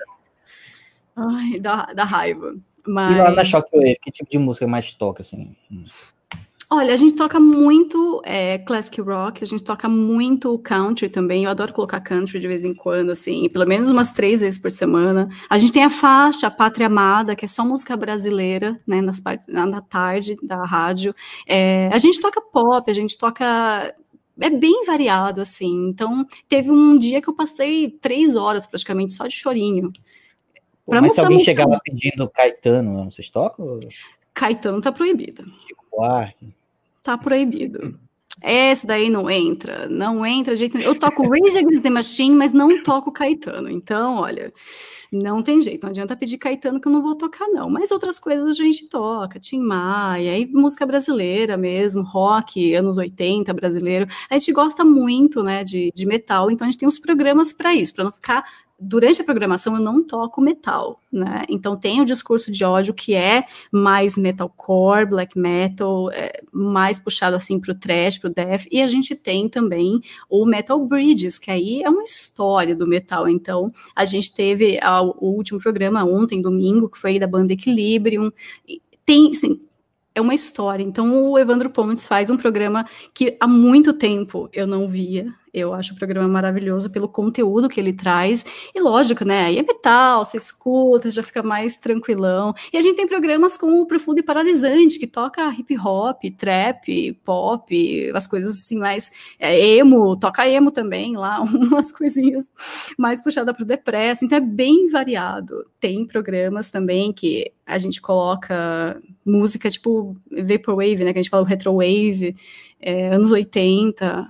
Ai, 1.17 1.61
dá, 1.61 1.93
dá 1.95 2.05
raiva. 2.05 2.55
Mas... 2.87 3.17
E 3.17 3.21
lá 3.21 3.31
na 3.31 3.45
Shockwave, 3.45 3.99
que 4.01 4.11
tipo 4.11 4.31
de 4.31 4.39
música 4.39 4.67
mais 4.67 4.93
toca, 4.93 5.23
assim? 5.23 5.55
Olha, 6.75 6.95
a 6.95 6.97
gente 6.97 7.15
toca 7.15 7.39
muito 7.39 8.23
é, 8.25 8.57
classic 8.57 8.99
rock, 8.99 9.45
a 9.45 9.47
gente 9.47 9.63
toca 9.63 9.91
muito 9.91 10.59
country 10.61 11.11
também. 11.11 11.45
Eu 11.45 11.51
adoro 11.51 11.71
colocar 11.71 12.01
country 12.01 12.41
de 12.41 12.49
vez 12.49 12.65
em 12.65 12.73
quando, 12.73 13.11
assim, 13.11 13.47
pelo 13.51 13.67
menos 13.67 13.91
umas 13.91 14.11
três 14.11 14.41
vezes 14.41 14.59
por 14.59 14.71
semana. 14.71 15.29
A 15.51 15.59
gente 15.59 15.71
tem 15.71 15.85
a 15.85 15.91
faixa 15.91 16.47
a 16.47 16.51
Pátria 16.51 16.87
Amada, 16.87 17.37
que 17.37 17.45
é 17.45 17.49
só 17.49 17.63
música 17.63 17.95
brasileira, 17.95 18.81
né, 18.87 19.03
nas 19.03 19.21
partes 19.21 19.47
na 19.49 19.83
tarde 19.83 20.35
da 20.43 20.65
rádio. 20.65 21.15
É, 21.47 21.91
a 21.93 21.99
gente 21.99 22.19
toca 22.19 22.41
pop, 22.41 22.91
a 22.91 22.95
gente 22.95 23.19
toca 23.19 23.95
é 24.41 24.49
bem 24.49 24.87
variado, 24.87 25.43
assim. 25.43 25.91
Então, 25.91 26.27
teve 26.49 26.71
um 26.71 26.97
dia 26.97 27.21
que 27.21 27.29
eu 27.29 27.35
passei 27.37 27.91
três 28.01 28.35
horas 28.35 28.67
praticamente 28.67 29.13
só 29.13 29.27
de 29.27 29.35
chorinho. 29.35 29.93
Pô, 30.87 30.99
mas 30.99 31.13
se 31.13 31.21
alguém 31.21 31.41
chegar 31.41 31.67
lá 31.67 31.79
pedindo 31.85 32.27
Caetano, 32.31 33.11
vocês 33.11 33.29
tocam? 33.29 33.79
Caetano 34.33 34.81
tá 34.81 34.91
proibido. 34.91 35.45
Chico 35.67 35.85
Buarque 35.93 36.62
tá 37.03 37.19
proibido. 37.19 37.99
Esse 38.43 38.87
daí 38.87 39.09
não 39.11 39.31
entra, 39.31 39.89
não 39.89 40.25
entra 40.27 40.57
jeito. 40.57 40.77
Eu 40.79 40.99
toco 40.99 41.23
Rage 41.23 41.59
Against 41.59 41.83
the 41.83 41.91
Machine, 41.91 42.35
mas 42.35 42.53
não 42.53 42.83
toco 42.83 43.13
Caetano. 43.13 43.71
Então, 43.71 44.17
olha, 44.17 44.53
não 45.13 45.43
tem 45.43 45.61
jeito. 45.61 45.85
Não 45.85 45.91
adianta 45.91 46.17
pedir 46.17 46.39
Caetano 46.39 46.81
que 46.81 46.89
eu 46.89 46.93
não 46.93 47.03
vou 47.03 47.15
tocar, 47.15 47.47
não. 47.49 47.71
Mas 47.71 47.91
outras 47.91 48.19
coisas 48.19 48.49
a 48.49 48.53
gente 48.53 48.89
toca. 48.89 49.39
Tim 49.39 49.61
Maia, 49.61 50.33
aí 50.33 50.47
música 50.47 50.85
brasileira 50.87 51.57
mesmo, 51.57 52.03
rock, 52.03 52.75
anos 52.75 52.97
80 52.99 53.53
brasileiro. 53.53 54.07
A 54.29 54.35
gente 54.35 54.53
gosta 54.53 54.83
muito, 54.83 55.43
né, 55.43 55.63
de, 55.63 55.93
de 55.95 56.07
metal, 56.07 56.51
então 56.51 56.67
a 56.67 56.71
gente 56.71 56.81
tem 56.81 56.89
os 56.89 56.99
programas 56.99 57.53
para 57.53 57.75
isso, 57.75 57.95
para 57.95 58.05
não 58.05 58.13
ficar 58.13 58.45
durante 58.83 59.21
a 59.21 59.25
programação 59.25 59.75
eu 59.75 59.81
não 59.81 60.03
toco 60.03 60.41
metal, 60.41 61.01
né? 61.11 61.45
Então 61.49 61.77
tem 61.77 62.01
o 62.01 62.05
discurso 62.05 62.51
de 62.51 62.65
ódio 62.65 62.93
que 62.93 63.15
é 63.15 63.45
mais 63.71 64.17
metalcore, 64.17 65.07
black 65.07 65.39
metal, 65.39 66.11
é, 66.11 66.43
mais 66.53 66.99
puxado 66.99 67.37
assim 67.37 67.61
para 67.61 67.73
o 67.73 67.75
trash, 67.75 68.19
para 68.19 68.31
o 68.31 68.35
death, 68.35 68.65
e 68.71 68.83
a 68.83 68.89
gente 68.89 69.15
tem 69.15 69.49
também 69.49 70.01
o 70.29 70.45
Metal 70.45 70.79
Bridges, 70.85 71.39
que 71.39 71.51
aí 71.51 71.83
é 71.83 71.89
uma 71.89 72.03
história 72.03 72.75
do 72.75 72.87
metal. 72.87 73.29
Então 73.29 73.73
a 73.95 74.05
gente 74.05 74.33
teve 74.35 74.79
a, 74.83 75.03
o 75.03 75.35
último 75.37 75.61
programa 75.61 76.05
ontem, 76.05 76.43
domingo, 76.43 76.89
que 76.89 76.99
foi 76.99 77.19
da 77.19 77.27
banda 77.27 77.53
Equilibrium. 77.53 78.31
Tem, 79.05 79.31
assim, 79.31 79.61
é 80.15 80.21
uma 80.21 80.35
história. 80.35 80.83
Então, 80.83 81.31
o 81.31 81.39
Evandro 81.39 81.71
Pontes 81.71 82.07
faz 82.07 82.31
um 82.31 82.37
programa 82.37 82.87
que 83.15 83.37
há 83.41 83.47
muito 83.47 83.93
tempo 83.93 84.49
eu 84.53 84.67
não 84.67 84.89
via, 84.89 85.33
eu 85.53 85.75
acho 85.75 85.93
o 85.93 85.97
programa 85.97 86.27
maravilhoso 86.27 86.91
pelo 86.91 87.07
conteúdo 87.07 87.69
que 87.69 87.79
ele 87.79 87.93
traz. 87.93 88.45
E 88.75 88.81
lógico, 88.81 89.25
né? 89.25 89.45
Aí 89.45 89.59
é 89.59 89.63
metal, 89.63 90.25
você 90.25 90.39
escuta, 90.39 91.11
já 91.11 91.23
fica 91.23 91.43
mais 91.43 91.77
tranquilão. 91.77 92.55
E 92.73 92.79
a 92.79 92.81
gente 92.81 92.97
tem 92.97 93.07
programas 93.07 93.57
como 93.57 93.83
o 93.83 93.87
Profundo 93.87 94.21
e 94.21 94.23
Paralisante, 94.23 94.99
que 94.99 95.07
toca 95.07 95.51
hip 95.51 95.77
hop, 95.79 96.23
trap, 96.39 97.13
pop, 97.25 98.11
as 98.15 98.27
coisas 98.27 98.53
assim 98.53 98.79
mais 98.79 99.11
é, 99.39 99.77
emo, 99.77 100.17
toca 100.17 100.49
emo 100.49 100.71
também 100.71 101.17
lá, 101.17 101.41
umas 101.45 101.93
coisinhas 101.93 102.51
mais 102.99 103.23
puxada 103.23 103.53
para 103.53 103.63
o 103.63 103.67
depresso. 103.67 104.25
Então 104.25 104.39
é 104.39 104.41
bem 104.41 104.89
variado. 104.89 105.67
Tem 105.79 106.07
programas 106.07 106.71
também 106.71 107.13
que 107.13 107.53
a 107.67 107.77
gente 107.77 108.01
coloca 108.01 109.01
música 109.25 109.71
tipo 109.71 110.15
Vaporwave, 110.31 111.05
né? 111.05 111.13
Que 111.13 111.19
a 111.19 111.23
gente 111.23 111.31
fala 111.31 111.43
o 111.43 111.47
Retrowave, 111.47 112.35
é, 112.81 113.09
anos 113.09 113.31
80, 113.31 114.29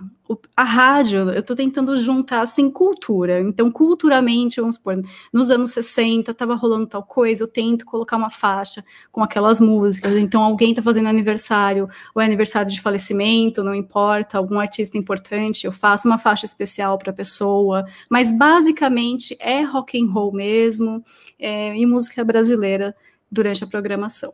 a 0.57 0.65
rádio, 0.65 1.31
eu 1.31 1.41
estou 1.41 1.57
tentando 1.57 1.97
juntar 1.97 2.41
assim 2.41 2.71
cultura. 2.71 3.41
Então, 3.41 3.71
culturalmente, 3.71 4.61
vamos 4.61 4.77
supor, 4.77 5.03
nos 5.33 5.51
anos 5.51 5.73
60 5.73 6.31
estava 6.31 6.55
rolando 6.55 6.87
tal 6.87 7.03
coisa, 7.03 7.43
eu 7.43 7.49
tento 7.49 7.85
colocar 7.85 8.17
uma 8.17 8.31
faixa 8.31 8.85
com 9.11 9.23
aquelas 9.23 9.61
músicas. 9.61 10.17
Então, 10.17 10.43
alguém 10.43 10.71
está 10.71 10.83
fazendo 10.83 11.09
aniversário, 11.09 11.89
ou 12.15 12.23
é 12.23 12.25
aniversário 12.25 12.71
de 12.71 12.81
falecimento, 12.81 13.65
não 13.65 13.75
importa, 13.75 14.39
algum 14.39 14.59
artista 14.59 14.99
importante, 14.99 15.67
eu 15.67 15.73
faço 15.73 16.09
uma 16.09 16.19
faixa 16.19 16.45
especial 16.45 16.99
para 16.99 17.11
a 17.11 17.15
pessoa. 17.15 17.85
Mas 18.09 18.31
basicamente 18.37 19.37
é 19.41 19.63
rock 19.63 20.03
and 20.03 20.11
roll 20.11 20.33
mesmo, 20.33 21.05
é, 21.39 21.77
e 21.77 21.85
música 21.87 22.25
brasileira 22.25 22.95
durante 23.31 23.65
a 23.65 23.67
programação. 23.67 24.33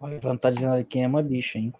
Olha, 0.00 0.18
dizendo 0.54 0.84
quem 0.86 1.04
é 1.04 1.06
uma 1.06 1.22
bicha, 1.22 1.58
hein? 1.58 1.74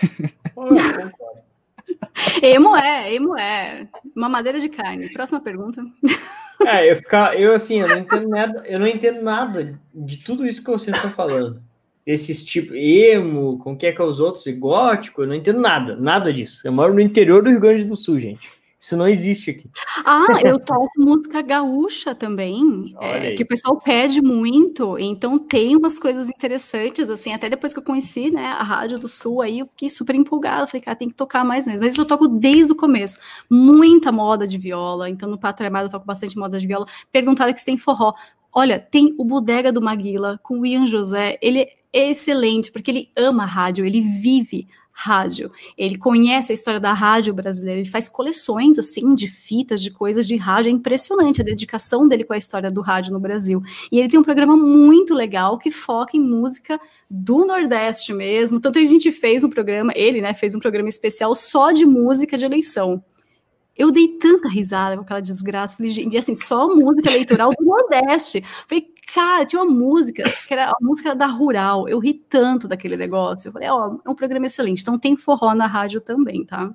emo 2.42 2.76
é, 2.76 3.14
emo 3.14 3.36
é. 3.36 3.88
Uma 4.14 4.28
madeira 4.28 4.58
de 4.58 4.68
carne. 4.68 5.12
Próxima 5.12 5.40
pergunta. 5.40 5.82
É, 6.66 6.90
eu 6.90 6.96
ficar, 6.96 7.38
eu 7.38 7.54
assim, 7.54 7.80
eu 7.80 7.88
não 7.88 7.98
entendo 7.98 8.28
nada, 8.28 8.62
eu 8.66 8.78
não 8.78 8.86
entendo 8.86 9.22
nada 9.22 9.80
de 9.94 10.18
tudo 10.18 10.46
isso 10.46 10.62
que 10.62 10.70
vocês 10.70 10.94
estão 10.94 11.10
falando. 11.12 11.62
Esses 12.06 12.44
tipos 12.44 12.76
emo, 12.76 13.58
com 13.58 13.76
que 13.76 13.86
é 13.86 13.92
que 13.92 14.00
é 14.00 14.04
os 14.04 14.20
outros, 14.20 14.46
e 14.46 14.52
gótico, 14.52 15.22
eu 15.22 15.26
não 15.26 15.34
entendo 15.34 15.60
nada, 15.60 15.96
nada 15.96 16.32
disso. 16.32 16.60
Eu 16.64 16.72
moro 16.72 16.92
no 16.92 17.00
interior 17.00 17.42
do 17.42 17.50
Rio 17.50 17.60
Grande 17.60 17.84
do 17.84 17.96
Sul, 17.96 18.18
gente. 18.18 18.50
Isso 18.80 18.96
não 18.96 19.06
existe 19.06 19.50
aqui. 19.50 19.70
Ah, 20.06 20.26
eu 20.42 20.58
toco 20.58 20.90
música 20.96 21.42
gaúcha 21.42 22.14
também, 22.14 22.94
é, 22.98 23.34
que 23.34 23.42
o 23.42 23.46
pessoal 23.46 23.78
pede 23.78 24.22
muito, 24.22 24.98
então 24.98 25.38
tem 25.38 25.76
umas 25.76 25.98
coisas 25.98 26.30
interessantes, 26.30 27.10
assim, 27.10 27.34
até 27.34 27.50
depois 27.50 27.74
que 27.74 27.78
eu 27.78 27.84
conheci, 27.84 28.30
né, 28.30 28.46
a 28.46 28.62
Rádio 28.62 28.98
do 28.98 29.06
Sul, 29.06 29.42
aí 29.42 29.58
eu 29.58 29.66
fiquei 29.66 29.90
super 29.90 30.14
empolgada, 30.14 30.66
falei, 30.66 30.80
cara, 30.80 30.96
tem 30.96 31.10
que 31.10 31.14
tocar 31.14 31.44
mais 31.44 31.66
mesmo, 31.66 31.84
mas 31.84 31.98
eu 31.98 32.06
toco 32.06 32.26
desde 32.26 32.72
o 32.72 32.76
começo, 32.76 33.18
muita 33.50 34.10
moda 34.10 34.46
de 34.46 34.56
viola, 34.56 35.10
então 35.10 35.28
no 35.28 35.38
Pátria 35.38 35.68
Amada 35.68 35.84
eu 35.84 35.90
toco 35.90 36.06
bastante 36.06 36.38
moda 36.38 36.58
de 36.58 36.66
viola, 36.66 36.86
perguntaram 37.12 37.52
que 37.52 37.60
se 37.60 37.66
tem 37.66 37.76
forró, 37.76 38.14
olha, 38.50 38.78
tem 38.78 39.14
o 39.18 39.24
Bodega 39.26 39.70
do 39.70 39.82
Maguila, 39.82 40.40
com 40.42 40.58
o 40.58 40.64
Ian 40.64 40.86
José, 40.86 41.38
ele 41.42 41.66
é 41.92 42.10
excelente, 42.10 42.72
porque 42.72 42.90
ele 42.90 43.10
ama 43.14 43.42
a 43.42 43.46
rádio, 43.46 43.84
ele 43.84 44.00
vive 44.00 44.66
rádio. 45.02 45.50
Ele 45.78 45.96
conhece 45.96 46.52
a 46.52 46.54
história 46.54 46.78
da 46.78 46.92
rádio 46.92 47.32
brasileira, 47.32 47.80
ele 47.80 47.88
faz 47.88 48.06
coleções 48.06 48.78
assim 48.78 49.14
de 49.14 49.26
fitas, 49.26 49.82
de 49.82 49.90
coisas 49.90 50.26
de 50.26 50.36
rádio. 50.36 50.68
É 50.68 50.72
impressionante 50.72 51.40
a 51.40 51.44
dedicação 51.44 52.06
dele 52.06 52.24
com 52.24 52.34
a 52.34 52.36
história 52.36 52.70
do 52.70 52.82
rádio 52.82 53.12
no 53.12 53.18
Brasil. 53.18 53.62
E 53.90 53.98
ele 53.98 54.08
tem 54.08 54.20
um 54.20 54.22
programa 54.22 54.56
muito 54.56 55.14
legal 55.14 55.56
que 55.56 55.70
foca 55.70 56.16
em 56.16 56.20
música 56.20 56.78
do 57.08 57.46
Nordeste 57.46 58.12
mesmo. 58.12 58.60
Tanto 58.60 58.78
a 58.78 58.84
gente 58.84 59.10
fez 59.10 59.42
um 59.42 59.48
programa, 59.48 59.92
ele, 59.96 60.20
né, 60.20 60.34
fez 60.34 60.54
um 60.54 60.60
programa 60.60 60.88
especial 60.88 61.34
só 61.34 61.72
de 61.72 61.86
música 61.86 62.36
de 62.36 62.44
eleição. 62.44 63.02
Eu 63.76 63.90
dei 63.90 64.08
tanta 64.18 64.48
risada 64.48 64.96
com 64.96 65.02
aquela 65.02 65.20
desgraça. 65.20 65.76
Falei, 65.76 65.90
gente, 65.90 66.16
assim, 66.16 66.34
só 66.34 66.68
música 66.74 67.10
eleitoral 67.10 67.50
do 67.58 67.64
Nordeste. 67.64 68.42
Falei, 68.68 68.90
Cara, 69.14 69.44
tinha 69.44 69.62
uma 69.62 69.72
música, 69.72 70.22
que 70.46 70.54
era 70.54 70.70
a 70.70 70.76
música 70.80 71.14
da 71.14 71.26
Rural. 71.26 71.88
Eu 71.88 71.98
ri 71.98 72.14
tanto 72.14 72.68
daquele 72.68 72.96
negócio. 72.96 73.48
Eu 73.48 73.52
falei, 73.52 73.68
ó, 73.68 73.88
oh, 73.88 74.00
é 74.04 74.10
um 74.10 74.14
programa 74.14 74.46
excelente. 74.46 74.82
Então 74.82 74.98
tem 74.98 75.16
forró 75.16 75.54
na 75.54 75.66
rádio 75.66 76.00
também, 76.00 76.44
tá? 76.44 76.72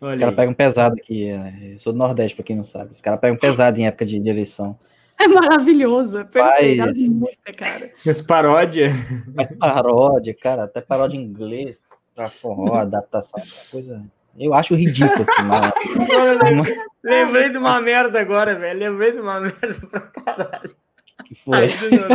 Olha 0.00 0.14
Os 0.14 0.20
caras 0.20 0.34
pegam 0.34 0.54
pesado 0.54 0.96
aqui. 0.96 1.32
Né? 1.32 1.72
Eu 1.74 1.78
sou 1.78 1.92
do 1.92 1.98
Nordeste, 1.98 2.36
pra 2.36 2.44
quem 2.44 2.56
não 2.56 2.64
sabe. 2.64 2.92
Os 2.92 3.00
caras 3.00 3.20
pegam 3.20 3.38
pesado 3.38 3.80
em 3.80 3.86
época 3.86 4.04
de, 4.04 4.18
de 4.18 4.28
eleição. 4.28 4.78
É 5.18 5.26
maravilhoso, 5.28 6.18
é 6.18 6.24
perfeito. 6.24 6.84
Faz... 6.84 7.08
Música, 7.08 7.52
cara. 7.52 7.92
Mas 8.04 8.20
paródia. 8.20 8.92
Mas 9.34 9.56
paródia, 9.56 10.34
cara, 10.34 10.64
até 10.64 10.80
paródia 10.80 11.16
em 11.16 11.22
inglês 11.22 11.82
pra 12.14 12.28
forró, 12.28 12.74
adaptação, 12.74 13.40
coisa. 13.70 14.02
Eu 14.38 14.54
acho 14.54 14.74
ridículo, 14.74 15.24
assim, 15.28 15.46
mas... 15.46 15.72
Lembrei 17.02 17.48
de 17.50 17.58
uma 17.58 17.80
merda 17.80 18.20
agora, 18.20 18.54
velho. 18.54 18.78
Lembrei 18.78 19.12
de 19.12 19.20
uma 19.20 19.40
merda 19.40 19.86
pra 19.90 20.00
caralho. 20.00 20.76
Que 21.24 21.34
foi? 21.34 21.68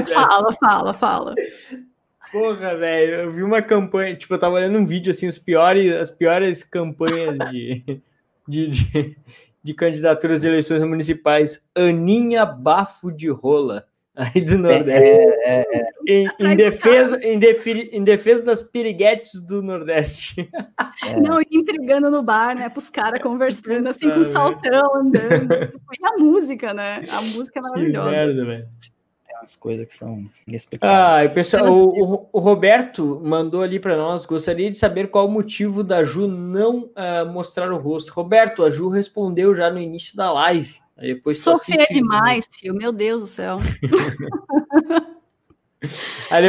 fala, 0.05 0.53
fala, 0.53 0.93
fala. 0.93 1.35
Porra, 2.31 2.75
velho, 2.75 3.13
eu 3.13 3.31
vi 3.31 3.43
uma 3.43 3.61
campanha, 3.61 4.15
tipo, 4.15 4.33
eu 4.33 4.39
tava 4.39 4.55
olhando 4.55 4.77
um 4.77 4.85
vídeo 4.85 5.11
assim, 5.11 5.27
os 5.27 5.37
piores, 5.37 5.93
as 5.93 6.11
piores 6.11 6.61
campanhas 6.61 7.37
de, 7.49 8.01
de, 8.47 8.67
de, 8.67 9.17
de 9.63 9.73
candidaturas 9.73 10.39
às 10.39 10.45
eleições 10.45 10.81
municipais. 10.81 11.65
Aninha 11.73 12.45
Bafo 12.45 13.11
de 13.11 13.29
Rola, 13.29 13.87
aí 14.17 14.41
do 14.41 14.57
Nordeste. 14.57 14.91
É, 14.91 15.61
é, 15.61 15.77
é. 15.79 15.89
Em, 16.07 16.27
em, 16.39 16.55
defesa, 16.55 17.19
em, 17.23 17.39
defi, 17.39 17.89
em 17.91 18.03
defesa 18.03 18.43
das 18.43 18.63
piriguetes 18.63 19.39
do 19.39 19.61
Nordeste. 19.61 20.49
É. 21.05 21.19
Não, 21.19 21.39
intrigando 21.51 22.09
no 22.09 22.23
bar, 22.23 22.55
né? 22.55 22.69
Para 22.69 22.79
os 22.79 22.89
caras 22.89 23.21
conversando 23.21 23.87
assim, 23.87 24.09
com 24.09 24.21
o 24.21 24.31
saltão 24.31 24.95
andando. 24.95 25.53
E 25.53 26.05
a 26.05 26.17
música, 26.17 26.73
né? 26.73 27.03
A 27.09 27.21
música 27.21 27.59
é 27.59 27.61
maravilhosa. 27.61 28.09
Que 28.09 28.15
merda, 28.17 28.45
velho 28.45 28.67
as 29.41 29.55
coisas 29.55 29.87
que 29.87 29.95
são 29.95 30.25
inexplicáveis. 30.47 31.31
Ah, 31.31 31.33
pessoal, 31.33 31.71
o, 31.71 32.27
o, 32.31 32.39
Roberto 32.39 33.21
mandou 33.23 33.61
ali 33.61 33.79
para 33.79 33.95
nós, 33.95 34.25
gostaria 34.25 34.69
de 34.69 34.77
saber 34.77 35.09
qual 35.09 35.27
o 35.27 35.31
motivo 35.31 35.83
da 35.83 36.03
Ju 36.03 36.27
não 36.27 36.85
uh, 36.85 37.31
mostrar 37.31 37.71
o 37.71 37.77
rosto. 37.77 38.11
Roberto, 38.11 38.63
a 38.63 38.69
Ju 38.69 38.89
respondeu 38.89 39.55
já 39.55 39.69
no 39.69 39.79
início 39.79 40.15
da 40.15 40.31
live. 40.31 40.75
Depois 40.99 41.41
Sou 41.41 41.57
feia 41.59 41.85
demais, 41.91 42.45
filho, 42.51 42.73
meu 42.73 42.91
Deus 42.91 43.21
do 43.21 43.27
céu. 43.27 43.59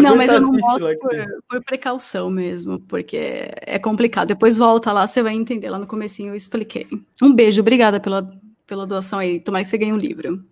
não, 0.03 0.17
mas 0.17 0.33
eu 0.33 0.41
não 0.41 0.53
mostro 0.53 0.99
por, 0.99 1.17
por, 1.49 1.65
precaução 1.65 2.31
mesmo, 2.31 2.81
porque 2.81 3.51
é 3.61 3.79
complicado. 3.79 4.29
Depois 4.29 4.57
volta 4.57 4.93
lá, 4.93 5.07
você 5.07 5.23
vai 5.23 5.35
entender. 5.35 5.69
Lá 5.69 5.79
no 5.79 5.87
comecinho 5.87 6.31
eu 6.31 6.35
expliquei. 6.35 6.87
Um 7.23 7.35
beijo, 7.35 7.61
obrigada 7.61 8.01
pela, 8.01 8.31
pela 8.67 8.87
doação 8.87 9.19
aí. 9.19 9.39
Tomara 9.39 9.63
que 9.63 9.69
você 9.69 9.77
ganhe 9.77 9.93
um 9.93 9.99
livro. 9.99 10.43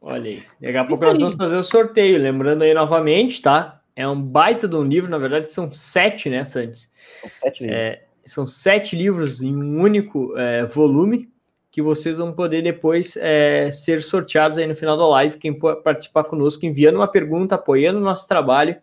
Olha 0.00 0.30
aí. 0.30 0.42
Daqui 0.60 0.76
a 0.78 0.84
pouco 0.84 1.04
nós 1.04 1.18
vamos 1.18 1.34
fazer 1.34 1.56
o 1.56 1.62
sorteio. 1.62 2.18
Lembrando 2.18 2.62
aí 2.62 2.72
novamente, 2.72 3.42
tá? 3.42 3.80
É 3.94 4.08
um 4.08 4.20
baita 4.20 4.66
de 4.66 4.74
um 4.74 4.82
livro, 4.82 5.08
na 5.08 5.18
verdade 5.18 5.52
são 5.52 5.70
sete, 5.70 6.28
né, 6.28 6.44
Santos? 6.44 6.88
São 7.20 7.30
sete 7.40 7.62
livros. 7.62 7.78
É, 7.78 8.02
são 8.24 8.46
sete 8.46 8.96
livros 8.96 9.42
em 9.42 9.54
um 9.54 9.80
único 9.80 10.36
é, 10.36 10.66
volume 10.66 11.32
que 11.74 11.82
vocês 11.82 12.18
vão 12.18 12.32
poder 12.32 12.62
depois 12.62 13.16
é, 13.16 13.72
ser 13.72 14.00
sorteados 14.00 14.58
aí 14.58 14.64
no 14.64 14.76
final 14.76 14.96
da 14.96 15.08
live. 15.08 15.38
Quem 15.38 15.58
participar 15.58 16.22
conosco, 16.22 16.64
enviando 16.64 16.94
uma 16.94 17.08
pergunta, 17.08 17.56
apoiando 17.56 17.98
o 17.98 18.00
nosso 18.00 18.28
trabalho 18.28 18.76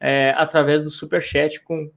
é, 0.00 0.32
através 0.38 0.80
do 0.80 0.88
super 0.88 1.20
chat 1.20 1.60
com 1.60 1.90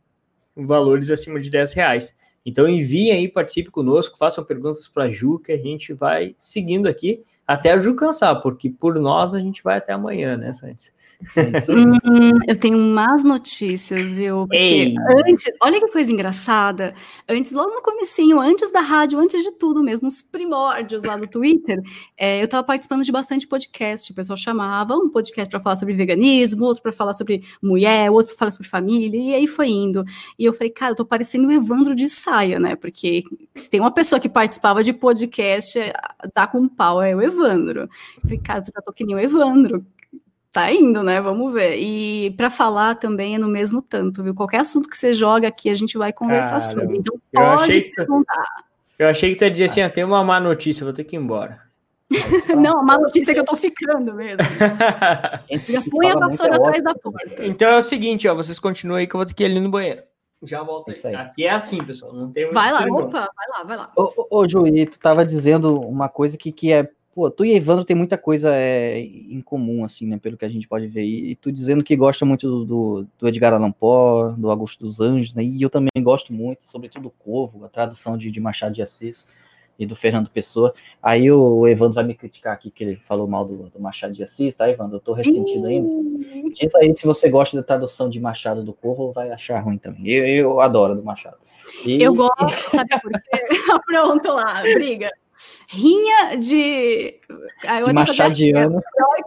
valores 0.53 1.09
acima 1.09 1.39
de 1.39 1.49
10 1.49 1.71
reais. 1.71 2.13
Então 2.45 2.67
enviem 2.67 3.13
aí, 3.13 3.29
participe 3.29 3.71
conosco, 3.71 4.17
façam 4.17 4.43
perguntas 4.43 4.89
para 4.89 5.05
a 5.05 5.09
Ju, 5.09 5.39
que 5.39 5.53
a 5.53 5.57
gente 5.57 5.93
vai 5.93 6.35
seguindo 6.37 6.89
aqui 6.89 7.23
até 7.47 7.71
a 7.71 7.77
Ju 7.77 7.95
cansar, 7.95 8.41
porque 8.41 8.69
por 8.69 8.99
nós 8.99 9.33
a 9.33 9.39
gente 9.39 9.63
vai 9.63 9.77
até 9.77 9.93
amanhã, 9.93 10.35
né, 10.35 10.51
Santos? 10.51 10.91
Hum, 11.69 12.39
eu 12.47 12.57
tenho 12.57 12.77
más 12.77 13.23
notícias, 13.23 14.13
viu? 14.13 14.47
Porque 14.47 14.93
antes, 15.27 15.45
olha 15.61 15.79
que 15.79 15.87
coisa 15.91 16.11
engraçada. 16.11 16.93
Antes, 17.27 17.51
logo 17.51 17.73
no 17.73 17.81
comecinho, 17.81 18.39
antes 18.39 18.71
da 18.71 18.81
rádio, 18.81 19.19
antes 19.19 19.43
de 19.43 19.51
tudo 19.51 19.83
mesmo, 19.83 20.05
nos 20.07 20.21
primórdios 20.21 21.03
lá 21.03 21.17
do 21.17 21.27
Twitter, 21.27 21.81
é, 22.17 22.39
eu 22.41 22.45
estava 22.45 22.63
participando 22.63 23.03
de 23.03 23.11
bastante 23.11 23.47
podcast. 23.47 24.11
O 24.11 24.15
pessoal 24.15 24.37
chamava 24.37 24.95
um 24.95 25.09
podcast 25.09 25.49
para 25.49 25.59
falar 25.59 25.75
sobre 25.75 25.93
veganismo, 25.93 26.65
outro 26.65 26.83
para 26.83 26.91
falar 26.91 27.13
sobre 27.13 27.43
mulher, 27.61 28.11
outro 28.11 28.27
para 28.27 28.37
falar 28.37 28.51
sobre 28.51 28.67
família, 28.67 29.19
e 29.19 29.33
aí 29.33 29.47
foi 29.47 29.69
indo. 29.69 30.03
E 30.37 30.45
eu 30.45 30.53
falei, 30.53 30.69
cara, 30.69 30.91
eu 30.91 30.95
tô 30.95 31.05
parecendo 31.05 31.47
o 31.47 31.51
Evandro 31.51 31.95
de 31.95 32.07
saia, 32.07 32.59
né? 32.59 32.75
Porque 32.75 33.23
se 33.55 33.69
tem 33.69 33.79
uma 33.79 33.91
pessoa 33.91 34.19
que 34.19 34.29
participava 34.29 34.83
de 34.83 34.93
podcast, 34.93 35.79
dá 36.33 36.47
com 36.47 36.59
um 36.59 36.67
pau, 36.67 37.01
é 37.01 37.15
o 37.15 37.21
Evandro. 37.21 37.81
Eu 37.81 38.21
falei, 38.21 38.39
cara, 38.39 38.59
eu 38.59 38.65
já 38.65 38.81
tô 38.81 38.93
que 38.93 39.05
nem 39.05 39.15
o 39.15 39.19
Evandro 39.19 39.85
Tá 40.55 40.71
indo, 40.71 41.03
né? 41.03 41.19
Vamos 41.19 41.51
ver. 41.51 41.77
E 41.77 42.31
para 42.37 42.49
falar 42.49 42.95
também 42.95 43.35
é 43.35 43.37
no 43.37 43.49
mesmo 43.49 43.81
tanto, 43.81 44.23
viu? 44.23 44.33
Qualquer 44.33 44.61
assunto 44.61 44.87
que 44.87 44.97
você 44.97 45.11
joga 45.11 45.49
aqui, 45.49 45.69
a 45.69 45.75
gente 45.75 45.97
vai 45.97 46.13
conversar 46.13 46.61
sobre. 46.61 46.95
Então 46.95 47.19
pode 47.33 47.91
perguntar. 47.93 48.63
Eu 48.97 49.09
achei 49.09 49.31
que 49.31 49.35
tu 49.35 49.43
ia 49.43 49.51
dizer 49.51 49.65
assim, 49.65 49.81
ah, 49.81 49.89
tem 49.89 50.05
uma 50.05 50.23
má 50.23 50.39
notícia, 50.39 50.85
vou 50.85 50.93
ter 50.93 51.03
que 51.03 51.17
ir 51.17 51.19
embora. 51.19 51.59
Não, 52.55 52.79
a 52.79 52.83
má 52.83 52.97
notícia 52.97 53.31
é 53.31 53.33
que 53.33 53.41
eu 53.41 53.43
tô 53.43 53.57
ficando 53.57 54.15
mesmo. 54.15 54.43
Já 55.67 55.81
põe 55.91 56.09
a 56.09 56.15
vassoura 56.17 56.53
é 56.53 56.55
atrás 56.55 56.83
da 56.85 56.95
porta. 56.95 57.45
Então 57.45 57.67
é 57.67 57.75
o 57.75 57.81
seguinte, 57.81 58.25
ó, 58.25 58.33
vocês 58.33 58.57
continuam 58.57 58.97
aí 58.97 59.07
que 59.07 59.13
eu 59.13 59.17
vou 59.17 59.25
ter 59.25 59.33
que 59.33 59.43
ir 59.43 59.47
ali 59.47 59.59
no 59.59 59.69
banheiro. 59.69 60.03
Já 60.41 60.63
volto 60.63 60.89
aí. 60.89 60.97
aí. 61.03 61.15
Aqui 61.15 61.43
é 61.43 61.49
assim, 61.49 61.83
pessoal. 61.83 62.13
Não 62.13 62.31
tem 62.31 62.49
Vai 62.49 62.71
lá, 62.71 62.85
opa, 62.89 63.29
vai 63.35 63.47
lá, 63.49 63.63
vai 63.65 63.75
lá. 63.75 63.91
Ô, 63.93 64.03
ô, 64.03 64.39
ô 64.39 64.47
Juí, 64.47 64.85
tu 64.85 64.97
tava 64.99 65.25
dizendo 65.25 65.81
uma 65.81 66.07
coisa 66.07 66.37
que, 66.37 66.49
que 66.53 66.71
é 66.71 66.89
pô, 67.15 67.31
tu 67.31 67.45
e 67.45 67.53
Evandro 67.53 67.85
tem 67.85 67.95
muita 67.95 68.17
coisa 68.17 68.53
é, 68.53 68.99
em 68.99 69.41
comum, 69.41 69.85
assim, 69.85 70.05
né, 70.05 70.19
pelo 70.21 70.37
que 70.37 70.43
a 70.43 70.49
gente 70.49 70.67
pode 70.67 70.85
ver. 70.87 71.03
E, 71.03 71.31
e 71.31 71.35
tu 71.35 71.49
dizendo 71.49 71.83
que 71.83 71.95
gosta 71.95 72.25
muito 72.25 72.45
do, 72.45 72.65
do, 72.65 73.07
do, 73.17 73.27
Edgar 73.29 73.53
Allan 73.53 73.71
Poe, 73.71 74.33
do 74.37 74.51
Augusto 74.51 74.83
dos 74.83 74.99
Anjos, 74.99 75.33
né, 75.33 75.41
e 75.41 75.61
eu 75.61 75.69
também 75.69 75.89
gosto 75.99 76.33
muito, 76.33 76.65
sobretudo 76.65 77.03
do 77.03 77.09
Corvo, 77.09 77.63
a 77.63 77.69
tradução 77.69 78.17
de, 78.17 78.29
de 78.29 78.39
Machado 78.41 78.75
de 78.75 78.81
Assis 78.81 79.25
e 79.79 79.85
do 79.85 79.95
Fernando 79.95 80.29
Pessoa. 80.29 80.73
Aí 81.01 81.31
o, 81.31 81.65
Evandro 81.65 81.95
vai 81.95 82.03
me 82.03 82.13
criticar 82.13 82.53
aqui 82.53 82.69
que 82.69 82.83
ele 82.83 82.97
falou 82.97 83.27
mal 83.27 83.45
do, 83.45 83.69
do 83.69 83.79
Machado 83.79 84.13
de 84.13 84.21
Assis, 84.21 84.53
tá, 84.53 84.69
Evandro? 84.69 84.97
Eu 84.97 85.01
tô 85.01 85.13
ressentido 85.13 85.67
ainda. 85.67 85.89
Diz 86.53 86.75
aí 86.75 86.93
se 86.93 87.05
você 87.05 87.29
gosta 87.29 87.55
da 87.55 87.63
tradução 87.63 88.09
de 88.09 88.19
Machado 88.19 88.61
do 88.61 88.73
Corvo, 88.73 89.13
vai 89.13 89.31
achar 89.31 89.61
ruim 89.61 89.77
também. 89.77 90.05
Eu, 90.07 90.25
eu 90.25 90.59
adoro 90.59 90.95
do 90.95 91.03
Machado. 91.03 91.37
E... 91.85 92.01
Eu 92.01 92.13
gosto, 92.13 92.69
sabe 92.69 92.89
por 93.01 93.11
quê? 93.11 93.41
Pronto 93.87 94.33
lá, 94.33 94.61
briga 94.61 95.09
rinha 95.67 96.35
de, 96.37 97.19
de 97.87 97.93
Machadiano. 97.93 98.81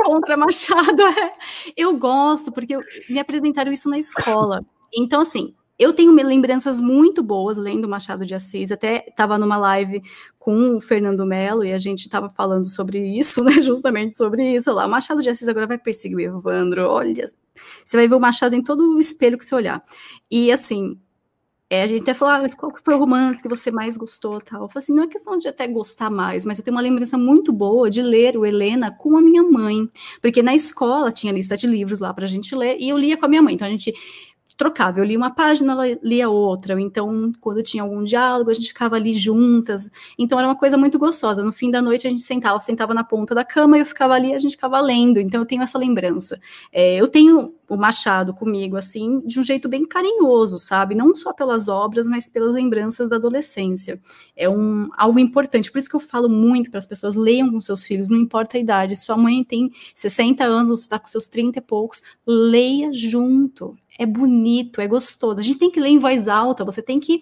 contra 0.05 0.37
Machado. 0.37 1.03
É. 1.19 1.33
Eu 1.77 1.97
gosto, 1.97 2.53
porque 2.53 2.79
me 3.09 3.19
apresentaram 3.19 3.73
isso 3.73 3.89
na 3.89 3.99
escola. 3.99 4.65
Então, 4.95 5.21
assim, 5.21 5.55
eu 5.79 5.93
tenho 5.93 6.13
lembranças 6.13 6.81
muito 6.81 7.23
boas 7.23 7.57
lendo 7.57 7.89
Machado 7.89 8.27
de 8.27 8.35
Assis, 8.35 8.73
até 8.73 9.07
estava 9.09 9.39
numa 9.39 9.57
live 9.57 10.03
com 10.39 10.77
o 10.77 10.81
Fernando 10.81 11.25
Melo 11.25 11.65
e 11.65 11.73
a 11.73 11.79
gente 11.79 12.07
estava 12.07 12.29
falando 12.29 12.67
sobre 12.67 12.99
isso, 13.17 13.43
né? 13.45 13.61
Justamente 13.63 14.17
sobre 14.17 14.55
isso 14.55 14.73
lá. 14.73 14.87
O 14.87 14.91
Machado 14.91 15.23
de 15.23 15.31
Assis 15.31 15.47
agora 15.47 15.67
vai 15.67 15.79
perseguir 15.79 16.17
o 16.17 16.39
Evandro. 16.39 16.85
Olha, 16.89 17.25
você 17.85 17.97
vai 17.97 18.09
ver 18.09 18.17
o 18.17 18.21
Machado 18.21 18.57
em 18.57 18.63
todo 18.63 18.97
o 18.97 18.99
espelho 18.99 19.39
que 19.39 19.45
você 19.45 19.55
olhar. 19.55 19.83
E 20.29 20.51
assim, 20.51 20.99
é, 21.71 21.83
a 21.83 21.87
gente 21.87 22.01
até 22.01 22.15
falou, 22.15 22.35
ah, 22.35 22.41
mas 22.41 22.55
qual 22.55 22.73
foi 22.83 22.95
o 22.95 22.99
romance 22.99 23.43
que 23.43 23.49
você 23.49 23.71
mais 23.71 23.99
gostou, 23.99 24.41
tal. 24.41 24.63
Eu 24.63 24.69
falei 24.69 24.83
assim, 24.83 24.95
não 24.95 25.03
é 25.03 25.07
questão 25.07 25.37
de 25.37 25.49
até 25.49 25.67
gostar 25.67 26.09
mais, 26.09 26.47
mas 26.47 26.59
eu 26.59 26.65
tenho 26.65 26.75
uma 26.75 26.83
lembrança 26.83 27.19
muito 27.19 27.53
boa 27.53 27.91
de 27.91 28.01
ler 28.01 28.39
o 28.39 28.47
Helena 28.47 28.91
com 28.91 29.17
a 29.19 29.21
minha 29.21 29.43
mãe, 29.43 29.87
porque 30.23 30.43
na 30.43 30.55
escola 30.55 31.13
tinha 31.13 31.31
lista 31.31 31.57
de 31.59 31.67
livros 31.67 32.01
lá 32.01 32.15
para 32.15 32.25
a 32.25 32.29
gente 32.29 32.55
ler, 32.55 32.79
e 32.81 32.89
eu 32.89 32.97
lia 32.97 33.19
com 33.19 33.27
a 33.27 33.29
minha 33.29 33.43
mãe, 33.43 33.55
então 33.55 33.69
a 33.69 33.71
gente 33.71 33.93
trocava. 34.59 34.99
Eu 34.99 35.05
lia 35.05 35.17
uma 35.17 35.31
página, 35.31 35.73
ela 35.73 35.85
lia 36.03 36.29
outra. 36.29 36.79
Então, 36.81 37.31
quando 37.41 37.63
tinha 37.63 37.83
algum 37.83 38.03
diálogo, 38.03 38.51
a 38.51 38.55
gente 38.55 38.69
ficava 38.69 38.97
ali 38.97 39.13
juntas. 39.13 39.89
Então, 40.19 40.37
era 40.37 40.49
uma 40.49 40.57
coisa 40.57 40.77
muito 40.77 40.99
gostosa. 40.99 41.45
No 41.45 41.53
fim 41.53 41.71
da 41.71 41.81
noite, 41.81 42.09
a 42.09 42.11
gente 42.11 42.23
sentava, 42.23 42.59
sentava 42.59 42.93
na 42.93 43.05
ponta 43.05 43.35
da 43.37 43.45
cama 43.45 43.79
e 43.79 43.81
eu 43.81 43.87
ficava 43.87 44.15
ali, 44.15 44.35
a 44.35 44.39
gente 44.39 44.53
ficava 44.53 44.81
lendo. 44.81 45.21
Então, 45.21 45.41
eu 45.41 45.47
tenho 45.47 45.63
essa 45.63 45.79
lembrança. 45.79 46.41
É, 46.73 46.97
eu 46.97 47.07
tenho 47.07 47.55
o 47.69 47.77
Machado 47.77 48.35
comigo, 48.35 48.77
assim, 48.77 49.21
de 49.21 49.39
um 49.39 49.43
jeito 49.45 49.69
bem 49.69 49.85
carinhoso, 49.85 50.59
sabe? 50.59 50.95
Não 50.95 51.15
só 51.15 51.33
pelas 51.33 51.69
obras, 51.69 52.09
mas 52.09 52.29
pelas 52.29 52.55
lembranças 52.55 53.09
da 53.09 53.17
adolescência. 53.17 54.01
É 54.35 54.49
um, 54.49 54.89
algo 54.97 55.21
importante. 55.21 55.71
Por 55.71 55.79
isso 55.79 55.89
que 55.89 55.95
eu 55.95 56.01
falo 56.01 56.29
muito 56.29 56.69
para 56.69 56.79
as 56.79 56.87
pessoas: 56.87 57.15
leiam 57.15 57.53
com 57.53 57.61
seus 57.61 57.85
filhos, 57.85 58.09
não 58.09 58.17
importa 58.17 58.57
a 58.57 58.61
idade. 58.61 58.97
Sua 58.97 59.17
mãe 59.17 59.45
tem 59.45 59.71
60 59.95 60.43
anos, 60.43 60.81
está 60.81 60.99
com 60.99 61.07
seus 61.07 61.29
30 61.29 61.59
e 61.59 61.63
poucos, 61.63 62.03
leia 62.27 62.91
junto 62.93 63.77
é 63.99 64.07
bonito, 64.07 64.81
é 64.81 64.87
gostoso. 64.87 65.41
A 65.41 65.43
gente 65.43 65.59
tem 65.59 65.71
que 65.71 65.81
ler 65.81 65.89
em 65.89 65.99
voz 65.99 66.29
alta, 66.29 66.65
você 66.65 66.81
tem 66.81 67.01
que 67.01 67.21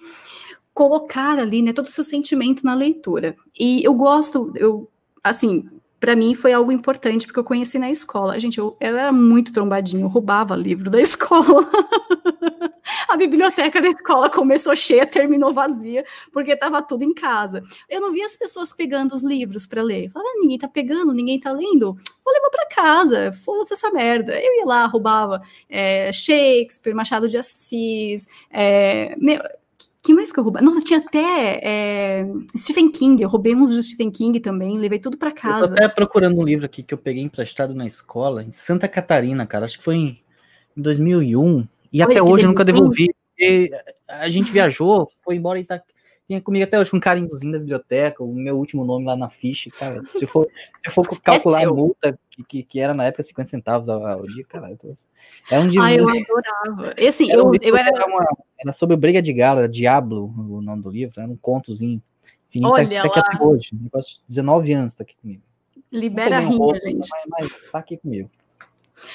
colocar 0.74 1.38
ali, 1.38 1.62
né, 1.62 1.72
todo 1.72 1.86
o 1.86 1.90
seu 1.90 2.04
sentimento 2.04 2.62
na 2.62 2.74
leitura. 2.74 3.34
E 3.58 3.82
eu 3.82 3.94
gosto, 3.94 4.52
eu, 4.54 4.88
assim, 5.24 5.66
para 6.06 6.14
mim 6.14 6.36
foi 6.36 6.52
algo 6.52 6.70
importante, 6.70 7.26
porque 7.26 7.40
eu 7.40 7.42
conheci 7.42 7.80
na 7.80 7.90
escola. 7.90 8.38
Gente, 8.38 8.58
eu, 8.58 8.76
eu 8.80 8.96
era 8.96 9.10
muito 9.10 9.52
trombadinho, 9.52 10.04
eu 10.04 10.08
roubava 10.08 10.54
livro 10.54 10.88
da 10.88 11.00
escola. 11.02 11.68
a 13.08 13.16
biblioteca 13.16 13.82
da 13.82 13.88
escola 13.88 14.30
começou 14.30 14.76
cheia, 14.76 15.04
terminou 15.04 15.52
vazia, 15.52 16.04
porque 16.32 16.52
estava 16.52 16.80
tudo 16.80 17.02
em 17.02 17.12
casa. 17.12 17.60
Eu 17.90 18.00
não 18.00 18.12
via 18.12 18.24
as 18.24 18.36
pessoas 18.36 18.72
pegando 18.72 19.16
os 19.16 19.24
livros 19.24 19.66
para 19.66 19.82
ler. 19.82 20.08
falava, 20.08 20.30
ah, 20.32 20.38
ninguém 20.38 20.58
tá 20.58 20.68
pegando, 20.68 21.12
ninguém 21.12 21.40
tá 21.40 21.50
lendo. 21.50 21.96
Vou 22.24 22.32
levar 22.32 22.50
para 22.50 22.68
casa, 22.68 23.32
foda-se 23.32 23.72
essa 23.72 23.90
merda. 23.90 24.40
Eu 24.40 24.58
ia 24.58 24.64
lá, 24.64 24.86
roubava 24.86 25.42
é, 25.68 26.12
Shakespeare, 26.12 26.94
Machado 26.94 27.28
de 27.28 27.36
Assis, 27.36 28.28
é, 28.48 29.16
meu, 29.18 29.40
que 30.06 30.14
mais 30.14 30.32
que 30.32 30.38
eu 30.38 30.44
roubei? 30.44 30.62
Nossa, 30.62 30.80
tinha 30.80 31.00
até 31.00 31.60
é, 31.62 32.26
Stephen 32.56 32.88
King. 32.88 33.20
Eu 33.20 33.28
roubei 33.28 33.56
uns 33.56 33.74
do 33.74 33.82
Stephen 33.82 34.10
King 34.10 34.38
também, 34.38 34.78
levei 34.78 35.00
tudo 35.00 35.16
para 35.16 35.32
casa. 35.32 35.64
Eu 35.64 35.68
tô 35.68 35.74
até 35.74 35.88
procurando 35.88 36.38
um 36.38 36.44
livro 36.44 36.64
aqui 36.64 36.82
que 36.84 36.94
eu 36.94 36.98
peguei 36.98 37.24
emprestado 37.24 37.74
na 37.74 37.86
escola, 37.86 38.44
em 38.44 38.52
Santa 38.52 38.86
Catarina, 38.86 39.44
cara. 39.46 39.66
Acho 39.66 39.78
que 39.78 39.84
foi 39.84 39.96
em, 39.96 40.20
em 40.76 40.80
2001. 40.80 41.66
E 41.92 42.00
Olha, 42.00 42.04
até 42.04 42.22
hoje 42.22 42.44
eu 42.44 42.48
nunca 42.48 42.64
devolvi. 42.64 43.08
a 44.06 44.28
gente 44.28 44.52
viajou, 44.52 45.10
foi 45.24 45.34
embora 45.34 45.58
e 45.58 45.64
tá. 45.64 45.82
Tinha 46.28 46.40
comigo 46.40 46.64
até 46.64 46.78
hoje 46.78 46.90
um 46.92 47.00
carinhozinho 47.00 47.52
da 47.52 47.58
biblioteca, 47.58 48.22
o 48.22 48.32
meu 48.32 48.56
último 48.56 48.84
nome 48.84 49.06
lá 49.06 49.16
na 49.16 49.28
ficha, 49.28 49.70
cara. 49.70 50.04
Se 50.06 50.26
for, 50.26 50.48
se 50.84 50.90
for 50.90 51.04
calcular 51.22 51.62
é 51.62 51.66
a 51.66 51.72
multa 51.72 52.18
que, 52.30 52.44
que, 52.44 52.62
que, 52.62 52.80
era 52.80 52.94
na 52.94 53.04
época 53.04 53.22
50 53.22 53.48
centavos 53.48 53.88
ao, 53.88 54.04
ao 54.04 54.24
dia, 54.24 54.44
cara, 54.48 54.70
eu 54.70 54.76
tô, 54.76 54.96
é 55.50 55.58
um 55.60 55.82
Ah, 55.82 55.94
eu 55.94 56.08
adorava. 56.08 56.94
E 56.98 57.06
assim, 57.06 57.30
era 57.30 57.40
eu, 57.40 57.48
um 57.48 57.52
eu 57.60 57.76
era. 57.76 57.88
Era, 57.88 58.06
uma, 58.06 58.26
era 58.58 58.72
sobre 58.72 58.96
Briga 58.96 59.22
de 59.22 59.32
Galo, 59.32 59.60
era 59.60 59.68
Diablo, 59.68 60.32
o 60.36 60.60
nome 60.60 60.82
do 60.82 60.90
livro, 60.90 61.20
era 61.20 61.30
um 61.30 61.36
contozinho. 61.36 62.02
Enfim, 62.48 62.64
Olha 62.64 63.02
tá, 63.02 63.08
tá 63.08 63.20
aqui 63.20 63.34
até 63.34 63.44
hoje. 63.44 63.70
Um 63.72 63.84
negócio 63.84 64.18
19 64.26 64.72
anos 64.72 64.94
tá 64.94 65.02
aqui 65.02 65.14
comigo. 65.20 65.42
Libera 65.92 66.38
a 66.38 66.40
rinha, 66.40 66.74
gente. 66.80 67.08
Mas, 67.10 67.50
mas 67.50 67.70
tá 67.70 67.78
aqui 67.78 67.96
comigo. 67.96 68.30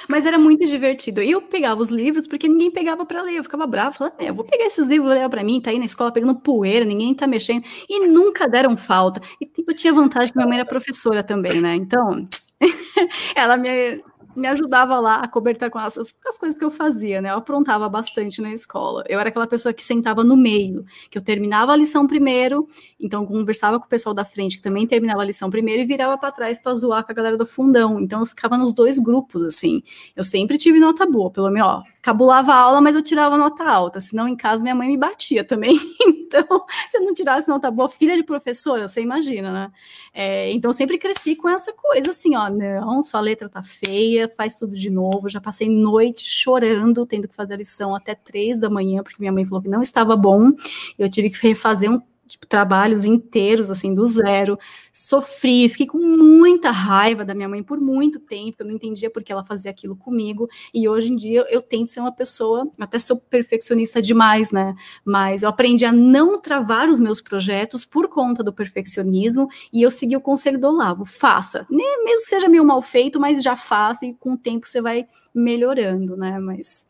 Mas 0.07 0.25
era 0.25 0.37
muito 0.37 0.65
divertido. 0.65 1.21
E 1.21 1.31
eu 1.31 1.41
pegava 1.41 1.81
os 1.81 1.89
livros 1.89 2.27
porque 2.27 2.47
ninguém 2.47 2.71
pegava 2.71 3.05
para 3.05 3.21
ler. 3.21 3.37
Eu 3.37 3.43
ficava 3.43 3.65
bravo, 3.65 3.97
falando, 3.97 4.13
é, 4.19 4.29
eu 4.29 4.33
vou 4.33 4.45
pegar 4.45 4.65
esses 4.65 4.87
livros 4.87 5.11
levar 5.11 5.29
para 5.29 5.43
mim, 5.43 5.59
tá 5.59 5.71
aí 5.71 5.79
na 5.79 5.85
escola 5.85 6.11
pegando 6.11 6.35
poeira, 6.35 6.85
ninguém 6.85 7.13
tá 7.15 7.25
mexendo. 7.25 7.65
E 7.89 8.07
nunca 8.07 8.47
deram 8.47 8.77
falta. 8.77 9.21
E 9.41 9.49
eu 9.67 9.75
tinha 9.75 9.91
vantagem 9.91 10.31
que 10.31 10.37
minha 10.37 10.47
mãe 10.47 10.59
era 10.59 10.67
professora 10.67 11.23
também, 11.23 11.59
né? 11.59 11.75
Então, 11.75 12.27
ela 13.35 13.57
me 13.57 14.03
me 14.35 14.47
ajudava 14.47 14.99
lá 14.99 15.15
a 15.17 15.27
cobertar 15.27 15.69
com 15.69 15.79
as, 15.79 15.97
as 15.97 16.37
coisas 16.37 16.57
que 16.57 16.65
eu 16.65 16.71
fazia, 16.71 17.21
né? 17.21 17.31
Eu 17.31 17.37
aprontava 17.37 17.87
bastante 17.89 18.41
na 18.41 18.51
escola. 18.51 19.03
Eu 19.07 19.19
era 19.19 19.29
aquela 19.29 19.47
pessoa 19.47 19.73
que 19.73 19.83
sentava 19.83 20.23
no 20.23 20.35
meio, 20.35 20.85
que 21.09 21.17
eu 21.17 21.21
terminava 21.21 21.71
a 21.71 21.75
lição 21.75 22.07
primeiro, 22.07 22.67
então 22.99 23.25
conversava 23.25 23.79
com 23.79 23.85
o 23.85 23.89
pessoal 23.89 24.13
da 24.13 24.25
frente, 24.25 24.57
que 24.57 24.63
também 24.63 24.87
terminava 24.87 25.21
a 25.21 25.25
lição 25.25 25.49
primeiro, 25.49 25.83
e 25.83 25.85
virava 25.85 26.17
para 26.17 26.31
trás 26.31 26.59
para 26.59 26.73
zoar 26.73 27.05
com 27.05 27.11
a 27.11 27.15
galera 27.15 27.37
do 27.37 27.45
fundão. 27.45 27.99
Então 27.99 28.21
eu 28.21 28.25
ficava 28.25 28.57
nos 28.57 28.73
dois 28.73 28.97
grupos, 28.97 29.45
assim. 29.45 29.81
Eu 30.15 30.23
sempre 30.23 30.57
tive 30.57 30.79
nota 30.79 31.05
boa, 31.05 31.31
pelo 31.31 31.49
menos, 31.49 31.67
ó, 31.67 31.83
cabulava 32.01 32.53
a 32.53 32.57
aula, 32.57 32.81
mas 32.81 32.95
eu 32.95 33.01
tirava 33.01 33.37
nota 33.37 33.63
alta, 33.63 34.01
senão 34.01 34.27
em 34.27 34.35
casa 34.35 34.63
minha 34.63 34.75
mãe 34.75 34.87
me 34.87 34.97
batia 34.97 35.43
também. 35.43 35.79
então, 36.07 36.65
se 36.89 36.97
eu 36.97 37.01
não 37.01 37.13
tirasse 37.13 37.47
nota 37.47 37.69
boa, 37.69 37.89
filha 37.89 38.15
de 38.15 38.23
professora, 38.23 38.87
você 38.87 39.01
imagina, 39.01 39.51
né? 39.51 39.71
É, 40.13 40.51
então 40.51 40.69
eu 40.69 40.73
sempre 40.73 40.97
cresci 40.97 41.35
com 41.35 41.49
essa 41.49 41.73
coisa, 41.73 42.09
assim, 42.09 42.35
ó, 42.35 42.49
não, 42.49 43.03
sua 43.03 43.19
letra 43.19 43.49
tá 43.49 43.61
feia, 43.63 44.20
dia, 44.21 44.29
faz 44.29 44.55
tudo 44.55 44.75
de 44.75 44.89
novo. 44.89 45.29
Já 45.29 45.41
passei 45.41 45.69
noite 45.69 46.23
chorando, 46.23 47.05
tendo 47.05 47.27
que 47.27 47.35
fazer 47.35 47.55
a 47.55 47.57
lição 47.57 47.95
até 47.95 48.15
três 48.15 48.59
da 48.59 48.69
manhã, 48.69 49.03
porque 49.03 49.17
minha 49.19 49.31
mãe 49.31 49.45
falou 49.45 49.61
que 49.61 49.69
não 49.69 49.81
estava 49.81 50.15
bom. 50.15 50.51
Eu 50.97 51.09
tive 51.09 51.29
que 51.29 51.47
refazer 51.47 51.91
um 51.91 52.01
tipo, 52.31 52.47
trabalhos 52.47 53.03
inteiros, 53.03 53.69
assim, 53.69 53.93
do 53.93 54.05
zero. 54.05 54.57
Sofri, 54.91 55.67
fiquei 55.67 55.85
com 55.85 55.97
muita 55.97 56.71
raiva 56.71 57.25
da 57.25 57.35
minha 57.35 57.49
mãe 57.49 57.61
por 57.61 57.79
muito 57.79 58.19
tempo, 58.21 58.57
eu 58.59 58.65
não 58.65 58.73
entendia 58.73 59.09
por 59.09 59.21
que 59.21 59.33
ela 59.33 59.43
fazia 59.43 59.69
aquilo 59.69 59.97
comigo. 59.97 60.47
E 60.73 60.87
hoje 60.87 61.11
em 61.11 61.15
dia 61.17 61.45
eu 61.49 61.61
tento 61.61 61.91
ser 61.91 61.99
uma 61.99 62.11
pessoa, 62.11 62.69
até 62.79 62.97
sou 62.97 63.17
perfeccionista 63.17 64.01
demais, 64.01 64.49
né? 64.49 64.73
Mas 65.03 65.43
eu 65.43 65.49
aprendi 65.49 65.83
a 65.83 65.91
não 65.91 66.39
travar 66.39 66.87
os 66.87 66.99
meus 66.99 67.19
projetos 67.19 67.83
por 67.85 68.07
conta 68.07 68.41
do 68.41 68.53
perfeccionismo 68.53 69.49
e 69.73 69.81
eu 69.81 69.91
segui 69.91 70.15
o 70.15 70.21
conselho 70.21 70.57
do 70.57 70.67
Olavo: 70.67 71.03
faça, 71.03 71.67
mesmo 71.69 72.05
que 72.05 72.29
seja 72.29 72.47
meio 72.47 72.63
mal 72.63 72.81
feito, 72.81 73.19
mas 73.19 73.43
já 73.43 73.57
faça 73.57 74.05
e 74.05 74.13
com 74.13 74.33
o 74.33 74.37
tempo 74.37 74.67
você 74.67 74.81
vai 74.81 75.05
melhorando, 75.35 76.15
né? 76.15 76.39
Mas. 76.39 76.89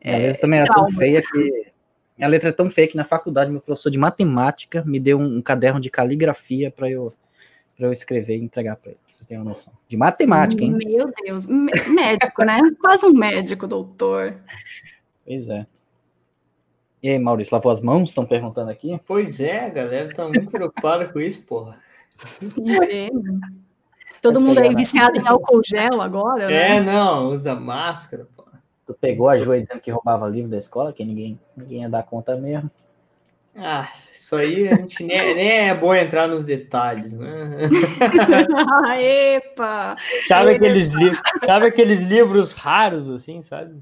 É, 0.00 0.30
eu 0.30 0.40
também 0.40 0.60
era 0.60 0.72
tão 0.72 0.90
feia 0.92 1.20
que 1.20 1.69
minha 2.20 2.28
letra 2.28 2.50
é 2.50 2.52
tão 2.52 2.68
feia 2.68 2.86
que 2.86 2.98
na 2.98 3.04
faculdade 3.04 3.50
meu 3.50 3.62
professor 3.62 3.88
de 3.88 3.96
matemática 3.96 4.84
me 4.84 5.00
deu 5.00 5.18
um, 5.18 5.38
um 5.38 5.42
caderno 5.42 5.80
de 5.80 5.88
caligrafia 5.88 6.70
para 6.70 6.90
eu, 6.90 7.14
eu 7.78 7.90
escrever 7.94 8.36
e 8.36 8.42
entregar 8.42 8.76
para 8.76 8.90
ele. 8.90 9.00
Você 9.14 9.24
tem 9.24 9.38
uma 9.38 9.44
noção. 9.44 9.72
De 9.88 9.96
matemática, 9.96 10.62
hein? 10.62 10.72
Meu 10.72 11.10
Deus, 11.24 11.46
médico, 11.46 12.44
né? 12.44 12.58
Quase 12.78 13.06
um 13.06 13.14
médico, 13.14 13.66
doutor. 13.66 14.36
Pois 15.24 15.48
é. 15.48 15.66
E 17.02 17.08
aí, 17.08 17.18
Maurício, 17.18 17.54
lavou 17.54 17.72
as 17.72 17.80
mãos? 17.80 18.10
Estão 18.10 18.26
perguntando 18.26 18.70
aqui? 18.70 19.00
Pois 19.06 19.40
é, 19.40 19.64
a 19.64 19.70
galera 19.70 20.14
tá 20.14 20.28
muito 20.28 20.50
preocupada 20.50 21.08
com 21.08 21.18
isso, 21.20 21.42
porra. 21.46 21.78
Todo 24.20 24.42
mundo 24.42 24.60
aí 24.60 24.74
viciado 24.74 25.18
em 25.18 25.26
álcool 25.26 25.62
gel 25.64 26.02
agora, 26.02 26.52
É, 26.52 26.78
né? 26.78 26.80
não, 26.82 27.30
usa 27.30 27.54
máscara, 27.54 28.28
pô. 28.36 28.44
Tu 28.90 28.94
pegou 29.00 29.28
a 29.28 29.38
Joia 29.38 29.60
dizendo 29.60 29.80
que 29.80 29.90
roubava 29.92 30.28
livro 30.28 30.50
da 30.50 30.58
escola, 30.58 30.92
que 30.92 31.04
ninguém, 31.04 31.38
ninguém 31.56 31.82
ia 31.82 31.88
dar 31.88 32.02
conta 32.02 32.36
mesmo. 32.36 32.68
Ah, 33.54 33.88
isso 34.12 34.34
aí 34.34 34.68
a 34.68 34.74
gente 34.74 35.04
nem, 35.04 35.16
nem 35.36 35.48
é 35.68 35.74
bom 35.76 35.94
entrar 35.94 36.26
nos 36.26 36.44
detalhes, 36.44 37.12
né? 37.12 37.68
Epa! 39.36 39.94
Sabe 40.26 40.56
aqueles, 40.56 40.88
livros, 40.88 41.20
sabe 41.46 41.66
aqueles 41.66 42.02
livros 42.02 42.52
raros, 42.52 43.08
assim, 43.08 43.44
sabe? 43.44 43.80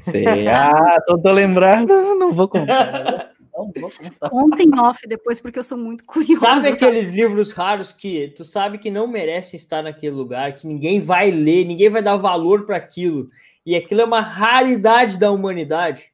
Sei. 0.00 0.48
Ah, 0.48 0.96
tô, 1.06 1.18
tô 1.18 1.30
lembrando, 1.30 1.92
não 2.14 2.32
vou 2.32 2.48
contar. 2.48 3.32
Não 3.54 3.70
vou 3.78 3.90
contar. 3.90 4.30
Ontem 4.32 4.70
off 4.80 5.06
depois, 5.06 5.38
porque 5.38 5.58
eu 5.58 5.64
sou 5.64 5.76
muito 5.76 6.02
curiosa. 6.06 6.46
Sabe 6.46 6.68
aqueles 6.68 7.10
livros 7.10 7.52
raros 7.52 7.92
que 7.92 8.32
tu 8.34 8.42
sabe 8.42 8.78
que 8.78 8.90
não 8.90 9.06
merecem 9.06 9.58
estar 9.58 9.82
naquele 9.82 10.14
lugar, 10.14 10.56
que 10.56 10.66
ninguém 10.66 10.98
vai 10.98 11.30
ler, 11.30 11.66
ninguém 11.66 11.90
vai 11.90 12.02
dar 12.02 12.16
valor 12.16 12.64
para 12.64 12.78
aquilo 12.78 13.28
e 13.64 13.76
aquilo 13.76 14.00
é 14.00 14.04
uma 14.04 14.20
raridade 14.20 15.16
da 15.16 15.30
humanidade. 15.30 16.10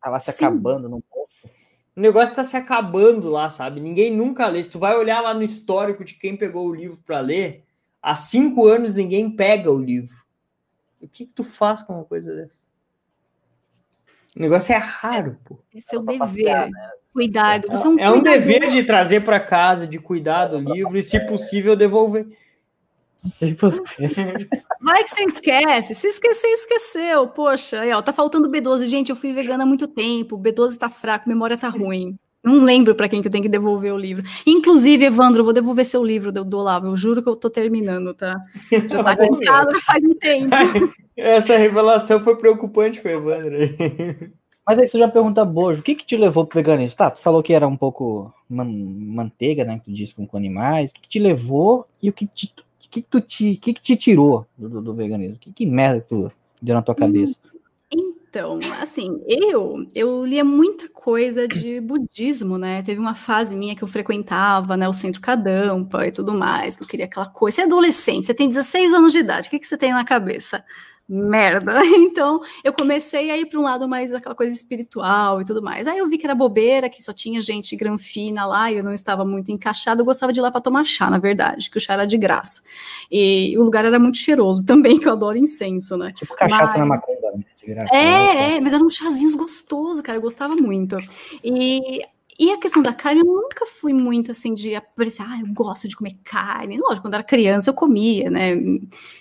Tá 0.00 0.10
lá 0.10 0.20
se 0.20 0.32
Sim. 0.32 0.44
acabando 0.44 0.88
no 0.88 1.00
poço. 1.00 1.48
O 1.96 2.00
negócio 2.00 2.34
tá 2.34 2.42
se 2.42 2.56
acabando 2.56 3.28
lá, 3.28 3.50
sabe? 3.50 3.80
Ninguém 3.80 4.14
nunca 4.14 4.46
lê. 4.46 4.62
Se 4.62 4.68
tu 4.68 4.78
vai 4.78 4.96
olhar 4.96 5.20
lá 5.20 5.34
no 5.34 5.42
histórico 5.42 6.04
de 6.04 6.14
quem 6.14 6.36
pegou 6.36 6.66
o 6.66 6.74
livro 6.74 6.98
para 7.04 7.20
ler, 7.20 7.64
há 8.00 8.16
cinco 8.16 8.66
anos 8.66 8.94
ninguém 8.94 9.30
pega 9.30 9.70
o 9.70 9.78
livro. 9.78 10.16
O 11.00 11.08
que, 11.08 11.26
que 11.26 11.32
tu 11.32 11.44
faz 11.44 11.82
com 11.82 11.94
uma 11.94 12.04
coisa 12.04 12.34
dessa? 12.34 12.62
O 14.36 14.40
negócio 14.40 14.72
é 14.72 14.78
raro, 14.78 15.36
pô. 15.44 15.58
É 15.74 15.80
seu 15.80 16.02
dever. 16.02 16.18
Passear, 16.18 16.70
né? 16.70 16.90
Cuidar. 17.12 17.60
Você 17.68 17.86
é 17.86 17.90
um, 17.90 17.98
é 17.98 18.10
um 18.10 18.22
dever 18.22 18.70
de 18.70 18.84
trazer 18.84 19.22
para 19.22 19.38
casa, 19.38 19.86
de 19.86 19.98
cuidar 19.98 20.46
do 20.46 20.58
livro 20.58 20.96
e, 20.96 21.02
se 21.02 21.20
possível, 21.26 21.76
devolver. 21.76 22.26
Se 23.22 23.54
você. 23.54 24.08
Vai 24.80 25.04
que 25.04 25.10
você 25.10 25.24
esquece. 25.24 25.94
Se 25.94 26.08
esquecer, 26.08 26.48
esqueceu. 26.48 27.28
Poxa, 27.28 27.80
aí, 27.80 27.92
ó, 27.92 28.02
tá 28.02 28.12
faltando 28.12 28.50
B12. 28.50 28.84
Gente, 28.86 29.10
eu 29.10 29.16
fui 29.16 29.32
vegana 29.32 29.62
há 29.62 29.66
muito 29.66 29.86
tempo. 29.86 30.36
B12 30.36 30.76
tá 30.76 30.90
fraco, 30.90 31.28
memória 31.28 31.56
tá 31.56 31.68
ruim. 31.68 32.18
Não 32.42 32.56
lembro 32.56 32.96
para 32.96 33.08
quem 33.08 33.22
que 33.22 33.28
eu 33.28 33.32
tenho 33.32 33.44
que 33.44 33.48
devolver 33.48 33.94
o 33.94 33.96
livro. 33.96 34.24
Inclusive, 34.44 35.04
Evandro, 35.04 35.40
eu 35.40 35.44
vou 35.44 35.52
devolver 35.52 35.84
seu 35.84 36.02
livro 36.04 36.32
do, 36.32 36.44
do 36.44 36.58
Olavo. 36.58 36.88
Eu 36.88 36.96
juro 36.96 37.22
que 37.22 37.28
eu 37.28 37.36
tô 37.36 37.48
terminando, 37.48 38.12
tá? 38.12 38.36
Já 38.70 39.04
tá 39.04 39.24
em 39.24 39.38
casa 39.38 39.80
faz 39.80 40.02
um 40.04 40.14
tempo. 40.14 40.50
Essa 41.16 41.56
revelação 41.56 42.20
foi 42.24 42.36
preocupante 42.36 43.00
com 43.00 43.06
o 43.06 43.12
Evandro. 43.12 44.32
Mas 44.66 44.78
aí 44.78 44.86
você 44.86 44.98
já 44.98 45.08
pergunta, 45.08 45.44
Bojo, 45.44 45.80
o 45.80 45.82
que 45.82 45.94
que 45.94 46.06
te 46.06 46.16
levou 46.16 46.44
pro 46.44 46.58
veganismo? 46.58 46.96
Tá, 46.96 47.10
tu 47.10 47.20
falou 47.20 47.42
que 47.42 47.52
era 47.52 47.66
um 47.66 47.76
pouco 47.76 48.32
man 48.48 48.64
manteiga, 48.64 49.64
né, 49.64 49.78
que 49.78 49.84
tu 49.84 49.92
disse 49.92 50.14
com, 50.14 50.26
com 50.26 50.36
animais. 50.36 50.90
O 50.90 50.94
que, 50.94 51.02
que 51.02 51.08
te 51.08 51.18
levou 51.20 51.86
e 52.02 52.08
o 52.08 52.12
que 52.12 52.26
te, 52.26 52.52
que, 52.92 53.00
que 53.00 53.08
tu 53.08 53.20
te, 53.20 53.56
que, 53.56 53.72
que 53.72 53.80
te 53.80 53.96
tirou 53.96 54.46
do, 54.56 54.82
do 54.82 54.94
veganismo? 54.94 55.38
Que, 55.38 55.50
que 55.50 55.66
merda 55.66 56.02
que 56.02 56.08
tu 56.08 56.30
deu 56.60 56.74
na 56.74 56.82
tua 56.82 56.94
cabeça? 56.94 57.36
Então, 57.90 58.60
assim, 58.80 59.20
eu 59.26 59.86
eu 59.94 60.24
lia 60.24 60.44
muita 60.44 60.88
coisa 60.88 61.46
de 61.48 61.80
budismo, 61.80 62.56
né? 62.56 62.82
Teve 62.82 63.00
uma 63.00 63.14
fase 63.14 63.54
minha 63.54 63.74
que 63.74 63.82
eu 63.82 63.88
frequentava, 63.88 64.76
né, 64.76 64.88
o 64.88 64.94
Centro 64.94 65.20
Kadampa 65.20 66.06
e 66.06 66.12
tudo 66.12 66.32
mais, 66.32 66.76
que 66.76 66.82
eu 66.82 66.88
queria 66.88 67.06
aquela 67.06 67.26
coisa. 67.26 67.56
Você 67.56 67.62
é 67.62 67.64
adolescente, 67.64 68.26
você 68.26 68.34
tem 68.34 68.48
16 68.48 68.94
anos 68.94 69.12
de 69.12 69.18
idade, 69.18 69.48
o 69.48 69.50
que, 69.50 69.58
que 69.58 69.66
você 69.66 69.76
tem 69.76 69.92
na 69.92 70.04
cabeça? 70.04 70.64
Merda. 71.12 71.80
Então, 72.12 72.40
eu 72.62 72.72
comecei 72.72 73.30
a 73.30 73.36
ir 73.38 73.46
para 73.46 73.58
um 73.58 73.62
lado 73.62 73.88
mais 73.88 74.10
daquela 74.10 74.34
coisa 74.34 74.52
espiritual 74.52 75.40
e 75.40 75.44
tudo 75.44 75.62
mais. 75.62 75.86
Aí 75.86 75.98
eu 75.98 76.08
vi 76.08 76.18
que 76.18 76.26
era 76.26 76.34
bobeira, 76.34 76.88
que 76.90 77.02
só 77.02 77.12
tinha 77.12 77.40
gente 77.40 77.74
granfina 77.74 78.44
lá 78.44 78.70
e 78.70 78.76
eu 78.76 78.84
não 78.84 78.92
estava 78.92 79.24
muito 79.24 79.50
encaixada. 79.50 80.00
Eu 80.00 80.04
gostava 80.04 80.32
de 80.32 80.40
ir 80.40 80.42
lá 80.42 80.50
para 80.50 80.60
tomar 80.60 80.84
chá, 80.84 81.08
na 81.08 81.18
verdade, 81.18 81.70
que 81.70 81.78
o 81.78 81.80
chá 81.80 81.94
era 81.94 82.06
de 82.06 82.18
graça. 82.18 82.60
E 83.10 83.56
o 83.56 83.62
lugar 83.62 83.84
era 83.84 83.98
muito 83.98 84.18
cheiroso 84.18 84.64
também, 84.66 84.98
que 84.98 85.08
eu 85.08 85.12
adoro 85.12 85.38
incenso, 85.38 85.96
né? 85.96 86.12
Tipo 86.16 86.34
cachaça 86.34 86.64
mas... 86.64 86.78
na 86.78 86.86
macumba, 86.86 87.32
né? 87.34 87.44
É, 87.64 87.74
né? 87.74 88.56
é, 88.56 88.60
mas 88.60 88.72
eram 88.72 88.90
chazinhos 88.90 89.34
gostosos, 89.34 90.00
cara, 90.00 90.18
eu 90.18 90.22
gostava 90.22 90.54
muito. 90.56 90.96
E 91.44 92.02
e 92.38 92.50
a 92.50 92.58
questão 92.58 92.82
da 92.82 92.92
carne, 92.94 93.20
eu 93.20 93.26
nunca 93.26 93.66
fui 93.66 93.92
muito 93.92 94.30
assim 94.30 94.54
de 94.54 94.74
aparecer, 94.74 95.22
ah, 95.22 95.38
eu 95.40 95.52
gosto 95.52 95.86
de 95.86 95.94
comer 95.94 96.14
carne. 96.24 96.78
Lógico, 96.78 97.02
quando 97.02 97.14
era 97.14 97.22
criança 97.22 97.70
eu 97.70 97.74
comia, 97.74 98.30
né? 98.30 98.54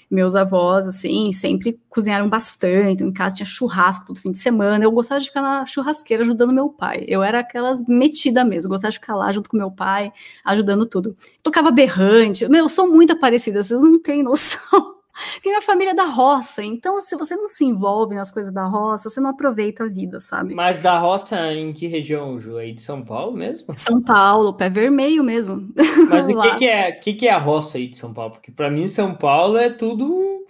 Meus 0.09 0.35
avós, 0.35 0.87
assim, 0.87 1.31
sempre 1.33 1.79
cozinharam 1.89 2.29
bastante. 2.29 2.93
Então, 2.93 3.07
em 3.07 3.13
casa 3.13 3.35
tinha 3.35 3.45
churrasco 3.45 4.05
todo 4.05 4.19
fim 4.19 4.31
de 4.31 4.39
semana. 4.39 4.83
Eu 4.83 4.91
gostava 4.91 5.19
de 5.19 5.27
ficar 5.27 5.41
na 5.41 5.65
churrasqueira 5.65 6.23
ajudando 6.23 6.53
meu 6.53 6.69
pai. 6.69 7.05
Eu 7.07 7.21
era 7.21 7.39
aquelas 7.39 7.85
metida 7.85 8.45
mesmo, 8.45 8.67
eu 8.67 8.71
gostava 8.71 8.91
de 8.91 8.99
ficar 8.99 9.15
lá 9.15 9.31
junto 9.31 9.49
com 9.49 9.57
meu 9.57 9.71
pai, 9.71 10.11
ajudando 10.45 10.85
tudo. 10.85 11.15
Tocava 11.43 11.69
berrante. 11.69 12.47
Meu, 12.47 12.65
eu 12.65 12.69
sou 12.69 12.89
muito 12.89 13.17
parecida, 13.19 13.63
vocês 13.63 13.81
não 13.81 13.99
têm 14.01 14.23
noção. 14.23 14.95
Porque 15.33 15.49
minha 15.49 15.61
família 15.61 15.91
é 15.91 15.95
da 15.95 16.05
roça, 16.05 16.63
então 16.63 16.99
se 16.99 17.15
você 17.15 17.35
não 17.35 17.47
se 17.47 17.65
envolve 17.65 18.15
nas 18.15 18.31
coisas 18.31 18.53
da 18.53 18.65
roça, 18.65 19.09
você 19.09 19.19
não 19.19 19.29
aproveita 19.29 19.83
a 19.83 19.87
vida, 19.87 20.19
sabe? 20.19 20.53
Mas 20.53 20.81
da 20.81 20.97
roça 20.97 21.53
em 21.53 21.73
que 21.73 21.87
região, 21.87 22.39
Ju? 22.39 22.57
Aí 22.57 22.73
de 22.73 22.81
São 22.81 23.03
Paulo 23.03 23.35
mesmo? 23.35 23.67
São 23.73 24.01
Paulo, 24.01 24.53
pé 24.53 24.69
vermelho 24.69 25.23
mesmo. 25.23 25.69
Mas 26.09 26.27
o 26.27 26.41
que, 26.41 26.55
que, 26.57 26.67
é, 26.67 26.91
que, 26.91 27.13
que 27.13 27.27
é 27.27 27.31
a 27.31 27.37
roça 27.37 27.77
aí 27.77 27.87
de 27.87 27.97
São 27.97 28.13
Paulo? 28.13 28.33
Porque 28.33 28.51
para 28.51 28.69
mim 28.69 28.87
São 28.87 29.13
Paulo 29.15 29.57
é 29.57 29.69
tudo, 29.69 30.45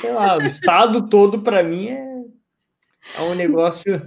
sei 0.00 0.12
lá, 0.12 0.36
o 0.36 0.42
estado 0.46 1.08
todo 1.08 1.40
para 1.42 1.62
mim 1.62 1.88
é, 1.88 2.24
é 3.16 3.22
um 3.22 3.34
negócio 3.34 4.02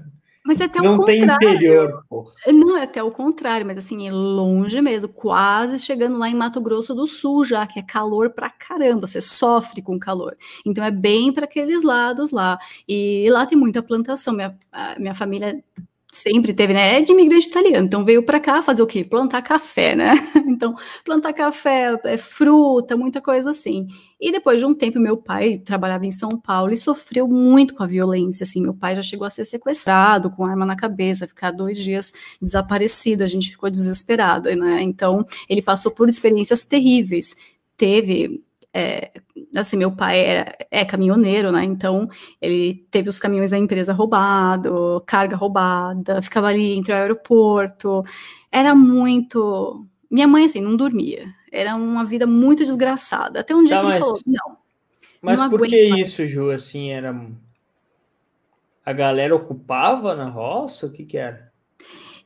mas 0.45 0.61
é 0.61 0.65
até 0.65 0.81
não 0.81 0.93
o 0.93 0.97
contrário. 0.97 1.27
Não 1.27 1.37
tem 1.37 1.53
interior, 1.55 2.05
porra. 2.09 2.31
Não, 2.47 2.77
é 2.77 2.83
até 2.83 3.03
o 3.03 3.11
contrário, 3.11 3.65
mas 3.65 3.77
assim, 3.77 4.07
é 4.07 4.11
longe 4.11 4.81
mesmo, 4.81 5.09
quase 5.09 5.79
chegando 5.79 6.17
lá 6.17 6.29
em 6.29 6.35
Mato 6.35 6.61
Grosso 6.61 6.95
do 6.95 7.05
Sul 7.05 7.43
já, 7.43 7.67
que 7.67 7.79
é 7.79 7.83
calor 7.83 8.29
pra 8.31 8.49
caramba, 8.49 9.05
você 9.05 9.21
sofre 9.21 9.81
com 9.81 9.99
calor. 9.99 10.35
Então 10.65 10.83
é 10.83 10.91
bem 10.91 11.31
para 11.33 11.45
aqueles 11.45 11.83
lados 11.83 12.31
lá. 12.31 12.57
E 12.87 13.27
lá 13.29 13.45
tem 13.45 13.57
muita 13.57 13.83
plantação. 13.83 14.33
Minha, 14.33 14.57
minha 14.97 15.13
família 15.13 15.63
sempre 16.11 16.53
teve, 16.53 16.73
né? 16.73 16.97
É 16.97 17.01
de 17.01 17.11
imigrante 17.11 17.47
italiano, 17.47 17.85
então 17.85 18.03
veio 18.03 18.23
para 18.23 18.39
cá 18.39 18.61
fazer 18.61 18.81
o 18.81 18.87
quê? 18.87 19.03
Plantar 19.03 19.41
café, 19.41 19.95
né? 19.95 20.13
Então, 20.59 20.75
plantar 21.05 21.31
café, 21.31 21.97
é, 22.03 22.17
fruta, 22.17 22.97
muita 22.97 23.21
coisa 23.21 23.51
assim. 23.51 23.87
E 24.19 24.29
depois 24.29 24.59
de 24.59 24.65
um 24.65 24.73
tempo, 24.73 24.99
meu 24.99 25.15
pai 25.15 25.57
trabalhava 25.57 26.05
em 26.05 26.11
São 26.11 26.31
Paulo 26.31 26.73
e 26.73 26.77
sofreu 26.77 27.29
muito 27.29 27.73
com 27.73 27.81
a 27.83 27.87
violência, 27.87 28.43
assim. 28.43 28.61
Meu 28.61 28.73
pai 28.73 28.93
já 28.93 29.01
chegou 29.01 29.25
a 29.25 29.29
ser 29.29 29.45
sequestrado 29.45 30.29
com 30.29 30.43
arma 30.45 30.65
na 30.65 30.75
cabeça, 30.75 31.25
ficar 31.25 31.51
dois 31.51 31.77
dias 31.77 32.11
desaparecido, 32.41 33.23
a 33.23 33.27
gente 33.27 33.51
ficou 33.51 33.69
desesperada, 33.69 34.53
né? 34.53 34.81
Então, 34.81 35.25
ele 35.47 35.61
passou 35.61 35.91
por 35.93 36.09
experiências 36.09 36.65
terríveis. 36.65 37.33
Teve 37.77 38.41
é, 38.73 39.11
assim, 39.55 39.77
meu 39.77 39.91
pai 39.91 40.19
era, 40.19 40.57
é 40.69 40.85
caminhoneiro, 40.85 41.51
né? 41.51 41.63
Então 41.63 42.07
ele 42.41 42.85
teve 42.91 43.09
os 43.09 43.19
caminhões 43.19 43.51
da 43.51 43.57
empresa 43.57 43.93
roubado, 43.93 45.03
carga 45.05 45.35
roubada, 45.35 46.21
ficava 46.21 46.47
ali 46.47 46.73
entre 46.73 46.93
o 46.93 46.95
aeroporto. 46.95 48.03
Era 48.51 48.75
muito. 48.75 49.85
Minha 50.09 50.27
mãe, 50.27 50.45
assim, 50.45 50.61
não 50.61 50.75
dormia. 50.75 51.25
Era 51.51 51.75
uma 51.75 52.05
vida 52.05 52.27
muito 52.27 52.63
desgraçada. 52.63 53.39
Até 53.39 53.55
um 53.55 53.63
dia 53.63 53.77
tá, 53.77 53.81
que 53.81 53.87
ele 53.89 53.99
falou: 53.99 54.19
não. 54.25 54.57
Mas 55.21 55.39
não 55.39 55.49
por 55.49 55.67
que 55.67 55.89
mais. 55.89 56.07
isso, 56.07 56.27
Ju? 56.27 56.51
Assim, 56.51 56.91
era. 56.91 57.15
A 58.85 58.93
galera 58.93 59.35
ocupava 59.35 60.15
na 60.15 60.29
roça? 60.29 60.87
O 60.87 60.91
que 60.91 61.05
que 61.05 61.17
era? 61.17 61.51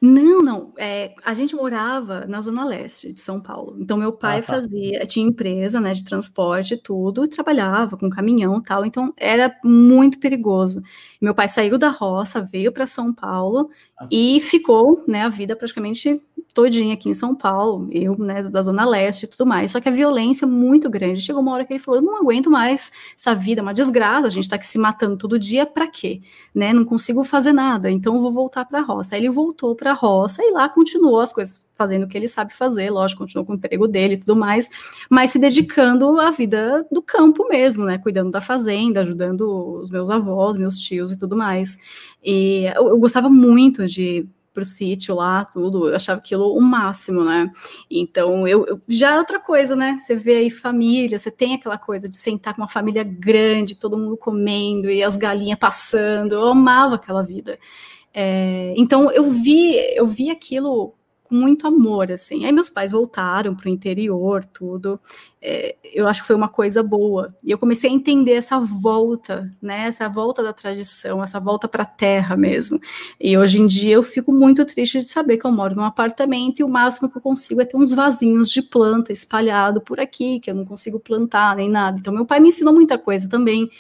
Não, 0.06 0.44
não. 0.44 0.74
É, 0.78 1.16
a 1.24 1.34
gente 1.34 1.56
morava 1.56 2.26
na 2.28 2.42
zona 2.42 2.66
leste 2.66 3.14
de 3.14 3.22
São 3.22 3.40
Paulo. 3.40 3.78
Então 3.80 3.96
meu 3.96 4.12
pai 4.12 4.40
ah, 4.40 4.42
tá. 4.42 4.48
fazia, 4.56 5.00
tinha 5.06 5.26
empresa, 5.26 5.80
né, 5.80 5.94
de 5.94 6.04
transporte 6.04 6.74
e 6.74 6.78
tudo, 6.78 7.24
e 7.24 7.30
trabalhava 7.30 7.96
com 7.96 8.10
caminhão, 8.10 8.58
e 8.58 8.64
tal. 8.64 8.86
Então 8.86 9.14
era 9.16 9.56
muito 9.64 10.20
perigoso. 10.20 10.84
Meu 11.22 11.34
pai 11.34 11.48
saiu 11.48 11.78
da 11.78 11.88
roça, 11.88 12.42
veio 12.42 12.74
para 12.74 12.86
São 12.86 13.14
Paulo 13.14 13.70
ah. 13.98 14.06
e 14.12 14.42
ficou, 14.42 15.02
né, 15.08 15.22
a 15.22 15.30
vida 15.30 15.56
praticamente 15.56 16.22
todinha 16.54 16.94
aqui 16.94 17.10
em 17.10 17.14
São 17.14 17.36
Paulo, 17.36 17.88
eu, 17.92 18.18
né, 18.18 18.44
da 18.44 18.62
Zona 18.62 18.86
Leste 18.86 19.24
e 19.24 19.28
tudo 19.28 19.46
mais. 19.46 19.72
Só 19.72 19.82
que 19.82 19.90
a 19.90 19.92
violência 19.92 20.46
é 20.46 20.48
muito 20.48 20.90
grande. 20.90 21.22
Chegou 21.22 21.42
uma 21.42 21.52
hora 21.52 21.66
que 21.66 21.74
ele 21.74 21.80
falou: 21.80 22.00
eu 22.00 22.06
não 22.06 22.18
aguento 22.18 22.50
mais 22.50 22.92
essa 23.18 23.34
vida, 23.34 23.62
é 23.62 23.64
uma 23.64 23.74
desgraça, 23.74 24.28
a 24.28 24.30
gente 24.30 24.48
tá 24.48 24.56
aqui 24.56 24.68
se 24.68 24.78
matando 24.78 25.18
todo 25.18 25.40
dia, 25.40 25.66
para 25.66 25.88
quê? 25.88 26.22
Né? 26.54 26.72
Não 26.72 26.86
consigo 26.86 27.24
fazer 27.24 27.54
nada, 27.54 27.90
então 27.90 28.22
vou 28.22 28.32
voltar 28.32 28.66
para 28.66 28.80
a 28.80 28.82
roça. 28.82 29.16
Aí 29.16 29.22
ele 29.22 29.30
voltou 29.30 29.76
para 29.76 29.92
a 29.92 29.94
roça 29.94 30.44
e 30.44 30.52
lá 30.52 30.70
continuou 30.70 31.20
as 31.20 31.34
coisas, 31.34 31.68
fazendo 31.74 32.04
o 32.04 32.08
que 32.08 32.18
ele 32.18 32.28
sabe 32.28 32.54
fazer, 32.54 32.90
lógico, 32.90 33.24
continuou 33.24 33.46
com 33.46 33.54
o 33.54 33.56
emprego 33.56 33.88
dele 33.88 34.14
e 34.14 34.18
tudo 34.18 34.36
mais, 34.36 34.70
mas 35.10 35.32
se 35.32 35.40
dedicando 35.40 36.20
à 36.20 36.30
vida 36.30 36.86
do 36.92 37.02
campo 37.02 37.48
mesmo, 37.48 37.86
né? 37.86 37.98
Cuidando 37.98 38.32
da 38.32 38.42
fazenda, 38.42 39.02
ajudando 39.02 39.82
os 39.82 39.90
meus 39.90 40.10
avós, 40.10 40.58
meus 40.58 40.80
tios 40.80 41.12
e 41.12 41.18
tudo 41.18 41.36
mais. 41.36 41.78
E 42.24 42.66
eu, 42.76 42.90
eu 42.90 43.00
gostava 43.00 43.30
muito 43.30 43.88
de 43.88 44.28
pro 44.54 44.64
sítio 44.64 45.16
lá, 45.16 45.44
tudo, 45.44 45.90
eu 45.90 45.96
achava 45.96 46.20
aquilo 46.20 46.56
o 46.56 46.62
máximo, 46.62 47.24
né? 47.24 47.52
Então, 47.90 48.48
eu, 48.48 48.66
eu, 48.68 48.82
já 48.88 49.16
é 49.16 49.18
outra 49.18 49.40
coisa, 49.40 49.76
né? 49.76 49.98
Você 49.98 50.16
vê 50.16 50.36
aí 50.36 50.50
família, 50.50 51.18
você 51.18 51.32
tem 51.32 51.56
aquela 51.56 51.78
coisa 51.78 52.08
de 52.08 52.16
sentar 52.16 52.54
com 52.54 52.62
uma 52.62 52.68
família 52.68 53.04
grande, 53.04 53.76
todo 53.76 53.98
mundo 53.98 54.16
comendo 54.16 54.90
e 54.90 55.04
as 55.04 55.18
galinhas 55.18 55.60
passando, 55.60 56.34
eu 56.34 56.48
amava 56.48 56.96
aquela 56.96 57.24
vida. 57.24 57.58
É, 58.14 58.74
então, 58.78 59.12
eu 59.12 59.30
vi, 59.32 59.76
eu 59.96 60.06
vi 60.06 60.30
aquilo 60.30 60.94
com 61.34 61.36
muito 61.36 61.66
amor, 61.66 62.12
assim. 62.12 62.46
Aí 62.46 62.52
meus 62.52 62.70
pais 62.70 62.92
voltaram 62.92 63.56
para 63.56 63.68
o 63.68 63.72
interior, 63.72 64.46
tudo. 64.46 65.00
É, 65.42 65.76
eu 65.84 66.08
acho 66.08 66.22
que 66.22 66.28
foi 66.28 66.36
uma 66.36 66.48
coisa 66.48 66.84
boa. 66.84 67.36
E 67.44 67.50
eu 67.50 67.58
comecei 67.58 67.90
a 67.90 67.94
entender 67.94 68.34
essa 68.34 68.60
volta, 68.60 69.50
né? 69.60 69.88
Essa 69.88 70.08
volta 70.08 70.44
da 70.44 70.54
tradição, 70.54 71.24
essa 71.24 71.40
volta 71.40 71.68
para 71.68 71.82
a 71.82 71.88
terra 71.88 72.38
mesmo. 72.38 72.80
E 73.20 73.36
hoje 73.36 73.60
em 73.60 73.66
dia 73.66 73.96
eu 73.96 74.04
fico 74.04 74.32
muito 74.32 74.64
triste 74.64 75.00
de 75.00 75.06
saber 75.06 75.38
que 75.38 75.46
eu 75.46 75.52
moro 75.52 75.76
num 75.76 75.84
apartamento 75.84 76.60
e 76.60 76.64
o 76.64 76.70
máximo 76.70 77.10
que 77.10 77.18
eu 77.18 77.22
consigo 77.22 77.62
é 77.62 77.66
ter 77.66 77.78
uns 77.78 77.92
vasinhos 77.94 78.52
de 78.52 78.62
planta 78.62 79.12
espalhado 79.12 79.82
por 79.82 80.00
aqui, 80.00 80.40
que 80.40 80.52
eu 80.52 80.56
não 80.56 80.66
consigo 80.66 81.00
plantar 81.00 81.56
nem 81.56 81.68
nada. 81.68 81.98
Então 82.00 82.14
meu 82.14 82.28
pai 82.28 82.40
me 82.40 82.50
ensinou 82.50 82.74
muita 82.74 82.96
coisa 82.98 83.28
também 83.28 83.72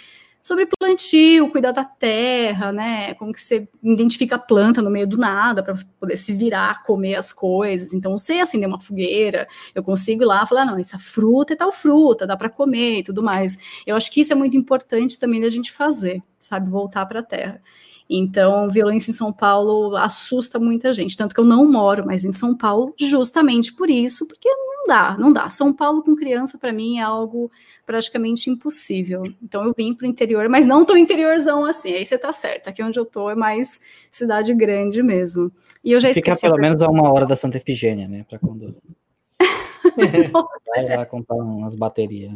sobre 0.43 0.67
plantio, 0.77 1.49
cuidar 1.49 1.71
da 1.71 1.85
terra, 1.85 2.73
né? 2.73 3.13
Como 3.13 3.31
que 3.31 3.39
você 3.39 3.65
identifica 3.81 4.35
a 4.35 4.39
planta 4.39 4.81
no 4.81 4.89
meio 4.89 5.07
do 5.07 5.17
nada 5.17 5.63
para 5.63 5.73
você 5.73 5.85
poder 5.97 6.17
se 6.17 6.33
virar, 6.33 6.83
comer 6.83 7.15
as 7.15 7.31
coisas. 7.31 7.93
Então, 7.93 8.17
sei 8.17 8.41
acender 8.41 8.67
uma 8.67 8.79
fogueira, 8.79 9.47
eu 9.73 9.81
consigo 9.81 10.21
ir 10.21 10.25
lá 10.25 10.45
falar, 10.45 10.65
não, 10.65 10.77
essa 10.77 10.99
fruta 10.99 11.53
é 11.53 11.55
tal 11.55 11.71
fruta, 11.71 12.27
dá 12.27 12.35
para 12.35 12.49
comer 12.49 12.99
e 12.99 13.03
tudo 13.03 13.23
mais. 13.23 13.57
Eu 13.87 13.95
acho 13.95 14.11
que 14.11 14.19
isso 14.19 14.33
é 14.33 14.35
muito 14.35 14.57
importante 14.57 15.17
também 15.17 15.39
da 15.39 15.47
gente 15.47 15.71
fazer, 15.71 16.21
sabe? 16.37 16.69
Voltar 16.69 17.05
para 17.05 17.21
a 17.21 17.23
terra. 17.23 17.61
Então, 18.09 18.69
violência 18.69 19.11
em 19.11 19.13
São 19.13 19.31
Paulo 19.31 19.95
assusta 19.95 20.59
muita 20.59 20.91
gente. 20.93 21.17
Tanto 21.17 21.33
que 21.33 21.39
eu 21.39 21.45
não 21.45 21.69
moro 21.69 22.05
mais 22.05 22.23
em 22.23 22.31
São 22.31 22.55
Paulo, 22.55 22.93
justamente 22.99 23.73
por 23.73 23.89
isso, 23.89 24.27
porque 24.27 24.49
não 24.49 24.85
dá, 24.85 25.17
não 25.17 25.31
dá. 25.31 25.49
São 25.49 25.73
Paulo 25.73 26.03
com 26.03 26.15
criança, 26.15 26.57
para 26.57 26.73
mim, 26.73 26.99
é 26.99 27.01
algo 27.01 27.49
praticamente 27.85 28.49
impossível. 28.49 29.23
Então, 29.41 29.63
eu 29.63 29.73
vim 29.75 29.93
para 29.93 30.05
o 30.05 30.09
interior, 30.09 30.47
mas 30.49 30.65
não 30.65 30.85
tão 30.85 30.97
interiorzão 30.97 31.65
assim. 31.65 31.93
Aí 31.93 32.05
você 32.05 32.17
tá 32.17 32.33
certo. 32.33 32.67
Aqui 32.69 32.83
onde 32.83 32.99
eu 32.99 33.05
tô 33.05 33.29
é 33.29 33.35
mais 33.35 33.79
cidade 34.11 34.53
grande 34.53 35.01
mesmo. 35.01 35.51
E 35.83 35.91
eu 35.91 35.99
já 35.99 36.13
Fica 36.13 36.31
esqueci. 36.31 36.41
pelo 36.41 36.59
menos 36.59 36.81
a 36.81 36.89
uma 36.89 37.11
hora 37.11 37.25
da 37.25 37.35
Santa 37.35 37.57
Efigênia, 37.57 38.07
né? 38.07 38.25
Para 38.29 38.39
quando. 38.39 38.75
Vai 40.75 40.97
lá 40.97 41.05
comprar 41.05 41.35
umas 41.35 41.75
baterias. 41.75 42.33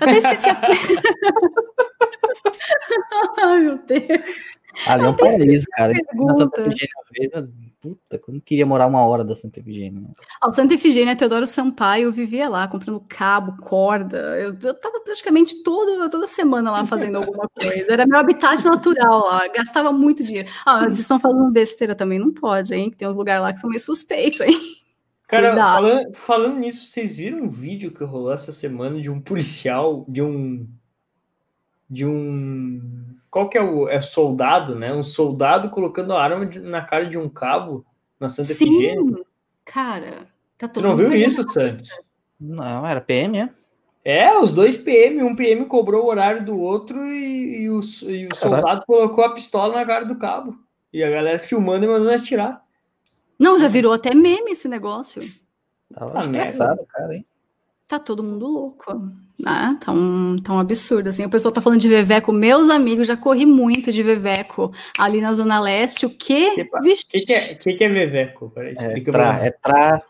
Eu 0.00 0.08
até 0.08 0.16
esqueci 0.16 0.48
a... 0.48 0.60
Ai, 3.38 3.60
meu 3.60 3.78
Deus. 3.78 4.60
Ali 4.86 5.04
é 5.04 5.08
um 5.08 5.16
paraíso, 5.16 5.66
cara. 5.72 5.92
Na 6.14 6.36
Santa 6.36 6.60
Efigênia, 6.60 7.48
puta, 7.80 8.18
como 8.18 8.40
queria 8.40 8.64
morar 8.64 8.86
uma 8.86 9.04
hora 9.04 9.24
da 9.24 9.34
Santa 9.34 9.58
Efigênia. 9.58 10.00
Né? 10.00 10.08
Ao 10.40 10.52
Santa 10.52 10.74
Efigênia, 10.74 11.16
Teodoro 11.16 11.46
Sampaio 11.46 12.12
vivia 12.12 12.48
lá, 12.48 12.68
comprando 12.68 13.04
cabo, 13.08 13.60
corda. 13.60 14.18
Eu, 14.38 14.56
eu 14.62 14.74
tava 14.74 15.00
praticamente 15.00 15.62
todo, 15.62 16.08
toda 16.08 16.26
semana 16.26 16.70
lá 16.70 16.86
fazendo 16.86 17.18
alguma 17.18 17.48
coisa. 17.48 17.86
Era 17.92 18.06
meu 18.06 18.18
habitat 18.18 18.64
natural 18.64 19.24
lá, 19.26 19.48
gastava 19.48 19.92
muito 19.92 20.22
dinheiro. 20.22 20.48
Ah, 20.64 20.80
vocês 20.80 21.00
estão 21.00 21.18
falando 21.18 21.50
besteira 21.50 21.94
também? 21.94 22.18
Não 22.18 22.32
pode, 22.32 22.74
hein? 22.74 22.92
Tem 22.96 23.08
uns 23.08 23.16
lugares 23.16 23.42
lá 23.42 23.52
que 23.52 23.58
são 23.58 23.68
meio 23.68 23.80
suspeitos, 23.80 24.40
hein? 24.40 24.56
Cara, 25.30 25.54
falando, 25.54 26.12
falando 26.14 26.58
nisso, 26.58 26.84
vocês 26.84 27.16
viram 27.16 27.38
um 27.38 27.48
vídeo 27.48 27.92
que 27.92 28.02
rolou 28.02 28.32
essa 28.32 28.50
semana 28.50 29.00
de 29.00 29.08
um 29.08 29.20
policial, 29.20 30.04
de 30.08 30.20
um. 30.20 30.66
De 31.90 32.06
um 32.06 33.10
qual 33.30 33.48
que 33.48 33.58
é 33.58 33.62
o 33.62 33.88
é 33.88 34.00
soldado, 34.00 34.74
né? 34.74 34.92
Um 34.92 35.02
soldado 35.02 35.70
colocando 35.70 36.12
a 36.12 36.22
arma 36.22 36.46
de, 36.46 36.58
na 36.58 36.82
cara 36.82 37.06
de 37.06 37.18
um 37.18 37.28
cabo 37.28 37.84
na 38.18 38.28
Santa 38.28 38.52
Sim, 38.52 38.64
Efigênia. 38.64 39.24
cara. 39.64 40.28
Tá 40.58 40.68
todo 40.68 40.86
não 40.86 40.96
viu 40.96 41.14
isso, 41.14 41.42
Santos? 41.50 41.88
Não, 42.38 42.86
era 42.86 43.00
PM, 43.00 43.38
é? 43.38 43.50
É, 44.04 44.38
os 44.38 44.52
dois 44.52 44.76
PM, 44.76 45.22
um 45.22 45.36
PM 45.36 45.64
cobrou 45.66 46.04
o 46.04 46.08
horário 46.08 46.44
do 46.44 46.58
outro 46.58 47.06
e, 47.06 47.62
e, 47.62 47.70
o, 47.70 47.80
e 48.08 48.26
o 48.26 48.36
soldado 48.36 48.84
colocou 48.86 49.24
a 49.24 49.32
pistola 49.32 49.76
na 49.76 49.86
cara 49.86 50.04
do 50.04 50.16
cabo. 50.16 50.58
E 50.92 51.04
a 51.04 51.10
galera 51.10 51.38
filmando 51.38 51.84
e 51.84 51.88
mandando 51.88 52.10
atirar. 52.10 52.62
Não, 53.38 53.58
já 53.58 53.68
virou 53.68 53.92
até 53.92 54.14
meme 54.14 54.50
esse 54.50 54.68
negócio. 54.68 55.22
Tava 55.94 56.12
tá 56.12 56.24
engraçado, 56.24 56.84
cara, 56.88 57.14
hein? 57.14 57.26
Tá 57.90 57.98
todo 57.98 58.22
mundo 58.22 58.46
louco. 58.46 58.96
Né? 59.36 59.76
Tá, 59.84 59.90
um, 59.90 60.36
tá 60.38 60.52
um 60.52 60.60
absurdo, 60.60 61.08
assim. 61.08 61.24
O 61.24 61.28
pessoal 61.28 61.50
tá 61.50 61.60
falando 61.60 61.80
de 61.80 61.88
Veveco. 61.88 62.30
Meus 62.30 62.70
amigos, 62.70 63.04
já 63.04 63.16
corri 63.16 63.44
muito 63.44 63.90
de 63.90 64.00
Veveco 64.00 64.72
ali 64.96 65.20
na 65.20 65.32
Zona 65.32 65.58
Leste. 65.58 66.06
O 66.06 66.10
quê? 66.10 66.50
O 66.50 66.54
que, 66.54 67.20
que, 67.20 67.32
é, 67.32 67.54
que, 67.56 67.72
que 67.72 67.82
é 67.82 67.88
Veveco? 67.88 68.48
Peraí, 68.50 68.74
é, 68.78 69.00
tra, 69.00 69.44
é 69.44 69.50
tra... 69.50 70.02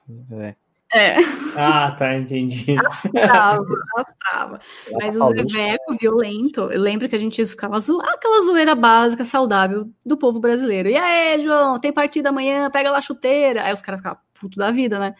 É. 0.92 1.17
Ah, 1.57 1.97
tá, 1.99 2.15
entendi. 2.15 2.76
As 2.84 3.02
trava, 3.05 3.65
as 3.97 4.12
trava. 4.20 4.60
Mas 5.00 5.17
os 5.17 5.31
Veveco 5.31 5.97
violento, 5.99 6.60
eu 6.70 6.83
lembro 6.83 7.09
que 7.09 7.17
a 7.17 7.18
gente 7.18 7.42
ficava 7.42 7.78
zo... 7.78 7.99
aquela 8.02 8.42
zoeira 8.42 8.75
básica, 8.75 9.25
saudável 9.25 9.89
do 10.05 10.18
povo 10.18 10.39
brasileiro. 10.39 10.91
E 10.91 10.99
aí, 10.99 11.41
João, 11.41 11.81
tem 11.81 11.94
partida 11.94 12.28
amanhã, 12.28 12.70
pega 12.70 12.91
lá 12.91 12.99
a 12.99 13.00
chuteira. 13.00 13.65
Aí 13.65 13.73
os 13.73 13.81
caras 13.81 14.00
ficavam 14.00 14.20
puto 14.39 14.59
da 14.59 14.70
vida, 14.70 14.99
né? 14.99 15.15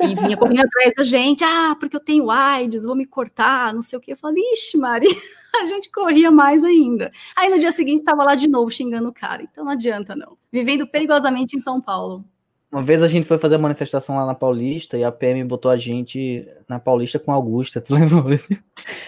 E 0.00 0.14
vinha 0.14 0.36
correndo 0.36 0.60
atrás 0.60 0.92
da 0.96 1.04
gente, 1.04 1.44
ah, 1.44 1.76
porque 1.78 1.96
eu 1.96 2.00
tenho 2.00 2.30
AIDS, 2.30 2.84
vou 2.84 2.96
me 2.96 3.06
cortar, 3.06 3.72
não 3.72 3.82
sei 3.82 3.98
o 3.98 4.02
que. 4.02 4.12
Eu 4.12 4.16
falei, 4.16 4.42
ixi, 4.52 4.76
Mari, 4.76 5.06
a 5.62 5.66
gente 5.66 5.90
corria 5.90 6.30
mais 6.30 6.64
ainda. 6.64 7.12
Aí 7.36 7.48
no 7.48 7.58
dia 7.58 7.72
seguinte 7.72 8.04
tava 8.04 8.24
lá 8.24 8.34
de 8.34 8.48
novo 8.48 8.70
xingando 8.70 9.08
o 9.08 9.12
cara. 9.12 9.42
Então 9.42 9.64
não 9.64 9.72
adianta, 9.72 10.16
não. 10.16 10.36
Vivendo 10.52 10.86
perigosamente 10.86 11.56
em 11.56 11.60
São 11.60 11.80
Paulo. 11.80 12.24
Uma 12.74 12.82
vez 12.82 13.00
a 13.04 13.08
gente 13.08 13.24
foi 13.24 13.38
fazer 13.38 13.54
a 13.54 13.58
manifestação 13.58 14.16
lá 14.16 14.26
na 14.26 14.34
Paulista 14.34 14.98
e 14.98 15.04
a 15.04 15.12
PM 15.12 15.44
botou 15.44 15.70
a 15.70 15.76
gente 15.76 16.44
na 16.68 16.80
Paulista 16.80 17.20
com 17.20 17.30
Augusta, 17.30 17.80
tu 17.80 17.94
lembra, 17.94 18.16
Maurício? 18.16 18.58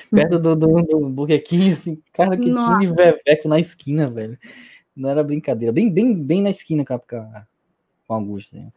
Perto 0.08 0.38
do, 0.38 0.54
do, 0.54 0.82
do 0.82 1.00
Burger 1.08 1.42
King, 1.42 1.72
assim, 1.72 2.00
cara, 2.12 2.36
que 2.36 2.48
tinha 2.48 2.78
de 2.78 2.86
veveco 2.86 3.48
na 3.48 3.58
esquina, 3.58 4.08
velho. 4.08 4.38
Não 4.94 5.10
era 5.10 5.24
brincadeira. 5.24 5.72
Bem, 5.72 5.90
bem, 5.90 6.14
bem 6.14 6.42
na 6.42 6.50
esquina 6.50 6.84
com, 6.84 6.94
a, 6.94 7.44
com 8.06 8.14
Augusta. 8.14 8.56
Né? 8.56 8.68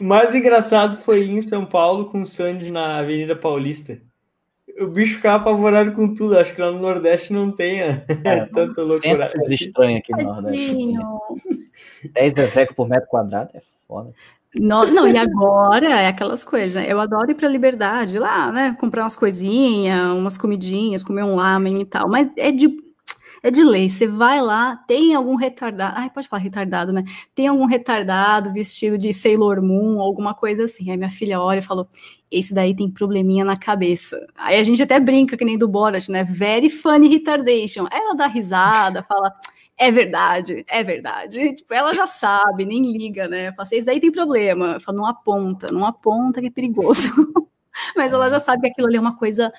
O 0.00 0.04
mais 0.04 0.34
engraçado 0.34 0.98
foi 0.98 1.24
em 1.24 1.42
São 1.42 1.64
Paulo 1.64 2.06
com 2.06 2.22
o 2.22 2.26
Sandy 2.26 2.70
na 2.70 2.98
Avenida 2.98 3.36
Paulista. 3.36 3.98
O 4.80 4.86
bicho 4.86 5.16
ficava 5.16 5.42
apavorado 5.42 5.92
com 5.92 6.14
tudo. 6.14 6.38
Acho 6.38 6.54
que 6.54 6.60
lá 6.60 6.70
no 6.70 6.80
Nordeste 6.80 7.32
não 7.32 7.50
tenha 7.50 8.04
é, 8.24 8.46
tanta 8.46 8.82
loucura. 8.82 9.26
Tem 9.26 9.36
coisa 9.38 9.54
estranha 9.54 9.98
aqui 9.98 10.12
no 10.12 10.22
Nordeste. 10.22 10.76
10 12.12 12.34
veveco 12.34 12.74
por 12.74 12.88
metro 12.88 13.08
quadrado 13.08 13.50
é 13.54 13.62
foda. 13.86 14.12
Não, 14.54 14.86
não, 14.92 15.08
e 15.08 15.16
agora 15.16 15.88
é 15.88 16.08
aquelas 16.08 16.44
coisas. 16.44 16.86
Eu 16.86 17.00
adoro 17.00 17.30
ir 17.30 17.34
para 17.34 17.48
a 17.48 17.50
liberdade 17.50 18.18
lá, 18.18 18.52
né? 18.52 18.76
Comprar 18.78 19.02
umas 19.02 19.16
coisinhas, 19.16 20.12
umas 20.12 20.36
comidinhas, 20.36 21.02
comer 21.02 21.22
um 21.22 21.36
lamen 21.36 21.80
e 21.80 21.84
tal. 21.86 22.08
Mas 22.08 22.28
é 22.36 22.52
de 22.52 22.68
é 23.42 23.50
de 23.50 23.64
lei. 23.64 23.88
Você 23.88 24.06
vai 24.06 24.40
lá, 24.40 24.76
tem 24.86 25.14
algum 25.14 25.34
retardado. 25.34 25.94
Ai, 25.98 26.10
pode 26.10 26.28
falar 26.28 26.42
retardado, 26.42 26.92
né? 26.92 27.02
Tem 27.34 27.48
algum 27.48 27.66
retardado 27.66 28.52
vestido 28.52 28.96
de 28.96 29.12
Sailor 29.12 29.60
Moon, 29.62 30.00
alguma 30.00 30.34
coisa 30.34 30.64
assim. 30.64 30.90
Aí 30.90 30.96
minha 30.96 31.10
filha 31.10 31.40
olha 31.40 31.58
e 31.58 31.62
falou: 31.62 31.88
esse 32.30 32.54
daí 32.54 32.74
tem 32.74 32.90
probleminha 32.90 33.44
na 33.44 33.56
cabeça. 33.56 34.16
Aí 34.36 34.58
a 34.58 34.62
gente 34.62 34.82
até 34.82 35.00
brinca, 35.00 35.36
que 35.36 35.44
nem 35.44 35.58
do 35.58 35.68
Borat, 35.68 36.08
né? 36.08 36.24
Very 36.24 36.70
funny 36.70 37.08
retardation. 37.08 37.86
Aí 37.90 38.00
ela 38.00 38.14
dá 38.14 38.26
risada, 38.26 39.02
fala. 39.08 39.32
É 39.78 39.90
verdade, 39.90 40.64
é 40.68 40.84
verdade. 40.84 41.54
Tipo, 41.54 41.74
ela 41.74 41.92
já 41.94 42.06
sabe, 42.06 42.64
nem 42.64 42.92
liga, 42.92 43.26
né? 43.26 43.50
Fala 43.52 43.62
assim, 43.64 43.76
esse 43.76 43.86
daí 43.86 43.98
tem 43.98 44.12
problema. 44.12 44.78
Fala, 44.78 44.98
não 44.98 45.06
aponta, 45.06 45.72
não 45.72 45.84
aponta 45.84 46.40
que 46.40 46.46
é 46.48 46.50
perigoso. 46.50 47.08
Mas 47.96 48.12
ela 48.12 48.28
já 48.28 48.38
sabe 48.38 48.62
que 48.62 48.68
aquilo 48.68 48.86
ali 48.86 48.96
é 48.96 49.00
uma 49.00 49.16
coisa 49.16 49.52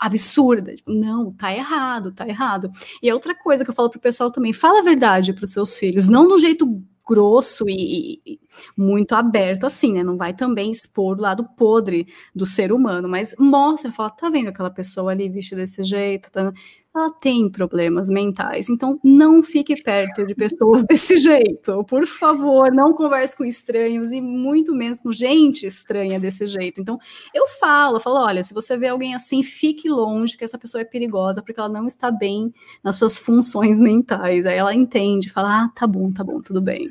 absurda. 0.00 0.74
Não, 0.86 1.32
tá 1.32 1.54
errado, 1.54 2.12
tá 2.12 2.26
errado. 2.26 2.70
E 3.02 3.12
outra 3.12 3.34
coisa 3.34 3.62
que 3.62 3.70
eu 3.70 3.74
falo 3.74 3.90
pro 3.90 4.00
pessoal 4.00 4.30
também, 4.30 4.52
fala 4.52 4.80
a 4.80 4.82
verdade 4.82 5.32
para 5.34 5.44
os 5.44 5.52
seus 5.52 5.76
filhos, 5.76 6.08
não 6.08 6.26
do 6.26 6.38
jeito 6.38 6.66
grosso 7.06 7.68
e, 7.68 8.20
e, 8.24 8.40
muito 8.76 9.14
aberto 9.14 9.64
assim, 9.64 9.92
né? 9.92 10.02
Não 10.02 10.16
vai 10.16 10.32
também 10.32 10.70
expor 10.70 11.18
o 11.18 11.20
lado 11.20 11.44
podre 11.56 12.06
do 12.32 12.46
ser 12.46 12.72
humano, 12.72 13.08
mas 13.08 13.34
mostra, 13.36 13.90
fala, 13.90 14.10
tá 14.10 14.30
vendo 14.30 14.48
aquela 14.48 14.70
pessoa 14.70 15.10
ali 15.10 15.28
vestida 15.28 15.60
desse 15.60 15.82
jeito, 15.82 16.30
tá? 16.30 16.52
Ela 16.94 17.10
tem 17.10 17.48
problemas 17.48 18.08
mentais. 18.08 18.68
Então, 18.68 18.98
não 19.02 19.42
fique 19.42 19.80
perto 19.80 20.26
de 20.26 20.34
pessoas 20.34 20.82
desse 20.84 21.18
jeito. 21.18 21.84
Por 21.84 22.06
favor, 22.06 22.72
não 22.72 22.92
converse 22.92 23.36
com 23.36 23.44
estranhos 23.44 24.10
e 24.12 24.20
muito 24.20 24.74
menos 24.74 25.00
com 25.00 25.12
gente 25.12 25.64
estranha 25.66 26.18
desse 26.18 26.46
jeito. 26.46 26.80
Então, 26.80 26.98
eu 27.32 27.46
falo, 27.46 27.96
eu 27.96 28.00
falo, 28.00 28.16
olha, 28.16 28.42
se 28.42 28.52
você 28.52 28.76
vê 28.76 28.88
alguém 28.88 29.14
assim, 29.14 29.42
fique 29.42 29.88
longe, 29.88 30.36
que 30.36 30.44
essa 30.44 30.58
pessoa 30.58 30.82
é 30.82 30.84
perigosa, 30.84 31.42
porque 31.42 31.60
ela 31.60 31.68
não 31.68 31.86
está 31.86 32.10
bem 32.10 32.52
nas 32.82 32.96
suas 32.96 33.16
funções 33.16 33.80
mentais. 33.80 34.44
Aí 34.44 34.56
ela 34.56 34.74
entende, 34.74 35.30
fala, 35.30 35.64
ah, 35.64 35.68
tá 35.74 35.86
bom, 35.86 36.12
tá 36.12 36.24
bom, 36.24 36.40
tudo 36.40 36.60
bem. 36.60 36.88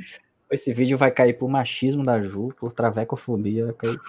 Esse 0.51 0.73
vídeo 0.73 0.97
vai 0.97 1.11
cair 1.11 1.37
por 1.37 1.47
machismo 1.47 2.03
da 2.03 2.19
Ju, 2.23 2.51
por 2.59 2.73
travecofobia, 2.73 3.75
por 3.77 3.99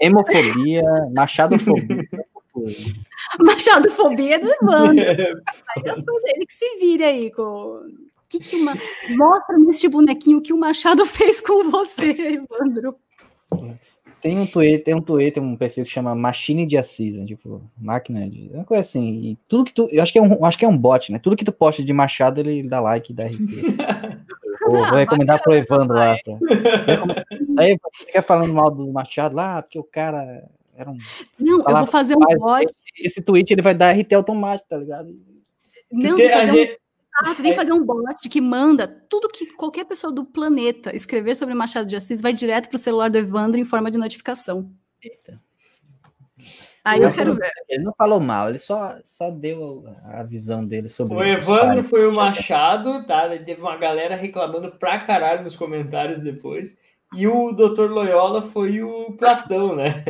hemofobia, 0.00 0.82
machadofobia. 1.12 2.08
Machadofobia 3.40 4.38
do 4.38 4.50
Evandro. 4.50 5.04
Aí 5.76 5.88
as 5.88 6.00
coisas, 6.02 6.24
ele 6.34 6.46
que 6.46 6.54
se 6.54 6.78
vira 6.78 7.06
aí 7.06 7.30
com. 7.30 7.80
Que 8.28 8.38
que 8.38 8.56
uma... 8.56 8.76
Mostra 9.10 9.58
neste 9.58 9.88
bonequinho 9.88 10.40
que 10.40 10.52
o 10.52 10.56
Machado 10.56 11.04
fez 11.04 11.40
com 11.40 11.68
você, 11.68 12.10
Evandro. 12.10 12.96
Tem 14.20 14.38
um 14.38 14.46
Twitter, 14.46 14.84
tem 14.84 14.94
um 14.94 15.00
Twitter, 15.00 15.42
um 15.42 15.56
perfil 15.56 15.84
que 15.84 15.90
chama 15.90 16.14
Machine 16.14 16.66
de 16.66 16.76
Assisa, 16.76 17.24
tipo, 17.24 17.62
máquina 17.76 18.28
de. 18.28 18.50
Uma 18.52 18.64
coisa 18.64 18.82
assim. 18.82 19.08
E 19.08 19.38
tudo 19.48 19.64
que 19.64 19.72
tu. 19.72 19.88
Eu 19.90 20.02
acho 20.02 20.12
que 20.12 20.18
é 20.18 20.22
um, 20.22 20.44
acho 20.44 20.58
que 20.58 20.64
é 20.64 20.68
um 20.68 20.76
bot, 20.76 21.10
né? 21.10 21.18
Tudo 21.18 21.36
que 21.36 21.44
tu 21.44 21.52
posta 21.52 21.82
de 21.82 21.92
Machado, 21.92 22.38
ele 22.38 22.62
dá 22.68 22.80
like 22.80 23.10
e 23.10 23.14
dá 23.14 23.24
RT. 23.24 23.38
vou, 24.68 24.76
vou 24.86 24.96
recomendar 24.96 25.42
pro 25.42 25.54
Evandro 25.54 25.96
lá. 25.96 26.16
Pra... 26.22 27.24
Aí 27.58 27.78
fica 27.94 28.20
falando 28.20 28.52
mal 28.52 28.70
do 28.70 28.92
Machado 28.92 29.34
lá, 29.34 29.62
porque 29.62 29.78
o 29.78 29.84
cara 29.84 30.44
era 30.80 30.90
um, 30.90 30.98
não, 31.38 31.62
eu 31.68 31.76
vou 31.76 31.86
fazer 31.86 32.16
um 32.16 32.20
bot. 32.20 32.66
Esse 32.98 33.20
tweet 33.20 33.52
ele 33.52 33.60
vai 33.60 33.74
dar 33.74 33.92
RT 33.92 34.14
automático, 34.14 34.68
tá 34.68 34.78
ligado? 34.78 35.08
Não, 35.92 36.16
tem 36.16 36.28
que 36.28 36.32
fazer 36.32 36.52
gente... 36.52 36.80
um... 37.22 37.34
tem 37.34 37.50
que 37.50 37.54
fazer 37.54 37.72
um 37.72 37.84
bot 37.84 38.28
que 38.28 38.40
manda 38.40 38.88
tudo 38.88 39.28
que 39.28 39.46
qualquer 39.52 39.84
pessoa 39.84 40.12
do 40.12 40.24
planeta 40.24 40.94
escrever 40.96 41.34
sobre 41.34 41.54
Machado 41.54 41.86
de 41.86 41.96
Assis 41.96 42.22
vai 42.22 42.32
direto 42.32 42.68
para 42.68 42.76
o 42.76 42.78
celular 42.78 43.10
do 43.10 43.18
Evandro 43.18 43.60
em 43.60 43.64
forma 43.64 43.90
de 43.90 43.98
notificação. 43.98 44.70
Eita. 45.02 45.38
Aí 46.82 47.02
eu 47.02 47.12
quero 47.12 47.34
ver. 47.34 47.50
Ele 47.68 47.84
não 47.84 47.92
falou 47.92 48.20
mal, 48.20 48.48
ele 48.48 48.58
só, 48.58 48.96
só 49.04 49.30
deu 49.30 49.84
a 50.04 50.22
visão 50.22 50.64
dele 50.64 50.88
sobre 50.88 51.14
O 51.14 51.22
Evandro 51.22 51.82
foi 51.84 52.06
o 52.06 52.14
Machado, 52.14 53.04
tá? 53.04 53.28
Teve 53.28 53.60
uma 53.60 53.76
galera 53.76 54.16
reclamando 54.16 54.70
pra 54.72 55.00
caralho 55.00 55.42
nos 55.42 55.54
comentários 55.54 56.18
depois. 56.18 56.74
E 57.14 57.26
o 57.26 57.52
Dr. 57.52 57.90
Loyola 57.90 58.42
foi 58.42 58.82
o 58.82 59.12
Platão, 59.12 59.74
né? 59.74 60.04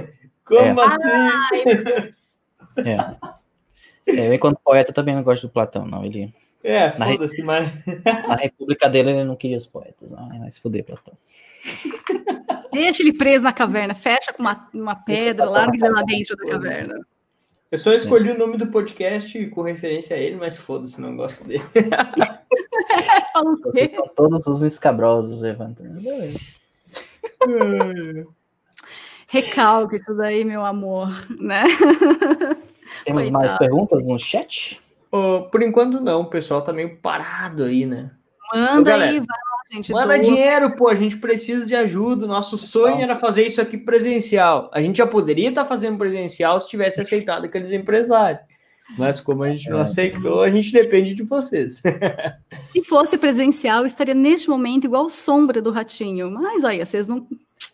Como 0.51 0.81
é. 0.81 0.85
assim? 0.85 2.15
É. 2.77 2.93
é. 4.07 4.29
Eu, 4.29 4.33
enquanto 4.33 4.61
poeta, 4.65 4.93
também 4.93 5.15
não 5.15 5.25
gosto 5.25 5.49
do 5.49 5.53
Platão, 5.53 5.85
não. 5.85 6.05
Ele. 6.05 6.33
É, 6.63 6.91
foda-se, 6.91 7.43
mas. 7.43 7.69
Na 8.07 8.37
República 8.37 8.89
dele, 8.89 9.11
ele 9.11 9.25
não 9.25 9.35
queria 9.35 9.57
os 9.59 9.67
poetas. 9.67 10.11
Não, 10.11 10.51
se 10.51 10.61
fuder, 10.61 10.85
Platão. 10.85 11.15
Deixa 12.73 13.03
ele 13.03 13.13
preso 13.13 13.45
na 13.45 13.53
caverna, 13.53 13.95
fecha 13.95 14.33
com 14.33 14.41
uma, 14.41 14.69
uma 14.73 14.95
pedra, 14.95 15.45
larga 15.45 15.77
ele 15.77 15.89
lá 15.89 16.03
dentro 16.03 16.37
da 16.37 16.47
caverna. 16.47 16.95
Eu 17.71 17.79
só 17.79 17.93
escolhi 17.93 18.31
é. 18.31 18.33
o 18.33 18.39
nome 18.39 18.57
do 18.57 18.69
podcast 18.69 19.47
com 19.49 19.63
referência 19.63 20.17
a 20.17 20.19
ele, 20.19 20.37
mas 20.37 20.57
foda-se, 20.57 21.01
não 21.01 21.17
gosto 21.17 21.45
dele. 21.45 21.63
Fala 23.33 23.53
o 23.53 23.73
quê? 23.73 23.89
São 23.89 24.09
todos 24.09 24.47
os 24.47 24.63
escabrosos, 24.63 25.43
Evandro. 25.43 25.85
Recalque 29.31 29.95
isso 29.95 30.13
daí, 30.15 30.45
meu 30.45 30.65
amor, 30.65 31.09
né? 31.39 31.63
Temos 33.07 33.23
Coitado. 33.23 33.33
mais 33.33 33.59
perguntas 33.59 34.05
no 34.05 34.19
chat? 34.19 34.81
Oh, 35.13 35.43
por 35.43 35.63
enquanto 35.63 36.01
não, 36.01 36.23
o 36.23 36.27
pessoal 36.27 36.63
tá 36.63 36.73
meio 36.73 36.97
parado 36.97 37.63
aí, 37.63 37.87
né? 37.87 38.11
Manda 38.53 38.91
então, 38.91 39.01
aí, 39.01 39.19
vai 39.19 39.27
lá, 39.29 39.73
gente. 39.73 39.93
Manda 39.93 40.19
do... 40.19 40.25
dinheiro, 40.25 40.75
pô, 40.75 40.89
a 40.89 40.97
gente 40.97 41.17
precisa 41.17 41.65
de 41.65 41.77
ajuda. 41.77 42.27
Nosso 42.27 42.59
sonho 42.59 42.95
então. 42.95 43.03
era 43.03 43.15
fazer 43.17 43.47
isso 43.47 43.61
aqui 43.61 43.79
presencial. 43.79 44.69
A 44.75 44.83
gente 44.83 44.99
já 44.99 45.07
poderia 45.07 45.51
estar 45.51 45.63
tá 45.63 45.69
fazendo 45.69 45.97
presencial 45.97 46.61
se 46.61 46.69
tivesse 46.69 47.01
aceitado 47.01 47.45
aqueles 47.45 47.71
empresários. 47.71 48.43
Mas 48.99 49.21
como 49.21 49.45
a 49.45 49.51
gente 49.51 49.71
não 49.71 49.79
é. 49.79 49.83
aceitou, 49.83 50.43
a 50.43 50.51
gente 50.51 50.73
depende 50.73 51.15
de 51.15 51.23
vocês. 51.23 51.81
Se 52.65 52.83
fosse 52.83 53.17
presencial, 53.17 53.87
estaria 53.87 54.15
neste 54.15 54.51
momento 54.51 54.85
igual 54.85 55.09
sombra 55.09 55.63
do 55.63 55.71
ratinho. 55.71 56.29
Mas 56.29 56.65
olha, 56.65 56.85
vocês 56.85 57.07
não 57.07 57.25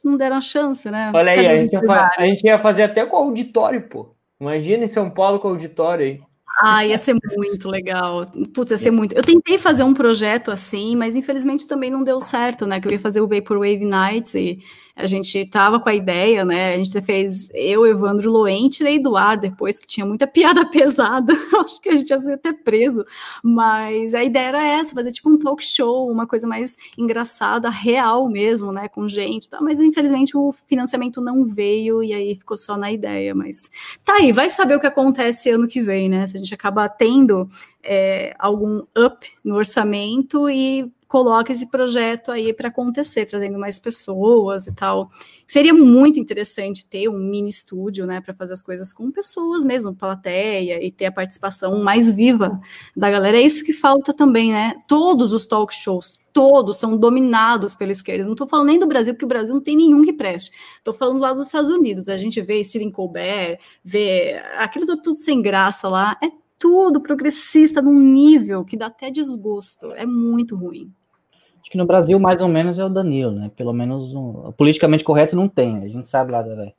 não 0.05 0.16
deram 0.16 0.41
chance, 0.41 0.91
né? 0.91 1.10
Olha 1.15 1.33
aí, 1.33 1.47
a 1.47 1.57
gente, 1.57 1.73
ia, 1.73 2.10
a 2.16 2.26
gente, 2.26 2.44
ia, 2.44 2.58
fazer 2.58 2.83
até 2.83 3.05
com 3.05 3.16
auditório, 3.16 3.89
pô. 3.89 4.15
Imagina 4.41 4.84
em 4.84 4.89
São 4.89 5.10
Paulo 5.10 5.39
com 5.39 5.49
auditório 5.49 6.05
aí. 6.05 6.20
Ah, 6.62 6.86
ia 6.86 6.97
ser 6.97 7.15
muito 7.36 7.68
legal. 7.68 8.26
Putz, 8.55 8.70
ia 8.70 8.78
ser 8.78 8.91
muito. 8.91 9.15
Eu 9.15 9.23
tentei 9.23 9.58
fazer 9.58 9.83
um 9.83 9.92
projeto 9.92 10.50
assim, 10.50 10.97
mas 10.97 11.15
infelizmente 11.15 11.66
também 11.66 11.91
não 11.91 12.02
deu 12.02 12.18
certo, 12.18 12.66
né? 12.66 12.81
Que 12.81 12.89
eu 12.89 12.92
ia 12.92 12.99
fazer 12.99 13.20
o 13.20 13.26
Vaporwave 13.26 13.84
Nights 13.84 14.34
e 14.34 14.58
a 14.97 15.07
gente 15.07 15.44
tava 15.44 15.78
com 15.78 15.91
a 15.91 15.94
ideia, 15.94 16.42
né? 16.42 16.75
A 16.75 16.78
gente 16.78 17.02
fez 17.02 17.50
eu, 17.52 17.86
Evandro 17.86 18.31
Loen, 18.31 18.66
tirei 18.70 18.99
do 18.99 19.15
ar 19.15 19.36
depois, 19.36 19.78
que 19.78 19.86
tinha 19.86 20.07
muita 20.07 20.26
piada 20.26 20.65
pesada. 20.65 21.34
Acho 21.60 21.78
que 21.83 21.91
a 21.91 21.94
gente 21.94 22.08
ia 22.08 22.18
ser 22.18 22.33
até 22.33 22.50
preso. 22.50 23.05
Mas 23.42 24.15
a 24.15 24.25
ideia 24.25 24.49
era 24.49 24.66
essa, 24.66 24.94
fazer 24.94 25.12
tipo 25.12 25.28
um 25.28 25.39
talk 25.39 25.62
show, 25.62 26.10
uma 26.10 26.26
coisa 26.26 26.47
mais 26.47 26.78
engraçada, 26.97 27.68
real 27.68 28.26
mesmo, 28.31 28.73
né? 28.73 28.89
Com 28.89 29.07
gente. 29.07 29.50
Tá? 29.50 29.60
Mas 29.60 29.83
infelizmente 29.83 30.34
o 30.34 30.50
financiamento 30.50 31.20
não 31.20 31.44
veio 31.44 32.02
e 32.02 32.15
aí 32.15 32.34
ficou 32.34 32.57
só 32.57 32.75
na 32.75 32.91
ideia. 32.91 33.34
Mas 33.34 33.70
tá 34.02 34.15
aí, 34.15 34.33
vai 34.33 34.49
saber 34.49 34.76
o 34.76 34.81
que 34.81 34.86
acontece 34.86 35.50
ano 35.50 35.68
que 35.68 35.83
vem, 35.83 36.08
né? 36.08 36.26
Se 36.26 36.39
a 36.39 36.41
gente 36.41 36.55
acaba 36.55 36.89
tendo 36.89 37.47
é, 37.83 38.34
algum 38.39 38.83
up 38.97 39.28
no 39.44 39.57
orçamento 39.57 40.49
e 40.49 40.91
coloca 41.09 41.52
esse 41.52 41.70
projeto 41.70 42.31
aí 42.31 42.52
para 42.52 42.68
acontecer, 42.68 43.26
trazendo 43.26 43.59
mais 43.59 43.78
pessoas 43.78 44.67
e 44.67 44.75
tal. 44.75 45.10
Seria 45.47 45.73
muito 45.73 46.18
interessante 46.18 46.85
ter 46.85 47.09
um 47.09 47.18
mini 47.18 47.51
estúdio, 47.51 48.07
né, 48.07 48.20
para 48.20 48.35
fazer 48.35 48.52
as 48.52 48.62
coisas 48.62 48.93
com 48.93 49.10
pessoas 49.10 49.65
mesmo, 49.65 49.94
plateia 49.94 50.85
e 50.85 50.91
ter 50.91 51.07
a 51.07 51.12
participação 51.12 51.83
mais 51.83 52.10
viva 52.10 52.60
da 52.97 53.10
galera. 53.10 53.36
É 53.36 53.43
isso 53.43 53.65
que 53.65 53.73
falta 53.73 54.12
também, 54.12 54.52
né? 54.52 54.75
Todos 54.89 55.33
os 55.33 55.47
talk 55.47 55.73
shows, 55.73 56.18
todos 56.33 56.76
são 56.76 56.97
dominados 56.97 57.75
pela 57.75 57.93
esquerda. 57.93 58.25
Não 58.25 58.33
estou 58.33 58.47
falando 58.47 58.67
nem 58.67 58.78
do 58.78 58.86
Brasil, 58.86 59.15
porque 59.15 59.25
o 59.25 59.28
Brasil 59.28 59.55
não 59.55 59.62
tem 59.62 59.76
nenhum 59.76 60.02
que 60.02 60.12
preste. 60.12 60.51
Estou 60.78 60.93
falando 60.93 61.20
lá 61.20 61.33
dos 61.33 61.47
Estados 61.47 61.70
Unidos. 61.70 62.09
A 62.09 62.17
gente 62.17 62.41
vê 62.43 62.62
Stephen 62.62 62.91
Colbert, 62.91 63.59
vê 63.83 64.41
aqueles 64.59 64.89
outros 64.89 65.05
tudo 65.05 65.17
sem 65.17 65.41
graça 65.41 65.89
lá. 65.89 66.18
É 66.23 66.28
tudo 66.59 67.01
progressista 67.01 67.81
num 67.81 68.01
nível 68.01 68.65
que 68.65 68.76
dá 68.76 68.86
até 68.86 69.10
desgosto. 69.10 69.93
É 69.93 70.07
muito 70.07 70.57
ruim. 70.57 70.93
Acho 71.67 71.73
que 71.73 71.78
no 71.78 71.85
Brasil, 71.85 72.17
mais 72.20 72.41
ou 72.41 72.47
menos, 72.47 72.78
é 72.78 72.85
o 72.85 72.89
Danilo, 72.89 73.33
né? 73.33 73.51
Pelo 73.57 73.73
menos 73.73 74.15
um, 74.15 74.53
politicamente 74.53 75.03
correto 75.03 75.35
não 75.35 75.49
tem. 75.49 75.78
A 75.83 75.89
gente 75.89 76.07
sabe 76.07 76.31
lá 76.31 76.41
da, 76.41 76.73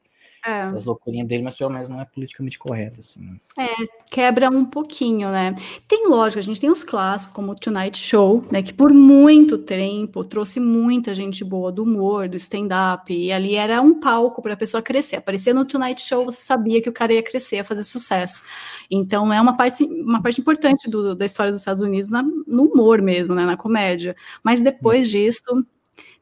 é. 0.48 0.62
as 0.62 0.86
loucurinhas 0.86 1.28
dele, 1.28 1.44
mas 1.44 1.58
pelo 1.58 1.70
menos 1.70 1.90
não 1.90 2.00
é 2.00 2.06
politicamente 2.06 2.58
correto. 2.58 3.02
Assim. 3.02 3.20
Né? 3.20 3.36
É, 3.60 3.88
quebra 4.10 4.50
um 4.50 4.64
pouquinho, 4.64 5.30
né? 5.30 5.54
Tem 5.86 6.08
lógica, 6.08 6.40
a 6.40 6.44
gente 6.44 6.62
tem 6.62 6.72
os 6.72 6.86
clássicos, 6.86 7.36
como 7.36 7.52
o 7.52 7.56
Tonight 7.56 7.98
Show, 7.98 8.46
né? 8.50 8.64
Que 8.64 8.74
por 8.74 8.94
muito 8.94 9.58
tempo 9.58 10.24
trouxe 10.24 10.62
muita 10.62 11.14
gente 11.14 11.44
boa 11.44 11.70
do 11.70 11.84
humor, 11.84 12.30
do 12.30 12.38
stand-up, 12.38 13.14
e 13.14 13.30
ali 13.30 13.56
era 13.56 13.82
um 13.82 14.00
palco 14.00 14.42
para 14.42 14.54
a 14.54 14.58
pessoa 14.58 14.82
crescer. 14.82 15.18
Aparecia 15.18 15.54
no 15.54 15.66
Tonight 15.66 16.02
Show, 16.02 16.24
você 16.24 16.42
sabia 16.42 16.82
que 16.82 16.90
o 16.90 16.94
cara 16.94 17.14
ia 17.14 17.22
crescer, 17.22 17.58
ia 17.58 17.64
fazer 17.66 17.84
sucesso. 17.84 18.42
Então 18.90 19.34
é 19.34 19.42
uma 19.42 19.58
parte, 19.58 19.84
uma 19.84 20.22
parte 20.22 20.40
importante 20.40 20.90
do, 20.90 21.14
da 21.14 21.26
história 21.26 21.52
dos 21.52 21.60
Estados 21.60 21.82
Unidos 21.82 22.10
na, 22.10 22.24
no 22.24 22.72
humor 22.72 23.02
mesmo, 23.02 23.36
né? 23.36 23.46
Na 23.46 23.58
comédia. 23.58 24.16
Mas 24.42 24.62
depois 24.62 25.10
disso. 25.10 25.42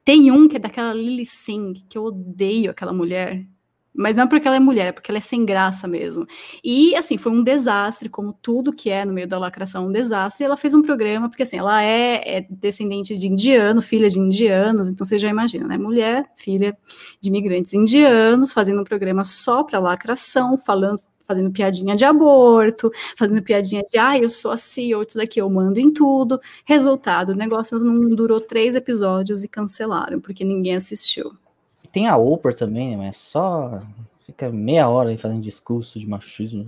Tem 0.03 0.29
um 0.29 0.47
que 0.47 0.57
é 0.57 0.59
daquela 0.59 0.93
Lily 0.93 1.25
Singh, 1.25 1.83
que 1.89 1.97
eu 1.97 2.03
odeio 2.03 2.69
aquela 2.69 2.93
mulher. 2.93 3.43
Mas 3.97 4.15
não 4.15 4.23
é 4.23 4.27
porque 4.27 4.47
ela 4.47 4.57
é 4.57 4.59
mulher, 4.59 4.87
é 4.87 4.91
porque 4.91 5.09
ela 5.09 5.17
é 5.17 5.21
sem 5.21 5.45
graça 5.45 5.87
mesmo. 5.87 6.27
E, 6.63 6.95
assim, 6.95 7.17
foi 7.17 7.31
um 7.31 7.43
desastre, 7.43 8.09
como 8.09 8.33
tudo 8.33 8.73
que 8.73 8.89
é 8.89 9.05
no 9.05 9.13
meio 9.13 9.27
da 9.27 9.37
lacração, 9.37 9.87
um 9.87 9.91
desastre. 9.91 10.43
E 10.43 10.45
ela 10.45 10.57
fez 10.57 10.73
um 10.73 10.81
programa, 10.81 11.29
porque, 11.29 11.43
assim, 11.43 11.57
ela 11.57 11.81
é, 11.83 12.37
é 12.39 12.47
descendente 12.49 13.17
de 13.17 13.27
indiano, 13.27 13.81
filha 13.81 14.09
de 14.09 14.19
indianos, 14.19 14.87
então 14.89 15.05
você 15.05 15.17
já 15.17 15.29
imagina, 15.29 15.67
né? 15.67 15.77
Mulher, 15.77 16.29
filha 16.35 16.77
de 17.21 17.29
imigrantes 17.29 17.73
indianos, 17.73 18.51
fazendo 18.53 18.81
um 18.81 18.83
programa 18.83 19.23
só 19.23 19.63
para 19.63 19.79
lacração, 19.79 20.57
falando 20.57 20.99
fazendo 21.25 21.51
piadinha 21.51 21.95
de 21.95 22.05
aborto, 22.05 22.91
fazendo 23.17 23.41
piadinha 23.41 23.83
de, 23.83 23.97
ah, 23.97 24.17
eu 24.17 24.29
sou 24.29 24.51
a 24.51 24.57
CEO, 24.57 25.03
isso 25.03 25.17
daqui 25.17 25.41
eu 25.41 25.49
mando 25.49 25.79
em 25.79 25.91
tudo. 25.91 26.39
Resultado, 26.65 27.31
o 27.31 27.35
negócio 27.35 27.79
não 27.79 28.09
durou 28.09 28.39
três 28.39 28.75
episódios 28.75 29.43
e 29.43 29.47
cancelaram, 29.47 30.19
porque 30.19 30.43
ninguém 30.45 30.75
assistiu. 30.75 31.35
Tem 31.95 32.07
a 32.07 32.17
Oprah 32.17 32.53
também, 32.53 32.89
né? 32.89 32.97
Mas 32.97 33.15
só 33.15 33.81
fica 34.25 34.51
meia 34.51 34.89
hora 34.89 35.11
aí 35.11 35.17
fazendo 35.17 35.41
discurso 35.41 35.97
de 35.97 36.05
machismo. 36.05 36.67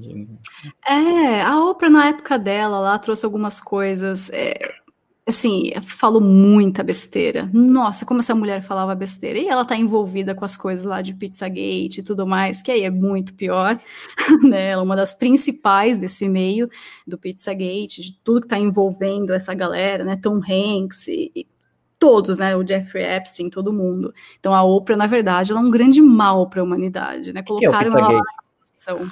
É, 0.88 1.42
a 1.42 1.66
Oprah 1.66 1.90
na 1.90 2.08
época 2.08 2.40
dela 2.40 2.80
lá 2.80 2.98
trouxe 2.98 3.26
algumas 3.26 3.60
coisas. 3.60 4.30
É, 4.30 4.54
assim, 5.26 5.74
falou 5.84 6.22
muita 6.22 6.82
besteira. 6.82 7.50
Nossa, 7.52 8.06
como 8.06 8.22
essa 8.22 8.34
mulher 8.34 8.62
falava 8.62 8.96
besteira. 8.96 9.38
E 9.38 9.50
ela 9.50 9.66
tá 9.66 9.76
envolvida 9.76 10.34
com 10.34 10.46
as 10.46 10.56
coisas 10.56 10.86
lá 10.86 11.02
de 11.02 11.14
Pizzagate 11.14 12.00
e 12.00 12.04
tudo 12.04 12.26
mais, 12.26 12.62
que 12.62 12.72
aí 12.72 12.84
é 12.84 12.90
muito 12.90 13.34
pior, 13.34 13.78
né? 14.50 14.70
Ela 14.70 14.82
é 14.82 14.86
uma 14.86 14.96
das 14.96 15.12
principais 15.12 15.98
desse 15.98 16.30
meio 16.30 16.70
do 17.06 17.18
Pizzagate, 17.18 18.02
de 18.02 18.14
tudo 18.24 18.44
que 18.44 18.48
tá 18.48 18.58
envolvendo 18.58 19.34
essa 19.34 19.54
galera, 19.54 20.06
né? 20.06 20.16
Tom 20.16 20.38
Hanks 20.38 21.10
e, 21.10 21.46
todos, 22.00 22.38
né? 22.38 22.56
O 22.56 22.66
Jeffrey 22.66 23.04
Epstein, 23.04 23.50
todo 23.50 23.74
mundo. 23.74 24.14
Então 24.40 24.54
a 24.54 24.64
Oprah, 24.64 24.98
na 24.98 25.08
verdade, 25.08 25.52
ela 25.52 25.62
é 25.62 25.64
um 25.64 25.72
grande 25.72 26.02
mal 26.02 26.50
para 26.50 26.62
a 26.62 26.64
humanidade, 26.64 27.34
né? 27.34 27.44
Colocaram 27.44 27.92
que 27.92 27.98
é 27.98 28.02
ela 28.02 29.12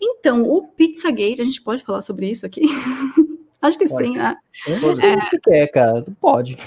Então, 0.00 0.42
o 0.42 0.68
Pizzagate, 0.68 1.40
a 1.40 1.44
gente 1.44 1.62
pode 1.62 1.82
falar 1.82 2.02
sobre 2.02 2.30
isso 2.30 2.44
aqui? 2.44 2.62
Acho 3.60 3.78
que 3.78 3.88
pode. 3.88 4.04
sim, 4.04 4.16
né? 4.16 4.36
É, 4.66 5.38
que 5.38 5.54
é, 5.54 5.66
cara, 5.66 6.04
pode. 6.20 6.58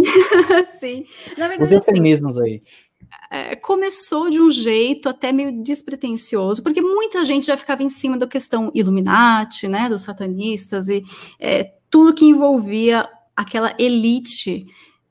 sim. 0.64 1.04
Na 1.36 1.46
verdade, 1.46 1.74
Os 1.74 1.80
assim, 1.80 1.90
eufemismos 1.90 2.38
assim, 2.38 2.50
aí. 2.50 2.62
É, 3.30 3.56
começou 3.56 4.30
de 4.30 4.40
um 4.40 4.50
jeito 4.50 5.08
até 5.10 5.30
meio 5.30 5.62
despretensioso, 5.62 6.62
porque 6.62 6.80
muita 6.80 7.22
gente 7.24 7.46
já 7.46 7.56
ficava 7.56 7.82
em 7.82 7.88
cima 7.88 8.16
da 8.16 8.26
questão 8.26 8.70
Illuminati, 8.74 9.68
né, 9.68 9.88
dos 9.90 10.02
satanistas 10.02 10.88
e 10.88 11.02
é, 11.38 11.74
tudo 11.90 12.14
que 12.14 12.24
envolvia 12.24 13.06
aquela 13.38 13.72
elite 13.78 14.66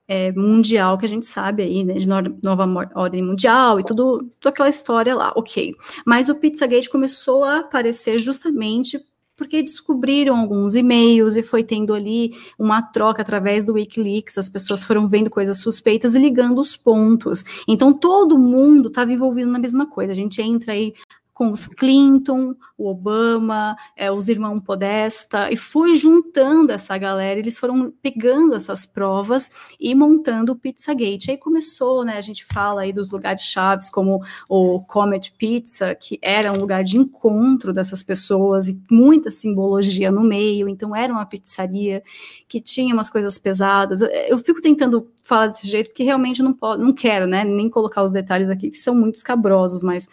é, 0.05 0.33
mundial 0.33 0.97
que 0.97 1.05
a 1.05 1.09
gente 1.09 1.25
sabe 1.25 1.63
aí, 1.63 1.85
né, 1.85 1.93
de 1.93 2.07
nova 2.07 2.89
ordem 2.93 3.23
mundial 3.23 3.79
e 3.79 3.85
tudo, 3.85 4.29
toda 4.41 4.53
aquela 4.53 4.67
história 4.67 5.15
lá, 5.15 5.31
ok. 5.33 5.73
Mas 6.05 6.27
o 6.27 6.35
Pizzagate 6.35 6.89
começou 6.89 7.45
a 7.45 7.59
aparecer 7.59 8.17
justamente 8.17 8.99
porque 9.37 9.61
descobriram 9.61 10.35
alguns 10.35 10.75
e-mails 10.75 11.37
e 11.37 11.43
foi 11.43 11.63
tendo 11.63 11.93
ali 11.93 12.33
uma 12.59 12.81
troca 12.81 13.21
através 13.21 13.65
do 13.65 13.73
Wikileaks, 13.73 14.37
as 14.37 14.49
pessoas 14.49 14.83
foram 14.83 15.07
vendo 15.07 15.29
coisas 15.29 15.59
suspeitas 15.59 16.15
e 16.15 16.19
ligando 16.19 16.59
os 16.59 16.75
pontos. 16.75 17.45
Então 17.65 17.93
todo 17.93 18.37
mundo 18.37 18.89
estava 18.89 19.13
envolvido 19.13 19.49
na 19.49 19.59
mesma 19.59 19.85
coisa. 19.85 20.11
A 20.11 20.15
gente 20.15 20.41
entra 20.41 20.73
aí 20.73 20.93
com 21.37 21.51
os 21.51 21.67
Clinton, 21.67 22.55
o 22.75 22.89
Obama, 22.89 23.77
é, 23.95 24.11
os 24.11 24.27
irmãos 24.27 24.59
Podesta, 24.59 25.51
e 25.51 25.55
foi 25.55 25.95
juntando 25.95 26.71
essa 26.71 26.97
galera, 26.97 27.39
eles 27.39 27.59
foram 27.59 27.93
pegando 28.01 28.55
essas 28.55 28.87
provas 28.87 29.51
e 29.79 29.93
montando 29.93 30.53
o 30.53 30.55
Pizzagate. 30.55 31.29
Aí 31.29 31.37
começou, 31.37 32.03
né, 32.03 32.17
a 32.17 32.21
gente 32.21 32.43
fala 32.43 32.81
aí 32.81 32.91
dos 32.91 33.11
lugares 33.11 33.43
chaves, 33.43 33.87
como 33.87 34.19
o 34.49 34.81
Comet 34.81 35.31
Pizza, 35.37 35.93
que 35.93 36.17
era 36.23 36.51
um 36.51 36.57
lugar 36.57 36.83
de 36.83 36.97
encontro 36.97 37.71
dessas 37.71 38.01
pessoas, 38.01 38.67
e 38.67 38.81
muita 38.89 39.29
simbologia 39.29 40.11
no 40.11 40.23
meio, 40.23 40.67
então 40.67 40.95
era 40.95 41.13
uma 41.13 41.25
pizzaria 41.27 42.01
que 42.47 42.59
tinha 42.59 42.95
umas 42.95 43.11
coisas 43.11 43.37
pesadas. 43.37 44.01
Eu 44.27 44.39
fico 44.39 44.59
tentando 44.59 45.07
falar 45.23 45.47
desse 45.47 45.67
jeito, 45.67 45.89
porque 45.89 46.03
realmente 46.03 46.41
não, 46.41 46.53
posso, 46.53 46.81
não 46.81 46.93
quero, 46.93 47.27
né, 47.27 47.43
nem 47.43 47.69
colocar 47.69 48.01
os 48.01 48.11
detalhes 48.11 48.49
aqui, 48.49 48.69
que 48.69 48.77
são 48.77 48.95
muito 48.95 49.15
escabrosos, 49.15 49.83
mas 49.83 50.07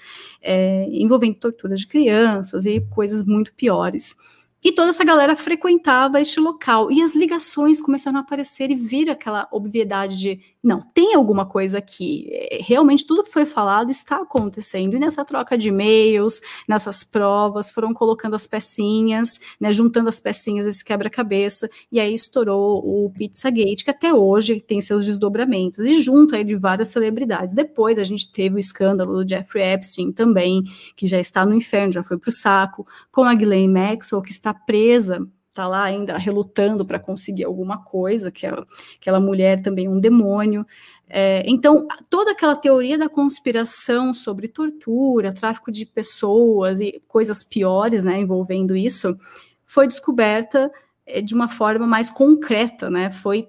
é, 0.44 0.86
envolvendo 0.90 1.36
tortura 1.36 1.74
de 1.74 1.86
crianças 1.86 2.66
e 2.66 2.81
coisas 2.81 3.24
muito 3.24 3.55
piores. 3.55 4.14
E 4.62 4.73
toda 4.73 4.90
essa 4.90 5.05
galera 5.05 5.36
frequentava 5.36 6.20
este 6.20 6.40
local. 6.40 6.90
E 6.90 7.02
as 7.02 7.14
ligações 7.14 7.81
começaram 7.81 8.18
a 8.18 8.20
aparecer 8.20 8.70
e 8.70 8.74
vir 8.74 9.10
aquela 9.10 9.48
obviedade 9.50 10.16
de 10.18 10.40
não, 10.65 10.81
tem 10.81 11.15
alguma 11.15 11.44
coisa 11.44 11.76
aqui. 11.76 12.26
É, 12.31 12.59
realmente 12.62 13.07
tudo 13.07 13.23
que 13.23 13.31
foi 13.31 13.44
falado 13.44 13.91
está 13.91 14.17
acontecendo. 14.17 14.97
E 14.97 14.99
nessa 14.99 15.23
troca 15.23 15.59
de 15.59 15.68
e-mails, 15.68 16.41
nessas 16.67 17.05
provas, 17.05 17.68
foram 17.68 17.93
colocando 17.93 18.34
as 18.34 18.47
pecinhas, 18.47 19.39
né, 19.60 19.75
juntando 19.75 20.09
as 20.09 20.18
pecinhas 20.18 20.65
desse 20.65 20.83
quebra-cabeça, 20.83 21.68
e 21.93 22.01
aí 22.01 22.15
estourou 22.15 22.78
o 22.78 23.10
Pizzagate, 23.10 23.84
que 23.84 23.91
até 23.91 24.15
hoje 24.15 24.59
tem 24.59 24.81
seus 24.81 25.05
desdobramentos, 25.05 25.84
e 25.84 26.01
junto 26.01 26.34
aí 26.34 26.43
de 26.43 26.57
várias 26.57 26.89
celebridades. 26.89 27.55
Depois 27.55 27.99
a 27.99 28.05
gente 28.05 28.33
teve 28.33 28.57
o 28.57 28.59
escândalo 28.59 29.23
do 29.23 29.28
Jeffrey 29.28 29.75
Epstein 29.75 30.12
também, 30.12 30.62
que 30.97 31.07
já 31.07 31.20
está 31.20 31.44
no 31.44 31.55
inferno, 31.55 31.93
já 31.93 32.02
foi 32.02 32.18
para 32.18 32.31
o 32.31 32.33
saco, 32.33 32.86
com 33.12 33.23
a 33.23 33.34
Ghislaine 33.34 33.68
Maxwell, 33.68 34.23
que 34.23 34.31
está 34.31 34.55
presa 34.55 35.28
está 35.55 35.68
lá 35.68 35.84
ainda 35.84 36.18
relutando 36.18 36.84
para 36.84 36.99
conseguir 36.99 37.44
alguma 37.44 37.78
coisa, 37.78 38.33
que 38.33 38.44
é 38.44 38.52
aquela 39.00 39.20
mulher 39.20 39.62
também 39.62 39.89
um 39.89 40.00
demônio. 40.00 40.66
É, 41.08 41.44
então, 41.47 41.86
toda 42.10 42.33
aquela 42.33 42.57
teoria 42.57 42.99
da 42.99 43.08
conspiração 43.08 44.12
sobre 44.12 44.49
tortura, 44.49 45.33
tráfico 45.33 45.70
de 45.70 45.86
pessoas 45.86 46.81
e 46.81 47.00
coisas 47.07 47.44
piores, 47.44 48.02
né, 48.02 48.18
envolvendo 48.18 48.76
isso, 48.76 49.16
foi 49.65 49.86
descoberta 49.86 50.73
é, 51.07 51.20
de 51.20 51.34
uma 51.34 51.49
forma 51.49 51.86
mais 51.86 52.10
concreta, 52.10 52.91
né, 52.91 53.12
foi 53.12 53.49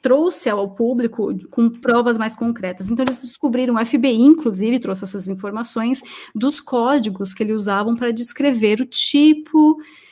trouxe 0.00 0.48
ao 0.48 0.70
público 0.70 1.34
com 1.50 1.68
provas 1.68 2.16
mais 2.16 2.32
concretas. 2.32 2.90
Então, 2.90 3.04
eles 3.04 3.20
descobriram, 3.20 3.74
o 3.74 3.84
FBI, 3.84 4.22
inclusive, 4.22 4.78
trouxe 4.78 5.02
essas 5.02 5.28
informações 5.28 6.00
dos 6.32 6.60
códigos 6.60 7.34
que 7.34 7.42
eles 7.42 7.56
usavam 7.56 7.96
para 7.96 8.12
descrever 8.12 8.80
o 8.80 8.86
tipo 8.86 9.76
é, 9.78 10.05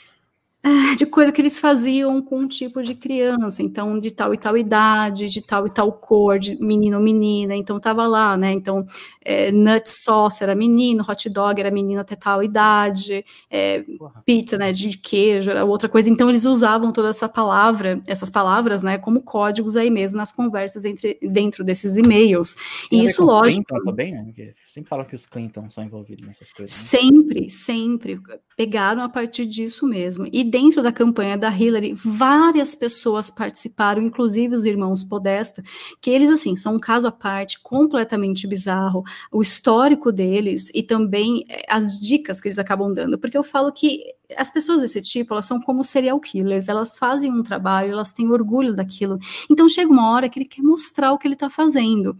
de 0.97 1.05
coisa 1.05 1.31
que 1.31 1.43
eles 1.43 1.59
faziam 1.59 2.23
com 2.23 2.39
um 2.39 2.49
tipo 2.49 2.83
de 2.83 2.94
criança, 2.94 3.62
então 3.62 3.99
de 3.99 4.10
tal 4.10 4.33
e 4.33 4.39
tal 4.39 4.57
idade, 4.57 5.26
de 5.26 5.43
tal 5.43 5.67
e 5.67 5.70
tal 5.70 5.93
cor, 5.93 6.39
de 6.39 6.57
menino 6.57 6.97
ou 6.97 7.02
menina, 7.02 7.55
então 7.55 7.78
tava 7.78 8.07
lá, 8.07 8.34
né? 8.36 8.52
Então, 8.52 8.86
é, 9.23 9.52
nut 9.52 9.91
sauce 9.91 10.43
era 10.43 10.55
menino, 10.55 11.05
hot 11.07 11.28
dog 11.28 11.60
era 11.60 11.70
menino 11.70 12.01
até 12.01 12.17
tal 12.17 12.43
idade, 12.43 13.25
é, 13.51 13.84
pizza, 14.25 14.57
né, 14.57 14.73
de 14.73 14.97
queijo 14.97 15.51
era 15.51 15.65
outra 15.65 15.89
coisa. 15.89 16.09
Então 16.09 16.31
eles 16.31 16.47
usavam 16.47 16.93
toda 16.93 17.10
essa 17.10 17.28
palavra, 17.28 18.01
essas 18.09 18.31
palavras, 18.31 18.83
né, 18.83 18.97
como 18.97 19.23
códigos 19.23 19.76
aí 19.76 19.91
mesmo 19.91 20.17
nas 20.17 20.33
conversas 20.33 20.84
entre 20.84 21.18
dentro 21.23 21.62
desses 21.62 21.97
e-mails. 21.97 22.57
E 22.91 23.05
isso, 23.05 23.23
lógico. 23.23 23.65
Clinton 23.67 23.84
também, 23.84 24.12
né? 24.12 24.23
Porque 24.25 24.55
sempre 24.67 24.89
falam 24.89 25.05
que 25.05 25.15
os 25.15 25.26
Clinton 25.26 25.68
são 25.70 25.84
envolvidos 25.84 26.26
nessas 26.26 26.51
coisas. 26.52 26.75
Né? 26.75 26.89
Sempre, 26.89 27.51
sempre 27.51 28.20
pegaram 28.57 29.02
a 29.02 29.09
partir 29.09 29.47
disso 29.47 29.86
mesmo. 29.86 30.26
E 30.33 30.53
dentro 30.55 30.84
da 30.84 30.92
campanha 30.92 31.36
da 31.36 31.50
Hillary, 31.50 31.92
várias 31.94 32.76
pessoas 32.76 33.28
participaram, 33.28 34.00
inclusive 34.00 34.55
os 34.55 34.65
irmãos 34.65 35.02
Podesta, 35.02 35.60
que 36.00 36.08
eles, 36.08 36.31
assim, 36.31 36.55
são 36.55 36.76
um 36.76 36.78
caso 36.78 37.08
à 37.08 37.10
parte, 37.10 37.58
completamente 37.60 38.47
bizarro, 38.47 39.02
o 39.33 39.42
histórico 39.42 40.12
deles 40.12 40.70
e 40.73 40.81
também 40.81 41.44
eh, 41.49 41.65
as 41.68 41.99
dicas 41.99 42.41
que 42.41 42.47
eles 42.47 42.58
acabam 42.60 42.94
dando, 42.94 43.18
porque 43.18 43.36
eu 43.36 43.42
falo 43.42 43.73
que 43.73 44.05
as 44.36 44.49
pessoas 44.49 44.81
desse 44.81 45.02
tipo, 45.02 45.34
elas 45.34 45.44
são 45.44 45.60
como 45.60 45.83
serial 45.83 46.20
killers, 46.20 46.68
elas 46.68 46.97
fazem 46.97 47.33
um 47.33 47.42
trabalho, 47.42 47.91
elas 47.91 48.12
têm 48.12 48.31
orgulho 48.31 48.76
daquilo. 48.76 49.18
Então 49.50 49.68
chega 49.68 49.91
uma 49.91 50.12
hora 50.12 50.28
que 50.28 50.39
ele 50.39 50.47
quer 50.47 50.62
mostrar 50.62 51.10
o 51.10 51.18
que 51.18 51.26
ele 51.26 51.34
está 51.34 51.50
fazendo. 51.50 52.16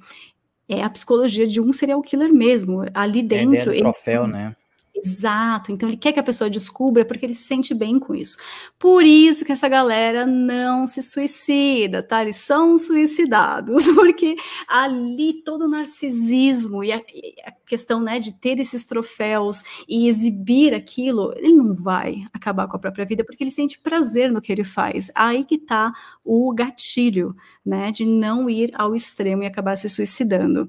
É 0.68 0.82
a 0.82 0.90
psicologia 0.90 1.46
de 1.46 1.60
um 1.60 1.72
serial 1.72 2.02
killer 2.02 2.34
mesmo. 2.34 2.84
Ali 2.92 3.20
é 3.20 3.22
dentro. 3.22 3.72
É, 3.72 3.78
troféu, 3.78 4.24
ele... 4.24 4.32
né? 4.32 4.56
Exato. 5.05 5.70
Então 5.70 5.86
ele 5.89 5.99
quer 5.99 6.12
que 6.12 6.20
a 6.20 6.23
pessoa 6.23 6.49
descubra 6.49 7.05
porque 7.05 7.26
ele 7.26 7.34
se 7.34 7.42
sente 7.42 7.74
bem 7.74 7.99
com 7.99 8.15
isso. 8.15 8.39
Por 8.78 9.05
isso 9.05 9.44
que 9.44 9.52
essa 9.52 9.68
galera 9.68 10.24
não 10.24 10.86
se 10.86 11.02
suicida, 11.02 12.02
tá? 12.02 12.23
Eles 12.23 12.36
são 12.36 12.78
suicidados, 12.78 13.84
porque 13.94 14.34
ali 14.66 15.42
todo 15.44 15.66
o 15.66 15.68
narcisismo 15.68 16.83
e 16.83 16.91
a, 16.91 16.97
a 16.97 17.52
questão, 17.66 18.00
né, 18.00 18.18
de 18.18 18.33
ter 18.33 18.58
esses 18.58 18.86
troféus 18.86 19.62
e 19.86 20.08
exibir 20.08 20.73
aquilo, 20.73 21.34
ele 21.36 21.52
não 21.52 21.74
vai 21.74 22.24
acabar 22.33 22.66
com 22.66 22.76
a 22.76 22.81
própria 22.81 23.05
vida 23.05 23.24
porque 23.24 23.44
ele 23.44 23.50
sente 23.50 23.78
prazer 23.78 24.33
no 24.33 24.41
que 24.41 24.50
ele 24.50 24.65
faz. 24.65 25.10
Aí 25.15 25.44
que 25.44 25.58
tá 25.58 25.92
o 26.24 26.50
gatilho, 26.55 27.36
né, 27.65 27.92
de 27.92 28.07
não 28.07 28.49
ir 28.49 28.70
ao 28.74 28.94
extremo 28.94 29.42
e 29.42 29.47
acabar 29.47 29.76
se 29.76 29.89
suicidando. 29.89 30.68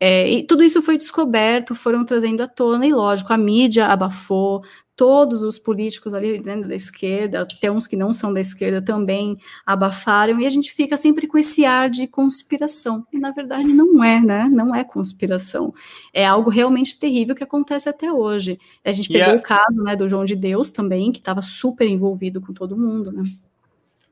É, 0.00 0.28
e 0.28 0.42
tudo 0.42 0.62
isso 0.62 0.82
foi 0.82 0.96
descoberto, 0.96 1.74
foram 1.74 2.04
trazendo 2.04 2.42
à 2.42 2.48
tona, 2.48 2.86
e 2.86 2.92
lógico, 2.92 3.32
a 3.32 3.38
mídia 3.38 3.86
abafou, 3.86 4.62
todos 4.96 5.42
os 5.42 5.58
políticos 5.58 6.14
ali 6.14 6.40
dentro 6.40 6.68
da 6.68 6.74
esquerda, 6.74 7.40
até 7.40 7.70
uns 7.70 7.86
que 7.86 7.96
não 7.96 8.12
são 8.12 8.32
da 8.32 8.40
esquerda 8.40 8.82
também 8.82 9.36
abafaram, 9.66 10.38
e 10.38 10.46
a 10.46 10.48
gente 10.48 10.72
fica 10.72 10.96
sempre 10.96 11.26
com 11.26 11.36
esse 11.36 11.64
ar 11.64 11.90
de 11.90 12.06
conspiração. 12.06 13.06
E 13.12 13.18
na 13.18 13.30
verdade 13.30 13.66
não 13.66 14.02
é, 14.02 14.20
né? 14.20 14.48
Não 14.50 14.74
é 14.74 14.84
conspiração. 14.84 15.74
É 16.12 16.24
algo 16.24 16.50
realmente 16.50 16.98
terrível 16.98 17.34
que 17.34 17.44
acontece 17.44 17.88
até 17.88 18.12
hoje. 18.12 18.58
A 18.84 18.92
gente 18.92 19.08
pegou 19.08 19.34
yeah. 19.34 19.40
o 19.40 19.42
caso 19.42 19.82
né, 19.82 19.96
do 19.96 20.08
João 20.08 20.24
de 20.24 20.36
Deus 20.36 20.70
também, 20.70 21.10
que 21.10 21.18
estava 21.18 21.42
super 21.42 21.88
envolvido 21.88 22.40
com 22.40 22.52
todo 22.52 22.76
mundo, 22.76 23.10
né? 23.10 23.24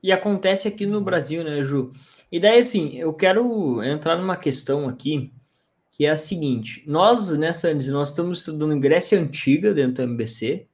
E 0.03 0.11
acontece 0.11 0.67
aqui 0.67 0.85
no 0.85 1.01
Brasil, 1.01 1.45
né, 1.45 1.63
Ju? 1.63 1.93
E 2.31 2.41
daí, 2.41 2.59
assim, 2.59 2.97
eu 2.97 3.13
quero 3.13 3.81
entrar 3.85 4.17
numa 4.17 4.37
questão 4.37 4.89
aqui 4.89 5.31
que 6.03 6.07
é 6.07 6.11
a 6.11 6.17
seguinte: 6.17 6.83
nós, 6.85 7.29
né, 7.39 7.53
Sandy, 7.53 7.89
nós 7.93 8.09
estamos 8.09 8.39
estudando 8.39 8.77
Grécia 8.81 9.21
Antiga 9.21 9.73
dentro 9.73 10.05
do 10.05 10.11
MBC, 10.11 10.67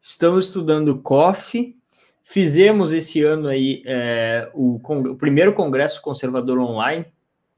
estamos 0.00 0.46
estudando 0.46 0.96
COF, 0.98 1.76
fizemos 2.22 2.92
esse 2.92 3.20
ano 3.20 3.48
aí 3.48 3.82
é, 3.84 4.48
o, 4.54 4.76
o, 4.76 5.16
primeiro 5.16 5.52
congresso 5.54 6.00
conservador 6.00 6.60
online, 6.60 7.04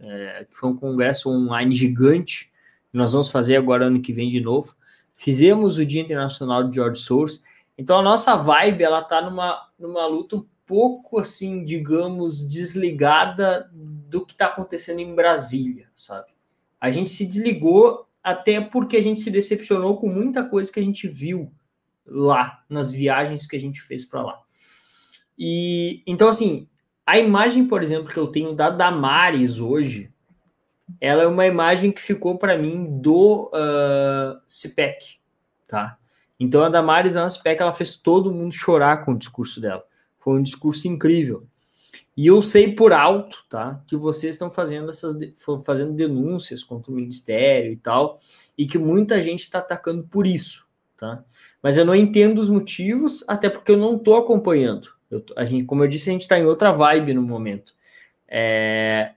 é, 0.01 0.47
que 0.49 0.57
foi 0.57 0.71
um 0.71 0.77
congresso 0.77 1.29
online 1.29 1.75
gigante, 1.75 2.51
nós 2.91 3.13
vamos 3.13 3.29
fazer 3.29 3.57
agora 3.57 3.85
ano 3.85 4.01
que 4.01 4.15
vem 4.15 4.31
de 4.31 4.41
novo. 4.41 4.75
Fizemos 5.15 5.77
o 5.77 5.85
Dia 5.85 6.01
Internacional 6.01 6.65
de 6.65 6.77
George 6.77 7.03
Soros. 7.03 7.43
Então 7.77 7.99
a 7.99 8.03
nossa 8.03 8.37
vibe 8.37 8.85
ela 8.85 9.03
tá 9.03 9.21
numa, 9.21 9.69
numa 9.79 10.07
luta 10.07 10.37
um 10.37 10.47
pouco 10.65 11.19
assim, 11.19 11.63
digamos, 11.63 12.47
desligada 12.47 13.69
do 13.71 14.25
que 14.25 14.33
está 14.33 14.47
acontecendo 14.47 15.01
em 15.01 15.15
Brasília, 15.15 15.91
sabe? 15.95 16.38
A 16.81 16.91
gente 16.91 17.11
se 17.11 17.27
desligou 17.27 18.07
até 18.23 18.61
porque 18.61 18.97
a 18.97 19.03
gente 19.03 19.21
se 19.21 19.31
decepcionou 19.31 19.97
com 19.97 20.09
muita 20.09 20.45
coisa 20.45 20.71
que 20.71 20.79
a 20.79 20.83
gente 20.83 21.09
viu 21.09 21.53
lá 22.07 22.63
nas 22.69 22.93
viagens 22.93 23.47
que 23.47 23.57
a 23.57 23.61
gente 23.61 23.81
fez 23.81 24.05
para 24.05 24.23
lá. 24.23 24.41
E 25.39 26.03
então 26.07 26.29
assim, 26.29 26.69
a 27.07 27.19
imagem, 27.19 27.67
por 27.67 27.83
exemplo, 27.83 28.13
que 28.13 28.19
eu 28.19 28.27
tenho 28.27 28.55
da 28.55 28.69
Damares 28.69 29.59
hoje, 29.59 30.13
ela 31.01 31.23
é 31.23 31.27
uma 31.27 31.47
imagem 31.47 31.91
que 31.91 32.03
ficou 32.03 32.37
para 32.37 32.59
mim 32.59 33.01
do 33.01 33.51
uh, 33.55 34.39
CPEC, 34.47 35.19
tá? 35.67 35.97
Então 36.39 36.63
a 36.63 36.69
Damares 36.69 37.17
é 37.17 37.21
uma 37.21 37.31
CPEC, 37.31 37.63
ela 37.63 37.73
fez 37.73 37.97
todo 37.97 38.31
mundo 38.31 38.53
chorar 38.53 39.05
com 39.07 39.13
o 39.13 39.19
discurso 39.19 39.61
dela. 39.61 39.83
Foi 40.19 40.39
um 40.39 40.43
discurso 40.43 40.87
incrível. 40.87 41.48
E 42.19 42.27
eu 42.27 42.43
sei 42.43 42.75
por 42.75 42.93
alto, 42.93 43.45
tá, 43.49 43.81
que 43.87 43.97
vocês 43.97 44.35
estão 44.35 44.51
fazendo 44.51 44.91
essas 44.91 45.17
fazendo 45.65 45.93
denúncias 45.93 46.65
contra 46.65 46.91
o 46.91 46.95
ministério 46.97 47.73
e 47.73 47.77
tal, 47.77 48.19
e 48.59 48.67
que 48.67 48.77
muita 48.77 49.23
gente 49.23 49.43
está 49.43 49.61
atacando 49.61 50.03
por 50.03 50.27
isso, 50.27 50.67
tá? 50.97 51.25
Mas 51.63 51.77
eu 51.77 51.85
não 51.85 51.95
entendo 51.95 52.41
os 52.41 52.49
motivos, 52.49 53.25
até 53.29 53.49
porque 53.49 53.71
eu 53.71 53.77
não 53.77 53.95
estou 53.95 54.17
acompanhando. 54.17 54.89
Eu, 55.09 55.25
a 55.37 55.45
gente, 55.45 55.65
como 55.65 55.85
eu 55.85 55.89
disse, 55.89 56.11
a 56.11 56.13
gente 56.13 56.23
está 56.23 56.37
em 56.37 56.45
outra 56.45 56.73
vibe 56.73 57.15
no 57.15 57.23
momento. 57.23 57.73
É... 58.27 59.13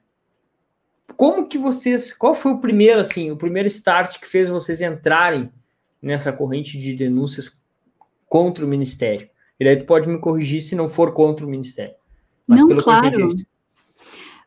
Como 1.18 1.48
que 1.48 1.58
vocês? 1.58 2.14
Qual 2.14 2.36
foi 2.36 2.52
o 2.52 2.60
primeiro 2.60 3.00
assim, 3.00 3.32
o 3.32 3.36
primeiro 3.36 3.66
start 3.66 4.20
que 4.20 4.30
fez 4.30 4.48
vocês 4.48 4.80
entrarem 4.80 5.52
nessa 6.00 6.32
corrente 6.32 6.78
de 6.78 6.94
denúncias 6.94 7.52
contra 8.30 8.64
o 8.64 8.68
ministério? 8.68 9.28
E 9.60 9.66
daí 9.66 9.76
tu 9.76 9.86
pode 9.86 10.08
me 10.08 10.20
corrigir 10.20 10.62
se 10.62 10.76
não 10.76 10.88
for 10.88 11.16
contra 11.16 11.44
o 11.44 11.50
ministério. 11.50 11.96
Mas 12.52 12.60
não, 12.60 12.76
claro. 12.76 13.30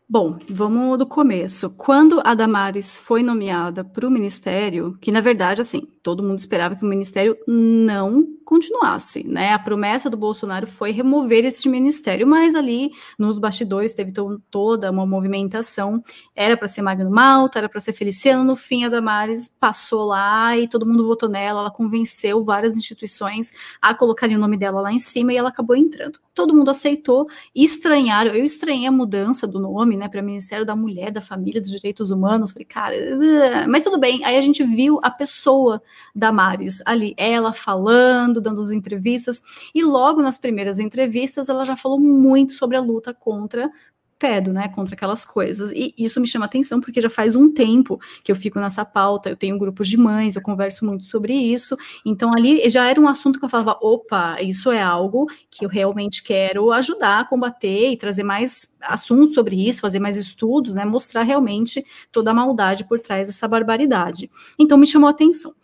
Bom, 0.06 0.38
vamos 0.48 0.98
do 0.98 1.06
começo. 1.06 1.70
Quando 1.70 2.20
a 2.22 2.34
Damares 2.34 2.98
foi 2.98 3.22
nomeada 3.22 3.82
para 3.82 4.06
o 4.06 4.10
ministério, 4.10 4.98
que 5.00 5.10
na 5.10 5.22
verdade, 5.22 5.62
assim, 5.62 5.88
todo 6.04 6.22
mundo 6.22 6.38
esperava 6.38 6.76
que 6.76 6.84
o 6.84 6.88
ministério 6.88 7.34
não 7.48 8.28
continuasse, 8.44 9.26
né? 9.26 9.54
A 9.54 9.58
promessa 9.58 10.10
do 10.10 10.18
Bolsonaro 10.18 10.66
foi 10.66 10.90
remover 10.90 11.46
esse 11.46 11.66
ministério, 11.66 12.26
mas 12.26 12.54
ali 12.54 12.90
nos 13.18 13.38
bastidores 13.38 13.94
teve 13.94 14.12
to 14.12 14.38
toda 14.50 14.90
uma 14.90 15.06
movimentação. 15.06 16.02
Era 16.36 16.58
para 16.58 16.68
ser 16.68 16.82
Magno 16.82 17.10
Malta, 17.10 17.58
era 17.58 17.70
para 17.70 17.80
ser 17.80 17.94
Feliciano, 17.94 18.44
no 18.44 18.54
fim 18.54 18.84
a 18.84 18.90
Damares 18.90 19.50
passou 19.58 20.04
lá 20.04 20.54
e 20.58 20.68
todo 20.68 20.84
mundo 20.84 21.06
votou 21.06 21.26
nela, 21.26 21.60
ela 21.60 21.70
convenceu 21.70 22.44
várias 22.44 22.76
instituições 22.76 23.54
a 23.80 23.94
colocarem 23.94 24.36
o 24.36 24.38
nome 24.38 24.58
dela 24.58 24.82
lá 24.82 24.92
em 24.92 24.98
cima 24.98 25.32
e 25.32 25.38
ela 25.38 25.48
acabou 25.48 25.74
entrando. 25.74 26.20
Todo 26.34 26.54
mundo 26.54 26.70
aceitou, 26.70 27.26
estranharam, 27.54 28.32
eu 28.32 28.44
estranhei 28.44 28.86
a 28.86 28.92
mudança 28.92 29.46
do 29.46 29.58
nome, 29.58 29.96
né, 29.96 30.06
para 30.06 30.20
Ministério 30.20 30.66
da 30.66 30.76
Mulher, 30.76 31.10
da 31.10 31.22
Família, 31.22 31.62
dos 31.62 31.70
Direitos 31.70 32.10
Humanos, 32.10 32.52
falei, 32.52 32.66
cara, 32.66 32.94
mas 33.66 33.84
tudo 33.84 33.98
bem. 33.98 34.22
Aí 34.22 34.36
a 34.36 34.42
gente 34.42 34.62
viu 34.62 35.00
a 35.02 35.10
pessoa 35.10 35.80
Damares 36.14 36.82
ali, 36.84 37.14
ela 37.16 37.52
falando, 37.52 38.40
dando 38.40 38.60
as 38.60 38.72
entrevistas, 38.72 39.42
e 39.74 39.82
logo 39.82 40.22
nas 40.22 40.38
primeiras 40.38 40.78
entrevistas 40.78 41.48
ela 41.48 41.64
já 41.64 41.76
falou 41.76 41.98
muito 41.98 42.52
sobre 42.52 42.76
a 42.76 42.80
luta 42.80 43.12
contra 43.12 43.70
pedo, 44.18 44.52
né, 44.52 44.68
contra 44.68 44.94
aquelas 44.94 45.24
coisas. 45.24 45.70
E 45.72 45.94
isso 45.98 46.20
me 46.20 46.26
chama 46.26 46.46
atenção 46.46 46.80
porque 46.80 47.00
já 47.00 47.10
faz 47.10 47.36
um 47.36 47.52
tempo 47.52 48.00
que 48.22 48.32
eu 48.32 48.36
fico 48.36 48.58
nessa 48.58 48.84
pauta, 48.84 49.28
eu 49.28 49.36
tenho 49.36 49.58
grupos 49.58 49.86
de 49.88 49.96
mães, 49.96 50.34
eu 50.34 50.42
converso 50.42 50.84
muito 50.86 51.04
sobre 51.04 51.34
isso. 51.34 51.76
Então 52.06 52.32
ali 52.32 52.68
já 52.70 52.88
era 52.88 53.00
um 53.00 53.08
assunto 53.08 53.38
que 53.38 53.44
eu 53.44 53.48
falava, 53.48 53.78
opa, 53.82 54.40
isso 54.40 54.70
é 54.70 54.80
algo 54.80 55.26
que 55.50 55.64
eu 55.64 55.68
realmente 55.68 56.22
quero 56.22 56.72
ajudar 56.72 57.20
a 57.20 57.24
combater 57.24 57.92
e 57.92 57.96
trazer 57.96 58.22
mais 58.22 58.76
assuntos 58.80 59.34
sobre 59.34 59.56
isso, 59.56 59.82
fazer 59.82 60.00
mais 60.00 60.16
estudos, 60.16 60.74
né, 60.74 60.84
mostrar 60.86 61.22
realmente 61.22 61.84
toda 62.10 62.30
a 62.30 62.34
maldade 62.34 62.84
por 62.84 63.00
trás 63.00 63.28
dessa 63.28 63.46
barbaridade. 63.46 64.30
Então 64.58 64.78
me 64.78 64.86
chamou 64.86 65.08
atenção. 65.08 65.54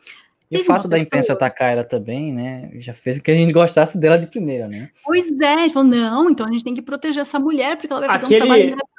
E 0.50 0.58
o 0.58 0.64
fato 0.64 0.88
da 0.88 0.98
imprensa 0.98 1.32
atacar 1.32 1.72
ela 1.72 1.84
também, 1.84 2.32
né, 2.32 2.70
já 2.80 2.92
fez 2.92 3.18
com 3.18 3.22
que 3.22 3.30
a 3.30 3.36
gente 3.36 3.52
gostasse 3.52 3.96
dela 3.96 4.18
de 4.18 4.26
primeira, 4.26 4.66
né? 4.66 4.90
Pois 5.04 5.30
é, 5.40 5.54
a 5.54 5.58
gente 5.58 5.72
falou, 5.72 5.88
não, 5.88 6.28
então 6.28 6.46
a 6.46 6.50
gente 6.50 6.64
tem 6.64 6.74
que 6.74 6.82
proteger 6.82 7.22
essa 7.22 7.38
mulher, 7.38 7.76
porque 7.76 7.92
ela 7.92 8.00
vai 8.00 8.18
fazer 8.18 8.26
aquele, 8.26 8.40
um 8.40 8.46
trabalho 8.46 8.64
maravilhoso. 8.70 8.90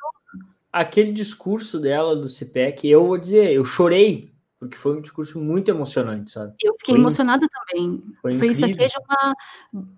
Aquele 0.72 1.12
discurso 1.12 1.78
dela 1.78 2.16
do 2.16 2.30
CPEC, 2.30 2.88
eu 2.88 3.06
vou 3.06 3.18
dizer, 3.18 3.52
eu 3.52 3.66
chorei, 3.66 4.32
porque 4.58 4.78
foi 4.78 4.96
um 4.96 5.02
discurso 5.02 5.40
muito 5.40 5.70
emocionante, 5.70 6.32
sabe? 6.32 6.54
Eu 6.64 6.74
fiquei 6.76 6.94
foi 6.94 7.02
emocionada 7.02 7.46
também. 7.50 8.02
Foi, 8.22 8.34
foi 8.36 8.48
isso 8.48 8.64
aqui 8.64 8.88
de 8.88 8.94
uma, 8.98 9.36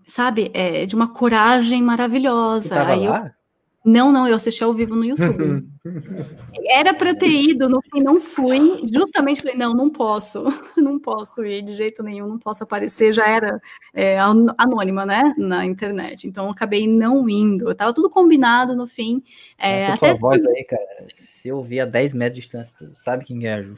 sabe, 0.05 0.49
é, 0.55 0.87
de 0.87 0.95
uma 0.95 1.13
coragem 1.13 1.83
maravilhosa. 1.83 2.81
Aí 2.81 3.07
lá? 3.07 3.27
eu 3.27 3.42
não, 3.85 4.13
não, 4.13 4.25
eu 4.25 4.35
assisti 4.35 4.63
ao 4.63 4.73
vivo 4.73 4.95
no 4.95 5.03
YouTube. 5.03 5.67
Era 6.69 6.93
para 6.93 7.13
ter 7.13 7.29
ido, 7.29 7.67
no 7.67 7.81
fim 7.81 8.01
não 8.01 8.19
fui. 8.19 8.81
Justamente 8.91 9.41
falei, 9.41 9.57
não, 9.57 9.73
não 9.73 9.89
posso, 9.89 10.45
não 10.77 10.97
posso 10.97 11.43
ir 11.43 11.61
de 11.61 11.73
jeito 11.73 12.01
nenhum, 12.01 12.27
não 12.27 12.39
posso 12.39 12.63
aparecer. 12.63 13.11
Já 13.11 13.27
era 13.27 13.59
é, 13.93 14.17
anônima, 14.57 15.05
né, 15.05 15.33
na 15.37 15.65
internet. 15.65 16.25
Então 16.25 16.49
acabei 16.49 16.87
não 16.87 17.27
indo. 17.27 17.75
Tava 17.75 17.93
tudo 17.93 18.09
combinado 18.09 18.75
no 18.75 18.87
fim. 18.87 19.21
É, 19.57 19.87
até 19.87 20.13
voz 20.13 20.45
aí, 20.45 20.63
cara. 20.63 21.05
Se 21.09 21.49
eu 21.49 21.57
ouvir 21.57 21.81
a 21.81 21.85
10 21.85 22.13
metros 22.13 22.35
de 22.35 22.41
distância, 22.41 22.73
tu 22.77 22.91
sabe 22.95 23.25
quem 23.25 23.45
é 23.45 23.53
a 23.53 23.61
Ju. 23.61 23.77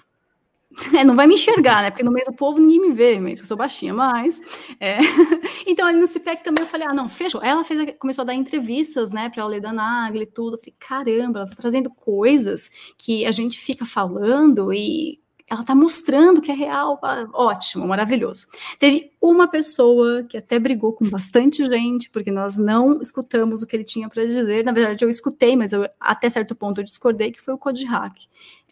É, 0.93 1.03
não 1.03 1.15
vai 1.15 1.27
me 1.27 1.35
enxergar, 1.35 1.81
né? 1.81 1.89
Porque 1.89 2.03
no 2.03 2.11
meio 2.11 2.25
do 2.25 2.33
povo 2.33 2.59
ninguém 2.59 2.79
me 2.79 2.91
vê, 2.91 3.19
meio 3.19 3.37
que 3.37 3.43
eu 3.43 3.47
sou 3.47 3.57
baixinha, 3.57 3.93
mas. 3.93 4.41
É. 4.79 4.97
Então, 5.67 5.87
ali 5.87 5.99
no 5.99 6.05
CIPEC 6.05 6.43
também 6.43 6.63
eu 6.63 6.69
falei, 6.69 6.85
ah, 6.87 6.93
não, 6.93 7.09
fechou. 7.09 7.41
Ela 7.43 7.63
fez, 7.63 7.95
começou 7.97 8.21
a 8.21 8.25
dar 8.25 8.35
entrevistas, 8.35 9.11
né, 9.11 9.29
para 9.29 9.41
a 9.41 9.47
Leda 9.47 9.73
Nagli 9.73 10.21
e 10.21 10.25
tudo. 10.27 10.55
Eu 10.55 10.59
falei, 10.59 10.75
caramba, 10.77 11.39
ela 11.39 11.49
tá 11.49 11.55
trazendo 11.55 11.89
coisas 11.89 12.69
que 12.97 13.25
a 13.25 13.31
gente 13.31 13.59
fica 13.59 13.83
falando 13.83 14.71
e 14.71 15.19
ela 15.48 15.61
está 15.61 15.75
mostrando 15.75 16.41
que 16.41 16.51
é 16.51 16.56
real, 16.56 16.99
ótimo, 17.32 17.88
maravilhoso. 17.88 18.48
Teve 18.80 19.11
uma 19.22 19.48
pessoa 19.48 20.24
que 20.24 20.38
até 20.38 20.57
brigou 20.57 20.91
com 20.93 21.07
bastante 21.07 21.64
gente, 21.65 22.09
porque 22.09 22.32
nós 22.32 22.57
não 22.57 22.99
escutamos 22.99 23.61
o 23.61 23.67
que 23.67 23.75
ele 23.75 23.83
tinha 23.83 24.09
para 24.09 24.25
dizer. 24.25 24.65
Na 24.65 24.72
verdade, 24.72 25.06
eu 25.06 25.09
escutei, 25.09 25.56
mas 25.56 25.72
eu, 25.72 25.88
até 25.99 26.30
certo 26.32 26.56
ponto 26.56 26.82
eu 26.82 26.83
discordei, 26.83 27.32
que 27.32 27.41
foi 27.41 27.53
o 27.53 27.59
Code 27.59 27.85
Hack. 27.85 28.15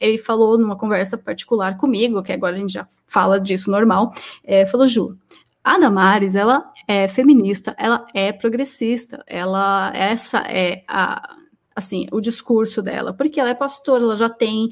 Ele 0.02 0.18
falou 0.18 0.58
numa 0.58 0.76
conversa 0.76 1.16
particular 1.16 1.78
comigo, 1.78 2.24
que 2.24 2.34
agora 2.34 2.56
a 2.56 2.58
gente 2.58 2.74
já 2.74 2.88
fala 3.06 3.40
disso 3.40 3.70
normal, 3.70 4.12
é, 4.44 4.66
falou, 4.66 4.88
Ju, 4.88 5.16
a 5.64 5.78
Damares, 5.78 6.36
ela 6.36 6.74
é 6.88 7.08
feminista, 7.08 7.76
ela 7.78 8.06
é 8.16 8.34
progressista, 8.34 9.24
ela, 9.28 9.92
essa 9.96 10.40
é 10.40 10.84
a, 10.88 11.36
assim, 11.76 12.08
o 12.12 12.20
discurso 12.20 12.82
dela, 12.82 13.14
porque 13.14 13.40
ela 13.40 13.50
é 13.50 13.54
pastora, 13.54 14.04
ela 14.04 14.18
já 14.18 14.28
tem 14.28 14.72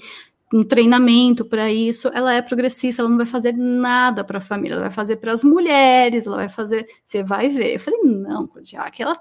um 0.53 0.63
treinamento 0.63 1.45
para 1.45 1.71
isso, 1.71 2.09
ela 2.13 2.33
é 2.33 2.41
progressista, 2.41 3.01
ela 3.01 3.09
não 3.09 3.17
vai 3.17 3.25
fazer 3.25 3.53
nada 3.53 4.23
para 4.23 4.39
a 4.39 4.41
família, 4.41 4.75
ela 4.75 4.83
vai 4.83 4.91
fazer 4.91 5.15
para 5.17 5.31
as 5.31 5.43
mulheres, 5.43 6.27
ela 6.27 6.37
vai 6.37 6.49
fazer, 6.49 6.87
você 7.03 7.23
vai 7.23 7.47
ver. 7.47 7.75
Eu 7.75 7.79
falei, 7.79 8.01
não, 8.03 8.47
Kodiak, 8.47 9.01
ela 9.01 9.17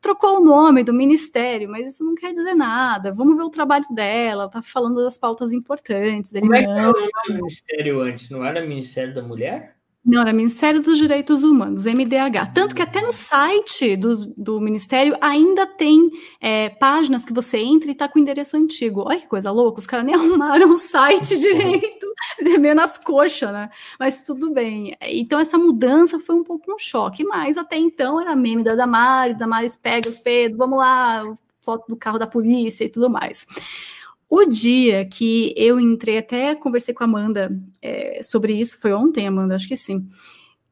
trocou 0.00 0.38
o 0.38 0.44
nome 0.44 0.82
do 0.82 0.92
ministério, 0.92 1.68
mas 1.68 1.88
isso 1.88 2.04
não 2.04 2.14
quer 2.14 2.32
dizer 2.32 2.54
nada. 2.54 3.12
Vamos 3.12 3.36
ver 3.36 3.44
o 3.44 3.50
trabalho 3.50 3.84
dela, 3.92 4.42
ela 4.42 4.50
tá 4.50 4.62
falando 4.62 5.02
das 5.02 5.16
pautas 5.16 5.52
importantes. 5.52 6.32
Como 6.32 6.54
é 6.54 6.64
que 6.64 6.70
era 6.70 6.90
o 6.90 7.32
ministério 7.34 8.00
antes? 8.00 8.30
Não 8.30 8.44
era 8.44 8.66
Ministério 8.66 9.14
da 9.14 9.22
Mulher? 9.22 9.76
Não, 10.04 10.20
era 10.20 10.32
Ministério 10.32 10.82
dos 10.82 10.98
Direitos 10.98 11.44
Humanos, 11.44 11.84
MDH. 11.84 12.52
Tanto 12.52 12.74
que 12.74 12.82
até 12.82 13.00
no 13.00 13.12
site 13.12 13.96
do, 13.96 14.12
do 14.36 14.60
Ministério 14.60 15.16
ainda 15.20 15.64
tem 15.64 16.10
é, 16.40 16.70
páginas 16.70 17.24
que 17.24 17.32
você 17.32 17.58
entra 17.58 17.88
e 17.88 17.92
está 17.92 18.08
com 18.08 18.18
o 18.18 18.22
endereço 18.22 18.56
antigo. 18.56 19.04
Olha 19.06 19.20
que 19.20 19.28
coisa 19.28 19.52
louca, 19.52 19.78
os 19.78 19.86
caras 19.86 20.04
nem 20.04 20.14
arrumaram 20.16 20.70
o 20.72 20.76
site 20.76 21.38
direito, 21.38 22.06
meio 22.58 22.74
nas 22.74 22.98
coxas, 22.98 23.52
né? 23.52 23.70
Mas 23.96 24.24
tudo 24.24 24.52
bem. 24.52 24.96
Então 25.02 25.38
essa 25.38 25.56
mudança 25.56 26.18
foi 26.18 26.34
um 26.34 26.42
pouco 26.42 26.74
um 26.74 26.78
choque, 26.78 27.22
mas 27.22 27.56
até 27.56 27.76
então 27.76 28.20
era 28.20 28.34
meme 28.34 28.64
da 28.64 28.74
Damares, 28.74 29.38
Damares 29.38 29.76
pega 29.76 30.08
os 30.08 30.18
Pedro, 30.18 30.58
vamos 30.58 30.78
lá, 30.78 31.22
foto 31.60 31.86
do 31.88 31.96
carro 31.96 32.18
da 32.18 32.26
polícia 32.26 32.84
e 32.84 32.88
tudo 32.88 33.08
mais. 33.08 33.46
O 34.34 34.46
dia 34.46 35.04
que 35.04 35.52
eu 35.58 35.78
entrei, 35.78 36.16
até 36.16 36.54
conversei 36.54 36.94
com 36.94 37.04
a 37.04 37.06
Amanda 37.06 37.54
é, 37.82 38.22
sobre 38.22 38.54
isso, 38.54 38.80
foi 38.80 38.90
ontem, 38.90 39.26
Amanda, 39.26 39.54
acho 39.54 39.68
que 39.68 39.76
sim, 39.76 40.08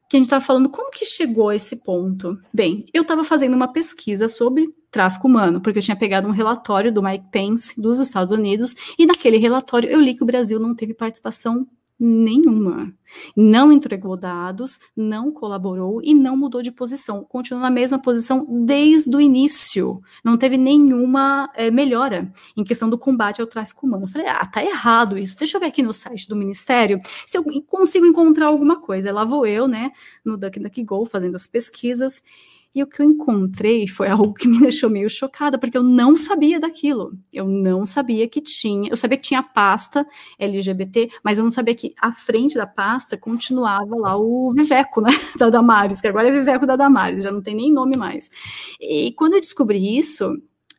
que 0.09 0.17
a 0.17 0.19
gente 0.19 0.29
estava 0.29 0.43
falando 0.43 0.71
como 0.71 0.91
que 0.91 1.05
chegou 1.05 1.51
a 1.51 1.55
esse 1.55 1.77
ponto. 1.77 2.41
Bem, 2.55 2.83
eu 2.91 3.03
estava 3.03 3.23
fazendo 3.23 3.55
uma 3.55 3.71
pesquisa 3.71 4.29
sobre 4.29 4.75
tráfico 4.91 5.29
humano, 5.29 5.61
porque 5.61 5.79
eu 5.79 5.83
tinha 5.83 5.95
pegado 5.95 6.27
um 6.27 6.31
relatório 6.31 6.91
do 6.91 7.03
Mike 7.03 7.27
Pence 7.31 7.79
dos 7.79 8.01
Estados 8.01 8.33
Unidos, 8.33 8.75
e 8.99 9.05
naquele 9.05 9.37
relatório 9.37 9.91
eu 9.91 10.01
li 10.01 10.15
que 10.15 10.23
o 10.23 10.27
Brasil 10.27 10.59
não 10.59 10.75
teve 10.75 10.95
participação 10.95 11.69
nenhuma. 12.01 12.91
Não 13.37 13.71
entregou 13.71 14.17
dados, 14.17 14.79
não 14.97 15.31
colaborou 15.31 16.01
e 16.03 16.15
não 16.15 16.37
mudou 16.37 16.63
de 16.63 16.73
posição. 16.73 17.23
Continuou 17.25 17.63
na 17.63 17.71
mesma 17.71 17.99
posição 17.99 18.47
desde 18.65 19.15
o 19.15 19.21
início. 19.21 20.01
Não 20.25 20.39
teve 20.39 20.57
nenhuma 20.57 21.51
é, 21.55 21.71
melhora 21.71 22.33
em 22.57 22.65
questão 22.65 22.89
do 22.89 22.97
combate 22.97 23.41
ao 23.41 23.47
tráfico 23.47 23.87
humano. 23.87 24.05
Eu 24.05 24.09
falei, 24.09 24.29
ah, 24.29 24.47
tá 24.47 24.65
errado 24.65 25.19
isso. 25.19 25.37
Deixa 25.37 25.57
eu 25.57 25.61
ver 25.61 25.67
aqui 25.67 25.83
no 25.83 25.93
site 25.93 26.27
do 26.27 26.37
Ministério 26.37 26.99
se 27.27 27.37
eu 27.37 27.45
consigo 27.65 28.07
encontrar 28.07 28.47
alguma 28.47 28.81
coisa. 28.81 29.13
Lá 29.13 29.25
vou 29.25 29.45
eu, 29.45 29.69
né, 29.69 29.93
no 30.25 30.39
DuckDuckGo, 30.39 31.05
fazendo 31.07 31.37
as 31.37 31.47
pesquisas. 31.47 32.23
E 32.73 32.83
o 32.83 32.87
que 32.87 33.03
eu 33.03 33.07
encontrei 33.07 33.89
foi 33.89 34.09
algo 34.09 34.33
que 34.33 34.47
me 34.47 34.61
deixou 34.63 34.89
meio 34.89 35.11
chocada, 35.11 35.59
porque 35.59 35.77
eu 35.77 35.83
não 35.83 36.17
sabia 36.17 36.61
daquilo. 36.61 37.13
Eu 37.33 37.47
não 37.47 37.85
sabia 37.85 38.29
que 38.29 38.41
tinha. 38.41 38.89
Eu 38.91 38.97
sabia 38.97 39.19
que 39.19 39.25
tinha 39.25 39.43
pasta 39.43 40.07
LGBT, 40.39 41.11
mas 41.25 41.39
eu 41.39 41.45
não 41.45 41.51
sabia 41.51 41.75
que 41.75 41.95
à 42.01 42.13
frente 42.13 42.55
da 42.55 42.67
pasta 42.67 43.19
continuava 43.19 43.97
lá 43.97 44.17
o 44.17 44.53
Viveco, 44.53 45.01
né? 45.01 45.11
Da 45.41 45.49
Damares, 45.49 46.01
que 46.01 46.07
agora 46.07 46.29
é 46.29 46.33
Viveco 46.33 46.67
da 46.67 46.77
Damares, 46.77 47.25
já 47.25 47.33
não 47.33 47.43
tem 47.43 47.55
nem 47.55 47.73
nome 47.73 47.97
mais. 47.97 48.29
E 48.81 49.13
quando 49.13 49.35
eu 49.35 49.41
descobri 49.41 49.99
isso, 49.99 50.31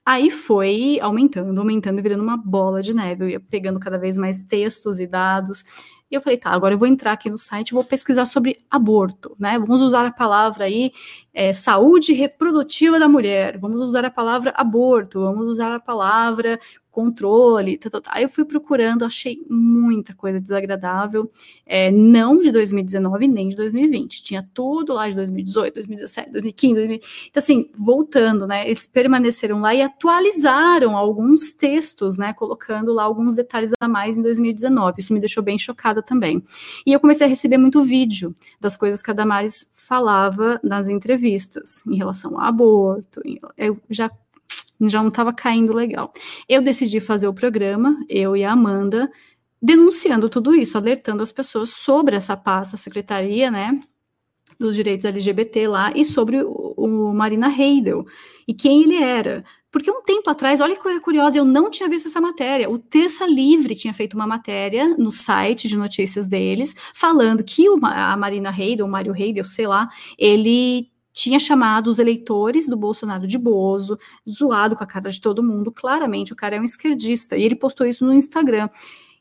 Aí 0.05 0.31
foi 0.31 0.99
aumentando, 0.99 1.59
aumentando 1.59 2.01
virando 2.01 2.23
uma 2.23 2.37
bola 2.37 2.81
de 2.81 2.93
neve. 2.93 3.23
Eu 3.25 3.29
ia 3.29 3.39
pegando 3.39 3.79
cada 3.79 3.97
vez 3.97 4.17
mais 4.17 4.43
textos 4.43 4.99
e 4.99 5.05
dados. 5.05 5.63
E 6.11 6.15
eu 6.15 6.19
falei, 6.21 6.37
tá, 6.37 6.49
agora 6.49 6.73
eu 6.73 6.77
vou 6.77 6.87
entrar 6.87 7.13
aqui 7.13 7.29
no 7.29 7.37
site 7.37 7.71
vou 7.73 7.85
pesquisar 7.85 8.25
sobre 8.25 8.57
aborto, 8.69 9.33
né? 9.39 9.57
Vamos 9.57 9.81
usar 9.81 10.05
a 10.05 10.11
palavra 10.11 10.65
aí 10.65 10.91
é, 11.33 11.53
saúde 11.53 12.11
reprodutiva 12.11 12.99
da 12.99 13.07
mulher, 13.07 13.57
vamos 13.57 13.79
usar 13.79 14.03
a 14.03 14.11
palavra 14.11 14.51
aborto, 14.57 15.21
vamos 15.21 15.47
usar 15.47 15.73
a 15.73 15.79
palavra 15.79 16.59
controle, 16.91 17.77
tá, 17.77 17.89
tá, 17.89 18.01
tá. 18.01 18.11
Aí 18.13 18.23
eu 18.23 18.29
fui 18.29 18.43
procurando, 18.43 19.05
achei 19.05 19.41
muita 19.49 20.13
coisa 20.13 20.39
desagradável, 20.39 21.29
é, 21.65 21.89
não 21.89 22.39
de 22.39 22.51
2019 22.51 23.27
nem 23.27 23.49
de 23.49 23.55
2020, 23.55 24.23
tinha 24.23 24.47
tudo 24.53 24.93
lá 24.93 25.09
de 25.09 25.15
2018, 25.15 25.73
2017, 25.75 26.31
2015, 26.31 26.73
2020. 26.75 27.27
então 27.29 27.41
assim, 27.41 27.69
voltando, 27.77 28.45
né, 28.45 28.65
eles 28.67 28.85
permaneceram 28.85 29.61
lá 29.61 29.73
e 29.73 29.81
atualizaram 29.81 30.97
alguns 30.97 31.53
textos, 31.53 32.17
né, 32.17 32.33
colocando 32.33 32.91
lá 32.91 33.03
alguns 33.03 33.33
detalhes 33.33 33.71
a 33.79 33.87
mais 33.87 34.17
em 34.17 34.21
2019, 34.21 34.99
isso 34.99 35.13
me 35.13 35.19
deixou 35.19 35.41
bem 35.41 35.57
chocada 35.57 36.01
também. 36.01 36.43
E 36.85 36.91
eu 36.91 36.99
comecei 36.99 37.25
a 37.25 37.29
receber 37.29 37.57
muito 37.57 37.81
vídeo 37.81 38.35
das 38.59 38.75
coisas 38.75 39.01
que 39.01 39.09
a 39.09 39.13
Damares 39.13 39.71
falava 39.73 40.59
nas 40.63 40.89
entrevistas 40.89 41.85
em 41.87 41.95
relação 41.95 42.39
ao 42.39 42.45
aborto, 42.45 43.21
eu 43.57 43.77
já 43.89 44.11
já 44.89 45.01
não 45.01 45.09
estava 45.09 45.33
caindo 45.33 45.73
legal. 45.73 46.11
Eu 46.47 46.61
decidi 46.61 46.99
fazer 46.99 47.27
o 47.27 47.33
programa, 47.33 47.97
eu 48.09 48.35
e 48.35 48.43
a 48.43 48.51
Amanda, 48.51 49.11
denunciando 49.61 50.29
tudo 50.29 50.55
isso, 50.55 50.77
alertando 50.77 51.21
as 51.21 51.31
pessoas 51.31 51.69
sobre 51.71 52.15
essa 52.15 52.35
pasta, 52.35 52.77
secretaria, 52.77 53.51
né, 53.51 53.79
dos 54.59 54.75
direitos 54.75 55.05
LGBT 55.05 55.67
lá, 55.67 55.91
e 55.95 56.03
sobre 56.03 56.41
o, 56.43 56.73
o 56.77 57.13
Marina 57.13 57.47
Heidel, 57.47 58.05
e 58.47 58.53
quem 58.53 58.83
ele 58.83 58.95
era. 58.95 59.43
Porque 59.71 59.89
um 59.89 60.03
tempo 60.03 60.29
atrás, 60.29 60.59
olha 60.59 60.75
que 60.75 60.81
coisa 60.81 60.99
curiosa, 60.99 61.37
eu 61.37 61.45
não 61.45 61.69
tinha 61.69 61.87
visto 61.87 62.07
essa 62.07 62.19
matéria. 62.19 62.69
O 62.69 62.77
Terça 62.77 63.25
Livre 63.25 63.73
tinha 63.73 63.93
feito 63.93 64.15
uma 64.15 64.27
matéria 64.27 64.89
no 64.97 65.09
site 65.09 65.69
de 65.69 65.77
notícias 65.77 66.27
deles, 66.27 66.75
falando 66.93 67.41
que 67.43 67.69
o, 67.69 67.79
a 67.83 68.17
Marina 68.17 68.53
Heidel, 68.55 68.85
o 68.85 68.89
Mário 68.89 69.15
Heidel, 69.15 69.45
sei 69.45 69.67
lá, 69.67 69.87
ele 70.17 70.90
tinha 71.11 71.39
chamado 71.39 71.87
os 71.87 71.99
eleitores 71.99 72.67
do 72.67 72.77
Bolsonaro 72.77 73.27
de 73.27 73.37
Bozo, 73.37 73.97
zoado 74.29 74.75
com 74.75 74.83
a 74.83 74.87
cara 74.87 75.09
de 75.09 75.19
todo 75.19 75.43
mundo. 75.43 75.71
Claramente, 75.71 76.33
o 76.33 76.35
cara 76.35 76.55
é 76.55 76.59
um 76.59 76.63
esquerdista. 76.63 77.37
E 77.37 77.43
ele 77.43 77.55
postou 77.55 77.85
isso 77.85 78.05
no 78.05 78.13
Instagram. 78.13 78.69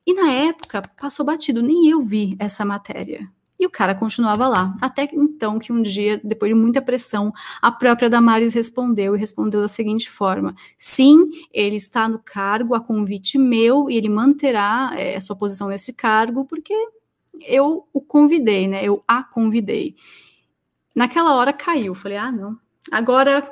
E 0.07 0.15
na 0.15 0.31
época, 0.31 0.83
passou 1.01 1.25
batido, 1.25 1.63
nem 1.63 1.89
eu 1.89 2.01
vi 2.01 2.37
essa 2.39 2.65
matéria. 2.65 3.31
E 3.61 3.67
o 3.67 3.71
cara 3.71 3.95
continuava 3.95 4.49
lá. 4.49 4.75
Até 4.81 5.07
então 5.13 5.59
que 5.59 5.71
um 5.71 5.83
dia, 5.83 6.19
depois 6.25 6.51
de 6.51 6.59
muita 6.59 6.81
pressão, 6.81 7.31
a 7.61 7.71
própria 7.71 8.09
Damares 8.09 8.55
respondeu 8.55 9.15
e 9.15 9.19
respondeu 9.19 9.61
da 9.61 9.69
seguinte 9.69 10.09
forma: 10.09 10.55
sim, 10.79 11.29
ele 11.53 11.77
está 11.77 12.09
no 12.09 12.19
cargo 12.19 12.75
a 12.75 12.81
convite 12.81 13.37
meu 13.37 13.91
e 13.91 13.99
ele 13.99 14.09
manterá 14.09 14.93
é, 14.95 15.21
sua 15.21 15.37
posição 15.37 15.69
nesse 15.69 15.93
cargo 15.93 16.47
porque 16.47 16.75
eu 17.47 17.87
o 17.93 18.01
convidei, 18.01 18.67
né? 18.67 18.83
Eu 18.83 19.05
a 19.07 19.23
convidei. 19.23 19.95
Naquela 20.95 21.35
hora 21.35 21.53
caiu. 21.53 21.95
Falei, 21.95 22.19
ah, 22.19 22.33
não. 22.33 22.59
Agora 22.91 23.43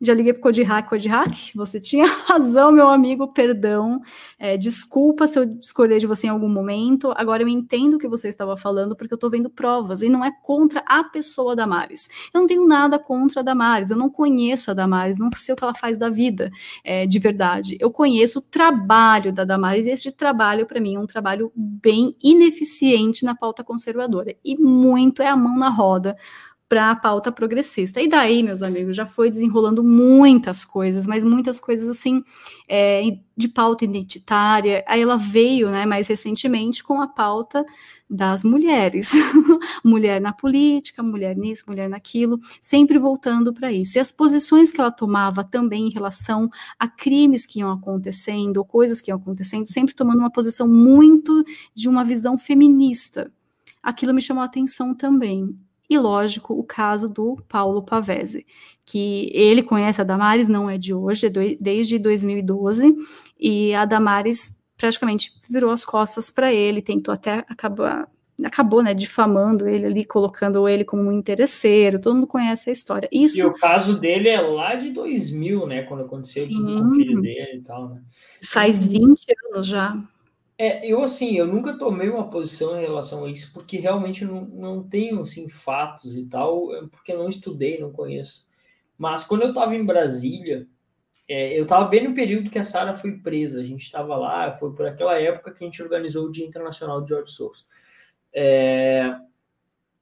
já 0.00 0.14
liguei 0.14 0.32
para 0.32 0.38
o 0.38 0.42
Codihack, 0.42 0.88
Codihack, 0.88 1.56
você 1.56 1.80
tinha 1.80 2.06
razão, 2.26 2.70
meu 2.70 2.88
amigo, 2.88 3.32
perdão, 3.32 4.00
é, 4.38 4.56
desculpa 4.56 5.26
se 5.26 5.38
eu 5.38 5.44
discordei 5.44 5.98
de 5.98 6.06
você 6.06 6.28
em 6.28 6.30
algum 6.30 6.48
momento, 6.48 7.12
agora 7.16 7.42
eu 7.42 7.48
entendo 7.48 7.94
o 7.94 7.98
que 7.98 8.08
você 8.08 8.28
estava 8.28 8.56
falando, 8.56 8.94
porque 8.94 9.12
eu 9.12 9.16
estou 9.16 9.28
vendo 9.28 9.50
provas, 9.50 10.02
e 10.02 10.08
não 10.08 10.24
é 10.24 10.30
contra 10.42 10.84
a 10.86 11.02
pessoa 11.02 11.56
da 11.56 11.68
Damares. 11.68 12.08
Eu 12.32 12.40
não 12.40 12.46
tenho 12.46 12.66
nada 12.66 12.98
contra 12.98 13.40
a 13.40 13.42
Damares, 13.42 13.90
eu 13.90 13.96
não 13.96 14.08
conheço 14.08 14.70
a 14.70 14.74
Damares, 14.74 15.18
não 15.18 15.28
sei 15.36 15.52
o 15.52 15.56
que 15.56 15.64
ela 15.64 15.74
faz 15.74 15.98
da 15.98 16.08
vida, 16.08 16.50
é, 16.84 17.04
de 17.04 17.18
verdade. 17.18 17.76
Eu 17.80 17.90
conheço 17.90 18.38
o 18.38 18.42
trabalho 18.42 19.32
da 19.32 19.44
Damares, 19.44 19.86
e 19.86 19.90
este 19.90 20.12
trabalho, 20.12 20.64
para 20.64 20.80
mim, 20.80 20.94
é 20.94 21.00
um 21.00 21.06
trabalho 21.06 21.52
bem 21.54 22.16
ineficiente 22.22 23.24
na 23.24 23.34
pauta 23.34 23.64
conservadora, 23.64 24.34
e 24.44 24.56
muito 24.56 25.20
é 25.20 25.26
a 25.26 25.36
mão 25.36 25.58
na 25.58 25.68
roda 25.68 26.16
para 26.68 26.90
a 26.90 26.96
pauta 26.96 27.32
progressista. 27.32 28.00
E 28.00 28.08
daí, 28.08 28.42
meus 28.42 28.62
amigos, 28.62 28.94
já 28.94 29.06
foi 29.06 29.30
desenrolando 29.30 29.82
muitas 29.82 30.64
coisas, 30.64 31.06
mas 31.06 31.24
muitas 31.24 31.58
coisas 31.58 31.88
assim 31.88 32.22
é, 32.68 33.02
de 33.34 33.48
pauta 33.48 33.84
identitária. 33.84 34.84
Aí 34.86 35.00
ela 35.00 35.16
veio, 35.16 35.70
né, 35.70 35.86
mais 35.86 36.08
recentemente 36.08 36.84
com 36.84 37.00
a 37.00 37.08
pauta 37.08 37.64
das 38.08 38.44
mulheres, 38.44 39.12
mulher 39.82 40.20
na 40.20 40.32
política, 40.32 41.02
mulher 41.02 41.36
nisso, 41.36 41.64
mulher 41.66 41.88
naquilo, 41.88 42.38
sempre 42.60 42.98
voltando 42.98 43.52
para 43.52 43.72
isso. 43.72 43.96
E 43.96 44.00
as 44.00 44.12
posições 44.12 44.70
que 44.70 44.80
ela 44.80 44.90
tomava 44.90 45.42
também 45.44 45.86
em 45.86 45.90
relação 45.90 46.50
a 46.78 46.86
crimes 46.86 47.46
que 47.46 47.60
iam 47.60 47.70
acontecendo, 47.70 48.64
coisas 48.64 49.00
que 49.00 49.10
iam 49.10 49.18
acontecendo, 49.18 49.66
sempre 49.66 49.94
tomando 49.94 50.18
uma 50.18 50.30
posição 50.30 50.68
muito 50.68 51.44
de 51.74 51.88
uma 51.88 52.04
visão 52.04 52.36
feminista. 52.36 53.32
Aquilo 53.82 54.12
me 54.12 54.20
chamou 54.20 54.42
a 54.42 54.46
atenção 54.46 54.94
também 54.94 55.56
e, 55.88 55.98
lógico, 55.98 56.54
o 56.54 56.62
caso 56.62 57.08
do 57.08 57.36
Paulo 57.48 57.82
Pavese, 57.82 58.44
que 58.84 59.30
ele 59.32 59.62
conhece 59.62 60.00
a 60.00 60.04
Damares, 60.04 60.48
não 60.48 60.68
é 60.68 60.76
de 60.76 60.92
hoje, 60.92 61.26
é 61.26 61.30
do, 61.30 61.40
desde 61.60 61.98
2012, 61.98 62.94
e 63.38 63.74
a 63.74 63.84
Damares 63.84 64.58
praticamente 64.76 65.32
virou 65.48 65.70
as 65.70 65.84
costas 65.84 66.30
para 66.30 66.52
ele, 66.52 66.82
tentou 66.82 67.12
até 67.12 67.44
acabar 67.48 68.06
acabou, 68.44 68.82
né, 68.82 68.94
difamando 68.94 69.68
ele 69.68 69.84
ali, 69.84 70.04
colocando 70.04 70.68
ele 70.68 70.84
como 70.84 71.02
um 71.02 71.12
interesseiro, 71.12 72.00
todo 72.00 72.14
mundo 72.14 72.26
conhece 72.26 72.70
a 72.70 72.72
história. 72.72 73.08
Isso... 73.10 73.38
E 73.38 73.44
o 73.44 73.52
caso 73.54 73.98
dele 73.98 74.28
é 74.28 74.40
lá 74.40 74.76
de 74.76 74.90
2000, 74.90 75.66
né, 75.66 75.82
quando 75.82 76.04
aconteceu 76.04 76.42
Sim. 76.42 76.62
com 76.62 76.90
o 76.90 76.94
filho 76.94 77.20
dele 77.20 77.58
e 77.58 77.62
tal, 77.62 77.88
né? 77.88 78.00
Faz 78.40 78.84
20 78.84 79.26
anos 79.46 79.66
já. 79.66 80.00
É, 80.58 80.84
eu 80.86 81.02
assim, 81.02 81.36
eu 81.36 81.46
nunca 81.46 81.78
tomei 81.78 82.08
uma 82.08 82.28
posição 82.28 82.76
em 82.76 82.82
relação 82.82 83.24
a 83.24 83.30
isso, 83.30 83.52
porque 83.54 83.78
realmente 83.78 84.24
não, 84.24 84.44
não 84.46 84.82
tenho, 84.82 85.20
assim, 85.20 85.48
fatos 85.48 86.16
e 86.16 86.24
tal, 86.26 86.74
é 86.74 86.86
porque 86.88 87.14
não 87.14 87.28
estudei, 87.28 87.80
não 87.80 87.92
conheço. 87.92 88.44
Mas 88.98 89.22
quando 89.22 89.42
eu 89.42 89.50
estava 89.50 89.76
em 89.76 89.84
Brasília, 89.84 90.66
é, 91.28 91.56
eu 91.56 91.62
estava 91.62 91.86
bem 91.86 92.08
no 92.08 92.14
período 92.14 92.50
que 92.50 92.58
a 92.58 92.64
Sara 92.64 92.94
foi 92.96 93.18
presa, 93.18 93.60
a 93.60 93.64
gente 93.64 93.84
estava 93.84 94.16
lá, 94.16 94.52
foi 94.52 94.74
por 94.74 94.86
aquela 94.86 95.18
época 95.20 95.52
que 95.52 95.62
a 95.62 95.66
gente 95.66 95.82
organizou 95.82 96.26
o 96.26 96.32
Dia 96.32 96.46
Internacional 96.46 97.02
de 97.02 97.10
George 97.10 97.32
Soros 97.32 97.64
é, 98.32 99.18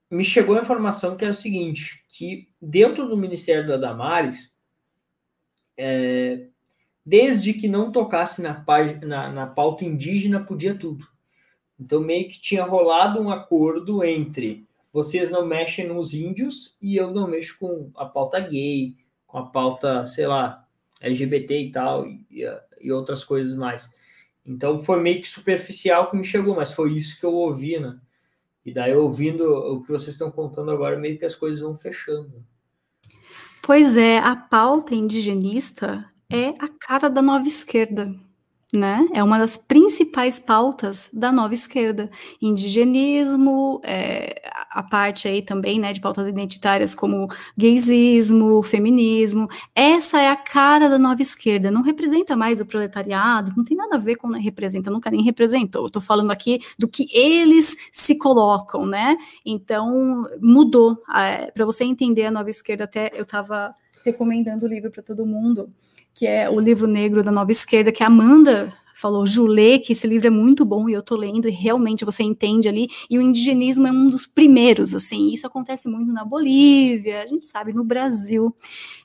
me 0.09 0.23
chegou 0.23 0.57
a 0.57 0.61
informação 0.61 1.17
que 1.17 1.25
é 1.25 1.29
o 1.29 1.35
seguinte, 1.35 2.03
que 2.07 2.49
dentro 2.61 3.07
do 3.07 3.17
Ministério 3.17 3.67
da 3.67 3.77
Damares, 3.77 4.55
é, 5.77 6.47
desde 7.07 7.53
que 7.53 7.69
não 7.69 7.89
tocasse 7.89 8.41
na, 8.41 8.65
na, 9.01 9.31
na 9.31 9.47
pauta 9.47 9.85
indígena, 9.85 10.43
podia 10.43 10.75
tudo. 10.75 11.07
Então, 11.79 12.01
meio 12.01 12.27
que 12.27 12.41
tinha 12.41 12.65
rolado 12.65 13.21
um 13.21 13.31
acordo 13.31 14.03
entre 14.03 14.67
vocês 14.91 15.29
não 15.29 15.45
mexem 15.45 15.87
nos 15.87 16.13
índios 16.13 16.75
e 16.81 16.97
eu 16.97 17.13
não 17.13 17.25
mexo 17.25 17.57
com 17.57 17.89
a 17.95 18.05
pauta 18.05 18.41
gay, 18.41 18.93
com 19.25 19.37
a 19.37 19.45
pauta, 19.45 20.05
sei 20.05 20.27
lá, 20.27 20.67
LGBT 20.99 21.57
e 21.61 21.71
tal, 21.71 22.05
e, 22.05 22.43
e 22.81 22.91
outras 22.91 23.23
coisas 23.23 23.57
mais. 23.57 23.89
Então, 24.45 24.83
foi 24.83 24.99
meio 24.99 25.21
que 25.21 25.29
superficial 25.29 26.11
que 26.11 26.17
me 26.17 26.25
chegou, 26.25 26.57
mas 26.57 26.73
foi 26.73 26.91
isso 26.91 27.17
que 27.17 27.25
eu 27.25 27.33
ouvi, 27.33 27.79
né? 27.79 27.97
E 28.65 28.73
daí, 28.73 28.93
ouvindo 28.93 29.45
o 29.45 29.81
que 29.81 29.87
vocês 29.87 30.09
estão 30.09 30.29
contando 30.29 30.71
agora, 30.71 30.99
meio 30.99 31.17
que 31.17 31.23
as 31.23 31.35
coisas 31.35 31.61
vão 31.61 31.77
fechando. 31.77 32.43
Pois 33.63 33.95
é, 33.95 34.19
a 34.19 34.35
pauta 34.35 34.93
indigenista 34.93 36.05
é 36.31 36.49
a 36.59 36.67
cara 36.67 37.09
da 37.09 37.21
nova 37.21 37.45
esquerda 37.47 38.13
né? 38.73 39.07
É 39.13 39.23
uma 39.23 39.39
das 39.39 39.55
principais 39.55 40.39
pautas 40.39 41.09
da 41.13 41.31
nova 41.31 41.53
esquerda. 41.53 42.09
Indigenismo, 42.41 43.79
é, 43.83 44.41
a 44.69 44.83
parte 44.83 45.27
aí 45.27 45.41
também, 45.41 45.79
né, 45.79 45.93
de 45.93 46.01
pautas 46.01 46.27
identitárias 46.27 46.93
como 46.93 47.29
gaysismo, 47.57 48.61
feminismo. 48.61 49.47
Essa 49.73 50.21
é 50.21 50.29
a 50.29 50.35
cara 50.35 50.89
da 50.89 50.99
nova 50.99 51.21
esquerda. 51.21 51.71
Não 51.71 51.81
representa 51.81 52.35
mais 52.35 52.59
o 52.59 52.65
proletariado, 52.65 53.53
não 53.55 53.63
tem 53.63 53.77
nada 53.77 53.95
a 53.95 53.99
ver 53.99 54.17
com 54.17 54.27
né, 54.29 54.39
representa, 54.39 54.91
nunca 54.91 55.09
nem 55.09 55.23
representou. 55.23 55.89
Tô 55.89 56.01
falando 56.01 56.31
aqui 56.31 56.59
do 56.77 56.87
que 56.89 57.07
eles 57.17 57.75
se 57.91 58.17
colocam, 58.17 58.85
né? 58.85 59.15
Então, 59.45 60.23
mudou. 60.41 61.01
É, 61.15 61.51
Para 61.51 61.65
você 61.65 61.85
entender 61.85 62.25
a 62.25 62.31
nova 62.31 62.49
esquerda, 62.49 62.83
até 62.83 63.11
eu 63.13 63.23
estava 63.23 63.73
recomendando 64.03 64.65
o 64.65 64.69
livro 64.69 64.91
para 64.91 65.03
todo 65.03 65.25
mundo 65.25 65.73
que 66.17 66.25
é 66.25 66.49
o 66.49 66.59
livro 66.59 66.87
negro 66.87 67.21
da 67.21 67.31
Nova 67.31 67.51
Esquerda, 67.51 67.91
que 67.91 68.03
a 68.03 68.07
Amanda 68.07 68.73
falou, 68.97 69.27
Julê, 69.27 69.77
que 69.77 69.91
esse 69.91 70.07
livro 70.07 70.25
é 70.25 70.31
muito 70.31 70.65
bom 70.65 70.89
e 70.89 70.93
eu 70.93 71.03
tô 71.03 71.15
lendo 71.15 71.47
e 71.47 71.51
realmente 71.51 72.03
você 72.03 72.23
entende 72.23 72.67
ali, 72.67 72.89
e 73.07 73.17
o 73.17 73.21
indigenismo 73.21 73.85
é 73.85 73.91
um 73.91 74.09
dos 74.09 74.25
primeiros, 74.25 74.95
assim, 74.95 75.31
isso 75.31 75.45
acontece 75.45 75.87
muito 75.87 76.11
na 76.11 76.25
Bolívia, 76.25 77.21
a 77.21 77.27
gente 77.27 77.45
sabe, 77.45 77.73
no 77.73 77.83
Brasil. 77.83 78.55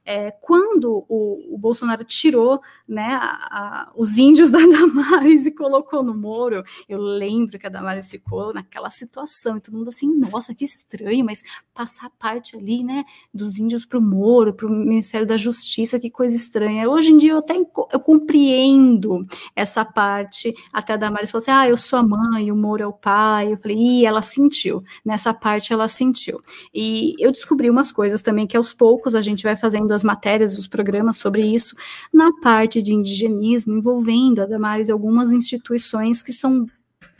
É, 0.04 0.30
quando 0.40 1.04
o, 1.08 1.54
o, 1.54 1.58
Bolsonaro 1.58 2.04
tirou 2.04 2.60
né, 2.88 3.18
a, 3.20 3.28
a, 3.30 3.92
os 3.94 4.16
índios 4.16 4.50
da 4.50 4.58
Damares 4.58 5.44
e 5.44 5.50
colocou 5.50 6.02
no 6.02 6.14
Moro, 6.14 6.64
eu 6.88 6.98
lembro 6.98 7.58
que 7.58 7.66
a 7.66 7.70
Damares 7.70 8.10
ficou 8.10 8.52
naquela 8.54 8.90
situação, 8.90 9.58
e 9.58 9.60
todo 9.60 9.76
mundo 9.76 9.88
assim, 9.88 10.12
nossa, 10.16 10.54
que 10.54 10.64
estranho, 10.64 11.24
mas 11.24 11.42
passar 11.74 12.10
parte 12.18 12.56
ali, 12.56 12.82
né, 12.82 13.04
dos 13.32 13.58
índios 13.58 13.84
para 13.84 13.98
o 13.98 14.02
Moro, 14.02 14.54
para 14.54 14.66
o 14.66 14.70
Ministério 14.70 15.26
da 15.26 15.36
Justiça, 15.36 16.00
que 16.00 16.10
coisa 16.10 16.34
estranha. 16.34 16.88
Hoje 16.88 17.12
em 17.12 17.18
dia 17.18 17.32
eu 17.32 17.38
até 17.38 17.54
eu 17.54 18.00
compreendo 18.00 19.26
essa 19.54 19.81
essa 19.82 19.84
parte, 19.84 20.54
até 20.72 20.92
a 20.92 20.96
Damares 20.96 21.30
falou 21.30 21.42
assim: 21.42 21.50
ah, 21.50 21.68
eu 21.68 21.76
sou 21.76 21.98
a 21.98 22.02
mãe, 22.02 22.50
o 22.50 22.56
Moro 22.56 22.82
é 22.82 22.86
o 22.86 22.92
pai. 22.92 23.52
Eu 23.52 23.56
falei, 23.56 23.76
e 23.76 24.06
ela 24.06 24.22
sentiu. 24.22 24.82
Nessa 25.04 25.34
parte 25.34 25.72
ela 25.72 25.88
sentiu. 25.88 26.40
E 26.72 27.14
eu 27.18 27.30
descobri 27.30 27.68
umas 27.68 27.92
coisas 27.92 28.22
também 28.22 28.46
que 28.46 28.56
aos 28.56 28.72
poucos 28.72 29.14
a 29.14 29.20
gente 29.20 29.42
vai 29.42 29.56
fazendo 29.56 29.92
as 29.92 30.04
matérias, 30.04 30.56
os 30.56 30.66
programas 30.66 31.16
sobre 31.16 31.42
isso, 31.42 31.76
na 32.12 32.30
parte 32.40 32.80
de 32.80 32.94
indigenismo, 32.94 33.76
envolvendo 33.76 34.40
a 34.40 34.46
Damares 34.46 34.88
algumas 34.88 35.32
instituições 35.32 36.22
que 36.22 36.32
são 36.32 36.66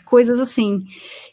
coisas 0.05 0.39
assim 0.39 0.84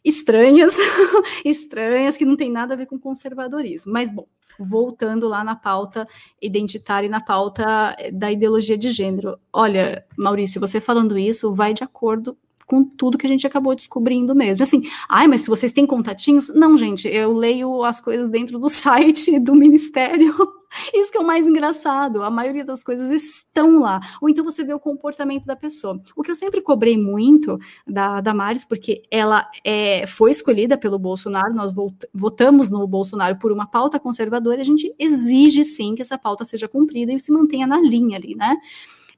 estranhas, 0.05 0.73
estranhas 1.43 2.15
que 2.15 2.23
não 2.25 2.37
tem 2.37 2.49
nada 2.49 2.73
a 2.73 2.77
ver 2.77 2.85
com 2.85 2.97
conservadorismo. 2.97 3.91
Mas 3.91 4.09
bom, 4.09 4.25
voltando 4.59 5.27
lá 5.27 5.43
na 5.43 5.55
pauta 5.55 6.07
identitária 6.41 7.07
e 7.07 7.09
na 7.09 7.21
pauta 7.21 7.95
eh, 7.97 8.11
da 8.11 8.31
ideologia 8.31 8.77
de 8.77 8.89
gênero. 8.89 9.39
Olha, 9.51 10.05
Maurício, 10.17 10.59
você 10.59 10.79
falando 10.79 11.17
isso 11.17 11.51
vai 11.51 11.73
de 11.73 11.83
acordo 11.83 12.37
com 12.65 12.83
tudo 12.83 13.17
que 13.17 13.25
a 13.25 13.29
gente 13.29 13.47
acabou 13.47 13.73
descobrindo 13.73 14.35
mesmo. 14.35 14.61
Assim, 14.61 14.83
ai, 15.09 15.27
mas 15.27 15.41
se 15.41 15.49
vocês 15.49 15.71
têm 15.71 15.87
contatinhos. 15.87 16.49
Não, 16.53 16.77
gente, 16.77 17.07
eu 17.07 17.33
leio 17.33 17.83
as 17.83 17.99
coisas 17.99 18.29
dentro 18.29 18.59
do 18.59 18.69
site 18.69 19.39
do 19.39 19.55
Ministério 19.55 20.58
isso 20.93 21.11
que 21.11 21.17
é 21.17 21.21
o 21.21 21.25
mais 21.25 21.47
engraçado, 21.47 22.21
a 22.23 22.29
maioria 22.29 22.63
das 22.63 22.83
coisas 22.83 23.11
estão 23.11 23.79
lá. 23.79 23.99
Ou 24.21 24.29
então 24.29 24.43
você 24.43 24.63
vê 24.63 24.73
o 24.73 24.79
comportamento 24.79 25.45
da 25.45 25.55
pessoa. 25.55 26.01
O 26.15 26.23
que 26.23 26.31
eu 26.31 26.35
sempre 26.35 26.61
cobrei 26.61 26.97
muito 26.97 27.57
da, 27.87 28.21
da 28.21 28.33
Maris, 28.33 28.65
porque 28.65 29.03
ela 29.09 29.49
é, 29.63 30.05
foi 30.07 30.31
escolhida 30.31 30.77
pelo 30.77 30.99
Bolsonaro, 30.99 31.53
nós 31.53 31.73
votamos 32.13 32.69
no 32.69 32.85
Bolsonaro 32.87 33.37
por 33.37 33.51
uma 33.51 33.67
pauta 33.67 33.99
conservadora, 33.99 34.61
a 34.61 34.65
gente 34.65 34.93
exige 34.97 35.63
sim 35.63 35.95
que 35.95 36.01
essa 36.01 36.17
pauta 36.17 36.45
seja 36.45 36.67
cumprida 36.67 37.11
e 37.11 37.19
se 37.19 37.31
mantenha 37.31 37.65
na 37.65 37.79
linha 37.79 38.17
ali, 38.17 38.35
né? 38.35 38.57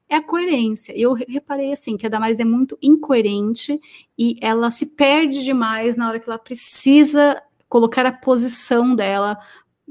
é 0.08 0.16
a 0.16 0.22
coerência. 0.22 0.92
Eu 0.94 1.14
reparei 1.14 1.72
assim 1.72 1.96
que 1.96 2.06
a 2.06 2.08
Damares 2.08 2.38
é 2.38 2.44
muito 2.44 2.76
incoerente 2.82 3.80
e 4.18 4.36
ela 4.42 4.70
se 4.70 4.94
perde 4.94 5.42
demais 5.42 5.96
na 5.96 6.06
hora 6.06 6.20
que 6.20 6.28
ela 6.28 6.38
precisa 6.38 7.42
colocar 7.66 8.04
a 8.04 8.12
posição 8.12 8.94
dela 8.94 9.38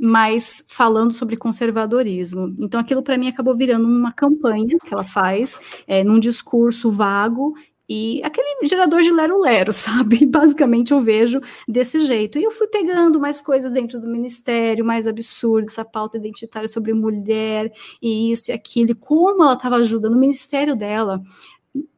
mas 0.02 0.66
falando 0.68 1.14
sobre 1.14 1.38
conservadorismo. 1.38 2.56
Então, 2.60 2.80
aquilo 2.80 3.04
para 3.04 3.20
mim 3.20 3.28
acabou 3.28 3.56
virando 3.56 3.88
uma 3.88 4.12
campanha 4.12 4.80
que 4.84 4.92
ela 4.92 5.04
faz, 5.04 5.60
é, 5.86 6.04
num 6.04 6.18
discurso 6.18 6.90
vago 6.90 7.54
e 7.88 8.24
aquele 8.24 8.66
gerador 8.66 9.02
de 9.02 9.12
lero-lero, 9.12 9.72
sabe? 9.74 10.26
Basicamente 10.26 10.92
eu 10.92 11.00
vejo 11.00 11.40
desse 11.68 12.00
jeito. 12.00 12.40
E 12.40 12.44
eu 12.44 12.50
fui 12.50 12.68
pegando 12.68 13.20
mais 13.20 13.40
coisas 13.42 13.72
dentro 13.72 14.00
do 14.00 14.08
ministério, 14.08 14.84
mais 14.84 15.06
absurdas, 15.06 15.74
essa 15.74 15.86
pauta 15.86 16.18
identitária 16.18 16.68
sobre 16.68 16.94
mulher, 16.94 17.72
e 18.02 18.32
isso 18.32 18.50
e 18.50 18.54
aquilo, 18.54 18.92
e 18.92 18.96
como 18.96 19.44
ela 19.44 19.54
estava 19.54 19.76
ajudando 19.76 20.16
o 20.16 20.20
ministério 20.20 20.76
dela 20.76 21.22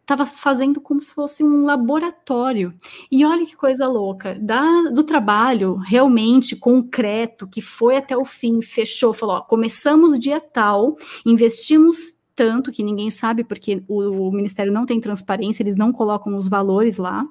estava 0.04 0.26
fazendo 0.26 0.80
como 0.80 1.02
se 1.02 1.12
fosse 1.12 1.44
um 1.44 1.64
laboratório. 1.64 2.74
E 3.12 3.26
olha 3.26 3.46
que 3.46 3.56
coisa 3.56 3.88
louca, 3.88 4.38
da, 4.40 4.84
do 4.92 5.04
trabalho 5.04 5.76
realmente 5.76 6.56
concreto, 6.56 7.48
que 7.48 7.62
foi 7.62 7.98
até 7.98 8.16
o 8.16 8.26
fim, 8.26 8.62
fechou, 8.62 9.14
falou: 9.14 9.38
ó, 9.38 9.42
começamos 9.42 10.20
dia 10.20 10.40
tal, 10.40 10.96
investimos 11.26 12.22
tanto 12.36 12.72
que 12.72 12.84
ninguém 12.84 13.10
sabe, 13.10 13.44
porque 13.44 13.84
o, 13.88 14.28
o, 14.28 14.32
Ministério 14.32 14.72
não 14.72 14.86
tem 14.86 15.00
transparência, 15.00 15.64
eles 15.64 15.76
não 15.76 15.92
colocam 15.92 16.36
os 16.36 16.48
valores 16.48 16.98
lá. 16.98 17.24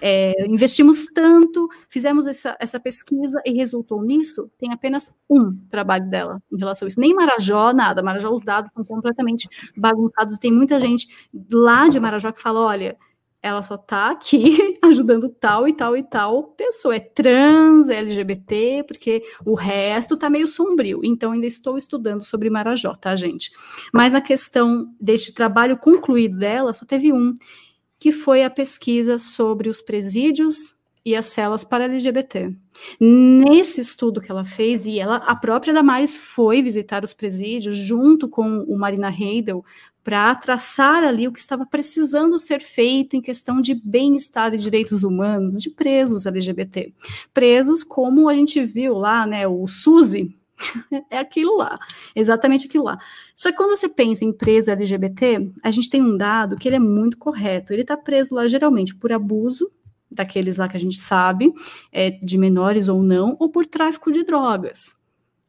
É, 0.00 0.46
investimos 0.46 1.06
tanto, 1.12 1.68
fizemos 1.88 2.26
essa, 2.26 2.56
essa 2.58 2.80
pesquisa 2.80 3.40
e 3.44 3.52
resultou 3.52 4.02
nisso. 4.02 4.50
Tem 4.58 4.72
apenas 4.72 5.12
um 5.28 5.56
trabalho 5.70 6.08
dela 6.08 6.42
em 6.52 6.58
relação 6.58 6.86
a 6.86 6.88
isso. 6.88 7.00
Nem 7.00 7.14
Marajó, 7.14 7.72
nada. 7.72 8.02
Marajó, 8.02 8.30
os 8.30 8.42
dados 8.42 8.72
são 8.72 8.84
completamente 8.84 9.48
bagunçados. 9.76 10.38
Tem 10.38 10.52
muita 10.52 10.80
gente 10.80 11.08
lá 11.52 11.88
de 11.88 12.00
Marajó 12.00 12.32
que 12.32 12.40
fala: 12.40 12.60
olha, 12.60 12.96
ela 13.42 13.62
só 13.62 13.76
tá 13.76 14.10
aqui 14.10 14.78
ajudando 14.82 15.28
tal 15.28 15.68
e 15.68 15.72
tal 15.72 15.96
e 15.96 16.02
tal 16.02 16.44
pessoa. 16.56 16.96
É 16.96 17.00
trans, 17.00 17.88
é 17.88 17.98
LGBT, 17.98 18.84
porque 18.86 19.22
o 19.44 19.54
resto 19.54 20.16
tá 20.16 20.28
meio 20.28 20.46
sombrio. 20.46 21.00
Então, 21.04 21.32
ainda 21.32 21.46
estou 21.46 21.76
estudando 21.76 22.24
sobre 22.24 22.50
Marajó, 22.50 22.94
tá, 22.94 23.14
gente? 23.14 23.50
Mas 23.92 24.14
a 24.14 24.20
questão 24.20 24.92
deste 25.00 25.32
trabalho 25.32 25.76
concluído 25.76 26.36
dela, 26.38 26.72
só 26.72 26.84
teve 26.84 27.12
um, 27.12 27.34
que 27.98 28.12
foi 28.12 28.42
a 28.42 28.50
pesquisa 28.50 29.18
sobre 29.18 29.68
os 29.68 29.80
presídios 29.80 30.76
e 31.04 31.14
as 31.14 31.26
celas 31.26 31.64
para 31.64 31.84
LGBT. 31.84 32.54
Nesse 33.00 33.80
estudo 33.80 34.20
que 34.20 34.30
ela 34.30 34.44
fez, 34.44 34.86
e 34.86 34.98
ela, 34.98 35.16
a 35.16 35.34
própria 35.34 35.72
Damares 35.72 36.16
foi 36.16 36.62
visitar 36.62 37.04
os 37.04 37.12
presídios 37.12 37.76
junto 37.76 38.28
com 38.28 38.60
o 38.60 38.78
Marina 38.78 39.10
Heidel 39.10 39.64
para 40.02 40.34
traçar 40.34 41.04
ali 41.04 41.28
o 41.28 41.32
que 41.32 41.38
estava 41.38 41.66
precisando 41.66 42.38
ser 42.38 42.60
feito 42.60 43.14
em 43.14 43.20
questão 43.20 43.60
de 43.60 43.74
bem-estar 43.74 44.54
e 44.54 44.56
direitos 44.56 45.04
humanos 45.04 45.60
de 45.60 45.68
presos 45.68 46.24
LGBT. 46.24 46.94
Presos 47.34 47.84
como 47.84 48.28
a 48.28 48.34
gente 48.34 48.64
viu 48.64 48.96
lá, 48.96 49.26
né, 49.26 49.46
o 49.46 49.66
Suzy, 49.66 50.34
é 51.10 51.18
aquilo 51.18 51.56
lá, 51.56 51.78
exatamente 52.14 52.66
aquilo 52.66 52.84
lá. 52.84 52.98
Só 53.34 53.50
que 53.50 53.56
quando 53.56 53.76
você 53.76 53.88
pensa 53.88 54.24
em 54.24 54.32
preso 54.32 54.70
LGBT, 54.70 55.46
a 55.62 55.70
gente 55.70 55.90
tem 55.90 56.02
um 56.02 56.16
dado 56.16 56.56
que 56.56 56.68
ele 56.68 56.76
é 56.76 56.80
muito 56.80 57.18
correto. 57.18 57.72
Ele 57.72 57.82
está 57.82 57.96
preso 57.96 58.34
lá 58.34 58.48
geralmente 58.48 58.94
por 58.94 59.12
abuso, 59.12 59.70
daqueles 60.10 60.56
lá 60.56 60.68
que 60.68 60.76
a 60.76 60.80
gente 60.80 60.98
sabe, 60.98 61.52
é, 61.92 62.10
de 62.10 62.38
menores 62.38 62.88
ou 62.88 63.02
não, 63.02 63.36
ou 63.38 63.48
por 63.48 63.66
tráfico 63.66 64.10
de 64.10 64.24
drogas. 64.24 64.96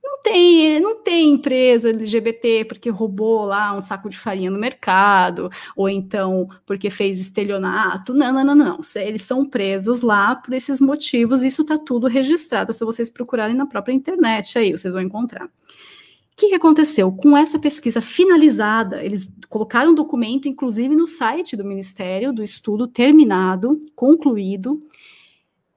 Não 0.04 0.22
tem, 0.24 0.80
não 0.80 1.04
tem 1.04 1.32
empresa 1.32 1.90
LGBT 1.90 2.66
porque 2.66 2.90
roubou 2.90 3.46
lá 3.46 3.76
um 3.76 3.82
saco 3.82 4.10
de 4.10 4.18
farinha 4.18 4.50
no 4.50 4.60
mercado, 4.60 5.50
ou 5.76 5.88
então 5.88 6.50
porque 6.66 6.90
fez 6.90 7.20
estelionato. 7.20 8.14
Não, 8.14 8.34
não, 8.34 8.44
não, 8.44 8.56
não. 8.56 8.80
Eles 8.96 9.24
são 9.24 9.46
presos 9.46 10.02
lá 10.02 10.36
por 10.36 10.54
esses 10.54 10.82
motivos, 10.82 11.44
isso 11.44 11.62
está 11.62 11.78
tudo 11.78 12.08
registrado. 12.08 12.74
Se 12.74 12.84
vocês 12.84 13.10
procurarem 13.10 13.56
na 13.56 13.66
própria 13.66 13.94
internet, 13.94 14.58
aí 14.58 14.72
vocês 14.72 14.94
vão 14.94 15.04
encontrar. 15.04 15.50
O 16.40 16.42
que, 16.42 16.48
que 16.48 16.56
aconteceu? 16.56 17.12
Com 17.12 17.36
essa 17.36 17.60
pesquisa 17.60 18.00
finalizada, 18.00 19.04
eles 19.04 19.30
colocaram 19.50 19.92
um 19.92 19.94
documento, 19.94 20.48
inclusive, 20.48 20.96
no 20.96 21.06
site 21.06 21.58
do 21.58 21.66
Ministério, 21.66 22.32
do 22.32 22.42
estudo 22.42 22.88
terminado, 22.88 23.82
concluído, 23.94 24.80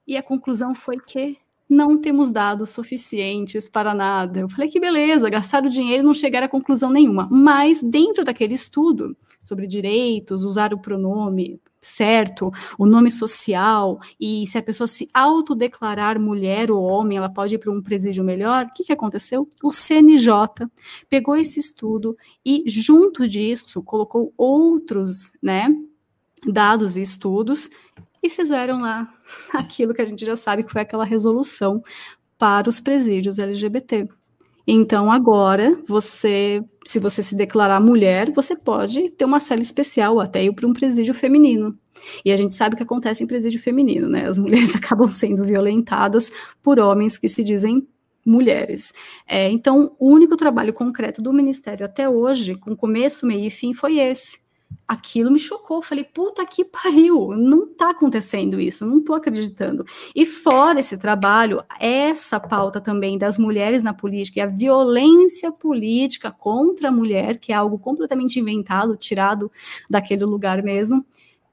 e 0.07 0.17
a 0.17 0.23
conclusão 0.23 0.73
foi 0.73 0.99
que 1.05 1.37
não 1.69 2.01
temos 2.01 2.31
dados 2.31 2.71
suficientes 2.71 3.69
para 3.69 3.93
nada. 3.93 4.39
Eu 4.39 4.49
falei 4.49 4.71
que 4.71 4.79
beleza, 4.79 5.29
gastar 5.29 5.65
o 5.65 5.69
dinheiro 5.69 6.05
e 6.05 6.07
não 6.07 6.15
chegar 6.15 6.45
a 6.45 6.49
conclusão 6.49 6.93
nenhuma. 6.93 7.27
Mas 7.29 7.83
dentro 7.83 8.25
daquele 8.25 8.55
estudo 8.55 9.17
sobre 9.41 9.67
direitos, 9.67 10.45
usar 10.45 10.73
o 10.73 10.79
pronome 10.79 11.61
certo, 11.83 12.53
o 12.79 12.87
nome 12.87 13.11
social, 13.11 13.99
e 14.19 14.47
se 14.47 14.57
a 14.57 14.63
pessoa 14.63 14.87
se 14.87 15.11
autodeclarar 15.13 16.19
mulher 16.21 16.71
ou 16.71 16.81
homem, 16.81 17.19
ela 17.19 17.29
pode 17.29 17.57
ir 17.57 17.59
para 17.59 17.73
um 17.73 17.83
presídio 17.83 18.23
melhor. 18.23 18.67
O 18.67 18.73
que, 18.73 18.85
que 18.85 18.93
aconteceu? 18.93 19.49
O 19.63 19.73
CNJ 19.73 20.69
pegou 21.11 21.35
esse 21.35 21.59
estudo 21.59 22.17
e, 22.47 22.63
junto 22.69 23.29
disso, 23.29 23.83
colocou 23.83 24.33
outros, 24.37 25.33
né? 25.43 25.69
Dados 26.47 26.97
e 26.97 27.03
estudos 27.03 27.69
e 28.23 28.31
fizeram 28.31 28.81
lá 28.81 29.13
aquilo 29.53 29.93
que 29.93 30.03
a 30.03 30.05
gente 30.05 30.25
já 30.25 30.37
sabe 30.37 30.63
que 30.63 30.73
foi 30.73 30.83
aquela 30.83 31.05
resolução 31.05 31.83
para 32.39 32.69
os 32.69 32.79
presídios 32.79 33.39
LGBT. 33.39 34.09
Então, 34.67 35.11
agora, 35.11 35.77
você, 35.87 36.63
se 36.85 36.99
você 36.99 37.23
se 37.23 37.35
declarar 37.35 37.81
mulher, 37.81 38.31
você 38.31 38.57
pode 38.57 39.11
ter 39.11 39.25
uma 39.25 39.41
cela 39.41 39.61
especial, 39.61 40.21
até 40.21 40.45
ir 40.45 40.53
para 40.55 40.67
um 40.67 40.73
presídio 40.73 41.15
feminino. 41.15 41.77
E 42.25 42.33
a 42.33 42.37
gente 42.37 42.55
sabe 42.55 42.75
o 42.75 42.77
que 42.77 42.83
acontece 42.83 43.23
em 43.23 43.27
presídio 43.27 43.61
feminino, 43.61 44.09
né? 44.09 44.27
As 44.27 44.39
mulheres 44.39 44.75
acabam 44.75 45.09
sendo 45.09 45.45
violentadas 45.45 46.31
por 46.63 46.79
homens 46.79 47.17
que 47.17 47.29
se 47.29 47.43
dizem 47.43 47.87
mulheres. 48.25 48.93
É, 49.27 49.51
então, 49.51 49.97
o 49.99 50.11
único 50.11 50.37
trabalho 50.37 50.73
concreto 50.73 51.21
do 51.21 51.33
Ministério 51.33 51.85
até 51.85 52.09
hoje, 52.09 52.55
com 52.55 52.77
começo, 52.77 53.27
meio 53.27 53.47
e 53.47 53.51
fim, 53.51 53.75
foi 53.75 53.99
esse 53.99 54.42
aquilo 54.87 55.31
me 55.31 55.39
chocou. 55.39 55.83
Falei, 55.83 56.05
puta 56.05 56.45
que 56.47 56.65
pariu, 56.65 57.31
não 57.31 57.67
tá 57.67 57.91
acontecendo 57.91 58.61
isso, 58.61 58.87
não 58.87 59.03
tô 59.03 59.15
acreditando. 59.15 59.85
E 60.15 60.27
fora 60.27 60.81
esse 60.81 60.99
trabalho, 60.99 61.63
essa 61.79 62.39
pauta 62.39 62.81
também 62.81 63.19
das 63.19 63.39
mulheres 63.39 63.83
na 63.83 63.95
política 63.95 64.41
e 64.41 64.43
a 64.43 64.47
violência 64.47 65.51
política 65.51 66.31
contra 66.31 66.89
a 66.89 66.93
mulher, 66.93 67.39
que 67.39 67.53
é 67.53 67.55
algo 67.55 67.79
completamente 67.79 68.39
inventado, 68.39 68.97
tirado 68.97 69.51
daquele 69.89 70.25
lugar 70.25 70.63
mesmo 70.63 71.05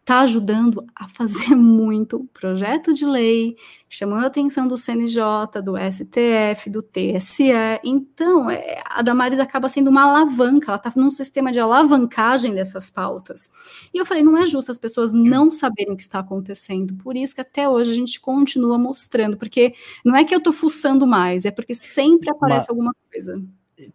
está 0.09 0.21
ajudando 0.21 0.83
a 0.95 1.07
fazer 1.07 1.53
muito 1.55 2.27
projeto 2.33 2.91
de 2.91 3.05
lei, 3.05 3.55
chamando 3.87 4.23
a 4.23 4.27
atenção 4.27 4.67
do 4.67 4.75
CNJ, 4.75 5.61
do 5.63 5.75
STF, 5.77 6.67
do 6.67 6.81
TSE. 6.81 7.51
Então, 7.83 8.49
é, 8.49 8.81
a 8.85 9.03
Damares 9.03 9.39
acaba 9.39 9.69
sendo 9.69 9.91
uma 9.91 10.01
alavanca, 10.01 10.71
ela 10.71 10.77
está 10.77 10.91
num 10.95 11.11
sistema 11.11 11.51
de 11.51 11.59
alavancagem 11.59 12.55
dessas 12.55 12.89
pautas. 12.89 13.51
E 13.93 13.99
eu 13.99 14.05
falei, 14.05 14.23
não 14.23 14.35
é 14.35 14.47
justo 14.47 14.71
as 14.71 14.79
pessoas 14.79 15.11
não 15.13 15.51
saberem 15.51 15.93
o 15.93 15.97
que 15.97 16.01
está 16.01 16.19
acontecendo. 16.19 16.95
Por 16.95 17.15
isso 17.15 17.35
que 17.35 17.41
até 17.41 17.69
hoje 17.69 17.91
a 17.91 17.95
gente 17.95 18.19
continua 18.19 18.79
mostrando, 18.79 19.37
porque 19.37 19.75
não 20.03 20.15
é 20.15 20.25
que 20.25 20.33
eu 20.33 20.39
estou 20.39 20.51
fuçando 20.51 21.05
mais, 21.05 21.45
é 21.45 21.51
porque 21.51 21.75
sempre 21.75 22.31
aparece 22.31 22.65
Mas... 22.65 22.69
alguma 22.69 22.95
coisa. 23.11 23.39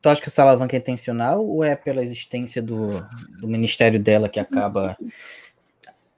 Tu 0.01 0.09
acha 0.09 0.23
que 0.23 0.29
essa 0.29 0.43
alavanca 0.43 0.75
é 0.77 0.79
intencional 0.79 1.45
ou 1.45 1.63
é 1.63 1.77
pela 1.77 2.03
existência 2.03 2.63
do, 2.63 2.89
do 3.39 3.47
ministério 3.47 4.01
dela 4.01 4.31
que 4.31 4.41
acaba 4.41 4.97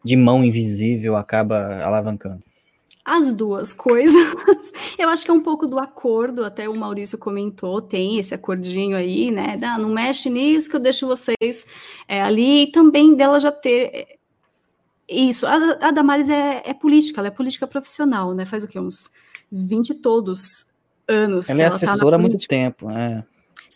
de 0.07 0.17
mão 0.17 0.45
invisível 0.45 1.17
acaba 1.17 1.83
alavancando? 1.83 2.41
As 3.05 3.35
duas 3.35 3.73
coisas. 3.73 4.15
Eu 4.97 5.09
acho 5.09 5.25
que 5.25 5.31
é 5.31 5.35
um 5.35 5.43
pouco 5.43 5.67
do 5.67 5.79
acordo, 5.79 6.45
até 6.45 6.69
o 6.69 6.77
Maurício 6.77 7.19
comentou, 7.19 7.83
tem 7.83 8.19
esse 8.19 8.35
acordinho 8.35 8.97
aí, 8.97 9.31
né? 9.33 9.59
Ah, 9.63 9.79
não 9.79 9.91
mexe 9.91 10.31
nisso 10.31 10.71
que 10.71 10.77
eu 10.77 10.81
deixo 10.81 11.07
vocês 11.07 11.67
é, 12.09 12.23
ali, 12.23 12.63
e 12.63 12.67
também 12.73 13.15
dela 13.15 13.39
já 13.39 13.53
ter. 13.53 13.91
É, 13.93 14.17
isso, 15.09 15.47
a, 15.47 15.55
a 15.81 15.91
Damares 15.91 16.29
é, 16.29 16.63
é, 16.65 16.75
política, 16.75 17.21
ela 17.21 17.29
é 17.29 17.31
política 17.31 17.67
profissional, 17.67 18.35
né? 18.35 18.45
Faz 18.45 18.65
o 18.65 18.69
quê? 18.69 18.79
Uns 18.81 19.11
20 19.53 19.95
todos 19.95 20.67
anos. 21.07 21.49
Ela 21.49 21.63
é 21.63 21.65
ela 21.67 21.77
assessora 21.77 22.11
tá 22.11 22.17
há 22.17 22.19
muito 22.19 22.49
tempo, 22.49 22.89
né? 22.89 23.25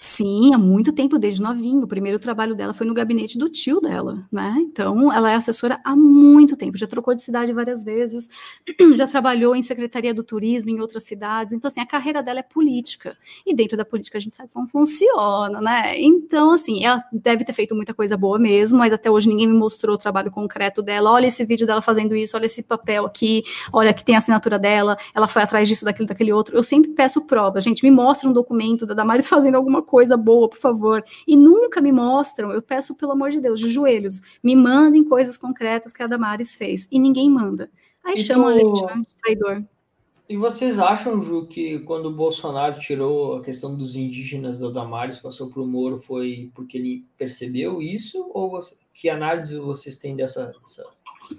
Sim, 0.03 0.55
há 0.55 0.57
muito 0.57 0.95
tempo, 0.95 1.19
desde 1.19 1.43
novinho. 1.43 1.83
O 1.83 1.87
primeiro 1.87 2.19
trabalho 2.19 2.55
dela 2.55 2.73
foi 2.73 2.87
no 2.87 2.95
gabinete 2.95 3.37
do 3.37 3.51
tio 3.51 3.83
dela, 3.83 4.27
né? 4.33 4.57
Então, 4.61 5.13
ela 5.13 5.31
é 5.31 5.35
assessora 5.35 5.79
há 5.85 5.95
muito 5.95 6.57
tempo, 6.57 6.79
já 6.79 6.87
trocou 6.87 7.15
de 7.15 7.21
cidade 7.21 7.53
várias 7.53 7.85
vezes, 7.85 8.27
já 8.97 9.07
trabalhou 9.07 9.55
em 9.55 9.61
Secretaria 9.63 10.15
do 10.15 10.25
Turismo 10.25 10.71
em 10.71 10.81
outras 10.81 11.05
cidades. 11.05 11.53
Então, 11.53 11.69
assim, 11.69 11.81
a 11.81 11.87
carreira 11.87 12.23
dela 12.23 12.39
é 12.41 12.43
política. 12.43 13.15
E 13.47 13.55
dentro 13.55 13.77
da 13.77 13.85
política 13.85 14.17
a 14.17 14.21
gente 14.23 14.35
sabe 14.35 14.49
como 14.55 14.67
funciona, 14.69 15.61
né? 15.61 16.01
Então, 16.01 16.53
assim, 16.53 16.83
ela 16.83 17.05
deve 17.13 17.45
ter 17.45 17.53
feito 17.53 17.75
muita 17.75 17.93
coisa 17.93 18.17
boa 18.17 18.39
mesmo, 18.39 18.79
mas 18.79 18.95
até 18.95 19.11
hoje 19.11 19.29
ninguém 19.29 19.49
me 19.49 19.59
mostrou 19.59 19.97
o 19.97 19.99
trabalho 19.99 20.31
concreto 20.31 20.81
dela. 20.81 21.11
Olha 21.11 21.27
esse 21.27 21.45
vídeo 21.45 21.67
dela 21.67 21.83
fazendo 21.83 22.17
isso, 22.17 22.39
olha 22.39 22.47
esse 22.47 22.63
papel 22.63 23.05
aqui, 23.05 23.43
olha 23.71 23.93
que 23.93 24.03
tem 24.03 24.15
a 24.15 24.19
assinatura 24.19 24.59
dela, 24.59 24.97
ela 25.15 25.29
foi 25.29 25.43
atrás 25.43 25.69
disso, 25.69 25.85
daquilo, 25.85 26.09
daquele 26.09 26.33
outro. 26.33 26.57
Eu 26.57 26.63
sempre 26.63 26.91
peço 26.93 27.21
provas. 27.21 27.63
Gente, 27.63 27.83
me 27.83 27.91
mostra 27.91 28.27
um 28.27 28.33
documento 28.33 28.87
da 28.87 28.95
Damares 28.95 29.29
fazendo 29.29 29.57
alguma 29.57 29.83
coisa 29.83 29.90
boa, 30.17 30.49
por 30.49 30.59
favor. 30.59 31.05
E 31.27 31.37
nunca 31.37 31.81
me 31.81 31.93
mostram, 31.93 32.53
eu 32.53 32.63
peço 32.63 32.95
pelo 32.95 33.13
amor 33.13 33.31
de 33.31 33.41
Deus, 33.41 33.59
de 33.59 33.69
joelhos, 33.69 34.21
me 34.43 34.55
mandem 34.55 35.05
coisas 35.05 35.37
concretas 35.37 35.93
que 35.93 36.03
a 36.03 36.07
Damares 36.07 36.55
fez. 36.55 36.89
E 36.91 36.99
ninguém 36.99 37.31
manda. 37.31 37.71
Aí 38.05 38.15
e 38.15 38.23
chamam 38.23 38.49
a 38.49 38.53
gente 38.53 38.85
né, 38.85 38.95
de 38.97 39.17
traidor. 39.17 39.63
E 40.29 40.37
vocês 40.37 40.79
acham, 40.79 41.21
Ju, 41.21 41.47
que 41.47 41.81
quando 41.81 42.07
o 42.07 42.13
Bolsonaro 42.13 42.79
tirou 42.79 43.37
a 43.37 43.43
questão 43.43 43.77
dos 43.77 43.97
indígenas 43.97 44.59
do 44.59 44.73
Damares, 44.73 45.19
passou 45.19 45.51
para 45.51 45.61
o 45.61 45.67
Moro, 45.67 45.99
foi 46.01 46.51
porque 46.55 46.79
ele 46.79 47.05
percebeu 47.19 47.83
isso? 47.83 48.31
Ou 48.33 48.49
você, 48.49 48.77
que 48.95 49.09
análise 49.09 49.59
vocês 49.59 49.97
têm 49.97 50.15
dessa, 50.15 50.53
dessa, 50.63 50.87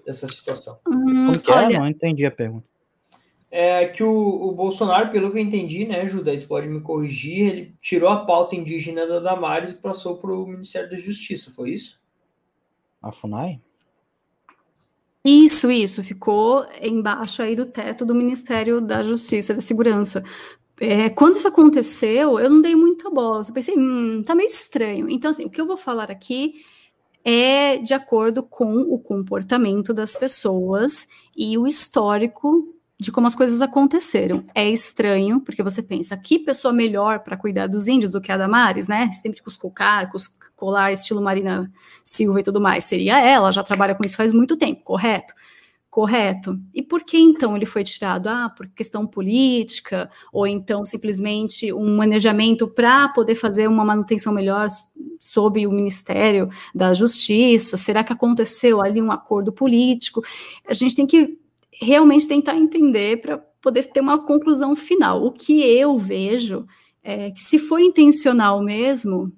dessa 0.06 0.28
situação? 0.28 0.78
Hum, 0.86 1.28
Como 1.28 1.40
que 1.40 1.52
é? 1.52 1.56
olha, 1.56 1.76
é? 1.76 1.80
Não 1.80 1.88
entendi 1.88 2.26
a 2.26 2.32
pergunta 2.32 2.71
é 3.52 3.86
que 3.86 4.02
o, 4.02 4.10
o, 4.10 4.54
Bolsonaro, 4.54 5.12
pelo 5.12 5.30
que 5.30 5.38
eu 5.38 5.42
entendi, 5.42 5.86
né, 5.86 6.08
Judá, 6.08 6.32
tu 6.40 6.48
pode 6.48 6.70
me 6.70 6.80
corrigir, 6.80 7.48
ele 7.48 7.76
tirou 7.82 8.10
a 8.10 8.26
pauta 8.26 8.56
indígena 8.56 9.06
da 9.06 9.20
Damares 9.20 9.72
e 9.72 9.74
passou 9.74 10.18
para 10.18 10.32
o 10.32 10.48
Ministério 10.48 10.90
da 10.90 10.98
Justiça, 10.98 11.52
foi 11.54 11.72
isso? 11.72 12.00
A 13.02 13.12
FUNAI? 13.12 13.60
Isso, 15.24 15.70
isso, 15.70 16.02
ficou 16.02 16.66
embaixo 16.82 17.44
aí 17.44 17.56
do 17.56 17.66
teto 17.66 18.06
do 18.06 18.16
Ministério 18.16 18.80
da 18.80 19.04
Justiça, 19.04 19.54
da 19.54 19.62
Segurança. 19.62 20.24
É, 20.80 21.10
quando 21.10 21.36
isso 21.36 21.48
aconteceu, 21.48 22.40
eu 22.40 22.50
não 22.50 22.62
dei 22.62 22.74
muita 22.74 23.10
bola, 23.10 23.44
eu 23.48 23.54
pensei, 23.54 23.78
hum, 23.78 24.24
tá 24.26 24.34
meio 24.34 24.48
estranho. 24.48 25.10
Então, 25.10 25.30
assim, 25.30 25.46
o 25.46 25.50
que 25.50 25.60
eu 25.60 25.68
vou 25.68 25.78
falar 25.78 26.10
aqui 26.10 26.54
é 27.24 27.78
de 27.78 27.94
acordo 27.94 28.42
com 28.42 28.78
o 28.78 28.98
comportamento 28.98 29.94
das 29.94 30.16
pessoas 30.16 31.08
e 31.36 31.56
o 31.58 31.68
histórico 31.68 32.81
de 33.02 33.12
como 33.12 33.26
as 33.26 33.34
coisas 33.34 33.64
aconteceram. 33.64 34.46
É 34.54 34.70
estranho, 34.70 35.42
porque 35.42 35.64
você 35.64 35.82
pensa, 35.82 36.16
que 36.16 36.38
pessoa 36.38 36.72
melhor 36.72 37.22
para 37.22 37.36
cuidar 37.36 37.66
dos 37.66 37.88
índios 37.88 38.12
do 38.12 38.22
que 38.22 38.32
a 38.32 38.38
Damares, 38.38 38.88
né? 38.88 39.12
Sempre 39.12 39.42
com 39.42 39.50
os 39.50 39.58
cocar, 39.58 40.08
com 40.08 40.18
os 40.18 40.28
colar, 40.56 40.94
estilo 40.94 41.20
Marina 41.20 41.72
Silva 42.04 42.42
e 42.42 42.44
tudo 42.44 42.62
mais. 42.62 42.86
Seria 42.86 43.20
ela, 43.20 43.52
já 43.52 43.64
trabalha 43.64 43.96
com 43.96 44.06
isso 44.06 44.16
faz 44.16 44.32
muito 44.32 44.56
tempo, 44.56 44.84
correto? 44.84 45.34
Correto. 45.90 46.60
E 46.76 46.84
por 46.84 47.04
que 47.04 47.18
então 47.18 47.56
ele 47.58 47.66
foi 47.66 47.84
tirado? 47.84 48.28
Ah, 48.28 48.54
por 48.56 48.68
questão 48.68 49.08
política, 49.08 50.08
ou 50.32 50.46
então 50.46 50.86
simplesmente 50.86 51.74
um 51.74 51.98
manejamento 51.98 52.68
para 52.68 53.10
poder 53.10 53.34
fazer 53.34 53.68
uma 53.68 53.84
manutenção 53.84 54.32
melhor 54.32 54.68
sob 55.20 55.66
o 55.66 55.72
Ministério 55.72 56.50
da 56.74 56.94
Justiça? 56.94 57.78
Será 57.78 58.04
que 58.04 58.14
aconteceu 58.14 58.80
ali 58.80 59.02
um 59.02 59.12
acordo 59.12 59.52
político? 59.52 60.22
A 60.68 60.74
gente 60.76 60.94
tem 60.94 61.08
que 61.08 61.41
realmente 61.82 62.28
tentar 62.28 62.56
entender 62.56 63.22
para 63.22 63.38
poder 63.38 63.84
ter 63.86 64.02
uma 64.02 64.26
conclusão 64.26 64.76
final. 64.76 65.26
O 65.26 65.32
que 65.32 65.62
eu 65.62 65.98
vejo 65.98 66.66
é 67.04 67.32
que 67.32 67.40
se 67.40 67.58
foi 67.58 67.84
intencional 67.84 68.62
mesmo, 68.62 69.32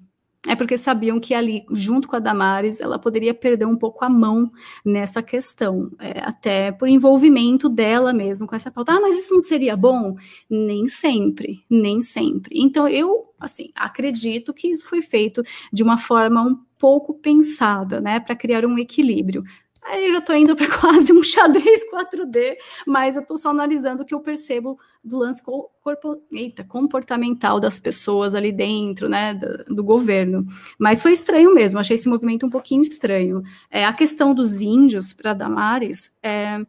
é 0.46 0.54
porque 0.54 0.76
sabiam 0.76 1.18
que 1.18 1.32
ali, 1.32 1.64
junto 1.70 2.06
com 2.06 2.16
a 2.16 2.18
Damares, 2.18 2.80
ela 2.80 2.98
poderia 2.98 3.32
perder 3.32 3.64
um 3.64 3.76
pouco 3.76 4.04
a 4.04 4.10
mão 4.10 4.50
nessa 4.84 5.22
questão, 5.22 5.90
é, 5.98 6.20
até 6.20 6.70
por 6.70 6.86
envolvimento 6.86 7.68
dela 7.68 8.12
mesmo 8.12 8.46
com 8.46 8.54
essa 8.54 8.70
pauta. 8.70 8.92
Ah, 8.92 9.00
mas 9.00 9.18
isso 9.18 9.34
não 9.34 9.42
seria 9.42 9.74
bom? 9.74 10.14
Nem 10.48 10.86
sempre, 10.86 11.60
nem 11.70 12.02
sempre. 12.02 12.58
Então, 12.60 12.86
eu, 12.86 13.32
assim, 13.40 13.70
acredito 13.74 14.52
que 14.52 14.68
isso 14.68 14.86
foi 14.86 15.00
feito 15.00 15.42
de 15.72 15.82
uma 15.82 15.96
forma 15.96 16.42
um 16.42 16.56
pouco 16.78 17.14
pensada, 17.14 17.98
né, 17.98 18.20
para 18.20 18.36
criar 18.36 18.66
um 18.66 18.78
equilíbrio. 18.78 19.42
Aí 19.86 20.06
eu 20.06 20.12
já 20.14 20.18
estou 20.20 20.34
indo 20.34 20.56
para 20.56 20.66
quase 20.80 21.12
um 21.12 21.22
xadrez 21.22 21.82
4D, 21.92 22.56
mas 22.86 23.16
eu 23.16 23.22
estou 23.22 23.36
só 23.36 23.50
analisando 23.50 24.02
o 24.02 24.06
que 24.06 24.14
eu 24.14 24.20
percebo 24.20 24.78
do 25.02 25.18
lance 25.18 25.42
corpo, 25.42 26.22
eita, 26.32 26.64
comportamental 26.64 27.60
das 27.60 27.78
pessoas 27.78 28.34
ali 28.34 28.50
dentro, 28.50 29.08
né, 29.08 29.34
do, 29.34 29.74
do, 29.74 29.84
governo. 29.84 30.46
Mas 30.78 31.02
foi 31.02 31.12
estranho 31.12 31.52
mesmo, 31.54 31.78
achei 31.78 31.94
esse 31.96 32.08
movimento 32.08 32.46
um 32.46 32.50
pouquinho 32.50 32.80
estranho. 32.80 33.42
É, 33.70 33.84
a 33.84 33.92
questão 33.92 34.34
dos 34.34 34.62
índios 34.62 35.12
para 35.12 35.34
Damares, 35.34 36.16
é, 36.22 36.64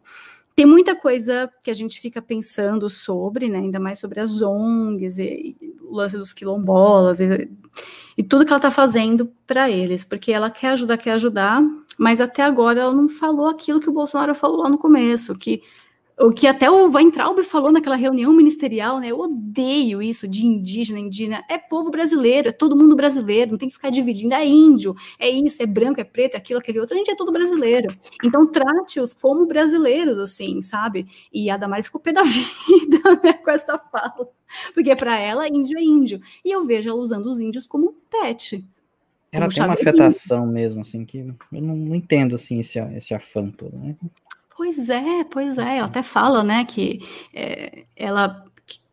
tem 0.56 0.66
muita 0.66 0.96
coisa 0.96 1.52
que 1.62 1.70
a 1.70 1.74
gente 1.74 2.00
fica 2.00 2.22
pensando 2.22 2.90
sobre, 2.90 3.50
né, 3.50 3.60
ainda 3.60 3.80
mais 3.80 4.00
sobre 4.00 4.22
as 4.22 4.42
ONGs 4.42 5.18
e, 5.18 5.56
e 5.62 5.76
o 5.82 5.94
lance 5.94 6.18
dos 6.18 6.32
quilombolas 6.32 7.20
e, 7.20 7.52
e 8.18 8.24
tudo 8.24 8.46
que 8.46 8.52
ela 8.52 8.58
está 8.58 8.72
fazendo 8.72 9.30
para 9.46 9.70
eles, 9.70 10.06
porque 10.06 10.32
ela 10.32 10.50
quer 10.50 10.70
ajudar, 10.70 10.98
quer 10.98 11.12
ajudar, 11.12 11.62
mas 11.98 12.22
até 12.22 12.44
agora 12.44 12.82
ela 12.82 12.94
não 12.94 13.08
falou 13.08 13.48
aquilo 13.48 13.80
que 13.80 13.90
o 13.90 13.94
Bolsonaro 13.94 14.36
falou 14.36 14.62
lá 14.62 14.70
no 14.70 14.78
começo, 14.78 15.38
que 15.38 15.62
o 16.18 16.32
que 16.32 16.48
até 16.48 16.72
o 16.72 16.90
Weintraub 16.90 17.44
falou 17.44 17.72
naquela 17.74 17.98
reunião 17.98 18.32
ministerial, 18.32 19.00
né? 19.00 19.10
Eu 19.12 19.20
odeio 19.20 20.02
isso 20.02 20.26
de 20.28 20.46
indígena, 20.46 20.98
indígena. 20.98 21.44
É 21.50 21.58
povo 21.58 21.92
brasileiro, 21.92 22.48
é 22.48 22.52
todo 22.54 22.76
mundo 22.76 22.96
brasileiro, 22.96 23.52
não 23.52 23.58
tem 23.58 23.68
que 23.68 23.76
ficar 23.76 23.90
dividindo. 23.90 24.34
É 24.34 24.46
índio, 24.46 24.96
é 25.20 25.30
isso, 25.30 25.62
é 25.62 25.66
branco, 25.66 26.00
é 26.00 26.06
preto, 26.06 26.36
é 26.36 26.38
aquilo, 26.38 26.60
aquele 26.60 26.80
outro. 26.80 26.96
A 26.96 26.98
gente 26.98 27.12
é 27.12 27.16
todo 27.16 27.34
brasileiro. 27.34 27.94
Então 28.24 28.50
trate-os 28.50 29.14
como 29.14 29.46
brasileiros, 29.46 30.18
assim, 30.18 30.62
sabe? 30.62 31.06
E 31.34 31.50
a 31.50 31.58
Damares 31.58 31.88
ficou 31.88 32.00
pé 32.00 32.14
da 32.14 32.24
vida 32.24 33.20
né, 33.22 33.34
com 33.34 33.52
essa 33.52 33.78
fala. 33.78 34.30
Porque 34.74 34.96
para 34.96 35.20
ela, 35.20 35.50
índio 35.50 35.78
é 35.78 35.84
índio. 35.84 36.22
E 36.46 36.50
eu 36.50 36.64
vejo 36.64 36.90
ela 36.90 37.00
usando 37.00 37.26
os 37.26 37.42
índios 37.42 37.68
como 37.68 37.94
pet. 38.10 38.64
Ela 39.32 39.48
tem 39.50 39.64
uma 39.64 39.74
afetação 39.74 40.46
mesmo, 40.48 40.82
assim, 40.82 41.06
que 41.06 41.20
eu 41.20 41.62
não, 41.62 41.76
não 41.76 41.96
entendo, 41.96 42.36
assim, 42.36 42.60
esse, 42.60 42.80
esse 42.80 43.14
afã 43.14 43.50
todo, 43.52 43.78
né? 43.78 43.96
Pois 44.56 44.90
é, 44.90 45.24
pois 45.26 45.58
é. 45.58 45.78
Ela 45.78 45.88
até 45.88 46.02
fala, 46.02 46.44
né, 46.44 46.64
que 46.64 47.00
é, 47.34 47.84
ela 47.96 48.46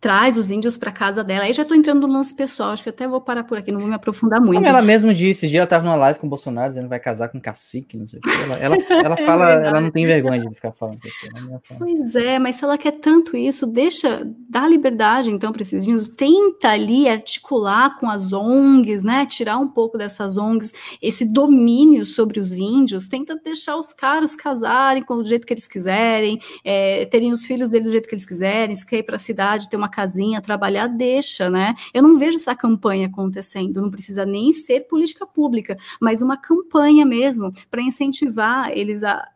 traz 0.02 0.36
os 0.36 0.50
índios 0.50 0.76
para 0.76 0.90
casa 0.90 1.22
dela. 1.22 1.44
Aí 1.44 1.52
já 1.52 1.62
estou 1.62 1.76
entrando 1.76 2.08
no 2.08 2.12
lance 2.12 2.34
pessoal, 2.34 2.70
acho 2.70 2.82
que 2.82 2.89
até 2.89 3.06
vou 3.06 3.20
parar 3.20 3.44
por 3.44 3.56
aqui, 3.56 3.70
não 3.70 3.78
vou 3.78 3.89
me 3.89 3.94
aprofundar 3.94 4.40
muito. 4.40 4.56
Como 4.56 4.66
ela 4.66 4.82
mesmo 4.82 5.14
disse, 5.14 5.47
esse 5.47 5.48
dia 5.48 5.60
ela 5.60 5.64
estava 5.64 5.84
numa 5.84 5.94
live 5.94 6.18
com 6.18 6.26
o 6.26 6.28
Bolsonaro 6.28 6.70
dizendo 6.70 6.86
que 6.86 6.90
vai 6.90 6.98
casar 6.98 7.28
com 7.28 7.40
cacique, 7.40 7.97
não 7.97 8.08
sei 8.08 8.18
o 8.18 8.22
que. 8.22 8.31
Ela, 8.42 8.56
ela, 8.56 8.76
ela 8.90 9.14
é 9.14 9.24
fala, 9.24 9.52
é 9.52 9.66
ela 9.68 9.81
não 9.81 9.92
tem 9.92 10.05
vergonha 10.05 10.40
de 10.40 10.52
ficar 10.52 10.72
falando 10.72 10.98
isso. 11.05 11.78
Pois 11.78 12.16
é, 12.16 12.36
mas 12.40 12.56
se 12.56 12.64
ela 12.64 12.76
quer 12.76 12.90
tanto 12.98 13.36
isso, 13.36 13.64
deixa, 13.64 14.26
dá 14.50 14.66
liberdade 14.66 15.31
então 15.31 15.52
para 15.52 15.62
esses 15.62 15.86
índios, 15.86 16.08
tenta 16.08 16.70
ali 16.70 17.08
articular 17.08 17.94
com 17.94 18.10
as 18.10 18.32
ONGs, 18.32 19.05
né, 19.05 19.24
tirar 19.24 19.58
um 19.58 19.68
pouco 19.68 19.97
dessas 19.97 20.36
ONGs, 20.36 20.72
esse 21.00 21.32
domínio 21.32 22.05
sobre 22.05 22.40
os 22.40 22.55
índios, 22.55 23.06
tenta 23.06 23.36
deixar 23.36 23.76
os 23.76 23.92
caras 23.92 24.34
casarem 24.34 25.05
com 25.05 25.14
o 25.14 25.24
jeito 25.24 25.47
que 25.47 25.55
eles 25.55 25.68
quiserem, 25.68 26.40
é, 26.64 27.05
terem 27.05 27.31
os 27.31 27.44
filhos 27.44 27.70
deles 27.70 27.86
do 27.86 27.92
jeito 27.92 28.08
que 28.08 28.16
eles 28.16 28.26
quiserem, 28.26 28.74
se 28.74 28.84
quer 28.84 28.98
ir 28.98 29.05
para 29.05 29.14
a 29.14 29.20
cidade, 29.20 29.70
ter 29.70 29.76
uma 29.76 29.91
casinha, 29.92 30.42
trabalhar, 30.42 30.88
deixa, 30.88 31.48
né? 31.48 31.74
Eu 31.94 32.02
não 32.02 32.18
vejo 32.18 32.36
essa 32.36 32.56
campanha 32.56 33.06
acontecendo, 33.06 33.80
não 33.80 33.90
precisa 33.90 34.26
nem 34.26 34.52
ser 34.52 34.88
política 34.88 35.26
pública, 35.26 35.76
mas 36.00 36.22
uma 36.22 36.36
campanha 36.36 37.06
mesmo 37.06 37.52
para 37.70 37.82
incentivar 37.82 38.70
eles 38.72 39.04
a 39.04 39.28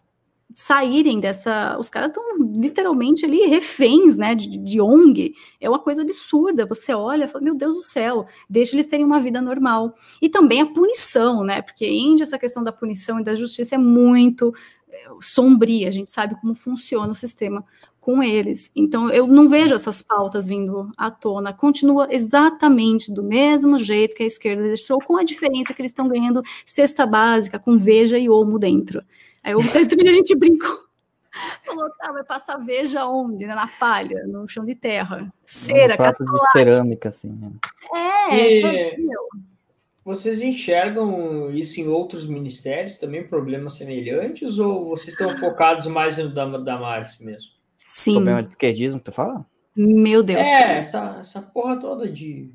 saírem 0.56 1.20
dessa. 1.20 1.76
Os 1.78 1.90
caras 1.90 2.08
estão 2.08 2.24
literalmente 2.56 3.26
ali 3.26 3.46
reféns, 3.46 4.16
né, 4.16 4.34
de, 4.34 4.56
de, 4.56 4.80
ONG. 4.80 5.34
É 5.60 5.68
uma 5.68 5.78
coisa 5.78 6.00
absurda. 6.00 6.64
Você 6.64 6.94
olha 6.94 7.24
e 7.24 7.28
fala, 7.28 7.44
meu 7.44 7.54
Deus 7.54 7.76
do 7.76 7.82
céu, 7.82 8.26
deixa 8.48 8.74
eles 8.74 8.86
terem 8.86 9.04
uma 9.04 9.20
vida 9.20 9.42
normal. 9.42 9.94
E 10.20 10.30
também 10.30 10.62
a 10.62 10.66
punição, 10.66 11.44
né, 11.44 11.60
porque 11.60 11.86
Índia, 11.86 12.24
essa 12.24 12.38
questão 12.38 12.64
da 12.64 12.72
punição 12.72 13.20
e 13.20 13.22
da 13.22 13.34
justiça 13.34 13.74
é 13.74 13.78
muito 13.78 14.54
é, 14.88 15.08
sombria. 15.20 15.88
A 15.88 15.92
gente 15.92 16.10
sabe 16.10 16.34
como 16.40 16.56
funciona 16.56 17.12
o 17.12 17.14
sistema 17.14 17.62
com 18.06 18.22
eles. 18.22 18.70
Então, 18.76 19.10
eu 19.10 19.26
não 19.26 19.48
vejo 19.48 19.74
essas 19.74 20.00
pautas 20.00 20.46
vindo 20.46 20.88
à 20.96 21.10
tona. 21.10 21.52
Continua 21.52 22.06
exatamente 22.08 23.12
do 23.12 23.20
mesmo 23.20 23.80
jeito 23.80 24.14
que 24.14 24.22
a 24.22 24.26
esquerda 24.26 24.62
deixou, 24.62 25.00
com 25.00 25.16
a 25.16 25.24
diferença 25.24 25.74
que 25.74 25.82
eles 25.82 25.90
estão 25.90 26.06
ganhando 26.06 26.40
cesta 26.64 27.04
básica 27.04 27.58
com 27.58 27.76
veja 27.76 28.16
e 28.16 28.30
omo 28.30 28.60
dentro. 28.60 29.02
Aí 29.42 29.56
outro 29.56 29.96
dia 29.96 30.10
a 30.10 30.14
gente 30.14 30.36
brincou. 30.36 30.86
Falou, 31.66 31.90
tá, 31.98 32.12
vai 32.12 32.22
passar 32.22 32.58
veja 32.58 33.04
onde? 33.06 33.44
Na 33.44 33.66
palha, 33.66 34.24
no 34.28 34.46
chão 34.46 34.64
de 34.64 34.76
terra. 34.76 35.28
Cera, 35.44 35.96
de 35.96 36.52
cerâmica, 36.52 37.08
assim. 37.08 37.30
Né? 37.30 37.50
É, 38.30 39.00
e... 39.00 39.06
Vocês 40.04 40.40
enxergam 40.40 41.50
isso 41.50 41.80
em 41.80 41.88
outros 41.88 42.24
ministérios 42.24 42.96
também, 42.98 43.26
problemas 43.26 43.74
semelhantes, 43.74 44.60
ou 44.60 44.90
vocês 44.90 45.08
estão 45.08 45.36
focados 45.38 45.88
mais 45.88 46.16
no 46.18 46.28
da 46.32 46.46
Damares 46.46 47.18
mesmo? 47.18 47.55
Sim. 47.76 48.14
Problema 48.14 48.42
de 48.42 48.48
esquerdismo 48.48 48.98
que 48.98 49.06
tu 49.06 49.12
fala? 49.12 49.44
Meu 49.76 50.22
Deus. 50.22 50.46
É, 50.46 50.78
essa, 50.78 51.18
essa 51.20 51.42
porra 51.42 51.78
toda 51.78 52.08
de, 52.08 52.50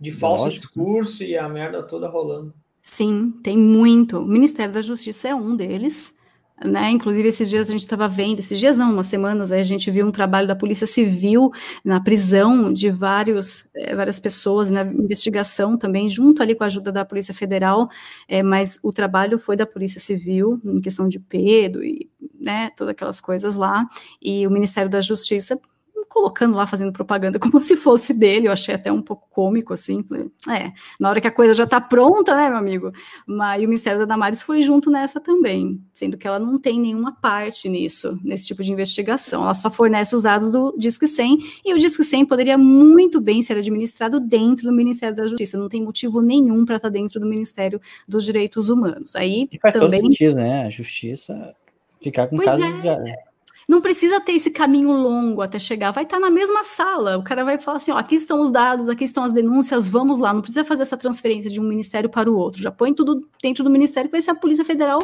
de 0.00 0.12
falso 0.12 0.40
Lógico. 0.40 0.66
discurso 0.66 1.22
e 1.22 1.36
a 1.36 1.48
merda 1.48 1.82
toda 1.82 2.08
rolando. 2.08 2.54
Sim, 2.80 3.32
tem 3.42 3.56
muito. 3.56 4.18
O 4.18 4.26
Ministério 4.26 4.72
da 4.72 4.82
Justiça 4.82 5.28
é 5.28 5.34
um 5.34 5.54
deles. 5.56 6.18
Né? 6.64 6.90
Inclusive, 6.90 7.28
esses 7.28 7.50
dias 7.50 7.68
a 7.68 7.72
gente 7.72 7.84
estava 7.84 8.08
vendo, 8.08 8.38
esses 8.38 8.58
dias 8.58 8.78
não, 8.78 8.94
umas 8.94 9.06
semanas, 9.06 9.52
a 9.52 9.62
gente 9.62 9.90
viu 9.90 10.06
um 10.06 10.10
trabalho 10.10 10.48
da 10.48 10.56
Polícia 10.56 10.86
Civil 10.86 11.50
na 11.84 12.00
prisão 12.00 12.72
de 12.72 12.88
vários, 12.88 13.68
é, 13.76 13.94
várias 13.94 14.18
pessoas, 14.18 14.70
na 14.70 14.82
investigação 14.82 15.76
também, 15.76 16.08
junto 16.08 16.42
ali 16.42 16.54
com 16.54 16.64
a 16.64 16.66
ajuda 16.66 16.90
da 16.90 17.04
Polícia 17.04 17.34
Federal, 17.34 17.90
é, 18.26 18.42
mas 18.42 18.78
o 18.82 18.94
trabalho 18.94 19.38
foi 19.38 19.56
da 19.56 19.66
Polícia 19.66 20.00
Civil, 20.00 20.58
em 20.64 20.80
questão 20.80 21.06
de 21.06 21.18
Pedro 21.18 21.84
e 21.84 22.08
né, 22.40 22.70
todas 22.74 22.92
aquelas 22.92 23.20
coisas 23.20 23.54
lá, 23.56 23.86
e 24.22 24.46
o 24.46 24.50
Ministério 24.50 24.90
da 24.90 25.02
Justiça 25.02 25.60
colocando 26.08 26.54
lá, 26.54 26.66
fazendo 26.66 26.92
propaganda 26.92 27.38
como 27.40 27.60
se 27.60 27.76
fosse 27.76 28.14
dele, 28.14 28.48
eu 28.48 28.52
achei 28.52 28.74
até 28.74 28.92
um 28.92 29.02
pouco 29.02 29.28
cômico, 29.30 29.72
assim, 29.72 30.02
falei, 30.02 30.30
é, 30.48 30.72
na 30.98 31.08
hora 31.08 31.20
que 31.20 31.26
a 31.26 31.30
coisa 31.30 31.54
já 31.54 31.66
tá 31.66 31.80
pronta, 31.80 32.34
né, 32.34 32.48
meu 32.48 32.58
amigo, 32.58 32.92
mas 33.26 33.62
o 33.62 33.66
Ministério 33.66 33.98
da 34.00 34.04
Damares 34.04 34.42
foi 34.42 34.62
junto 34.62 34.90
nessa 34.90 35.20
também, 35.20 35.80
sendo 35.92 36.16
que 36.16 36.26
ela 36.26 36.38
não 36.38 36.58
tem 36.58 36.80
nenhuma 36.80 37.12
parte 37.12 37.68
nisso, 37.68 38.18
nesse 38.22 38.46
tipo 38.46 38.62
de 38.62 38.72
investigação, 38.72 39.42
ela 39.42 39.54
só 39.54 39.70
fornece 39.70 40.14
os 40.14 40.22
dados 40.22 40.50
do 40.50 40.74
Disque 40.78 41.06
100, 41.06 41.38
e 41.64 41.74
o 41.74 41.78
Disque 41.78 42.04
100 42.04 42.26
poderia 42.26 42.58
muito 42.58 43.20
bem 43.20 43.42
ser 43.42 43.58
administrado 43.58 44.20
dentro 44.20 44.64
do 44.64 44.72
Ministério 44.72 45.16
da 45.16 45.26
Justiça, 45.26 45.58
não 45.58 45.68
tem 45.68 45.82
motivo 45.82 46.20
nenhum 46.20 46.64
para 46.64 46.76
estar 46.76 46.88
tá 46.88 46.92
dentro 46.92 47.18
do 47.18 47.26
Ministério 47.26 47.80
dos 48.06 48.24
Direitos 48.24 48.68
Humanos, 48.68 49.16
aí 49.16 49.48
e 49.50 49.58
faz 49.58 49.74
também... 49.74 50.00
todo 50.00 50.10
sentido, 50.10 50.36
né, 50.36 50.66
a 50.66 50.70
Justiça 50.70 51.54
ficar 52.00 52.28
com 52.28 52.36
casos 52.36 52.64
é. 52.64 52.72
de 52.72 53.33
não 53.68 53.80
precisa 53.80 54.20
ter 54.20 54.32
esse 54.32 54.50
caminho 54.50 54.92
longo 54.92 55.40
até 55.40 55.58
chegar, 55.58 55.90
vai 55.90 56.04
estar 56.04 56.20
na 56.20 56.30
mesma 56.30 56.64
sala. 56.64 57.16
O 57.18 57.24
cara 57.24 57.44
vai 57.44 57.58
falar 57.58 57.78
assim: 57.78 57.92
ó, 57.92 57.96
aqui 57.96 58.14
estão 58.14 58.40
os 58.40 58.50
dados, 58.50 58.88
aqui 58.88 59.04
estão 59.04 59.24
as 59.24 59.32
denúncias, 59.32 59.88
vamos 59.88 60.18
lá. 60.18 60.32
Não 60.32 60.40
precisa 60.40 60.64
fazer 60.64 60.82
essa 60.82 60.96
transferência 60.96 61.50
de 61.50 61.60
um 61.60 61.64
ministério 61.64 62.08
para 62.08 62.30
o 62.30 62.36
outro. 62.36 62.60
Já 62.60 62.70
põe 62.70 62.92
tudo 62.92 63.26
dentro 63.42 63.64
do 63.64 63.70
ministério, 63.70 64.10
que 64.10 64.20
vai 64.20 64.34
a 64.34 64.38
Polícia 64.38 64.64
Federal 64.64 64.98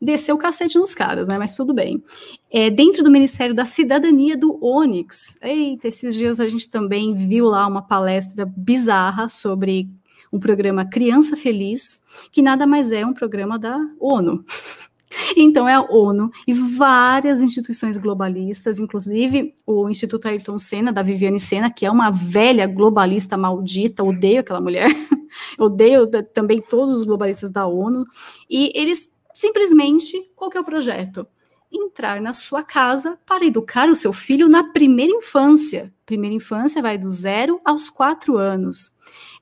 descer 0.00 0.32
o 0.32 0.38
cacete 0.38 0.76
nos 0.78 0.94
caras, 0.94 1.28
né? 1.28 1.38
Mas 1.38 1.54
tudo 1.54 1.72
bem. 1.72 2.02
É, 2.50 2.68
dentro 2.68 3.04
do 3.04 3.10
Ministério 3.10 3.54
da 3.54 3.64
Cidadania 3.64 4.36
do 4.36 4.58
Onyx, 4.60 5.38
eita, 5.40 5.86
esses 5.86 6.16
dias 6.16 6.40
a 6.40 6.48
gente 6.48 6.68
também 6.68 7.14
viu 7.14 7.46
lá 7.46 7.66
uma 7.68 7.82
palestra 7.82 8.44
bizarra 8.44 9.28
sobre 9.28 9.88
um 10.32 10.40
programa 10.40 10.84
Criança 10.84 11.36
Feliz, 11.36 12.02
que 12.32 12.42
nada 12.42 12.66
mais 12.66 12.90
é 12.90 13.06
um 13.06 13.12
programa 13.12 13.58
da 13.58 13.78
ONU. 14.00 14.44
Então 15.36 15.68
é 15.68 15.74
a 15.74 15.82
ONU 15.82 16.30
e 16.46 16.52
várias 16.52 17.42
instituições 17.42 17.98
globalistas, 17.98 18.78
inclusive 18.78 19.54
o 19.66 19.88
Instituto 19.88 20.26
Ayrton 20.26 20.58
Senna, 20.58 20.92
da 20.92 21.02
Viviane 21.02 21.40
Senna, 21.40 21.70
que 21.70 21.86
é 21.86 21.90
uma 21.90 22.10
velha 22.10 22.66
globalista 22.66 23.36
maldita, 23.36 24.04
odeio 24.04 24.40
aquela 24.40 24.60
mulher, 24.60 24.88
odeio 25.58 26.06
também 26.32 26.60
todos 26.60 26.98
os 27.00 27.04
globalistas 27.04 27.50
da 27.50 27.66
ONU, 27.66 28.04
e 28.48 28.72
eles 28.74 29.12
simplesmente, 29.34 30.30
qual 30.36 30.50
que 30.50 30.56
é 30.56 30.60
o 30.60 30.64
projeto? 30.64 31.26
Entrar 31.70 32.20
na 32.20 32.34
sua 32.34 32.62
casa 32.62 33.18
para 33.26 33.46
educar 33.46 33.88
o 33.88 33.96
seu 33.96 34.12
filho 34.12 34.48
na 34.48 34.72
primeira 34.72 35.12
infância. 35.12 35.92
Primeira 36.04 36.36
infância 36.36 36.82
vai 36.82 36.98
do 36.98 37.08
zero 37.08 37.60
aos 37.64 37.88
quatro 37.88 38.36
anos. 38.36 38.90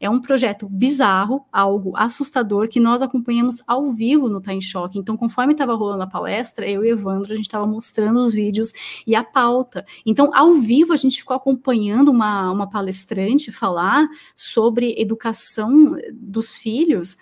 É 0.00 0.08
um 0.08 0.18
projeto 0.18 0.66
bizarro, 0.66 1.44
algo 1.52 1.92
assustador, 1.94 2.68
que 2.68 2.80
nós 2.80 3.02
acompanhamos 3.02 3.56
ao 3.66 3.92
vivo 3.92 4.30
no 4.30 4.40
Time 4.40 4.62
Shock. 4.62 4.98
Então, 4.98 5.14
conforme 5.14 5.52
estava 5.52 5.74
rolando 5.74 6.02
a 6.02 6.06
palestra, 6.06 6.66
eu 6.66 6.82
e 6.82 6.88
Evandro, 6.88 7.32
a 7.32 7.36
gente 7.36 7.44
estava 7.44 7.66
mostrando 7.66 8.20
os 8.20 8.32
vídeos 8.32 8.72
e 9.06 9.14
a 9.14 9.22
pauta. 9.22 9.84
Então, 10.06 10.30
ao 10.34 10.54
vivo, 10.54 10.94
a 10.94 10.96
gente 10.96 11.18
ficou 11.18 11.36
acompanhando 11.36 12.10
uma, 12.10 12.50
uma 12.50 12.68
palestrante 12.68 13.52
falar 13.52 14.08
sobre 14.34 14.94
educação 14.98 15.96
dos 16.12 16.54
filhos 16.56 17.16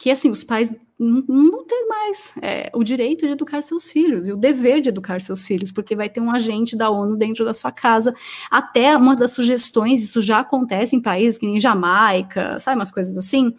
que 0.00 0.10
assim 0.10 0.30
os 0.30 0.42
pais 0.42 0.74
não, 1.02 1.64
ter 1.64 1.86
mais 1.88 2.34
é, 2.42 2.70
o 2.74 2.84
direito 2.84 3.26
de 3.26 3.32
educar 3.32 3.62
seus 3.62 3.88
filhos 3.88 4.28
e 4.28 4.32
o 4.32 4.36
dever 4.36 4.82
de 4.82 4.90
educar 4.90 5.18
seus 5.22 5.46
filhos, 5.46 5.72
porque 5.72 5.96
vai 5.96 6.10
ter 6.10 6.20
um 6.20 6.30
agente 6.30 6.76
da 6.76 6.90
ONU 6.90 7.16
dentro 7.16 7.42
da 7.42 7.54
sua 7.54 7.72
casa. 7.72 8.14
Até 8.50 8.94
uma 8.94 9.16
das 9.16 9.32
sugestões, 9.32 10.02
isso 10.02 10.20
já 10.20 10.40
acontece 10.40 10.94
em 10.94 11.00
países 11.00 11.38
que 11.38 11.46
nem 11.46 11.58
Jamaica, 11.58 12.58
sabe, 12.58 12.78
umas 12.78 12.90
coisas 12.90 13.16
assim, 13.16 13.54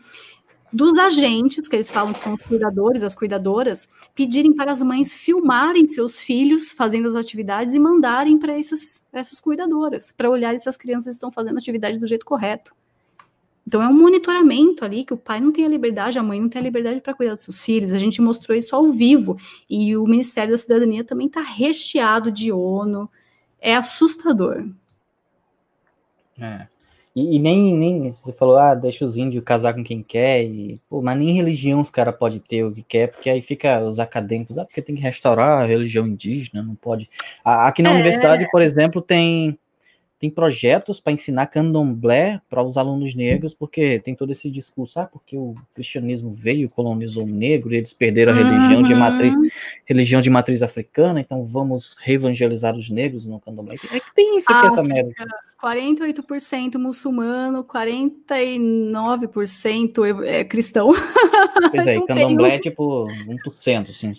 dos 0.72 0.98
agentes, 1.00 1.68
que 1.68 1.76
eles 1.76 1.90
falam 1.90 2.14
que 2.14 2.20
são 2.20 2.36
os 2.36 2.42
cuidadores, 2.42 3.04
as 3.04 3.16
cuidadoras, 3.16 3.90
pedirem 4.14 4.54
para 4.54 4.72
as 4.72 4.82
mães 4.84 5.14
filmarem 5.14 5.88
seus 5.88 6.20
filhos 6.20 6.72
fazendo 6.72 7.10
as 7.10 7.16
atividades 7.16 7.74
e 7.74 7.80
mandarem 7.80 8.38
para 8.38 8.58
essas, 8.58 9.08
essas 9.12 9.42
cuidadoras, 9.42 10.12
para 10.12 10.30
olhar 10.30 10.58
se 10.60 10.70
as 10.70 10.78
crianças 10.78 11.16
estão 11.16 11.32
fazendo 11.32 11.56
a 11.56 11.60
atividade 11.60 11.98
do 11.98 12.08
jeito 12.08 12.26
correto. 12.26 12.72
Então 13.72 13.82
é 13.82 13.88
um 13.88 13.94
monitoramento 13.94 14.84
ali 14.84 15.06
que 15.06 15.14
o 15.14 15.18
pai 15.18 15.40
não 15.40 15.50
tem 15.50 15.64
a 15.64 15.70
liberdade, 15.70 16.20
a 16.20 16.24
mãe 16.24 16.42
não 16.42 16.50
tem 16.50 16.60
a 16.60 16.64
liberdade 16.64 17.00
para 17.00 17.14
cuidar 17.14 17.36
dos 17.36 17.44
seus 17.44 17.64
filhos. 17.64 17.94
A 17.94 17.98
gente 17.98 18.22
mostrou 18.22 18.58
isso 18.58 18.76
ao 18.76 18.92
vivo 18.92 19.38
e 19.70 19.96
o 19.96 20.04
Ministério 20.04 20.52
da 20.52 20.58
Cidadania 20.58 21.06
também 21.06 21.28
está 21.28 21.40
recheado 21.40 22.30
de 22.30 22.52
ONU. 22.52 23.10
É 23.62 23.74
assustador. 23.74 24.68
É. 26.38 26.68
E, 27.16 27.38
e, 27.38 27.40
nem, 27.40 27.74
nem 27.74 28.12
você 28.12 28.34
falou, 28.34 28.58
ah, 28.58 28.76
deixa 28.76 29.06
os 29.06 29.16
índios 29.16 29.42
casar 29.42 29.74
com 29.74 29.86
quem 29.86 30.04
quer, 30.04 30.44
e, 30.44 30.78
pô, 30.90 31.02
mas 31.02 31.18
nem 31.18 31.32
religião 31.32 31.80
os 31.80 31.90
caras 31.90 32.18
podem 32.18 32.40
ter 32.40 32.66
o 32.66 32.74
que 32.74 32.84
quer, 32.84 33.08
porque 33.08 33.30
aí 33.30 33.42
fica 33.42 33.80
os 33.80 34.00
acadêmicos, 34.00 34.58
ah, 34.58 34.66
porque 34.66 34.82
tem 34.82 34.96
que 34.96 35.02
restaurar 35.02 35.64
a 35.64 35.66
religião 35.66 36.06
indígena, 36.06 36.62
não 36.62 36.76
pode. 36.76 37.10
Aqui 37.42 37.82
na 37.82 37.92
é. 37.92 37.94
universidade, 37.94 38.50
por 38.52 38.62
exemplo, 38.62 39.02
tem 39.02 39.58
tem 40.22 40.30
projetos 40.30 41.00
para 41.00 41.14
ensinar 41.14 41.48
candomblé 41.48 42.40
para 42.48 42.64
os 42.64 42.78
alunos 42.78 43.16
negros, 43.16 43.56
porque 43.56 44.00
tem 44.00 44.14
todo 44.14 44.32
esse 44.32 44.52
discurso, 44.52 45.00
ah, 45.00 45.08
porque 45.08 45.36
o 45.36 45.56
cristianismo 45.74 46.32
veio, 46.32 46.70
colonizou 46.70 47.24
o 47.24 47.28
negro, 47.28 47.74
e 47.74 47.78
eles 47.78 47.92
perderam 47.92 48.32
a 48.32 48.36
uhum. 48.36 48.44
religião 48.44 48.84
de 48.84 48.94
matriz 48.94 49.34
religião 49.84 50.22
de 50.22 50.30
matriz 50.30 50.62
africana, 50.62 51.20
então 51.20 51.44
vamos 51.44 51.96
reevangelizar 52.00 52.78
os 52.78 52.92
negros 52.92 53.26
no 53.26 53.40
candomblé. 53.40 53.78
É 53.92 54.00
que 54.00 54.14
tem 54.14 54.38
isso 54.38 54.54
aqui, 54.54 54.68
essa 54.68 54.84
merda. 54.84 55.12
48% 55.60 56.78
muçulmano, 56.78 57.64
49% 57.64 60.24
é 60.24 60.44
cristão. 60.44 60.94
Pois 61.72 61.88
é, 61.88 62.00
candomblé 62.06 62.56
é 62.56 62.60
tipo 62.60 63.08
1%, 63.08 63.90
assim, 63.90 64.14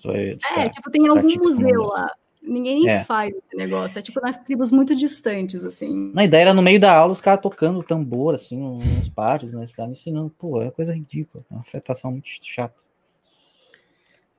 É, 0.56 0.68
tipo, 0.68 0.90
tem 0.90 1.06
algum 1.06 1.32
museu 1.36 1.82
lá. 1.82 2.12
Ninguém 2.42 2.80
nem 2.80 2.88
é. 2.88 3.04
faz 3.04 3.34
esse 3.34 3.56
negócio. 3.56 3.98
É 3.98 4.02
tipo 4.02 4.20
nas 4.20 4.36
tribos 4.36 4.72
muito 4.72 4.94
distantes, 4.96 5.64
assim. 5.64 6.12
Na 6.12 6.24
ideia 6.24 6.42
era 6.42 6.54
no 6.54 6.60
meio 6.62 6.80
da 6.80 6.92
aula 6.92 7.12
os 7.12 7.20
caras 7.20 7.40
tocando 7.40 7.82
tambor, 7.82 8.34
assim, 8.34 8.58
nos 8.58 9.08
pátios, 9.10 9.52
né? 9.52 9.64
Cidade, 9.66 9.92
ensinando. 9.92 10.30
Pô, 10.36 10.60
é 10.60 10.70
coisa 10.70 10.92
ridícula. 10.92 11.44
É 11.50 11.54
uma 11.54 11.60
afetação 11.60 12.10
muito 12.10 12.28
chata. 12.42 12.82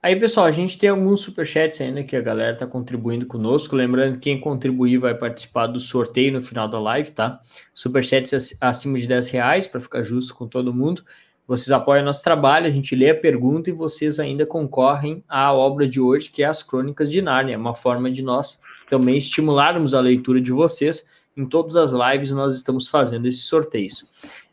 Aí, 0.04 0.14
pessoal, 0.16 0.44
a 0.44 0.50
gente 0.50 0.76
tem 0.76 0.90
alguns 0.90 1.20
superchats 1.20 1.80
ainda 1.80 2.04
que 2.04 2.14
a 2.14 2.20
galera 2.20 2.54
tá 2.54 2.66
contribuindo 2.66 3.24
conosco. 3.24 3.74
Lembrando 3.74 4.16
que 4.16 4.24
quem 4.24 4.38
contribuir 4.38 4.98
vai 4.98 5.14
participar 5.14 5.66
do 5.66 5.80
sorteio 5.80 6.30
no 6.30 6.42
final 6.42 6.68
da 6.68 6.78
live, 6.78 7.10
tá? 7.10 7.40
Superchats 7.72 8.54
acima 8.60 8.98
de 8.98 9.06
10 9.06 9.28
reais, 9.28 9.66
para 9.66 9.80
ficar 9.80 10.02
justo 10.02 10.34
com 10.34 10.46
todo 10.46 10.74
mundo. 10.74 11.02
Vocês 11.46 11.70
apoiam 11.70 12.04
nosso 12.04 12.22
trabalho, 12.22 12.66
a 12.66 12.70
gente 12.70 12.96
lê 12.96 13.10
a 13.10 13.14
pergunta 13.14 13.68
e 13.68 13.72
vocês 13.72 14.18
ainda 14.18 14.46
concorrem 14.46 15.22
à 15.28 15.52
obra 15.52 15.86
de 15.86 16.00
hoje, 16.00 16.30
que 16.30 16.42
é 16.42 16.46
as 16.46 16.62
Crônicas 16.62 17.10
de 17.10 17.20
Nárnia, 17.20 17.58
uma 17.58 17.74
forma 17.74 18.10
de 18.10 18.22
nós 18.22 18.58
também 18.88 19.18
estimularmos 19.18 19.92
a 19.92 20.00
leitura 20.00 20.40
de 20.40 20.50
vocês. 20.50 21.06
Em 21.36 21.44
todas 21.44 21.76
as 21.76 21.92
lives 21.92 22.30
nós 22.30 22.54
estamos 22.54 22.88
fazendo 22.88 23.26
esses 23.26 23.44
sorteios. 23.44 24.06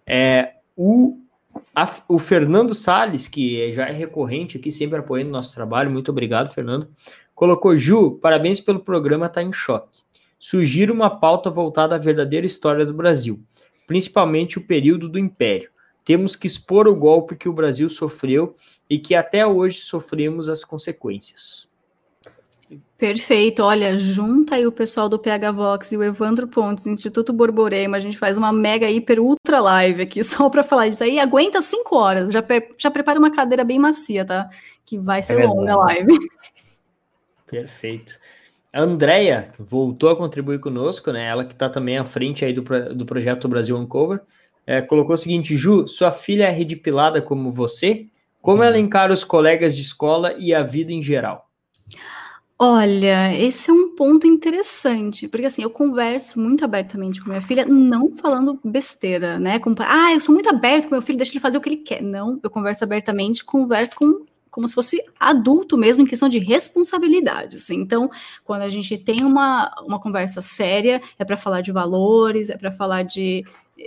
É, 0.06 0.56
o, 0.76 1.18
a, 1.74 1.90
o 2.10 2.20
Fernando 2.20 2.74
Sales, 2.74 3.26
que 3.26 3.72
já 3.72 3.88
é 3.88 3.94
recorrente 3.94 4.58
aqui, 4.58 4.70
sempre 4.70 5.00
apoiando 5.00 5.32
nosso 5.32 5.53
trabalho, 5.53 5.90
muito 5.90 6.11
obrigado, 6.11 6.53
Fernando, 6.53 6.90
colocou, 7.34 7.78
Ju, 7.78 8.20
parabéns 8.22 8.60
pelo 8.60 8.82
programa, 8.82 9.30
tá 9.30 9.42
em 9.42 9.53
choque. 9.53 10.02
Sugiro 10.38 10.94
uma 10.94 11.10
pauta 11.10 11.50
voltada 11.50 11.95
à 11.95 11.98
verdadeira 11.98 12.45
história 12.45 12.86
do 12.86 12.94
Brasil, 12.94 13.40
principalmente 13.88 14.58
o 14.58 14.61
período 14.61 15.08
do 15.08 15.18
Império 15.18 15.70
temos 16.11 16.35
que 16.35 16.45
expor 16.45 16.90
o 16.90 16.95
golpe 16.95 17.38
que 17.38 17.48
o 17.48 17.53
Brasil 17.53 17.88
sofreu 17.88 18.53
e 18.90 18.99
que 18.99 19.15
até 19.15 19.48
hoje 19.48 19.80
sofremos 19.80 20.49
as 20.49 20.61
consequências. 20.61 21.69
Perfeito. 22.98 23.64
Olha, 23.64 23.98
junta 23.98 24.56
aí 24.56 24.67
o 24.67 24.73
pessoal 24.73 25.07
do 25.07 25.17
PH 25.17 25.53
Vox 25.53 25.93
e 25.93 25.95
o 25.95 26.03
Evandro 26.03 26.49
Pontes, 26.49 26.85
Instituto 26.85 27.31
Borborema. 27.31 27.95
A 27.95 27.99
gente 28.01 28.17
faz 28.17 28.38
uma 28.38 28.51
mega, 28.51 28.90
hiper, 28.90 29.22
ultra 29.22 29.61
live 29.61 30.01
aqui 30.01 30.22
só 30.22 30.49
para 30.49 30.64
falar 30.64 30.90
disso 30.90 31.06
aí. 31.06 31.17
Aguenta 31.17 31.61
cinco 31.61 31.95
horas. 31.95 32.33
Já, 32.33 32.43
já 32.77 32.91
prepara 32.91 33.17
uma 33.17 33.31
cadeira 33.31 33.64
bem 33.64 33.80
macia, 33.80 34.25
tá? 34.25 34.49
Que 34.85 34.98
vai 34.98 35.22
ser 35.22 35.40
é 35.40 35.48
longa 35.48 35.72
a 35.72 35.77
live. 35.77 36.19
Perfeito. 37.48 38.19
A 38.73 38.81
Andrea 38.81 39.53
voltou 39.57 40.09
a 40.09 40.15
contribuir 40.17 40.59
conosco, 40.59 41.09
né? 41.14 41.27
Ela 41.27 41.45
que 41.45 41.53
está 41.53 41.69
também 41.69 41.98
à 41.98 42.03
frente 42.03 42.43
aí 42.43 42.51
do, 42.51 42.64
do 42.93 43.06
projeto 43.06 43.48
Brasil 43.48 43.77
Uncover 43.77 44.19
é, 44.72 44.82
colocou 44.82 45.16
o 45.16 45.17
seguinte: 45.17 45.58
Ju, 45.58 45.85
sua 45.85 46.14
filha 46.14 46.45
é 46.45 46.50
redipilada 46.50 47.22
como 47.22 47.51
você? 47.51 48.06
Como 48.41 48.64
ela 48.64 48.80
encara 48.80 49.11
os 49.11 49.22
colegas 49.22 49.75
de 49.75 49.82
escola 49.82 50.33
e 50.38 50.53
a 50.53 50.64
vida 50.64 50.93
em 50.93 51.03
geral? 51.03 51.50
Olha, 52.58 53.35
esse 53.38 53.69
é 53.69 53.74
um 53.74 53.95
ponto 53.95 54.25
interessante, 54.25 55.27
porque 55.27 55.48
assim, 55.48 55.64
eu 55.64 55.69
converso 55.69 56.40
muito 56.40 56.64
abertamente 56.64 57.19
com 57.19 57.30
minha 57.30 57.41
filha, 57.41 57.66
não 57.66 58.16
falando 58.16 58.59
besteira, 58.64 59.38
né? 59.38 59.59
Com, 59.59 59.75
ah, 59.80 60.14
eu 60.14 60.22
sou 60.22 60.33
muito 60.33 60.48
aberto 60.48 60.85
com 60.85 60.95
meu 60.95 61.01
filho, 61.01 61.17
deixa 61.17 61.33
ele 61.33 61.41
fazer 61.41 61.58
o 61.58 61.61
que 61.61 61.67
ele 61.67 61.77
quer. 61.77 62.01
Não, 62.01 62.40
eu 62.41 62.50
converso 62.50 62.83
abertamente, 62.83 63.43
converso 63.43 63.93
com 63.93 64.25
como 64.51 64.67
se 64.67 64.75
fosse 64.75 65.01
adulto 65.17 65.77
mesmo 65.77 66.03
em 66.03 66.06
questão 66.06 66.27
de 66.27 66.38
responsabilidades. 66.38 67.69
Então, 67.69 68.09
quando 68.43 68.64
a 68.64 68.69
gente 68.69 68.98
tem 68.98 69.24
uma, 69.24 69.72
uma 69.88 70.00
conversa 70.00 70.41
séria, 70.41 71.01
é 71.17 71.24
para 71.24 71.38
falar 71.38 71.61
de 71.61 71.72
valores, 71.72 72.50
é 72.50 72.58
para 72.58 72.72
falar 72.72 73.03
de 73.03 73.45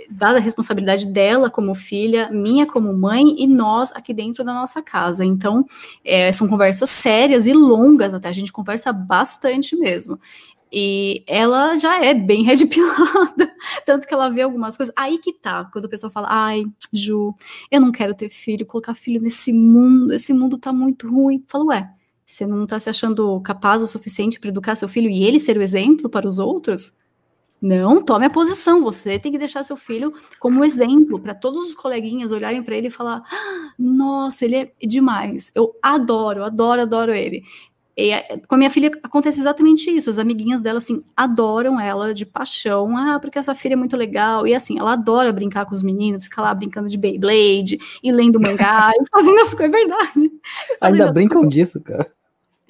dada 0.09 0.37
a 0.37 0.41
responsabilidade 0.41 1.07
dela 1.07 1.49
como 1.49 1.73
filha, 1.73 2.29
minha 2.31 2.65
como 2.65 2.93
mãe 2.93 3.41
e 3.41 3.47
nós 3.47 3.91
aqui 3.93 4.13
dentro 4.13 4.43
da 4.43 4.53
nossa 4.53 4.81
casa. 4.81 5.23
Então, 5.23 5.65
é, 6.03 6.31
são 6.31 6.47
conversas 6.47 6.89
sérias 6.89 7.47
e 7.47 7.53
longas, 7.53 8.13
até 8.13 8.27
a 8.27 8.33
gente 8.33 8.51
conversa 8.51 8.91
bastante 8.91 9.75
mesmo. 9.75 10.19
E 10.71 11.23
ela 11.27 11.77
já 11.77 12.03
é 12.03 12.13
bem 12.13 12.43
redpilada, 12.43 13.49
tanto 13.85 14.07
que 14.07 14.13
ela 14.13 14.29
vê 14.29 14.41
algumas 14.41 14.75
coisas. 14.75 14.93
Aí 14.97 15.17
que 15.19 15.31
tá, 15.31 15.65
quando 15.71 15.85
o 15.85 15.89
pessoal 15.89 16.11
fala, 16.11 16.27
ai, 16.29 16.65
Ju, 16.91 17.33
eu 17.71 17.79
não 17.79 17.91
quero 17.91 18.13
ter 18.13 18.29
filho, 18.29 18.65
colocar 18.65 18.93
filho 18.93 19.21
nesse 19.21 19.53
mundo, 19.53 20.13
esse 20.13 20.33
mundo 20.33 20.57
tá 20.57 20.73
muito 20.73 21.07
ruim. 21.07 21.43
Falo, 21.47 21.67
ué, 21.67 21.89
você 22.25 22.45
não 22.45 22.65
tá 22.65 22.79
se 22.79 22.89
achando 22.89 23.39
capaz 23.41 23.81
o 23.81 23.87
suficiente 23.87 24.39
para 24.39 24.49
educar 24.49 24.75
seu 24.75 24.89
filho 24.89 25.09
e 25.09 25.23
ele 25.23 25.39
ser 25.39 25.57
o 25.57 25.61
exemplo 25.61 26.09
para 26.09 26.27
os 26.27 26.39
outros? 26.39 26.93
Não, 27.65 27.99
tome 27.99 28.27
a 28.27 28.29
posição. 28.29 28.83
Você 28.83 29.17
tem 29.17 29.31
que 29.31 29.39
deixar 29.39 29.63
seu 29.63 29.75
filho 29.75 30.13
como 30.39 30.63
exemplo 30.63 31.19
para 31.19 31.33
todos 31.33 31.69
os 31.69 31.73
coleguinhas 31.73 32.31
olharem 32.31 32.61
para 32.61 32.75
ele 32.75 32.89
e 32.89 32.91
falar: 32.91 33.23
ah, 33.25 33.73
Nossa, 33.79 34.45
ele 34.45 34.55
é 34.55 34.71
demais. 34.83 35.51
Eu 35.55 35.75
adoro, 35.81 36.43
adoro, 36.43 36.81
adoro 36.81 37.11
ele. 37.11 37.41
E 37.97 38.11
com 38.47 38.53
a 38.53 38.57
minha 38.59 38.69
filha 38.69 38.91
acontece 39.01 39.39
exatamente 39.39 39.89
isso. 39.89 40.11
As 40.11 40.19
amiguinhas 40.19 40.61
dela, 40.61 40.77
assim, 40.77 41.03
adoram 41.17 41.79
ela 41.79 42.13
de 42.13 42.23
paixão. 42.23 42.95
Ah, 42.95 43.19
porque 43.19 43.39
essa 43.39 43.55
filha 43.55 43.73
é 43.73 43.77
muito 43.77 43.97
legal. 43.97 44.45
E 44.45 44.53
assim, 44.53 44.77
ela 44.77 44.93
adora 44.93 45.33
brincar 45.33 45.65
com 45.65 45.73
os 45.73 45.81
meninos, 45.81 46.25
ficar 46.25 46.43
lá 46.43 46.53
brincando 46.53 46.87
de 46.87 46.99
Beyblade 46.99 47.79
e 48.03 48.11
lendo 48.11 48.39
mangá 48.39 48.91
e 48.93 49.09
fazendo 49.09 49.39
as 49.39 49.55
coisas, 49.55 49.73
é 49.73 49.77
verdade. 49.79 50.31
Ainda 50.81 51.11
brincam 51.11 51.41
coisas. 51.41 51.53
disso, 51.55 51.81
cara. 51.81 52.07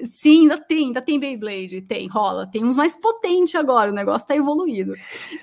Sim, 0.04 0.42
ainda 0.42 0.58
tem, 0.58 0.88
ainda 0.88 1.02
tem 1.02 1.18
Beyblade, 1.18 1.82
tem, 1.82 2.08
rola. 2.08 2.46
Tem 2.46 2.66
uns 2.66 2.76
mais 2.76 2.96
potentes 2.96 3.56
agora, 3.56 3.92
o 3.92 3.94
negócio 3.94 4.28
tá 4.28 4.36
evoluído. 4.36 4.94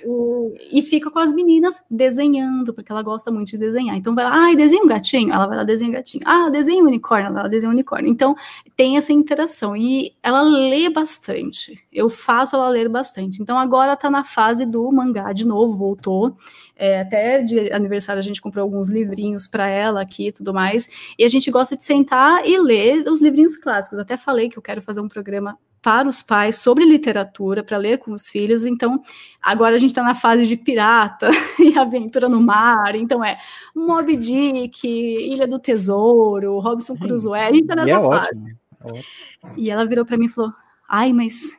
E, 0.05 0.79
e, 0.79 0.83
fica 0.83 1.11
com 1.11 1.19
as 1.19 1.33
meninas 1.33 1.81
desenhando, 1.91 2.75
porque 2.75 2.93
ela 2.93 3.03
gosta 3.03 3.31
muito 3.31 3.49
de 3.49 3.59
desenhar. 3.59 3.97
Então 3.97 4.15
vai 4.15 4.25
lá, 4.25 4.31
ai, 4.35 4.55
desenha 4.55 4.83
um 4.83 4.87
gatinho, 4.87 5.33
ela 5.33 5.47
vai 5.47 5.57
lá 5.57 5.65
desenha 5.65 5.89
um 5.89 5.95
gatinho. 5.95 6.23
Ah, 6.27 6.51
desenha 6.51 6.83
um 6.83 6.87
unicórnio, 6.87 7.27
ela 7.27 7.35
vai 7.35 7.43
lá 7.45 7.49
desenha 7.49 7.71
um 7.71 7.73
unicórnio. 7.73 8.11
Então 8.11 8.37
tem 8.77 8.99
essa 8.99 9.11
interação. 9.11 9.75
E 9.75 10.13
ela 10.23 10.43
lê 10.43 10.91
bastante. 10.91 11.83
Eu 11.91 12.11
faço 12.11 12.55
ela 12.55 12.69
ler 12.69 12.91
bastante. 12.91 13.41
Então 13.41 13.59
agora 13.59 13.97
tá 13.97 14.11
na 14.11 14.23
fase 14.23 14.67
do 14.67 14.93
mangá 14.93 15.33
de 15.33 15.47
novo, 15.47 15.75
voltou. 15.75 16.37
É, 16.77 17.01
até 17.01 17.41
de 17.41 17.73
aniversário 17.73 18.19
a 18.19 18.23
gente 18.23 18.41
comprou 18.41 18.65
alguns 18.65 18.89
livrinhos 18.89 19.47
para 19.47 19.67
ela 19.69 20.03
aqui 20.03 20.29
e 20.29 20.33
tudo 20.33 20.53
mais. 20.53 20.89
E 21.19 21.25
a 21.25 21.29
gente 21.29 21.51
gosta 21.51 21.75
de 21.77 21.85
sentar 21.85 22.47
e 22.47 22.59
ler 22.59 23.09
os 23.09 23.23
livrinhos 23.23 23.57
clássicos. 23.57 23.99
Até 23.99 24.17
falei 24.17 24.42
que 24.49 24.59
eu 24.59 24.63
quero 24.63 24.83
fazer 24.83 25.01
um 25.01 25.09
programa 25.09 25.59
para 25.81 26.09
os 26.09 26.23
pais 26.23 26.57
sobre 26.57 26.85
literatura, 26.85 27.65
para 27.65 27.77
ler 27.77 27.99
com 27.99 28.13
os 28.13 28.29
filhos. 28.29 28.65
Então, 28.65 29.03
agora 29.43 29.75
a 29.75 29.79
gente 29.79 29.91
está 29.91 30.03
na 30.03 30.15
fase 30.15 30.47
de 30.47 30.57
pirata 30.57 31.29
e 31.59 31.77
aventura 31.77 32.29
no 32.29 32.41
mar. 32.41 32.95
Então, 32.95 33.25
é 33.25 33.39
Moby 33.75 34.17
Dick, 34.17 34.87
Ilha 34.87 35.47
do 35.47 35.59
Tesouro, 35.59 36.61
Robson 36.61 36.97
Crusoe. 36.97 37.41
A 37.41 37.53
gente 37.53 37.63
está 37.63 37.75
nessa 37.75 37.91
é 37.91 38.01
fase. 38.01 38.29
Ótimo. 38.29 38.49
É 38.49 38.91
ótimo. 38.91 39.55
E 39.57 39.71
ela 39.71 39.85
virou 39.85 40.05
para 40.05 40.17
mim 40.17 40.27
e 40.27 40.29
falou: 40.29 40.53
Ai, 40.89 41.13
mas 41.13 41.59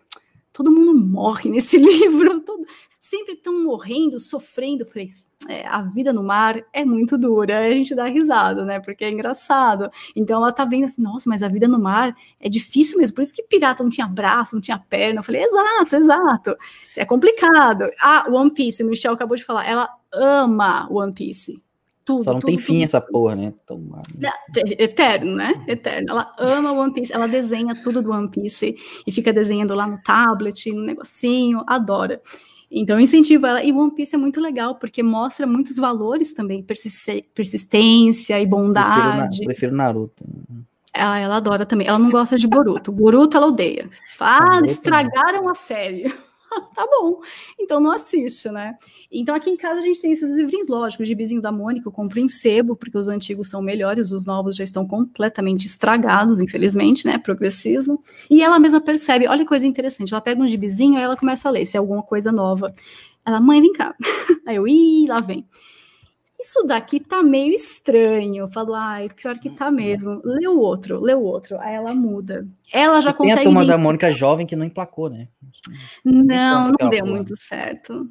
todo 0.53 0.71
mundo 0.71 0.95
morre 0.95 1.49
nesse 1.49 1.77
livro. 1.79 2.39
Todo 2.39 2.65
sempre 3.03 3.33
estão 3.33 3.61
morrendo, 3.61 4.17
sofrendo. 4.17 4.83
Eu 4.83 4.87
falei, 4.87 5.09
é, 5.49 5.67
a 5.67 5.81
vida 5.81 6.13
no 6.13 6.23
mar 6.23 6.63
é 6.71 6.85
muito 6.85 7.17
dura. 7.17 7.59
Aí 7.59 7.73
a 7.73 7.75
gente 7.75 7.93
dá 7.93 8.05
risada, 8.05 8.63
né? 8.63 8.79
Porque 8.79 9.03
é 9.03 9.11
engraçado. 9.11 9.89
Então 10.15 10.41
ela 10.41 10.53
tá 10.53 10.63
vendo 10.63 10.85
assim, 10.85 11.01
nossa, 11.01 11.29
mas 11.29 11.43
a 11.43 11.49
vida 11.49 11.67
no 11.67 11.77
mar 11.77 12.15
é 12.39 12.47
difícil 12.47 12.97
mesmo. 12.97 13.13
Por 13.13 13.21
isso 13.21 13.35
que 13.35 13.43
pirata 13.43 13.83
não 13.83 13.89
tinha 13.89 14.07
braço, 14.07 14.55
não 14.55 14.61
tinha 14.61 14.79
perna. 14.79 15.19
Eu 15.19 15.23
falei, 15.23 15.43
exato, 15.43 15.95
exato. 15.97 16.55
É 16.95 17.03
complicado. 17.03 17.89
Ah, 17.99 18.23
One 18.29 18.53
Piece, 18.53 18.81
Michel 18.85 19.11
acabou 19.11 19.35
de 19.35 19.43
falar, 19.43 19.67
ela 19.67 19.89
ama 20.13 20.87
One 20.89 21.11
Piece. 21.11 21.61
Tudo, 22.05 22.23
Só 22.23 22.33
não 22.33 22.39
tudo, 22.39 22.51
tem 22.51 22.57
fim 22.57 22.73
tudo. 22.75 22.85
essa 22.85 23.01
porra, 23.01 23.35
né? 23.35 23.53
Toma. 23.65 24.01
Eterno, 24.79 25.35
né? 25.35 25.61
Eterno. 25.67 26.11
Ela 26.11 26.33
ama 26.39 26.71
One 26.71 26.93
Piece, 26.93 27.11
ela 27.13 27.27
desenha 27.27 27.83
tudo 27.83 28.01
do 28.01 28.11
One 28.11 28.29
Piece 28.29 28.75
e 29.05 29.11
fica 29.11 29.33
desenhando 29.33 29.75
lá 29.75 29.85
no 29.85 30.01
tablet, 30.01 30.71
no 30.71 30.83
negocinho, 30.83 31.63
adora. 31.67 32.21
Então, 32.75 32.97
eu 32.97 33.01
incentivo 33.01 33.45
ela. 33.45 33.63
E 33.63 33.71
One 33.71 33.91
Piece 33.91 34.15
é 34.15 34.17
muito 34.17 34.41
legal, 34.41 34.75
porque 34.75 35.03
mostra 35.03 35.45
muitos 35.45 35.77
valores 35.77 36.33
também, 36.33 36.63
persistência 36.63 38.41
e 38.41 38.45
bondade. 38.47 39.41
Eu 39.41 39.45
prefiro, 39.45 39.75
Naruto. 39.75 40.23
Ela, 40.91 41.19
ela 41.19 41.35
adora 41.37 41.65
também. 41.65 41.87
Ela 41.87 41.99
não 41.99 42.09
gosta 42.09 42.37
de 42.37 42.47
Boruto. 42.47 42.91
Boruto 42.91 43.37
ela 43.37 43.47
odeia. 43.47 43.89
Ah, 44.19 44.61
estragaram 44.63 45.47
a 45.47 45.53
série. 45.53 46.13
tá 46.73 46.85
bom, 46.87 47.19
então 47.59 47.79
não 47.79 47.91
assiste, 47.91 48.49
né? 48.49 48.77
Então 49.11 49.35
aqui 49.35 49.49
em 49.49 49.57
casa 49.57 49.79
a 49.79 49.81
gente 49.81 50.01
tem 50.01 50.11
esses 50.11 50.29
livrinhos, 50.31 50.67
lógicos, 50.67 51.07
de 51.07 51.15
Bizinho 51.15 51.41
da 51.41 51.51
Mônica, 51.51 51.87
eu 51.87 51.91
compro 51.91 52.19
em 52.19 52.27
sebo, 52.27 52.75
porque 52.75 52.97
os 52.97 53.07
antigos 53.07 53.49
são 53.49 53.61
melhores, 53.61 54.11
os 54.11 54.25
novos 54.25 54.55
já 54.55 54.63
estão 54.63 54.87
completamente 54.87 55.65
estragados, 55.65 56.39
infelizmente, 56.39 57.05
né? 57.05 57.17
Progressismo. 57.17 58.01
E 58.29 58.41
ela 58.41 58.59
mesma 58.59 58.81
percebe, 58.81 59.27
olha 59.27 59.43
que 59.43 59.49
coisa 59.49 59.65
interessante, 59.67 60.13
ela 60.13 60.21
pega 60.21 60.41
um 60.41 60.47
gibizinho, 60.47 60.97
aí 60.97 61.03
ela 61.03 61.17
começa 61.17 61.47
a 61.49 61.51
ler, 61.51 61.65
se 61.65 61.77
é 61.77 61.79
alguma 61.79 62.03
coisa 62.03 62.31
nova. 62.31 62.73
Ela, 63.25 63.39
mãe, 63.39 63.61
vem 63.61 63.71
cá. 63.71 63.95
Aí 64.45 64.57
eu, 64.57 64.67
ih, 64.67 65.07
lá 65.07 65.21
vem 65.21 65.47
isso 66.43 66.63
daqui 66.63 66.99
tá 66.99 67.23
meio 67.23 67.53
estranho. 67.53 68.43
Eu 68.43 68.47
falo, 68.49 68.73
ai, 68.73 69.09
pior 69.09 69.39
que 69.39 69.49
tá 69.49 69.71
mesmo. 69.71 70.21
Lê 70.23 70.47
o 70.47 70.59
outro, 70.59 70.99
lê 70.99 71.13
o 71.13 71.21
outro. 71.21 71.57
Aí 71.59 71.73
ela 71.73 71.95
muda. 71.95 72.45
Ela 72.71 73.01
já 73.01 73.11
e 73.11 73.13
consegue. 73.13 73.39
Tem 73.39 73.41
a 73.41 73.49
turma 73.49 73.65
da 73.65 73.77
Mônica 73.77 74.11
jovem 74.11 74.45
que 74.45 74.55
não 74.55 74.65
emplacou, 74.65 75.09
né? 75.09 75.27
Não, 76.03 76.71
não 76.79 76.89
deu 76.89 77.05
muito 77.05 77.33
certo. 77.41 78.09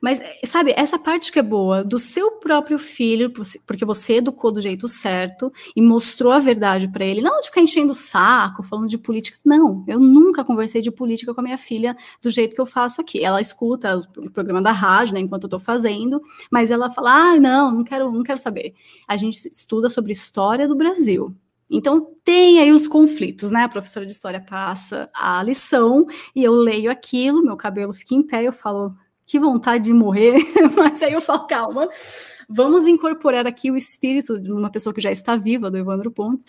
Mas, 0.00 0.20
sabe, 0.44 0.72
essa 0.76 0.98
parte 0.98 1.32
que 1.32 1.38
é 1.38 1.42
boa 1.42 1.84
do 1.84 1.98
seu 1.98 2.32
próprio 2.32 2.78
filho, 2.78 3.32
porque 3.66 3.84
você 3.84 4.14
educou 4.14 4.52
do 4.52 4.60
jeito 4.60 4.88
certo 4.88 5.52
e 5.74 5.82
mostrou 5.82 6.32
a 6.32 6.38
verdade 6.38 6.88
para 6.88 7.04
ele, 7.04 7.20
não 7.20 7.40
de 7.40 7.48
ficar 7.48 7.60
enchendo 7.60 7.92
o 7.92 7.94
saco, 7.94 8.62
falando 8.62 8.88
de 8.88 8.98
política. 8.98 9.38
Não, 9.44 9.84
eu 9.86 9.98
nunca 9.98 10.44
conversei 10.44 10.80
de 10.80 10.90
política 10.90 11.34
com 11.34 11.40
a 11.40 11.44
minha 11.44 11.58
filha 11.58 11.96
do 12.22 12.30
jeito 12.30 12.54
que 12.54 12.60
eu 12.60 12.66
faço 12.66 13.00
aqui. 13.00 13.24
Ela 13.24 13.40
escuta 13.40 13.98
o 14.16 14.30
programa 14.30 14.62
da 14.62 14.72
rádio, 14.72 15.14
né, 15.14 15.20
enquanto 15.20 15.44
eu 15.44 15.50
tô 15.50 15.60
fazendo, 15.60 16.20
mas 16.50 16.70
ela 16.70 16.90
fala: 16.90 17.32
ah, 17.32 17.36
não, 17.40 17.72
não 17.72 17.84
quero, 17.84 18.10
não 18.10 18.22
quero 18.22 18.38
saber. 18.38 18.74
A 19.06 19.16
gente 19.16 19.48
estuda 19.48 19.88
sobre 19.88 20.12
história 20.12 20.68
do 20.68 20.76
Brasil. 20.76 21.34
Então 21.70 22.14
tem 22.24 22.60
aí 22.60 22.70
os 22.70 22.86
conflitos, 22.86 23.50
né? 23.50 23.64
A 23.64 23.68
professora 23.68 24.06
de 24.06 24.12
história 24.12 24.40
passa 24.40 25.10
a 25.12 25.42
lição 25.42 26.06
e 26.34 26.44
eu 26.44 26.52
leio 26.52 26.90
aquilo, 26.90 27.42
meu 27.42 27.56
cabelo 27.56 27.92
fica 27.92 28.14
em 28.14 28.22
pé, 28.22 28.44
eu 28.44 28.52
falo, 28.52 28.94
que 29.26 29.40
vontade 29.40 29.84
de 29.84 29.92
morrer, 29.92 30.38
mas 30.76 31.02
aí 31.02 31.12
eu 31.12 31.20
falo, 31.20 31.46
calma, 31.48 31.88
vamos 32.48 32.86
incorporar 32.86 33.44
aqui 33.44 33.72
o 33.72 33.76
espírito 33.76 34.38
de 34.38 34.52
uma 34.52 34.70
pessoa 34.70 34.94
que 34.94 35.00
já 35.00 35.10
está 35.10 35.36
viva, 35.36 35.68
do 35.68 35.76
Evandro 35.76 36.12
Pontes, 36.12 36.46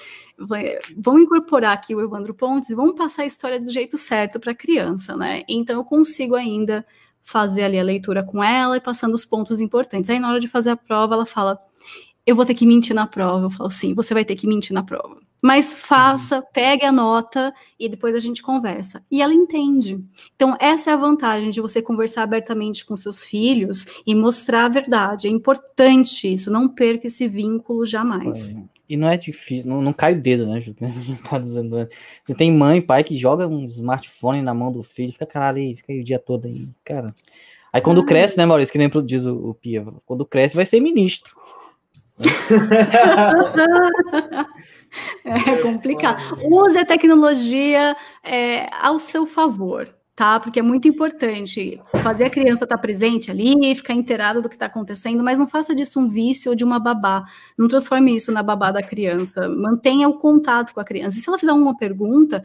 vamos 0.95 1.23
incorporar 1.23 1.73
aqui 1.73 1.95
o 1.95 2.01
Evandro 2.01 2.35
Pontes 2.35 2.69
e 2.69 2.75
vamos 2.75 2.93
passar 2.93 3.23
a 3.23 3.25
história 3.25 3.59
do 3.59 3.71
jeito 3.71 3.97
certo 3.97 4.39
para 4.39 4.51
a 4.51 4.55
criança, 4.55 5.17
né? 5.17 5.41
Então 5.49 5.77
eu 5.77 5.83
consigo 5.83 6.35
ainda 6.35 6.85
fazer 7.23 7.63
ali 7.63 7.79
a 7.79 7.83
leitura 7.83 8.23
com 8.23 8.43
ela 8.43 8.77
e 8.77 8.79
passando 8.79 9.15
os 9.15 9.25
pontos 9.25 9.59
importantes. 9.59 10.09
Aí 10.09 10.19
na 10.19 10.29
hora 10.29 10.39
de 10.39 10.47
fazer 10.47 10.69
a 10.69 10.77
prova, 10.77 11.15
ela 11.15 11.25
fala, 11.25 11.59
eu 12.25 12.35
vou 12.35 12.45
ter 12.45 12.53
que 12.53 12.65
mentir 12.65 12.95
na 12.95 13.07
prova. 13.07 13.47
Eu 13.47 13.49
falo, 13.49 13.69
sim, 13.69 13.93
você 13.93 14.13
vai 14.13 14.23
ter 14.23 14.35
que 14.35 14.47
mentir 14.47 14.73
na 14.73 14.83
prova. 14.83 15.26
Mas 15.41 15.71
faça, 15.71 16.41
pegue 16.53 16.85
a 16.85 16.91
nota 16.91 17.53
e 17.79 17.87
depois 17.87 18.15
a 18.15 18.19
gente 18.19 18.41
conversa. 18.41 19.03
E 19.09 19.21
ela 19.21 19.33
entende. 19.33 20.03
Então, 20.35 20.55
essa 20.59 20.91
é 20.91 20.93
a 20.93 20.97
vantagem 20.97 21.49
de 21.49 21.61
você 21.61 21.81
conversar 21.81 22.23
abertamente 22.23 22.85
com 22.85 22.95
seus 22.95 23.23
filhos 23.23 23.85
e 24.05 24.15
mostrar 24.15 24.65
a 24.65 24.69
verdade. 24.69 25.27
É 25.27 25.29
importante 25.29 26.31
isso, 26.31 26.51
não 26.51 26.67
perca 26.67 27.07
esse 27.07 27.27
vínculo 27.27 27.85
jamais. 27.85 28.55
E 28.89 28.95
não 28.95 29.09
é 29.09 29.17
difícil, 29.17 29.69
não, 29.69 29.81
não 29.81 29.91
cai 29.91 30.13
o 30.13 30.21
dedo, 30.21 30.47
né, 30.47 30.63
tá 31.29 31.37
dizendo. 31.37 31.75
Né? 31.75 31.89
Você 32.25 32.33
tem 32.33 32.51
mãe, 32.51 32.81
pai 32.81 33.03
que 33.03 33.17
joga 33.17 33.45
um 33.45 33.65
smartphone 33.65 34.41
na 34.41 34.53
mão 34.53 34.71
do 34.71 34.81
filho, 34.81 35.11
fica 35.11 35.25
caralho 35.25 35.57
aí, 35.57 35.75
fica 35.75 35.91
aí 35.91 35.99
o 35.99 36.03
dia 36.03 36.17
todo 36.17 36.45
aí, 36.45 36.67
cara. 36.85 37.13
Aí 37.71 37.81
quando 37.81 38.01
ah. 38.01 38.05
cresce, 38.05 38.37
né, 38.37 38.45
Maurício, 38.45 38.71
que 38.71 38.77
nem 38.77 38.89
diz 39.05 39.25
o, 39.25 39.49
o 39.49 39.53
Pia, 39.53 39.85
quando 40.05 40.25
cresce 40.25 40.55
vai 40.55 40.65
ser 40.65 40.79
ministro. 40.79 41.35
é 45.23 45.57
complicado. 45.61 46.21
Use 46.43 46.77
a 46.77 46.85
tecnologia 46.85 47.95
é, 48.23 48.69
ao 48.81 48.99
seu 48.99 49.25
favor, 49.25 49.87
tá? 50.15 50.39
Porque 50.39 50.59
é 50.59 50.63
muito 50.63 50.87
importante 50.87 51.79
fazer 52.01 52.25
a 52.25 52.29
criança 52.29 52.63
estar 52.63 52.75
tá 52.75 52.81
presente 52.81 53.29
ali, 53.29 53.75
ficar 53.75 53.93
inteirada 53.93 54.41
do 54.41 54.49
que 54.49 54.55
está 54.55 54.65
acontecendo, 54.65 55.23
mas 55.23 55.37
não 55.37 55.47
faça 55.47 55.75
disso 55.75 55.99
um 55.99 56.07
vício 56.07 56.51
ou 56.51 56.55
de 56.55 56.63
uma 56.63 56.79
babá. 56.79 57.23
Não 57.57 57.67
transforme 57.67 58.15
isso 58.15 58.31
na 58.31 58.41
babá 58.41 58.71
da 58.71 58.81
criança. 58.81 59.47
Mantenha 59.47 60.09
o 60.09 60.17
contato 60.17 60.73
com 60.73 60.79
a 60.79 60.85
criança. 60.85 61.17
E 61.17 61.21
se 61.21 61.29
ela 61.29 61.37
fizer 61.37 61.53
uma 61.53 61.77
pergunta, 61.77 62.43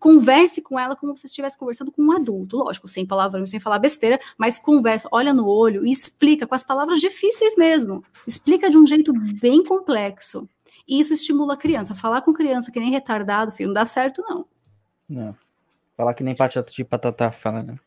converse 0.00 0.62
com 0.62 0.78
ela 0.78 0.96
como 0.96 1.16
se 1.16 1.26
estivesse 1.26 1.58
conversando 1.58 1.92
com 1.92 2.02
um 2.02 2.10
adulto, 2.10 2.56
lógico, 2.56 2.88
sem 2.88 3.06
palavrão, 3.06 3.44
sem 3.44 3.60
falar 3.60 3.78
besteira, 3.78 4.18
mas 4.38 4.58
conversa, 4.58 5.06
olha 5.12 5.34
no 5.34 5.46
olho 5.46 5.86
e 5.86 5.90
explica 5.90 6.46
com 6.46 6.54
as 6.54 6.64
palavras 6.64 7.00
difíceis 7.00 7.54
mesmo. 7.54 8.02
Explica 8.26 8.70
de 8.70 8.78
um 8.78 8.86
jeito 8.86 9.12
bem 9.38 9.62
complexo. 9.62 10.48
E 10.90 10.98
isso 10.98 11.14
estimula 11.14 11.54
a 11.54 11.56
criança. 11.56 11.94
Falar 11.94 12.20
com 12.20 12.32
criança 12.32 12.72
que 12.72 12.80
nem 12.80 12.90
retardado, 12.90 13.52
filho, 13.52 13.68
não 13.68 13.74
dá 13.74 13.86
certo, 13.86 14.20
não. 14.22 14.44
Não. 15.08 15.36
Falar 15.96 16.14
que 16.14 16.24
nem 16.24 16.34
patata 16.34 16.72
de 16.72 16.84
patatá 16.84 17.30
fala, 17.30 17.62
né? 17.62 17.78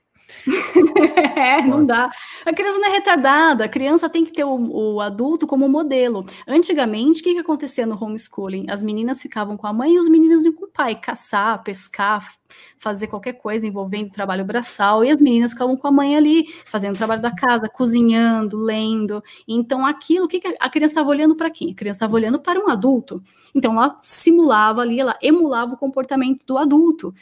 é, 1.36 1.62
não 1.62 1.86
dá. 1.86 2.10
A 2.46 2.54
criança 2.54 2.80
não 2.80 2.88
é 2.88 2.92
retardada, 2.92 3.66
a 3.66 3.70
criança 3.70 4.10
tem 4.10 4.24
que 4.24 4.32
ter 4.32 4.44
o, 4.44 4.94
o 4.96 5.02
adulto 5.02 5.46
como 5.46 5.68
modelo. 5.68 6.26
Antigamente, 6.48 7.22
o 7.22 7.24
que, 7.24 7.34
que 7.34 7.40
acontecia 7.40 7.86
no 7.86 8.02
homeschooling? 8.02 8.66
As 8.70 8.82
meninas 8.82 9.22
ficavam 9.22 9.58
com 9.58 9.68
a 9.68 9.74
mãe 9.74 9.96
e 9.96 10.00
os 10.00 10.10
meninos 10.10 10.46
iam 10.46 10.54
com 10.54 10.66
o 10.66 10.70
pai, 10.70 10.96
caçar, 10.96 11.62
pescar, 11.64 12.34
fazer 12.78 13.08
qualquer 13.08 13.34
coisa 13.34 13.68
envolvendo 13.68 14.12
trabalho 14.12 14.46
braçal, 14.46 15.04
e 15.04 15.12
as 15.12 15.22
meninas 15.22 15.52
ficavam 15.52 15.76
com 15.76 15.88
a 15.88 15.92
mãe 15.92 16.16
ali, 16.16 16.46
fazendo 16.66 16.96
trabalho 16.96 17.22
da 17.22 17.34
casa, 17.34 17.68
cozinhando, 17.68 18.58
lendo. 18.58 19.24
Então, 19.48 19.86
aquilo, 19.86 20.26
o 20.26 20.28
que, 20.28 20.40
que 20.40 20.56
a 20.60 20.70
criança 20.70 20.94
estava 20.94 21.10
olhando 21.10 21.36
para 21.36 21.50
quem? 21.50 21.72
A 21.72 21.76
criança 21.76 21.98
estava 21.98 22.16
olhando 22.16 22.40
para 22.40 22.60
um 22.60 22.70
adulto. 22.70 23.22
Então, 23.54 23.74
ela 23.74 23.98
simulava 24.02 24.82
ali, 24.82 25.00
ela 25.00 25.18
emulava 25.22 25.74
o 25.74 25.78
comportamento 25.78 26.46
do 26.46 26.58
adulto 26.58 27.14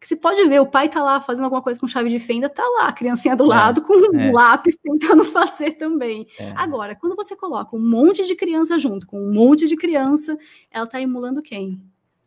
que 0.00 0.08
você 0.08 0.16
pode 0.16 0.42
ver, 0.48 0.60
o 0.60 0.66
pai 0.66 0.88
tá 0.88 1.02
lá 1.02 1.20
fazendo 1.20 1.44
alguma 1.44 1.60
coisa 1.60 1.78
com 1.78 1.86
chave 1.86 2.08
de 2.08 2.18
fenda, 2.18 2.48
tá 2.48 2.66
lá, 2.78 2.88
a 2.88 2.92
criancinha 2.92 3.36
do 3.36 3.44
é, 3.44 3.48
lado 3.48 3.82
com 3.82 3.92
um 3.92 4.18
é. 4.18 4.32
lápis 4.32 4.74
tentando 4.82 5.22
fazer 5.26 5.72
também. 5.72 6.26
É. 6.38 6.52
Agora, 6.56 6.96
quando 6.96 7.14
você 7.14 7.36
coloca 7.36 7.76
um 7.76 7.86
monte 7.86 8.26
de 8.26 8.34
criança 8.34 8.78
junto 8.78 9.06
com 9.06 9.20
um 9.20 9.30
monte 9.30 9.68
de 9.68 9.76
criança, 9.76 10.38
ela 10.70 10.86
tá 10.86 10.98
emulando 10.98 11.42
quem? 11.42 11.78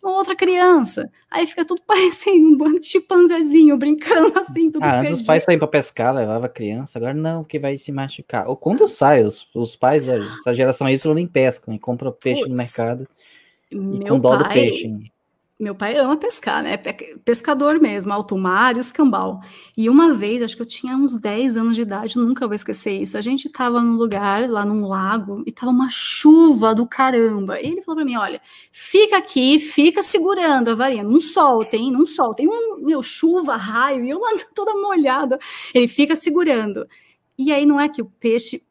Uma 0.03 0.18
outra 0.18 0.35
criança. 0.35 1.10
Aí 1.32 1.48
fica 1.48 1.66
tudo 1.66 1.82
parecendo 1.88 2.45
um 2.45 2.56
bando 2.56 2.80
de 2.80 2.85
chimpanzézinho 2.85 3.76
brincando 3.76 4.38
assim, 4.38 4.69
tudo 4.69 4.84
ah, 4.84 5.00
antes 5.00 5.22
os 5.22 5.26
pais 5.26 5.43
saíam 5.43 5.58
para 5.58 5.68
pescar, 5.68 6.14
levava 6.14 6.45
a 6.45 6.50
criança, 6.50 7.00
agora 7.00 7.16
não, 7.16 7.42
porque 7.42 7.58
vai 7.58 7.76
se 7.80 7.92
machucar. 7.92 8.48
Ou 8.48 8.56
quando 8.56 8.88
sai, 8.88 9.24
os, 9.24 9.50
os 9.56 9.76
pais 9.76 10.03
da 10.45 10.53
geração 10.53 10.88
Y 10.88 11.14
nem 11.16 11.26
pescam 11.26 11.74
e 11.74 11.80
compram 11.80 12.11
peixe 12.11 12.42
Puts, 12.42 12.52
no 12.52 12.56
mercado. 12.56 13.08
E 13.72 14.08
com 14.08 14.19
dó 14.19 14.38
pai, 14.38 14.38
do 14.38 14.50
peixe 14.50 15.12
meu 15.64 15.74
pai 15.74 15.98
ama 15.98 16.17
pescar, 16.17 16.61
né? 16.61 16.77
Pescador 17.24 17.80
mesmo, 17.80 18.11
alto 18.11 18.38
mar 18.38 18.75
e 18.75 18.80
escambau. 18.80 19.40
E 19.75 19.90
uma 19.90 20.14
vez, 20.14 20.43
acho 20.43 20.56
que 20.56 20.61
eu 20.61 20.66
tinha 20.66 20.95
uns 20.95 21.16
10 21.16 21.56
anos 21.56 21.75
de 21.75 21.82
idade, 21.82 22.17
nunca 22.17 22.45
vou 22.45 22.53
esquecer 22.53 22.92
isso. 23.01 23.17
A 23.17 23.22
gente 23.22 23.50
tava 23.50 23.82
num 23.82 23.95
lugar, 23.95 24.50
lá 24.50 24.66
num 24.66 24.85
lago, 24.85 25.42
e 25.48 25.51
tava 25.51 25.72
uma 25.72 25.90
chuva 25.90 26.75
do 26.75 26.85
caramba. 26.85 27.59
E 27.61 27.67
ele 27.67 27.82
falou 27.82 27.95
para 27.95 28.06
mim: 28.06 28.17
olha, 28.17 28.42
fica 28.72 29.17
aqui, 29.17 29.58
fica 29.59 30.03
segurando 30.03 30.69
a 30.69 30.75
varinha, 30.75 31.03
não 31.03 31.19
soltem, 31.19 31.92
não 31.92 32.06
soltem. 32.06 32.48
Um, 32.48 32.83
meu, 32.85 33.01
chuva, 33.01 33.56
raio, 33.56 34.03
e 34.03 34.09
eu 34.09 34.19
lá 34.19 34.32
toda 34.53 34.74
molhada. 34.74 35.40
Ele 35.74 35.88
fica 35.88 36.16
segurando. 36.16 36.85
E 37.38 37.51
aí 37.51 37.66
não 37.66 37.80
é 37.80 37.88
que 37.90 38.01
o 38.01 38.06
peixe 38.06 38.61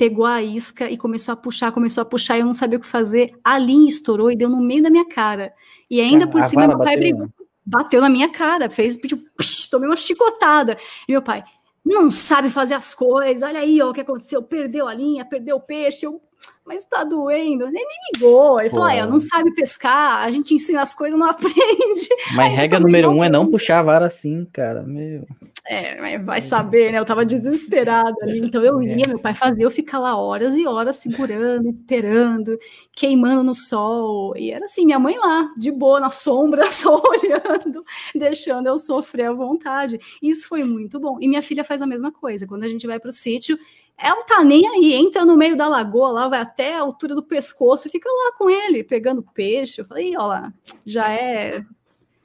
pegou 0.00 0.24
a 0.24 0.42
isca 0.42 0.90
e 0.90 0.96
começou 0.96 1.34
a 1.34 1.36
puxar, 1.36 1.72
começou 1.72 2.00
a 2.00 2.06
puxar, 2.06 2.38
e 2.38 2.40
eu 2.40 2.46
não 2.46 2.54
sabia 2.54 2.78
o 2.78 2.80
que 2.80 2.86
fazer. 2.86 3.34
A 3.44 3.58
linha 3.58 3.86
estourou 3.86 4.30
e 4.30 4.34
deu 4.34 4.48
no 4.48 4.58
meio 4.58 4.82
da 4.82 4.88
minha 4.88 5.06
cara. 5.06 5.52
E 5.90 6.00
ainda 6.00 6.26
por 6.26 6.42
cima, 6.42 6.66
meu 6.66 6.78
pai 6.78 6.96
bateu, 6.96 7.16
brigou, 7.16 7.28
bateu 7.66 8.00
na 8.00 8.08
minha 8.08 8.30
cara, 8.30 8.70
fez, 8.70 8.96
pediu, 8.96 9.22
psh, 9.36 9.68
tomei 9.68 9.86
uma 9.86 9.96
chicotada. 9.96 10.78
E 11.06 11.12
meu 11.12 11.20
pai, 11.20 11.44
não 11.84 12.10
sabe 12.10 12.48
fazer 12.48 12.72
as 12.72 12.94
coisas, 12.94 13.42
olha 13.42 13.60
aí 13.60 13.82
ó, 13.82 13.90
o 13.90 13.92
que 13.92 14.00
aconteceu, 14.00 14.42
perdeu 14.42 14.88
a 14.88 14.94
linha, 14.94 15.22
perdeu 15.22 15.56
o 15.56 15.60
peixe, 15.60 16.06
eu, 16.06 16.18
mas 16.64 16.82
tá 16.84 17.04
doendo, 17.04 17.70
nem 17.70 17.84
me 17.86 17.94
ligou. 18.14 18.58
Ele 18.58 18.70
Pô. 18.70 18.76
falou, 18.76 18.88
ah, 18.88 19.06
não 19.06 19.20
sabe 19.20 19.54
pescar, 19.54 20.24
a 20.24 20.30
gente 20.30 20.54
ensina 20.54 20.80
as 20.80 20.94
coisas, 20.94 21.18
não 21.18 21.28
aprende. 21.28 22.08
Mas 22.34 22.50
aí 22.50 22.56
regra 22.56 22.80
número 22.80 23.10
um 23.10 23.22
é 23.22 23.28
não 23.28 23.50
puxar 23.50 23.80
a 23.80 23.82
vara 23.82 24.06
assim, 24.06 24.46
cara, 24.50 24.82
meu... 24.82 25.26
É, 25.66 26.18
vai 26.18 26.40
saber, 26.40 26.90
né? 26.90 26.98
Eu 26.98 27.04
tava 27.04 27.24
desesperada 27.24 28.16
ali. 28.22 28.40
Então 28.40 28.62
eu 28.62 28.82
ia, 28.82 29.06
meu 29.06 29.18
pai 29.18 29.34
fazia 29.34 29.64
eu 29.64 29.70
ficar 29.70 29.98
lá 29.98 30.16
horas 30.16 30.56
e 30.56 30.66
horas 30.66 30.96
segurando, 30.96 31.68
esperando, 31.68 32.58
queimando 32.92 33.42
no 33.42 33.54
sol. 33.54 34.36
E 34.36 34.50
era 34.50 34.64
assim, 34.64 34.84
minha 34.84 34.98
mãe 34.98 35.16
lá, 35.18 35.52
de 35.56 35.70
boa, 35.70 36.00
na 36.00 36.10
sombra, 36.10 36.68
só 36.72 37.00
olhando, 37.00 37.84
deixando 38.14 38.66
eu 38.66 38.78
sofrer 38.78 39.26
à 39.26 39.32
vontade. 39.32 39.98
Isso 40.22 40.48
foi 40.48 40.64
muito 40.64 40.98
bom. 40.98 41.18
E 41.20 41.28
minha 41.28 41.42
filha 41.42 41.62
faz 41.62 41.82
a 41.82 41.86
mesma 41.86 42.10
coisa. 42.10 42.46
Quando 42.46 42.64
a 42.64 42.68
gente 42.68 42.86
vai 42.86 42.98
pro 42.98 43.12
sítio, 43.12 43.58
ela 43.96 44.24
tá 44.24 44.42
nem 44.42 44.66
aí, 44.66 44.94
entra 44.94 45.24
no 45.26 45.36
meio 45.36 45.56
da 45.56 45.68
lagoa 45.68 46.10
lá, 46.10 46.28
vai 46.28 46.40
até 46.40 46.74
a 46.74 46.80
altura 46.80 47.14
do 47.14 47.22
pescoço 47.22 47.86
e 47.86 47.90
fica 47.90 48.08
lá 48.08 48.32
com 48.36 48.48
ele, 48.48 48.82
pegando 48.82 49.22
peixe. 49.34 49.82
Eu 49.82 49.84
falei, 49.84 50.16
ó 50.16 50.26
lá, 50.26 50.52
já 50.86 51.12
é 51.12 51.62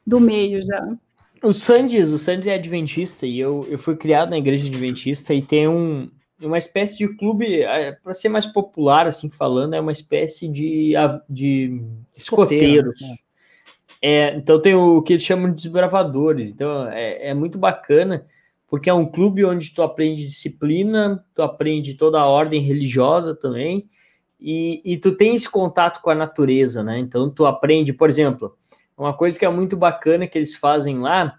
do 0.08 0.20
meio 0.20 0.62
já. 0.62 0.98
O 1.46 1.54
Sandes, 1.54 2.10
o 2.10 2.18
Sandes 2.18 2.48
é 2.48 2.56
adventista 2.56 3.26
e 3.26 3.40
eu, 3.40 3.68
eu 3.70 3.78
fui 3.78 3.96
criado 3.96 4.32
na 4.32 4.38
igreja 4.38 4.68
adventista 4.68 5.34
e 5.34 5.42
tem 5.42 5.68
um, 5.68 6.10
uma 6.42 6.58
espécie 6.58 6.98
de 6.98 7.08
clube, 7.08 7.62
é, 7.62 7.92
para 7.92 8.14
ser 8.14 8.30
mais 8.30 8.48
popular, 8.48 9.06
assim 9.06 9.30
falando, 9.30 9.76
é 9.76 9.80
uma 9.80 9.92
espécie 9.92 10.48
de, 10.48 10.94
de 11.30 11.82
escoteiros. 12.18 13.00
Né? 13.00 13.16
É, 14.02 14.36
então 14.36 14.60
tem 14.60 14.74
o 14.74 15.02
que 15.02 15.14
eles 15.14 15.24
chamam 15.24 15.50
de 15.50 15.56
desbravadores. 15.56 16.52
Então 16.52 16.88
é, 16.88 17.30
é 17.30 17.34
muito 17.34 17.58
bacana 17.58 18.26
porque 18.68 18.90
é 18.90 18.94
um 18.94 19.06
clube 19.06 19.46
onde 19.46 19.72
tu 19.72 19.82
aprende 19.84 20.26
disciplina, 20.26 21.24
tu 21.36 21.42
aprende 21.44 21.94
toda 21.94 22.20
a 22.20 22.26
ordem 22.26 22.62
religiosa 22.62 23.36
também, 23.36 23.88
e, 24.40 24.82
e 24.84 24.98
tu 24.98 25.12
tem 25.12 25.36
esse 25.36 25.50
contato 25.50 26.02
com 26.02 26.10
a 26.10 26.16
natureza, 26.16 26.84
né? 26.84 27.00
Então 27.00 27.30
tu 27.30 27.46
aprende, 27.46 27.94
por 27.94 28.10
exemplo, 28.10 28.58
uma 28.98 29.14
coisa 29.14 29.38
que 29.38 29.46
é 29.46 29.50
muito 29.50 29.76
bacana 29.76 30.28
que 30.28 30.38
eles 30.38 30.56
fazem 30.56 31.00
lá, 31.00 31.38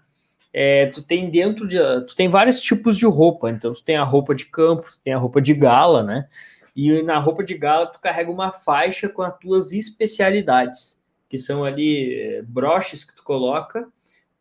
é, 0.53 0.87
tu 0.87 1.01
tem 1.01 1.29
dentro 1.29 1.67
de, 1.67 1.77
tu 2.07 2.15
tem 2.15 2.29
vários 2.29 2.61
tipos 2.61 2.97
de 2.97 3.05
roupa, 3.05 3.49
então 3.49 3.73
tu 3.73 3.83
tem 3.83 3.95
a 3.95 4.03
roupa 4.03 4.33
de 4.33 4.45
campo, 4.45 4.83
tu 4.83 4.99
tem 5.03 5.13
a 5.13 5.17
roupa 5.17 5.41
de 5.41 5.53
gala, 5.53 6.03
né? 6.03 6.27
E 6.75 7.01
na 7.01 7.17
roupa 7.17 7.43
de 7.43 7.57
gala 7.57 7.87
tu 7.87 7.99
carrega 7.99 8.31
uma 8.31 8.51
faixa 8.51 9.09
com 9.09 9.21
as 9.21 9.37
tuas 9.37 9.71
especialidades, 9.71 10.99
que 11.29 11.37
são 11.37 11.63
ali 11.63 12.13
é, 12.13 12.41
broches 12.43 13.03
que 13.03 13.15
tu 13.15 13.23
coloca 13.23 13.87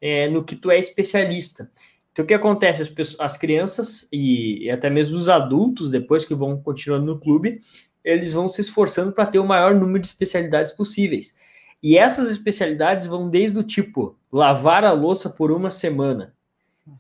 é, 0.01 0.29
no 0.29 0.45
que 0.45 0.55
tu 0.55 0.71
é 0.71 0.79
especialista. 0.79 1.71
Então, 2.13 2.25
o 2.25 2.29
que 2.29 2.35
acontece? 2.35 2.81
As, 2.81 2.89
pessoas, 2.89 3.21
as 3.21 3.37
crianças 3.37 4.09
e, 4.11 4.65
e, 4.65 4.71
até 4.71 4.89
mesmo 4.89 5.17
os 5.17 5.29
adultos, 5.29 5.91
depois 5.91 6.25
que 6.25 6.35
vão 6.35 6.59
continuando 6.63 7.05
no 7.05 7.21
clube, 7.21 7.61
eles 8.03 8.33
vão 8.33 8.49
se 8.49 8.63
esforçando 8.63 9.13
para 9.13 9.27
ter 9.27 9.39
o 9.39 9.45
maior 9.45 9.75
número 9.75 10.01
de 10.01 10.07
especialidades 10.07 10.73
possíveis. 10.73 11.35
E 11.83 11.97
essas 11.97 12.31
especialidades 12.31 13.07
vão 13.07 13.29
desde 13.29 13.59
o 13.59 13.63
tipo 13.63 14.17
lavar 14.33 14.85
a 14.85 14.93
louça 14.93 15.31
por 15.31 15.51
uma 15.53 15.71
semana 15.71 16.35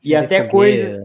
e 0.03 0.15
até 0.15 0.43
coisas. 0.45 1.05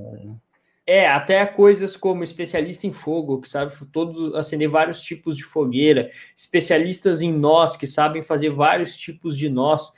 É, 0.86 1.08
até 1.08 1.46
coisas 1.46 1.96
como 1.96 2.24
especialista 2.24 2.88
em 2.88 2.92
fogo, 2.92 3.40
que 3.40 3.48
sabe 3.48 3.74
todos 3.94 4.34
acender 4.36 4.68
vários 4.68 5.02
tipos 5.02 5.38
de 5.38 5.44
fogueira, 5.44 6.10
especialistas 6.36 7.22
em 7.22 7.32
nós, 7.32 7.78
que 7.78 7.86
sabem 7.88 8.24
fazer 8.24 8.50
vários 8.50 8.98
tipos 8.98 9.38
de 9.38 9.48
nós. 9.48 9.94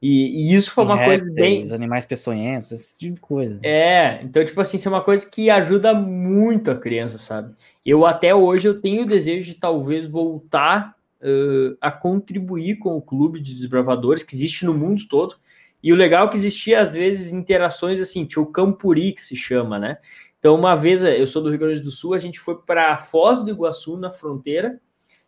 E, 0.00 0.50
e 0.50 0.54
isso 0.54 0.70
foi 0.72 0.84
uma 0.84 1.02
coisa 1.02 1.24
bem. 1.32 1.62
Os 1.62 1.72
animais 1.72 2.04
peçonhentos, 2.04 2.70
esse 2.70 2.96
tipo 2.98 3.14
de 3.14 3.20
coisa. 3.20 3.58
É, 3.62 4.20
então, 4.22 4.44
tipo 4.44 4.60
assim, 4.60 4.76
isso 4.76 4.86
é 4.86 4.92
uma 4.92 5.02
coisa 5.02 5.28
que 5.28 5.48
ajuda 5.48 5.94
muito 5.94 6.70
a 6.70 6.76
criança, 6.76 7.18
sabe? 7.18 7.54
Eu 7.84 8.04
até 8.04 8.34
hoje 8.34 8.68
eu 8.68 8.80
tenho 8.80 9.02
o 9.02 9.06
desejo 9.06 9.46
de 9.46 9.54
talvez 9.54 10.04
voltar 10.06 10.95
uh, 11.22 11.76
a 11.80 11.90
contribuir 11.90 12.76
com 12.76 12.96
o 12.96 13.02
clube 13.02 13.40
de 13.40 13.54
desbravadores 13.54 14.22
que 14.22 14.34
existe 14.34 14.64
no 14.64 14.74
mundo 14.74 15.02
todo. 15.08 15.36
E 15.82 15.92
o 15.92 15.96
legal 15.96 16.26
é 16.26 16.30
que 16.30 16.36
existia, 16.36 16.80
às 16.80 16.94
vezes, 16.94 17.30
interações 17.30 18.00
assim, 18.00 18.24
tinha 18.24 18.42
o 18.42 18.46
Campuri, 18.46 19.12
que 19.12 19.22
se 19.22 19.36
chama, 19.36 19.78
né? 19.78 19.98
Então, 20.38 20.54
uma 20.54 20.74
vez, 20.74 21.02
eu 21.02 21.26
sou 21.26 21.42
do 21.42 21.50
Rio 21.50 21.58
Grande 21.58 21.80
do 21.80 21.90
Sul, 21.90 22.14
a 22.14 22.18
gente 22.18 22.38
foi 22.38 22.56
para 22.56 22.98
Foz 22.98 23.42
do 23.42 23.50
Iguaçu, 23.50 23.96
na 23.96 24.12
fronteira, 24.12 24.80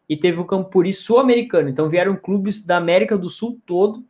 e 0.09 0.17
teve 0.17 0.41
o 0.41 0.45
Campuri 0.45 0.93
sul-americano. 0.93 1.69
Então, 1.69 1.89
vieram 1.89 2.17
clubes 2.17 2.65
da 2.65 2.77
América 2.77 3.17
do 3.17 3.29
Sul 3.29 3.61
todo 3.67 4.05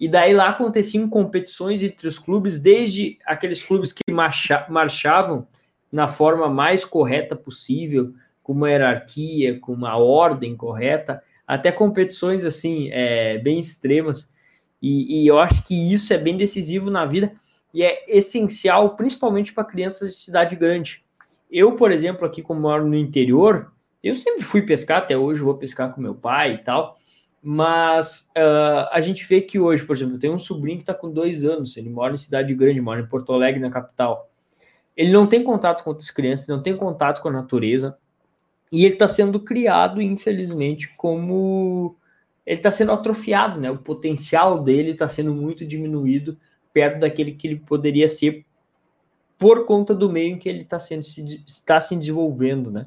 e 0.00 0.08
daí 0.08 0.32
lá 0.32 0.48
aconteciam 0.48 1.06
competições 1.10 1.82
entre 1.82 2.08
os 2.08 2.18
clubes, 2.18 2.58
desde 2.58 3.18
aqueles 3.26 3.62
clubes 3.62 3.92
que 3.92 4.10
marcha, 4.10 4.66
marchavam 4.70 5.46
na 5.92 6.08
forma 6.08 6.48
mais 6.48 6.86
correta 6.86 7.36
possível, 7.36 8.14
com 8.50 8.54
uma 8.54 8.68
hierarquia, 8.68 9.60
com 9.60 9.72
uma 9.72 9.96
ordem 9.96 10.56
correta, 10.56 11.22
até 11.46 11.70
competições 11.70 12.44
assim, 12.44 12.88
é, 12.90 13.38
bem 13.38 13.60
extremas. 13.60 14.28
E, 14.82 15.22
e 15.22 15.26
eu 15.28 15.38
acho 15.38 15.62
que 15.62 15.92
isso 15.92 16.12
é 16.12 16.18
bem 16.18 16.36
decisivo 16.36 16.90
na 16.90 17.06
vida 17.06 17.32
e 17.72 17.84
é 17.84 18.04
essencial, 18.08 18.96
principalmente 18.96 19.52
para 19.52 19.62
crianças 19.62 20.10
de 20.10 20.16
cidade 20.16 20.56
grande. 20.56 21.04
Eu, 21.48 21.76
por 21.76 21.92
exemplo, 21.92 22.26
aqui 22.26 22.42
como 22.42 22.60
moro 22.60 22.84
no 22.84 22.96
interior, 22.96 23.70
eu 24.02 24.16
sempre 24.16 24.42
fui 24.42 24.62
pescar, 24.62 24.98
até 24.98 25.16
hoje 25.16 25.42
vou 25.42 25.54
pescar 25.54 25.94
com 25.94 26.00
meu 26.00 26.16
pai 26.16 26.54
e 26.54 26.58
tal. 26.58 26.98
Mas 27.40 28.32
uh, 28.36 28.88
a 28.90 29.00
gente 29.00 29.24
vê 29.24 29.40
que 29.40 29.60
hoje, 29.60 29.84
por 29.84 29.94
exemplo, 29.94 30.18
tem 30.18 30.28
um 30.28 30.40
sobrinho 30.40 30.78
que 30.78 30.82
está 30.82 30.92
com 30.92 31.08
dois 31.08 31.44
anos, 31.44 31.76
ele 31.76 31.88
mora 31.88 32.14
em 32.14 32.18
cidade 32.18 32.52
grande, 32.52 32.80
mora 32.80 33.00
em 33.00 33.06
Porto 33.06 33.32
Alegre, 33.32 33.60
na 33.60 33.70
capital. 33.70 34.28
Ele 34.96 35.12
não 35.12 35.28
tem 35.28 35.44
contato 35.44 35.84
com 35.84 35.90
outras 35.90 36.10
crianças, 36.10 36.48
não 36.48 36.60
tem 36.60 36.76
contato 36.76 37.22
com 37.22 37.28
a 37.28 37.32
natureza, 37.32 37.96
e 38.70 38.84
ele 38.84 38.94
está 38.94 39.08
sendo 39.08 39.40
criado, 39.40 40.00
infelizmente, 40.00 40.94
como 40.96 41.96
ele 42.46 42.58
está 42.58 42.70
sendo 42.70 42.92
atrofiado, 42.92 43.60
né? 43.60 43.70
O 43.70 43.78
potencial 43.78 44.62
dele 44.62 44.92
está 44.92 45.08
sendo 45.08 45.34
muito 45.34 45.66
diminuído 45.66 46.38
perto 46.72 47.00
daquele 47.00 47.32
que 47.32 47.48
ele 47.48 47.56
poderia 47.56 48.08
ser 48.08 48.44
por 49.38 49.64
conta 49.64 49.94
do 49.94 50.10
meio 50.10 50.34
em 50.34 50.38
que 50.38 50.48
ele 50.48 50.62
está 50.62 50.78
sendo 50.78 51.02
se, 51.02 51.42
está 51.46 51.80
se 51.80 51.96
desenvolvendo, 51.96 52.70
né? 52.70 52.86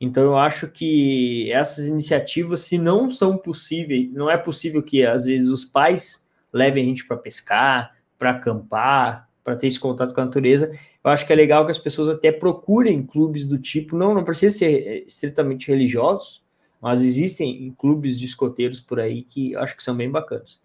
Então 0.00 0.22
eu 0.22 0.36
acho 0.36 0.68
que 0.68 1.50
essas 1.50 1.86
iniciativas, 1.86 2.60
se 2.60 2.76
não 2.76 3.10
são 3.10 3.36
possíveis, 3.36 4.12
não 4.12 4.30
é 4.30 4.36
possível 4.36 4.82
que 4.82 5.04
às 5.04 5.24
vezes 5.24 5.48
os 5.48 5.64
pais 5.64 6.24
levem 6.52 6.84
a 6.84 6.86
gente 6.86 7.06
para 7.06 7.16
pescar, 7.16 7.96
para 8.18 8.30
acampar, 8.30 9.28
para 9.42 9.56
ter 9.56 9.68
esse 9.68 9.80
contato 9.80 10.12
com 10.14 10.20
a 10.20 10.24
natureza. 10.26 10.76
Eu 11.06 11.12
acho 11.12 11.26
que 11.26 11.32
é 11.32 11.36
legal 11.36 11.64
que 11.64 11.70
as 11.70 11.78
pessoas 11.78 12.08
até 12.08 12.30
procurem 12.30 13.02
clubes 13.02 13.46
do 13.46 13.56
tipo, 13.56 13.96
não, 13.96 14.12
não 14.12 14.24
precisa 14.24 14.58
ser 14.58 15.04
estritamente 15.06 15.68
religiosos, 15.68 16.42
mas 16.82 17.00
existem 17.00 17.74
clubes 17.78 18.18
de 18.18 18.26
escoteiros 18.26 18.80
por 18.80 19.00
aí 19.00 19.22
que 19.22 19.52
eu 19.52 19.60
acho 19.60 19.76
que 19.76 19.82
são 19.82 19.96
bem 19.96 20.10
bacanas. 20.10 20.60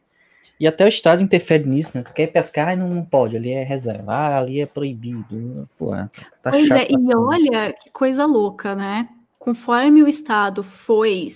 E 0.59 0.67
até 0.67 0.83
o 0.83 0.87
Estado 0.87 1.23
interfere 1.23 1.67
nisso, 1.67 1.91
né? 1.95 2.03
Tu 2.03 2.13
quer 2.13 2.27
pescar 2.27 2.73
e 2.73 2.75
não 2.75 3.03
pode, 3.05 3.37
ali 3.37 3.51
é 3.51 3.63
reserva, 3.63 4.13
ah, 4.13 4.39
ali 4.39 4.59
é 4.59 4.65
proibido. 4.65 5.69
Pô, 5.77 5.91
tá 5.91 6.51
pois 6.51 6.69
é, 6.69 6.87
e 6.91 7.15
olha 7.15 7.73
que 7.73 7.89
coisa 7.91 8.25
louca, 8.25 8.75
né? 8.75 9.07
conforme 9.41 10.03
o 10.03 10.07
Estado 10.07 10.61
foi 10.61 11.27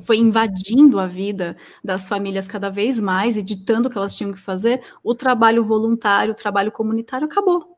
foi 0.00 0.18
invadindo 0.18 1.00
a 1.00 1.06
vida 1.06 1.56
das 1.82 2.10
famílias 2.10 2.46
cada 2.46 2.68
vez 2.68 3.00
mais 3.00 3.38
e 3.38 3.42
ditando 3.42 3.88
o 3.88 3.90
que 3.90 3.96
elas 3.96 4.14
tinham 4.14 4.34
que 4.34 4.38
fazer, 4.38 4.82
o 5.02 5.14
trabalho 5.14 5.64
voluntário, 5.64 6.32
o 6.32 6.36
trabalho 6.36 6.70
comunitário 6.70 7.24
acabou, 7.24 7.77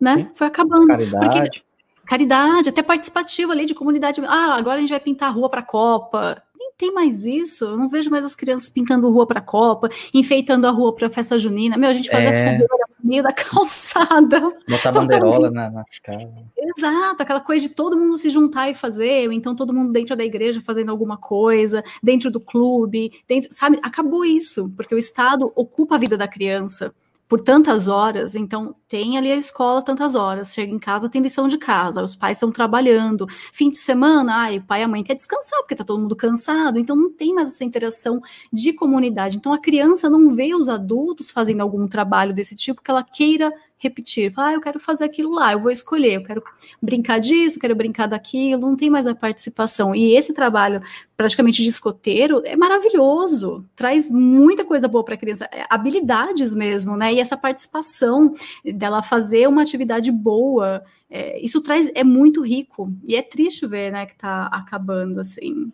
né? 0.00 0.16
Sim. 0.16 0.28
Foi 0.32 0.46
acabando. 0.46 0.86
Caridade. 0.86 1.40
Porque, 1.40 1.62
caridade, 2.06 2.68
até 2.68 2.82
participativo 2.82 3.52
ali 3.52 3.66
de 3.66 3.74
comunidade. 3.74 4.20
Ah, 4.24 4.54
agora 4.56 4.76
a 4.76 4.80
gente 4.80 4.90
vai 4.90 5.00
pintar 5.00 5.28
a 5.28 5.32
rua 5.32 5.48
para 5.48 5.60
a 5.60 5.64
Copa. 5.64 6.42
Nem 6.58 6.72
tem 6.76 6.92
mais 6.92 7.26
isso. 7.26 7.64
Eu 7.64 7.76
não 7.76 7.88
vejo 7.88 8.10
mais 8.10 8.24
as 8.24 8.34
crianças 8.34 8.70
pintando 8.70 9.10
rua 9.10 9.26
para 9.26 9.40
a 9.40 9.42
Copa, 9.42 9.88
enfeitando 10.14 10.66
a 10.66 10.70
rua 10.70 10.94
para 10.94 11.08
a 11.08 11.10
festa 11.10 11.38
junina. 11.38 11.76
Meu, 11.76 11.90
a 11.90 11.94
gente 11.94 12.10
fazia 12.10 12.30
é... 12.30 12.52
fogueira 12.52 12.90
meio 13.02 13.22
da 13.22 13.32
calçada. 13.34 14.40
Botar 14.68 14.92
bandeirola 14.92 15.50
na, 15.50 15.70
nas 15.70 15.98
casas. 15.98 16.28
Exato, 16.56 17.22
aquela 17.22 17.40
coisa 17.40 17.66
de 17.68 17.74
todo 17.74 17.96
mundo 17.96 18.16
se 18.16 18.30
juntar 18.30 18.70
e 18.70 18.74
fazer, 18.74 19.26
ou 19.26 19.32
então 19.32 19.54
todo 19.54 19.72
mundo 19.72 19.92
dentro 19.92 20.14
da 20.14 20.24
igreja 20.24 20.60
fazendo 20.60 20.90
alguma 20.90 21.16
coisa, 21.16 21.82
dentro 22.02 22.30
do 22.30 22.40
clube, 22.40 23.10
dentro, 23.28 23.52
sabe? 23.52 23.78
Acabou 23.82 24.24
isso, 24.24 24.72
porque 24.76 24.94
o 24.94 24.98
Estado 24.98 25.52
ocupa 25.56 25.96
a 25.96 25.98
vida 25.98 26.16
da 26.16 26.28
criança 26.28 26.94
por 27.30 27.40
tantas 27.40 27.86
horas, 27.86 28.34
então 28.34 28.74
tem 28.88 29.16
ali 29.16 29.30
a 29.30 29.36
escola 29.36 29.80
tantas 29.82 30.16
horas, 30.16 30.52
chega 30.52 30.74
em 30.74 30.80
casa, 30.80 31.08
tem 31.08 31.22
lição 31.22 31.46
de 31.46 31.58
casa, 31.58 32.02
os 32.02 32.16
pais 32.16 32.36
estão 32.36 32.50
trabalhando, 32.50 33.24
fim 33.52 33.70
de 33.70 33.76
semana, 33.76 34.34
ai, 34.34 34.58
o 34.58 34.62
pai 34.64 34.80
e 34.80 34.82
a 34.82 34.88
mãe 34.88 35.04
quer 35.04 35.14
descansar, 35.14 35.60
porque 35.60 35.76
tá 35.76 35.84
todo 35.84 36.00
mundo 36.00 36.16
cansado, 36.16 36.76
então 36.76 36.96
não 36.96 37.08
tem 37.08 37.32
mais 37.32 37.50
essa 37.50 37.62
interação 37.62 38.20
de 38.52 38.72
comunidade. 38.72 39.36
Então 39.36 39.52
a 39.52 39.60
criança 39.60 40.10
não 40.10 40.34
vê 40.34 40.56
os 40.56 40.68
adultos 40.68 41.30
fazendo 41.30 41.60
algum 41.60 41.86
trabalho 41.86 42.34
desse 42.34 42.56
tipo 42.56 42.82
que 42.82 42.90
ela 42.90 43.04
queira 43.04 43.52
repetir. 43.80 44.30
Falar, 44.30 44.48
ah, 44.48 44.52
eu 44.52 44.60
quero 44.60 44.78
fazer 44.78 45.04
aquilo 45.04 45.32
lá, 45.32 45.52
eu 45.52 45.58
vou 45.58 45.70
escolher, 45.70 46.14
eu 46.14 46.22
quero 46.22 46.42
brincar 46.80 47.18
disso, 47.18 47.56
eu 47.56 47.60
quero 47.60 47.74
brincar 47.74 48.06
daquilo, 48.06 48.60
não 48.60 48.76
tem 48.76 48.90
mais 48.90 49.06
a 49.06 49.14
participação. 49.14 49.94
E 49.94 50.14
esse 50.14 50.34
trabalho, 50.34 50.80
praticamente 51.16 51.62
de 51.62 51.68
escoteiro, 51.68 52.42
é 52.44 52.54
maravilhoso, 52.54 53.64
traz 53.74 54.10
muita 54.10 54.64
coisa 54.64 54.86
boa 54.86 55.02
para 55.02 55.14
a 55.14 55.18
criança, 55.18 55.48
é, 55.50 55.64
habilidades 55.70 56.54
mesmo, 56.54 56.96
né? 56.96 57.14
E 57.14 57.20
essa 57.20 57.36
participação 57.36 58.34
dela 58.64 59.02
fazer 59.02 59.48
uma 59.48 59.62
atividade 59.62 60.12
boa, 60.12 60.82
é, 61.08 61.40
isso 61.40 61.62
traz, 61.62 61.90
é 61.94 62.04
muito 62.04 62.42
rico. 62.44 62.92
E 63.08 63.16
é 63.16 63.22
triste 63.22 63.66
ver, 63.66 63.90
né, 63.90 64.04
que 64.04 64.12
está 64.12 64.46
acabando 64.46 65.20
assim. 65.20 65.72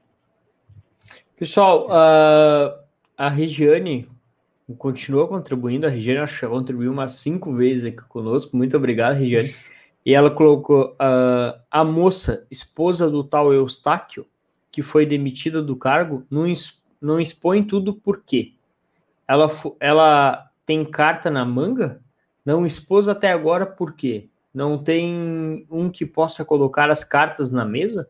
Pessoal, 1.37 1.87
uh, 1.87 2.73
a 3.17 3.29
Regiane 3.29 4.09
continua 4.75 5.29
contribuindo. 5.29 5.87
A 5.87 5.91
Regiane 5.91 6.29
contribuiu 6.49 6.93
umas 6.93 7.13
cinco 7.13 7.55
vezes 7.55 7.85
aqui 7.85 8.09
conosco. 8.09 8.57
Muito 8.57 8.77
obrigado, 8.77 9.17
Regiane. 9.17 9.55
E 10.05 10.15
ela 10.15 10.31
colocou 10.31 10.93
uh, 10.93 11.61
a 11.71 11.85
moça, 11.85 12.47
esposa 12.51 13.11
do 13.11 13.25
tal 13.25 13.53
Eustáquio, 13.53 14.27
que 14.71 14.83
foi 14.83 15.07
demitida 15.07 15.63
do 15.63 15.75
cargo, 15.75 16.25
não, 16.31 16.45
não 17.01 17.21
expõe 17.21 17.65
tudo 17.65 17.95
por 17.95 18.23
quê? 18.25 18.53
Ela, 19.27 19.49
ela 19.81 20.51
tem 20.65 20.85
carta 20.85 21.31
na 21.31 21.45
manga? 21.45 22.01
Não 22.45 22.65
expôs 22.65 23.09
até 23.09 23.33
agora 23.33 23.67
por 23.67 23.95
quê? 23.95 24.29
Não 24.55 24.79
tem 24.79 25.67
um 25.71 25.91
que 25.91 26.07
possa 26.07 26.45
colocar 26.45 26.91
as 26.91 27.03
cartas 27.03 27.51
na 27.51 27.65
mesa? 27.65 28.09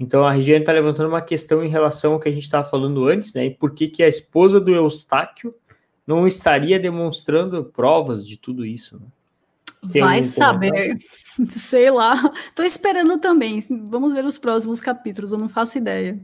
Então 0.00 0.24
a 0.24 0.32
Regiane 0.32 0.62
está 0.62 0.72
levantando 0.72 1.10
uma 1.10 1.20
questão 1.20 1.62
em 1.62 1.68
relação 1.68 2.14
ao 2.14 2.20
que 2.20 2.26
a 2.26 2.32
gente 2.32 2.44
estava 2.44 2.66
falando 2.66 3.06
antes, 3.06 3.34
né? 3.34 3.44
E 3.44 3.50
por 3.50 3.74
que, 3.74 3.86
que 3.86 4.02
a 4.02 4.08
esposa 4.08 4.58
do 4.58 4.74
Eustáquio 4.74 5.54
não 6.06 6.26
estaria 6.26 6.80
demonstrando 6.80 7.62
provas 7.64 8.26
de 8.26 8.38
tudo 8.38 8.64
isso? 8.64 8.98
Né? 8.98 10.00
Vai 10.00 10.22
saber, 10.22 10.96
sei 11.52 11.90
lá. 11.90 12.32
Tô 12.54 12.62
esperando 12.62 13.18
também. 13.18 13.60
Vamos 13.90 14.14
ver 14.14 14.24
os 14.24 14.38
próximos 14.38 14.80
capítulos, 14.80 15.32
eu 15.32 15.38
não 15.38 15.50
faço 15.50 15.76
ideia. 15.76 16.18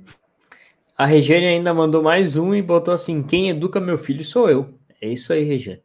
A 0.96 1.05
Regiane 1.05 1.44
ainda 1.44 1.74
mandou 1.74 2.02
mais 2.02 2.34
um 2.34 2.55
e 2.55 2.62
botou 2.62 2.94
assim: 2.94 3.22
quem 3.22 3.50
educa 3.50 3.78
meu 3.78 3.98
filho 3.98 4.24
sou 4.24 4.48
eu. 4.48 4.74
É 5.02 5.08
isso 5.10 5.34
aí, 5.34 5.44
Regiane. 5.44 5.82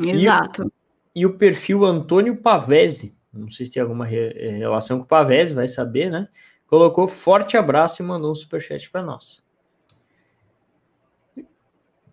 Exato. 0.00 0.72
E, 1.12 1.22
e 1.22 1.26
o 1.26 1.36
perfil 1.36 1.84
Antônio 1.84 2.36
Pavese, 2.36 3.16
não 3.34 3.50
sei 3.50 3.66
se 3.66 3.72
tem 3.72 3.82
alguma 3.82 4.06
re, 4.06 4.28
relação 4.58 4.98
com 4.98 5.04
o 5.04 5.08
Pavese, 5.08 5.52
vai 5.52 5.66
saber, 5.66 6.08
né? 6.08 6.28
Colocou 6.72 7.06
forte 7.06 7.54
abraço 7.54 8.00
e 8.00 8.06
mandou 8.06 8.32
um 8.32 8.34
superchat 8.34 8.88
para 8.88 9.02
nós. 9.02 9.42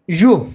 Ju, 0.05 0.51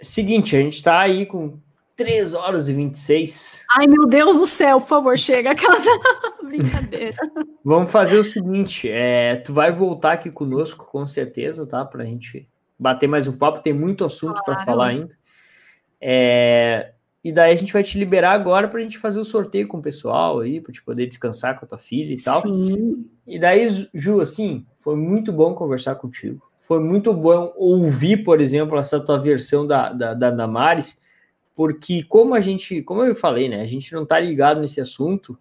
seguinte, 0.00 0.56
a 0.56 0.58
gente 0.58 0.74
está 0.74 0.98
aí 0.98 1.24
com 1.24 1.56
3 1.94 2.34
horas 2.34 2.68
e 2.68 2.72
26. 2.72 3.64
Ai, 3.78 3.86
meu 3.86 4.08
Deus 4.08 4.34
do 4.34 4.44
céu, 4.44 4.80
por 4.80 4.88
favor, 4.88 5.16
chega 5.16 5.52
a 5.52 5.54
casa. 5.54 5.88
Brincadeira. 6.42 7.16
Vamos 7.64 7.92
fazer 7.92 8.18
o 8.18 8.24
seguinte: 8.24 8.90
é, 8.90 9.36
tu 9.36 9.54
vai 9.54 9.70
voltar 9.70 10.14
aqui 10.14 10.32
conosco, 10.32 10.84
com 10.86 11.06
certeza, 11.06 11.64
tá? 11.64 11.84
Para 11.84 12.02
a 12.02 12.06
gente 12.06 12.48
bater 12.76 13.06
mais 13.06 13.28
um 13.28 13.38
papo, 13.38 13.62
tem 13.62 13.72
muito 13.72 14.04
assunto 14.04 14.42
claro. 14.42 14.44
para 14.46 14.64
falar 14.64 14.88
ainda. 14.88 15.16
É, 16.00 16.90
e 17.22 17.30
daí 17.30 17.52
a 17.52 17.56
gente 17.56 17.72
vai 17.72 17.84
te 17.84 17.96
liberar 18.00 18.32
agora 18.32 18.66
para 18.66 18.80
a 18.80 18.82
gente 18.82 18.98
fazer 18.98 19.20
o 19.20 19.24
sorteio 19.24 19.68
com 19.68 19.78
o 19.78 19.82
pessoal 19.82 20.40
aí, 20.40 20.60
para 20.60 20.72
te 20.72 20.82
poder 20.82 21.06
descansar 21.06 21.56
com 21.56 21.64
a 21.64 21.68
tua 21.68 21.78
filha 21.78 22.12
e 22.12 22.20
tal. 22.20 22.40
Sim. 22.40 23.13
E 23.26 23.38
daí, 23.38 23.66
Ju, 23.94 24.20
assim, 24.20 24.66
foi 24.80 24.96
muito 24.96 25.32
bom 25.32 25.54
conversar 25.54 25.94
contigo. 25.94 26.46
Foi 26.62 26.80
muito 26.80 27.12
bom 27.12 27.52
ouvir, 27.56 28.24
por 28.24 28.40
exemplo, 28.40 28.78
essa 28.78 29.00
tua 29.00 29.18
versão 29.18 29.66
da, 29.66 29.92
da, 29.92 30.14
da 30.14 30.30
Damares, 30.30 30.98
porque 31.54 32.02
como 32.02 32.34
a 32.34 32.40
gente, 32.40 32.82
como 32.82 33.02
eu 33.02 33.14
falei, 33.14 33.48
né, 33.48 33.60
a 33.60 33.66
gente 33.66 33.92
não 33.92 34.04
tá 34.04 34.18
ligado 34.18 34.60
nesse 34.60 34.80
assunto, 34.80 35.38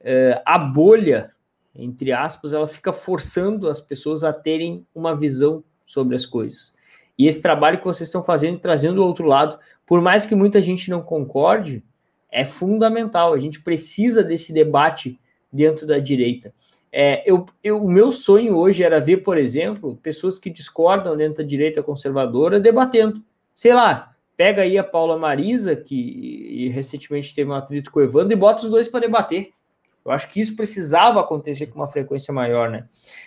é, 0.00 0.40
a 0.44 0.58
bolha, 0.58 1.32
entre 1.74 2.12
aspas, 2.12 2.52
ela 2.52 2.68
fica 2.68 2.92
forçando 2.92 3.68
as 3.68 3.80
pessoas 3.80 4.22
a 4.22 4.32
terem 4.32 4.86
uma 4.94 5.14
visão 5.14 5.64
sobre 5.86 6.14
as 6.14 6.24
coisas. 6.24 6.74
E 7.18 7.26
esse 7.26 7.42
trabalho 7.42 7.78
que 7.78 7.84
vocês 7.84 8.08
estão 8.08 8.22
fazendo, 8.22 8.58
trazendo 8.58 9.02
o 9.02 9.06
outro 9.06 9.26
lado, 9.26 9.58
por 9.86 10.00
mais 10.00 10.24
que 10.24 10.34
muita 10.34 10.60
gente 10.60 10.88
não 10.88 11.02
concorde, 11.02 11.84
é 12.30 12.44
fundamental. 12.46 13.34
A 13.34 13.38
gente 13.38 13.60
precisa 13.60 14.22
desse 14.22 14.52
debate 14.52 15.20
dentro 15.52 15.86
da 15.86 15.98
direita. 15.98 16.54
É, 16.92 17.22
eu, 17.30 17.46
eu, 17.62 17.82
o 17.82 17.88
meu 17.88 18.10
sonho 18.10 18.56
hoje 18.56 18.82
era 18.82 19.00
ver, 19.00 19.18
por 19.18 19.38
exemplo, 19.38 19.96
pessoas 20.02 20.38
que 20.38 20.50
discordam 20.50 21.16
dentro 21.16 21.42
da 21.42 21.48
direita 21.48 21.82
conservadora 21.82 22.58
debatendo. 22.58 23.22
Sei 23.54 23.72
lá, 23.72 24.14
pega 24.36 24.62
aí 24.62 24.78
a 24.78 24.82
Paula 24.84 25.18
Marisa, 25.18 25.76
que 25.76 26.68
recentemente 26.74 27.34
teve 27.34 27.50
um 27.50 27.54
atrito 27.54 27.90
com 27.90 28.00
o 28.00 28.02
Evandro, 28.02 28.32
e 28.32 28.36
bota 28.36 28.64
os 28.64 28.70
dois 28.70 28.88
para 28.88 29.00
debater. 29.00 29.50
Eu 30.02 30.10
acho 30.10 30.30
que 30.30 30.40
isso 30.40 30.56
precisava 30.56 31.20
acontecer 31.20 31.66
com 31.66 31.78
uma 31.78 31.88
frequência 31.88 32.32
maior, 32.32 32.70
né? 32.70 32.86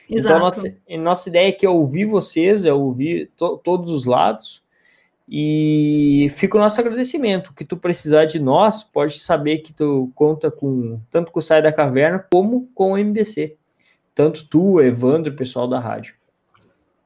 Exato. 0.09 0.35
Então, 0.35 0.39
nossa, 0.39 0.77
nossa 0.99 1.29
ideia 1.29 1.49
é 1.49 1.51
que 1.51 1.65
é 1.65 1.69
ouvir 1.69 2.05
vocês, 2.05 2.65
é 2.65 2.73
ouvir 2.73 3.29
to, 3.37 3.57
todos 3.57 3.91
os 3.91 4.05
lados, 4.05 4.62
e 5.27 6.29
fica 6.33 6.57
o 6.57 6.59
nosso 6.59 6.79
agradecimento. 6.79 7.49
O 7.49 7.53
que 7.53 7.65
tu 7.65 7.77
precisar 7.77 8.25
de 8.25 8.39
nós, 8.39 8.83
pode 8.83 9.19
saber 9.19 9.59
que 9.59 9.73
tu 9.73 10.11
conta 10.15 10.51
com 10.51 10.99
tanto 11.09 11.31
com 11.31 11.39
o 11.39 11.41
Sai 11.41 11.61
da 11.61 11.71
Caverna 11.71 12.25
como 12.31 12.69
com 12.73 12.91
o 12.91 12.97
MBC. 12.97 13.55
Tanto 14.13 14.47
tu, 14.47 14.81
Evandro, 14.81 15.33
pessoal 15.35 15.67
da 15.67 15.79
rádio. 15.79 16.15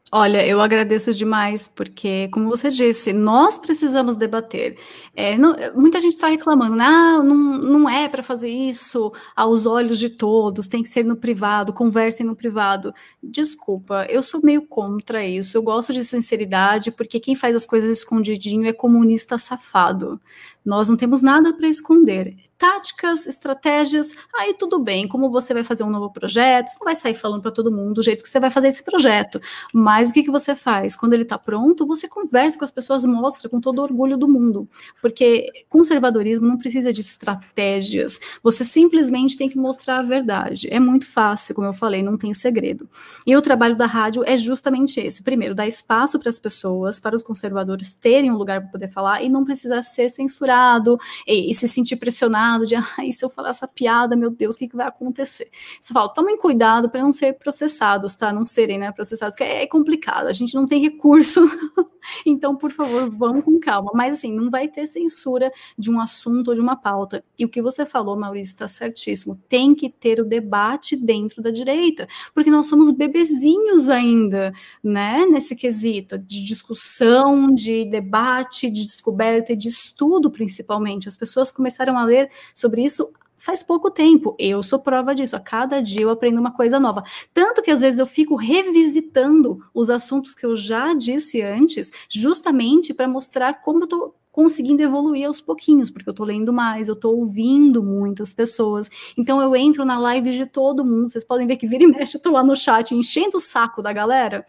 Olha, 0.10 0.48
eu 0.48 0.62
agradeço 0.62 1.14
demais, 1.14 1.68
porque, 1.68 2.30
como 2.30 2.48
você 2.48 2.70
disse, 2.70 3.12
nós 3.12 3.58
precisamos 3.58 4.16
debater. 4.16 4.78
É, 5.14 5.38
não, 5.38 5.54
muita 5.76 6.00
gente 6.00 6.14
está 6.14 6.28
reclamando, 6.30 6.82
ah, 6.82 7.22
não, 7.22 7.36
não 7.36 7.90
é 7.90 8.08
para 8.08 8.24
fazer 8.24 8.48
isso 8.50 9.12
aos 9.36 9.66
olhos 9.66 10.00
de 10.00 10.10
todos, 10.10 10.70
tem 10.70 10.82
que 10.82 10.88
ser 10.88 11.04
no 11.04 11.18
privado, 11.18 11.74
conversem 11.74 12.26
no 12.26 12.38
privado. 12.38 12.94
Desculpa, 13.22 14.06
eu 14.10 14.24
sou 14.24 14.40
meio 14.42 14.62
contra 14.66 15.26
isso. 15.26 15.58
Eu 15.58 15.62
gosto 15.62 15.92
de 15.92 16.06
sinceridade, 16.06 16.90
porque 16.90 17.20
quem 17.20 17.36
faz 17.36 17.54
as 17.54 17.66
coisas 17.66 17.92
escondidinho 17.98 18.66
é 18.66 18.72
comunista 18.72 19.38
safado. 19.38 20.22
Nós 20.64 20.88
não 20.88 20.96
temos 20.96 21.22
nada 21.22 21.54
para 21.54 21.68
esconder 21.68 22.34
táticas, 22.58 23.28
estratégias, 23.28 24.14
aí 24.38 24.54
tudo 24.54 24.80
bem, 24.80 25.08
como 25.08 25.30
você 25.30 25.54
vai 25.54 25.64
fazer 25.64 25.84
um 25.84 25.90
novo 25.90 26.12
projeto, 26.12 26.70
você 26.70 26.78
não 26.80 26.86
vai 26.86 26.96
sair 26.96 27.14
falando 27.14 27.42
para 27.42 27.52
todo 27.52 27.72
mundo 27.72 27.96
do 27.96 28.04
jeito 28.04 28.24
que 28.24 28.30
você 28.30 28.40
vai 28.40 28.50
fazer 28.50 28.70
esse 28.70 28.84
projeto, 28.84 29.40
mas 29.74 30.10
o 30.10 30.14
que, 30.14 30.24
que 30.24 30.32
você 30.32 30.56
faz? 30.56 30.96
Quando 30.96 31.14
ele 31.14 31.24
está 31.24 31.38
pronto, 31.38 31.86
você 31.86 32.08
conversa 32.08 32.58
com 32.58 32.66
as 32.66 32.72
pessoas, 32.72 33.06
mostra 33.06 33.48
com 33.48 33.62
todo 33.62 33.80
o 33.80 33.84
orgulho 33.84 34.18
do 34.18 34.28
mundo, 34.28 34.68
porque 35.02 35.52
conservadorismo 35.70 36.48
não 36.48 36.58
precisa 36.58 36.92
de 36.92 37.02
estratégias, 37.02 38.20
você 38.42 38.66
simplesmente 38.66 39.38
tem 39.38 39.48
que 39.48 39.58
mostrar 39.58 40.00
a 40.00 40.04
verdade, 40.04 40.68
é 40.72 40.80
muito 40.80 41.06
fácil, 41.06 41.54
como 41.54 41.68
eu 41.68 41.74
falei, 41.74 42.02
não 42.02 42.18
tem 42.18 42.34
segredo. 42.34 42.90
E 43.26 43.36
o 43.36 43.42
trabalho 43.42 43.76
da 43.76 43.86
rádio 43.86 44.24
é 44.26 44.36
justamente 44.36 45.00
esse, 45.00 45.22
primeiro, 45.22 45.54
dar 45.54 45.68
espaço 45.68 46.18
para 46.18 46.30
as 46.30 46.40
pessoas, 46.40 47.00
para 47.00 47.16
os 47.16 47.22
conservadores 47.22 47.94
terem 47.94 48.32
um 48.32 48.38
lugar 48.38 48.62
para 48.62 48.72
poder 48.72 48.88
falar 48.88 49.22
e 49.22 49.30
não 49.30 49.46
precisar 49.46 49.84
ser 49.84 50.10
censurado 50.10 50.98
e, 51.28 51.52
e 51.52 51.54
se 51.54 51.68
sentir 51.68 51.98
pressionado 51.98 52.47
de, 52.66 52.76
ai, 52.76 53.12
se 53.12 53.24
eu 53.24 53.30
falar 53.30 53.50
essa 53.50 53.68
piada, 53.68 54.16
meu 54.16 54.30
Deus, 54.30 54.56
o 54.56 54.58
que, 54.58 54.68
que 54.68 54.76
vai 54.76 54.88
acontecer? 54.88 55.50
Só 55.82 55.94
falo, 55.94 56.10
tomem 56.10 56.38
cuidado 56.38 56.90
para 56.90 57.02
não 57.02 57.12
ser 57.12 57.34
processados, 57.34 58.16
tá? 58.16 58.32
Não 58.32 58.46
serem, 58.46 58.78
né, 58.78 58.92
processados, 58.92 59.36
que 59.36 59.44
é, 59.44 59.64
é 59.64 59.68
complicado, 59.68 60.28
a 60.28 60.34
gente 60.34 60.56
não 60.56 60.66
tem 60.66 60.82
recurso, 60.82 61.42
então, 62.26 62.56
por 62.56 62.72
favor, 62.72 63.10
vamos 63.10 63.44
com 63.44 63.60
calma. 63.60 63.92
Mas, 63.94 64.16
assim, 64.16 64.34
não 64.34 64.50
vai 64.50 64.68
ter 64.68 64.88
censura 64.88 65.52
de 65.78 65.92
um 65.92 66.00
assunto 66.00 66.50
ou 66.50 66.56
de 66.56 66.62
uma 66.62 66.76
pauta. 66.76 67.24
E 67.38 67.46
o 67.46 67.50
que 67.50 67.62
você 67.62 67.86
falou, 67.86 68.18
Maurício, 68.18 68.54
está 68.54 68.68
certíssimo, 68.68 69.36
tem 69.48 69.76
que 69.76 69.90
ter 69.90 70.20
o 70.20 70.26
debate 70.26 70.96
dentro 70.96 71.42
da 71.42 71.52
direita, 71.52 72.08
porque 72.34 72.50
nós 72.50 72.68
somos 72.68 72.92
bebezinhos 72.92 73.90
ainda, 73.90 74.54
né, 74.84 75.26
nesse 75.26 75.56
quesito 75.56 76.18
de 76.18 76.44
discussão, 76.44 77.54
de 77.54 77.86
debate, 77.86 78.70
de 78.70 78.84
descoberta 78.84 79.54
e 79.54 79.56
de 79.56 79.68
estudo, 79.68 80.30
principalmente. 80.30 81.08
As 81.08 81.18
pessoas 81.18 81.52
começaram 81.52 81.98
a 81.98 82.06
ler 82.06 82.30
sobre 82.54 82.84
isso 82.84 83.12
faz 83.38 83.64
pouco 83.64 83.90
tempo. 83.90 84.36
Eu 84.38 84.62
sou 84.62 84.80
prova 84.80 85.16
disso. 85.16 85.36
A 85.36 85.40
cada 85.40 85.82
dia 85.82 86.02
eu 86.02 86.10
aprendo 86.10 86.40
uma 86.40 86.52
coisa 86.52 86.80
nova. 86.80 87.04
Tanto 87.34 87.62
que 87.62 87.72
às 87.72 87.80
vezes 87.80 88.00
eu 88.00 88.06
fico 88.06 88.36
revisitando 88.36 89.64
os 89.74 89.90
assuntos 89.90 90.36
que 90.36 90.46
eu 90.46 90.56
já 90.56 90.94
disse 90.94 91.42
antes, 91.42 91.92
justamente 92.10 92.94
para 92.94 93.08
mostrar 93.08 93.62
como 93.62 93.80
eu 93.80 93.84
estou 93.86 94.16
conseguindo 94.32 94.84
evoluir 94.84 95.26
aos 95.26 95.42
pouquinhos, 95.42 95.90
porque 95.90 96.08
eu 96.08 96.12
estou 96.12 96.26
lendo 96.26 96.54
mais, 96.54 96.88
eu 96.88 96.94
estou 96.94 97.18
ouvindo 97.18 97.82
muitas 97.82 98.34
pessoas. 98.34 98.88
Então 99.18 99.42
eu 99.42 99.56
entro 99.56 99.84
na 99.84 99.98
live 99.98 100.32
de 100.32 100.46
todo 100.46 100.86
mundo. 100.86 101.10
Vocês 101.10 101.24
podem 101.24 101.48
ver 101.48 101.58
que 101.58 101.66
vira 101.66 101.84
e 101.84 101.88
mexe, 101.88 102.18
eu 102.18 102.20
estou 102.20 102.34
lá 102.34 102.44
no 102.44 102.56
chat 102.56 102.94
enchendo 102.94 103.38
o 103.38 103.40
saco 103.40 103.82
da 103.82 103.92
galera 103.92 104.46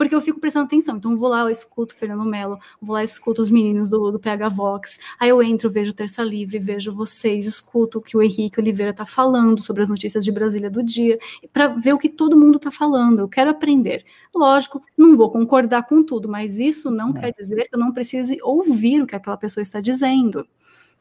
porque 0.00 0.14
eu 0.14 0.20
fico 0.22 0.40
prestando 0.40 0.64
atenção. 0.64 0.96
Então, 0.96 1.12
eu 1.12 1.18
vou 1.18 1.28
lá, 1.28 1.40
eu 1.40 1.50
escuto 1.50 1.94
Fernando 1.94 2.24
Mello, 2.24 2.58
vou 2.80 2.94
lá, 2.94 3.04
escuto 3.04 3.42
os 3.42 3.50
meninos 3.50 3.90
do, 3.90 4.10
do 4.10 4.18
PH 4.18 4.48
Vox, 4.48 4.98
aí 5.20 5.28
eu 5.28 5.42
entro, 5.42 5.68
vejo 5.68 5.92
Terça 5.92 6.22
Livre, 6.22 6.58
vejo 6.58 6.90
vocês, 6.90 7.46
escuto 7.46 7.98
o 7.98 8.00
que 8.00 8.16
o 8.16 8.22
Henrique 8.22 8.58
Oliveira 8.58 8.92
está 8.92 9.04
falando 9.04 9.60
sobre 9.60 9.82
as 9.82 9.90
notícias 9.90 10.24
de 10.24 10.32
Brasília 10.32 10.70
do 10.70 10.82
dia, 10.82 11.18
para 11.52 11.68
ver 11.68 11.92
o 11.92 11.98
que 11.98 12.08
todo 12.08 12.34
mundo 12.34 12.56
está 12.56 12.70
falando. 12.70 13.18
Eu 13.18 13.28
quero 13.28 13.50
aprender. 13.50 14.02
Lógico, 14.34 14.82
não 14.96 15.14
vou 15.18 15.30
concordar 15.30 15.82
com 15.82 16.02
tudo, 16.02 16.30
mas 16.30 16.58
isso 16.58 16.90
não 16.90 17.10
é. 17.10 17.20
quer 17.20 17.34
dizer 17.38 17.68
que 17.68 17.76
eu 17.76 17.78
não 17.78 17.92
precise 17.92 18.38
ouvir 18.42 19.02
o 19.02 19.06
que 19.06 19.14
aquela 19.14 19.36
pessoa 19.36 19.60
está 19.60 19.82
dizendo. 19.82 20.48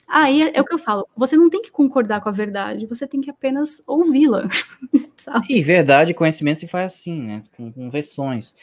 Aí 0.10 0.42
é, 0.42 0.58
é, 0.58 0.62
o 0.62 0.66
que 0.66 0.74
eu 0.74 0.80
falo, 0.80 1.08
você 1.16 1.38
não 1.38 1.50
tem 1.50 1.62
que 1.62 1.72
concordar 1.72 2.20
com 2.20 2.28
a 2.28 2.34
verdade, 2.34 2.86
você 2.86 3.08
tem 3.08 3.22
que 3.22 3.30
apenas 3.30 3.82
ouvi-la. 3.88 4.46
E 5.50 5.62
verdade, 5.62 6.14
conhecimento 6.14 6.62
se 6.62 6.68
faz 6.68 6.94
assim, 6.94 7.22
né? 7.22 7.44
Com, 7.56 7.72
com 7.74 7.90
versões 7.90 8.54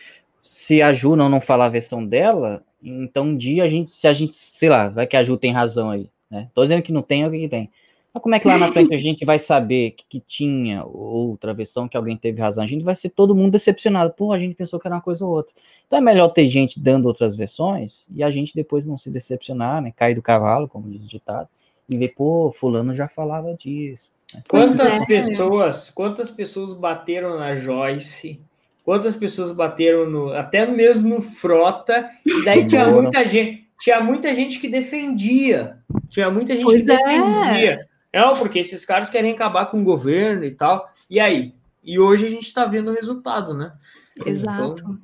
se 0.47 0.81
a 0.81 0.92
Ju 0.92 1.16
não, 1.16 1.28
não 1.28 1.41
falar 1.41 1.66
a 1.66 1.70
versão 1.70 2.05
dela, 2.07 2.62
então 2.83 3.25
um 3.26 3.36
dia 3.36 3.65
a 3.65 3.68
gente, 3.68 3.92
se 3.92 4.07
a 4.07 4.12
gente, 4.12 4.34
sei 4.34 4.68
lá, 4.68 4.89
vai 4.89 5.07
que 5.07 5.16
a 5.16 5.25
Ju 5.25 5.36
tem 5.36 5.52
razão 5.52 5.91
aí, 5.91 6.08
né? 6.31 6.49
Tô 6.55 6.62
dizendo 6.62 6.83
que 6.83 6.92
não 6.92 7.02
tem, 7.02 7.23
é 7.23 7.26
o 7.26 7.31
que, 7.31 7.41
que 7.41 7.49
tem. 7.49 7.70
Mas 8.15 8.23
como 8.23 8.34
é 8.34 8.41
que 8.41 8.49
lá 8.49 8.57
na 8.57 8.73
frente 8.73 8.94
a 8.94 8.99
gente 8.99 9.25
vai 9.26 9.39
saber 9.39 9.91
que, 9.91 10.05
que, 10.08 10.20
tinha 10.20 10.84
outra 10.84 11.52
versão, 11.52 11.86
que 11.86 11.97
alguém 11.97 12.16
teve 12.16 12.41
razão? 12.41 12.65
A 12.65 12.66
gente 12.66 12.83
vai 12.83 12.94
ser 12.94 13.10
todo 13.10 13.34
mundo 13.34 13.52
decepcionado. 13.52 14.15
Pô, 14.15 14.33
a 14.33 14.39
gente 14.39 14.55
pensou 14.55 14.81
que 14.81 14.86
era 14.86 14.94
uma 14.94 15.02
coisa 15.02 15.23
ou 15.25 15.33
outra. 15.33 15.52
Então 15.86 15.99
é 15.99 16.02
melhor 16.02 16.28
ter 16.28 16.47
gente 16.47 16.81
dando 16.81 17.07
outras 17.07 17.36
versões 17.36 18.07
e 18.10 18.23
a 18.23 18.31
gente 18.31 18.55
depois 18.55 18.86
não 18.86 18.97
se 18.97 19.10
decepcionar, 19.10 19.83
né? 19.83 19.92
Cair 19.94 20.15
do 20.15 20.23
cavalo, 20.23 20.66
como 20.66 20.89
diz 20.89 21.05
o 21.05 21.08
ditado, 21.08 21.49
e 21.89 21.99
ver, 21.99 22.15
pô, 22.16 22.50
fulano 22.50 22.94
já 22.94 23.07
falava 23.07 23.52
disso. 23.52 24.08
Quantas 24.49 24.78
é. 24.78 25.05
pessoas, 25.05 25.91
quantas 25.91 26.31
pessoas 26.31 26.73
bateram 26.73 27.39
na 27.39 27.55
Joyce? 27.55 28.41
Quantas 28.86 29.16
pessoas 29.16 29.50
bateram 29.50 30.08
no, 30.08 30.32
até 30.32 30.65
mesmo 30.65 31.16
no 31.16 31.20
Frota? 31.20 32.08
E 32.24 32.44
daí 32.44 32.68
tinha 32.68 32.89
muita 32.89 33.26
gente, 33.26 33.68
tinha 33.81 34.00
muita 34.00 34.32
gente 34.32 34.60
que 34.60 34.68
defendia. 34.68 35.78
Tinha 36.08 36.31
muita 36.31 36.55
gente 36.55 36.66
pois 36.66 36.84
que 36.84 36.92
é. 36.92 36.97
defendia. 36.97 37.89
Não, 38.15 38.36
porque 38.36 38.60
esses 38.60 38.84
caras 38.84 39.10
querem 39.10 39.32
acabar 39.32 39.66
com 39.66 39.81
o 39.81 39.84
governo 39.84 40.44
e 40.44 40.52
tal. 40.52 40.89
E 41.10 41.18
aí? 41.18 41.52
E 41.82 41.98
hoje 41.98 42.26
a 42.26 42.31
gente 42.31 42.47
está 42.47 42.65
vendo 42.65 42.92
o 42.92 42.94
resultado, 42.94 43.55
né? 43.55 43.73
Exato. 44.24 44.81
Então, 44.81 44.98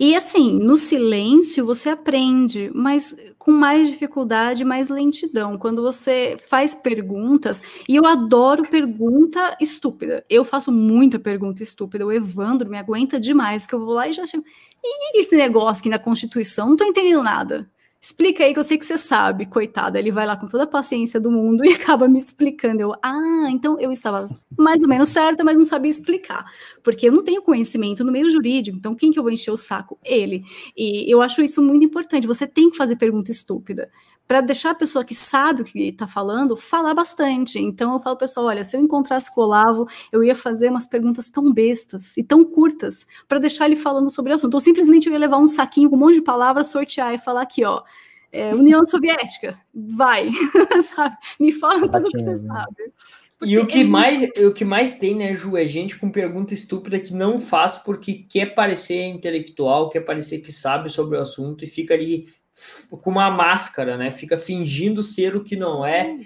e 0.00 0.16
assim, 0.16 0.58
no 0.58 0.74
silêncio 0.74 1.64
você 1.64 1.90
aprende, 1.90 2.72
mas 2.74 3.16
com 3.46 3.52
mais 3.52 3.88
dificuldade, 3.88 4.64
mais 4.64 4.88
lentidão. 4.88 5.56
Quando 5.56 5.80
você 5.80 6.36
faz 6.36 6.74
perguntas, 6.74 7.62
e 7.88 7.94
eu 7.94 8.04
adoro 8.04 8.68
pergunta 8.68 9.56
estúpida. 9.60 10.26
Eu 10.28 10.44
faço 10.44 10.72
muita 10.72 11.16
pergunta 11.16 11.62
estúpida. 11.62 12.04
O 12.04 12.10
Evandro 12.10 12.68
me 12.68 12.76
aguenta 12.76 13.20
demais, 13.20 13.64
que 13.64 13.72
eu 13.72 13.78
vou 13.78 13.94
lá 13.94 14.08
e 14.08 14.12
já 14.12 14.26
chego. 14.26 14.42
E 14.82 15.20
esse 15.20 15.36
negócio 15.36 15.80
aqui 15.80 15.88
na 15.88 15.98
Constituição? 15.98 16.70
Não 16.70 16.76
tô 16.76 16.84
entendendo 16.84 17.22
nada. 17.22 17.70
Explica 18.06 18.44
aí 18.44 18.52
que 18.52 18.58
eu 18.60 18.62
sei 18.62 18.78
que 18.78 18.86
você 18.86 18.96
sabe, 18.96 19.46
coitada. 19.46 19.98
Ele 19.98 20.12
vai 20.12 20.24
lá 20.24 20.36
com 20.36 20.46
toda 20.46 20.62
a 20.62 20.66
paciência 20.66 21.18
do 21.18 21.28
mundo 21.28 21.64
e 21.66 21.72
acaba 21.72 22.06
me 22.06 22.18
explicando. 22.18 22.80
Eu, 22.80 22.94
ah, 23.02 23.48
então 23.50 23.80
eu 23.80 23.90
estava 23.90 24.28
mais 24.56 24.80
ou 24.80 24.86
menos 24.86 25.08
certa, 25.08 25.42
mas 25.42 25.58
não 25.58 25.64
sabia 25.64 25.90
explicar. 25.90 26.44
Porque 26.84 27.08
eu 27.08 27.12
não 27.12 27.24
tenho 27.24 27.42
conhecimento 27.42 28.04
no 28.04 28.12
meio 28.12 28.30
jurídico, 28.30 28.76
então 28.78 28.94
quem 28.94 29.10
que 29.10 29.18
eu 29.18 29.24
vou 29.24 29.32
encher 29.32 29.50
o 29.50 29.56
saco? 29.56 29.98
Ele. 30.04 30.44
E 30.76 31.12
eu 31.12 31.20
acho 31.20 31.42
isso 31.42 31.60
muito 31.60 31.84
importante. 31.84 32.28
Você 32.28 32.46
tem 32.46 32.70
que 32.70 32.76
fazer 32.76 32.94
pergunta 32.94 33.32
estúpida 33.32 33.90
para 34.26 34.40
deixar 34.40 34.70
a 34.70 34.74
pessoa 34.74 35.04
que 35.04 35.14
sabe 35.14 35.62
o 35.62 35.64
que 35.64 35.88
está 35.88 36.06
falando 36.06 36.56
falar 36.56 36.94
bastante. 36.94 37.58
Então 37.58 37.92
eu 37.92 38.00
falo, 38.00 38.16
pessoal, 38.16 38.46
olha, 38.46 38.64
se 38.64 38.76
eu 38.76 38.80
encontrasse 38.80 39.32
com 39.32 39.40
o 39.40 39.44
Olavo, 39.44 39.86
eu 40.10 40.22
ia 40.22 40.34
fazer 40.34 40.70
umas 40.70 40.86
perguntas 40.86 41.30
tão 41.30 41.52
bestas 41.52 42.16
e 42.16 42.22
tão 42.22 42.44
curtas 42.44 43.06
para 43.28 43.38
deixar 43.38 43.66
ele 43.66 43.76
falando 43.76 44.10
sobre 44.10 44.32
o 44.32 44.34
assunto. 44.34 44.54
Ou 44.54 44.60
simplesmente 44.60 45.06
eu 45.06 45.12
ia 45.12 45.18
levar 45.18 45.38
um 45.38 45.46
saquinho 45.46 45.88
com 45.88 45.96
um 45.96 46.00
monte 46.00 46.16
de 46.16 46.22
palavras, 46.22 46.68
sortear 46.68 47.14
e 47.14 47.18
falar 47.18 47.42
aqui, 47.42 47.64
ó. 47.64 47.82
É, 48.32 48.54
União 48.54 48.84
Soviética, 48.84 49.58
vai, 49.72 50.30
sabe? 50.82 51.16
Me 51.38 51.52
fala 51.52 51.88
tudo 51.88 52.10
que 52.10 52.18
você 52.18 52.36
sabe. 52.36 52.92
Porque 53.38 53.52
e 53.52 53.58
o 53.58 53.66
que, 53.66 53.80
é... 53.80 53.84
mais, 53.84 54.22
o 54.38 54.52
que 54.52 54.64
mais 54.64 54.98
tem, 54.98 55.14
né, 55.14 55.34
Ju, 55.34 55.56
é 55.56 55.66
gente 55.66 55.98
com 55.98 56.10
pergunta 56.10 56.54
estúpida 56.54 56.98
que 56.98 57.12
não 57.12 57.38
faz 57.38 57.76
porque 57.76 58.24
quer 58.28 58.54
parecer 58.54 59.02
intelectual, 59.04 59.90
quer 59.90 60.00
parecer 60.00 60.38
que 60.38 60.50
sabe 60.50 60.90
sobre 60.90 61.18
o 61.18 61.20
assunto 61.20 61.64
e 61.64 61.68
fica 61.68 61.92
ali 61.92 62.28
com 62.90 63.10
uma 63.10 63.30
máscara, 63.30 63.96
né? 63.96 64.10
Fica 64.10 64.38
fingindo 64.38 65.02
ser 65.02 65.36
o 65.36 65.44
que 65.44 65.56
não 65.56 65.84
é. 65.84 66.18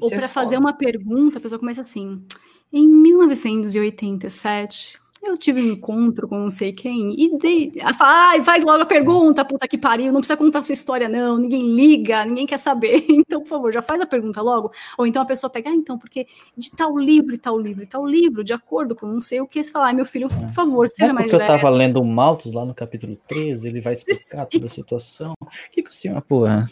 Ou 0.00 0.10
para 0.10 0.24
é 0.24 0.28
fazer 0.28 0.58
uma 0.58 0.72
pergunta, 0.72 1.38
a 1.38 1.40
pessoa 1.40 1.58
começa 1.58 1.80
assim: 1.80 2.24
em 2.72 2.88
1987, 2.88 4.98
eu 5.26 5.36
tive 5.36 5.60
um 5.60 5.72
encontro 5.72 6.28
com 6.28 6.38
não 6.38 6.50
sei 6.50 6.72
quem 6.72 7.14
e 7.18 7.38
dei. 7.38 7.72
Ai, 8.00 8.40
faz 8.42 8.64
logo 8.64 8.82
a 8.82 8.86
pergunta, 8.86 9.44
puta 9.44 9.68
que 9.68 9.78
pariu, 9.78 10.12
não 10.12 10.20
precisa 10.20 10.36
contar 10.36 10.62
sua 10.62 10.72
história, 10.72 11.08
não, 11.08 11.36
ninguém 11.38 11.74
liga, 11.74 12.24
ninguém 12.24 12.46
quer 12.46 12.58
saber. 12.58 13.04
Então, 13.26 13.40
por 13.40 13.48
favor, 13.48 13.72
já 13.72 13.82
faz 13.82 14.00
a 14.00 14.06
pergunta 14.06 14.40
logo. 14.40 14.70
Ou 14.96 15.06
então 15.06 15.20
a 15.22 15.24
pessoa 15.24 15.50
pega, 15.50 15.70
ah, 15.70 15.74
então, 15.74 15.98
porque 15.98 16.26
de 16.56 16.70
tal 16.70 16.96
livro 16.96 17.34
e 17.34 17.38
tal 17.38 17.58
livro 17.58 17.82
e 17.82 17.86
tal 17.86 18.06
livro, 18.06 18.44
de 18.44 18.52
acordo 18.52 18.94
com 18.94 19.06
não 19.06 19.20
sei 19.20 19.40
o 19.40 19.46
que, 19.46 19.62
você 19.62 19.72
fala, 19.72 19.86
ai, 19.86 19.94
meu 19.94 20.04
filho, 20.04 20.28
por 20.28 20.48
favor, 20.50 20.88
seja 20.88 21.10
é 21.10 21.12
mais 21.12 21.30
porque 21.30 21.42
eu 21.42 21.46
tava 21.46 21.68
lendo 21.70 22.00
o 22.00 22.04
Malthus 22.04 22.54
lá 22.54 22.64
no 22.64 22.74
capítulo 22.74 23.18
13, 23.26 23.66
ele 23.66 23.80
vai 23.80 23.94
explicar 23.94 24.44
Sim. 24.44 24.46
toda 24.50 24.66
a 24.66 24.68
situação. 24.68 25.32
O 25.40 25.46
que, 25.72 25.82
que 25.82 25.90
o 25.90 25.92
senhor, 25.92 26.20
porra? 26.22 26.70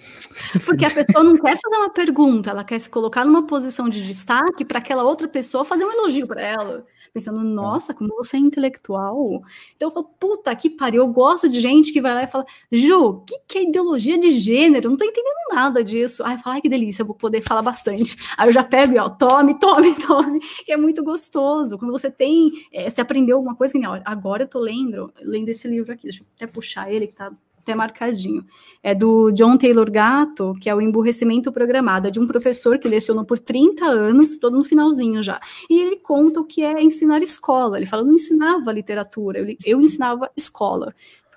Porque 0.65 0.84
a 0.84 0.91
pessoa 0.91 1.24
não 1.24 1.36
quer 1.36 1.58
fazer 1.60 1.76
uma 1.76 1.91
pergunta, 1.91 2.50
ela 2.50 2.62
quer 2.62 2.78
se 2.78 2.89
colocar 2.89 3.24
numa 3.24 3.47
posição 3.47 3.89
de 3.89 4.05
destaque 4.05 4.65
para 4.65 4.78
aquela 4.78 5.02
outra 5.02 5.26
pessoa 5.26 5.65
fazer 5.65 5.84
um 5.84 5.92
elogio 5.92 6.26
para 6.26 6.42
ela 6.42 6.84
pensando, 7.15 7.41
é. 7.41 7.44
nossa, 7.44 7.94
como 7.94 8.15
você 8.16 8.36
é 8.36 8.41
intelectual. 8.47 9.42
Então 9.76 9.89
eu 9.89 9.92
falo, 9.92 10.06
puta 10.18 10.55
que 10.55 10.70
pariu, 10.70 11.02
eu 11.02 11.08
gosto 11.08 11.48
de 11.48 11.60
gente 11.60 11.92
que 11.92 12.00
vai 12.00 12.14
lá 12.14 12.24
e 12.24 12.26
fala, 12.26 12.44
Ju, 12.70 13.05
o 13.05 13.20
que, 13.20 13.39
que 13.47 13.58
é 13.58 13.62
ideologia 13.62 14.18
de 14.18 14.31
gênero? 14.31 14.86
Eu 14.86 14.90
não 14.90 14.97
tô 14.97 15.05
entendendo 15.05 15.34
nada 15.52 15.82
disso. 15.82 16.23
Aí 16.24 16.39
fala, 16.39 16.56
ai 16.56 16.60
que 16.60 16.68
delícia, 16.68 17.02
eu 17.02 17.06
vou 17.06 17.16
poder 17.16 17.40
falar 17.40 17.62
bastante. 17.62 18.16
Aí 18.36 18.48
eu 18.48 18.52
já 18.52 18.62
pego 18.62 18.94
e 18.94 18.98
ó, 18.98 19.08
tome, 19.08 19.58
tome, 19.58 19.94
tome, 20.06 20.40
que 20.64 20.73
é 20.73 20.76
muito 20.76 21.02
gostoso. 21.02 21.78
Quando 21.78 21.92
você 21.92 22.10
tem, 22.10 22.50
é, 22.73 22.89
você 22.89 23.00
aprendeu 23.00 23.36
alguma 23.36 23.55
coisa, 23.55 23.73
que 23.73 23.84
agora 24.05 24.44
eu 24.44 24.48
tô 24.48 24.58
lendo, 24.58 25.12
lendo 25.20 25.48
esse 25.48 25.68
livro 25.68 25.92
aqui, 25.92 26.05
deixa 26.05 26.23
eu 26.23 26.26
até 26.36 26.47
puxar 26.47 26.90
ele, 26.90 27.06
que 27.06 27.14
tá 27.14 27.32
até 27.64 27.74
marcadinho. 27.74 28.44
É 28.82 28.94
do 28.94 29.32
John 29.32 29.56
Taylor 29.56 29.90
Gatto, 29.90 30.54
que 30.60 30.68
é 30.68 30.74
o 30.74 30.80
emburrecimento 30.80 31.50
programado, 31.50 32.06
é 32.08 32.10
de 32.10 32.20
um 32.20 32.26
professor 32.26 32.78
que 32.78 32.86
lecionou 32.86 33.24
por 33.24 33.38
30 33.38 33.84
anos, 33.86 34.36
todo 34.36 34.56
no 34.56 34.62
finalzinho 34.62 35.22
já. 35.22 35.40
E 35.68 35.80
ele 35.80 35.96
conta 35.96 36.40
o 36.40 36.44
que 36.44 36.62
é 36.62 36.82
ensinar 36.82 37.22
escola. 37.22 37.78
Ele 37.78 37.86
fala, 37.86 38.02
eu 38.02 38.06
não 38.06 38.14
ensinava 38.14 38.70
literatura, 38.70 39.40
eu, 39.40 39.56
eu 39.64 39.80
ensinava 39.80 40.30
escola 40.36 40.94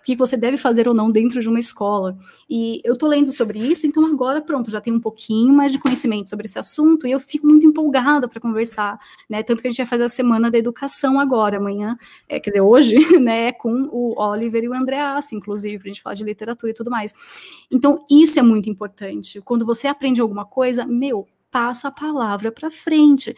que 0.08 0.16
você 0.16 0.38
deve 0.38 0.56
fazer 0.56 0.88
ou 0.88 0.94
não 0.94 1.11
dentro 1.11 1.42
de 1.42 1.50
uma 1.50 1.60
escola. 1.60 2.18
E 2.50 2.80
eu 2.86 2.98
tô 2.98 3.08
lendo 3.08 3.30
sobre 3.34 3.60
isso, 3.60 3.86
então 3.86 4.06
agora, 4.06 4.40
pronto, 4.40 4.72
já 4.72 4.80
tenho 4.80 4.95
um 4.95 5.02
pouquinho 5.02 5.53
mais 5.53 5.74
de 5.74 5.80
conhecimento 5.80 6.30
sobre 6.30 6.45
esse 6.45 6.58
assunto 6.58 7.06
e 7.06 7.11
eu 7.11 7.19
fico 7.19 7.45
muito 7.45 7.66
empolgada 7.66 8.26
para 8.26 8.40
conversar, 8.40 8.98
né? 9.30 9.44
Tanto 9.44 9.61
que 9.61 9.68
a 9.68 9.69
gente 9.69 9.80
vai 9.80 9.86
fazer 9.86 10.06
a 10.06 10.10
semana 10.10 10.50
da 10.50 10.58
educação 10.58 11.19
agora, 11.19 11.58
amanhã, 11.58 11.98
é, 12.30 12.40
quer 12.40 12.52
dizer, 12.52 12.61
hoje, 12.61 12.95
né, 13.19 13.52
com 13.52 13.90
o 13.92 14.18
Oliver 14.18 14.64
e 14.64 14.69
o 14.69 14.74
Andreas, 14.74 15.34
inclusive, 15.34 15.77
para 15.77 15.90
a 15.90 15.94
gente 15.94 16.02
falar 16.02 16.16
de 16.16 16.24
literatura 16.24 16.72
e 16.72 16.74
tudo 16.74 16.90
mais. 16.90 17.14
Então, 17.69 18.06
isso 18.10 18.40
é 18.40 18.42
muito 18.42 18.69
importante. 18.69 19.42
Quando 19.42 19.66
você 19.66 19.88
aprende 19.88 20.22
alguma 20.22 20.45
coisa, 20.45 20.86
meu, 20.86 21.27
passa 21.52 21.90
a 21.90 21.92
palavra 21.92 22.50
para 22.50 22.72
frente. 22.72 23.36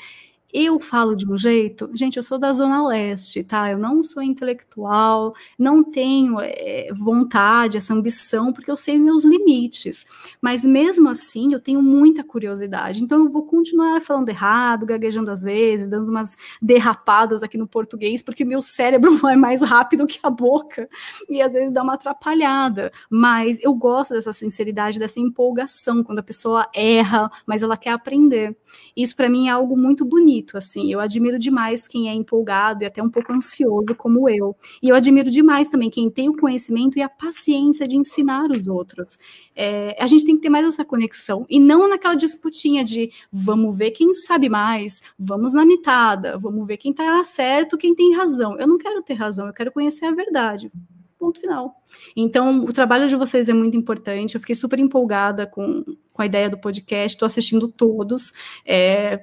Eu 0.52 0.80
falo 0.80 1.16
de 1.16 1.30
um 1.30 1.38
jeito, 1.38 1.92
gente, 1.94 2.18
eu 2.18 2.24
sou 2.24 2.40
da 2.40 2.52
Zona 2.52 2.86
Leste, 2.88 3.44
tá? 3.44 3.72
Eu 3.72 3.78
não 3.78 4.02
sou 4.02 4.24
intelectual, 4.24 5.36
não 5.60 5.84
tenho 5.84 6.40
é, 6.40 6.90
vontade, 6.92 7.78
essa 7.78 7.94
ambição, 7.94 8.52
porque 8.52 8.72
eu 8.72 8.76
sei 8.76 8.98
meus 8.98 9.24
limites. 9.24 10.08
Mas 10.42 10.66
mesmo 10.66 11.08
assim, 11.08 11.54
eu 11.54 11.60
tenho 11.60 11.84
muita 11.84 12.24
curiosidade. 12.24 13.04
Então, 13.04 13.26
eu 13.26 13.30
vou 13.30 13.44
continuar 13.44 14.02
falando 14.02 14.30
errado, 14.30 14.88
gaguejando 14.88 15.30
às 15.30 15.44
vezes, 15.44 15.88
dando 15.88 16.10
umas 16.10 16.36
derrapadas 16.60 17.44
aqui 17.44 17.58
no 17.58 17.68
português, 17.68 18.24
porque 18.24 18.44
meu 18.44 18.64
cérebro 18.64 19.18
vai 19.22 19.36
mais 19.36 19.62
rápido 19.62 20.08
que 20.08 20.20
a 20.24 20.32
boca 20.32 20.90
e 21.30 21.44
às 21.44 21.54
vezes 21.54 21.72
dá 21.72 21.84
uma 21.84 21.94
atrapalhada. 21.94 22.92
Mas 23.08 23.60
eu 23.62 23.74
gosto 23.76 24.16
dessa 24.16 24.34
sinceridade, 24.34 24.98
dessa 24.98 25.20
empolgação, 25.20 26.04
quando 26.04 26.20
a 26.20 26.24
pessoa 26.24 26.68
erra, 26.74 27.30
mas 27.46 27.62
ela 27.62 27.78
quer 27.78 27.92
aprender. 27.92 28.58
Isso, 28.98 29.16
para 29.16 29.30
mim, 29.30 29.48
é 29.48 29.52
algo 29.52 29.78
muito 29.78 30.04
bonito 30.04 30.39
bonito, 30.40 30.58
assim. 30.58 30.92
Eu 30.92 31.00
admiro 31.00 31.38
demais 31.38 31.88
quem 31.88 32.10
é 32.10 32.14
empolgado 32.14 32.84
e 32.84 32.86
até 32.86 33.02
um 33.04 33.10
pouco 33.10 33.34
ansioso 33.34 33.94
como 33.96 34.30
eu. 34.30 34.56
E 34.82 34.90
eu 34.90 34.96
admiro 34.96 35.30
demais 35.30 35.70
também 35.70 35.90
quem 35.90 36.10
tem 36.10 36.30
o 36.30 36.38
conhecimento 36.38 36.98
e 36.98 37.02
a 37.02 37.10
paciência 37.10 37.88
de 37.88 37.98
ensinar 37.98 38.50
os 38.50 38.68
outros. 38.68 39.18
É, 39.56 39.96
a 40.02 40.08
gente 40.08 40.26
tem 40.26 40.36
que 40.36 40.42
ter 40.42 40.50
mais 40.50 40.66
essa 40.66 40.86
conexão 40.86 41.46
e 41.50 41.60
não 41.60 41.88
naquela 41.88 42.16
disputinha 42.16 42.84
de 42.84 43.12
vamos 43.32 43.76
ver 43.78 43.92
quem 43.92 44.14
sabe 44.14 44.50
mais, 44.50 45.02
vamos 45.18 45.54
na 45.54 45.66
mitada, 45.66 46.38
vamos 46.38 46.66
ver 46.66 46.78
quem 46.78 46.92
está 46.92 47.24
certo, 47.24 47.78
quem 47.78 47.94
tem 47.94 48.16
razão. 48.16 48.58
Eu 48.58 48.68
não 48.68 48.78
quero 48.78 49.02
ter 49.04 49.14
razão, 49.14 49.48
eu 49.48 49.54
quero 49.54 49.72
conhecer 49.72 50.06
a 50.06 50.12
verdade 50.12 50.72
ponto 51.20 51.40
final. 51.40 51.76
Então, 52.16 52.62
o 52.62 52.72
trabalho 52.72 53.10
de 53.10 53.16
vocês 53.16 53.50
é 53.50 53.54
muito 53.54 53.76
importante. 53.76 54.36
Eu 54.36 54.40
fiquei 54.40 54.56
super 54.56 54.80
empolgada 54.80 55.46
com, 55.46 55.84
com 56.14 56.22
a 56.22 56.26
ideia 56.26 56.50
do 56.50 56.58
podcast, 56.58 57.16
estou 57.16 57.26
assistindo 57.26 57.68
todos. 57.68 58.32
É, 58.66 59.20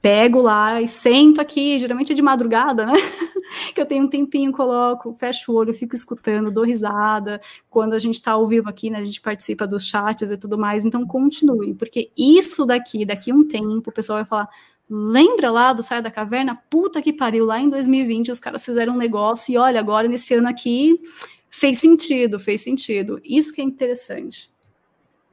pego 0.00 0.40
lá 0.40 0.80
e 0.80 0.88
sento 0.88 1.40
aqui, 1.40 1.78
geralmente 1.78 2.12
é 2.12 2.14
de 2.14 2.22
madrugada, 2.22 2.86
né? 2.86 2.94
que 3.74 3.80
eu 3.80 3.86
tenho 3.86 4.04
um 4.04 4.08
tempinho, 4.08 4.52
coloco, 4.52 5.12
fecho 5.12 5.52
o 5.52 5.54
olho, 5.56 5.74
fico 5.74 5.94
escutando, 5.94 6.50
dou 6.50 6.64
risada. 6.64 7.40
Quando 7.68 7.92
a 7.92 7.98
gente 7.98 8.14
está 8.14 8.32
ao 8.32 8.46
vivo 8.46 8.68
aqui, 8.68 8.88
né, 8.90 8.98
a 8.98 9.04
gente 9.04 9.20
participa 9.20 9.66
dos 9.66 9.86
chats 9.86 10.30
e 10.30 10.36
tudo 10.36 10.56
mais, 10.58 10.84
então 10.84 11.06
continuem, 11.06 11.74
porque 11.74 12.10
isso 12.16 12.64
daqui, 12.64 13.04
daqui 13.04 13.32
um 13.32 13.46
tempo, 13.46 13.90
o 13.90 13.92
pessoal 13.92 14.18
vai 14.18 14.24
falar. 14.24 14.48
Lembra 14.88 15.50
lá 15.52 15.72
do 15.72 15.82
Saia 15.82 16.02
da 16.02 16.10
Caverna? 16.10 16.60
Puta 16.68 17.00
que 17.00 17.12
pariu, 17.12 17.44
lá 17.44 17.60
em 17.60 17.68
2020 17.68 18.32
os 18.32 18.40
caras 18.40 18.64
fizeram 18.64 18.94
um 18.94 18.98
negócio 18.98 19.52
e 19.52 19.56
olha, 19.56 19.78
agora 19.78 20.08
nesse 20.08 20.34
ano 20.34 20.48
aqui 20.48 21.00
fez 21.48 21.78
sentido, 21.78 22.40
fez 22.40 22.62
sentido. 22.62 23.20
Isso 23.24 23.52
que 23.52 23.60
é 23.60 23.64
interessante. 23.64 24.50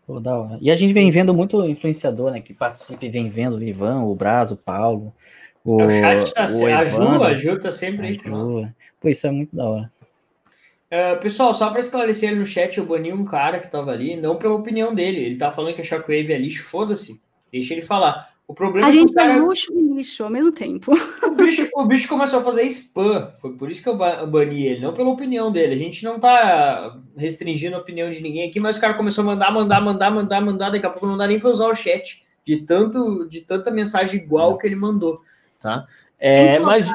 Pô, 0.07 0.21
da 0.21 0.39
hora. 0.39 0.57
E 0.61 0.71
a 0.71 0.75
gente 0.77 0.93
vem 0.93 1.11
vendo 1.11 1.33
muito 1.33 1.65
influenciador, 1.65 2.31
né? 2.31 2.39
Que 2.39 2.53
participa 2.53 3.05
e 3.05 3.09
vem 3.09 3.29
vendo 3.29 3.57
o 3.57 3.63
Ivan, 3.63 4.03
o 4.03 4.15
Braz, 4.15 4.51
o 4.53 4.55
Paulo. 4.55 5.13
O, 5.65 5.83
o 5.83 5.89
chat 5.89 6.33
tá 6.33 6.45
o 6.45 6.65
a 6.65 6.85
Ju, 6.85 7.23
a 7.23 7.33
Ju 7.33 7.59
tá 7.59 7.71
sempre 7.71 8.07
aí. 8.07 8.17
Pô, 9.01 9.09
isso 9.09 9.27
é 9.27 9.31
muito 9.31 9.53
da 9.53 9.65
hora. 9.65 9.91
Uh, 10.89 11.19
pessoal, 11.19 11.53
só 11.53 11.69
para 11.69 11.81
esclarecer 11.81 12.33
no 12.33 12.45
chat, 12.45 12.77
eu 12.77 12.85
bani 12.85 13.11
um 13.11 13.25
cara 13.25 13.59
que 13.59 13.69
tava 13.69 13.91
ali, 13.91 14.15
não 14.15 14.37
pela 14.37 14.55
opinião 14.55 14.95
dele. 14.95 15.19
Ele 15.19 15.35
tá 15.35 15.51
falando 15.51 15.75
que 15.75 15.81
a 15.81 15.83
Shockwave 15.83 16.31
é 16.31 16.37
lixo, 16.37 16.63
foda-se. 16.63 17.19
Deixa 17.51 17.73
ele 17.73 17.81
falar. 17.81 18.33
O 18.47 18.53
problema 18.53 18.87
a 18.87 18.89
é 18.89 18.93
gente 18.93 19.13
cara... 19.13 19.33
é 19.33 19.37
luxo 19.39 19.73
e 19.77 19.95
lixo 19.95 20.23
ao 20.23 20.29
mesmo 20.29 20.53
tempo. 20.53 20.93
O 21.21 21.31
bicho, 21.31 21.69
o 21.75 21.85
bicho 21.85 22.07
começou 22.07 22.39
a 22.39 22.43
fazer 22.43 22.63
spam. 22.63 23.33
Foi 23.41 23.51
por 23.53 23.69
isso 23.69 23.83
que 23.83 23.89
eu 23.89 23.97
bani 23.97 24.65
ele, 24.65 24.81
não 24.81 24.93
pela 24.93 25.09
opinião 25.09 25.51
dele. 25.51 25.73
A 25.73 25.77
gente 25.77 26.03
não 26.03 26.17
tá 26.17 26.97
restringindo 27.17 27.75
a 27.75 27.79
opinião 27.79 28.09
de 28.09 28.21
ninguém 28.21 28.47
aqui, 28.47 28.59
mas 28.59 28.77
o 28.77 28.81
cara 28.81 28.93
começou 28.93 29.21
a 29.23 29.25
mandar, 29.25 29.51
mandar, 29.51 29.81
mandar, 29.81 30.09
mandar, 30.09 30.41
mandar. 30.41 30.69
Daqui 30.69 30.85
a 30.85 30.89
pouco 30.89 31.05
não 31.05 31.17
dá 31.17 31.27
nem 31.27 31.39
para 31.39 31.49
usar 31.49 31.67
o 31.67 31.75
chat. 31.75 32.23
De, 32.45 32.61
tanto, 32.61 33.27
de 33.27 33.41
tanta 33.41 33.69
mensagem 33.69 34.21
igual 34.21 34.57
que 34.57 34.65
ele 34.65 34.77
mandou. 34.77 35.21
Tá? 35.59 35.85
É, 36.17 36.57
mas. 36.59 36.89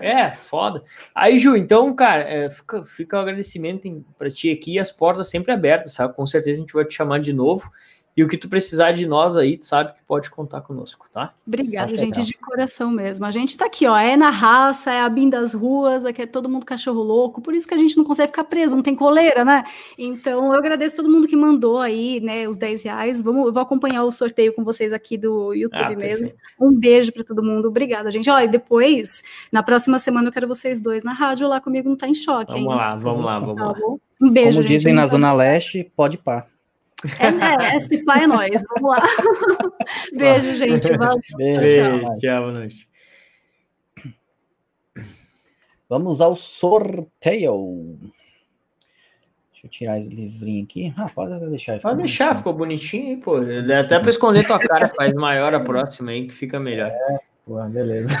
É, 0.00 0.30
foda. 0.30 0.82
Aí, 1.14 1.38
Ju, 1.38 1.56
então, 1.56 1.94
cara, 1.94 2.22
é, 2.22 2.50
fica, 2.50 2.82
fica 2.84 3.18
o 3.18 3.20
agradecimento 3.20 4.04
para 4.18 4.30
ti 4.30 4.50
aqui 4.50 4.78
as 4.78 4.90
portas 4.90 5.28
sempre 5.28 5.52
abertas, 5.52 5.92
sabe? 5.92 6.14
Com 6.14 6.26
certeza 6.26 6.56
a 6.56 6.60
gente 6.60 6.72
vai 6.72 6.86
te 6.86 6.94
chamar 6.94 7.20
de 7.20 7.34
novo. 7.34 7.70
E 8.16 8.24
o 8.24 8.28
que 8.28 8.36
tu 8.36 8.48
precisar 8.48 8.92
de 8.92 9.06
nós 9.06 9.36
aí, 9.36 9.56
tu 9.56 9.66
sabe 9.66 9.94
que 9.94 10.02
pode 10.06 10.30
contar 10.30 10.60
conosco, 10.62 11.08
tá? 11.12 11.32
Obrigada, 11.46 11.88
gente, 11.96 12.16
legal. 12.16 12.24
de 12.24 12.34
coração 12.34 12.90
mesmo. 12.90 13.24
A 13.24 13.30
gente 13.30 13.56
tá 13.56 13.66
aqui, 13.66 13.86
ó, 13.86 13.96
é 13.96 14.16
na 14.16 14.30
raça, 14.30 14.92
é 14.92 15.00
a 15.00 15.08
BIM 15.08 15.30
das 15.30 15.54
ruas, 15.54 16.04
aqui 16.04 16.22
é 16.22 16.26
todo 16.26 16.48
mundo 16.48 16.66
cachorro 16.66 17.02
louco, 17.02 17.40
por 17.40 17.54
isso 17.54 17.68
que 17.68 17.74
a 17.74 17.76
gente 17.76 17.96
não 17.96 18.04
consegue 18.04 18.28
ficar 18.28 18.44
preso, 18.44 18.74
não 18.74 18.82
tem 18.82 18.96
coleira, 18.96 19.44
né? 19.44 19.64
Então, 19.96 20.52
eu 20.52 20.58
agradeço 20.58 20.96
todo 20.96 21.10
mundo 21.10 21.28
que 21.28 21.36
mandou 21.36 21.78
aí, 21.78 22.20
né, 22.20 22.48
os 22.48 22.58
10 22.58 22.82
reais. 22.82 23.22
Vamos, 23.22 23.46
eu 23.46 23.52
vou 23.52 23.62
acompanhar 23.62 24.04
o 24.04 24.12
sorteio 24.12 24.52
com 24.54 24.64
vocês 24.64 24.92
aqui 24.92 25.16
do 25.16 25.54
YouTube 25.54 25.94
ah, 25.94 25.96
mesmo. 25.96 26.32
Um 26.60 26.72
beijo 26.72 27.12
para 27.12 27.22
todo 27.22 27.42
mundo. 27.42 27.68
Obrigada, 27.68 28.10
gente. 28.10 28.28
Olha, 28.28 28.48
depois, 28.48 29.22
na 29.52 29.62
próxima 29.62 29.98
semana, 29.98 30.28
eu 30.28 30.32
quero 30.32 30.48
vocês 30.48 30.80
dois 30.80 31.04
na 31.04 31.12
rádio 31.12 31.46
lá 31.46 31.60
comigo, 31.60 31.88
não 31.88 31.96
tá 31.96 32.08
em 32.08 32.14
choque, 32.14 32.52
Vamos 32.52 32.72
hein? 32.72 32.76
lá, 32.76 32.96
vamos 32.96 33.24
lá, 33.24 33.38
vamos 33.38 33.56
tá 33.56 33.66
lá. 33.66 33.74
Um 34.20 34.30
beijo, 34.30 34.50
Como 34.50 34.62
gente. 34.62 34.76
dizem 34.76 34.92
na 34.92 35.06
Zona 35.06 35.32
Leste, 35.32 35.90
pode 35.96 36.18
pá. 36.18 36.46
É, 37.18 37.72
é, 37.72 37.76
esse 37.76 38.04
pai 38.04 38.24
é 38.24 38.26
nós. 38.26 38.62
Vamos 38.74 38.96
lá. 38.96 39.02
Beijo, 40.12 40.54
gente. 40.54 40.96
Valeu. 40.96 41.20
Beijo, 41.36 41.76
tchau. 41.76 42.18
Tchau, 42.18 42.42
boa 42.42 42.52
noite. 42.52 42.88
Vamos 45.88 46.20
ao 46.20 46.36
sorteio. 46.36 47.98
Deixa 49.52 49.66
eu 49.66 49.70
tirar 49.70 49.98
esse 49.98 50.08
livrinho 50.08 50.64
aqui. 50.64 50.94
Ah, 50.96 51.10
pode 51.14 51.38
deixar. 51.50 51.80
Pode 51.80 51.98
deixar, 51.98 52.36
ficou 52.36 52.52
bonitinho, 52.52 53.18
pô. 53.20 53.36
Até 53.36 53.98
para 53.98 54.10
esconder 54.10 54.46
tua 54.46 54.58
cara, 54.58 54.88
faz 54.88 55.12
maior 55.14 55.54
a 55.54 55.60
próxima 55.60 56.12
aí, 56.12 56.26
que 56.26 56.34
fica 56.34 56.60
melhor. 56.60 56.90
É. 56.90 57.29
Pô, 57.50 57.60
beleza. 57.68 58.14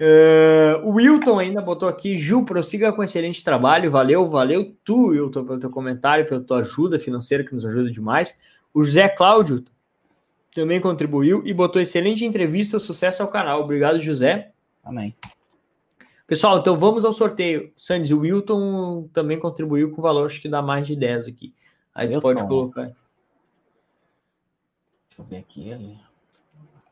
uh, 0.00 0.80
o 0.88 0.92
Wilton 0.92 1.38
ainda 1.38 1.60
botou 1.60 1.86
aqui, 1.86 2.16
Ju, 2.16 2.46
prossiga 2.46 2.90
com 2.94 3.04
excelente 3.04 3.44
trabalho, 3.44 3.90
valeu, 3.90 4.26
valeu 4.26 4.74
tu, 4.82 5.08
Wilton, 5.08 5.44
pelo 5.44 5.60
teu 5.60 5.68
comentário, 5.68 6.26
pela 6.26 6.40
tua 6.40 6.60
ajuda 6.60 6.98
financeira, 6.98 7.44
que 7.44 7.52
nos 7.52 7.66
ajuda 7.66 7.90
demais. 7.90 8.40
O 8.72 8.82
José 8.82 9.06
Cláudio 9.06 9.62
também 10.54 10.80
contribuiu 10.80 11.46
e 11.46 11.52
botou 11.52 11.82
excelente 11.82 12.24
entrevista, 12.24 12.78
sucesso 12.78 13.20
ao 13.20 13.28
canal. 13.28 13.60
Obrigado, 13.60 14.00
José. 14.00 14.50
Amém. 14.82 15.14
Pessoal, 16.26 16.60
então 16.60 16.78
vamos 16.78 17.04
ao 17.04 17.12
sorteio. 17.12 17.70
Sandy, 17.76 18.14
o 18.14 18.20
Wilton 18.20 19.10
também 19.12 19.38
contribuiu 19.38 19.90
com 19.90 20.00
valor, 20.00 20.24
acho 20.24 20.40
que 20.40 20.48
dá 20.48 20.62
mais 20.62 20.86
de 20.86 20.96
10 20.96 21.26
aqui. 21.26 21.52
Aí 21.94 22.06
Wilton. 22.06 22.18
tu 22.18 22.22
pode 22.22 22.48
colocar. 22.48 22.84
Deixa 22.84 22.96
eu 25.18 25.24
ver 25.26 25.36
aqui. 25.36 25.70
Ali. 25.70 26.09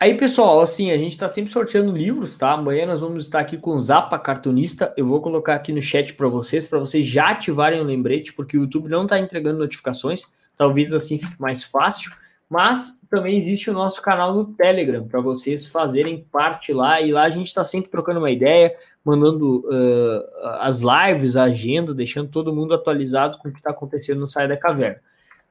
Aí, 0.01 0.17
pessoal, 0.17 0.61
assim, 0.61 0.93
a 0.93 0.97
gente 0.97 1.11
está 1.11 1.29
sempre 1.29 1.51
sorteando 1.51 1.91
livros, 1.91 2.37
tá? 2.37 2.53
Amanhã 2.53 2.87
nós 2.87 3.01
vamos 3.01 3.25
estar 3.25 3.41
aqui 3.41 3.59
com 3.59 3.73
o 3.73 3.81
Zapa 3.81 4.17
Cartunista. 4.17 4.95
Eu 4.97 5.09
vou 5.09 5.21
colocar 5.21 5.57
aqui 5.57 5.73
no 5.73 5.83
chat 5.83 6.15
para 6.15 6.29
vocês, 6.29 6.65
para 6.65 6.79
vocês 6.79 7.05
já 7.05 7.31
ativarem 7.31 7.81
o 7.81 7.85
lembrete, 7.85 8.33
porque 8.33 8.57
o 8.57 8.61
YouTube 8.61 8.89
não 8.89 9.03
está 9.03 9.19
entregando 9.19 9.59
notificações. 9.59 10.33
Talvez 10.57 10.95
assim 10.95 11.19
fique 11.19 11.35
mais 11.41 11.65
fácil. 11.65 12.13
Mas 12.49 13.01
também 13.11 13.37
existe 13.37 13.71
o 13.71 13.73
nosso 13.73 14.01
canal 14.01 14.33
no 14.33 14.45
Telegram, 14.55 15.05
para 15.05 15.21
vocês 15.21 15.67
fazerem 15.67 16.25
parte 16.31 16.73
lá. 16.73 17.01
E 17.01 17.11
lá 17.11 17.25
a 17.25 17.31
gente 17.31 17.49
está 17.49 17.67
sempre 17.67 17.91
trocando 17.91 18.21
uma 18.21 18.31
ideia, 18.31 18.73
mandando 19.05 19.67
uh, 19.67 20.47
as 20.61 20.81
lives, 20.81 21.35
a 21.37 21.43
agenda, 21.45 21.93
deixando 21.93 22.31
todo 22.31 22.55
mundo 22.55 22.73
atualizado 22.73 23.37
com 23.39 23.49
o 23.49 23.53
que 23.53 23.59
está 23.59 23.71
acontecendo 23.71 24.21
no 24.21 24.29
Sai 24.29 24.47
da 24.47 24.57
Caverna. 24.57 25.01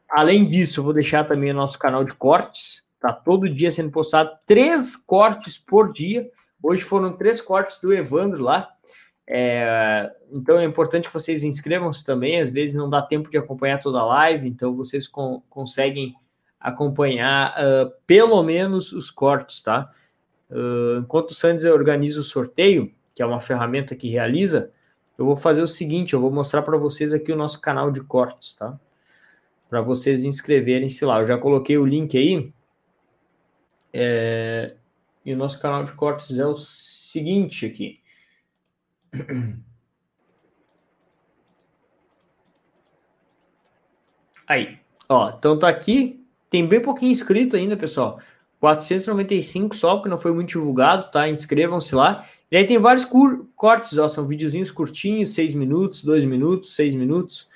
Além 0.09 0.49
disso, 0.49 0.79
eu 0.79 0.85
vou 0.85 0.93
deixar 0.93 1.25
também 1.25 1.51
o 1.51 1.53
nosso 1.53 1.77
canal 1.77 2.05
de 2.05 2.13
cortes 2.13 2.86
Tá 2.99 3.13
todo 3.13 3.49
dia 3.49 3.71
sendo 3.71 3.91
postado 3.91 4.31
três 4.45 4.95
cortes 4.95 5.57
por 5.57 5.93
dia. 5.93 6.29
Hoje 6.61 6.81
foram 6.81 7.15
três 7.15 7.41
cortes 7.41 7.79
do 7.79 7.93
Evandro 7.93 8.41
lá. 8.43 8.69
É, 9.29 10.09
então 10.31 10.57
é 10.57 10.63
importante 10.63 11.07
que 11.07 11.13
vocês 11.13 11.43
inscrevam-se 11.43 12.03
também. 12.03 12.39
Às 12.39 12.49
vezes 12.49 12.73
não 12.73 12.89
dá 12.89 13.01
tempo 13.01 13.29
de 13.29 13.37
acompanhar 13.37 13.79
toda 13.79 13.99
a 13.99 14.05
live, 14.05 14.47
então 14.47 14.75
vocês 14.75 15.07
conseguem 15.49 16.15
acompanhar 16.59 17.53
uh, 17.53 17.91
pelo 18.05 18.41
menos 18.41 18.91
os 18.91 19.11
cortes, 19.11 19.61
tá? 19.61 19.91
Uh, 20.49 20.99
enquanto 20.99 21.31
o 21.31 21.33
Sandes 21.33 21.65
organiza 21.65 22.19
o 22.19 22.23
sorteio, 22.23 22.91
que 23.13 23.21
é 23.21 23.25
uma 23.25 23.39
ferramenta 23.39 23.95
que 23.95 24.09
realiza, 24.09 24.71
eu 25.17 25.25
vou 25.25 25.35
fazer 25.37 25.61
o 25.61 25.67
seguinte: 25.67 26.13
eu 26.13 26.21
vou 26.21 26.31
mostrar 26.31 26.61
para 26.61 26.77
vocês 26.77 27.11
aqui 27.13 27.31
o 27.31 27.35
nosso 27.35 27.59
canal 27.59 27.91
de 27.91 28.01
cortes, 28.01 28.55
tá? 28.55 28.79
Para 29.69 29.81
vocês 29.81 30.23
inscreverem-se 30.23 31.03
lá. 31.03 31.19
Eu 31.19 31.27
já 31.27 31.37
coloquei 31.37 31.77
o 31.77 31.85
link 31.85 32.17
aí. 32.17 32.51
É, 33.93 34.75
e 35.25 35.33
o 35.33 35.37
nosso 35.37 35.59
canal 35.59 35.83
de 35.83 35.93
cortes 35.93 36.37
é 36.37 36.45
o 36.45 36.55
seguinte 36.55 37.65
aqui. 37.65 37.99
Aí, 44.47 44.77
ó, 45.09 45.29
então 45.37 45.59
tá 45.59 45.67
aqui, 45.67 46.25
tem 46.49 46.65
bem 46.65 46.81
pouquinho 46.81 47.11
inscrito 47.11 47.55
ainda, 47.55 47.75
pessoal. 47.75 48.19
495 48.59 49.75
só, 49.75 49.95
porque 49.95 50.09
não 50.09 50.17
foi 50.17 50.31
muito 50.31 50.49
divulgado, 50.49 51.11
tá? 51.11 51.29
Inscrevam-se 51.29 51.93
lá. 51.93 52.27
E 52.49 52.55
aí 52.55 52.65
tem 52.65 52.77
vários 52.77 53.05
cortes, 53.55 53.97
ó, 53.97 54.07
são 54.07 54.25
videozinhos 54.25 54.71
curtinhos, 54.71 55.33
6 55.33 55.53
minutos, 55.53 56.01
2 56.03 56.23
minutos, 56.23 56.73
6 56.75 56.93
minutos. 56.93 57.49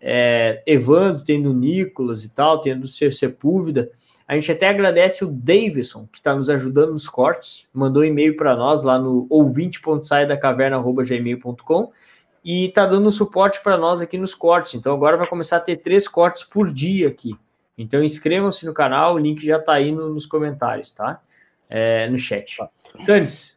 É, 0.00 0.62
Evandro, 0.64 1.24
tem 1.24 1.42
do 1.42 1.52
Nicolas 1.52 2.24
e 2.24 2.28
tal, 2.28 2.60
tem 2.60 2.78
do 2.78 2.86
Ser 2.86 3.12
Sepúlveda. 3.12 3.90
A 4.28 4.34
gente 4.34 4.52
até 4.52 4.68
agradece 4.68 5.24
o 5.24 5.28
Davidson, 5.28 6.06
que 6.12 6.18
está 6.18 6.34
nos 6.34 6.50
ajudando 6.50 6.92
nos 6.92 7.08
cortes, 7.08 7.66
mandou 7.72 8.02
um 8.02 8.04
e-mail 8.04 8.36
para 8.36 8.54
nós 8.54 8.82
lá 8.82 8.98
no 8.98 9.26
ouvinte.saidacaverna.gmail.com 9.30 11.92
e 12.44 12.66
está 12.66 12.84
dando 12.84 13.10
suporte 13.10 13.62
para 13.62 13.78
nós 13.78 14.02
aqui 14.02 14.18
nos 14.18 14.34
cortes. 14.34 14.74
Então 14.74 14.94
agora 14.94 15.16
vai 15.16 15.26
começar 15.26 15.56
a 15.56 15.60
ter 15.60 15.76
três 15.76 16.06
cortes 16.06 16.44
por 16.44 16.70
dia 16.70 17.08
aqui. 17.08 17.34
Então 17.78 18.04
inscrevam-se 18.04 18.66
no 18.66 18.74
canal, 18.74 19.14
o 19.14 19.18
link 19.18 19.42
já 19.42 19.56
está 19.56 19.72
aí 19.72 19.90
no, 19.90 20.10
nos 20.10 20.26
comentários, 20.26 20.92
tá? 20.92 21.22
É, 21.70 22.06
no 22.10 22.18
chat. 22.18 22.58
Sandes, 23.00 23.56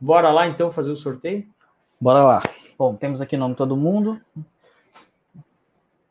bora 0.00 0.32
lá 0.32 0.48
então 0.48 0.72
fazer 0.72 0.90
o 0.90 0.96
sorteio? 0.96 1.46
Bora 2.00 2.24
lá. 2.24 2.42
Bom, 2.76 2.96
temos 2.96 3.20
aqui 3.20 3.36
o 3.36 3.38
nome 3.38 3.54
de 3.54 3.58
todo 3.58 3.76
mundo 3.76 4.20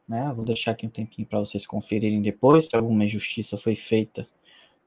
né? 0.10 0.34
Vou 0.36 0.44
deixar 0.44 0.72
aqui 0.72 0.86
um 0.88 0.90
tempinho 0.90 1.28
para 1.28 1.38
vocês 1.40 1.68
conferirem 1.68 2.22
depois. 2.22 2.66
Se 2.66 2.76
alguma 2.76 3.06
injustiça 3.06 3.56
foi 3.56 3.76
feita, 3.76 4.28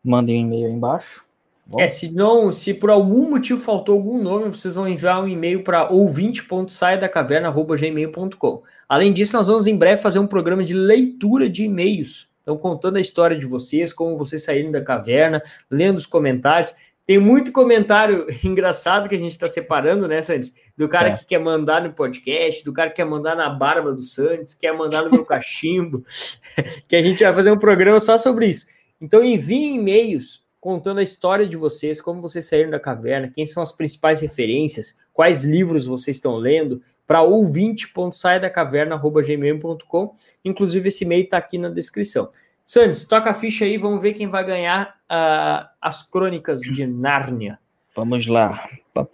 mandem 0.05 0.43
um 0.43 0.47
e-mail 0.47 0.67
aí 0.67 0.73
embaixo. 0.73 1.25
Bom. 1.65 1.81
É, 1.81 1.87
se 1.87 2.11
não, 2.11 2.51
se 2.51 2.75
por 2.75 2.91
algum 2.91 3.31
motivo 3.31 3.61
faltou 3.61 3.95
algum 3.95 4.21
nome, 4.21 4.49
vocês 4.49 4.75
vão 4.75 4.89
enviar 4.89 5.23
um 5.23 5.29
e-mail 5.29 5.63
para 5.63 5.89
ouvinte.saidacaverna.gmail.com. 5.89 8.63
Além 8.89 9.13
disso, 9.13 9.35
nós 9.35 9.47
vamos 9.47 9.69
em 9.69 9.77
breve 9.77 10.03
fazer 10.03 10.19
um 10.19 10.27
programa 10.27 10.65
de 10.65 10.75
leitura 10.75 11.49
de 11.49 11.63
e-mails. 11.65 12.29
Então, 12.43 12.59
contando 12.59 12.97
a 12.97 13.01
história 13.01 13.39
de 13.39 13.47
vocês, 13.47 13.93
como 13.93 14.19
vocês 14.19 14.43
saíram 14.43 14.73
da 14.73 14.83
caverna, 14.83 15.41
lendo 15.71 15.99
os 15.99 16.07
comentários. 16.07 16.75
Tem 17.07 17.19
muito 17.19 17.53
comentário 17.53 18.27
engraçado 18.45 19.09
que 19.09 19.15
a 19.15 19.19
gente 19.19 19.33
está 19.33 19.49
separando, 19.49 20.07
né, 20.07 20.21
Santos? 20.23 20.53
Do 20.77 20.89
cara 20.89 21.09
certo. 21.09 21.21
que 21.21 21.27
quer 21.27 21.39
mandar 21.39 21.83
no 21.83 21.93
podcast, 21.93 22.65
do 22.65 22.73
cara 22.73 22.91
que 22.91 22.97
quer 22.97 23.05
mandar 23.05 23.35
na 23.35 23.51
barba 23.51 23.93
do 23.93 24.03
Santos, 24.03 24.55
quer 24.55 24.73
mandar 24.73 25.05
no 25.05 25.11
meu 25.11 25.25
cachimbo, 25.27 26.05
que 26.87 26.97
a 26.97 27.03
gente 27.03 27.23
vai 27.23 27.33
fazer 27.33 27.51
um 27.51 27.59
programa 27.59 27.99
só 27.99 28.17
sobre 28.17 28.47
isso. 28.47 28.67
Então 29.01 29.25
enviem 29.25 29.77
e-mails 29.77 30.43
contando 30.61 30.99
a 30.99 31.03
história 31.03 31.45
de 31.45 31.57
vocês, 31.57 32.01
como 32.01 32.23
vocês 32.23 32.47
saíram 32.47 32.71
da 32.71 32.79
caverna, 32.79 33.33
quem 33.35 33.45
são 33.45 33.65
as 33.65 33.73
principais 33.73 34.21
referências, 34.21 34.97
quais 35.13 35.45
livros 35.45 35.87
vocês 35.87 36.19
estão 36.19 36.37
lendo, 36.37 36.81
para 37.05 37.21
ouvinte.saidacaverna.gmail.com. 37.23 40.15
Inclusive, 40.45 40.87
esse 40.87 41.03
e-mail 41.05 41.25
está 41.25 41.37
aqui 41.37 41.59
na 41.59 41.69
descrição. 41.69 42.31
Santos, 42.73 43.05
toca 43.05 43.29
a 43.29 43.35
ficha 43.35 43.67
aí, 43.67 43.77
vamos 43.77 44.01
ver 44.01 44.15
quem 44.15 44.29
vai 44.29 44.43
ganhar 44.47 44.97
uh, 45.05 45.69
as 45.79 46.03
crônicas 46.03 46.63
de 46.63 46.87
Nárnia. 46.87 47.59
Vamos 47.95 48.27
lá. 48.27 48.67
Pá. 48.95 49.07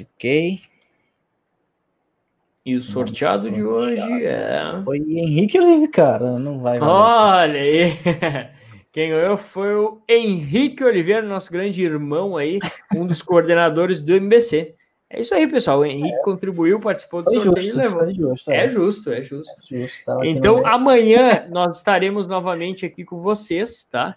Ok. 0.00 0.60
E 2.66 2.74
o 2.74 2.82
sorteado 2.82 3.48
de 3.48 3.62
hoje 3.62 4.24
é. 4.24 4.60
Foi 4.84 4.98
Henrique 4.98 5.56
Oliveira, 5.56 5.92
cara. 5.92 6.36
Não 6.36 6.58
vai. 6.58 6.80
Olha 6.80 7.60
aí. 7.60 7.96
Quem 8.90 9.10
ganhou 9.10 9.36
foi 9.36 9.72
o 9.72 10.02
Henrique 10.08 10.82
Oliveira, 10.82 11.22
nosso 11.22 11.52
grande 11.52 11.80
irmão 11.80 12.36
aí, 12.36 12.58
um 12.92 13.06
dos 13.06 13.22
coordenadores 13.22 14.02
do 14.02 14.16
MBC. 14.16 14.74
É 15.14 15.20
isso 15.20 15.32
aí, 15.32 15.46
pessoal. 15.46 15.78
O 15.78 15.84
Henrique 15.84 16.16
é. 16.16 16.22
contribuiu, 16.22 16.80
participou 16.80 17.22
do 17.22 17.30
sorteio 17.30 17.54
justo, 17.54 17.70
e 17.70 17.82
levou. 17.82 18.12
Justo, 18.12 18.50
é. 18.50 18.64
é. 18.64 18.68
justo, 18.68 19.12
é 19.12 19.22
justo. 19.22 19.52
É 19.72 19.78
justo 19.78 20.24
então, 20.24 20.66
amanhã 20.66 21.46
nós 21.50 21.76
estaremos 21.76 22.26
novamente 22.26 22.84
aqui 22.84 23.04
com 23.04 23.20
vocês, 23.20 23.84
tá? 23.84 24.16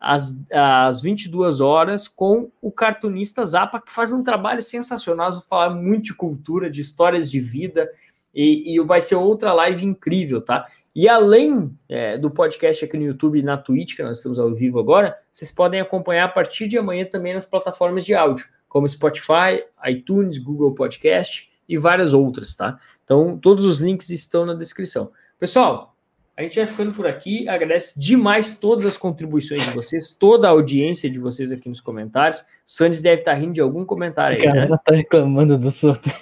Às, 0.00 0.34
às 0.50 1.02
22 1.02 1.60
horas, 1.60 2.08
com 2.08 2.50
o 2.62 2.72
cartunista 2.72 3.44
Zapa, 3.44 3.78
que 3.78 3.92
faz 3.92 4.10
um 4.10 4.22
trabalho 4.22 4.62
sensacional. 4.62 5.26
Nós 5.26 5.34
vamos 5.34 5.48
falar 5.48 5.68
muito 5.68 6.04
de 6.04 6.14
cultura, 6.14 6.70
de 6.70 6.80
histórias 6.80 7.30
de 7.30 7.40
vida, 7.40 7.90
e, 8.34 8.74
e 8.74 8.80
vai 8.80 9.02
ser 9.02 9.16
outra 9.16 9.52
live 9.52 9.84
incrível, 9.84 10.40
tá? 10.40 10.66
E 10.94 11.06
além 11.06 11.76
é, 11.90 12.16
do 12.16 12.30
podcast 12.30 12.86
aqui 12.86 12.96
no 12.96 13.04
YouTube 13.04 13.38
e 13.38 13.42
na 13.42 13.58
Twitch, 13.58 13.96
que 13.96 14.02
nós 14.02 14.16
estamos 14.16 14.38
ao 14.38 14.54
vivo 14.54 14.78
agora, 14.78 15.14
vocês 15.30 15.52
podem 15.52 15.78
acompanhar 15.78 16.24
a 16.24 16.28
partir 16.28 16.68
de 16.68 16.78
amanhã 16.78 17.04
também 17.04 17.34
nas 17.34 17.44
plataformas 17.44 18.02
de 18.02 18.14
áudio 18.14 18.46
como 18.68 18.88
Spotify, 18.88 19.64
iTunes, 19.86 20.38
Google 20.38 20.74
Podcast 20.74 21.48
e 21.68 21.78
várias 21.78 22.12
outras, 22.12 22.54
tá? 22.54 22.78
Então, 23.04 23.38
todos 23.38 23.64
os 23.64 23.80
links 23.80 24.10
estão 24.10 24.44
na 24.44 24.54
descrição. 24.54 25.10
Pessoal, 25.38 25.94
a 26.36 26.42
gente 26.42 26.56
vai 26.56 26.66
ficando 26.66 26.92
por 26.92 27.06
aqui. 27.06 27.48
Agradece 27.48 27.98
demais 27.98 28.52
todas 28.52 28.86
as 28.86 28.96
contribuições 28.96 29.60
de 29.60 29.70
vocês, 29.70 30.10
toda 30.10 30.46
a 30.46 30.50
audiência 30.50 31.10
de 31.10 31.18
vocês 31.18 31.50
aqui 31.50 31.68
nos 31.68 31.80
comentários. 31.80 32.40
O 32.40 32.44
Sandes 32.64 33.02
deve 33.02 33.22
estar 33.22 33.34
rindo 33.34 33.54
de 33.54 33.60
algum 33.60 33.84
comentário 33.84 34.38
aí. 34.38 34.44
Cara, 34.44 34.68
né? 34.68 34.78
tá 34.84 34.94
reclamando 34.94 35.58
do 35.58 35.70
sorteio. 35.72 36.14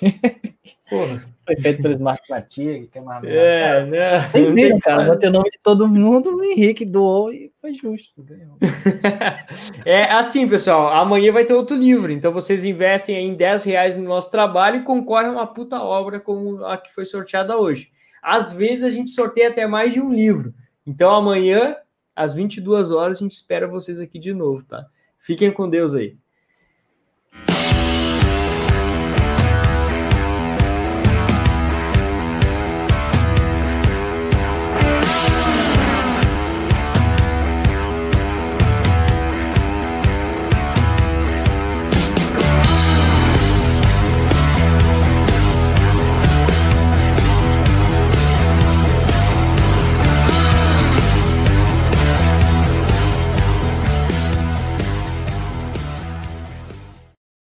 Porra, 0.88 1.22
foi 1.46 1.56
feito 1.56 1.82
pelo 1.82 1.94
Smart 1.94 2.26
Fatigue, 2.26 2.86
que 2.86 2.98
é 2.98 3.00
uma. 3.00 3.20
É, 3.24 3.84
né? 3.86 4.28
Vocês 4.28 4.54
viram, 4.54 4.78
cara, 4.80 5.04
botei 5.04 5.28
o 5.28 5.32
nome 5.32 5.50
de 5.50 5.58
todo 5.62 5.88
mundo, 5.88 6.36
o 6.36 6.44
Henrique 6.44 6.84
doou 6.84 7.32
e 7.32 7.52
foi 7.60 7.74
justo. 7.74 8.24
é 9.84 10.04
assim, 10.12 10.48
pessoal. 10.48 10.88
Amanhã 10.88 11.32
vai 11.32 11.44
ter 11.44 11.54
outro 11.54 11.76
livro, 11.76 12.12
então 12.12 12.32
vocês 12.32 12.64
investem 12.64 13.16
em 13.16 13.34
10 13.34 13.64
reais 13.64 13.96
no 13.96 14.04
nosso 14.04 14.30
trabalho 14.30 14.80
e 14.80 14.84
concorrem 14.84 15.28
a 15.28 15.32
uma 15.32 15.46
puta 15.46 15.80
obra 15.82 16.20
como 16.20 16.64
a 16.64 16.76
que 16.76 16.92
foi 16.92 17.04
sorteada 17.04 17.56
hoje. 17.56 17.90
Às 18.22 18.52
vezes 18.52 18.84
a 18.84 18.90
gente 18.90 19.10
sorteia 19.10 19.48
até 19.48 19.66
mais 19.66 19.92
de 19.92 20.00
um 20.00 20.12
livro. 20.12 20.52
Então 20.86 21.14
amanhã, 21.14 21.76
às 22.14 22.34
22 22.34 22.90
horas, 22.90 23.18
a 23.18 23.20
gente 23.20 23.32
espera 23.32 23.66
vocês 23.66 24.00
aqui 24.00 24.18
de 24.18 24.32
novo, 24.32 24.62
tá? 24.64 24.86
Fiquem 25.18 25.50
com 25.50 25.68
Deus 25.68 25.94
aí. 25.94 26.16